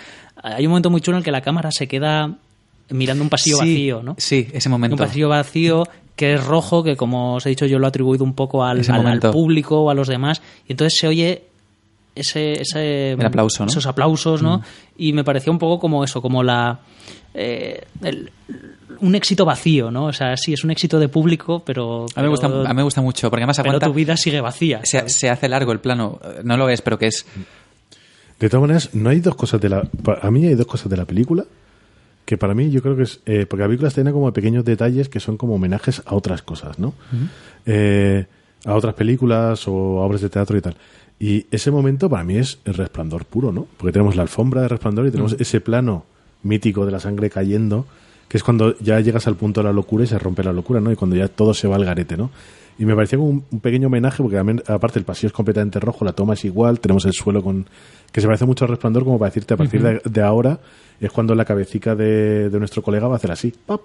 Hay 0.42 0.64
un 0.66 0.70
momento 0.70 0.90
muy 0.90 1.00
chulo 1.00 1.16
en 1.16 1.20
el 1.20 1.24
que 1.24 1.32
la 1.32 1.40
cámara 1.40 1.70
se 1.72 1.86
queda 1.88 2.34
mirando 2.90 3.22
un 3.24 3.30
pasillo 3.30 3.56
Sí, 3.58 3.62
vacío, 3.62 4.02
¿no? 4.02 4.14
sí, 4.18 4.48
ese 4.52 4.68
Un 4.68 4.72
momento. 4.72 4.96
pasillo 4.96 5.28
vacío 5.28 5.84
que 6.16 6.34
es 6.34 6.44
rojo, 6.44 6.84
que 6.84 6.94
como 6.96 7.34
os 7.36 7.46
he 7.46 7.48
dicho 7.48 7.64
yo 7.66 7.78
lo 7.78 7.86
he 7.86 7.88
atribuido 7.88 8.22
un 8.24 8.34
poco 8.34 8.64
al, 8.64 8.82
público 9.32 9.80
o 9.80 9.90
a 9.90 9.94
los 9.94 10.08
demás, 10.08 10.42
y 10.68 10.72
entonces 10.72 10.98
se 11.00 11.08
oye 11.08 11.42
ese, 12.14 12.60
ese 12.60 13.12
El 13.12 13.24
aplauso, 13.26 13.60
¿no? 13.64 13.66
Mm. 13.66 13.70
esos 13.70 13.86
aplausos, 13.86 14.42
¿no? 14.42 14.62
Y 14.98 15.12
me 15.14 15.24
pareció 15.24 15.50
un 15.50 15.58
poco 15.58 15.80
como 15.80 16.04
eso, 16.04 16.20
como 16.20 16.42
la 16.42 16.80
eh, 17.34 17.84
el- 18.02 18.30
un 19.02 19.14
éxito 19.14 19.44
vacío, 19.44 19.90
¿no? 19.90 20.06
O 20.06 20.12
sea, 20.12 20.36
sí, 20.36 20.52
es 20.54 20.64
un 20.64 20.70
éxito 20.70 20.98
de 20.98 21.08
público, 21.08 21.62
pero... 21.64 22.06
A 22.14 22.20
mí, 22.20 22.24
me 22.24 22.28
gusta, 22.30 22.48
pero- 22.48 22.66
a 22.66 22.68
mí 22.70 22.74
me 22.74 22.82
gusta 22.82 23.00
mucho, 23.02 23.28
porque 23.30 23.42
además 23.42 23.60
pero 23.62 23.78
tu 23.78 23.92
vida 23.92 24.16
sigue 24.16 24.40
vacía. 24.40 24.80
Se, 24.84 25.08
se 25.08 25.28
hace 25.28 25.48
largo 25.48 25.72
el 25.72 25.80
plano. 25.80 26.18
No 26.44 26.56
lo 26.56 26.68
es, 26.68 26.80
pero 26.82 26.98
que 26.98 27.08
es... 27.08 27.26
De 28.40 28.48
todas 28.48 28.62
maneras, 28.62 28.90
no 28.94 29.10
hay 29.10 29.20
dos 29.20 29.36
cosas 29.36 29.60
de 29.60 29.68
la. 29.68 29.88
A 30.20 30.30
mí 30.32 30.46
hay 30.46 30.54
dos 30.56 30.66
cosas 30.66 30.88
de 30.90 30.96
la 30.96 31.04
película 31.04 31.44
que 32.24 32.36
para 32.36 32.54
mí 32.54 32.70
yo 32.70 32.82
creo 32.82 32.96
que 32.96 33.02
es. 33.04 33.20
eh, 33.26 33.46
porque 33.48 33.60
la 33.62 33.68
película 33.68 33.88
está 33.88 34.00
llena 34.00 34.10
como 34.12 34.26
de 34.26 34.32
pequeños 34.32 34.64
detalles 34.64 35.08
que 35.08 35.20
son 35.20 35.36
como 35.36 35.54
homenajes 35.54 36.02
a 36.06 36.14
otras 36.16 36.42
cosas, 36.42 36.78
¿no? 36.80 36.92
Eh, 37.66 38.26
a 38.64 38.74
otras 38.74 38.94
películas 38.94 39.66
o 39.68 40.00
a 40.00 40.06
obras 40.06 40.20
de 40.22 40.28
teatro 40.28 40.56
y 40.56 40.60
tal. 40.60 40.76
Y 41.20 41.46
ese 41.52 41.70
momento 41.70 42.08
para 42.10 42.24
mí 42.24 42.36
es 42.36 42.58
el 42.64 42.74
resplandor 42.74 43.24
puro, 43.26 43.52
¿no? 43.52 43.66
Porque 43.76 43.92
tenemos 43.92 44.16
la 44.16 44.22
alfombra 44.22 44.62
de 44.62 44.68
resplandor 44.68 45.06
y 45.06 45.10
tenemos 45.12 45.36
ese 45.38 45.60
plano 45.60 46.04
mítico 46.42 46.84
de 46.84 46.90
la 46.92 46.98
sangre 47.00 47.30
cayendo, 47.30 47.86
que 48.32 48.38
es 48.38 48.42
cuando 48.42 48.74
ya 48.78 48.98
llegas 49.00 49.26
al 49.26 49.36
punto 49.36 49.60
de 49.60 49.66
la 49.66 49.74
locura 49.74 50.04
y 50.04 50.06
se 50.06 50.18
rompe 50.18 50.42
la 50.42 50.54
locura, 50.54 50.80
¿no? 50.80 50.90
Y 50.90 50.96
cuando 50.96 51.16
ya 51.16 51.28
todo 51.28 51.52
se 51.52 51.68
va 51.68 51.76
al 51.76 51.84
garete, 51.84 52.16
¿no? 52.16 52.30
Y 52.78 52.86
me 52.86 52.94
parecía 52.94 53.18
como 53.18 53.28
un, 53.30 53.44
un 53.50 53.60
pequeño 53.60 53.88
homenaje, 53.88 54.22
porque 54.22 54.36
también, 54.38 54.62
aparte 54.66 54.98
el 54.98 55.04
pasillo 55.04 55.26
es 55.26 55.32
completamente 55.34 55.78
rojo, 55.78 56.02
la 56.06 56.14
toma 56.14 56.32
es 56.32 56.42
igual, 56.46 56.80
tenemos 56.80 57.04
el 57.04 57.12
suelo 57.12 57.42
con 57.42 57.66
que 58.10 58.22
se 58.22 58.26
parece 58.26 58.46
mucho 58.46 58.64
al 58.64 58.70
resplandor, 58.70 59.04
como 59.04 59.18
para 59.18 59.28
decirte, 59.28 59.52
a 59.52 59.56
partir 59.58 59.82
de, 59.82 60.00
de 60.02 60.22
ahora 60.22 60.58
es 60.98 61.12
cuando 61.12 61.34
la 61.34 61.44
cabecita 61.44 61.94
de, 61.94 62.48
de 62.48 62.58
nuestro 62.58 62.80
colega 62.80 63.06
va 63.06 63.14
a 63.14 63.16
hacer 63.16 63.30
así, 63.32 63.52
¡pop! 63.66 63.82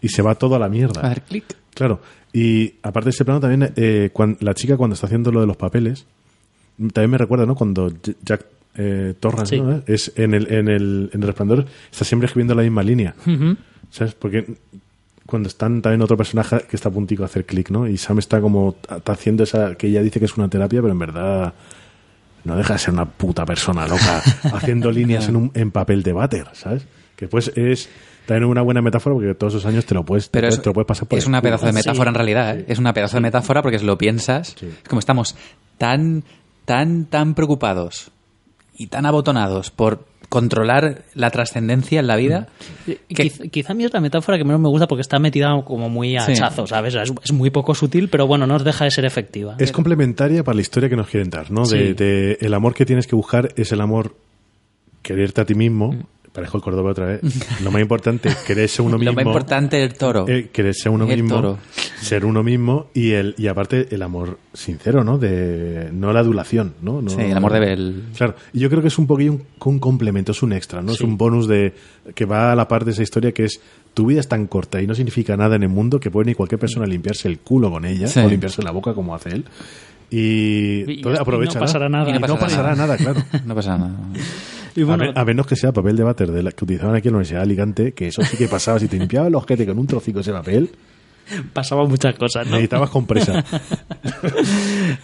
y 0.00 0.08
se 0.10 0.22
va 0.22 0.36
todo 0.36 0.54
a 0.54 0.58
la 0.60 0.68
mierda. 0.68 1.00
A 1.00 1.08
ver, 1.08 1.22
clic. 1.22 1.44
Claro, 1.74 2.00
y 2.32 2.74
aparte 2.84 3.06
de 3.06 3.10
ese 3.10 3.24
plano 3.24 3.40
también, 3.40 3.72
eh, 3.74 4.10
cuan- 4.12 4.36
la 4.40 4.54
chica 4.54 4.76
cuando 4.76 4.94
está 4.94 5.06
haciendo 5.06 5.32
lo 5.32 5.40
de 5.40 5.46
los 5.48 5.56
papeles, 5.56 6.06
también 6.92 7.10
me 7.10 7.18
recuerda, 7.18 7.44
¿no? 7.46 7.56
Cuando 7.56 7.92
Jack 8.24 8.46
eh, 8.76 9.14
Torrance, 9.18 9.56
Sí. 9.56 9.60
¿no? 9.60 9.82
Es 9.86 10.12
en 10.14 10.34
el, 10.34 10.52
en, 10.52 10.68
el, 10.68 11.10
en 11.12 11.20
el 11.22 11.26
resplandor, 11.26 11.66
está 11.90 12.04
siempre 12.04 12.26
escribiendo 12.26 12.54
la 12.54 12.62
misma 12.62 12.82
línea. 12.84 13.14
Ujú. 13.26 13.56
¿Sabes? 13.90 14.14
Porque 14.14 14.46
cuando 15.26 15.48
están 15.48 15.82
también 15.82 16.02
otro 16.02 16.16
personaje 16.16 16.60
que 16.68 16.76
está 16.76 16.88
a 16.88 16.92
puntico 16.92 17.22
a 17.22 17.26
hacer 17.26 17.44
clic, 17.44 17.70
¿no? 17.70 17.86
Y 17.86 17.96
Sam 17.98 18.18
está 18.18 18.40
como 18.40 18.76
está 18.90 19.12
haciendo 19.12 19.44
esa 19.44 19.74
que 19.74 19.88
ella 19.88 20.02
dice 20.02 20.18
que 20.18 20.26
es 20.26 20.36
una 20.36 20.48
terapia, 20.48 20.80
pero 20.80 20.92
en 20.92 20.98
verdad 20.98 21.54
no 22.44 22.56
deja 22.56 22.74
de 22.74 22.78
ser 22.78 22.94
una 22.94 23.04
puta 23.04 23.44
persona 23.44 23.86
loca 23.86 24.22
haciendo 24.54 24.90
líneas 24.90 25.28
en, 25.28 25.36
un, 25.36 25.50
en 25.54 25.70
papel 25.70 26.02
de 26.02 26.12
váter, 26.12 26.46
¿sabes? 26.52 26.86
Que 27.16 27.28
pues 27.28 27.48
es 27.56 27.88
también 28.26 28.44
una 28.48 28.62
buena 28.62 28.80
metáfora 28.80 29.14
porque 29.14 29.34
todos 29.34 29.54
esos 29.54 29.66
años 29.66 29.84
te 29.86 29.94
lo 29.94 30.04
puedes, 30.04 30.26
te 30.26 30.32
Pero 30.32 30.44
puedes- 30.46 30.54
es, 30.56 30.62
te 30.62 30.68
lo 30.70 30.72
puedes 30.74 30.86
pasar 30.86 31.08
por 31.08 31.18
es 31.18 31.26
una 31.26 31.42
pedazo 31.42 31.66
de 31.66 31.72
metáfora 31.72 32.04
Sí. 32.04 32.08
en 32.08 32.14
realidad. 32.14 32.58
¿eh? 32.58 32.64
Es 32.68 32.78
una 32.78 32.92
pedazo 32.94 33.16
de 33.16 33.20
metáfora 33.22 33.60
porque 33.62 33.78
si 33.78 33.84
lo 33.86 33.98
piensas, 33.98 34.54
Sí. 34.58 34.66
es 34.66 34.88
como 34.88 34.98
estamos 35.00 35.34
tan, 35.78 36.24
tan, 36.64 37.06
tan 37.06 37.34
preocupados 37.34 38.10
y 38.76 38.86
tan 38.86 39.04
abotonados 39.06 39.70
por 39.70 40.04
controlar 40.28 41.02
la 41.14 41.30
trascendencia 41.30 42.00
en 42.00 42.06
la 42.06 42.16
vida. 42.16 42.48
Y 42.86 43.14
que- 43.14 43.22
Quizá, 43.24 43.44
quizá 43.48 43.72
a 43.72 43.74
mí 43.74 43.84
es 43.84 43.92
la 43.92 44.00
metáfora 44.00 44.36
que 44.36 44.44
menos 44.44 44.60
me 44.60 44.68
gusta 44.68 44.86
porque 44.86 45.00
está 45.00 45.18
metida 45.18 45.48
como 45.64 45.88
muy 45.88 46.16
a 46.16 46.20
Sí. 46.20 46.32
hachazo, 46.32 46.66
¿sabes? 46.66 46.94
Es, 46.94 47.12
es 47.24 47.32
muy 47.32 47.50
poco 47.50 47.74
sutil, 47.74 48.08
pero 48.08 48.26
bueno, 48.26 48.46
no 48.46 48.56
os 48.56 48.64
deja 48.64 48.84
de 48.84 48.90
ser 48.90 49.04
efectiva. 49.06 49.56
Es 49.58 49.72
complementaria 49.72 50.44
para 50.44 50.56
la 50.56 50.60
historia 50.60 50.88
que 50.88 50.96
nos 50.96 51.08
quieren 51.08 51.30
dar, 51.30 51.50
¿no? 51.50 51.66
De, 51.66 51.94
de 51.94 52.38
el 52.40 52.52
amor 52.54 52.74
que 52.74 52.84
tienes 52.84 53.06
que 53.06 53.16
buscar 53.16 53.48
es 53.56 53.72
el 53.72 53.80
amor 53.80 54.14
quererte 55.02 55.40
a 55.40 55.44
ti 55.44 55.54
mismo. 55.54 55.92
Mm. 55.92 56.02
Parejo 56.32 56.58
el 56.58 56.62
Córdoba 56.62 56.90
otra 56.92 57.06
vez. 57.06 57.20
Lo 57.62 57.70
más 57.70 57.80
importante, 57.82 58.30
quererse 58.46 58.82
uno 58.82 58.98
mismo. 58.98 59.10
Lo 59.12 59.16
más 59.16 59.24
importante 59.26 59.82
el 59.82 59.94
toro. 59.94 60.26
Eh, 60.28 60.50
quererse 60.52 60.88
a 60.88 60.92
uno 60.92 61.06
El 61.08 61.22
mismo, 61.22 61.36
toro. 61.36 61.58
ser 62.00 62.24
uno 62.24 62.42
mismo 62.42 62.90
y 62.94 63.12
el 63.12 63.34
y 63.38 63.46
aparte 63.48 63.88
el 63.94 64.02
amor 64.02 64.38
sincero, 64.52 65.02
¿no? 65.04 65.18
De 65.18 65.88
no 65.92 66.12
la 66.12 66.20
adulación, 66.20 66.74
¿no? 66.82 67.00
No- 67.02 67.10
Sí, 67.10 67.20
el 67.22 67.36
amor 67.36 67.52
de 67.54 67.72
el- 67.72 68.02
Claro, 68.16 68.34
y 68.52 68.60
yo 68.60 68.68
creo 68.70 68.82
que 68.82 68.88
es 68.88 68.98
un 68.98 69.06
poquillo 69.06 69.32
un, 69.32 69.42
un 69.64 69.78
complemento, 69.78 70.32
es 70.32 70.42
un 70.42 70.52
extra, 70.52 70.80
¿no? 70.82 70.92
Es 70.92 71.00
un 71.00 71.16
bonus 71.16 71.48
de 71.48 71.74
que 72.14 72.24
va 72.24 72.52
a 72.52 72.54
la 72.54 72.68
par 72.68 72.84
de 72.84 72.92
esa 72.92 73.02
historia 73.02 73.32
que 73.32 73.44
es 73.44 73.60
tu 73.94 74.06
vida 74.06 74.20
es 74.20 74.28
tan 74.28 74.46
corta 74.46 74.80
y 74.80 74.86
no 74.86 74.94
significa 74.94 75.36
nada 75.36 75.56
en 75.56 75.62
el 75.64 75.68
mundo 75.70 75.98
que 75.98 76.10
puede 76.10 76.26
ni 76.26 76.34
cualquier 76.34 76.58
persona 76.60 76.86
limpiarse 76.86 77.26
el 77.26 77.38
culo 77.40 77.70
con 77.70 77.84
ella 77.84 78.06
Sí. 78.06 78.20
o 78.20 78.28
limpiarse 78.28 78.62
la 78.62 78.70
boca 78.70 78.94
como 78.94 79.14
hace 79.14 79.30
él. 79.30 79.44
Y, 80.10 81.00
Y- 81.00 81.02
aprovecha 81.18 81.54
no 81.58 81.66
pasará 81.66 81.88
nada. 81.88 82.08
Y 82.10 82.18
no 82.18 82.38
pasará, 82.38 82.74
nada, 82.74 82.96
claro. 82.96 83.20
No 83.44 83.54
pasa 83.54 83.76
nada. 83.76 83.92
Y 84.78 84.82
bueno, 84.84 85.04
a, 85.04 85.06
ver- 85.08 85.18
a 85.18 85.24
menos 85.24 85.46
que 85.46 85.56
sea 85.56 85.72
papel 85.72 85.96
de 85.96 86.04
váter 86.04 86.30
de 86.30 86.42
la 86.42 86.52
que 86.52 86.64
utilizaban 86.64 86.94
aquí 86.96 87.08
en 87.08 87.12
la 87.12 87.18
Universidad 87.18 87.40
de 87.40 87.44
Alicante, 87.44 87.92
que 87.92 88.08
eso 88.08 88.22
sí 88.22 88.36
que 88.36 88.48
pasaba. 88.48 88.78
Si 88.78 88.88
te 88.88 88.98
limpiaba 88.98 89.28
el 89.28 89.34
ojete 89.34 89.66
con 89.66 89.78
un 89.78 89.86
trocico 89.86 90.20
ese 90.20 90.32
papel, 90.32 90.70
pasaban 91.52 91.88
muchas 91.88 92.14
cosas, 92.14 92.46
¿no? 92.46 92.52
necesitabas 92.52 92.90
compresa. 92.90 93.44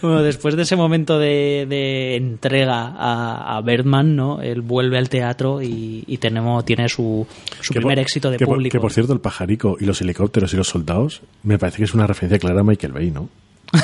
Bueno, 0.01 0.23
después 0.23 0.55
de 0.55 0.63
ese 0.63 0.75
momento 0.75 1.19
de, 1.19 1.65
de 1.69 2.15
entrega 2.15 2.93
a, 2.97 3.57
a 3.57 3.61
Bergman, 3.61 4.15
¿no? 4.15 4.41
Él 4.41 4.61
vuelve 4.61 4.97
al 4.97 5.09
teatro 5.09 5.61
y, 5.61 6.03
y 6.07 6.17
tenemos, 6.17 6.65
tiene 6.65 6.89
su, 6.89 7.25
su 7.61 7.73
primer 7.73 7.95
por- 7.97 8.01
éxito 8.01 8.31
de 8.31 8.37
que 8.37 8.45
por- 8.45 8.55
público. 8.55 8.71
que 8.73 8.79
por 8.79 8.91
cierto, 8.91 9.13
el 9.13 9.19
pajarico 9.19 9.77
y 9.79 9.85
los 9.85 10.01
helicópteros 10.01 10.53
y 10.53 10.57
los 10.57 10.67
soldados, 10.67 11.21
me 11.43 11.57
parece 11.57 11.77
que 11.77 11.83
es 11.83 11.93
una 11.93 12.07
referencia 12.07 12.39
clara 12.39 12.61
a 12.61 12.63
Michael 12.63 12.93
Bay, 12.93 13.11
¿no? 13.11 13.29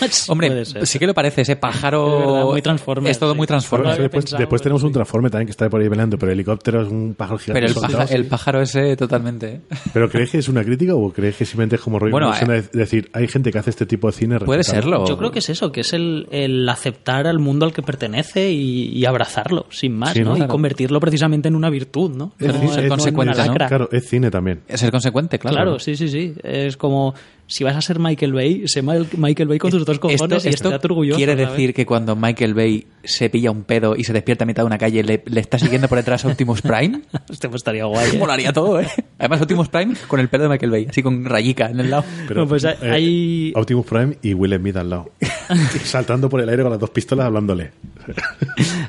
Hombre, 0.28 0.48
Puede 0.48 0.64
ser. 0.64 0.86
sí 0.86 0.98
que 0.98 1.06
lo 1.06 1.14
parece, 1.14 1.42
ese 1.42 1.56
pájaro. 1.56 2.06
Es 2.20 2.26
verdad, 2.26 2.44
muy 2.44 2.62
Transformers, 2.62 3.10
Es 3.10 3.18
todo 3.18 3.32
sí. 3.32 3.36
muy 3.36 3.46
Transformers. 3.46 3.94
había 3.94 4.08
después, 4.38 4.62
tenemos 4.62 4.82
un 4.82 4.90
sí. 4.90 4.94
transforme 4.94 5.30
también 5.30 5.46
que 5.46 5.50
está 5.52 5.68
por 5.68 5.80
ahí 5.80 5.88
peleando, 5.88 6.18
pero 6.18 6.32
el 6.32 6.36
helicóptero 6.38 6.82
es 6.82 6.88
un 6.88 7.14
pájaro 7.14 7.38
gigante. 7.38 7.60
Pero 7.60 7.66
el, 7.86 7.92
paja- 7.92 8.14
el 8.14 8.22
sí. 8.24 8.28
pájaro 8.30 8.62
ese 8.62 8.96
totalmente. 8.96 9.46
¿eh? 9.54 9.60
¿Pero 9.92 10.08
crees 10.08 10.30
que 10.30 10.38
es 10.38 10.48
una 10.48 10.64
crítica 10.64 10.94
o 10.94 11.12
crees 11.12 11.36
que 11.36 11.44
simplemente 11.44 11.76
es 11.76 11.82
como 11.82 11.98
rollo 11.98 12.12
Bueno, 12.12 12.32
eh, 12.34 12.44
de 12.72 12.78
decir, 12.78 13.10
hay 13.12 13.28
gente 13.28 13.50
que 13.52 13.58
hace 13.58 13.70
este 13.70 13.86
tipo 13.86 14.06
de 14.08 14.12
cine? 14.12 14.38
Puede 14.40 14.64
serlo. 14.64 15.06
Yo 15.06 15.16
creo 15.16 15.30
que 15.30 15.38
es 15.40 15.48
eso, 15.50 15.72
que 15.72 15.80
es 15.80 15.92
el, 15.92 16.28
el 16.30 16.68
aceptar 16.68 17.26
al 17.26 17.38
mundo 17.38 17.66
al 17.66 17.72
que 17.72 17.82
pertenece 17.82 18.50
y, 18.50 18.88
y 18.88 19.04
abrazarlo, 19.04 19.66
sin 19.70 19.96
más, 19.96 20.12
Sí, 20.12 20.20
¿no? 20.20 20.36
¿no? 20.36 20.44
Y 20.44 20.48
convertirlo 20.48 21.00
precisamente 21.00 21.48
en 21.48 21.56
una 21.56 21.70
virtud, 21.70 22.10
¿no? 22.16 22.32
Es 22.38 22.46
en 22.54 22.56
una 22.56 22.88
consecuente, 22.88 23.46
¿no? 23.46 23.54
Claro, 23.54 23.88
es 23.92 24.08
cine 24.08 24.30
también. 24.30 24.60
Es 24.68 24.80
ser 24.80 24.90
consecuente, 24.90 25.38
claro. 25.38 25.56
Claro, 25.56 25.78
sí, 25.78 25.96
sí, 25.96 26.08
sí. 26.08 26.34
Es 26.42 26.76
como 26.76 27.14
si 27.48 27.62
vas 27.64 27.76
a 27.76 27.80
ser 27.82 27.98
Michael 27.98 28.32
Bay, 28.32 28.66
sé 28.66 28.82
Michael 28.82 29.48
Bay 29.48 29.58
con 29.58 29.70
tus 29.70 29.84
dos 29.84 29.98
cojones 29.98 30.20
Esto, 30.44 30.48
y 30.48 30.52
esto 30.52 30.80
orgulloso. 30.82 31.16
quiere 31.16 31.34
¿sabes? 31.34 31.50
decir 31.50 31.72
que 31.74 31.86
cuando 31.86 32.16
Michael 32.16 32.54
Bay 32.54 32.86
se 33.04 33.30
pilla 33.30 33.50
un 33.52 33.62
pedo 33.62 33.94
y 33.96 34.02
se 34.04 34.12
despierta 34.12 34.44
a 34.44 34.46
mitad 34.46 34.62
de 34.62 34.66
una 34.66 34.78
calle, 34.78 35.02
le, 35.04 35.22
le 35.26 35.40
está 35.40 35.58
siguiendo 35.58 35.86
por 35.88 35.96
detrás 35.98 36.24
a 36.24 36.28
Optimus 36.28 36.60
Prime. 36.62 37.02
Este 37.30 37.48
pues 37.48 37.60
estaría 37.60 37.84
guay. 37.84 38.10
¿eh? 38.14 38.18
Molaría 38.18 38.52
todo, 38.52 38.80
¿eh? 38.80 38.88
Además, 39.18 39.42
Optimus 39.42 39.68
Prime 39.68 39.94
con 40.08 40.18
el 40.20 40.28
pelo 40.28 40.44
de 40.44 40.48
Michael 40.50 40.70
Bay, 40.72 40.86
así 40.88 41.02
con 41.02 41.24
rayica 41.24 41.66
en 41.70 41.80
el 41.80 41.90
lado. 41.90 42.04
Pero, 42.28 42.42
No, 42.42 42.48
pues 42.48 42.64
hay- 42.64 42.76
eh, 42.82 42.90
hay- 42.90 43.52
Optimus 43.54 43.86
Prime 43.86 44.18
y 44.22 44.34
Will 44.34 44.54
Smith 44.58 44.76
al 44.76 44.90
lado. 44.90 45.10
Saltando 45.84 46.28
por 46.28 46.40
el 46.40 46.48
aire 46.48 46.62
con 46.62 46.70
las 46.72 46.80
dos 46.80 46.90
pistolas 46.90 47.26
hablándole. 47.26 47.70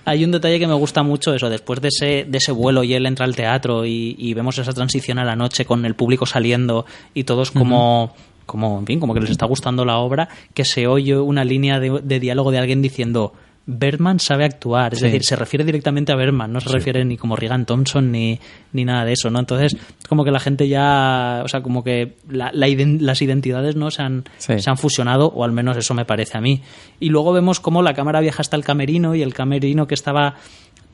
Hay 0.05 0.23
un 0.23 0.31
detalle 0.31 0.59
que 0.59 0.67
me 0.67 0.73
gusta 0.73 1.03
mucho, 1.03 1.33
eso, 1.33 1.49
después 1.49 1.81
de 1.81 1.89
ese, 1.89 2.25
de 2.27 2.37
ese 2.37 2.51
vuelo 2.51 2.83
y 2.83 2.93
él 2.93 3.05
entra 3.05 3.25
al 3.25 3.35
teatro 3.35 3.85
y, 3.85 4.15
y 4.17 4.33
vemos 4.33 4.57
esa 4.57 4.73
transición 4.73 5.19
a 5.19 5.25
la 5.25 5.35
noche 5.35 5.65
con 5.65 5.85
el 5.85 5.95
público 5.95 6.25
saliendo 6.25 6.85
y 7.13 7.23
todos 7.23 7.51
como, 7.51 8.15
como, 8.47 8.79
en 8.79 8.87
fin, 8.87 8.99
como 8.99 9.13
que 9.13 9.19
les 9.19 9.29
está 9.29 9.45
gustando 9.45 9.85
la 9.85 9.97
obra, 9.97 10.27
que 10.55 10.65
se 10.65 10.87
oye 10.87 11.15
una 11.19 11.43
línea 11.45 11.79
de, 11.79 12.01
de 12.03 12.19
diálogo 12.19 12.49
de 12.49 12.57
alguien 12.57 12.81
diciendo 12.81 13.33
Berman 13.69 14.21
sabe 14.21 14.45
actuar, 14.45 14.93
es 14.93 14.99
Sí. 14.99 15.05
decir, 15.07 15.25
se 15.25 15.35
refiere 15.35 15.65
directamente 15.65 16.13
a 16.13 16.15
Berman, 16.15 16.53
no 16.53 16.61
se 16.61 16.69
refiere 16.69 17.03
ni 17.03 17.17
como 17.17 17.35
Regan 17.35 17.65
Thompson 17.65 18.13
ni, 18.13 18.39
ni 18.71 18.85
nada 18.85 19.03
de 19.03 19.11
eso, 19.11 19.29
¿no? 19.29 19.39
Entonces, 19.39 19.75
como 20.07 20.23
que 20.23 20.31
la 20.31 20.39
gente 20.39 20.69
ya, 20.69 21.41
o 21.43 21.49
sea, 21.49 21.61
como 21.61 21.83
que 21.83 22.15
la- 22.29 22.49
la 22.53 22.67
las 23.01 23.21
identidades 23.21 23.75
no 23.75 23.91
se 23.91 24.01
han, 24.03 24.23
Sí. 24.37 24.57
se 24.59 24.69
han 24.69 24.77
fusionado, 24.77 25.27
o 25.27 25.43
al 25.43 25.51
menos 25.51 25.75
eso 25.75 25.93
me 25.93 26.05
parece 26.05 26.37
a 26.37 26.41
mí. 26.41 26.61
Y 27.01 27.09
luego 27.09 27.33
vemos 27.33 27.59
cómo 27.59 27.81
la 27.81 27.93
cámara 27.93 28.21
viaja 28.21 28.41
hasta 28.41 28.55
el 28.55 28.63
camerino 28.63 29.15
y 29.15 29.21
el 29.21 29.33
camerino 29.33 29.85
que 29.85 29.95
estaba 29.95 30.35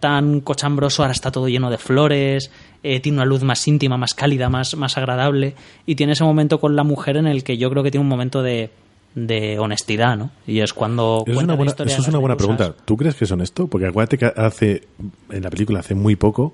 tan 0.04 0.42
cochambroso 0.42 1.02
ahora 1.02 1.14
está 1.14 1.32
todo 1.32 1.48
lleno 1.48 1.70
de 1.70 1.78
flores, 1.78 2.52
eh, 2.84 3.00
tiene 3.00 3.20
una 3.20 3.26
luz 3.26 3.42
más 3.44 3.66
íntima, 3.70 3.96
más 3.96 4.14
cálida, 4.14 4.50
más, 4.50 4.76
más 4.76 4.98
agradable 4.98 5.56
y 5.86 5.96
tiene 5.96 6.12
ese 6.12 6.26
momento 6.26 6.60
con 6.60 6.76
la 6.76 6.84
mujer 6.84 7.16
en 7.16 7.26
el 7.26 7.46
que 7.46 7.58
yo 7.58 7.70
creo 7.70 7.84
que 7.84 7.90
tiene 7.90 8.02
un 8.02 8.10
momento 8.10 8.44
de, 8.44 8.70
de 9.16 9.58
honestidad, 9.60 10.18
¿no? 10.18 10.32
Y 10.46 10.60
es 10.60 10.74
cuando... 10.74 11.24
Eso 11.26 11.32
es 11.32 11.36
cuenta 11.38 11.54
una 11.54 11.56
buena, 11.56 11.70
historia 11.72 11.94
eso 11.94 12.02
es 12.02 12.08
una 12.10 12.18
buena 12.18 12.36
pregunta. 12.36 12.76
¿Tú 12.84 12.98
crees 12.98 13.16
que 13.16 13.24
es 13.24 13.32
honesto? 13.32 13.68
Porque 13.68 13.88
acuérdate 13.88 14.18
que 14.18 14.26
hace, 14.26 14.84
en 15.32 15.42
la 15.42 15.50
película 15.50 15.80
hace 15.80 15.96
muy 15.96 16.18
poco, 16.18 16.54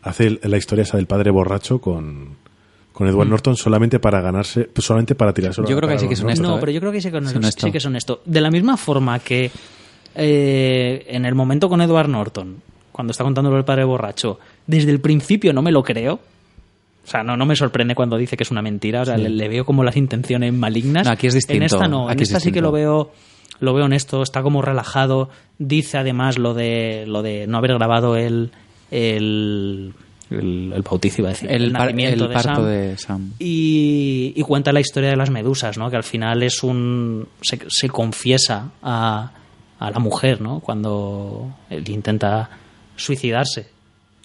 hace 0.00 0.38
la 0.42 0.56
historia 0.56 0.84
esa 0.84 0.96
del 0.96 1.04
padre 1.04 1.30
borracho 1.30 1.82
con, 1.82 2.36
con 2.94 3.06
Edward 3.06 3.28
Norton 3.28 3.54
solamente 3.54 3.98
para 3.98 4.22
ganarse, 4.22 4.62
pues 4.64 4.86
solamente 4.86 5.14
para 5.14 5.34
tirarse 5.34 5.60
Mm. 5.60 5.66
Yo 5.66 5.76
creo 5.76 5.90
que 5.90 5.98
sí 5.98 6.08
que 6.08 6.14
es 6.14 6.22
honesto. 6.22 6.42
No, 6.42 6.56
¿eh? 6.56 6.60
pero 6.60 6.72
yo 6.72 6.80
creo 6.80 6.92
que 6.92 7.02
sí 7.02 7.10
que, 7.10 7.18
Es 7.18 7.24
es, 7.24 7.36
honesto. 7.36 7.66
sí 7.66 7.70
que 7.70 7.76
es 7.76 7.84
honesto. 7.84 8.22
De 8.24 8.40
la 8.40 8.50
misma 8.50 8.78
forma 8.78 9.18
que 9.18 9.50
eh, 10.14 11.04
en 11.10 11.26
el 11.26 11.34
momento 11.34 11.68
con 11.68 11.82
Edward 11.82 12.08
Norton, 12.08 12.62
cuando 12.98 13.12
está 13.12 13.22
contándolo 13.22 13.56
el 13.56 13.64
padre 13.64 13.84
borracho, 13.84 14.40
desde 14.66 14.90
el 14.90 14.98
principio 15.00 15.52
no 15.52 15.62
me 15.62 15.70
lo 15.70 15.84
creo. 15.84 16.14
O 16.14 17.06
sea, 17.08 17.22
no, 17.22 17.36
no 17.36 17.46
me 17.46 17.54
sorprende 17.54 17.94
cuando 17.94 18.16
dice 18.16 18.36
que 18.36 18.42
es 18.42 18.50
una 18.50 18.60
mentira. 18.60 19.02
O 19.02 19.04
sea, 19.04 19.16
le, 19.16 19.28
le 19.28 19.48
veo 19.48 19.64
como 19.64 19.84
las 19.84 19.96
intenciones 19.96 20.52
malignas. 20.52 21.06
No, 21.06 21.12
aquí 21.12 21.28
es 21.28 21.34
distinto. 21.34 21.58
En 21.58 21.62
esta 21.62 21.86
no. 21.86 22.06
En 22.06 22.10
Aquí 22.10 22.24
es 22.24 22.30
esta 22.30 22.40
sí 22.40 22.50
que 22.50 22.60
lo 22.60 22.72
veo, 22.72 23.12
lo 23.60 23.72
veo 23.72 23.84
honesto. 23.84 24.20
Está 24.20 24.42
como 24.42 24.62
relajado. 24.62 25.30
Dice 25.60 25.96
además 25.96 26.38
lo 26.38 26.54
de, 26.54 27.04
lo 27.06 27.22
de 27.22 27.46
no 27.46 27.58
haber 27.58 27.74
grabado 27.74 28.16
el, 28.16 28.50
el, 28.90 29.94
el, 30.30 30.72
el 30.74 30.82
bautizo 30.82 31.22
iba 31.22 31.28
a 31.28 31.32
decir, 31.34 31.48
El, 31.52 31.70
par- 31.70 31.82
nacimiento 31.82 32.24
el 32.24 32.28
de 32.30 32.34
parto 32.34 32.54
Sam. 32.56 32.66
de 32.66 32.98
Sam. 32.98 33.30
Y, 33.38 34.32
y 34.34 34.42
cuenta 34.42 34.72
la 34.72 34.80
historia 34.80 35.10
de 35.10 35.16
las 35.16 35.30
medusas, 35.30 35.78
¿no? 35.78 35.88
Que 35.90 35.96
al 35.96 36.04
final 36.04 36.42
es 36.42 36.64
un. 36.64 37.28
se, 37.42 37.60
se 37.68 37.88
confiesa 37.88 38.70
a, 38.82 39.30
a 39.78 39.90
la 39.90 39.98
mujer, 40.00 40.40
¿no? 40.42 40.58
Cuando 40.60 41.54
él 41.70 41.88
intenta 41.88 42.50
suicidarse. 42.98 43.66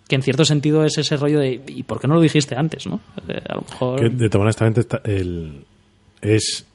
Que 0.08 0.16
en 0.16 0.22
cierto 0.22 0.44
sentido 0.44 0.84
es 0.84 0.98
ese 0.98 1.16
rollo 1.16 1.40
de. 1.40 1.62
¿Y 1.68 1.84
por 1.84 2.02
qué 2.02 2.08
no 2.10 2.16
lo 2.16 2.22
dijiste 2.22 2.56
antes, 2.58 2.86
no? 2.88 3.00
Eh, 3.30 3.42
a 3.48 3.56
lo 3.56 3.62
mejor. 3.62 4.00
Que, 4.02 4.10
de 4.10 4.30
todas 4.30 4.44
honestamente, 4.44 4.82
está- 4.82 5.02
el, 5.06 5.64
es 6.22 6.66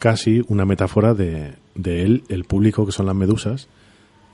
casi 0.00 0.42
una 0.48 0.64
metáfora 0.64 1.14
de, 1.14 1.52
de 1.76 2.02
él, 2.02 2.24
el 2.28 2.44
público, 2.44 2.84
que 2.84 2.90
son 2.92 3.06
las 3.06 3.14
medusas, 3.14 3.68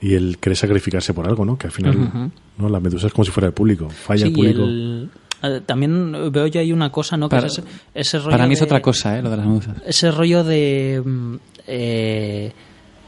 y 0.01 0.15
él 0.15 0.37
quiere 0.39 0.55
sacrificarse 0.55 1.13
por 1.13 1.27
algo, 1.27 1.45
¿no? 1.45 1.57
Que 1.57 1.67
al 1.67 1.71
final, 1.73 2.31
¿no? 2.57 2.67
La 2.67 2.79
medusa 2.79 3.07
es 3.07 3.13
como 3.13 3.23
si 3.25 3.31
fuera 3.31 3.47
el 3.47 3.53
público. 3.53 3.89
Falla 3.89 4.23
Sí, 4.25 4.29
el 4.29 4.33
público. 4.33 4.63
el- 4.63 5.09
eh, 5.43 5.61
también 5.65 6.11
veo 6.31 6.47
yo 6.47 6.59
ahí 6.59 6.71
una 6.73 6.91
cosa, 6.91 7.17
¿no? 7.17 7.29
Que 7.29 7.35
Para- 7.35 7.47
es 7.47 7.59
ese, 7.59 7.63
ese 7.93 8.17
rollo 8.19 8.31
Para 8.31 8.47
mí 8.47 8.53
es 8.53 8.59
de- 8.59 8.65
otra 8.65 8.81
cosa, 8.81 9.17
¿eh? 9.19 9.21
Lo 9.21 9.29
de 9.29 9.37
las 9.37 9.45
medusas. 9.45 9.77
ese 9.85 10.09
rollo 10.11 10.43
de 10.43 11.01
mm, 11.05 11.35
eh, 11.67 12.51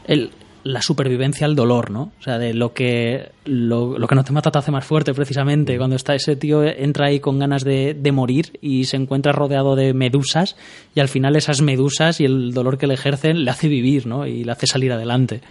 el- 0.06 0.30
la 0.64 0.80
supervivencia 0.82 1.46
al 1.46 1.54
dolor, 1.54 1.90
¿no? 1.90 2.10
O 2.18 2.22
sea, 2.22 2.38
de 2.38 2.54
lo 2.54 2.72
que 2.72 3.30
lo, 3.44 3.98
lo 3.98 4.06
que 4.08 4.14
no 4.14 4.24
te 4.24 4.32
mata 4.32 4.50
te 4.50 4.58
hace 4.58 4.70
más 4.72 4.84
fuerte, 4.84 5.12
precisamente. 5.14 5.76
Cuando 5.78 5.94
está 5.94 6.14
ese 6.14 6.36
tío 6.36 6.64
entra 6.64 7.06
ahí 7.08 7.20
con 7.20 7.38
ganas 7.38 7.64
de, 7.64 7.94
de 7.94 8.12
morir 8.12 8.58
y 8.62 8.84
se 8.84 8.96
encuentra 8.96 9.32
rodeado 9.32 9.76
de 9.76 9.92
medusas 9.94 10.56
y 10.94 11.00
al 11.00 11.08
final 11.08 11.36
esas 11.36 11.60
medusas 11.60 12.20
y 12.20 12.24
el 12.24 12.52
dolor 12.54 12.78
que 12.78 12.86
le 12.86 12.94
ejercen 12.94 13.44
le 13.44 13.50
hace 13.50 13.68
vivir, 13.68 14.06
¿no? 14.06 14.26
Y 14.26 14.42
le 14.44 14.52
hace 14.52 14.66
salir 14.66 14.90
adelante. 14.92 15.42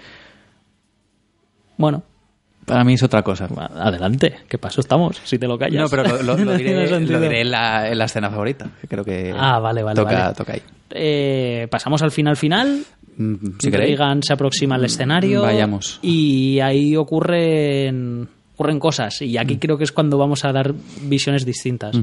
Bueno, 1.77 2.03
Para 2.65 2.83
mí 2.83 2.93
es 2.93 3.03
otra 3.03 3.21
cosa. 3.23 3.47
adelante, 3.75 4.35
¿qué 4.47 4.57
paso 4.57 4.81
estamos? 4.81 5.21
Si 5.23 5.37
te 5.37 5.47
lo 5.47 5.57
callas. 5.57 5.81
No, 5.83 5.89
pero 5.89 6.03
lo, 6.23 6.35
lo- 6.37 6.57
diré, 6.57 7.41
en, 7.41 7.51
la, 7.51 7.89
en 7.89 7.97
la 7.97 8.05
escena 8.05 8.29
favorita. 8.29 8.69
Que 8.81 8.87
creo 8.87 9.03
que 9.03 9.33
Ah, 9.37 9.59
vale, 9.59 9.83
vale, 9.83 9.95
toca, 9.95 10.19
vale. 10.23 10.33
toca 10.35 10.53
ahí. 10.53 10.61
Eh, 10.91 11.67
pasamos 11.69 12.01
al 12.03 12.11
final 12.11 12.37
final. 12.37 12.83
Mm, 13.17 13.35
Si. 13.59 13.69
Reagan 13.69 14.23
se 14.23 14.33
aproxima 14.33 14.75
al 14.75 14.85
escenario. 14.85 15.41
Vayamos. 15.41 15.99
Y 16.01 16.59
ahí 16.59 16.95
ocurren, 16.95 18.27
ocurren 18.55 18.79
cosas. 18.79 19.21
Y 19.21 19.37
aquí 19.37 19.57
creo 19.57 19.77
que 19.77 19.83
es 19.83 19.91
cuando 19.91 20.17
vamos 20.17 20.45
a 20.45 20.51
dar 20.51 20.73
visiones 21.01 21.45
distintas. 21.45 21.95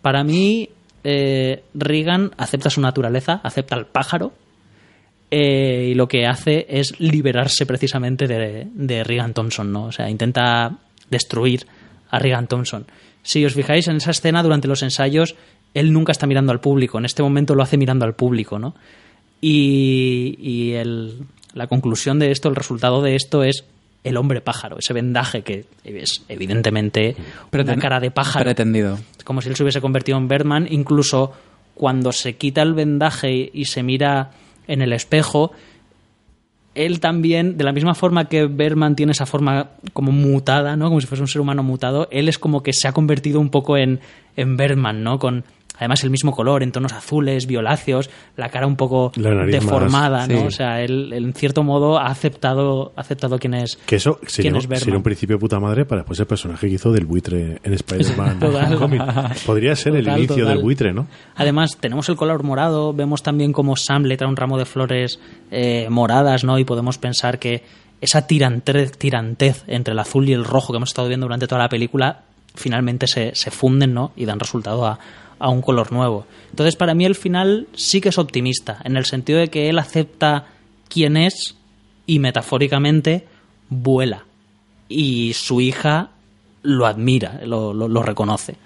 Para 0.00 0.24
mí, 0.24 0.68
eh, 1.04 1.62
Reagan 1.74 2.30
acepta 2.36 2.70
su 2.70 2.80
naturaleza, 2.80 3.40
acepta 3.42 3.76
al 3.76 3.86
pájaro. 3.86 4.32
eh, 5.30 5.88
y 5.92 5.94
lo 5.94 6.08
que 6.08 6.26
hace 6.26 6.66
es 6.68 7.00
liberarse 7.00 7.64
precisamente 7.64 8.26
de, 8.28 8.66
de 8.74 9.02
Reagan 9.04 9.32
Thompson, 9.32 9.72
¿no? 9.72 9.84
O 9.84 9.92
sea, 9.92 10.10
intenta 10.10 10.76
destruir 11.08 11.66
a 12.10 12.18
Reagan 12.18 12.46
Thompson. 12.48 12.84
Si 13.22 13.42
os 13.44 13.54
fijáis 13.54 13.88
en 13.88 13.96
esa 13.96 14.10
escena 14.10 14.42
durante 14.42 14.68
los 14.68 14.82
ensayos, 14.82 15.34
él 15.72 15.90
nunca 15.92 16.12
está 16.12 16.26
mirando 16.26 16.52
al 16.52 16.60
público. 16.60 16.98
En 16.98 17.06
este 17.06 17.22
momento 17.22 17.54
lo 17.54 17.62
hace 17.62 17.78
mirando 17.78 18.04
al 18.04 18.14
público, 18.14 18.58
¿no? 18.58 18.74
Y, 19.42 20.36
y 20.40 20.72
el- 20.72 21.24
la 21.52 21.66
conclusión 21.66 22.18
de 22.18 22.30
esto, 22.30 22.48
el 22.48 22.56
resultado 22.56 23.02
de 23.02 23.16
esto 23.16 23.42
es 23.42 23.64
el 24.04 24.16
hombre 24.16 24.40
pájaro, 24.40 24.78
ese 24.78 24.94
vendaje 24.94 25.42
que 25.42 25.66
es 25.84 26.22
evidentemente 26.28 27.14
una 27.18 27.50
Preten- 27.64 27.78
cara 27.80 28.00
de 28.00 28.10
pájaro 28.10 28.44
Pretendido. 28.46 28.98
como 29.24 29.42
si 29.42 29.48
él 29.50 29.56
se 29.56 29.62
hubiese 29.64 29.80
convertido 29.80 30.16
en 30.16 30.28
Birdman, 30.28 30.66
incluso 30.70 31.32
cuando 31.74 32.12
se 32.12 32.36
quita 32.36 32.62
el 32.62 32.72
vendaje 32.72 33.50
y 33.52 33.64
se 33.66 33.82
mira 33.82 34.30
en 34.68 34.80
el 34.80 34.92
espejo, 34.92 35.52
él 36.74 37.00
también, 37.00 37.58
de 37.58 37.64
la 37.64 37.72
misma 37.72 37.94
forma 37.94 38.28
que 38.28 38.46
Berman 38.46 38.96
tiene 38.96 39.12
esa 39.12 39.26
forma 39.26 39.70
como 39.92 40.10
mutada, 40.10 40.74
¿no? 40.76 40.88
Como 40.88 41.00
si 41.00 41.06
fuese 41.06 41.22
un 41.22 41.28
ser 41.28 41.40
humano 41.42 41.62
mutado, 41.62 42.08
él 42.10 42.28
es 42.28 42.38
como 42.38 42.62
que 42.62 42.72
se 42.72 42.88
ha 42.88 42.92
convertido 42.92 43.40
un 43.40 43.50
poco 43.50 43.76
en, 43.76 44.00
en 44.36 44.56
Berman, 44.56 45.02
¿no? 45.02 45.18
Con 45.18 45.44
además 45.82 46.04
el 46.04 46.10
mismo 46.10 46.32
color, 46.32 46.62
en 46.62 46.70
tonos 46.70 46.92
azules, 46.92 47.46
violáceos, 47.46 48.08
la 48.36 48.48
cara 48.50 48.66
un 48.66 48.76
poco 48.76 49.12
más, 49.16 49.46
deformada, 49.46 50.26
¿no? 50.28 50.44
O 50.44 50.50
sea, 50.50 50.80
él, 50.80 51.12
él, 51.12 51.24
en 51.24 51.34
cierto 51.34 51.64
modo 51.64 51.98
ha 51.98 52.06
aceptado, 52.06 52.92
ha 52.96 53.00
aceptado 53.00 53.38
quién 53.38 53.54
es. 53.54 53.76
Que 53.84 53.96
eso 53.96 54.20
sería, 54.26 54.52
¿Quién 54.52 54.72
es 54.72 54.80
sería 54.80 54.96
un 54.96 55.02
principio 55.02 55.36
de 55.36 55.40
puta 55.40 55.58
madre 55.58 55.84
para 55.84 56.02
después 56.02 56.20
el 56.20 56.26
personaje 56.26 56.68
que 56.68 56.74
hizo 56.74 56.92
del 56.92 57.04
buitre 57.04 57.58
en 57.62 57.72
Spider-Man. 57.72 58.38
Podría 59.46 59.74
ser 59.74 59.96
el 59.96 60.06
inicio 60.06 60.36
total. 60.36 60.54
del 60.54 60.62
buitre, 60.62 60.92
¿no? 60.92 61.08
Además, 61.34 61.76
tenemos 61.78 62.08
el 62.08 62.16
color 62.16 62.44
morado, 62.44 62.92
vemos 62.92 63.22
también 63.22 63.52
como 63.52 63.76
Sam 63.76 64.04
le 64.04 64.16
trae 64.16 64.28
un 64.30 64.36
ramo 64.36 64.58
de 64.58 64.64
flores 64.64 65.18
eh, 65.50 65.88
moradas, 65.90 66.44
¿no? 66.44 66.58
Y 66.58 66.64
podemos 66.64 66.98
pensar 66.98 67.38
que 67.38 67.64
esa 68.00 68.26
tirantez, 68.26 68.96
tirantez 68.96 69.64
entre 69.66 69.92
el 69.92 69.98
azul 69.98 70.28
y 70.28 70.32
el 70.32 70.44
rojo 70.44 70.72
que 70.72 70.76
hemos 70.76 70.90
estado 70.90 71.08
viendo 71.08 71.26
durante 71.26 71.46
toda 71.46 71.62
la 71.62 71.68
película 71.68 72.22
finalmente 72.54 73.06
se, 73.06 73.34
se 73.34 73.50
funden, 73.50 73.94
¿no? 73.94 74.12
Y 74.16 74.24
dan 74.24 74.40
resultado 74.40 74.86
a, 74.86 74.98
a 75.42 75.48
un 75.50 75.60
color 75.60 75.92
nuevo. 75.92 76.26
Entonces, 76.50 76.76
para 76.76 76.94
mí 76.94 77.04
el 77.04 77.14
final 77.16 77.66
sí 77.74 78.00
que 78.00 78.10
es 78.10 78.18
optimista, 78.18 78.78
en 78.84 78.96
el 78.96 79.04
sentido 79.04 79.38
de 79.40 79.48
que 79.48 79.68
él 79.68 79.78
acepta 79.78 80.46
quién 80.88 81.16
es 81.16 81.56
y 82.06 82.18
metafóricamente 82.20 83.26
vuela. 83.68 84.24
Y 84.88 85.32
su 85.34 85.60
hija 85.60 86.10
lo 86.62 86.86
admira, 86.86 87.40
lo, 87.44 87.72
lo- 87.74 87.88
lo 87.88 88.02
reconoce. 88.02 88.56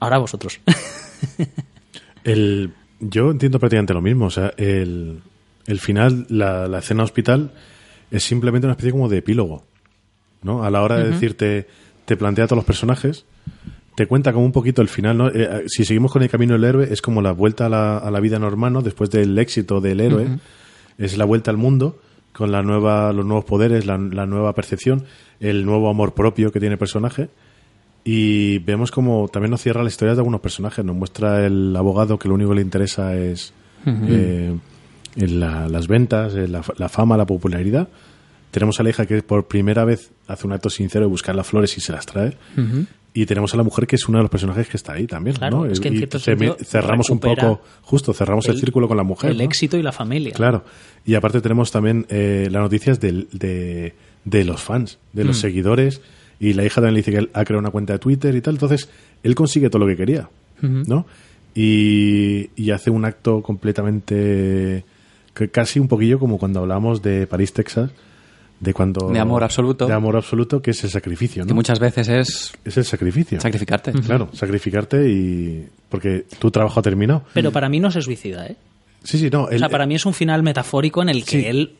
Ahora 0.00 0.18
vosotros. 0.18 0.60
El, 2.24 2.72
yo 3.00 3.30
entiendo 3.30 3.58
prácticamente 3.58 3.94
lo 3.94 4.00
mismo. 4.02 4.26
O 4.26 4.30
sea, 4.30 4.52
el, 4.56 5.20
el 5.66 5.80
final, 5.80 6.26
la, 6.28 6.68
la 6.68 6.78
escena 6.78 7.02
hospital, 7.02 7.52
es 8.10 8.22
simplemente 8.22 8.66
una 8.66 8.72
especie 8.72 8.92
como 8.92 9.08
de 9.08 9.18
epílogo. 9.18 9.64
¿no? 10.42 10.62
A 10.64 10.70
la 10.70 10.82
hora 10.82 10.98
de 10.98 11.10
decirte, 11.10 11.66
te 12.04 12.16
plantea 12.16 12.44
a 12.44 12.48
todos 12.48 12.58
los 12.58 12.64
personajes, 12.64 13.24
te 13.94 14.06
cuenta 14.06 14.32
como 14.32 14.44
un 14.46 14.52
poquito 14.52 14.80
el 14.82 14.88
final. 14.88 15.18
¿no? 15.18 15.28
Eh, 15.28 15.64
si 15.66 15.84
seguimos 15.84 16.12
con 16.12 16.22
el 16.22 16.30
camino 16.30 16.54
del 16.54 16.64
héroe, 16.64 16.88
es 16.90 17.02
como 17.02 17.20
la 17.22 17.32
vuelta 17.32 17.66
a 17.66 17.68
la, 17.68 17.98
a 17.98 18.10
la 18.10 18.20
vida 18.20 18.38
normal, 18.38 18.72
¿no? 18.72 18.82
después 18.82 19.10
del 19.10 19.38
éxito 19.38 19.80
del 19.80 20.00
héroe. 20.00 20.24
Es 20.98 21.16
la 21.18 21.24
vuelta 21.24 21.50
al 21.50 21.56
mundo 21.56 21.98
con 22.32 22.50
la 22.52 22.62
nueva, 22.62 23.12
los 23.12 23.26
nuevos 23.26 23.44
poderes, 23.44 23.84
la, 23.86 23.98
la 23.98 24.24
nueva 24.26 24.54
percepción, 24.54 25.04
el 25.40 25.64
nuevo 25.66 25.90
amor 25.90 26.14
propio 26.14 26.50
que 26.52 26.60
tiene 26.60 26.74
el 26.74 26.78
personaje. 26.78 27.28
Y 28.04 28.58
vemos 28.60 28.90
como 28.90 29.28
también 29.28 29.50
nos 29.52 29.60
cierra 29.62 29.82
la 29.82 29.88
historia 29.88 30.14
de 30.14 30.20
algunos 30.20 30.40
personajes. 30.40 30.84
Nos 30.84 30.96
muestra 30.96 31.46
el 31.46 31.74
abogado 31.76 32.18
que 32.18 32.28
lo 32.28 32.34
único 32.34 32.50
que 32.50 32.56
le 32.56 32.62
interesa 32.62 33.14
es 33.16 33.52
eh, 34.08 34.56
en 35.16 35.40
la- 35.40 35.68
las 35.68 35.86
ventas, 35.88 36.34
eh, 36.34 36.48
la, 36.48 36.62
la 36.78 36.88
fama, 36.88 37.16
la 37.16 37.26
popularidad. 37.26 37.88
Tenemos 38.50 38.78
a 38.80 38.82
la 38.82 38.90
hija 38.90 39.06
que 39.06 39.22
por 39.22 39.46
primera 39.46 39.84
vez 39.84 40.10
hace 40.26 40.46
un 40.46 40.52
acto 40.52 40.68
sincero 40.68 41.04
de 41.04 41.10
buscar 41.10 41.34
las 41.34 41.46
flores 41.46 41.76
y 41.78 41.80
se 41.80 41.92
las 41.92 42.06
trae. 42.06 42.36
Y 43.14 43.26
tenemos 43.26 43.52
a 43.52 43.58
la 43.58 43.62
mujer 43.62 43.86
que 43.86 43.96
es 43.96 44.08
uno 44.08 44.18
de 44.18 44.22
los 44.22 44.30
personajes 44.30 44.68
que 44.68 44.76
está 44.78 44.94
ahí 44.94 45.06
también. 45.06 45.36
Claro, 45.36 45.64
¿no? 45.64 45.66
es 45.66 45.80
que 45.80 45.88
en 45.88 45.96
cierto 45.98 46.18
sentido 46.18 46.56
cerramos 46.64 47.10
un 47.10 47.18
poco, 47.18 47.60
justo, 47.82 48.14
cerramos 48.14 48.46
el, 48.48 48.54
el- 48.54 48.60
círculo 48.60 48.88
con 48.88 48.96
la 48.96 49.02
mujer. 49.02 49.32
el 49.32 49.38
¿no? 49.38 49.44
éxito 49.44 49.76
y 49.76 49.82
la 49.82 49.92
familia. 49.92 50.32
Claro. 50.32 50.64
Y 51.04 51.14
aparte 51.14 51.40
tenemos 51.42 51.70
también 51.70 52.06
eh, 52.08 52.48
las 52.50 52.62
noticias 52.62 53.00
del- 53.00 53.28
de, 53.32 53.92
de 54.24 54.44
los 54.44 54.62
fans, 54.62 54.98
de 55.12 55.24
Mm. 55.24 55.26
los 55.26 55.38
seguidores. 55.38 56.00
Y 56.40 56.54
la 56.54 56.64
hija 56.64 56.76
también 56.76 56.94
le 56.94 57.00
dice 57.00 57.10
que 57.12 57.18
él 57.18 57.30
ha 57.34 57.44
creado 57.44 57.60
una 57.60 57.70
cuenta 57.70 57.92
de 57.92 57.98
Twitter 57.98 58.34
y 58.34 58.40
tal. 58.40 58.54
Entonces, 58.54 58.88
él 59.22 59.34
consigue 59.34 59.68
todo 59.68 59.80
lo 59.80 59.86
que 59.88 59.96
quería. 59.96 60.28
¿No? 60.62 61.06
Y, 61.54 62.50
y 62.56 62.70
hace 62.70 62.90
un 62.90 63.04
acto 63.04 63.42
completamente. 63.42 64.84
que 65.34 65.48
casi 65.50 65.78
un 65.80 65.88
poquillo 65.88 66.18
como 66.18 66.38
cuando 66.38 66.60
hablamos 66.60 67.02
de 67.02 67.26
París, 67.26 67.52
Texas. 67.52 67.90
De 68.62 68.72
cuando. 68.72 69.10
De 69.10 69.18
amor 69.18 69.42
absoluto. 69.42 69.86
De 69.88 69.92
amor 69.92 70.16
absoluto, 70.16 70.62
que 70.62 70.70
es 70.70 70.84
el 70.84 70.90
sacrificio, 70.90 71.44
Que 71.44 71.52
muchas 71.52 71.80
veces 71.80 72.08
es 72.08 72.52
Es 72.64 72.76
el 72.78 72.84
sacrificio. 72.84 73.40
sacrificarte. 73.40 73.90
Claro, 73.92 74.28
sacrificarte 74.32 75.10
y. 75.10 75.66
porque 75.88 76.24
tu 76.38 76.50
trabajo 76.50 76.78
ha 76.78 76.82
terminado. 76.82 77.24
Pero 77.34 77.50
para 77.50 77.68
mí 77.68 77.80
no 77.80 77.90
se 77.90 78.00
suicida, 78.00 78.46
¿eh? 78.46 78.56
Sí, 79.02 79.18
sí, 79.18 79.28
no. 79.30 79.44
O 79.44 79.50
él- 79.50 79.58
sea, 79.58 79.68
para 79.68 79.84
mí 79.84 79.96
es 79.96 80.06
un 80.06 80.14
final 80.14 80.44
metafórico 80.44 81.02
en 81.02 81.08
el 81.08 81.24
que 81.24 81.40
Sí. 81.40 81.44
él 81.46 81.72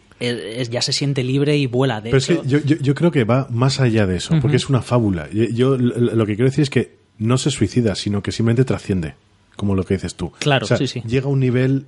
ya 0.70 0.82
se 0.82 0.92
siente 0.92 1.22
libre 1.22 1.56
y 1.56 1.66
vuela. 1.66 2.00
De 2.00 2.10
Pero 2.10 2.18
es 2.18 2.26
que 2.26 2.40
yo, 2.46 2.58
yo, 2.58 2.76
yo 2.76 2.94
creo 2.96 3.10
que 3.12 3.22
va 3.24 3.46
más 3.50 3.78
allá 3.80 4.06
de 4.06 4.16
eso, 4.16 4.34
porque 4.40 4.56
es 4.56 4.68
una 4.68 4.82
fábula. 4.82 5.28
Yo, 5.30 5.76
lo 5.78 6.26
que 6.26 6.34
quiero 6.34 6.50
decir 6.50 6.62
es 6.62 6.70
que 6.70 6.96
no 7.18 7.38
se 7.38 7.50
suicida, 7.52 7.94
sino 7.94 8.22
que 8.24 8.32
simplemente 8.32 8.64
trasciende, 8.64 9.14
como 9.56 9.76
lo 9.76 9.84
que 9.84 9.94
dices 9.94 10.16
tú. 10.16 10.32
Claro, 10.40 10.64
O 10.64 10.68
sea, 10.68 10.76
sí, 10.78 10.88
sí. 10.88 11.00
Llega 11.06 11.26
a 11.26 11.28
un 11.28 11.38
nivel 11.40 11.86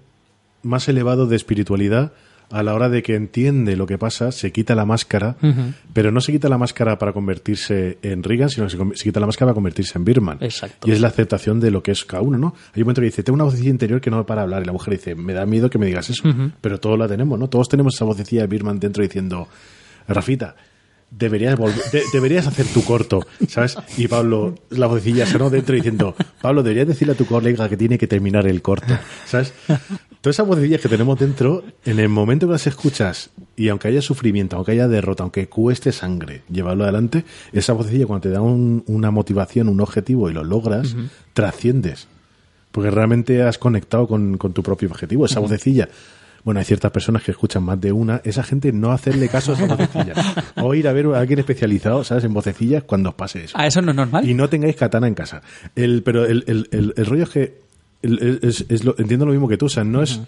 más 0.62 0.88
elevado 0.88 1.26
de 1.26 1.34
espiritualidad 1.36 2.12
a 2.50 2.62
la 2.62 2.74
hora 2.74 2.88
de 2.88 3.02
que 3.02 3.14
entiende 3.14 3.76
lo 3.76 3.86
que 3.86 3.98
pasa, 3.98 4.32
se 4.32 4.52
quita 4.52 4.74
la 4.74 4.84
máscara, 4.84 5.36
pero 5.92 6.10
no 6.10 6.20
se 6.20 6.32
quita 6.32 6.48
la 6.48 6.58
máscara 6.58 6.98
para 6.98 7.12
convertirse 7.12 7.98
en 8.02 8.22
Reagan, 8.22 8.48
sino 8.48 8.66
que 8.66 8.96
se, 8.96 9.04
quita 9.04 9.20
la 9.20 9.26
máscara 9.26 9.48
para 9.48 9.54
convertirse 9.54 9.98
en 9.98 10.04
Birman. 10.04 10.38
Exacto. 10.40 10.88
Y 10.88 10.92
es 10.92 11.00
la 11.00 11.08
aceptación 11.08 11.60
de 11.60 11.70
lo 11.70 11.82
que 11.82 11.92
es 11.92 12.04
cada 12.04 12.22
uno, 12.22 12.38
¿no? 12.38 12.54
Hay 12.74 12.82
un 12.82 12.86
momento 12.86 13.00
que 13.00 13.06
dice, 13.06 13.22
tengo 13.22 13.34
una 13.34 13.44
vocecilla 13.44 13.70
interior 13.70 14.00
que 14.00 14.10
no 14.10 14.18
me 14.18 14.24
para 14.24 14.42
hablar, 14.42 14.62
y 14.62 14.66
la 14.66 14.72
mujer 14.72 14.94
dice, 14.94 15.14
me 15.14 15.32
da 15.32 15.46
miedo 15.46 15.70
que 15.70 15.78
me 15.78 15.86
digas 15.86 16.10
eso, 16.10 16.24
pero 16.60 16.78
todos 16.78 16.98
la 16.98 17.08
tenemos, 17.08 17.38
¿no? 17.38 17.48
Todos 17.48 17.68
tenemos 17.68 17.94
esa 17.94 18.04
vocecilla 18.04 18.42
de 18.42 18.48
Birman 18.48 18.78
dentro 18.78 19.02
diciendo, 19.02 19.48
Rafita, 20.06 20.54
deberías, 21.16 21.58
de- 21.92 22.02
deberías 22.12 22.46
hacer 22.46 22.66
tu 22.66 22.82
corto, 22.84 23.26
¿sabes? 23.48 23.76
Y 23.96 24.08
Pablo, 24.08 24.54
la 24.70 24.86
vocecilla 24.86 25.26
sonó 25.26 25.50
dentro 25.50 25.74
diciendo, 25.74 26.14
Pablo, 26.42 26.62
deberías 26.62 26.88
decirle 26.88 27.12
a 27.14 27.16
tu 27.16 27.26
colega 27.26 27.68
que 27.68 27.76
tiene 27.76 27.98
que 27.98 28.06
terminar 28.06 28.46
el 28.46 28.62
corto, 28.62 28.96
¿sabes? 29.26 29.52
todas 30.20 30.36
esas 30.36 30.46
vocecillas 30.46 30.80
que 30.80 30.88
tenemos 30.88 31.18
dentro, 31.18 31.62
en 31.84 31.98
el 32.00 32.08
momento 32.08 32.46
que 32.46 32.52
las 32.52 32.66
escuchas, 32.66 33.30
y 33.56 33.68
aunque 33.68 33.88
haya 33.88 34.00
sufrimiento, 34.02 34.56
aunque 34.56 34.72
haya 34.72 34.88
derrota, 34.88 35.22
aunque 35.22 35.48
cueste 35.48 35.92
sangre 35.92 36.42
llevarlo 36.50 36.84
adelante, 36.84 37.24
esa 37.52 37.74
vocecilla 37.74 38.06
cuando 38.06 38.22
te 38.22 38.30
da 38.30 38.40
un- 38.40 38.82
una 38.86 39.10
motivación, 39.10 39.68
un 39.68 39.80
objetivo 39.80 40.30
y 40.30 40.32
lo 40.34 40.42
logras, 40.42 40.96
trasciendes. 41.34 42.08
Porque 42.72 42.90
realmente 42.90 43.42
has 43.42 43.58
conectado 43.58 44.08
con, 44.08 44.36
con 44.36 44.52
tu 44.52 44.62
propio 44.64 44.88
objetivo. 44.88 45.26
Esa 45.26 45.38
vocecilla. 45.38 45.88
Bueno, 46.44 46.60
hay 46.60 46.66
ciertas 46.66 46.92
personas 46.92 47.22
que 47.22 47.30
escuchan 47.30 47.62
más 47.62 47.80
de 47.80 47.90
una. 47.90 48.20
Esa 48.22 48.42
gente 48.42 48.70
no 48.70 48.92
hacerle 48.92 49.28
caso 49.28 49.52
a 49.52 49.54
esa 49.56 49.66
vocecilla. 49.66 50.12
O 50.56 50.74
ir 50.74 50.86
a 50.86 50.92
ver 50.92 51.06
a 51.06 51.18
alguien 51.20 51.38
especializado, 51.38 52.04
¿sabes? 52.04 52.24
En 52.24 52.34
vocecillas 52.34 52.84
cuando 52.84 53.08
os 53.08 53.14
pase 53.14 53.44
eso 53.44 53.56
Ah, 53.58 53.66
eso 53.66 53.80
no 53.80 53.92
es 53.92 53.96
normal. 53.96 54.28
y 54.28 54.34
no 54.34 54.48
tengáis 54.50 54.76
katana 54.76 55.08
en 55.08 55.14
casa. 55.14 55.40
El, 55.74 56.02
pero 56.02 56.26
el, 56.26 56.44
el, 56.46 56.68
el- 56.70 56.92
el 56.96 57.06
rollo 57.06 57.22
es 57.22 57.30
que 57.30 57.58
el- 58.02 58.18
el- 58.22 58.38
es, 58.42 58.66
es 58.68 58.84
lo- 58.84 58.94
entiendo 58.98 59.24
lo 59.24 59.32
mismo 59.32 59.48
que 59.48 59.56
tú, 59.56 59.66
o 59.66 59.70
sea, 59.70 59.84
no 59.84 60.02
es 60.02 60.20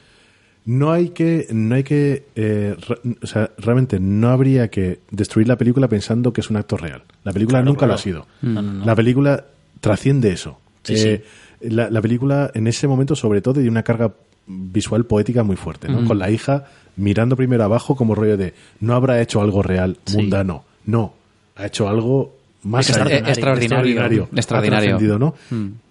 no 0.64 0.90
hay 0.90 1.10
que 1.10 1.46
no 1.52 1.74
hay 1.76 1.84
que 1.84 2.24
eh, 2.34 2.74
re- 2.88 3.16
o 3.22 3.26
sea, 3.26 3.50
realmente 3.58 4.00
no 4.00 4.30
habría 4.30 4.68
que 4.68 5.00
destruir 5.10 5.46
la 5.46 5.56
película 5.56 5.86
pensando 5.86 6.32
que 6.32 6.40
es 6.40 6.48
un 6.50 6.56
acto 6.56 6.76
real. 6.76 7.02
La 7.24 7.32
película 7.32 7.58
Claro, 7.58 7.70
nunca 7.70 7.86
lo 7.86 7.94
ha 7.94 7.98
sido. 7.98 8.26
No, 8.42 8.62
no, 8.62 8.72
no. 8.72 8.84
La 8.86 8.96
película 8.96 9.44
trasciende 9.80 10.32
eso. 10.32 10.58
Sí, 10.82 10.94
Eh, 10.96 11.24
La, 11.60 11.88
la 11.90 12.00
película 12.02 12.50
en 12.54 12.66
ese 12.66 12.88
momento 12.88 13.14
sobre 13.14 13.40
todo 13.42 13.54
tiene 13.54 13.68
una 13.70 13.82
carga 13.82 14.12
visual 14.46 15.04
poética 15.06 15.42
muy 15.42 15.56
fuerte, 15.56 15.88
¿no? 15.88 16.04
Con 16.06 16.18
la 16.18 16.30
hija 16.30 16.64
mirando 16.96 17.36
primero 17.36 17.64
abajo 17.64 17.96
como 17.96 18.14
rollo 18.14 18.36
de 18.36 18.54
no 18.80 18.94
habrá 18.94 19.20
hecho 19.20 19.40
algo 19.40 19.62
real, 19.62 19.98
Sí. 20.04 20.16
mundano. 20.16 20.64
No, 20.86 21.12
ha 21.56 21.66
hecho 21.66 21.88
algo 21.88 22.34
más 22.62 22.88
extraordinario. 22.88 24.28
Ha 24.32 24.36
Extraordinario. 24.36 24.70
trascendido, 24.98 25.18
¿no? 25.18 25.34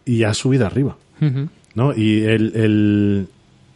Y 0.06 0.24
ha 0.24 0.34
subido 0.34 0.66
arriba. 0.66 0.96
¿no? 1.76 1.94
Y 1.96 2.22
el, 2.24 2.52
el- 2.56 3.28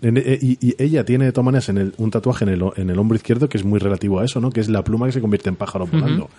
en- 0.02 0.18
eh, 0.18 0.40
y, 0.42 0.58
y 0.66 0.76
ella 0.82 1.04
tiene 1.04 1.26
de 1.26 1.32
todas 1.34 1.46
maneras 1.46 1.68
en 1.70 1.78
el, 1.78 1.94
un 1.98 2.10
tatuaje 2.12 2.46
en 2.46 2.52
el, 2.52 2.62
o- 2.64 2.74
en 2.78 2.90
el 2.90 2.98
hombro 2.98 3.18
izquierdo 3.18 3.50
que 3.50 3.58
es 3.58 3.66
muy 3.66 3.80
relativo 3.80 4.20
a 4.20 4.26
eso, 4.26 4.40
¿no? 4.40 4.50
Que 4.50 4.62
es 4.62 4.70
la 4.70 4.84
pluma 4.84 5.06
que 5.08 5.12
se 5.12 5.20
convierte 5.22 5.50
en 5.50 5.56
pájaro 5.58 5.86
volando. 5.88 6.30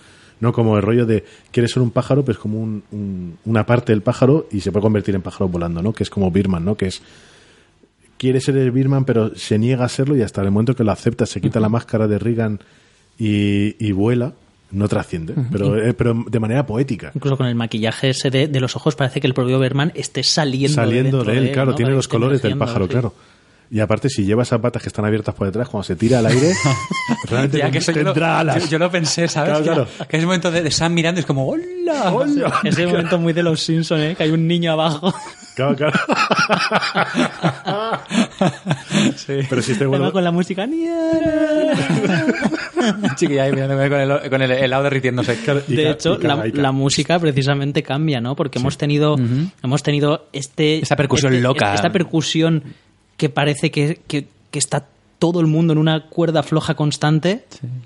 No 0.40 0.52
como 0.54 0.76
el 0.78 0.82
rollo 0.82 1.04
de 1.04 1.24
quieres 1.50 1.72
ser 1.72 1.82
un 1.82 1.90
pájaro, 1.90 2.24
pues 2.24 2.38
como 2.38 2.58
un- 2.58 2.82
un- 2.92 3.36
una 3.44 3.66
parte 3.66 3.92
del 3.92 4.00
pájaro 4.00 4.46
y 4.50 4.60
se 4.60 4.72
puede 4.72 4.82
convertir 4.84 5.14
en 5.14 5.20
pájaro 5.20 5.48
volando, 5.48 5.82
¿no? 5.82 5.92
Que 5.92 6.02
es 6.04 6.08
como 6.10 6.30
Birman, 6.30 6.64
¿no? 6.64 6.76
Que 6.76 6.86
es 6.86 7.02
quiere 8.20 8.38
ser 8.42 8.54
el 8.58 8.70
Birman, 8.70 9.06
pero 9.06 9.34
se 9.34 9.58
niega 9.58 9.86
a 9.86 9.88
serlo 9.88 10.14
y 10.14 10.20
hasta 10.20 10.42
el 10.42 10.50
momento 10.50 10.76
que 10.76 10.84
lo 10.84 10.92
acepta, 10.92 11.24
se 11.24 11.40
quita 11.40 11.58
la 11.58 11.70
máscara 11.70 12.06
de 12.06 12.18
Reagan 12.18 12.60
y, 13.18 13.74
y 13.84 13.92
vuela, 13.92 14.34
no 14.72 14.88
trasciende, 14.88 15.34
pero, 15.50 15.76
eh, 15.82 15.94
pero 15.94 16.14
de 16.30 16.38
manera 16.38 16.66
poética. 16.66 17.12
Incluso 17.14 17.36
con 17.38 17.46
el 17.46 17.54
maquillaje 17.54 18.10
ese 18.10 18.28
de, 18.30 18.46
de 18.46 18.60
los 18.60 18.76
ojos 18.76 18.94
parece 18.94 19.20
que 19.22 19.26
el 19.26 19.32
propio 19.34 19.58
Berman 19.58 19.90
esté 19.94 20.22
saliendo, 20.22 20.74
Saliendo 20.74 21.18
dentro 21.18 21.32
de 21.32 21.38
él, 21.38 21.52
claro, 21.52 21.70
¿no? 21.70 21.76
tiene 21.76 21.92
los 21.92 22.06
colores 22.08 22.42
del 22.42 22.58
pájaro, 22.58 22.84
sí. 22.84 22.90
claro. 22.92 23.14
Y 23.72 23.78
aparte, 23.78 24.08
si 24.08 24.24
lleva 24.24 24.42
esas 24.42 24.58
patas 24.60 24.82
que 24.82 24.88
están 24.88 25.04
abiertas 25.04 25.32
por 25.32 25.46
detrás, 25.46 25.68
cuando 25.68 25.84
se 25.84 25.94
tira 25.96 26.18
al 26.18 26.26
aire, 26.26 26.52
realmente 27.28 27.58
Ya 27.58 27.70
que 27.70 27.78
eso 27.78 27.92
yo, 27.92 28.02
lo, 28.02 28.12
tendrá 28.12 28.40
alas. 28.40 28.64
yo- 28.64 28.70
yo 28.70 28.78
lo 28.80 28.90
pensé, 28.90 29.28
¿sabes? 29.28 29.50
Claro, 29.60 29.64
claro. 29.64 29.88
Que, 29.98 30.06
que 30.08 30.16
es 30.16 30.20
el 30.22 30.26
momento 30.26 30.50
de, 30.50 30.62
de 30.62 30.70
Sam 30.72 30.92
mirando 30.92 31.20
y 31.20 31.22
es 31.22 31.26
como 31.26 31.46
¡Hola! 31.48 32.12
¡Hola! 32.12 32.60
Ese 32.64 32.86
momento 32.88 33.18
muy 33.20 33.32
de 33.32 33.44
los 33.44 33.62
Simpsons, 33.62 34.02
¿eh? 34.02 34.14
que 34.16 34.24
hay 34.24 34.30
un 34.30 34.46
niño 34.48 34.72
abajo. 34.72 35.14
Claro, 35.54 35.76
claro. 35.76 35.98
Pero 39.48 39.62
si 39.62 39.72
este 39.72 39.84
Además, 39.84 40.00
bueno, 40.00 40.12
con 40.12 40.24
la 40.24 40.30
música. 40.30 40.66
Chiquilla 43.16 43.44
ahí 43.44 43.52
mirándome 43.52 43.88
con 43.88 44.00
el, 44.00 44.30
con 44.30 44.42
el 44.42 44.50
helado 44.52 44.84
derritiéndose. 44.84 45.36
de 45.68 45.90
hecho, 45.90 46.18
la, 46.18 46.44
la 46.52 46.72
música 46.72 47.18
precisamente 47.18 47.82
cambia, 47.82 48.20
¿no? 48.20 48.36
Porque 48.36 48.58
hemos 48.58 48.78
tenido, 48.78 49.16
hemos 49.62 49.82
tenido 49.82 50.26
este, 50.32 50.78
Esa 50.78 50.96
percusión 50.96 51.32
este- 51.34 51.42
loca. 51.42 51.74
esta 51.74 51.90
percusión 51.90 52.62
que 53.16 53.28
parece 53.28 53.70
que, 53.70 54.00
que- 54.06 54.26
que 54.50 54.58
está 54.58 54.86
todo 55.20 55.38
el 55.40 55.46
mundo 55.46 55.72
en 55.72 55.78
una 55.78 56.06
cuerda 56.08 56.42
floja 56.42 56.74
constante 56.74 57.44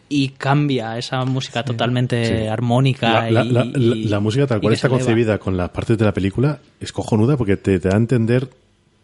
y 0.09 0.29
cambia 0.31 0.97
esa 0.97 1.23
música 1.27 1.63
totalmente 1.65 2.25
Sí. 2.25 2.47
armónica. 2.47 3.29
la, 3.31 3.45
y- 3.45 3.49
la- 3.53 3.65
la- 3.65 3.77
y- 3.77 4.05
la 4.05 4.21
música 4.21 4.47
tal 4.47 4.63
cual 4.63 4.73
está 4.73 4.89
concebida 4.89 5.39
con 5.39 5.57
las 5.59 5.69
partes 5.69 5.99
de 5.99 6.05
la 6.07 6.15
película 6.15 6.61
es 6.81 6.93
cojonuda 6.93 7.37
porque 7.37 7.59
te, 7.59 7.79
te 7.79 7.89
da 7.91 7.97
a 7.97 7.99
entender 7.99 8.49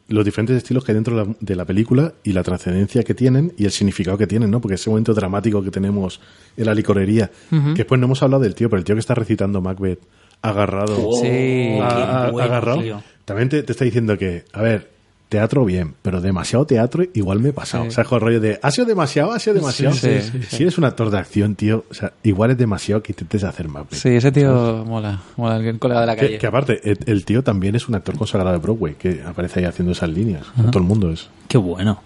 los 0.08 0.24
diferentes 0.24 0.56
estilos 0.56 0.84
que 0.84 0.92
hay 0.92 0.94
dentro 0.94 1.16
de 1.16 1.24
la, 1.26 1.34
de 1.38 1.54
la 1.56 1.64
película 1.64 2.14
y 2.24 2.32
la 2.32 2.42
trascendencia 2.42 3.02
que 3.04 3.14
tienen 3.14 3.52
y 3.58 3.64
el 3.64 3.70
significado 3.70 4.16
que 4.18 4.26
tienen, 4.26 4.50
¿no? 4.50 4.60
Porque 4.60 4.74
ese 4.76 4.90
momento 4.90 5.12
dramático 5.14 5.62
que 5.62 5.70
tenemos 5.70 6.20
en 6.56 6.66
la 6.66 6.74
licorería, 6.74 7.30
que 7.50 7.74
después 7.74 8.00
no 8.00 8.06
hemos 8.06 8.22
hablado 8.22 8.42
del 8.42 8.54
tío, 8.56 8.68
pero 8.70 8.78
el 8.78 8.84
tío 8.84 8.94
que 8.96 9.00
está 9.00 9.14
recitando 9.14 9.60
Macbeth 9.60 10.00
agarrado, 10.42 10.96
Oh, 11.08 11.12
Sí. 11.16 11.22
qué 11.22 11.78
a- 11.82 12.24
a- 12.26 12.30
bueno, 12.30 12.48
agarrado, 12.48 12.82
tío. 12.82 13.02
también 13.24 13.48
te, 13.50 13.62
te 13.62 13.72
está 13.72 13.84
diciendo 13.84 14.16
que, 14.16 14.44
a 14.52 14.62
ver, 14.62 14.90
teatro 15.30 15.64
bien, 15.64 15.94
pero 16.02 16.20
demasiado 16.20 16.66
teatro 16.66 17.04
igual 17.14 17.38
me 17.38 17.48
he 17.50 17.52
pasado. 17.52 17.84
O 17.84 17.90
sea, 17.90 18.04
con 18.04 18.16
el 18.16 18.20
rollo 18.20 18.40
de, 18.40 18.58
ha 18.60 18.70
sido 18.70 18.86
demasiado, 18.86 19.32
ha 19.32 19.38
sido 19.38 19.54
demasiado. 19.54 19.94
Sí, 19.94 20.20
sí, 20.20 20.30
sí, 20.42 20.56
si 20.56 20.62
eres 20.64 20.76
un 20.76 20.84
actor 20.84 21.08
de 21.08 21.18
acción, 21.18 21.54
tío, 21.54 21.84
o 21.88 21.94
sea, 21.94 22.12
igual 22.24 22.50
es 22.50 22.58
demasiado 22.58 23.02
que 23.02 23.12
intentes 23.12 23.44
hacer 23.44 23.68
Macbeth. 23.68 23.94
Sí, 23.94 24.10
ese 24.10 24.32
tío 24.32 24.84
mola, 24.84 25.22
mola, 25.36 25.56
el 25.56 25.78
colega 25.78 26.00
de 26.00 26.06
la 26.06 26.16
calle. 26.16 26.32
Que, 26.32 26.38
que 26.38 26.46
aparte, 26.46 26.80
el, 26.84 26.98
el 27.06 27.24
tío 27.24 27.42
también 27.42 27.76
es 27.76 27.88
un 27.88 27.94
actor 27.94 28.18
consagrado 28.18 28.52
de 28.52 28.58
Broadway, 28.58 28.94
que 28.96 29.22
aparece 29.24 29.60
ahí 29.60 29.66
haciendo 29.66 29.92
esas 29.92 30.10
líneas. 30.10 30.44
Todo 30.56 30.78
el 30.80 30.84
mundo 30.84 31.10
es. 31.10 31.30
Qué 31.48 31.56
bueno. 31.56 32.02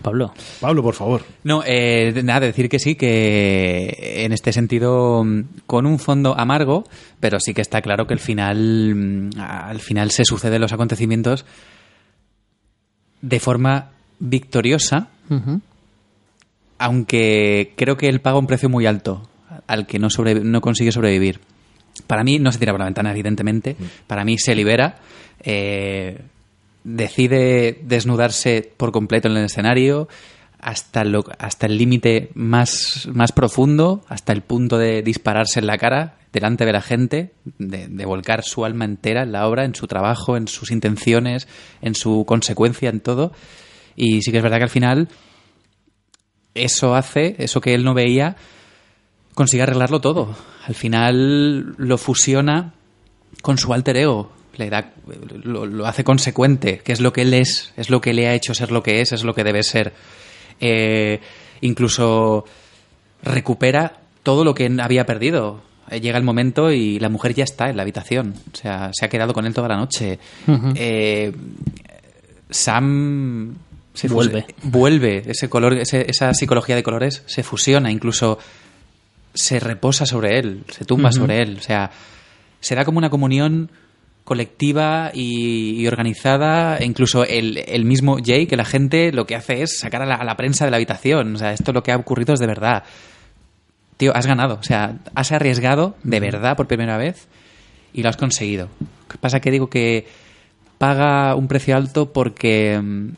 Pablo. 0.00 0.32
Pablo, 0.60 0.82
por 0.82 0.94
favor. 0.94 1.22
No, 1.44 1.62
eh, 1.66 2.22
nada, 2.24 2.40
decir 2.40 2.68
que 2.68 2.78
sí, 2.78 2.94
que 2.94 4.24
en 4.24 4.32
este 4.32 4.52
sentido, 4.52 5.24
mm, 5.24 5.42
con 5.66 5.86
un 5.86 5.98
fondo 5.98 6.38
amargo, 6.38 6.84
pero 7.20 7.40
sí 7.40 7.52
que 7.52 7.60
está 7.60 7.82
claro 7.82 8.06
que 8.06 8.14
el 8.14 8.20
final, 8.20 8.94
mm, 8.94 9.30
al 9.38 9.80
final 9.80 10.10
se 10.10 10.24
suceden 10.24 10.60
los 10.60 10.72
acontecimientos 10.72 11.44
de 13.22 13.40
forma 13.40 13.90
victoriosa, 14.18 15.08
aunque 16.78 17.72
creo 17.76 17.96
que 17.96 18.08
él 18.08 18.20
paga 18.20 18.38
un 18.38 18.46
precio 18.46 18.68
muy 18.68 18.86
alto 18.86 19.28
al 19.66 19.86
que 19.86 19.98
no, 19.98 20.10
sobre- 20.10 20.40
no 20.40 20.60
consigue 20.60 20.92
sobrevivir. 20.92 21.40
Para 22.06 22.22
mí 22.24 22.38
no 22.38 22.52
se 22.52 22.58
tira 22.58 22.72
por 22.72 22.78
la 22.80 22.84
ventana, 22.86 23.10
evidentemente. 23.10 23.76
Para 24.06 24.24
mí 24.24 24.38
se 24.38 24.54
libera, 24.54 24.98
eh, 25.42 26.20
decide 26.84 27.80
desnudarse 27.82 28.70
por 28.76 28.92
completo 28.92 29.28
en 29.28 29.36
el 29.36 29.44
escenario 29.46 30.08
hasta, 30.60 31.04
lo- 31.04 31.24
hasta 31.38 31.66
el 31.66 31.76
límite 31.76 32.30
más, 32.34 33.08
más 33.12 33.32
profundo, 33.32 34.04
hasta 34.08 34.32
el 34.32 34.42
punto 34.42 34.78
de 34.78 35.02
dispararse 35.02 35.58
en 35.60 35.66
la 35.66 35.78
cara 35.78 36.14
delante 36.32 36.64
de 36.64 36.72
la 36.72 36.82
gente, 36.82 37.32
de, 37.58 38.04
volcar 38.04 38.42
su 38.44 38.64
alma 38.64 38.84
entera 38.84 39.22
en 39.22 39.32
la 39.32 39.46
obra, 39.46 39.64
en 39.64 39.74
su 39.74 39.86
trabajo, 39.86 40.36
en 40.36 40.48
sus 40.48 40.70
intenciones, 40.70 41.48
en 41.80 41.94
su 41.94 42.24
consecuencia, 42.26 42.90
en 42.90 43.00
todo. 43.00 43.32
Y 43.96 44.22
sí 44.22 44.30
que 44.30 44.38
es 44.38 44.42
verdad 44.42 44.58
que 44.58 44.64
al 44.64 44.70
final 44.70 45.08
eso 46.54 46.94
hace, 46.94 47.36
eso 47.38 47.60
que 47.60 47.74
él 47.74 47.84
no 47.84 47.94
veía, 47.94 48.36
consigue 49.34 49.62
arreglarlo 49.62 50.00
todo. 50.00 50.36
Al 50.66 50.74
final 50.74 51.74
lo 51.76 51.98
fusiona 51.98 52.74
con 53.42 53.58
su 53.58 53.72
alter 53.72 53.96
ego. 53.96 54.32
Le 54.56 54.70
da, 54.70 54.92
lo, 55.44 55.66
lo 55.66 55.86
hace 55.86 56.02
consecuente, 56.02 56.78
que 56.78 56.92
es 56.92 57.00
lo 57.00 57.12
que 57.12 57.22
él 57.22 57.32
es, 57.32 57.72
es 57.76 57.90
lo 57.90 58.00
que 58.00 58.12
le 58.12 58.26
ha 58.26 58.34
hecho 58.34 58.54
ser 58.54 58.72
lo 58.72 58.82
que 58.82 59.00
es, 59.00 59.12
es 59.12 59.22
lo 59.22 59.34
que 59.34 59.44
debe 59.44 59.62
ser. 59.62 59.94
Eh, 60.60 61.20
incluso 61.60 62.44
recupera 63.22 64.00
todo 64.22 64.44
lo 64.44 64.54
que 64.54 64.70
había 64.80 65.06
perdido. 65.06 65.62
Eh, 65.90 66.00
Llega 66.00 66.18
el 66.18 66.24
momento 66.24 66.70
y 66.70 66.98
la 66.98 67.08
mujer 67.08 67.34
ya 67.34 67.44
está 67.44 67.68
en 67.70 67.76
la 67.76 67.82
habitación. 67.82 68.34
O 68.52 68.56
sea, 68.56 68.90
se 68.92 69.04
ha 69.04 69.08
quedado 69.08 69.32
con 69.32 69.46
él 69.46 69.54
toda 69.54 69.68
la 69.68 69.76
noche. 69.76 70.18
Eh, 70.74 71.32
Sam 72.50 73.54
se 73.94 74.08
Vuelve. 74.08 74.46
vuelve 74.62 75.22
ese 75.26 75.48
color, 75.48 75.74
ese- 75.74 76.06
esa 76.08 76.32
psicología 76.32 76.76
de 76.76 76.82
colores 76.82 77.22
se 77.26 77.42
fusiona, 77.42 77.90
incluso 77.90 78.38
se 79.34 79.58
reposa 79.60 80.06
sobre 80.06 80.38
él, 80.38 80.64
se 80.68 80.84
tumba 80.84 81.10
sobre 81.12 81.42
él. 81.42 81.56
O 81.58 81.62
sea, 81.62 81.90
se 82.60 82.74
da 82.74 82.84
como 82.84 82.98
una 82.98 83.10
comunión 83.10 83.70
colectiva 84.24 85.10
y, 85.14 85.80
y 85.80 85.86
organizada. 85.88 86.76
E 86.78 86.84
incluso 86.84 87.24
el, 87.24 87.58
el 87.66 87.84
mismo 87.84 88.18
Jay, 88.24 88.46
que 88.46 88.56
la 88.56 88.64
gente 88.64 89.12
lo 89.12 89.26
que 89.26 89.34
hace 89.36 89.62
es 89.62 89.78
sacar 89.78 90.02
a 90.02 90.06
la, 90.06 90.14
a 90.16 90.24
la 90.24 90.36
prensa 90.36 90.64
de 90.64 90.70
la 90.70 90.76
habitación. 90.76 91.34
O 91.34 91.38
sea, 91.38 91.52
esto 91.52 91.72
lo 91.72 91.82
que 91.82 91.92
ha 91.92 91.96
ocurrido 91.96 92.34
es 92.34 92.40
de 92.40 92.46
verdad. 92.46 92.84
Tío, 93.98 94.16
has 94.16 94.26
ganado. 94.26 94.54
O 94.54 94.62
sea, 94.62 94.96
has 95.14 95.32
arriesgado 95.32 95.96
de 96.04 96.20
verdad 96.20 96.56
por 96.56 96.68
primera 96.68 96.96
vez 96.96 97.28
y 97.92 98.02
lo 98.02 98.08
has 98.08 98.16
conseguido. 98.16 98.70
Pasa 99.20 99.40
que 99.40 99.50
digo 99.50 99.68
que 99.68 100.06
paga 100.78 101.34
un 101.34 101.48
precio 101.48 101.76
alto 101.76 102.12
porque, 102.12 102.80
mm, 102.80 103.08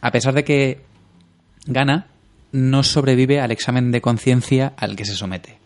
a 0.00 0.10
pesar 0.10 0.34
de 0.34 0.44
que 0.44 0.80
gana, 1.66 2.06
no 2.50 2.82
sobrevive 2.82 3.40
al 3.40 3.50
examen 3.50 3.92
de 3.92 4.00
conciencia 4.00 4.72
al 4.76 4.96
que 4.96 5.04
se 5.04 5.14
somete. 5.14 5.58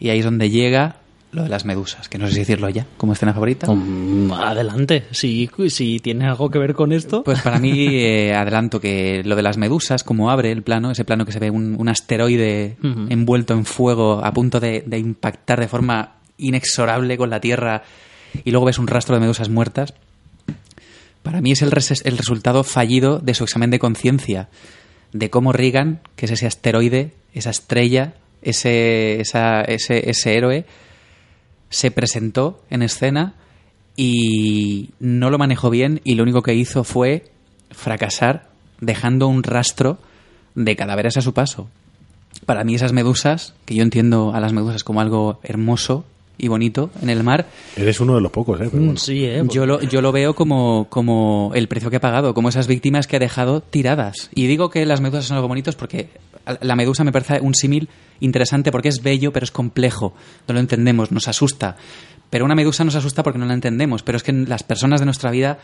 Y 0.00 0.08
ahí 0.08 0.20
es 0.20 0.24
donde 0.24 0.50
llega 0.50 0.96
lo 1.30 1.42
de 1.42 1.48
las 1.50 1.64
medusas, 1.66 2.08
que 2.08 2.16
no 2.18 2.26
sé 2.26 2.32
si 2.32 2.38
decirlo 2.40 2.68
ya 2.70 2.86
como 2.96 3.12
escena 3.12 3.32
favorita. 3.34 3.66
Adelante. 4.32 5.04
Si, 5.10 5.50
si 5.68 5.98
tiene 6.00 6.26
algo 6.26 6.50
que 6.50 6.58
ver 6.58 6.72
con 6.74 6.90
esto. 6.92 7.22
Pues 7.22 7.40
para 7.42 7.58
mí, 7.58 7.86
eh, 7.88 8.34
adelanto 8.34 8.80
que 8.80 9.22
lo 9.24 9.36
de 9.36 9.42
las 9.42 9.58
medusas, 9.58 10.04
como 10.04 10.30
abre 10.30 10.50
el 10.52 10.62
plano, 10.62 10.90
ese 10.90 11.04
plano 11.04 11.26
que 11.26 11.32
se 11.32 11.38
ve 11.38 11.50
un, 11.50 11.76
un 11.78 11.88
asteroide 11.88 12.76
envuelto 13.10 13.52
en 13.54 13.64
fuego, 13.66 14.24
a 14.24 14.32
punto 14.32 14.58
de, 14.60 14.82
de 14.86 14.98
impactar 14.98 15.60
de 15.60 15.68
forma 15.68 16.14
inexorable 16.38 17.18
con 17.18 17.28
la 17.30 17.40
Tierra, 17.40 17.82
y 18.44 18.50
luego 18.50 18.66
ves 18.66 18.78
un 18.78 18.86
rastro 18.86 19.14
de 19.14 19.20
medusas 19.20 19.48
muertas. 19.50 19.92
Para 21.22 21.40
mí 21.40 21.52
es 21.52 21.62
el, 21.62 21.70
res- 21.70 22.02
el 22.06 22.16
resultado 22.16 22.64
fallido 22.64 23.18
de 23.18 23.34
su 23.34 23.44
examen 23.44 23.70
de 23.70 23.78
conciencia, 23.78 24.48
de 25.12 25.30
cómo 25.30 25.52
Regan, 25.52 26.00
que 26.16 26.26
es 26.26 26.32
ese 26.32 26.46
asteroide, 26.46 27.12
esa 27.34 27.50
estrella, 27.50 28.14
ese, 28.40 29.20
esa- 29.20 29.60
ese, 29.62 30.08
ese 30.08 30.36
héroe, 30.36 30.64
se 31.70 31.90
presentó 31.90 32.62
en 32.70 32.82
escena 32.82 33.34
y 33.96 34.90
no 35.00 35.30
lo 35.30 35.38
manejó 35.38 35.70
bien 35.70 36.00
y 36.04 36.14
lo 36.14 36.22
único 36.22 36.42
que 36.42 36.54
hizo 36.54 36.84
fue 36.84 37.30
fracasar 37.70 38.48
dejando 38.80 39.26
un 39.28 39.42
rastro 39.42 39.98
de 40.54 40.76
cadáveres 40.76 41.16
a 41.16 41.20
su 41.20 41.34
paso. 41.34 41.68
Para 42.46 42.64
mí 42.64 42.74
esas 42.74 42.92
medusas, 42.92 43.54
que 43.64 43.74
yo 43.74 43.82
entiendo 43.82 44.32
a 44.34 44.40
las 44.40 44.52
medusas 44.52 44.84
como 44.84 45.00
algo 45.00 45.40
hermoso 45.42 46.04
y 46.38 46.46
bonito 46.46 46.90
en 47.02 47.10
el 47.10 47.24
mar, 47.24 47.46
Eres 47.76 47.98
uno 48.00 48.14
de 48.14 48.20
los 48.20 48.30
pocos, 48.30 48.60
¿eh? 48.60 48.68
Pero 48.70 48.84
bueno. 48.84 48.96
Sí, 48.98 49.24
¿eh? 49.24 49.42
yo 49.50 49.66
lo, 49.66 49.80
yo 49.80 50.00
lo 50.00 50.12
veo 50.12 50.34
como, 50.34 50.86
como 50.88 51.50
el 51.54 51.66
precio 51.66 51.90
que 51.90 51.96
ha 51.96 52.00
pagado, 52.00 52.34
como 52.34 52.48
esas 52.48 52.68
víctimas 52.68 53.08
que 53.08 53.16
ha 53.16 53.18
dejado 53.18 53.60
tiradas. 53.60 54.30
Y 54.34 54.46
digo 54.46 54.70
que 54.70 54.86
las 54.86 55.00
medusas 55.00 55.26
son 55.26 55.36
algo 55.36 55.48
bonitos 55.48 55.74
porque 55.74 56.10
la 56.60 56.76
medusa 56.76 57.02
me 57.02 57.10
parece 57.10 57.40
un 57.40 57.54
símil 57.54 57.88
interesante 58.20 58.72
porque 58.72 58.88
es 58.88 59.02
bello, 59.02 59.32
pero 59.32 59.44
es 59.44 59.50
complejo. 59.50 60.14
No 60.46 60.54
lo 60.54 60.60
entendemos, 60.60 61.12
nos 61.12 61.28
asusta. 61.28 61.76
Pero 62.30 62.44
una 62.44 62.54
medusa 62.54 62.84
nos 62.84 62.94
asusta 62.94 63.22
porque 63.22 63.38
no 63.38 63.46
la 63.46 63.54
entendemos. 63.54 64.02
Pero 64.02 64.16
es 64.16 64.22
que 64.22 64.32
las 64.32 64.62
personas 64.62 65.00
de 65.00 65.06
nuestra 65.06 65.30
vida, 65.30 65.58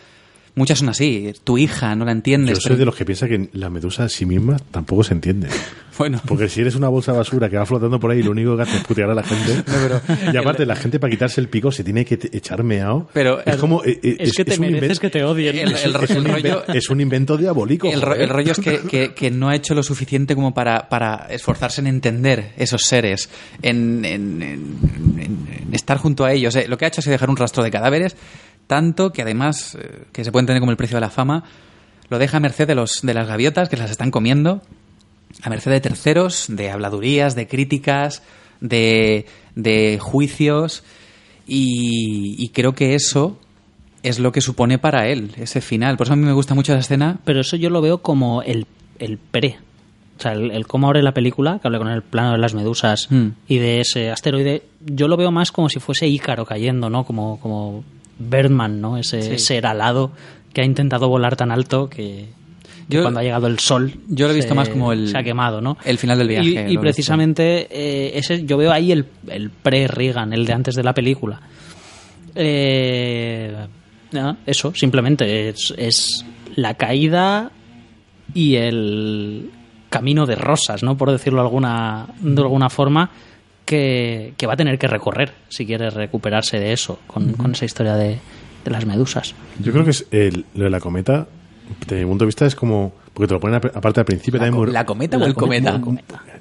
muchas 0.55 0.79
son 0.79 0.89
así. 0.89 1.33
Tu 1.45 1.59
hija 1.59 1.95
no 1.97 2.05
la 2.05 2.13
entiendes. 2.13 2.59
Yo 2.59 2.61
soy 2.63 2.69
pero- 2.71 2.79
de 2.81 2.85
los 2.87 2.95
que 2.97 3.05
piensa 3.05 3.27
que 3.29 3.49
la 3.53 3.71
medusa 3.71 4.05
a 4.05 4.09
sí 4.09 4.27
misma 4.27 4.57
tampoco 4.71 5.03
se 5.05 5.15
entiende. 5.15 5.49
Bueno, 5.97 6.21
Porque 6.27 6.49
si 6.49 6.61
eres 6.61 6.75
una 6.75 6.89
bolsa 6.89 7.13
de 7.13 7.19
basura 7.19 7.49
que 7.49 7.57
va 7.57 7.65
flotando 7.65 8.01
por 8.01 8.11
ahí, 8.11 8.21
lo 8.21 8.33
único 8.33 8.57
que 8.57 8.63
hace 8.65 8.79
es 8.79 8.83
putear 8.83 9.11
a 9.11 9.15
la 9.15 9.23
gente. 9.23 9.63
y 10.35 10.37
aparte, 10.37 10.67
la 10.67 10.75
gente 10.75 10.99
para 10.99 11.09
quitarse 11.09 11.41
el 11.41 11.49
pico 11.49 11.71
se 11.71 11.85
tiene 11.85 12.05
que 12.05 12.19
echar 12.33 12.65
meao. 12.65 13.09
Pero- 13.13 13.39
es 13.47 13.55
como. 13.59 13.85
eh, 13.85 14.01
eh, 14.03 14.17
Es, 14.19 14.33
que 14.33 14.45
te 14.45 14.55
un 14.55 14.61
mereces 14.63 14.83
invento- 14.83 15.01
que 15.03 15.11
te 15.11 15.23
odien. 15.23 15.57
El- 15.57 15.69
el- 15.69 15.73
es, 15.77 16.11
un 16.11 16.27
el 16.27 16.33
rollo- 16.33 16.65
es 16.67 16.91
un 16.91 17.01
invento 17.01 17.37
diabólico. 17.37 17.87
El, 17.87 18.01
ro- 18.03 18.09
joder. 18.09 18.23
el 18.23 18.29
rollo 18.29 18.51
es 18.51 18.59
que, 18.59 18.81
que- 18.91 19.15
que 19.15 19.31
no 19.31 19.51
ha 19.51 19.55
hecho 19.55 19.73
lo 19.77 19.85
suficiente 19.85 20.35
como 20.35 20.53
para, 20.53 20.89
para 20.89 21.29
esforzarse 21.31 21.81
en 21.81 21.87
entender 21.87 22.55
esos 22.57 22.83
seres, 22.83 23.29
en, 23.63 24.05
en- 24.05 24.43
en- 24.43 24.77
en- 25.21 25.49
en 25.69 25.75
estar 25.75 25.99
junto 25.99 26.25
a 26.25 26.33
ellos. 26.33 26.57
Eh, 26.57 26.67
Lo 26.67 26.77
que 26.77 26.87
ha 26.87 26.89
hecho 26.89 27.03
ha 27.03 27.05
sido 27.05 27.13
dejar 27.13 27.31
un 27.31 27.37
rastro 27.37 27.63
de 27.63 27.71
cadáveres, 27.71 28.17
tanto 28.67 29.13
que 29.13 29.23
además, 29.23 29.77
eh, 29.81 30.05
que 30.13 30.25
se 30.25 30.33
puede 30.33 30.43
entender 30.43 30.61
como 30.61 30.71
el 30.73 30.77
precio 30.77 30.97
de 30.97 31.01
la 31.03 31.11
fama, 31.11 31.45
lo 32.09 32.19
deja 32.19 32.37
a 32.37 32.41
merced 32.41 32.67
de, 32.67 32.75
los, 32.75 33.01
de 33.03 33.15
las 33.15 33.27
gaviotas 33.29 33.69
que 33.69 33.77
las 33.77 33.91
están 33.91 34.11
comiendo, 34.11 34.63
a 35.43 35.51
merced 35.51 35.71
de 35.71 35.81
terceros, 35.81 36.47
de 36.49 36.71
habladurías, 36.71 37.35
de 37.35 37.49
críticas, 37.49 38.23
de, 38.61 39.27
de 39.55 39.99
juicios, 40.01 40.85
y, 41.47 42.37
y 42.39 42.49
creo 42.51 42.75
que 42.75 42.95
eso 42.95 43.39
es 44.03 44.19
lo 44.19 44.33
que 44.33 44.41
supone 44.41 44.79
para 44.79 45.09
él, 45.09 45.33
ese 45.37 45.61
final. 45.61 45.97
Por 45.97 46.07
eso 46.07 46.13
a 46.13 46.17
mí 46.17 46.25
me 46.25 46.33
gusta 46.33 46.55
mucho 46.55 46.73
esa 46.73 46.81
escena, 46.81 47.19
Pero 47.25 47.41
eso 47.41 47.57
yo 47.57 47.71
lo 47.71 47.81
veo 47.81 47.99
como 47.99 48.43
el, 48.43 48.67
el 48.99 49.19
pre. 49.19 49.59
O 50.19 50.23
sea, 50.23 50.33
el, 50.33 50.51
el 50.53 50.67
cómo 50.67 50.87
abre 50.87 51.03
la 51.03 51.13
película, 51.13 51.59
que 51.59 51.67
habla 51.69 51.79
con 51.79 51.89
el 51.89 52.03
plano 52.03 52.33
de 52.33 52.39
las 52.39 52.55
medusas 52.55 53.11
Mm. 53.11 53.29
y 53.49 53.59
de 53.59 53.81
ese 53.81 54.11
asteroide, 54.11 54.63
yo 54.85 55.09
lo 55.09 55.17
veo 55.17 55.31
más 55.33 55.51
como 55.53 55.69
si 55.69 55.81
fuese 55.81 56.07
Ícaro 56.07 56.45
cayendo, 56.45 56.89
¿no? 56.91 57.05
Como, 57.05 57.41
como 57.41 57.83
Birdman, 58.19 58.81
¿no? 58.81 58.97
Ese 58.99 59.23
Sí. 59.23 59.39
ser 59.39 59.67
alado 59.67 60.13
que 60.53 60.61
ha 60.61 60.65
intentado 60.65 61.09
volar 61.09 61.37
tan 61.37 61.51
alto 61.51 61.89
que 61.91 62.27
Yo- 62.89 63.03
cuando 63.03 63.21
ha 63.21 63.23
llegado 63.23 63.47
el 63.47 63.59
sol 63.59 63.93
yo 64.09 64.27
lo 64.27 64.33
he 64.33 64.37
visto 64.37 64.51
se- 64.51 64.55
más 64.55 64.69
como 64.69 64.93
el- 64.93 65.09
se 65.09 65.19
ha 65.19 65.23
quemado, 65.23 65.61
¿no? 65.61 65.77
el 65.85 65.99
final 65.99 66.19
del 66.19 66.29
viaje, 66.29 66.67
Y- 66.71 66.79
precisamente 66.79 67.67
eh, 67.71 68.13
ese, 68.19 68.45
yo 68.45 68.57
veo 68.57 68.71
ahí 68.73 68.93
el, 68.93 69.07
el 69.29 69.51
pre-Reagan, 69.51 70.33
el 70.33 70.45
de 70.47 70.53
antes 70.53 70.75
de 70.75 70.83
la 70.85 70.93
película. 70.93 71.41
Eh, 72.35 73.55
eso, 74.47 74.73
simplemente 74.75 75.49
es, 75.49 75.75
es 75.77 76.25
la 76.57 76.75
caída 76.75 77.51
y 78.33 78.57
el 78.57 79.51
camino 79.91 80.27
de 80.27 80.35
rosas, 80.37 80.83
¿no? 80.83 80.97
Por 80.97 81.11
decirlo 81.11 81.41
alguna, 81.41 82.07
de 82.21 82.43
alguna 82.43 82.69
forma, 82.71 83.11
que, 83.65 84.35
que 84.37 84.47
va 84.47 84.55
a 84.55 84.57
tener 84.57 84.79
que 84.79 84.87
recorrer 84.89 85.33
si 85.49 85.65
quiere 85.67 85.91
recuperarse 85.91 86.59
de 86.59 86.73
eso, 86.73 86.99
con, 87.07 87.33
con 87.35 87.53
esa 87.53 87.65
historia 87.65 87.95
de, 87.97 88.19
de 88.65 88.71
las 88.71 88.85
medusas. 88.87 89.35
Yo 89.61 89.73
creo 89.73 89.85
que 89.85 89.91
es 89.91 90.07
el- 90.11 90.45
lo 90.55 90.65
de 90.65 90.71
la 90.71 90.81
cometa, 90.81 91.27
desde 91.87 92.03
mi 92.05 92.09
punto 92.09 92.25
de 92.25 92.27
vista, 92.27 92.47
es 92.47 92.55
como. 92.55 92.93
Porque 93.15 93.29
te 93.29 93.35
lo 93.35 93.41
ponen 93.41 93.57
ap- 93.57 93.77
aparte 93.77 94.01
al 94.01 94.07
principio 94.07 94.39
¿La, 94.41 94.47
también 94.47 94.61
co- 94.61 94.65
muy- 94.67 94.73
la 94.73 94.85
cometa 94.85 95.17
o 95.19 95.25
el 95.25 95.35
cometa. 95.35 95.81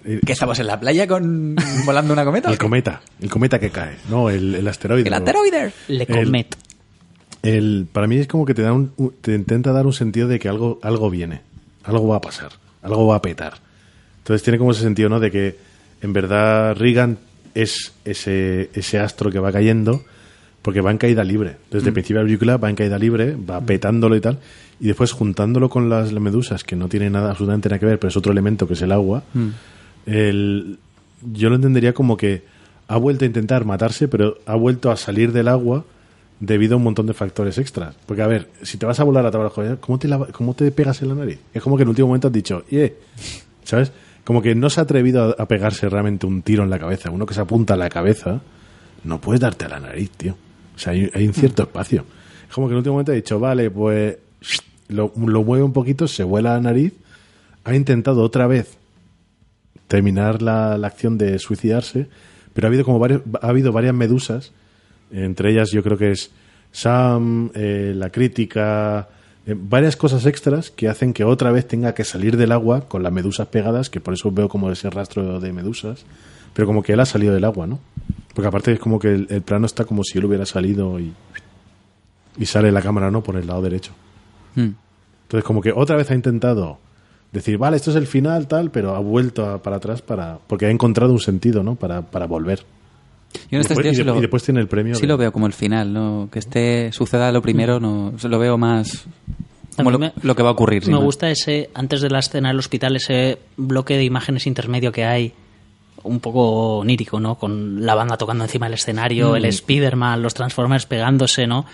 Eh, 0.06 0.20
¿Que 0.26 0.34
estamos 0.34 0.58
en 0.60 0.66
la 0.68 0.80
playa 0.80 1.08
con 1.08 1.56
volando 1.86 2.14
una 2.14 2.26
cometa? 2.26 2.50
El 2.50 2.58
cometa, 2.58 3.02
el 3.22 3.30
cometa 3.30 3.60
que 3.60 3.70
cae, 3.70 3.98
no, 4.10 4.30
el, 4.32 4.56
el 4.56 4.68
asteroide. 4.68 5.04
¿El 5.04 5.12
¿no? 5.12 5.18
asteroide? 5.18 5.72
Le 5.88 6.08
comet. 6.08 6.56
El, 7.44 7.88
para 7.92 8.08
mí 8.08 8.18
es 8.18 8.28
como 8.28 8.46
que 8.46 8.54
te 8.54 8.62
da 8.64 8.74
un, 8.74 8.92
un- 8.98 9.14
te 9.22 9.36
intenta 9.36 9.72
dar 9.72 9.86
un 9.86 9.94
sentido 9.94 10.28
de 10.28 10.40
que 10.40 10.50
algo, 10.50 10.80
algo 10.82 11.10
viene, 11.10 11.42
algo 11.84 12.08
va 12.08 12.18
a 12.18 12.22
pasar, 12.22 12.52
algo 12.82 13.06
va 13.08 13.18
a 13.18 13.22
petar. 13.22 13.54
Entonces 14.20 14.42
tiene 14.44 14.58
como 14.58 14.72
ese 14.72 14.82
sentido, 14.82 15.10
¿no? 15.10 15.20
De 15.20 15.30
que 15.30 15.56
en 16.04 16.14
verdad 16.14 16.76
Reagan 16.78 17.18
es 17.56 17.94
ese, 18.06 18.70
ese 18.74 19.00
astro 19.00 19.32
que 19.32 19.40
va 19.40 19.52
cayendo 19.52 20.04
porque 20.62 20.82
va 20.82 20.92
en 20.92 20.98
caída 20.98 21.24
libre. 21.24 21.58
Desde 21.72 21.88
el 21.90 21.94
principio 21.94 22.18
de 22.20 22.24
la 22.24 22.28
película 22.28 22.58
va 22.58 22.70
en 22.70 22.76
caída 22.76 22.98
libre, 23.00 23.36
va 23.36 23.60
petándolo 23.62 24.16
y 24.16 24.22
tal. 24.22 24.38
Y 24.80 24.88
después 24.88 25.12
juntándolo 25.12 25.70
con 25.70 25.90
las, 25.90 26.12
medusas, 26.14 26.64
que 26.64 26.76
no 26.76 26.88
tiene 26.88 27.10
nada 27.10 27.32
absolutamente 27.32 27.70
nada 27.70 27.80
que 27.80 27.86
ver, 27.86 28.00
pero 28.00 28.10
es 28.10 28.18
otro 28.18 28.32
elemento 28.32 28.68
que 28.68 28.74
es 28.74 28.82
el 28.82 28.92
agua, 28.92 29.24
el, 30.06 30.80
yo 31.34 31.50
lo 31.50 31.56
entendería 31.56 31.94
como 31.94 32.18
que 32.18 32.44
ha 32.88 32.98
vuelto 32.98 33.24
a 33.24 33.28
intentar 33.28 33.66
matarse, 33.66 34.08
pero 34.08 34.38
ha 34.46 34.56
vuelto 34.56 34.92
a 34.92 34.98
salir 34.98 35.32
del 35.32 35.48
agua 35.48 35.86
debido 36.40 36.74
a 36.74 36.78
un 36.78 36.84
montón 36.84 37.08
de 37.08 37.14
factores 37.14 37.58
extras. 37.58 37.96
Porque, 38.06 38.22
a 38.22 38.28
ver, 38.28 38.50
si 38.62 38.78
te 38.78 38.86
vas 38.86 39.00
a 39.00 39.04
volar 39.04 39.26
a 39.26 39.32
trabajo, 39.32 39.64
¿cómo 39.80 40.00
te, 40.00 40.08
lava- 40.08 40.28
¿cómo 40.32 40.54
te 40.54 40.70
pegas 40.72 41.02
en 41.02 41.10
la 41.10 41.16
nariz? 41.16 41.40
Es 41.54 41.62
como 41.64 41.78
que 41.78 41.84
en 41.84 41.88
el 41.88 41.92
último 41.92 42.08
momento 42.08 42.28
has 42.28 42.34
dicho, 42.34 42.64
"Yeah", 42.70 42.90
¿sabes? 43.64 43.92
Como 44.24 44.42
que 44.42 44.56
no 44.56 44.70
se 44.70 44.80
ha 44.80 44.84
atrevido 44.84 45.36
a, 45.38 45.44
a 45.44 45.48
pegarse 45.48 45.90
realmente 45.90 46.26
un 46.26 46.42
tiro 46.42 46.64
en 46.64 46.70
la 46.70 46.80
cabeza. 46.80 47.12
Uno 47.12 47.26
que 47.26 47.34
se 47.34 47.42
apunta 47.42 47.74
a 47.74 47.78
la 47.78 47.90
cabeza, 47.90 48.42
no 49.04 49.20
puedes 49.20 49.42
darte 49.42 49.66
a 49.66 49.70
la 49.70 49.80
nariz, 49.80 50.12
tío. 50.12 50.36
O 50.76 50.80
sea, 50.80 50.94
hay, 50.94 51.10
hay 51.14 51.28
un 51.28 51.34
cierto 51.34 51.64
espacio. 51.64 52.06
Es 52.48 52.54
como 52.54 52.68
que 52.68 52.72
en 52.72 52.76
el 52.76 52.78
último 52.80 52.94
momento 52.94 53.12
ha 53.12 53.16
dicho, 53.16 53.40
vale, 53.40 53.70
pues 53.70 54.18
lo, 54.88 55.12
lo 55.16 55.44
mueve 55.44 55.64
un 55.64 55.74
poquito, 55.74 56.08
se 56.08 56.24
vuela 56.24 56.54
la 56.54 56.62
nariz, 56.62 56.94
ha 57.64 57.76
intentado 57.76 58.22
otra 58.22 58.48
vez 58.48 58.78
terminar 59.88 60.42
la, 60.42 60.78
la 60.78 60.88
acción 60.88 61.18
de 61.18 61.38
suicidarse, 61.40 62.08
pero 62.54 62.68
ha 62.68 62.70
habido 62.70 62.86
como 62.86 63.00
varios, 63.00 63.22
ha 63.42 63.48
habido 63.48 63.72
varias 63.72 63.94
medusas, 63.94 64.52
entre 65.12 65.52
ellas 65.52 65.72
yo 65.72 65.84
creo 65.84 65.98
que 65.98 66.12
es 66.12 66.32
Sam, 66.72 67.52
eh, 67.54 67.94
la 67.96 68.10
crítica, 68.10 69.08
eh, 69.46 69.56
varias 69.58 69.96
cosas 69.96 70.26
extras 70.26 70.72
que 70.72 70.88
hacen 70.88 71.14
que 71.14 71.24
otra 71.24 71.52
vez 71.52 71.68
tenga 71.68 71.94
que 71.94 72.04
salir 72.04 72.38
del 72.38 72.52
agua 72.52 72.82
con 72.88 73.04
las 73.04 73.12
medusas 73.12 73.48
pegadas, 73.48 73.90
que 73.90 74.00
por 74.00 74.14
eso 74.14 74.32
veo 74.32 74.50
como 74.50 74.72
ese 74.72 74.90
rastro 74.90 75.40
de 75.40 75.52
medusas, 75.54 76.06
pero 76.54 76.68
como 76.68 76.84
que 76.84 76.94
él 76.94 77.00
ha 77.00 77.06
salido 77.06 77.34
del 77.34 77.44
agua, 77.46 77.68
¿no? 77.68 77.80
Porque 78.34 78.48
aparte 78.48 78.72
es 78.74 78.80
como 78.80 79.00
que 79.00 79.14
el, 79.14 79.28
el 79.30 79.42
plano 79.42 79.66
está 79.66 79.86
como 79.86 80.04
si 80.04 80.18
él 80.18 80.26
hubiera 80.26 80.46
salido 80.46 81.00
y, 81.00 81.14
y 82.38 82.46
sale 82.46 82.72
la 82.72 82.82
cámara, 82.82 83.12
¿no? 83.12 83.22
Por 83.22 83.36
el 83.36 83.48
lado 83.48 83.62
derecho. 83.62 83.92
Hmm. 84.56 84.72
Entonces, 85.24 85.44
como 85.46 85.62
que 85.62 85.72
otra 85.72 85.96
vez 85.96 86.10
ha 86.12 86.16
intentado 86.16 86.78
decir, 87.32 87.58
vale, 87.58 87.78
esto 87.78 87.90
es 87.92 87.96
el 87.98 88.08
final, 88.08 88.48
tal, 88.48 88.70
pero 88.72 88.96
ha 88.96 89.00
vuelto 89.00 89.50
a- 89.50 89.62
para 89.62 89.78
atrás 89.78 90.02
para 90.02 90.38
porque 90.48 90.68
ha 90.68 90.70
encontrado 90.70 91.12
un 91.14 91.20
sentido, 91.20 91.64
¿no? 91.64 91.76
Para, 91.76 92.02
para 92.04 92.28
volver. 92.28 92.64
Yo 93.50 93.58
en 93.58 93.62
este 93.62 93.74
y, 93.74 93.78
después, 93.78 93.86
sentido 93.86 93.92
y 93.92 93.96
sí 93.96 94.00
de- 94.00 94.06
lo, 94.06 94.18
y 94.18 94.22
después 94.22 94.44
tiene 94.44 94.60
el 94.62 94.68
premio. 94.68 94.96
sí 94.96 95.02
de- 95.02 95.08
lo 95.08 95.18
veo 95.18 95.32
como 95.32 95.48
el 95.48 95.54
final, 95.54 95.92
¿no? 95.94 96.30
Que 96.32 96.40
esté 96.40 96.92
suceda 96.92 97.32
lo 97.32 97.42
primero, 97.42 97.80
no 97.80 98.14
lo 98.22 98.40
veo 98.40 98.58
más 98.58 99.06
como 99.76 99.90
lo, 99.92 99.98
mí 100.00 100.06
me- 100.08 100.14
lo 100.22 100.36
que 100.36 100.44
va 100.44 100.50
a 100.50 100.52
ocurrir. 100.54 100.88
Me 100.88 100.98
gusta 100.98 101.30
ese, 101.32 101.70
antes 101.74 102.02
de 102.02 102.10
la 102.10 102.20
escena 102.20 102.50
del 102.50 102.60
hospital, 102.60 102.96
ese 102.96 103.40
bloque 103.58 103.96
de 103.98 104.04
imágenes 104.04 104.46
intermedio 104.46 104.92
que 104.92 105.04
hay, 105.06 105.34
un 106.04 106.20
poco 106.20 106.80
onírico, 106.80 107.20
¿no? 107.20 107.36
Con 107.36 107.86
la 107.86 107.96
banda 107.96 108.18
tocando 108.18 108.44
encima 108.44 108.66
del 108.68 108.74
escenario, 108.76 109.32
Mm. 109.32 109.36
el 109.38 109.46
Spider-Man, 109.46 110.22
los 110.22 110.34
Transformers 110.34 110.86
pegándose, 110.86 111.48
¿no? 111.48 111.66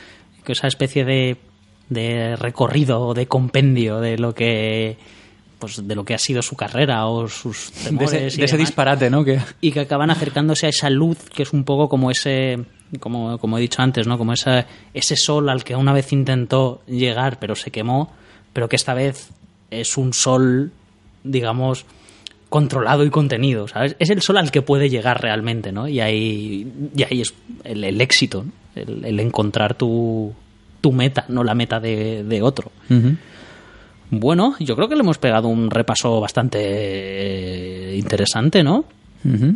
Que 0.45 0.51
esa 0.53 0.67
especie 0.67 1.03
de, 1.03 1.37
de 1.89 2.35
recorrido 2.35 3.01
o 3.01 3.13
de 3.13 3.27
compendio 3.27 3.99
de 3.99 4.17
lo 4.17 4.33
que 4.35 4.97
pues 5.59 5.85
de 5.85 5.95
lo 5.95 6.05
que 6.05 6.13
ha 6.13 6.17
sido 6.17 6.41
su 6.41 6.55
carrera 6.55 7.05
o 7.05 7.27
sus 7.27 7.71
de 7.71 7.89
temores 7.89 8.13
ese, 8.13 8.37
y 8.37 8.39
de 8.39 8.45
ese 8.45 8.55
demás 8.55 8.69
disparate, 8.69 9.09
¿no? 9.09 9.23
Que 9.23 9.39
y 9.61 9.71
que 9.71 9.81
acaban 9.81 10.09
acercándose 10.09 10.65
a 10.65 10.69
esa 10.69 10.89
luz 10.89 11.17
que 11.35 11.43
es 11.43 11.53
un 11.53 11.65
poco 11.65 11.89
como 11.89 12.09
ese 12.09 12.59
como, 12.99 13.37
como 13.37 13.57
he 13.57 13.61
dicho 13.61 13.81
antes 13.81 14.07
no 14.07 14.17
como 14.17 14.33
esa, 14.33 14.65
ese 14.93 15.15
sol 15.15 15.49
al 15.49 15.63
que 15.63 15.75
una 15.75 15.93
vez 15.93 16.11
intentó 16.11 16.81
llegar 16.87 17.37
pero 17.39 17.55
se 17.55 17.69
quemó 17.69 18.11
pero 18.53 18.67
que 18.67 18.77
esta 18.77 18.93
vez 18.93 19.29
es 19.69 19.97
un 19.97 20.13
sol 20.13 20.71
digamos 21.23 21.85
controlado 22.49 23.03
y 23.03 23.11
contenido 23.11 23.67
sabes 23.67 23.95
es 23.99 24.09
el 24.09 24.21
sol 24.21 24.37
al 24.37 24.49
que 24.49 24.63
puede 24.63 24.89
llegar 24.89 25.21
realmente 25.21 25.71
no 25.71 25.87
y 25.87 25.99
ahí 25.99 26.71
y 26.95 27.03
ahí 27.03 27.21
es 27.21 27.33
el, 27.63 27.83
el 27.83 28.01
éxito 28.01 28.43
¿no? 28.43 28.51
el, 28.75 29.05
el 29.05 29.19
encontrar 29.19 29.75
tu 29.75 30.33
tu 30.81 30.91
meta 30.91 31.25
no 31.27 31.43
la 31.43 31.53
meta 31.53 31.79
de, 31.79 32.23
de 32.23 32.41
otro 32.41 32.71
bueno, 34.11 34.55
yo 34.59 34.75
creo 34.75 34.87
que 34.89 34.95
le 34.95 35.01
hemos 35.01 35.17
pegado 35.17 35.47
un 35.47 35.69
repaso 35.69 36.19
bastante 36.19 36.59
eh, 37.93 37.95
interesante, 37.97 38.63
¿no? 38.63 38.85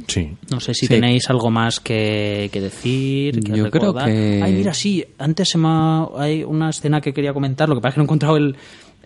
Sí. 0.07 0.29
No 0.51 0.59
sé 0.59 0.73
si 0.73 0.87
Sí. 0.87 0.93
tenéis 0.93 1.29
algo 1.29 1.49
más 1.49 1.79
que, 1.79 2.49
que 2.51 2.59
decir. 2.59 3.39
Que 3.39 3.51
Yo 3.57 3.69
creo 3.69 3.91
recordar. 3.93 4.09
que- 4.11 4.41
Ay, 4.43 4.51
mira, 4.53 4.73
sí. 4.73 5.05
Antes 5.17 5.49
se 5.49 5.57
me 5.57 5.69
ha- 5.69 6.07
hay 6.17 6.43
una 6.43 6.69
escena 6.69 6.99
que 6.99 7.13
quería 7.13 7.33
comentar. 7.33 7.69
Lo 7.69 7.75
que 7.75 7.81
pasa 7.81 7.89
es 7.91 7.93
que 7.95 7.99
no 7.99 8.03
he 8.03 8.07
encontrado 8.07 8.35
el, 8.37 8.57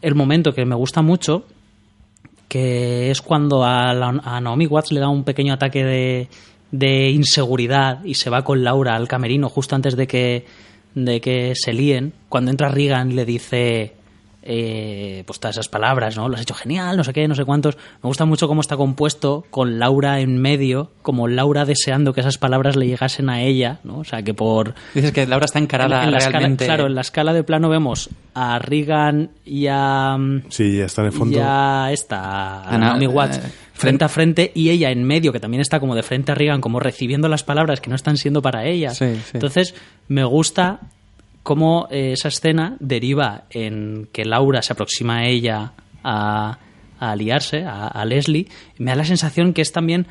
el 0.01 0.15
momento 0.15 0.53
que 0.53 0.65
me 0.65 0.73
gusta 0.75 1.03
mucho. 1.03 1.45
Que 2.47 3.11
es 3.11 3.21
cuando 3.21 3.63
a, 3.65 3.93
la- 3.93 4.21
a 4.23 4.41
Naomi 4.41 4.65
Watts 4.65 4.91
le 4.91 4.99
da 4.99 5.09
un 5.09 5.23
pequeño 5.23 5.53
ataque 5.53 5.83
de, 5.83 6.27
de 6.71 7.09
inseguridad 7.11 8.03
y 8.05 8.15
se 8.15 8.29
va 8.29 8.43
con 8.43 8.63
Laura 8.63 8.95
al 8.95 9.07
camerino 9.07 9.49
justo 9.49 9.75
antes 9.75 9.95
de 9.95 10.07
que, 10.07 10.45
de 10.95 11.21
que 11.21 11.53
se 11.55 11.71
líen. 11.73 12.13
Cuando 12.29 12.49
entra 12.49 12.69
Regan 12.69 13.15
le 13.15 13.25
dice 13.25 13.93
eh, 14.49 15.23
pues 15.27 15.39
todas 15.41 15.55
esas 15.55 15.67
palabras, 15.67 16.15
¿no? 16.15 16.29
Lo 16.29 16.35
has 16.35 16.41
hecho 16.41 16.53
genial, 16.53 16.95
no 16.95 17.03
sé 17.03 17.11
qué, 17.11 17.27
no 17.27 17.35
sé 17.35 17.43
cuántos. 17.43 17.75
Me 18.01 18.07
gusta 18.07 18.23
mucho 18.23 18.47
cómo 18.47 18.61
está 18.61 18.77
compuesto 18.77 19.45
con 19.49 19.77
Laura 19.77 20.21
en 20.21 20.37
medio, 20.41 20.91
como 21.01 21.27
Laura 21.27 21.65
deseando 21.65 22.13
que 22.13 22.21
esas 22.21 22.37
palabras 22.37 22.77
le 22.77 22.87
llegasen 22.87 23.29
a 23.29 23.41
ella, 23.41 23.79
¿no? 23.83 23.99
O 23.99 24.03
sea, 24.05 24.23
que 24.23 24.33
por... 24.33 24.73
Dices 24.95 25.11
que 25.11 25.27
Laura 25.27 25.45
está 25.45 25.59
encarada 25.59 25.97
en- 25.99 26.05
en 26.05 26.11
la 26.13 26.17
escala- 26.19 26.39
realmente. 26.39 26.65
claro, 26.65 26.87
en 26.87 26.95
la 26.95 27.01
escala 27.01 27.33
de 27.33 27.43
plano 27.43 27.67
vemos 27.67 28.09
a 28.33 28.57
Regan 28.59 29.31
y 29.43 29.67
a... 29.69 30.17
Sí, 30.49 30.77
ya 30.77 30.85
está 30.85 31.01
en 31.01 31.07
el 31.07 31.13
fondo. 31.13 31.37
Y 31.37 31.41
a 31.43 31.89
esta, 31.91 32.21
a 32.61 32.69
Ana- 32.69 32.87
Naomi 32.91 33.07
Watts, 33.07 33.37
eh, 33.39 33.51
frente 33.73 34.05
a 34.05 34.09
frente, 34.09 34.51
y 34.55 34.69
ella 34.69 34.91
en 34.91 35.03
medio, 35.03 35.33
que 35.33 35.39
también 35.41 35.59
está 35.61 35.79
como 35.81 35.93
de 35.93 36.03
frente 36.03 36.31
a 36.31 36.35
Regan, 36.35 36.61
como 36.61 36.79
recibiendo 36.79 37.27
las 37.27 37.43
palabras 37.43 37.81
que 37.81 37.89
no 37.89 37.95
están 37.97 38.15
siendo 38.15 38.41
para 38.41 38.65
ella. 38.65 38.91
Sí, 38.91 39.15
sí. 39.17 39.31
Entonces, 39.33 39.75
me 40.07 40.23
gusta 40.23 40.79
cómo 41.47 41.87
eh, 41.89 42.11
esa 42.11 42.27
escena 42.27 42.75
deriva 42.81 43.45
en 43.49 44.09
que 44.11 44.25
Laura 44.25 44.61
se 44.61 44.73
aproxima 44.73 45.19
a 45.19 45.25
ella 45.27 45.71
a, 46.03 46.59
a 46.99 47.11
aliarse, 47.11 47.63
a, 47.63 47.87
a 47.87 48.03
Leslie. 48.03 48.47
Me 48.77 48.91
da 48.91 48.97
la 48.97 49.05
sensación 49.05 49.53
que 49.53 49.61
es 49.61 49.71
también 49.71 50.07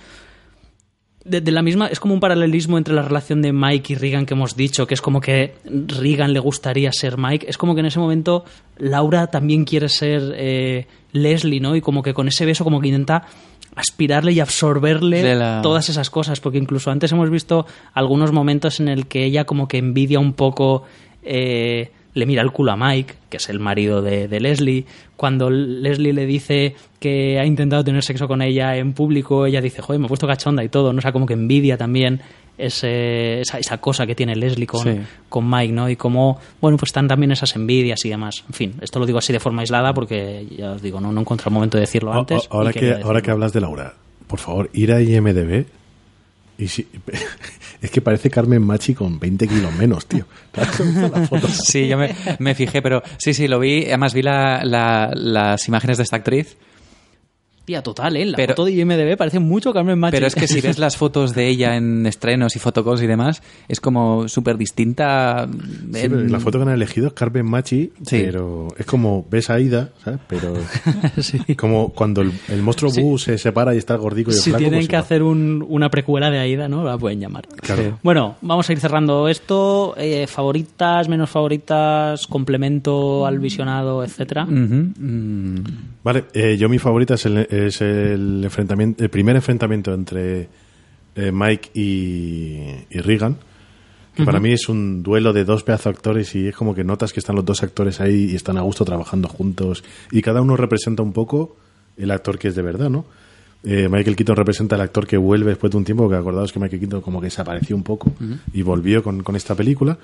de, 1.24 1.40
de 1.40 1.50
la 1.52 1.60
misma 1.62 1.88
es 1.88 1.98
como 2.00 2.14
un 2.14 2.20
paralelismo 2.20 2.78
entre 2.78 2.94
la 2.94 3.02
relación 3.02 3.42
de 3.42 3.52
Mike 3.52 3.92
y 3.92 3.96
Regan 3.96 4.24
que 4.26 4.34
hemos 4.34 4.56
dicho, 4.56 4.86
que 4.86 4.94
es 4.94 5.02
como 5.02 5.20
que 5.20 5.54
Regan 5.64 6.32
le 6.32 6.38
gustaría 6.40 6.90
ser 6.92 7.18
Mike, 7.18 7.46
es 7.48 7.58
como 7.58 7.74
que 7.74 7.80
en 7.80 7.86
ese 7.86 7.98
momento 7.98 8.44
Laura 8.78 9.26
también 9.26 9.64
quiere 9.64 9.88
ser 9.88 10.22
eh, 10.36 10.86
Leslie, 11.12 11.60
¿no? 11.60 11.74
Y 11.76 11.80
como 11.80 12.02
que 12.02 12.14
con 12.14 12.28
ese 12.28 12.46
beso 12.46 12.62
como 12.64 12.80
que 12.80 12.88
intenta 12.88 13.24
aspirarle 13.74 14.32
y 14.32 14.40
absorberle 14.40 15.34
la- 15.34 15.60
todas 15.62 15.88
esas 15.88 16.08
cosas, 16.10 16.38
porque 16.40 16.58
incluso 16.58 16.90
antes 16.90 17.10
hemos 17.12 17.28
visto 17.28 17.66
algunos 17.92 18.30
momentos 18.32 18.78
en 18.80 18.88
el 18.88 19.06
que 19.06 19.24
ella 19.24 19.44
como 19.44 19.66
que 19.68 19.78
envidia 19.78 20.18
un 20.20 20.32
poco 20.32 20.84
eh, 21.26 21.90
le 22.14 22.24
mira 22.24 22.40
el 22.40 22.50
culo 22.50 22.72
a 22.72 22.76
Mike, 22.76 23.14
que 23.28 23.36
es 23.36 23.48
el 23.50 23.60
marido 23.60 24.00
de, 24.00 24.26
de 24.28 24.40
Leslie. 24.40 24.86
Cuando 25.16 25.50
Leslie 25.50 26.14
le 26.14 26.24
dice 26.24 26.74
que 26.98 27.38
ha 27.38 27.44
intentado 27.44 27.84
tener 27.84 28.02
sexo 28.02 28.26
con 28.26 28.40
ella 28.40 28.76
en 28.76 28.94
público, 28.94 29.44
ella 29.44 29.60
dice, 29.60 29.82
joder, 29.82 30.00
me 30.00 30.06
he 30.06 30.08
puesto 30.08 30.26
cachonda 30.26 30.64
y 30.64 30.68
todo, 30.70 30.92
¿no? 30.94 30.98
O 30.98 31.02
sea, 31.02 31.12
como 31.12 31.26
que 31.26 31.34
envidia 31.34 31.76
también 31.76 32.20
ese, 32.56 33.40
esa, 33.42 33.58
esa 33.58 33.78
cosa 33.78 34.06
que 34.06 34.14
tiene 34.14 34.34
Leslie 34.34 34.66
con, 34.66 34.82
Sí. 34.82 34.98
con 35.28 35.48
Mike, 35.50 35.74
¿no? 35.74 35.90
Y 35.90 35.96
como, 35.96 36.38
bueno, 36.60 36.78
pues 36.78 36.88
están 36.88 37.06
también 37.06 37.32
esas 37.32 37.54
envidias 37.54 38.02
y 38.06 38.08
demás. 38.08 38.44
En 38.48 38.54
fin, 38.54 38.74
esto 38.80 38.98
lo 38.98 39.04
digo 39.04 39.18
así 39.18 39.32
de 39.34 39.40
forma 39.40 39.60
aislada 39.60 39.92
porque, 39.92 40.46
ya 40.56 40.72
os 40.72 40.80
digo, 40.80 41.00
no, 41.00 41.12
no 41.12 41.20
encontré 41.20 41.48
el 41.50 41.54
momento 41.54 41.76
de 41.76 41.82
decirlo 41.82 42.14
antes. 42.14 42.48
ahora, 42.50 42.72
que, 42.72 42.92
ahora 42.94 43.20
que 43.20 43.30
hablas 43.30 43.52
de 43.52 43.60
Laura, 43.60 43.92
por 44.26 44.38
favor, 44.38 44.70
ir 44.72 44.90
a 44.92 45.02
IMDB. 45.02 45.66
Y 46.58 46.68
si, 46.68 46.86
es 47.82 47.90
que 47.90 48.00
parece 48.00 48.30
Carmen 48.30 48.62
Machi 48.62 48.94
con 48.94 49.18
20 49.18 49.46
kilos 49.48 49.72
menos, 49.74 50.06
tío. 50.06 50.24
Sí, 51.66 51.86
yo 51.88 51.98
me, 51.98 52.54
fijé, 52.54 52.80
pero 52.82 53.02
sí, 53.18 53.34
sí, 53.34 53.46
lo 53.48 53.58
vi. 53.58 53.84
Además, 53.84 54.14
vi 54.14 54.22
la- 54.22 54.64
la- 54.64 55.10
las 55.14 55.68
imágenes 55.68 55.98
de 55.98 56.04
esta 56.04 56.16
actriz. 56.16 56.56
Tía, 57.66 57.82
total, 57.82 58.16
¿eh? 58.16 58.24
La 58.24 58.36
Pero- 58.36 58.52
foto 58.54 58.64
de 58.66 58.72
IMDB 58.72 59.16
parece 59.18 59.40
mucho 59.40 59.72
Carmen 59.72 59.98
Machi. 59.98 60.12
Pero 60.12 60.26
es 60.28 60.34
que 60.36 60.46
si 60.46 60.60
ves 60.62 60.78
las 60.78 60.96
fotos 60.96 61.34
de 61.34 61.48
ella 61.48 61.76
en 61.76 62.06
estrenos 62.06 62.54
y 62.54 62.60
fotocalls 62.60 63.02
y 63.02 63.08
demás, 63.08 63.42
es 63.68 63.80
como 63.80 64.28
súper 64.28 64.56
distinta. 64.56 65.48
Sí, 65.92 66.00
en- 66.00 66.10
pero 66.12 66.28
la 66.28 66.38
foto 66.40 66.58
que 66.58 66.62
han 66.62 66.70
elegido 66.74 67.08
es 67.08 67.12
Carmen 67.14 67.44
Machi, 67.44 67.90
Sí. 68.02 68.22
pero 68.24 68.68
es 68.78 68.86
como 68.86 69.26
ves 69.28 69.50
a 69.50 69.58
Ida, 69.58 69.90
¿sabes? 70.04 70.20
Pero 70.28 70.54
Sí. 71.18 71.40
como 71.56 71.88
cuando 71.92 72.20
el, 72.22 72.30
el 72.48 72.62
monstruo 72.62 72.90
Sí. 72.92 73.02
Boo 73.02 73.18
se 73.18 73.36
separa 73.36 73.74
y 73.74 73.78
está 73.78 73.94
el 73.94 74.00
gordico 74.00 74.30
y 74.30 74.34
el 74.34 74.40
Si 74.40 74.50
flaco, 74.50 74.60
tienen 74.60 74.78
pues 74.78 74.88
que 74.88 74.96
hacer 74.96 75.22
un- 75.24 75.66
una 75.68 75.90
precuela 75.90 76.30
de 76.30 76.38
Aida, 76.38 76.68
¿no? 76.68 76.84
La 76.84 76.96
pueden 76.96 77.18
llamar. 77.18 77.48
Claro. 77.62 77.98
Bueno, 78.02 78.36
vamos 78.42 78.68
a 78.70 78.72
ir 78.74 78.78
cerrando 78.78 79.26
esto. 79.28 79.94
Eh, 79.96 80.28
favoritas, 80.28 81.08
menos 81.08 81.30
favoritas, 81.30 82.28
complemento 82.28 83.26
al 83.26 83.40
visionado, 83.40 84.04
etcétera. 84.04 84.44
Mm. 84.44 85.64
Vale, 86.04 86.24
eh, 86.34 86.56
yo 86.56 86.68
mi 86.68 86.78
favorita 86.78 87.14
es 87.14 87.26
el, 87.26 87.46
es 87.56 87.80
el 87.80 88.42
enfrentamiento, 88.44 89.02
el 89.02 89.10
primer 89.10 89.36
enfrentamiento 89.36 89.94
entre 89.94 90.48
eh, 91.14 91.32
Mike 91.32 91.70
y, 91.74 92.60
y 92.90 93.00
Regan, 93.00 93.36
que 94.14 94.24
para 94.24 94.40
mí 94.40 94.52
es 94.52 94.68
un 94.68 95.02
duelo 95.02 95.32
de 95.34 95.44
dos 95.44 95.62
pedazos 95.62 95.94
actores 95.94 96.34
y 96.34 96.48
es 96.48 96.56
como 96.56 96.74
que 96.74 96.84
notas 96.84 97.12
que 97.12 97.20
están 97.20 97.36
los 97.36 97.44
dos 97.44 97.62
actores 97.62 98.00
ahí 98.00 98.30
y 98.30 98.34
están 98.34 98.56
a 98.56 98.62
gusto 98.62 98.84
trabajando 98.84 99.28
juntos 99.28 99.84
y 100.10 100.22
cada 100.22 100.40
uno 100.40 100.56
representa 100.56 101.02
un 101.02 101.12
poco 101.12 101.56
el 101.98 102.10
actor 102.10 102.38
que 102.38 102.48
es 102.48 102.54
de 102.54 102.62
verdad, 102.62 102.88
¿no? 102.88 103.04
Eh, 103.62 103.88
Michael 103.88 104.16
Keaton 104.16 104.36
representa 104.36 104.76
al 104.76 104.82
actor 104.82 105.06
que 105.06 105.16
vuelve 105.16 105.50
después 105.50 105.70
de 105.70 105.76
un 105.76 105.84
tiempo, 105.84 106.08
que 106.08 106.14
acordaos 106.14 106.52
que 106.52 106.60
Michael 106.60 106.80
Keaton 106.80 107.00
como 107.00 107.20
que 107.20 107.26
desapareció 107.26 107.74
un 107.74 107.82
poco 107.82 108.12
y 108.52 108.62
volvió 108.62 109.02
con, 109.02 109.22
con 109.22 109.36
esta 109.36 109.54
película. 109.54 109.98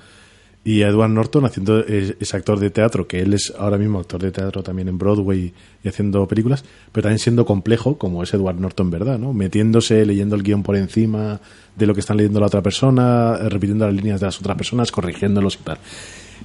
Y 0.65 0.81
a 0.83 0.87
Edward 0.87 1.09
Norton 1.09 1.43
haciendo 1.45 1.79
es- 1.85 2.15
ese 2.21 2.37
actor 2.37 2.57
de 2.57 2.69
teatro, 2.69 3.05
que 3.05 3.19
él 3.19 3.33
es 3.33 3.51
ahora 3.57 3.77
mismo 3.77 3.99
actor 3.99 4.21
de 4.21 4.31
teatro 4.31 4.63
también 4.63 4.87
en 4.87 4.97
Broadway 4.97 5.51
y 5.83 5.87
haciendo 5.89 6.25
películas, 6.25 6.63
pero 6.91 7.03
también 7.03 7.19
siendo 7.19 7.45
complejo, 7.45 7.97
como 7.97 8.23
es 8.23 8.33
Edward 8.33 8.59
Norton, 8.59 8.89
¿verdad? 8.89 9.19
¿no? 9.19 9.33
Metiéndose, 9.33 10.05
leyendo 10.05 10.35
el 10.37 10.43
guion 10.43 10.63
por 10.63 10.77
encima 10.77 11.41
de 11.75 11.85
lo 11.85 11.93
que 11.93 11.99
están 11.99 12.15
leyendo 12.15 12.39
la 12.39 12.45
otra 12.45 12.61
persona, 12.61 13.37
eh, 13.41 13.49
repitiendo 13.49 13.85
las 13.85 13.93
líneas 13.95 14.21
de 14.21 14.27
las 14.27 14.39
otras 14.39 14.55
personas, 14.55 14.89
corrigiéndolos 14.91 15.55
y 15.55 15.63
tal. 15.65 15.77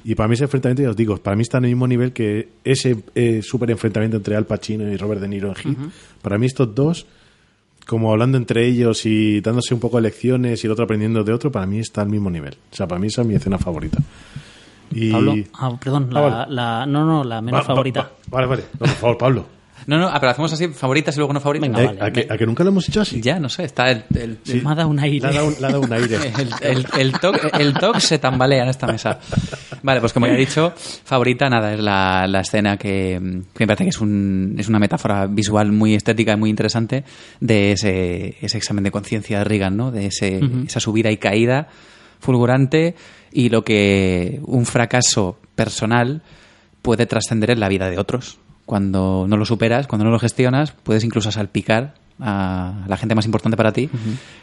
Y 0.04 0.14
para 0.14 0.26
mí 0.28 0.34
ese 0.34 0.44
enfrentamiento, 0.44 0.82
ya 0.82 0.90
os 0.90 0.96
digo, 0.96 1.16
para 1.18 1.36
mí 1.36 1.42
está 1.42 1.58
en 1.58 1.64
el 1.66 1.70
mismo 1.70 1.86
nivel 1.86 2.12
que 2.12 2.48
ese 2.64 2.96
eh, 3.14 3.40
súper 3.42 3.70
enfrentamiento 3.70 4.16
entre 4.16 4.34
Al 4.36 4.46
Pacino 4.46 4.90
y 4.90 4.96
Robert 4.96 5.20
De 5.20 5.28
Niro 5.28 5.48
en 5.48 5.54
Heat. 5.54 5.76
Para 6.22 6.38
mí 6.38 6.46
estos 6.46 6.74
dos, 6.74 7.06
como 7.88 8.12
hablando 8.12 8.36
entre 8.36 8.66
ellos 8.66 9.06
y 9.06 9.40
dándose 9.40 9.72
un 9.72 9.80
poco 9.80 9.96
de 9.96 10.02
lecciones 10.02 10.62
y 10.62 10.66
el 10.66 10.72
otro 10.72 10.84
aprendiendo 10.84 11.24
de 11.24 11.32
otro, 11.32 11.50
para 11.50 11.64
mí 11.66 11.78
está 11.78 12.02
al 12.02 12.10
mismo 12.10 12.28
nivel. 12.30 12.54
O 12.70 12.76
sea, 12.76 12.86
para 12.86 13.00
mí 13.00 13.06
esa 13.06 13.22
es 13.22 13.26
mi 13.26 13.34
escena 13.34 13.56
favorita. 13.58 13.98
Y... 14.92 15.10
Pablo. 15.10 15.34
Ah, 15.54 15.72
perdón, 15.82 16.08
la, 16.12 16.20
Ah, 16.20 16.22
vale. 16.30 16.54
la- 16.54 16.86
no, 16.86 17.04
no, 17.06 17.24
la 17.24 17.40
menos 17.40 17.58
Va- 17.60 17.62
va- 17.62 17.66
favorita. 17.66 18.00
va- 18.02 18.10
vale, 18.30 18.46
vale. 18.46 18.62
No, 18.74 18.78
por 18.80 18.88
favor, 18.88 19.18
Pablo. 19.18 19.46
No, 19.88 19.96
no, 19.96 20.06
ah, 20.08 20.20
pero 20.20 20.32
hacemos 20.32 20.52
así, 20.52 20.68
favoritas 20.68 21.14
y 21.16 21.18
luego 21.18 21.32
no 21.32 21.40
favoritas. 21.40 21.66
Venga, 21.70 21.82
Eh, 21.82 21.86
vale. 21.86 21.98
¿a, 22.02 22.12
que, 22.12 22.26
a 22.30 22.36
que 22.36 22.44
nunca 22.44 22.62
lo 22.62 22.68
hemos 22.68 22.86
hecho 22.90 23.00
así? 23.00 23.22
Ya, 23.22 23.40
no 23.40 23.48
sé, 23.48 23.64
está 23.64 23.90
el, 23.90 24.04
el, 24.14 24.38
Sí. 24.44 24.60
Me 24.62 24.70
ha 24.70 24.74
dado 24.74 24.88
un 24.90 24.98
aire. 25.00 25.20
Le 25.20 25.28
ha 25.28 25.40
dado 25.40 25.46
un, 25.48 25.54
le 25.58 25.66
ha 25.66 25.70
dado 25.70 25.80
un 25.80 25.92
aire. 25.94 26.16
el, 26.38 26.50
el, 26.60 26.86
el 26.98 27.12
toque, 27.12 27.50
el 27.58 27.72
toque 27.72 28.00
se 28.00 28.18
tambalea 28.18 28.64
en 28.64 28.68
esta 28.68 28.86
mesa. 28.86 29.18
Vale, 29.82 30.00
pues 30.00 30.12
como 30.12 30.26
ya 30.26 30.34
he 30.34 30.36
dicho, 30.36 30.74
favorita, 30.76 31.48
nada, 31.48 31.72
es 31.72 31.80
la, 31.80 32.26
la 32.28 32.40
escena 32.40 32.76
que, 32.76 33.18
que 33.54 33.64
me 33.64 33.66
parece 33.66 33.84
que 33.84 33.90
es, 33.90 34.00
un, 34.02 34.56
es 34.58 34.68
una 34.68 34.78
metáfora 34.78 35.26
visual 35.26 35.72
muy 35.72 35.94
estética 35.94 36.34
y 36.34 36.36
muy 36.36 36.50
interesante 36.50 37.04
de 37.40 37.72
ese, 37.72 38.36
ese 38.42 38.58
examen 38.58 38.84
de 38.84 38.90
conciencia 38.90 39.38
de 39.38 39.44
Reagan, 39.44 39.74
¿no? 39.74 39.90
De 39.90 40.04
ese, 40.04 40.38
esa 40.66 40.80
subida 40.80 41.10
y 41.10 41.16
caída 41.16 41.68
fulgurante 42.20 42.94
y 43.32 43.48
lo 43.48 43.64
que 43.64 44.40
un 44.44 44.66
fracaso 44.66 45.38
personal 45.54 46.22
puede 46.82 47.06
trascender 47.06 47.50
en 47.52 47.60
la 47.60 47.68
vida 47.68 47.88
de 47.88 47.98
otros. 47.98 48.38
Cuando 48.68 49.24
no 49.26 49.38
lo 49.38 49.46
superas, 49.46 49.86
cuando 49.86 50.04
no 50.04 50.10
lo 50.10 50.18
gestionas, 50.18 50.72
puedes 50.82 51.02
incluso 51.02 51.32
salpicar 51.32 51.94
a 52.20 52.84
la 52.86 52.98
gente 52.98 53.14
más 53.14 53.24
importante 53.24 53.56
para 53.56 53.72
ti 53.72 53.88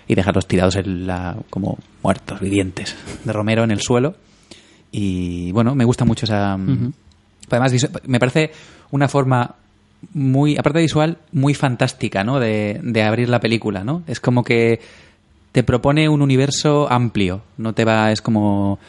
y 0.08 0.16
dejarlos 0.16 0.48
tirados 0.48 0.76
en 0.78 1.06
la, 1.06 1.38
como 1.52 1.78
muertos, 2.02 2.40
vivientes, 2.40 2.96
de 3.24 3.32
Romero 3.32 3.64
en 3.64 3.70
el 3.70 3.82
suelo. 3.82 4.16
Y 4.92 5.52
bueno, 5.52 5.76
me 5.76 5.86
gusta 5.86 6.06
mucho 6.06 6.26
esa... 6.26 6.58
Además, 7.52 7.72
visu- 7.72 8.02
me 8.08 8.20
parece 8.20 8.50
una 8.90 9.08
forma 9.08 9.54
muy, 10.14 10.58
aparte 10.58 10.80
de 10.80 10.86
visual, 10.86 11.20
muy 11.32 11.54
fantástica, 11.54 12.24
¿no? 12.24 12.40
De, 12.40 12.80
de 12.82 13.04
abrir 13.04 13.30
la 13.30 13.40
película, 13.40 13.84
¿no? 13.84 14.02
Es 14.08 14.20
como 14.20 14.44
que 14.44 14.80
te 15.52 15.62
propone 15.64 16.10
un 16.10 16.24
universo 16.24 16.92
amplio, 16.92 17.44
no 17.60 17.74
te 17.74 17.86
va, 17.86 18.12
es 18.12 18.22
como 18.22 18.80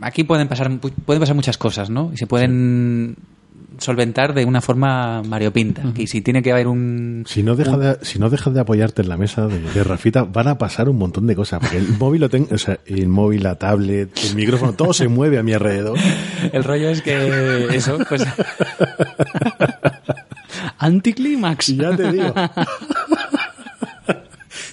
aquí 0.00 0.24
pueden 0.24 0.48
pasar 0.48 0.68
pu- 0.72 0.92
pueden 1.06 1.20
pasar 1.20 1.36
muchas 1.36 1.56
cosas, 1.56 1.88
¿no? 1.88 2.10
Y 2.12 2.16
se 2.16 2.26
pueden 2.26 3.14
solventar 3.78 4.34
de 4.34 4.44
una 4.44 4.60
forma 4.60 5.20
variopinta. 5.26 5.82
Y 5.96 6.06
si 6.06 6.20
tiene 6.22 6.42
que 6.42 6.52
haber 6.52 6.68
un 6.68 7.24
Si 7.26 7.42
no, 7.42 7.56
deja 7.56 7.76
de, 7.76 7.98
si 8.02 8.18
no 8.18 8.30
dejas 8.30 8.54
de 8.54 8.60
apoyarte 8.60 9.02
en 9.02 9.08
la 9.08 9.16
mesa 9.16 9.46
de, 9.48 9.58
de 9.60 9.84
Rafita, 9.84 10.22
van 10.22 10.46
a 10.48 10.58
pasar 10.58 10.88
un 10.88 10.96
montón 10.96 11.26
de 11.26 11.34
cosas. 11.34 11.60
Porque 11.60 11.78
el 11.78 11.88
móvil 11.98 12.20
lo 12.20 12.28
tengo, 12.28 12.48
o 12.54 12.58
sea, 12.58 12.78
el 12.86 13.08
móvil, 13.08 13.42
la 13.42 13.56
tablet, 13.56 14.10
el 14.30 14.36
micrófono, 14.36 14.74
todo 14.74 14.92
se 14.92 15.08
mueve 15.08 15.38
a 15.38 15.42
mi 15.42 15.52
alrededor. 15.52 15.98
el 16.52 16.62
rollo 16.64 16.88
es 16.88 17.02
que 17.02 17.66
eso, 17.74 17.98
pues 18.08 18.24
Anticlímax. 20.78 21.66
Ya 21.76 21.96
te 21.96 22.12
digo. 22.12 22.32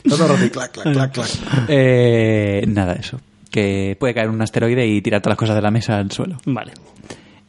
Todo 0.08 0.28
rato 0.28 0.46
y 0.46 0.50
clac, 0.50 0.72
clac, 0.72 0.94
clac, 0.94 1.12
clac. 1.12 1.30
eh, 1.68 2.64
nada, 2.68 2.94
eso. 2.94 3.20
Que 3.50 3.96
puede 4.00 4.14
caer 4.14 4.30
un 4.30 4.42
asteroide 4.42 4.88
y 4.88 5.02
tirar 5.02 5.22
todas 5.22 5.34
las 5.34 5.38
cosas 5.40 5.56
de 5.56 5.62
la 5.62 5.72
mesa 5.72 5.98
al 5.98 6.12
suelo. 6.12 6.38
Vale. 6.46 6.74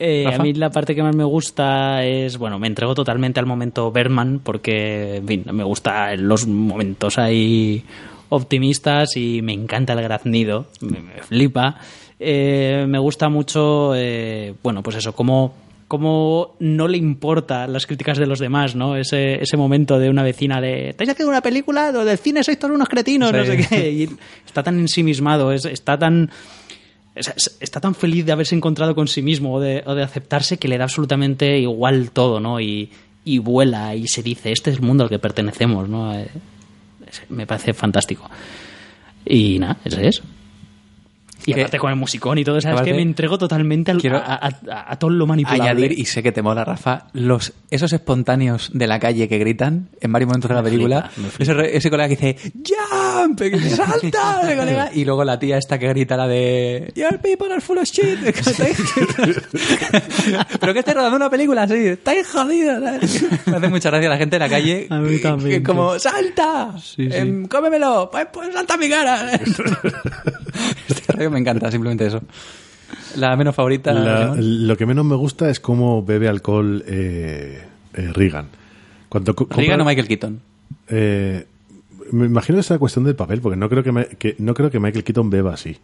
Eh, 0.05 0.27
a 0.27 0.37
mí 0.39 0.53
la 0.53 0.71
parte 0.71 0.97
que 0.97 1.03
más 1.05 1.15
me 1.15 1.23
gusta 1.23 2.05
es, 2.05 2.37
bueno, 2.37 2.59
me 2.59 2.67
entrego 2.67 2.93
totalmente 2.93 3.39
al 3.39 3.47
momento 3.47 3.93
Berman 3.93 4.41
porque, 4.43 5.19
en 5.19 5.29
fin, 5.29 5.45
me 5.53 5.63
gustan 5.63 6.27
los 6.27 6.45
momentos 6.49 7.19
ahí 7.19 7.85
optimistas 8.29 9.17
y 9.17 9.43
me 9.43 9.53
encanta 9.53 9.93
el 9.93 10.03
graznido, 10.03 10.67
me, 10.81 11.01
me 11.01 11.23
flipa. 11.23 11.77
Eh, 12.19 12.85
me 12.89 12.99
gusta 12.99 13.29
mucho, 13.29 13.95
eh, 13.95 14.55
bueno, 14.61 14.83
pues 14.83 14.97
eso, 14.97 15.13
como 15.15 15.55
como 15.93 16.57
no 16.59 16.89
le 16.89 16.97
importa 16.97 17.67
las 17.67 17.87
críticas 17.87 18.17
de 18.17 18.25
los 18.25 18.39
demás, 18.39 18.75
¿no? 18.75 18.97
Ese, 18.97 19.43
ese 19.43 19.59
momento 19.59 19.99
de 19.99 20.09
una 20.09 20.23
vecina 20.23 20.59
de 20.59 20.89
¿estáis 20.89 21.11
haciendo 21.11 21.29
una 21.29 21.43
película? 21.43 21.93
Lo 21.93 22.07
del 22.07 22.17
cine 22.17 22.43
sois 22.43 22.59
todos 22.59 22.75
unos 22.75 22.89
cretinos, 22.89 23.31
no 23.31 23.45
sé 23.45 23.59
qué. 23.59 23.91
Y 23.93 24.09
está 24.47 24.63
tan 24.63 24.79
ensimismado, 24.79 25.53
es, 25.53 25.67
está 25.67 25.99
tan 25.99 26.31
es- 27.15 27.29
es- 27.37 27.57
está 27.61 27.81
tan 27.81 27.95
feliz 27.95 28.25
de 28.27 28.33
haberse 28.33 28.55
encontrado 28.55 28.95
con 28.95 29.09
sí 29.09 29.23
mismo 29.23 29.55
o 29.55 29.61
de, 29.61 29.83
aceptarse 30.03 30.59
que 30.59 30.69
le 30.69 30.79
da 30.79 30.85
absolutamente 30.85 31.59
igual 31.59 32.11
todo, 32.11 32.41
¿no? 32.41 32.61
Y, 32.61 32.91
y 33.25 33.39
vuela 33.39 33.95
y 33.95 34.09
se 34.09 34.23
dice, 34.23 34.53
este 34.53 34.71
es 34.71 34.77
el 34.77 34.83
mundo 34.83 35.05
al 35.05 35.11
que 35.11 35.19
pertenecemos, 35.19 35.89
¿no? 35.89 36.15
Eh, 36.15 36.29
me 37.29 37.47
parece 37.47 37.75
fantástico. 37.75 38.29
Y 39.25 39.59
nada, 39.59 39.77
ese 39.85 40.09
es. 40.09 40.23
Y 41.47 41.55
Que- 41.55 41.61
aparte 41.63 41.79
con 41.79 41.91
el 41.91 41.97
musicón 41.97 42.39
y 42.39 42.45
todo, 42.45 42.61
¿sabes? 42.61 42.75
Aparte, 42.75 42.91
que 42.91 42.97
me 42.97 43.03
entrego 43.03 43.39
totalmente 43.39 43.91
al- 43.91 43.99
quiero 44.01 44.19
a, 44.19 44.35
a- 44.35 44.93
a 44.93 44.99
todo 44.99 45.11
lo 45.11 45.27
manipulable. 45.27 45.63
Añadir, 45.71 45.99
y 45.99 46.05
sé 46.05 46.23
que 46.23 46.33
te 46.33 46.43
mola, 46.43 46.65
Rafa, 46.65 47.07
los, 47.13 47.53
esos 47.71 47.93
espontáneos 47.93 48.71
de 48.73 48.87
la 48.87 48.99
calle 49.01 49.29
que 49.29 49.39
gritan 49.39 49.89
en 50.01 50.13
varios 50.13 50.29
momentos 50.29 50.49
de 50.49 50.55
la 50.55 50.63
Me 50.63 50.71
película. 50.71 51.11
flipa, 51.11 51.27
me 51.27 51.31
flipa. 51.47 51.63
Ese, 51.65 51.91
colega 51.91 52.09
que 52.09 52.17
dice 52.17 52.53
¡Jump! 52.55 53.41
que 53.41 53.59
¡Salta! 53.61 54.41
colega, 54.57 54.91
y 54.95 55.05
luego 55.05 55.25
la 55.25 55.39
tía 55.39 55.59
esta 55.59 55.79
que 55.79 55.89
grita 55.89 56.17
la 56.17 56.29
de 56.29 56.93
Your 56.95 57.19
people 57.19 57.51
are 57.53 57.61
full 57.61 57.79
of 57.79 57.85
shit. 57.85 58.19
Pero 60.61 60.73
que 60.73 60.79
esté 60.81 60.95
rodando 60.95 61.17
una 61.17 61.31
película 61.31 61.63
así, 61.65 61.75
estáis 61.89 62.27
jodidos. 62.29 62.81
Me 63.47 63.57
hace 63.57 63.69
mucha 63.69 63.91
gracia 63.91 64.09
la 64.09 64.17
gente 64.17 64.37
de 64.37 64.41
la 64.41 64.49
calle. 64.49 64.87
A 64.91 64.99
mí 64.99 65.19
también, 65.19 65.61
que 65.61 65.63
como, 65.63 65.99
¡salta! 65.99 66.75
Sí, 66.79 67.09
sí. 67.11 67.17
Em, 67.17 67.47
¡Cómemelo! 67.47 68.09
Pues, 68.11 68.27
pues 68.33 68.53
salta 68.53 68.77
mi 68.77 68.89
cara. 68.89 69.31
este 70.89 71.13
me 71.33 71.39
encanta, 71.41 71.71
simplemente 71.71 72.07
eso. 72.07 72.21
La 73.17 73.35
menos 73.37 73.55
favorita. 73.55 73.93
La- 73.93 74.35
lo 74.39 74.77
que 74.77 74.87
menos 74.87 75.05
me 75.05 75.17
gusta 75.17 75.49
es 75.51 75.61
cómo 75.61 76.05
bebe 76.05 76.29
alcohol 76.29 76.85
eh, 76.87 77.63
eh, 77.95 78.11
Reagan. 78.13 78.47
Cuando 79.09 79.35
Reagan 79.51 79.81
o 79.81 79.85
Michael 79.85 80.09
Keaton. 80.09 80.41
eh, 80.89 81.47
me 82.13 82.27
imagino 82.27 82.57
que 82.57 82.61
es 82.61 82.71
una 82.71 82.79
cuestión 82.79 83.05
del 83.05 83.17
papel, 83.17 83.41
porque 83.41 83.57
no 83.57 83.69
creo 83.69 83.83
que, 83.83 84.37
no 84.39 84.55
creo 84.55 84.71
que 84.71 84.79
Michael 84.81 85.05
Keaton 85.05 85.31
beba 85.31 85.55
así. 85.55 85.77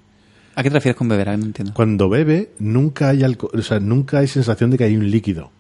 ¿A 0.55 0.63
qué 0.63 0.71
te 0.71 0.75
refieres 0.75 0.97
con 0.97 1.09
beber? 1.09 1.29
Ah, 1.31 1.37
No 1.37 1.47
entiendo. 1.47 1.73
Cuando 1.75 2.09
bebe, 2.09 2.51
nunca 2.59 3.09
hay 3.11 3.23
alco- 3.23 3.51
o 3.53 3.63
sea, 3.63 3.81
nunca 3.81 4.19
hay 4.19 4.27
sensación 4.27 4.71
de 4.71 4.77
que 4.79 4.85
hay 4.85 4.97
un 4.97 5.11
líquido. 5.11 5.51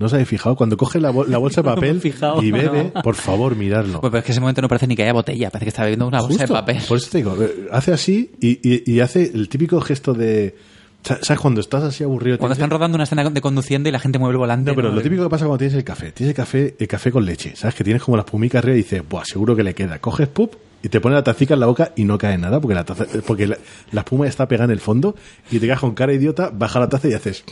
¿No 0.00 0.06
os 0.06 0.12
habéis 0.14 0.28
fijado? 0.28 0.56
Cuando 0.56 0.76
coge 0.76 0.98
la, 0.98 1.10
bol- 1.10 1.30
la 1.30 1.38
bolsa 1.38 1.60
de 1.62 1.68
No 1.68 1.74
papel 1.76 2.00
fijado, 2.00 2.42
y 2.42 2.50
bebe, 2.50 2.90
por 3.04 3.14
favor, 3.14 3.54
miradlo. 3.54 4.00
Pues 4.00 4.10
pero 4.10 4.18
es 4.20 4.24
que 4.24 4.32
ese 4.32 4.40
momento 4.40 4.62
no 4.62 4.68
parece 4.68 4.86
ni 4.88 4.96
que 4.96 5.02
haya 5.04 5.12
botella, 5.12 5.50
parece 5.50 5.66
que 5.66 5.68
está 5.68 5.82
bebiendo 5.82 6.08
una 6.08 6.20
bolsa 6.22 6.44
de 6.46 6.48
papel. 6.48 6.78
Por 6.88 6.96
eso 6.96 7.08
te 7.10 7.18
digo, 7.18 7.36
eh, 7.40 7.68
hace 7.70 7.92
así 7.92 8.32
y, 8.40 8.58
y- 8.68 8.82
y 8.92 9.00
hace 9.00 9.30
el 9.32 9.48
típico 9.48 9.80
gesto 9.80 10.12
de... 10.14 10.56
¿Sabes? 11.02 11.40
Cuando 11.40 11.60
estás 11.62 11.82
así 11.82 12.04
aburrido... 12.04 12.36
Cuando 12.38 12.52
están 12.54 12.68
rodando 12.68 12.96
una 12.96 13.04
escena 13.04 13.28
de 13.28 13.40
conduciendo 13.40 13.88
y 13.88 13.92
la 13.92 13.98
gente 13.98 14.18
mueve 14.18 14.32
el 14.32 14.38
volante. 14.38 14.70
No, 14.70 14.74
pero 14.76 14.88
¿no? 14.90 14.96
lo 14.96 15.00
típico 15.02 15.22
que 15.22 15.30
pasa 15.30 15.46
cuando 15.46 15.58
tienes 15.58 15.74
el 15.76 15.84
café, 15.84 16.12
tienes 16.12 16.30
el 16.32 16.36
café, 16.36 16.74
el 16.78 16.88
café 16.88 17.10
con 17.10 17.24
leche, 17.24 17.54
¿sabes? 17.56 17.74
Que 17.74 17.84
tienes 17.84 18.02
como 18.02 18.16
las 18.18 18.26
pumicas 18.26 18.58
arriba 18.58 18.74
y 18.74 18.82
dices, 18.82 19.02
buah, 19.08 19.24
seguro 19.24 19.56
que 19.56 19.62
le 19.62 19.74
queda. 19.74 19.98
Coges 19.98 20.28
pup 20.28 20.54
y 20.82 20.88
te 20.90 21.00
pones 21.00 21.16
la 21.16 21.24
tacica 21.24 21.54
en 21.54 21.60
la 21.60 21.66
boca 21.66 21.92
y 21.96 22.04
no 22.04 22.18
cae 22.18 22.36
nada 22.36 22.60
porque 22.60 22.74
la 22.74 22.84
taza, 22.84 23.06
porque 23.26 23.46
la, 23.46 23.56
la 23.92 24.00
espuma 24.00 24.24
ya 24.26 24.30
está 24.30 24.46
pegada 24.48 24.64
en 24.66 24.70
el 24.72 24.80
fondo 24.80 25.14
y 25.50 25.58
te 25.58 25.66
quedas 25.66 25.80
con 25.80 25.94
cara 25.94 26.12
idiota, 26.12 26.50
baja 26.52 26.80
la 26.80 26.88
taza 26.88 27.08
y 27.08 27.12
haces... 27.14 27.44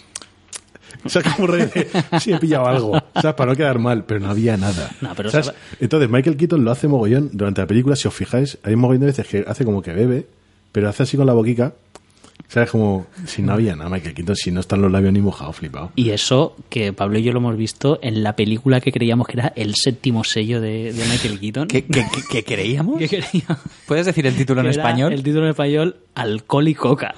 O 1.05 1.09
sea, 1.09 1.23
como 1.23 1.47
rollo 1.47 1.67
de, 1.67 1.87
sí, 2.21 2.33
he 2.33 2.39
pillado 2.39 2.67
algo, 2.67 2.93
¿sabes? 3.15 3.35
Para 3.35 3.53
no 3.53 3.57
quedar 3.57 3.79
mal, 3.79 4.05
pero 4.05 4.21
no 4.21 4.31
había 4.31 4.57
nada. 4.57 4.91
No, 5.01 5.15
pero 5.17 5.31
¿sabes? 5.31 5.47
sabe- 5.47 5.59
Entonces, 5.81 6.11
Michael 6.11 6.37
Keaton 6.37 6.65
lo 6.65 6.71
hace 6.71 6.89
mogollón 6.89 7.31
durante 7.33 7.61
la 7.61 7.67
película, 7.67 7.97
si 7.97 8.09
os 8.09 8.15
fijáis, 8.15 8.59
hay 8.63 8.75
un 8.75 8.81
mogollón 8.81 9.01
de 9.01 9.07
veces 9.07 9.27
que 9.27 9.45
hace 9.47 9.65
como 9.65 9.81
que 9.83 9.93
bebe, 9.93 10.27
pero 10.73 10.89
hace 10.89 11.05
así 11.05 11.17
con 11.17 11.27
la 11.27 11.33
boquica, 11.33 11.73
¿sabes? 12.49 12.71
Como 12.71 13.07
si 13.27 13.43
no 13.43 13.53
había 13.53 13.75
nada, 13.77 13.89
Michael 13.91 14.15
Keaton, 14.15 14.37
si 14.37 14.51
no 14.51 14.61
están 14.61 14.81
los 14.83 14.91
labios 14.93 15.13
ni 15.13 15.21
mojados, 15.21 15.57
flipado. 15.57 15.93
Y 15.97 16.11
eso 16.11 16.57
que 16.69 16.93
Pablo 16.93 17.19
y 17.19 17.23
yo 17.23 17.33
lo 17.33 17.39
hemos 17.39 17.57
visto 17.57 17.99
en 18.03 18.23
la 18.23 18.35
película 18.37 18.81
que 18.81 18.93
creíamos 18.93 19.27
que 19.29 19.39
era 19.39 19.53
el 19.57 19.75
séptimo 19.77 20.25
sello 20.25 20.61
de, 20.61 20.93
de 20.93 21.05
Michael 21.07 21.41
Keaton. 21.41 21.69
¿Qué, 21.69 21.85
qué, 21.85 22.05
qué- 22.13 22.23
qué 22.31 22.45
creíamos? 22.45 22.99
¿Qué 22.99 23.09
creíamos? 23.09 23.59
¿Puedes 23.87 24.07
decir 24.07 24.27
el 24.27 24.35
título 24.37 24.61
en 24.63 24.67
español? 24.69 25.13
El 25.13 25.23
título 25.23 25.45
en 25.45 25.51
español, 25.51 25.97
Alcohol 26.15 26.69
y 26.69 26.75
Coca. 26.75 27.15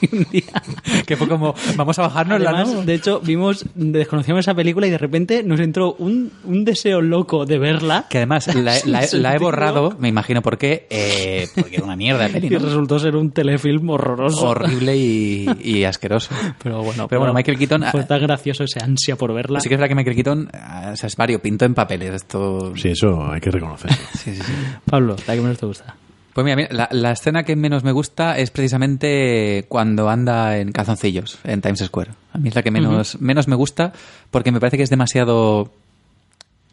Y 0.00 0.16
un 0.16 0.26
día- 0.30 0.62
Que 1.06 1.16
fue 1.16 1.28
como, 1.28 1.54
vamos 1.76 1.98
a 1.98 2.02
bajarnos 2.02 2.40
la 2.40 2.50
Además, 2.50 2.74
no. 2.74 2.82
de 2.82 2.94
hecho, 2.94 3.20
vimos, 3.20 3.64
desconocíamos 3.74 4.40
esa 4.44 4.54
película 4.54 4.86
y 4.86 4.90
de 4.90 4.98
repente 4.98 5.42
nos 5.42 5.60
entró 5.60 5.94
un, 5.98 6.32
un 6.44 6.64
deseo 6.64 7.00
loco 7.02 7.44
de 7.46 7.58
verla. 7.58 8.06
Que 8.08 8.18
además 8.18 8.46
la, 8.54 8.74
la- 8.86 9.06
la 9.12 9.34
he 9.34 9.38
borrado, 9.38 9.96
me 9.98 10.08
imagino 10.08 10.42
por 10.42 10.56
qué, 10.58 10.86
eh, 10.90 11.48
porque 11.54 11.76
era 11.76 11.84
una 11.84 11.96
mierda 11.96 12.24
de 12.24 12.30
peli, 12.30 12.46
Y 12.46 12.50
¿no? 12.50 12.58
resultó 12.60 12.98
ser 12.98 13.16
un 13.16 13.30
telefilm 13.32 13.90
horroroso. 13.90 14.48
Horrible 14.48 14.96
y, 14.96 15.46
y 15.62 15.84
asqueroso. 15.84 16.34
Pero 16.62 16.82
bueno, 16.82 17.06
Pero 17.08 17.20
bueno, 17.20 17.34
Michael 17.34 17.58
Keaton... 17.58 17.84
Fue 17.90 18.00
ah, 18.00 18.06
tan 18.06 18.20
gracioso 18.22 18.64
ese 18.64 18.82
ansia 18.82 19.16
por 19.16 19.32
verla. 19.34 19.60
Sí 19.60 19.68
que 19.68 19.74
es 19.74 19.78
verdad 19.80 19.88
que 19.90 19.94
Michael 19.96 20.16
Keaton 20.16 20.50
ah, 20.54 20.90
o 20.92 20.96
sea, 20.96 21.06
es 21.08 21.16
variopinto 21.16 21.64
en 21.64 21.74
papeles. 21.74 22.14
Esto... 22.14 22.74
Sí, 22.76 22.88
eso 22.88 23.30
hay 23.30 23.40
que 23.40 23.50
reconocerlo. 23.50 23.96
Sí, 24.14 24.34
sí, 24.34 24.42
sí. 24.42 24.52
Pablo, 24.84 25.16
la 25.26 25.34
que 25.34 25.40
menos 25.40 25.58
te 25.58 25.66
gusta. 25.66 25.94
Pues 26.34 26.44
mira, 26.44 26.56
mira, 26.56 26.68
la, 26.72 26.88
la 26.92 27.12
escena 27.12 27.42
que 27.42 27.56
menos 27.56 27.82
me 27.82 27.92
gusta 27.92 28.38
es 28.38 28.50
precisamente 28.50 29.64
cuando 29.68 30.08
anda 30.08 30.58
en 30.58 30.70
calzoncillos 30.70 31.38
en 31.44 31.60
Times 31.60 31.80
Square. 31.80 32.12
A 32.32 32.38
mí 32.38 32.48
es 32.48 32.54
la 32.54 32.62
que 32.62 32.70
menos, 32.70 33.20
menos 33.20 33.48
me 33.48 33.56
gusta 33.56 33.92
porque 34.30 34.52
me 34.52 34.60
parece 34.60 34.76
que 34.76 34.84
es 34.84 34.90
demasiado... 34.90 35.72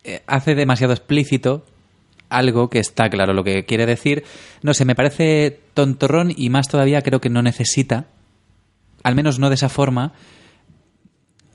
eh, 0.04 0.22
hace 0.28 0.54
demasiado 0.54 0.94
explícito 0.94 1.66
algo 2.30 2.70
que 2.70 2.80
está 2.80 3.10
claro 3.10 3.34
lo 3.34 3.44
que 3.44 3.66
quiere 3.66 3.86
decir. 3.86 4.24
No 4.62 4.74
sé, 4.74 4.86
me 4.86 4.96
parece 4.96 5.60
tontorrón 5.74 6.32
y 6.36 6.50
más 6.50 6.68
todavía 6.68 7.02
creo 7.02 7.22
que 7.22 7.30
no 7.30 7.42
necesita, 7.42 8.06
al 9.02 9.16
menos 9.16 9.40
no 9.40 9.50
de 9.50 9.56
esa 9.56 9.70
forma, 9.70 10.14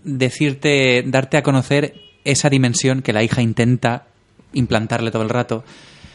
decirte, 0.03 1.05
darte 1.07 1.37
a 1.37 1.43
conocer 1.43 1.95
esa 2.25 2.49
dimensión 2.49 3.03
que 3.03 3.13
la 3.13 3.23
hija 3.23 3.43
intenta 3.43 4.07
implantarle 4.55 5.11
todo 5.11 5.23
el 5.23 5.29
rato. 5.29 5.65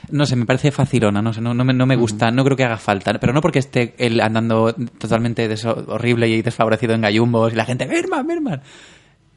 No 0.09 0.25
sé, 0.25 0.35
me 0.35 0.45
parece 0.45 0.71
facilona, 0.71 1.21
no 1.21 1.33
sé, 1.33 1.41
no, 1.41 1.53
no 1.53 1.65
me, 1.65 1.73
no 1.73 1.85
me 1.85 1.95
gusta, 1.95 2.31
no 2.31 2.43
creo 2.45 2.55
que 2.55 2.63
haga 2.63 2.77
falta, 2.77 3.13
pero 3.19 3.33
no 3.33 3.41
porque 3.41 3.59
esté 3.59 3.93
él 3.97 4.21
andando 4.21 4.73
totalmente 4.97 5.49
horrible 5.87 6.29
y 6.29 6.41
desfavorecido 6.41 6.93
en 6.93 7.01
gallumbos 7.01 7.51
y 7.51 7.55
la 7.55 7.65
gente, 7.65 7.85
Berman, 7.85 8.25
Berman. 8.25 8.61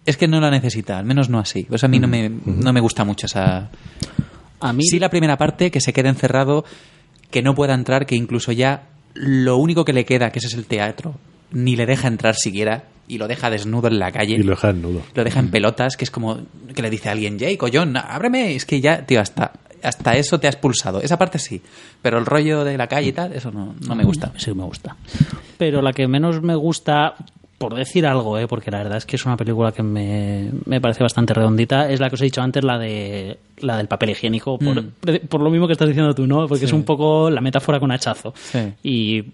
Es 0.07 0.17
que 0.17 0.29
no 0.29 0.41
la 0.41 0.51
necesita, 0.51 0.99
al 0.99 1.05
menos 1.05 1.29
no 1.29 1.39
así. 1.39 1.65
Pues 1.65 1.85
a 1.85 1.89
mí 1.89 1.99
no, 1.99 2.09
me, 2.09 2.31
no 2.31 2.73
me 2.73 2.81
gusta 2.81 3.05
mucho 3.05 3.27
esa... 3.27 3.71
A 4.61 4.73
mí, 4.73 4.85
Sí 4.85 4.99
la 4.99 5.11
primera 5.11 5.37
parte, 5.37 5.71
que 5.71 5.81
se 5.81 5.93
quede 5.93 6.09
encerrado, 6.09 6.65
que 7.31 7.43
no 7.43 7.55
pueda 7.55 7.75
entrar, 7.75 8.07
que 8.07 8.15
incluso 8.15 8.53
ya 8.53 8.89
lo 9.15 9.57
único 9.57 9.85
que 9.85 9.93
le 9.93 10.05
queda, 10.05 10.31
que 10.31 10.39
ese 10.39 10.49
es 10.49 10.55
el 10.55 10.67
teatro, 10.67 11.17
ni 11.53 11.77
le 11.77 11.87
deja 11.87 12.09
entrar 12.09 12.35
siquiera 12.35 12.85
y 13.09 13.19
lo 13.19 13.27
deja 13.27 13.51
desnudo 13.51 13.89
en 13.89 13.99
la 13.99 14.13
calle. 14.13 14.35
Y 14.35 14.43
lo 14.43 14.51
deja 14.53 14.73
desnudo. 14.73 15.03
Lo 15.15 15.25
deja 15.25 15.41
en 15.41 15.51
pelotas, 15.51 15.97
que 15.97 16.05
es 16.05 16.11
como 16.11 16.39
que 16.75 16.83
le 16.83 16.91
dice 16.91 17.09
a 17.09 17.13
alguien, 17.13 17.39
Jake 17.39 17.59
o 17.61 17.69
John, 17.73 17.97
ábreme. 17.97 18.55
Es 18.55 18.65
que 18.65 18.81
ya, 18.81 19.05
tío, 19.05 19.21
hasta, 19.21 19.53
hasta 19.83 20.17
eso 20.17 20.39
te 20.41 20.47
ha 20.47 20.51
expulsado. 20.51 21.01
Esa 21.01 21.19
parte 21.19 21.39
sí. 21.39 21.61
Pero 22.03 22.19
el 22.19 22.27
rollo 22.27 22.65
de 22.65 22.77
la 22.77 22.87
calle 22.87 23.09
y 23.09 23.13
tal, 23.13 23.33
eso 23.33 23.51
no, 23.51 23.75
no 23.87 23.95
me 23.95 24.05
gusta. 24.05 24.33
Sí, 24.37 24.53
me 24.55 24.65
gusta. 24.65 24.97
Pero 25.59 25.83
la 25.83 25.93
que 25.93 26.07
menos 26.09 26.43
me 26.43 26.55
gusta, 26.55 27.15
por 27.59 27.75
decir 27.75 28.07
algo, 28.07 28.39
¿eh? 28.39 28.47
porque 28.49 28.71
la 28.71 28.79
verdad 28.79 28.97
es 28.99 29.07
que 29.07 29.17
es 29.17 29.27
una 29.27 29.37
película 29.37 29.73
que 29.73 29.83
me, 29.83 30.51
me 30.65 30.81
parece 30.81 31.03
bastante 31.03 31.35
redondita, 31.35 31.91
es 31.91 32.01
la 32.01 32.09
que 32.09 32.15
os 32.15 32.21
he 32.23 32.25
dicho 32.25 32.41
antes, 32.41 32.65
la 32.65 32.79
de 32.79 33.39
la 33.59 33.77
del 33.77 33.89
papel 33.89 34.11
higiénico, 34.11 34.59
por, 34.59 34.83
Mm. 34.83 34.93
por 35.29 35.43
lo 35.43 35.51
mismo 35.51 35.67
que 35.67 35.75
estás 35.75 35.89
diciendo 35.89 36.15
tú, 36.15 36.27
¿no? 36.27 36.47
Porque 36.49 36.65
es 36.65 36.73
un 36.73 36.85
poco 36.85 37.29
la 37.31 37.41
metáfora 37.43 37.79
con 37.79 37.93
hachazo. 37.93 38.33
Sí. 38.37 38.73
Y, 38.83 39.25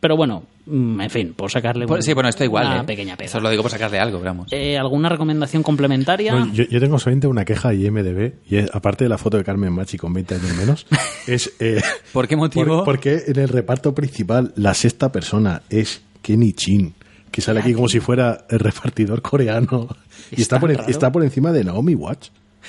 pero 0.00 0.16
bueno, 0.16 0.42
en 0.66 1.10
fin, 1.10 1.32
por 1.34 1.50
sacarle 1.50 1.86
Pues 1.86 1.98
un- 1.98 2.02
sí, 2.02 2.12
bueno, 2.12 2.28
esto 2.28 2.42
igual, 2.44 2.66
una 2.66 2.80
¿eh? 2.80 2.84
pequeña 2.84 3.16
pega. 3.16 3.26
Eso 3.28 3.40
lo 3.40 3.50
digo 3.50 3.62
por 3.62 3.70
sacarle 3.70 3.98
algo, 3.98 4.20
vamos. 4.20 4.48
Eh, 4.52 4.76
¿Alguna 4.76 5.08
recomendación 5.08 5.62
complementaria? 5.62 6.32
No, 6.34 6.52
yo, 6.52 6.64
yo 6.64 6.80
tengo 6.80 6.98
solamente 6.98 7.26
una 7.26 7.44
queja 7.44 7.70
de 7.70 7.76
IMDB, 7.76 8.32
y 8.48 8.56
es, 8.56 8.70
aparte 8.74 9.04
de 9.04 9.08
la 9.10 9.18
foto 9.18 9.36
de 9.36 9.44
Carmen 9.44 9.72
Machi 9.72 9.96
con 9.96 10.12
20 10.12 10.34
años 10.34 10.56
menos, 10.56 10.86
es... 11.26 11.52
eh, 11.60 11.80
¿Por 12.12 12.26
qué 12.28 12.36
motivo? 12.36 12.64
por- 12.78 12.84
porque 12.84 13.22
en 13.26 13.38
el 13.38 13.48
reparto 13.48 13.94
principal 13.94 14.52
la 14.56 14.74
sexta 14.74 15.12
persona 15.12 15.62
es 15.70 16.02
Kenny 16.22 16.52
Chin, 16.52 16.94
que 17.30 17.40
sale 17.42 17.60
aquí 17.60 17.72
como 17.74 17.88
si 17.88 18.00
fuera 18.00 18.46
el 18.50 18.58
repartidor 18.58 19.22
coreano. 19.22 19.88
Y 20.30 20.36
Es 20.36 20.40
está 20.40 20.58
por, 20.58 20.70
en- 20.72 20.80
está 20.88 21.12
por 21.12 21.22
encima 21.22 21.52
de 21.52 21.62
Naomi 21.64 21.94
Watch. 21.94 22.28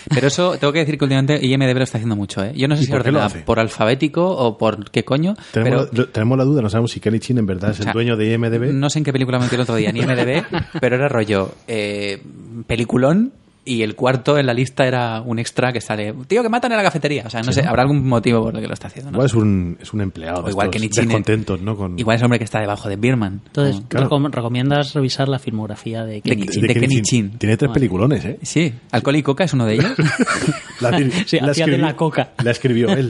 Pero 0.10 0.28
eso 0.28 0.58
tengo 0.58 0.74
que 0.74 0.80
decir 0.80 0.98
que 0.98 1.06
últimamente 1.06 1.40
IMDB 1.46 1.78
lo 1.78 1.84
está 1.84 1.98
haciendo 1.98 2.16
mucho, 2.16 2.44
¿eh? 2.44 2.54
Yo 2.56 2.68
no 2.68 2.76
sé 2.76 2.84
¿Y 2.84 2.86
si 2.86 2.92
por 2.92 3.02
ordena 3.02 3.28
por 3.30 3.60
alfabético 3.60 4.26
o 4.28 4.58
por 4.58 4.90
qué 4.92 5.04
coño, 5.04 5.36
Tenemos, 5.52 5.90
pero 5.92 6.10
tenemos 6.10 6.38
la 6.38 6.44
duda, 6.44 6.62
no 6.62 6.70
sabemos 6.70 6.92
si 6.92 7.00
Kenny 7.00 7.20
Chin 7.20 7.38
en 7.38 7.46
verdad 7.46 7.72
es 7.72 7.80
O 7.80 7.84
sea, 7.84 7.92
el 7.92 7.94
dueño 7.94 8.16
de 8.18 8.34
IMDB. 8.34 8.74
no 8.74 8.90
sé 8.90 9.00
en 9.00 9.06
qué 9.06 9.12
película 9.14 9.38
me 9.38 9.46
metí 9.46 9.56
el 9.56 9.62
otro 9.62 9.76
día, 9.76 9.92
ni 9.92 10.00
IMDB, 10.00 10.44
pero 10.82 10.96
era 10.96 11.08
rollo 11.08 11.52
eh, 11.68 12.22
peliculón 12.66 13.34
Y 13.68 13.84
el 13.84 13.96
cuarto 13.96 14.38
en 14.38 14.46
la 14.46 14.54
lista 14.54 14.88
era 14.88 15.22
un 15.22 15.40
extra 15.40 15.74
que 15.74 15.82
sale, 15.82 16.14
tío, 16.28 16.42
que 16.42 16.50
matan 16.50 16.72
en 16.72 16.78
la 16.78 16.84
cafetería. 16.84 17.24
O 17.26 17.30
sea, 17.30 17.42
no 17.42 17.52
sé, 17.52 17.62
habrá 17.66 17.82
algún 17.84 18.08
motivo 18.08 18.42
por 18.44 18.56
el 18.56 18.62
que 18.62 18.68
lo 18.68 18.74
está 18.74 18.88
haciendo. 18.88 19.12
¿no? 19.12 19.18
Igual 19.18 19.26
es 19.28 19.34
un, 19.34 19.78
es 19.82 19.94
un 19.94 20.02
empleado. 20.02 20.40
O 20.42 20.44
de 20.46 20.52
igual 20.52 20.70
que 20.70 20.80
Nichine. 20.80 21.06
descontentos, 21.08 21.62
¿no? 21.62 21.76
Con, 21.76 22.00
Igual 22.00 22.16
es 22.16 22.22
el 22.22 22.26
hombre 22.26 22.40
que 22.40 22.46
está 22.46 22.60
debajo 22.62 22.88
de 22.90 22.96
Birman. 22.96 23.42
Entonces, 23.48 23.82
Claro. 23.88 24.10
recom- 24.10 24.32
recomiendas 24.32 24.94
revisar 24.94 25.28
la 25.28 25.38
filmografía 25.40 26.04
de 26.06 26.14
De- 26.16 26.22
Kenny 26.22 26.42
de 26.44 26.48
Chin. 26.48 26.62
de 26.62 26.68
Kenny 26.70 26.80
Kenny 26.88 26.96
Chin. 26.96 27.04
Chin. 27.32 27.38
Tiene 27.40 27.58
tres 27.58 27.72
peliculones, 27.74 28.24
¿eh? 28.26 28.40
Sí, 28.42 28.74
Alcohol 28.92 29.16
y 29.18 29.24
Coca 29.24 29.44
es 29.44 29.54
uno 29.54 29.66
de 29.66 29.74
ellos. 29.76 29.92
La, 30.80 30.98
Sí, 31.26 31.38
hacía 31.40 31.66
de 31.66 31.78
la 31.78 31.96
coca. 31.96 32.30
La 32.44 32.52
escribió 32.52 32.90
él. 32.90 33.10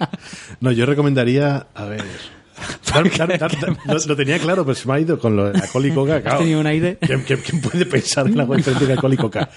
no, 0.60 0.72
yo 0.72 0.86
recomendaría, 0.86 1.66
a 1.74 1.84
ver... 1.84 2.02
Claro, 2.84 3.10
claro, 3.10 3.34
claro, 3.38 3.76
lo, 3.86 3.94
lo 4.06 4.16
tenía 4.16 4.38
claro, 4.38 4.64
pero 4.64 4.74
se 4.76 4.86
me 4.86 4.94
ha 4.94 5.00
ido 5.00 5.18
con 5.18 5.34
lo 5.34 5.50
de 5.50 5.58
alcohol 5.58 5.86
y 5.86 5.90
coca. 5.90 6.22
Claro. 6.22 6.38
tenido 6.40 6.60
un 6.60 6.66
aire? 6.66 6.96
¿Quién, 7.00 7.22
quién- 7.22 7.40
quién 7.40 7.60
puede 7.60 7.86
pensar 7.86 8.26
en 8.28 8.38
algo 8.38 8.54
diferente 8.54 8.86
de 8.86 8.92
alcohol 8.92 9.12
y 9.14 9.16
coca? 9.16 9.50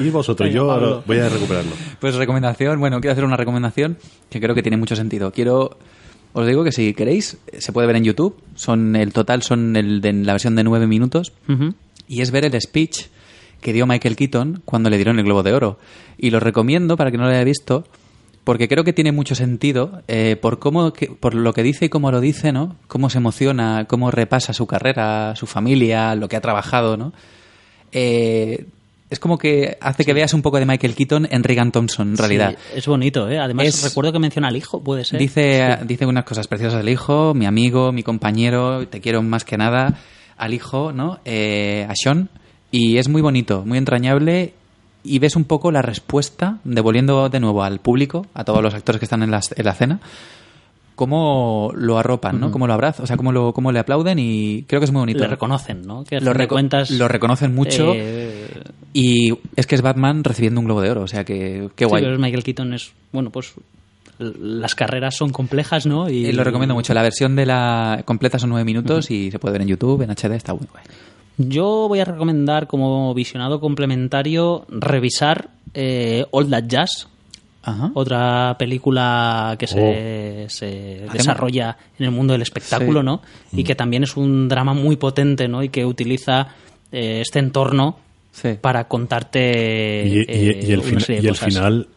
Y 0.00 0.10
vosotros, 0.10 0.52
yo 0.52 0.70
ahora 0.70 1.02
voy 1.06 1.18
a 1.20 1.28
recuperarlo. 1.28 1.70
Pues 2.00 2.16
recomendación, 2.16 2.78
bueno, 2.80 3.00
quiero 3.00 3.12
hacer 3.12 3.24
una 3.24 3.36
recomendación 3.36 3.96
que 4.28 4.40
creo 4.40 4.54
que 4.54 4.62
tiene 4.62 4.76
mucho 4.76 4.96
sentido. 4.96 5.30
Quiero, 5.32 5.78
os 6.32 6.46
digo 6.46 6.64
que 6.64 6.72
si 6.72 6.92
queréis, 6.92 7.38
se 7.56 7.72
puede 7.72 7.86
ver 7.86 7.96
en 7.96 8.04
YouTube. 8.04 8.36
Son 8.56 8.96
el 8.96 9.12
total 9.12 9.42
son 9.42 9.76
el 9.76 10.00
de 10.00 10.12
la 10.12 10.32
versión 10.32 10.54
de 10.56 10.64
nueve 10.64 10.86
minutos 10.86 11.32
Ujú. 11.48 11.74
y 12.08 12.20
es 12.20 12.30
ver 12.32 12.44
el 12.44 12.60
speech 12.60 13.06
que 13.60 13.72
dio 13.72 13.86
Michael 13.86 14.16
Keaton 14.16 14.62
cuando 14.64 14.90
le 14.90 14.96
dieron 14.96 15.18
el 15.18 15.24
Globo 15.24 15.42
de 15.42 15.54
Oro. 15.54 15.78
Y 16.18 16.30
lo 16.30 16.40
recomiendo 16.40 16.96
para 16.96 17.10
que 17.10 17.16
no 17.16 17.24
lo 17.24 17.30
haya 17.30 17.44
visto, 17.44 17.84
porque 18.46 18.68
creo 18.68 18.84
que 18.84 18.92
tiene 18.92 19.10
mucho 19.10 19.34
sentido 19.34 20.02
eh, 20.06 20.36
por 20.40 20.60
cómo, 20.60 20.92
que- 20.92 21.08
por 21.08 21.34
lo 21.34 21.52
que 21.52 21.64
dice 21.64 21.86
y 21.86 21.88
cómo 21.88 22.12
lo 22.12 22.20
dice, 22.20 22.52
¿no? 22.52 22.76
Cómo 22.86 23.10
se 23.10 23.18
emociona, 23.18 23.86
cómo 23.88 24.12
repasa 24.12 24.52
su 24.52 24.68
carrera, 24.68 25.34
su 25.34 25.46
familia, 25.48 26.14
lo 26.14 26.28
que 26.28 26.36
ha 26.36 26.40
trabajado, 26.40 26.96
¿no? 26.96 27.12
Eh, 27.92 28.66
es 29.08 29.20
como 29.20 29.38
que 29.38 29.76
hace 29.80 30.04
que 30.04 30.12
veas 30.12 30.34
un 30.34 30.42
poco 30.42 30.58
de 30.58 30.66
Michael 30.66 30.94
Keaton 30.94 31.28
en 31.30 31.44
Regan 31.44 31.70
Thompson, 31.72 32.10
en 32.10 32.16
realidad. 32.16 32.50
Sí, 32.72 32.78
es 32.78 32.86
bonito, 32.86 33.28
¿eh? 33.28 33.38
Además, 33.38 33.66
Es- 33.66 33.82
recuerdo 33.84 34.12
que 34.12 34.18
menciona 34.18 34.48
al 34.48 34.56
hijo, 34.56 34.80
puede 34.82 35.04
ser. 35.04 35.18
Dice, 35.20 35.78
dice 35.84 36.06
unas 36.06 36.24
cosas 36.24 36.48
preciosas 36.48 36.78
del 36.78 36.88
hijo, 36.88 37.32
mi 37.34 37.46
amigo, 37.46 37.92
mi 37.92 38.02
compañero, 38.02 38.86
te 38.88 39.00
quiero 39.00 39.22
más 39.22 39.44
que 39.44 39.56
nada, 39.56 39.94
al 40.36 40.54
hijo, 40.54 40.92
¿no? 40.92 41.20
Eh, 41.24 41.86
a 41.88 41.92
Sean. 41.94 42.28
Y 42.72 42.98
es 42.98 43.08
muy 43.08 43.22
bonito, 43.22 43.64
muy 43.64 43.78
entrañable. 43.78 44.54
Y 45.06 45.18
ves 45.18 45.36
un 45.36 45.44
poco 45.44 45.70
la 45.70 45.82
respuesta, 45.82 46.58
devolviendo 46.64 47.28
de 47.28 47.40
nuevo 47.40 47.62
al 47.62 47.78
público, 47.80 48.26
a 48.34 48.44
todos 48.44 48.62
los 48.62 48.74
actores 48.74 48.98
que 48.98 49.04
están 49.06 49.22
en 49.22 49.30
la, 49.30 49.40
en 49.54 49.64
la 49.64 49.74
cena, 49.74 50.00
cómo 50.94 51.72
lo 51.74 51.98
arropan, 51.98 52.40
¿no? 52.40 52.50
Cómo 52.50 52.66
lo 52.66 52.72
abrazan, 52.72 53.04
o 53.04 53.06
sea, 53.06 53.16
cómo, 53.18 53.30
lo, 53.32 53.52
cómo 53.52 53.70
le 53.70 53.78
aplauden 53.78 54.18
y 54.18 54.64
creo 54.66 54.80
que 54.80 54.86
es 54.86 54.92
muy 54.92 55.00
bonito. 55.00 55.18
Le 55.20 55.26
reconocen, 55.28 55.82
¿no? 55.86 56.04
Que 56.04 56.20
Lo 56.20 56.32
reco- 56.32 56.48
cuentas, 56.54 56.90
lo 56.90 57.06
reconocen 57.06 57.54
mucho 57.54 57.92
eh, 57.94 58.48
y 58.94 59.34
es 59.56 59.66
que 59.66 59.74
es 59.74 59.82
Batman 59.82 60.24
recibiendo 60.24 60.58
un 60.60 60.64
globo 60.66 60.80
de 60.80 60.90
oro, 60.90 61.02
o 61.02 61.08
sea 61.08 61.24
que 61.24 61.68
qué 61.76 61.84
sí, 61.84 61.88
guay. 61.90 62.02
pero 62.02 62.18
Michael 62.18 62.42
Keaton 62.44 62.72
es, 62.72 62.92
bueno, 63.12 63.28
pues 63.30 63.52
las 64.18 64.74
carreras 64.74 65.14
son 65.14 65.28
complejas, 65.30 65.84
¿no? 65.84 66.08
Y 66.08 66.24
Eh, 66.26 66.32
lo 66.32 66.42
recomiendo 66.44 66.74
mucho. 66.74 66.94
La 66.94 67.02
versión 67.02 67.36
de 67.36 67.44
la 67.44 68.00
completa 68.06 68.38
son 68.38 68.48
nueve 68.48 68.64
minutos 68.64 69.10
y 69.10 69.30
se 69.30 69.38
puede 69.38 69.52
ver 69.52 69.62
en 69.62 69.68
YouTube, 69.68 70.00
en 70.00 70.10
HD, 70.10 70.32
está 70.36 70.54
muy 70.54 70.66
guay. 70.72 70.84
Yo 71.38 71.86
voy 71.88 72.00
a 72.00 72.04
recomendar 72.04 72.66
como 72.66 73.12
visionado 73.14 73.60
complementario 73.60 74.64
revisar 74.68 75.50
eh, 75.74 76.24
All 76.30 76.48
That 76.48 76.64
Jazz, 76.66 77.08
Ajá. 77.62 77.90
otra 77.94 78.56
película 78.58 79.56
que 79.58 79.66
se, 79.66 80.46
se 80.48 81.06
desarrolla 81.12 81.76
en 81.98 82.06
el 82.06 82.12
mundo 82.12 82.32
del 82.32 82.42
espectáculo, 82.42 83.00
Sí. 83.00 83.06
¿no? 83.06 83.22
Y 83.52 83.64
que 83.64 83.74
también 83.74 84.02
es 84.04 84.16
un 84.16 84.48
drama 84.48 84.72
muy 84.72 84.96
potente, 84.96 85.48
¿no? 85.48 85.62
Y 85.62 85.68
que 85.68 85.84
utiliza 85.84 86.48
eh, 86.92 87.20
este 87.20 87.38
entorno 87.40 87.98
Sí. 88.32 88.50
para 88.60 88.86
contarte 88.88 90.04
Y, 90.06 90.18
y- 90.18 90.24
eh, 90.28 90.60
y 90.68 90.72
el, 90.72 90.78
una 90.80 90.88
fina- 90.88 91.00
serie 91.00 91.20
de 91.20 91.26
y 91.26 91.28
el 91.28 91.34
cosas. 91.34 91.48
final 91.48 91.88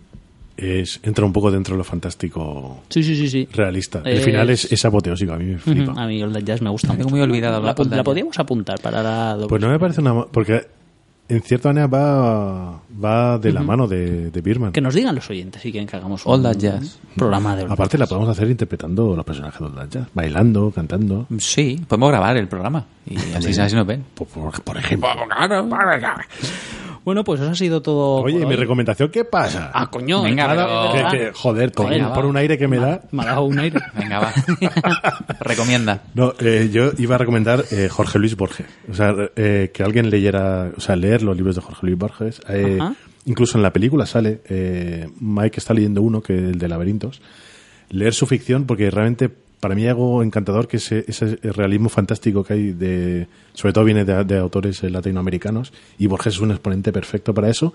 es, 0.61 0.99
entra 1.03 1.25
un 1.25 1.33
poco 1.33 1.49
dentro 1.51 1.73
de 1.73 1.77
lo 1.79 1.83
fantástico 1.83 2.81
Sí, 2.89 3.03
sí, 3.03 3.15
sí, 3.15 3.29
sí. 3.29 3.47
realista. 3.53 4.01
El 4.05 4.17
Es- 4.17 4.25
final 4.25 4.49
es, 4.49 4.71
es 4.71 4.85
apoteósico, 4.85 5.33
a 5.33 5.37
mí 5.37 5.45
me 5.45 5.57
flipa. 5.57 5.93
A 6.01 6.07
mí 6.07 6.21
All 6.21 6.33
That 6.33 6.41
Jazz 6.43 6.61
me 6.61 6.69
gusta 6.69 6.95
Tengo 6.95 7.09
muy 7.09 7.21
olvidado 7.21 7.61
La, 7.61 7.69
All 7.69 7.75
That 7.75 7.85
la 7.87 7.95
Jazz. 7.97 8.03
podríamos 8.05 8.37
apuntar 8.39 8.79
para 8.81 9.01
la 9.03 9.33
doble. 9.35 9.47
Pues 9.47 9.61
no 9.61 9.69
me 9.69 9.79
parece 9.79 10.01
una... 10.01 10.25
Porque 10.25 10.67
en 11.29 11.43
cierta 11.43 11.69
manera 11.69 11.85
va, 11.85 12.81
va 13.03 13.37
de 13.37 13.51
la 13.53 13.61
mano 13.61 13.87
de, 13.87 14.31
de 14.31 14.41
Birman. 14.41 14.71
Que 14.71 14.81
nos 14.81 14.95
digan 14.95 15.13
los 15.13 15.29
oyentes 15.29 15.61
si 15.61 15.71
quieren 15.71 15.87
que 15.87 15.95
hagamos 15.95 16.23
All 16.25 16.37
un 16.37 16.43
That 16.43 16.57
Jazz. 16.57 16.97
programa 17.15 17.55
de 17.55 17.61
All 17.61 17.67
That 17.67 17.73
Aparte 17.73 17.97
la 17.99 18.07
podemos 18.07 18.29
hacer 18.29 18.49
interpretando 18.49 19.15
los 19.15 19.23
personajes 19.23 19.59
de 19.59 19.65
Old 19.67 19.89
Jazz, 19.91 20.07
bailando, 20.15 20.71
cantando. 20.71 21.27
Sí, 21.37 21.79
podemos 21.87 22.09
grabar 22.09 22.35
el 22.37 22.47
programa 22.47 22.85
y 23.05 23.15
así, 23.35 23.59
así 23.61 23.75
nos 23.75 23.85
ven. 23.85 24.03
Por, 24.15 24.27
por- 24.27 24.61
por 24.63 24.77
ejemplo. 24.77 25.07
Bueno, 27.09 27.23
pues 27.23 27.41
eso 27.41 27.49
ha 27.49 27.55
sido 27.55 27.81
todo. 27.81 28.21
Oye, 28.21 28.39
¿y 28.39 28.45
mi 28.45 28.55
recomendación 28.55 29.09
qué 29.09 29.25
pasa? 29.25 29.71
Ah, 29.73 29.89
coño. 29.89 30.21
Venga, 30.21 30.47
pero- 30.47 31.09
Que- 31.11 31.17
que, 31.17 31.31
joder, 31.33 31.71
por, 31.71 32.25
un 32.25 32.37
aire 32.37 32.55
que 32.55 32.67
me 32.67 32.77
da... 32.77 33.01
Me 33.09 33.23
ha 33.23 33.25
dado 33.25 33.45
un 33.45 33.57
aire. 33.57 33.79
Venga, 33.97 34.19
va. 34.19 34.31
Recomienda. 35.39 36.03
No, 36.13 36.35
eh, 36.39 36.69
yo 36.71 36.91
iba 36.99 37.15
a 37.15 37.17
recomendar 37.17 37.65
eh, 37.71 37.89
Jorge 37.89 38.19
Luis 38.19 38.35
Borges. 38.37 38.67
O 38.91 38.93
sea, 38.93 39.15
eh, 39.35 39.71
que 39.73 39.81
alguien 39.81 40.11
leyera, 40.11 40.71
o 40.77 40.79
sea, 40.79 40.95
leer 40.95 41.23
los 41.23 41.35
libros 41.35 41.55
de 41.55 41.63
Jorge 41.63 41.87
Luis 41.87 41.97
Borges. 41.97 42.41
Eh, 42.47 42.77
Ajá. 42.79 42.93
incluso 43.25 43.57
en 43.57 43.63
la 43.63 43.73
película 43.73 44.05
sale, 44.05 44.41
eh, 44.47 45.09
Mike 45.19 45.57
está 45.59 45.73
leyendo 45.73 46.03
uno, 46.03 46.21
que 46.21 46.35
es 46.35 46.43
el 46.43 46.59
de 46.59 46.67
Laberintos. 46.67 47.23
Leer 47.89 48.13
su 48.13 48.27
ficción, 48.27 48.65
porque 48.65 48.91
realmente 48.91 49.31
para 49.59 49.75
mí 49.75 49.87
algo 49.87 50.23
encantador 50.23 50.67
que 50.67 50.77
ese, 50.77 51.05
ese 51.07 51.37
realismo 51.41 51.89
fantástico 51.89 52.43
que 52.43 52.53
hay, 52.53 52.71
de, 52.71 53.27
sobre 53.53 53.73
todo 53.73 53.83
viene 53.83 54.05
de, 54.05 54.23
de 54.23 54.37
autores 54.37 54.83
eh, 54.83 54.89
latinoamericanos, 54.89 55.73
y 55.97 56.07
Borges 56.07 56.35
es 56.35 56.39
un 56.39 56.51
exponente 56.51 56.91
perfecto 56.91 57.33
para 57.33 57.49
eso. 57.49 57.73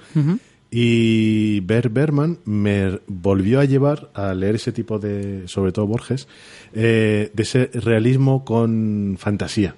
Y 0.71 1.61
Ber 1.61 1.89
Berman 1.89 2.39
me 2.45 2.99
volvió 3.07 3.61
a 3.61 3.65
llevar 3.65 4.11
a 4.15 4.35
leer 4.35 4.57
ese 4.57 4.73
tipo 4.73 4.99
de, 4.99 5.47
sobre 5.47 5.71
todo 5.71 5.87
Borges, 5.87 6.27
eh, 6.73 7.31
de 7.33 7.43
ese 7.43 7.71
realismo 7.75 8.45
con 8.45 9.17
fantasía. 9.19 9.77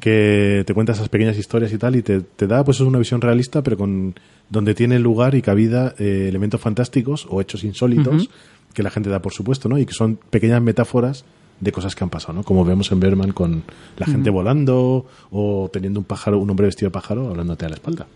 Que 0.00 0.62
te 0.66 0.74
cuenta 0.74 0.92
esas 0.92 1.08
pequeñas 1.08 1.36
historias 1.36 1.72
y 1.72 1.78
tal, 1.78 1.96
y 1.96 2.02
te, 2.02 2.20
te 2.20 2.46
da 2.46 2.64
pues 2.64 2.80
una 2.80 2.98
visión 2.98 3.20
realista, 3.20 3.62
pero 3.62 3.76
con 3.76 4.14
donde 4.48 4.74
tiene 4.74 4.98
lugar 4.98 5.34
y 5.34 5.42
cabida 5.42 5.94
eh, 5.98 6.26
elementos 6.28 6.60
fantásticos 6.60 7.26
o 7.28 7.40
hechos 7.40 7.64
insólitos 7.64 8.28
que 8.72 8.82
la 8.82 8.90
gente 8.90 9.08
da 9.08 9.20
por 9.20 9.32
supuesto, 9.32 9.68
¿no? 9.68 9.78
Y 9.78 9.86
que 9.86 9.94
son 9.94 10.18
pequeñas 10.30 10.62
metáforas 10.62 11.24
de 11.60 11.72
cosas 11.72 11.94
que 11.94 12.04
han 12.04 12.10
pasado, 12.10 12.34
¿no? 12.34 12.42
Como 12.42 12.64
vemos 12.64 12.92
en 12.92 13.00
Berman 13.00 13.32
con 13.32 13.62
la 13.96 14.06
gente 14.06 14.28
volando 14.28 15.06
o 15.30 15.70
teniendo 15.72 15.98
un 16.00 16.04
pájaro, 16.04 16.38
un 16.38 16.50
hombre 16.50 16.66
vestido 16.66 16.90
de 16.90 16.92
pájaro 16.92 17.30
hablándote 17.30 17.64
a 17.64 17.70
la 17.70 17.74
espalda. 17.76 18.06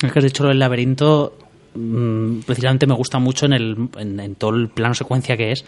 Es 0.00 0.12
que 0.12 0.18
has 0.18 0.24
dicho 0.24 0.44
lo 0.44 0.50
del 0.50 0.60
laberinto, 0.60 1.36
mm, 1.74 2.40
precisamente 2.46 2.86
me 2.86 2.94
gusta 2.94 3.18
mucho 3.18 3.46
en, 3.46 3.52
el, 3.54 3.88
en, 3.98 4.20
en 4.20 4.34
todo 4.36 4.54
el 4.54 4.68
plano 4.68 4.94
secuencia 4.94 5.36
que 5.36 5.50
es, 5.50 5.64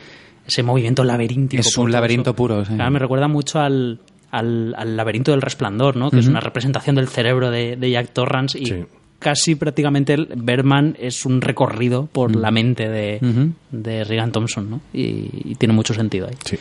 ese 0.47 0.63
movimiento 0.63 1.03
laberíntico. 1.03 1.61
Es 1.61 1.77
un 1.77 1.93
eso. 1.95 2.35
puro, 2.35 2.65
sí. 2.65 2.75
Claro, 2.75 2.91
me 2.93 2.99
recuerda 3.01 3.27
mucho 3.27 3.59
al, 3.59 3.99
al, 4.31 4.75
al 4.77 4.97
laberinto 4.97 5.31
del 5.33 5.43
resplandor, 5.43 5.97
¿no? 5.97 6.11
Que 6.11 6.19
es 6.21 6.29
una 6.29 6.41
representación 6.41 6.97
del 6.97 7.09
cerebro 7.09 7.51
de, 7.51 7.77
de 7.77 7.91
Jack 7.91 8.13
Torrance 8.13 8.59
y 8.59 8.67
Sí. 8.67 8.85
casi 9.19 9.55
prácticamente 9.55 10.15
el 10.15 10.29
Berman 10.37 10.97
es 11.01 11.25
un 11.27 11.41
recorrido 11.41 12.07
por 12.13 12.37
la 12.37 12.51
mente 12.51 12.89
de, 12.89 13.19
Ujú. 13.23 13.53
de 13.71 14.05
Regan 14.05 14.31
Thompson, 14.33 14.71
¿no? 14.71 14.81
Y, 14.93 15.31
y 15.45 15.55
tiene 15.57 15.75
mucho 15.75 15.95
sentido 15.95 16.27
ahí. 16.29 16.37
Sí. 16.45 16.57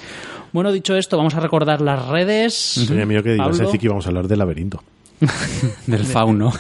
Bueno, 0.54 0.72
dicho 0.72 0.96
esto, 0.96 1.18
vamos 1.18 1.36
a 1.36 1.40
recordar 1.42 1.82
las 1.82 2.08
redes. 2.08 2.90
Miedo 3.06 3.22
que 3.22 3.36
íbamos 3.82 4.06
a 4.06 4.10
hablar 4.10 4.28
del 4.28 4.40
laberinto. 4.40 4.82
Del 5.88 6.06
fauno. 6.06 6.52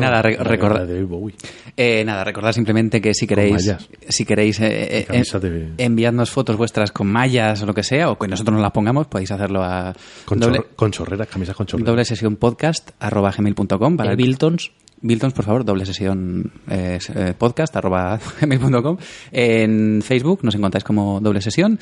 Nada, 0.00 0.22
re- 0.22 0.36
La 0.36 0.44
recordar. 0.44 0.86
de 0.86 1.02
Bowie. 1.04 1.34
Eh, 1.76 2.04
nada, 2.04 2.22
recordar 2.22 2.52
simplemente 2.54 3.00
que 3.00 3.14
si 3.14 3.26
queréis, 3.26 3.74
si 4.08 4.24
queréis 4.24 4.60
eh, 4.60 4.98
eh, 5.00 5.06
eh, 5.10 5.38
de- 5.40 5.72
enviadnos 5.78 6.30
fotos 6.30 6.56
vuestras 6.56 6.92
con 6.92 7.06
mallas 7.08 7.62
o 7.62 7.66
lo 7.66 7.74
que 7.74 7.82
sea, 7.82 8.10
o 8.10 8.18
que 8.18 8.28
nosotros 8.28 8.52
nos 8.54 8.62
las 8.62 8.72
pongamos, 8.72 9.06
podéis 9.06 9.30
hacerlo 9.32 9.62
a 9.64 9.94
Con, 10.24 10.38
doble, 10.38 10.58
chor- 10.58 10.68
con 10.76 10.90
chorreras, 10.92 11.28
camisas 11.28 11.56
con 11.56 11.66
chorreras. 11.66 11.86
doble 11.86 12.04
sesión 12.04 12.36
podcast 12.36 12.90
arroba 13.00 13.32
gmail.com 13.36 13.96
para 13.96 14.10
el- 14.12 14.16
Biltons. 14.16 14.70
Biltons, 15.04 15.34
por 15.34 15.44
favor, 15.44 15.64
doble 15.64 15.84
sesión 15.84 16.52
eh, 16.70 17.00
podcast 17.36 17.74
arroba 17.74 18.20
gmail.com. 18.40 18.96
En 19.32 20.00
Facebook 20.02 20.40
nos 20.44 20.54
encontráis 20.54 20.84
como 20.84 21.18
doble 21.20 21.40
sesión 21.40 21.80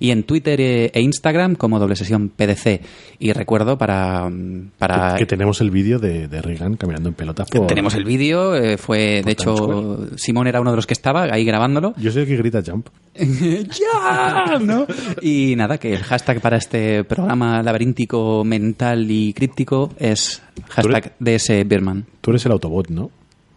y 0.00 0.10
en 0.10 0.24
Twitter 0.24 0.60
eh, 0.60 0.90
e 0.92 1.00
Instagram 1.02 1.54
como 1.54 1.78
doble 1.78 1.94
sesión 1.94 2.30
PDC. 2.30 2.80
Y 3.20 3.32
recuerdo 3.32 3.78
para... 3.78 4.28
mm, 4.28 4.72
para 4.78 5.12
Que, 5.12 5.20
que 5.20 5.26
tenemos 5.26 5.60
el 5.60 5.70
vídeo 5.70 5.98
de, 6.00 6.26
de 6.26 6.42
Reagan 6.42 6.76
caminando 6.76 7.10
en 7.10 7.14
pelotas 7.14 7.48
por... 7.48 7.66
tenemos 7.68 7.94
el 7.94 8.04
vídeo, 8.04 8.56
eh, 8.56 8.78
fue, 8.78 9.22
de 9.24 9.30
hecho, 9.30 10.08
Simón 10.16 10.48
era 10.48 10.60
uno 10.60 10.70
de 10.70 10.76
los 10.76 10.86
que 10.86 10.94
estaba 10.94 11.24
ahí 11.30 11.44
grabándolo. 11.44 11.94
Yo 11.98 12.10
soy 12.10 12.22
el 12.22 12.28
que 12.28 12.36
grita 12.36 12.62
jump. 12.66 12.88
¡Ya! 13.14 14.58
¿no? 14.58 14.86
Y 15.20 15.54
nada, 15.56 15.78
que 15.78 15.92
el 15.92 16.02
hashtag 16.02 16.40
para 16.40 16.56
este 16.56 17.04
programa 17.04 17.62
laberíntico, 17.62 18.42
mental 18.44 19.10
y 19.10 19.32
críptico 19.34 19.92
es 19.98 20.42
hashtag 20.70 21.12
DS 21.20 21.66
Birman. 21.66 22.06
Tú 22.20 22.30
eres 22.30 22.46
el 22.46 22.52
Autobot, 22.52 22.88
¿no? 22.88 23.10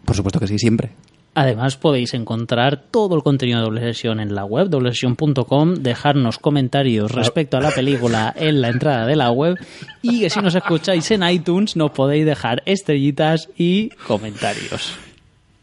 Por 0.04 0.14
supuesto 0.14 0.38
que 0.38 0.46
sí, 0.46 0.58
siempre. 0.58 0.90
Además 1.34 1.76
podéis 1.76 2.14
encontrar 2.14 2.84
todo 2.90 3.16
el 3.16 3.22
contenido 3.22 3.58
de 3.58 3.64
doble 3.64 3.80
sesión 3.80 4.20
en 4.20 4.34
la 4.34 4.44
web, 4.44 4.68
doblesesión.com, 4.68 5.74
dejarnos 5.74 6.38
comentarios 6.38 7.10
respecto 7.10 7.56
a 7.56 7.60
la 7.60 7.72
película 7.72 8.32
en 8.36 8.60
la 8.60 8.68
entrada 8.68 9.04
de 9.06 9.16
la 9.16 9.32
web 9.32 9.56
y 10.00 10.20
que 10.20 10.30
si 10.30 10.40
nos 10.40 10.54
escucháis 10.54 11.10
en 11.10 11.28
iTunes 11.28 11.74
nos 11.74 11.90
podéis 11.90 12.24
dejar 12.24 12.62
estrellitas 12.66 13.48
y 13.58 13.88
comentarios. 14.06 14.96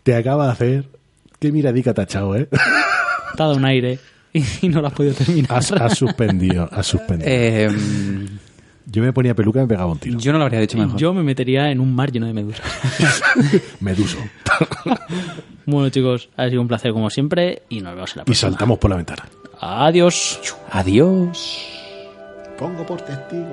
Te 0.04 0.16
acaba 0.16 0.48
de 0.48 0.52
hacer. 0.52 0.86
Qué 1.40 1.52
miradica 1.52 1.94
te 1.94 2.02
ha 2.02 2.04
echado, 2.04 2.36
¿eh? 2.36 2.48
Te 2.48 2.58
ha 3.44 3.46
dado 3.46 3.56
un 3.56 3.66
aire 3.66 3.98
y 4.62 4.68
no 4.68 4.82
lo 4.82 4.88
has 4.88 4.94
podido 4.94 5.14
terminar. 5.16 5.58
Has, 5.58 5.72
has 5.72 5.98
suspendido, 5.98 6.68
has 6.70 6.86
suspendido. 6.86 7.32
Eh, 7.32 7.70
Yo 8.92 9.02
me 9.02 9.14
ponía 9.14 9.34
peluca 9.34 9.60
y 9.60 9.62
me 9.64 9.68
pegaba 9.70 9.92
un 9.92 10.00
tiro. 10.00 10.20
yo 10.20 10.32
no 10.34 10.38
lo 10.38 10.44
habría 10.46 10.60
dicho 10.60 10.78
mejor. 10.78 11.00
Yo 11.00 11.14
me 11.14 11.24
metería 11.24 11.72
en 11.72 11.80
un 11.80 11.96
mar 11.96 12.12
lleno 12.12 12.28
de 12.28 12.34
medusas. 12.34 12.62
Meduso. 13.80 14.18
Bueno 15.66 15.90
chicos, 15.90 16.30
ha 16.36 16.50
sido 16.50 16.60
un 16.62 16.68
placer 16.68 16.92
como 16.92 17.10
siempre 17.12 17.62
y 17.70 17.82
nos 17.82 17.94
vemos 17.94 18.12
en 18.14 18.18
la 18.18 18.22
Y 18.24 18.26
próxima. 18.26 18.50
saltamos 18.52 18.80
por 18.80 18.90
la 18.90 18.98
ventana. 18.98 19.24
Adiós. 19.60 20.40
Adiós. 20.72 21.64
Pongo 22.58 22.84
por 22.86 23.00
testigo. 23.02 23.46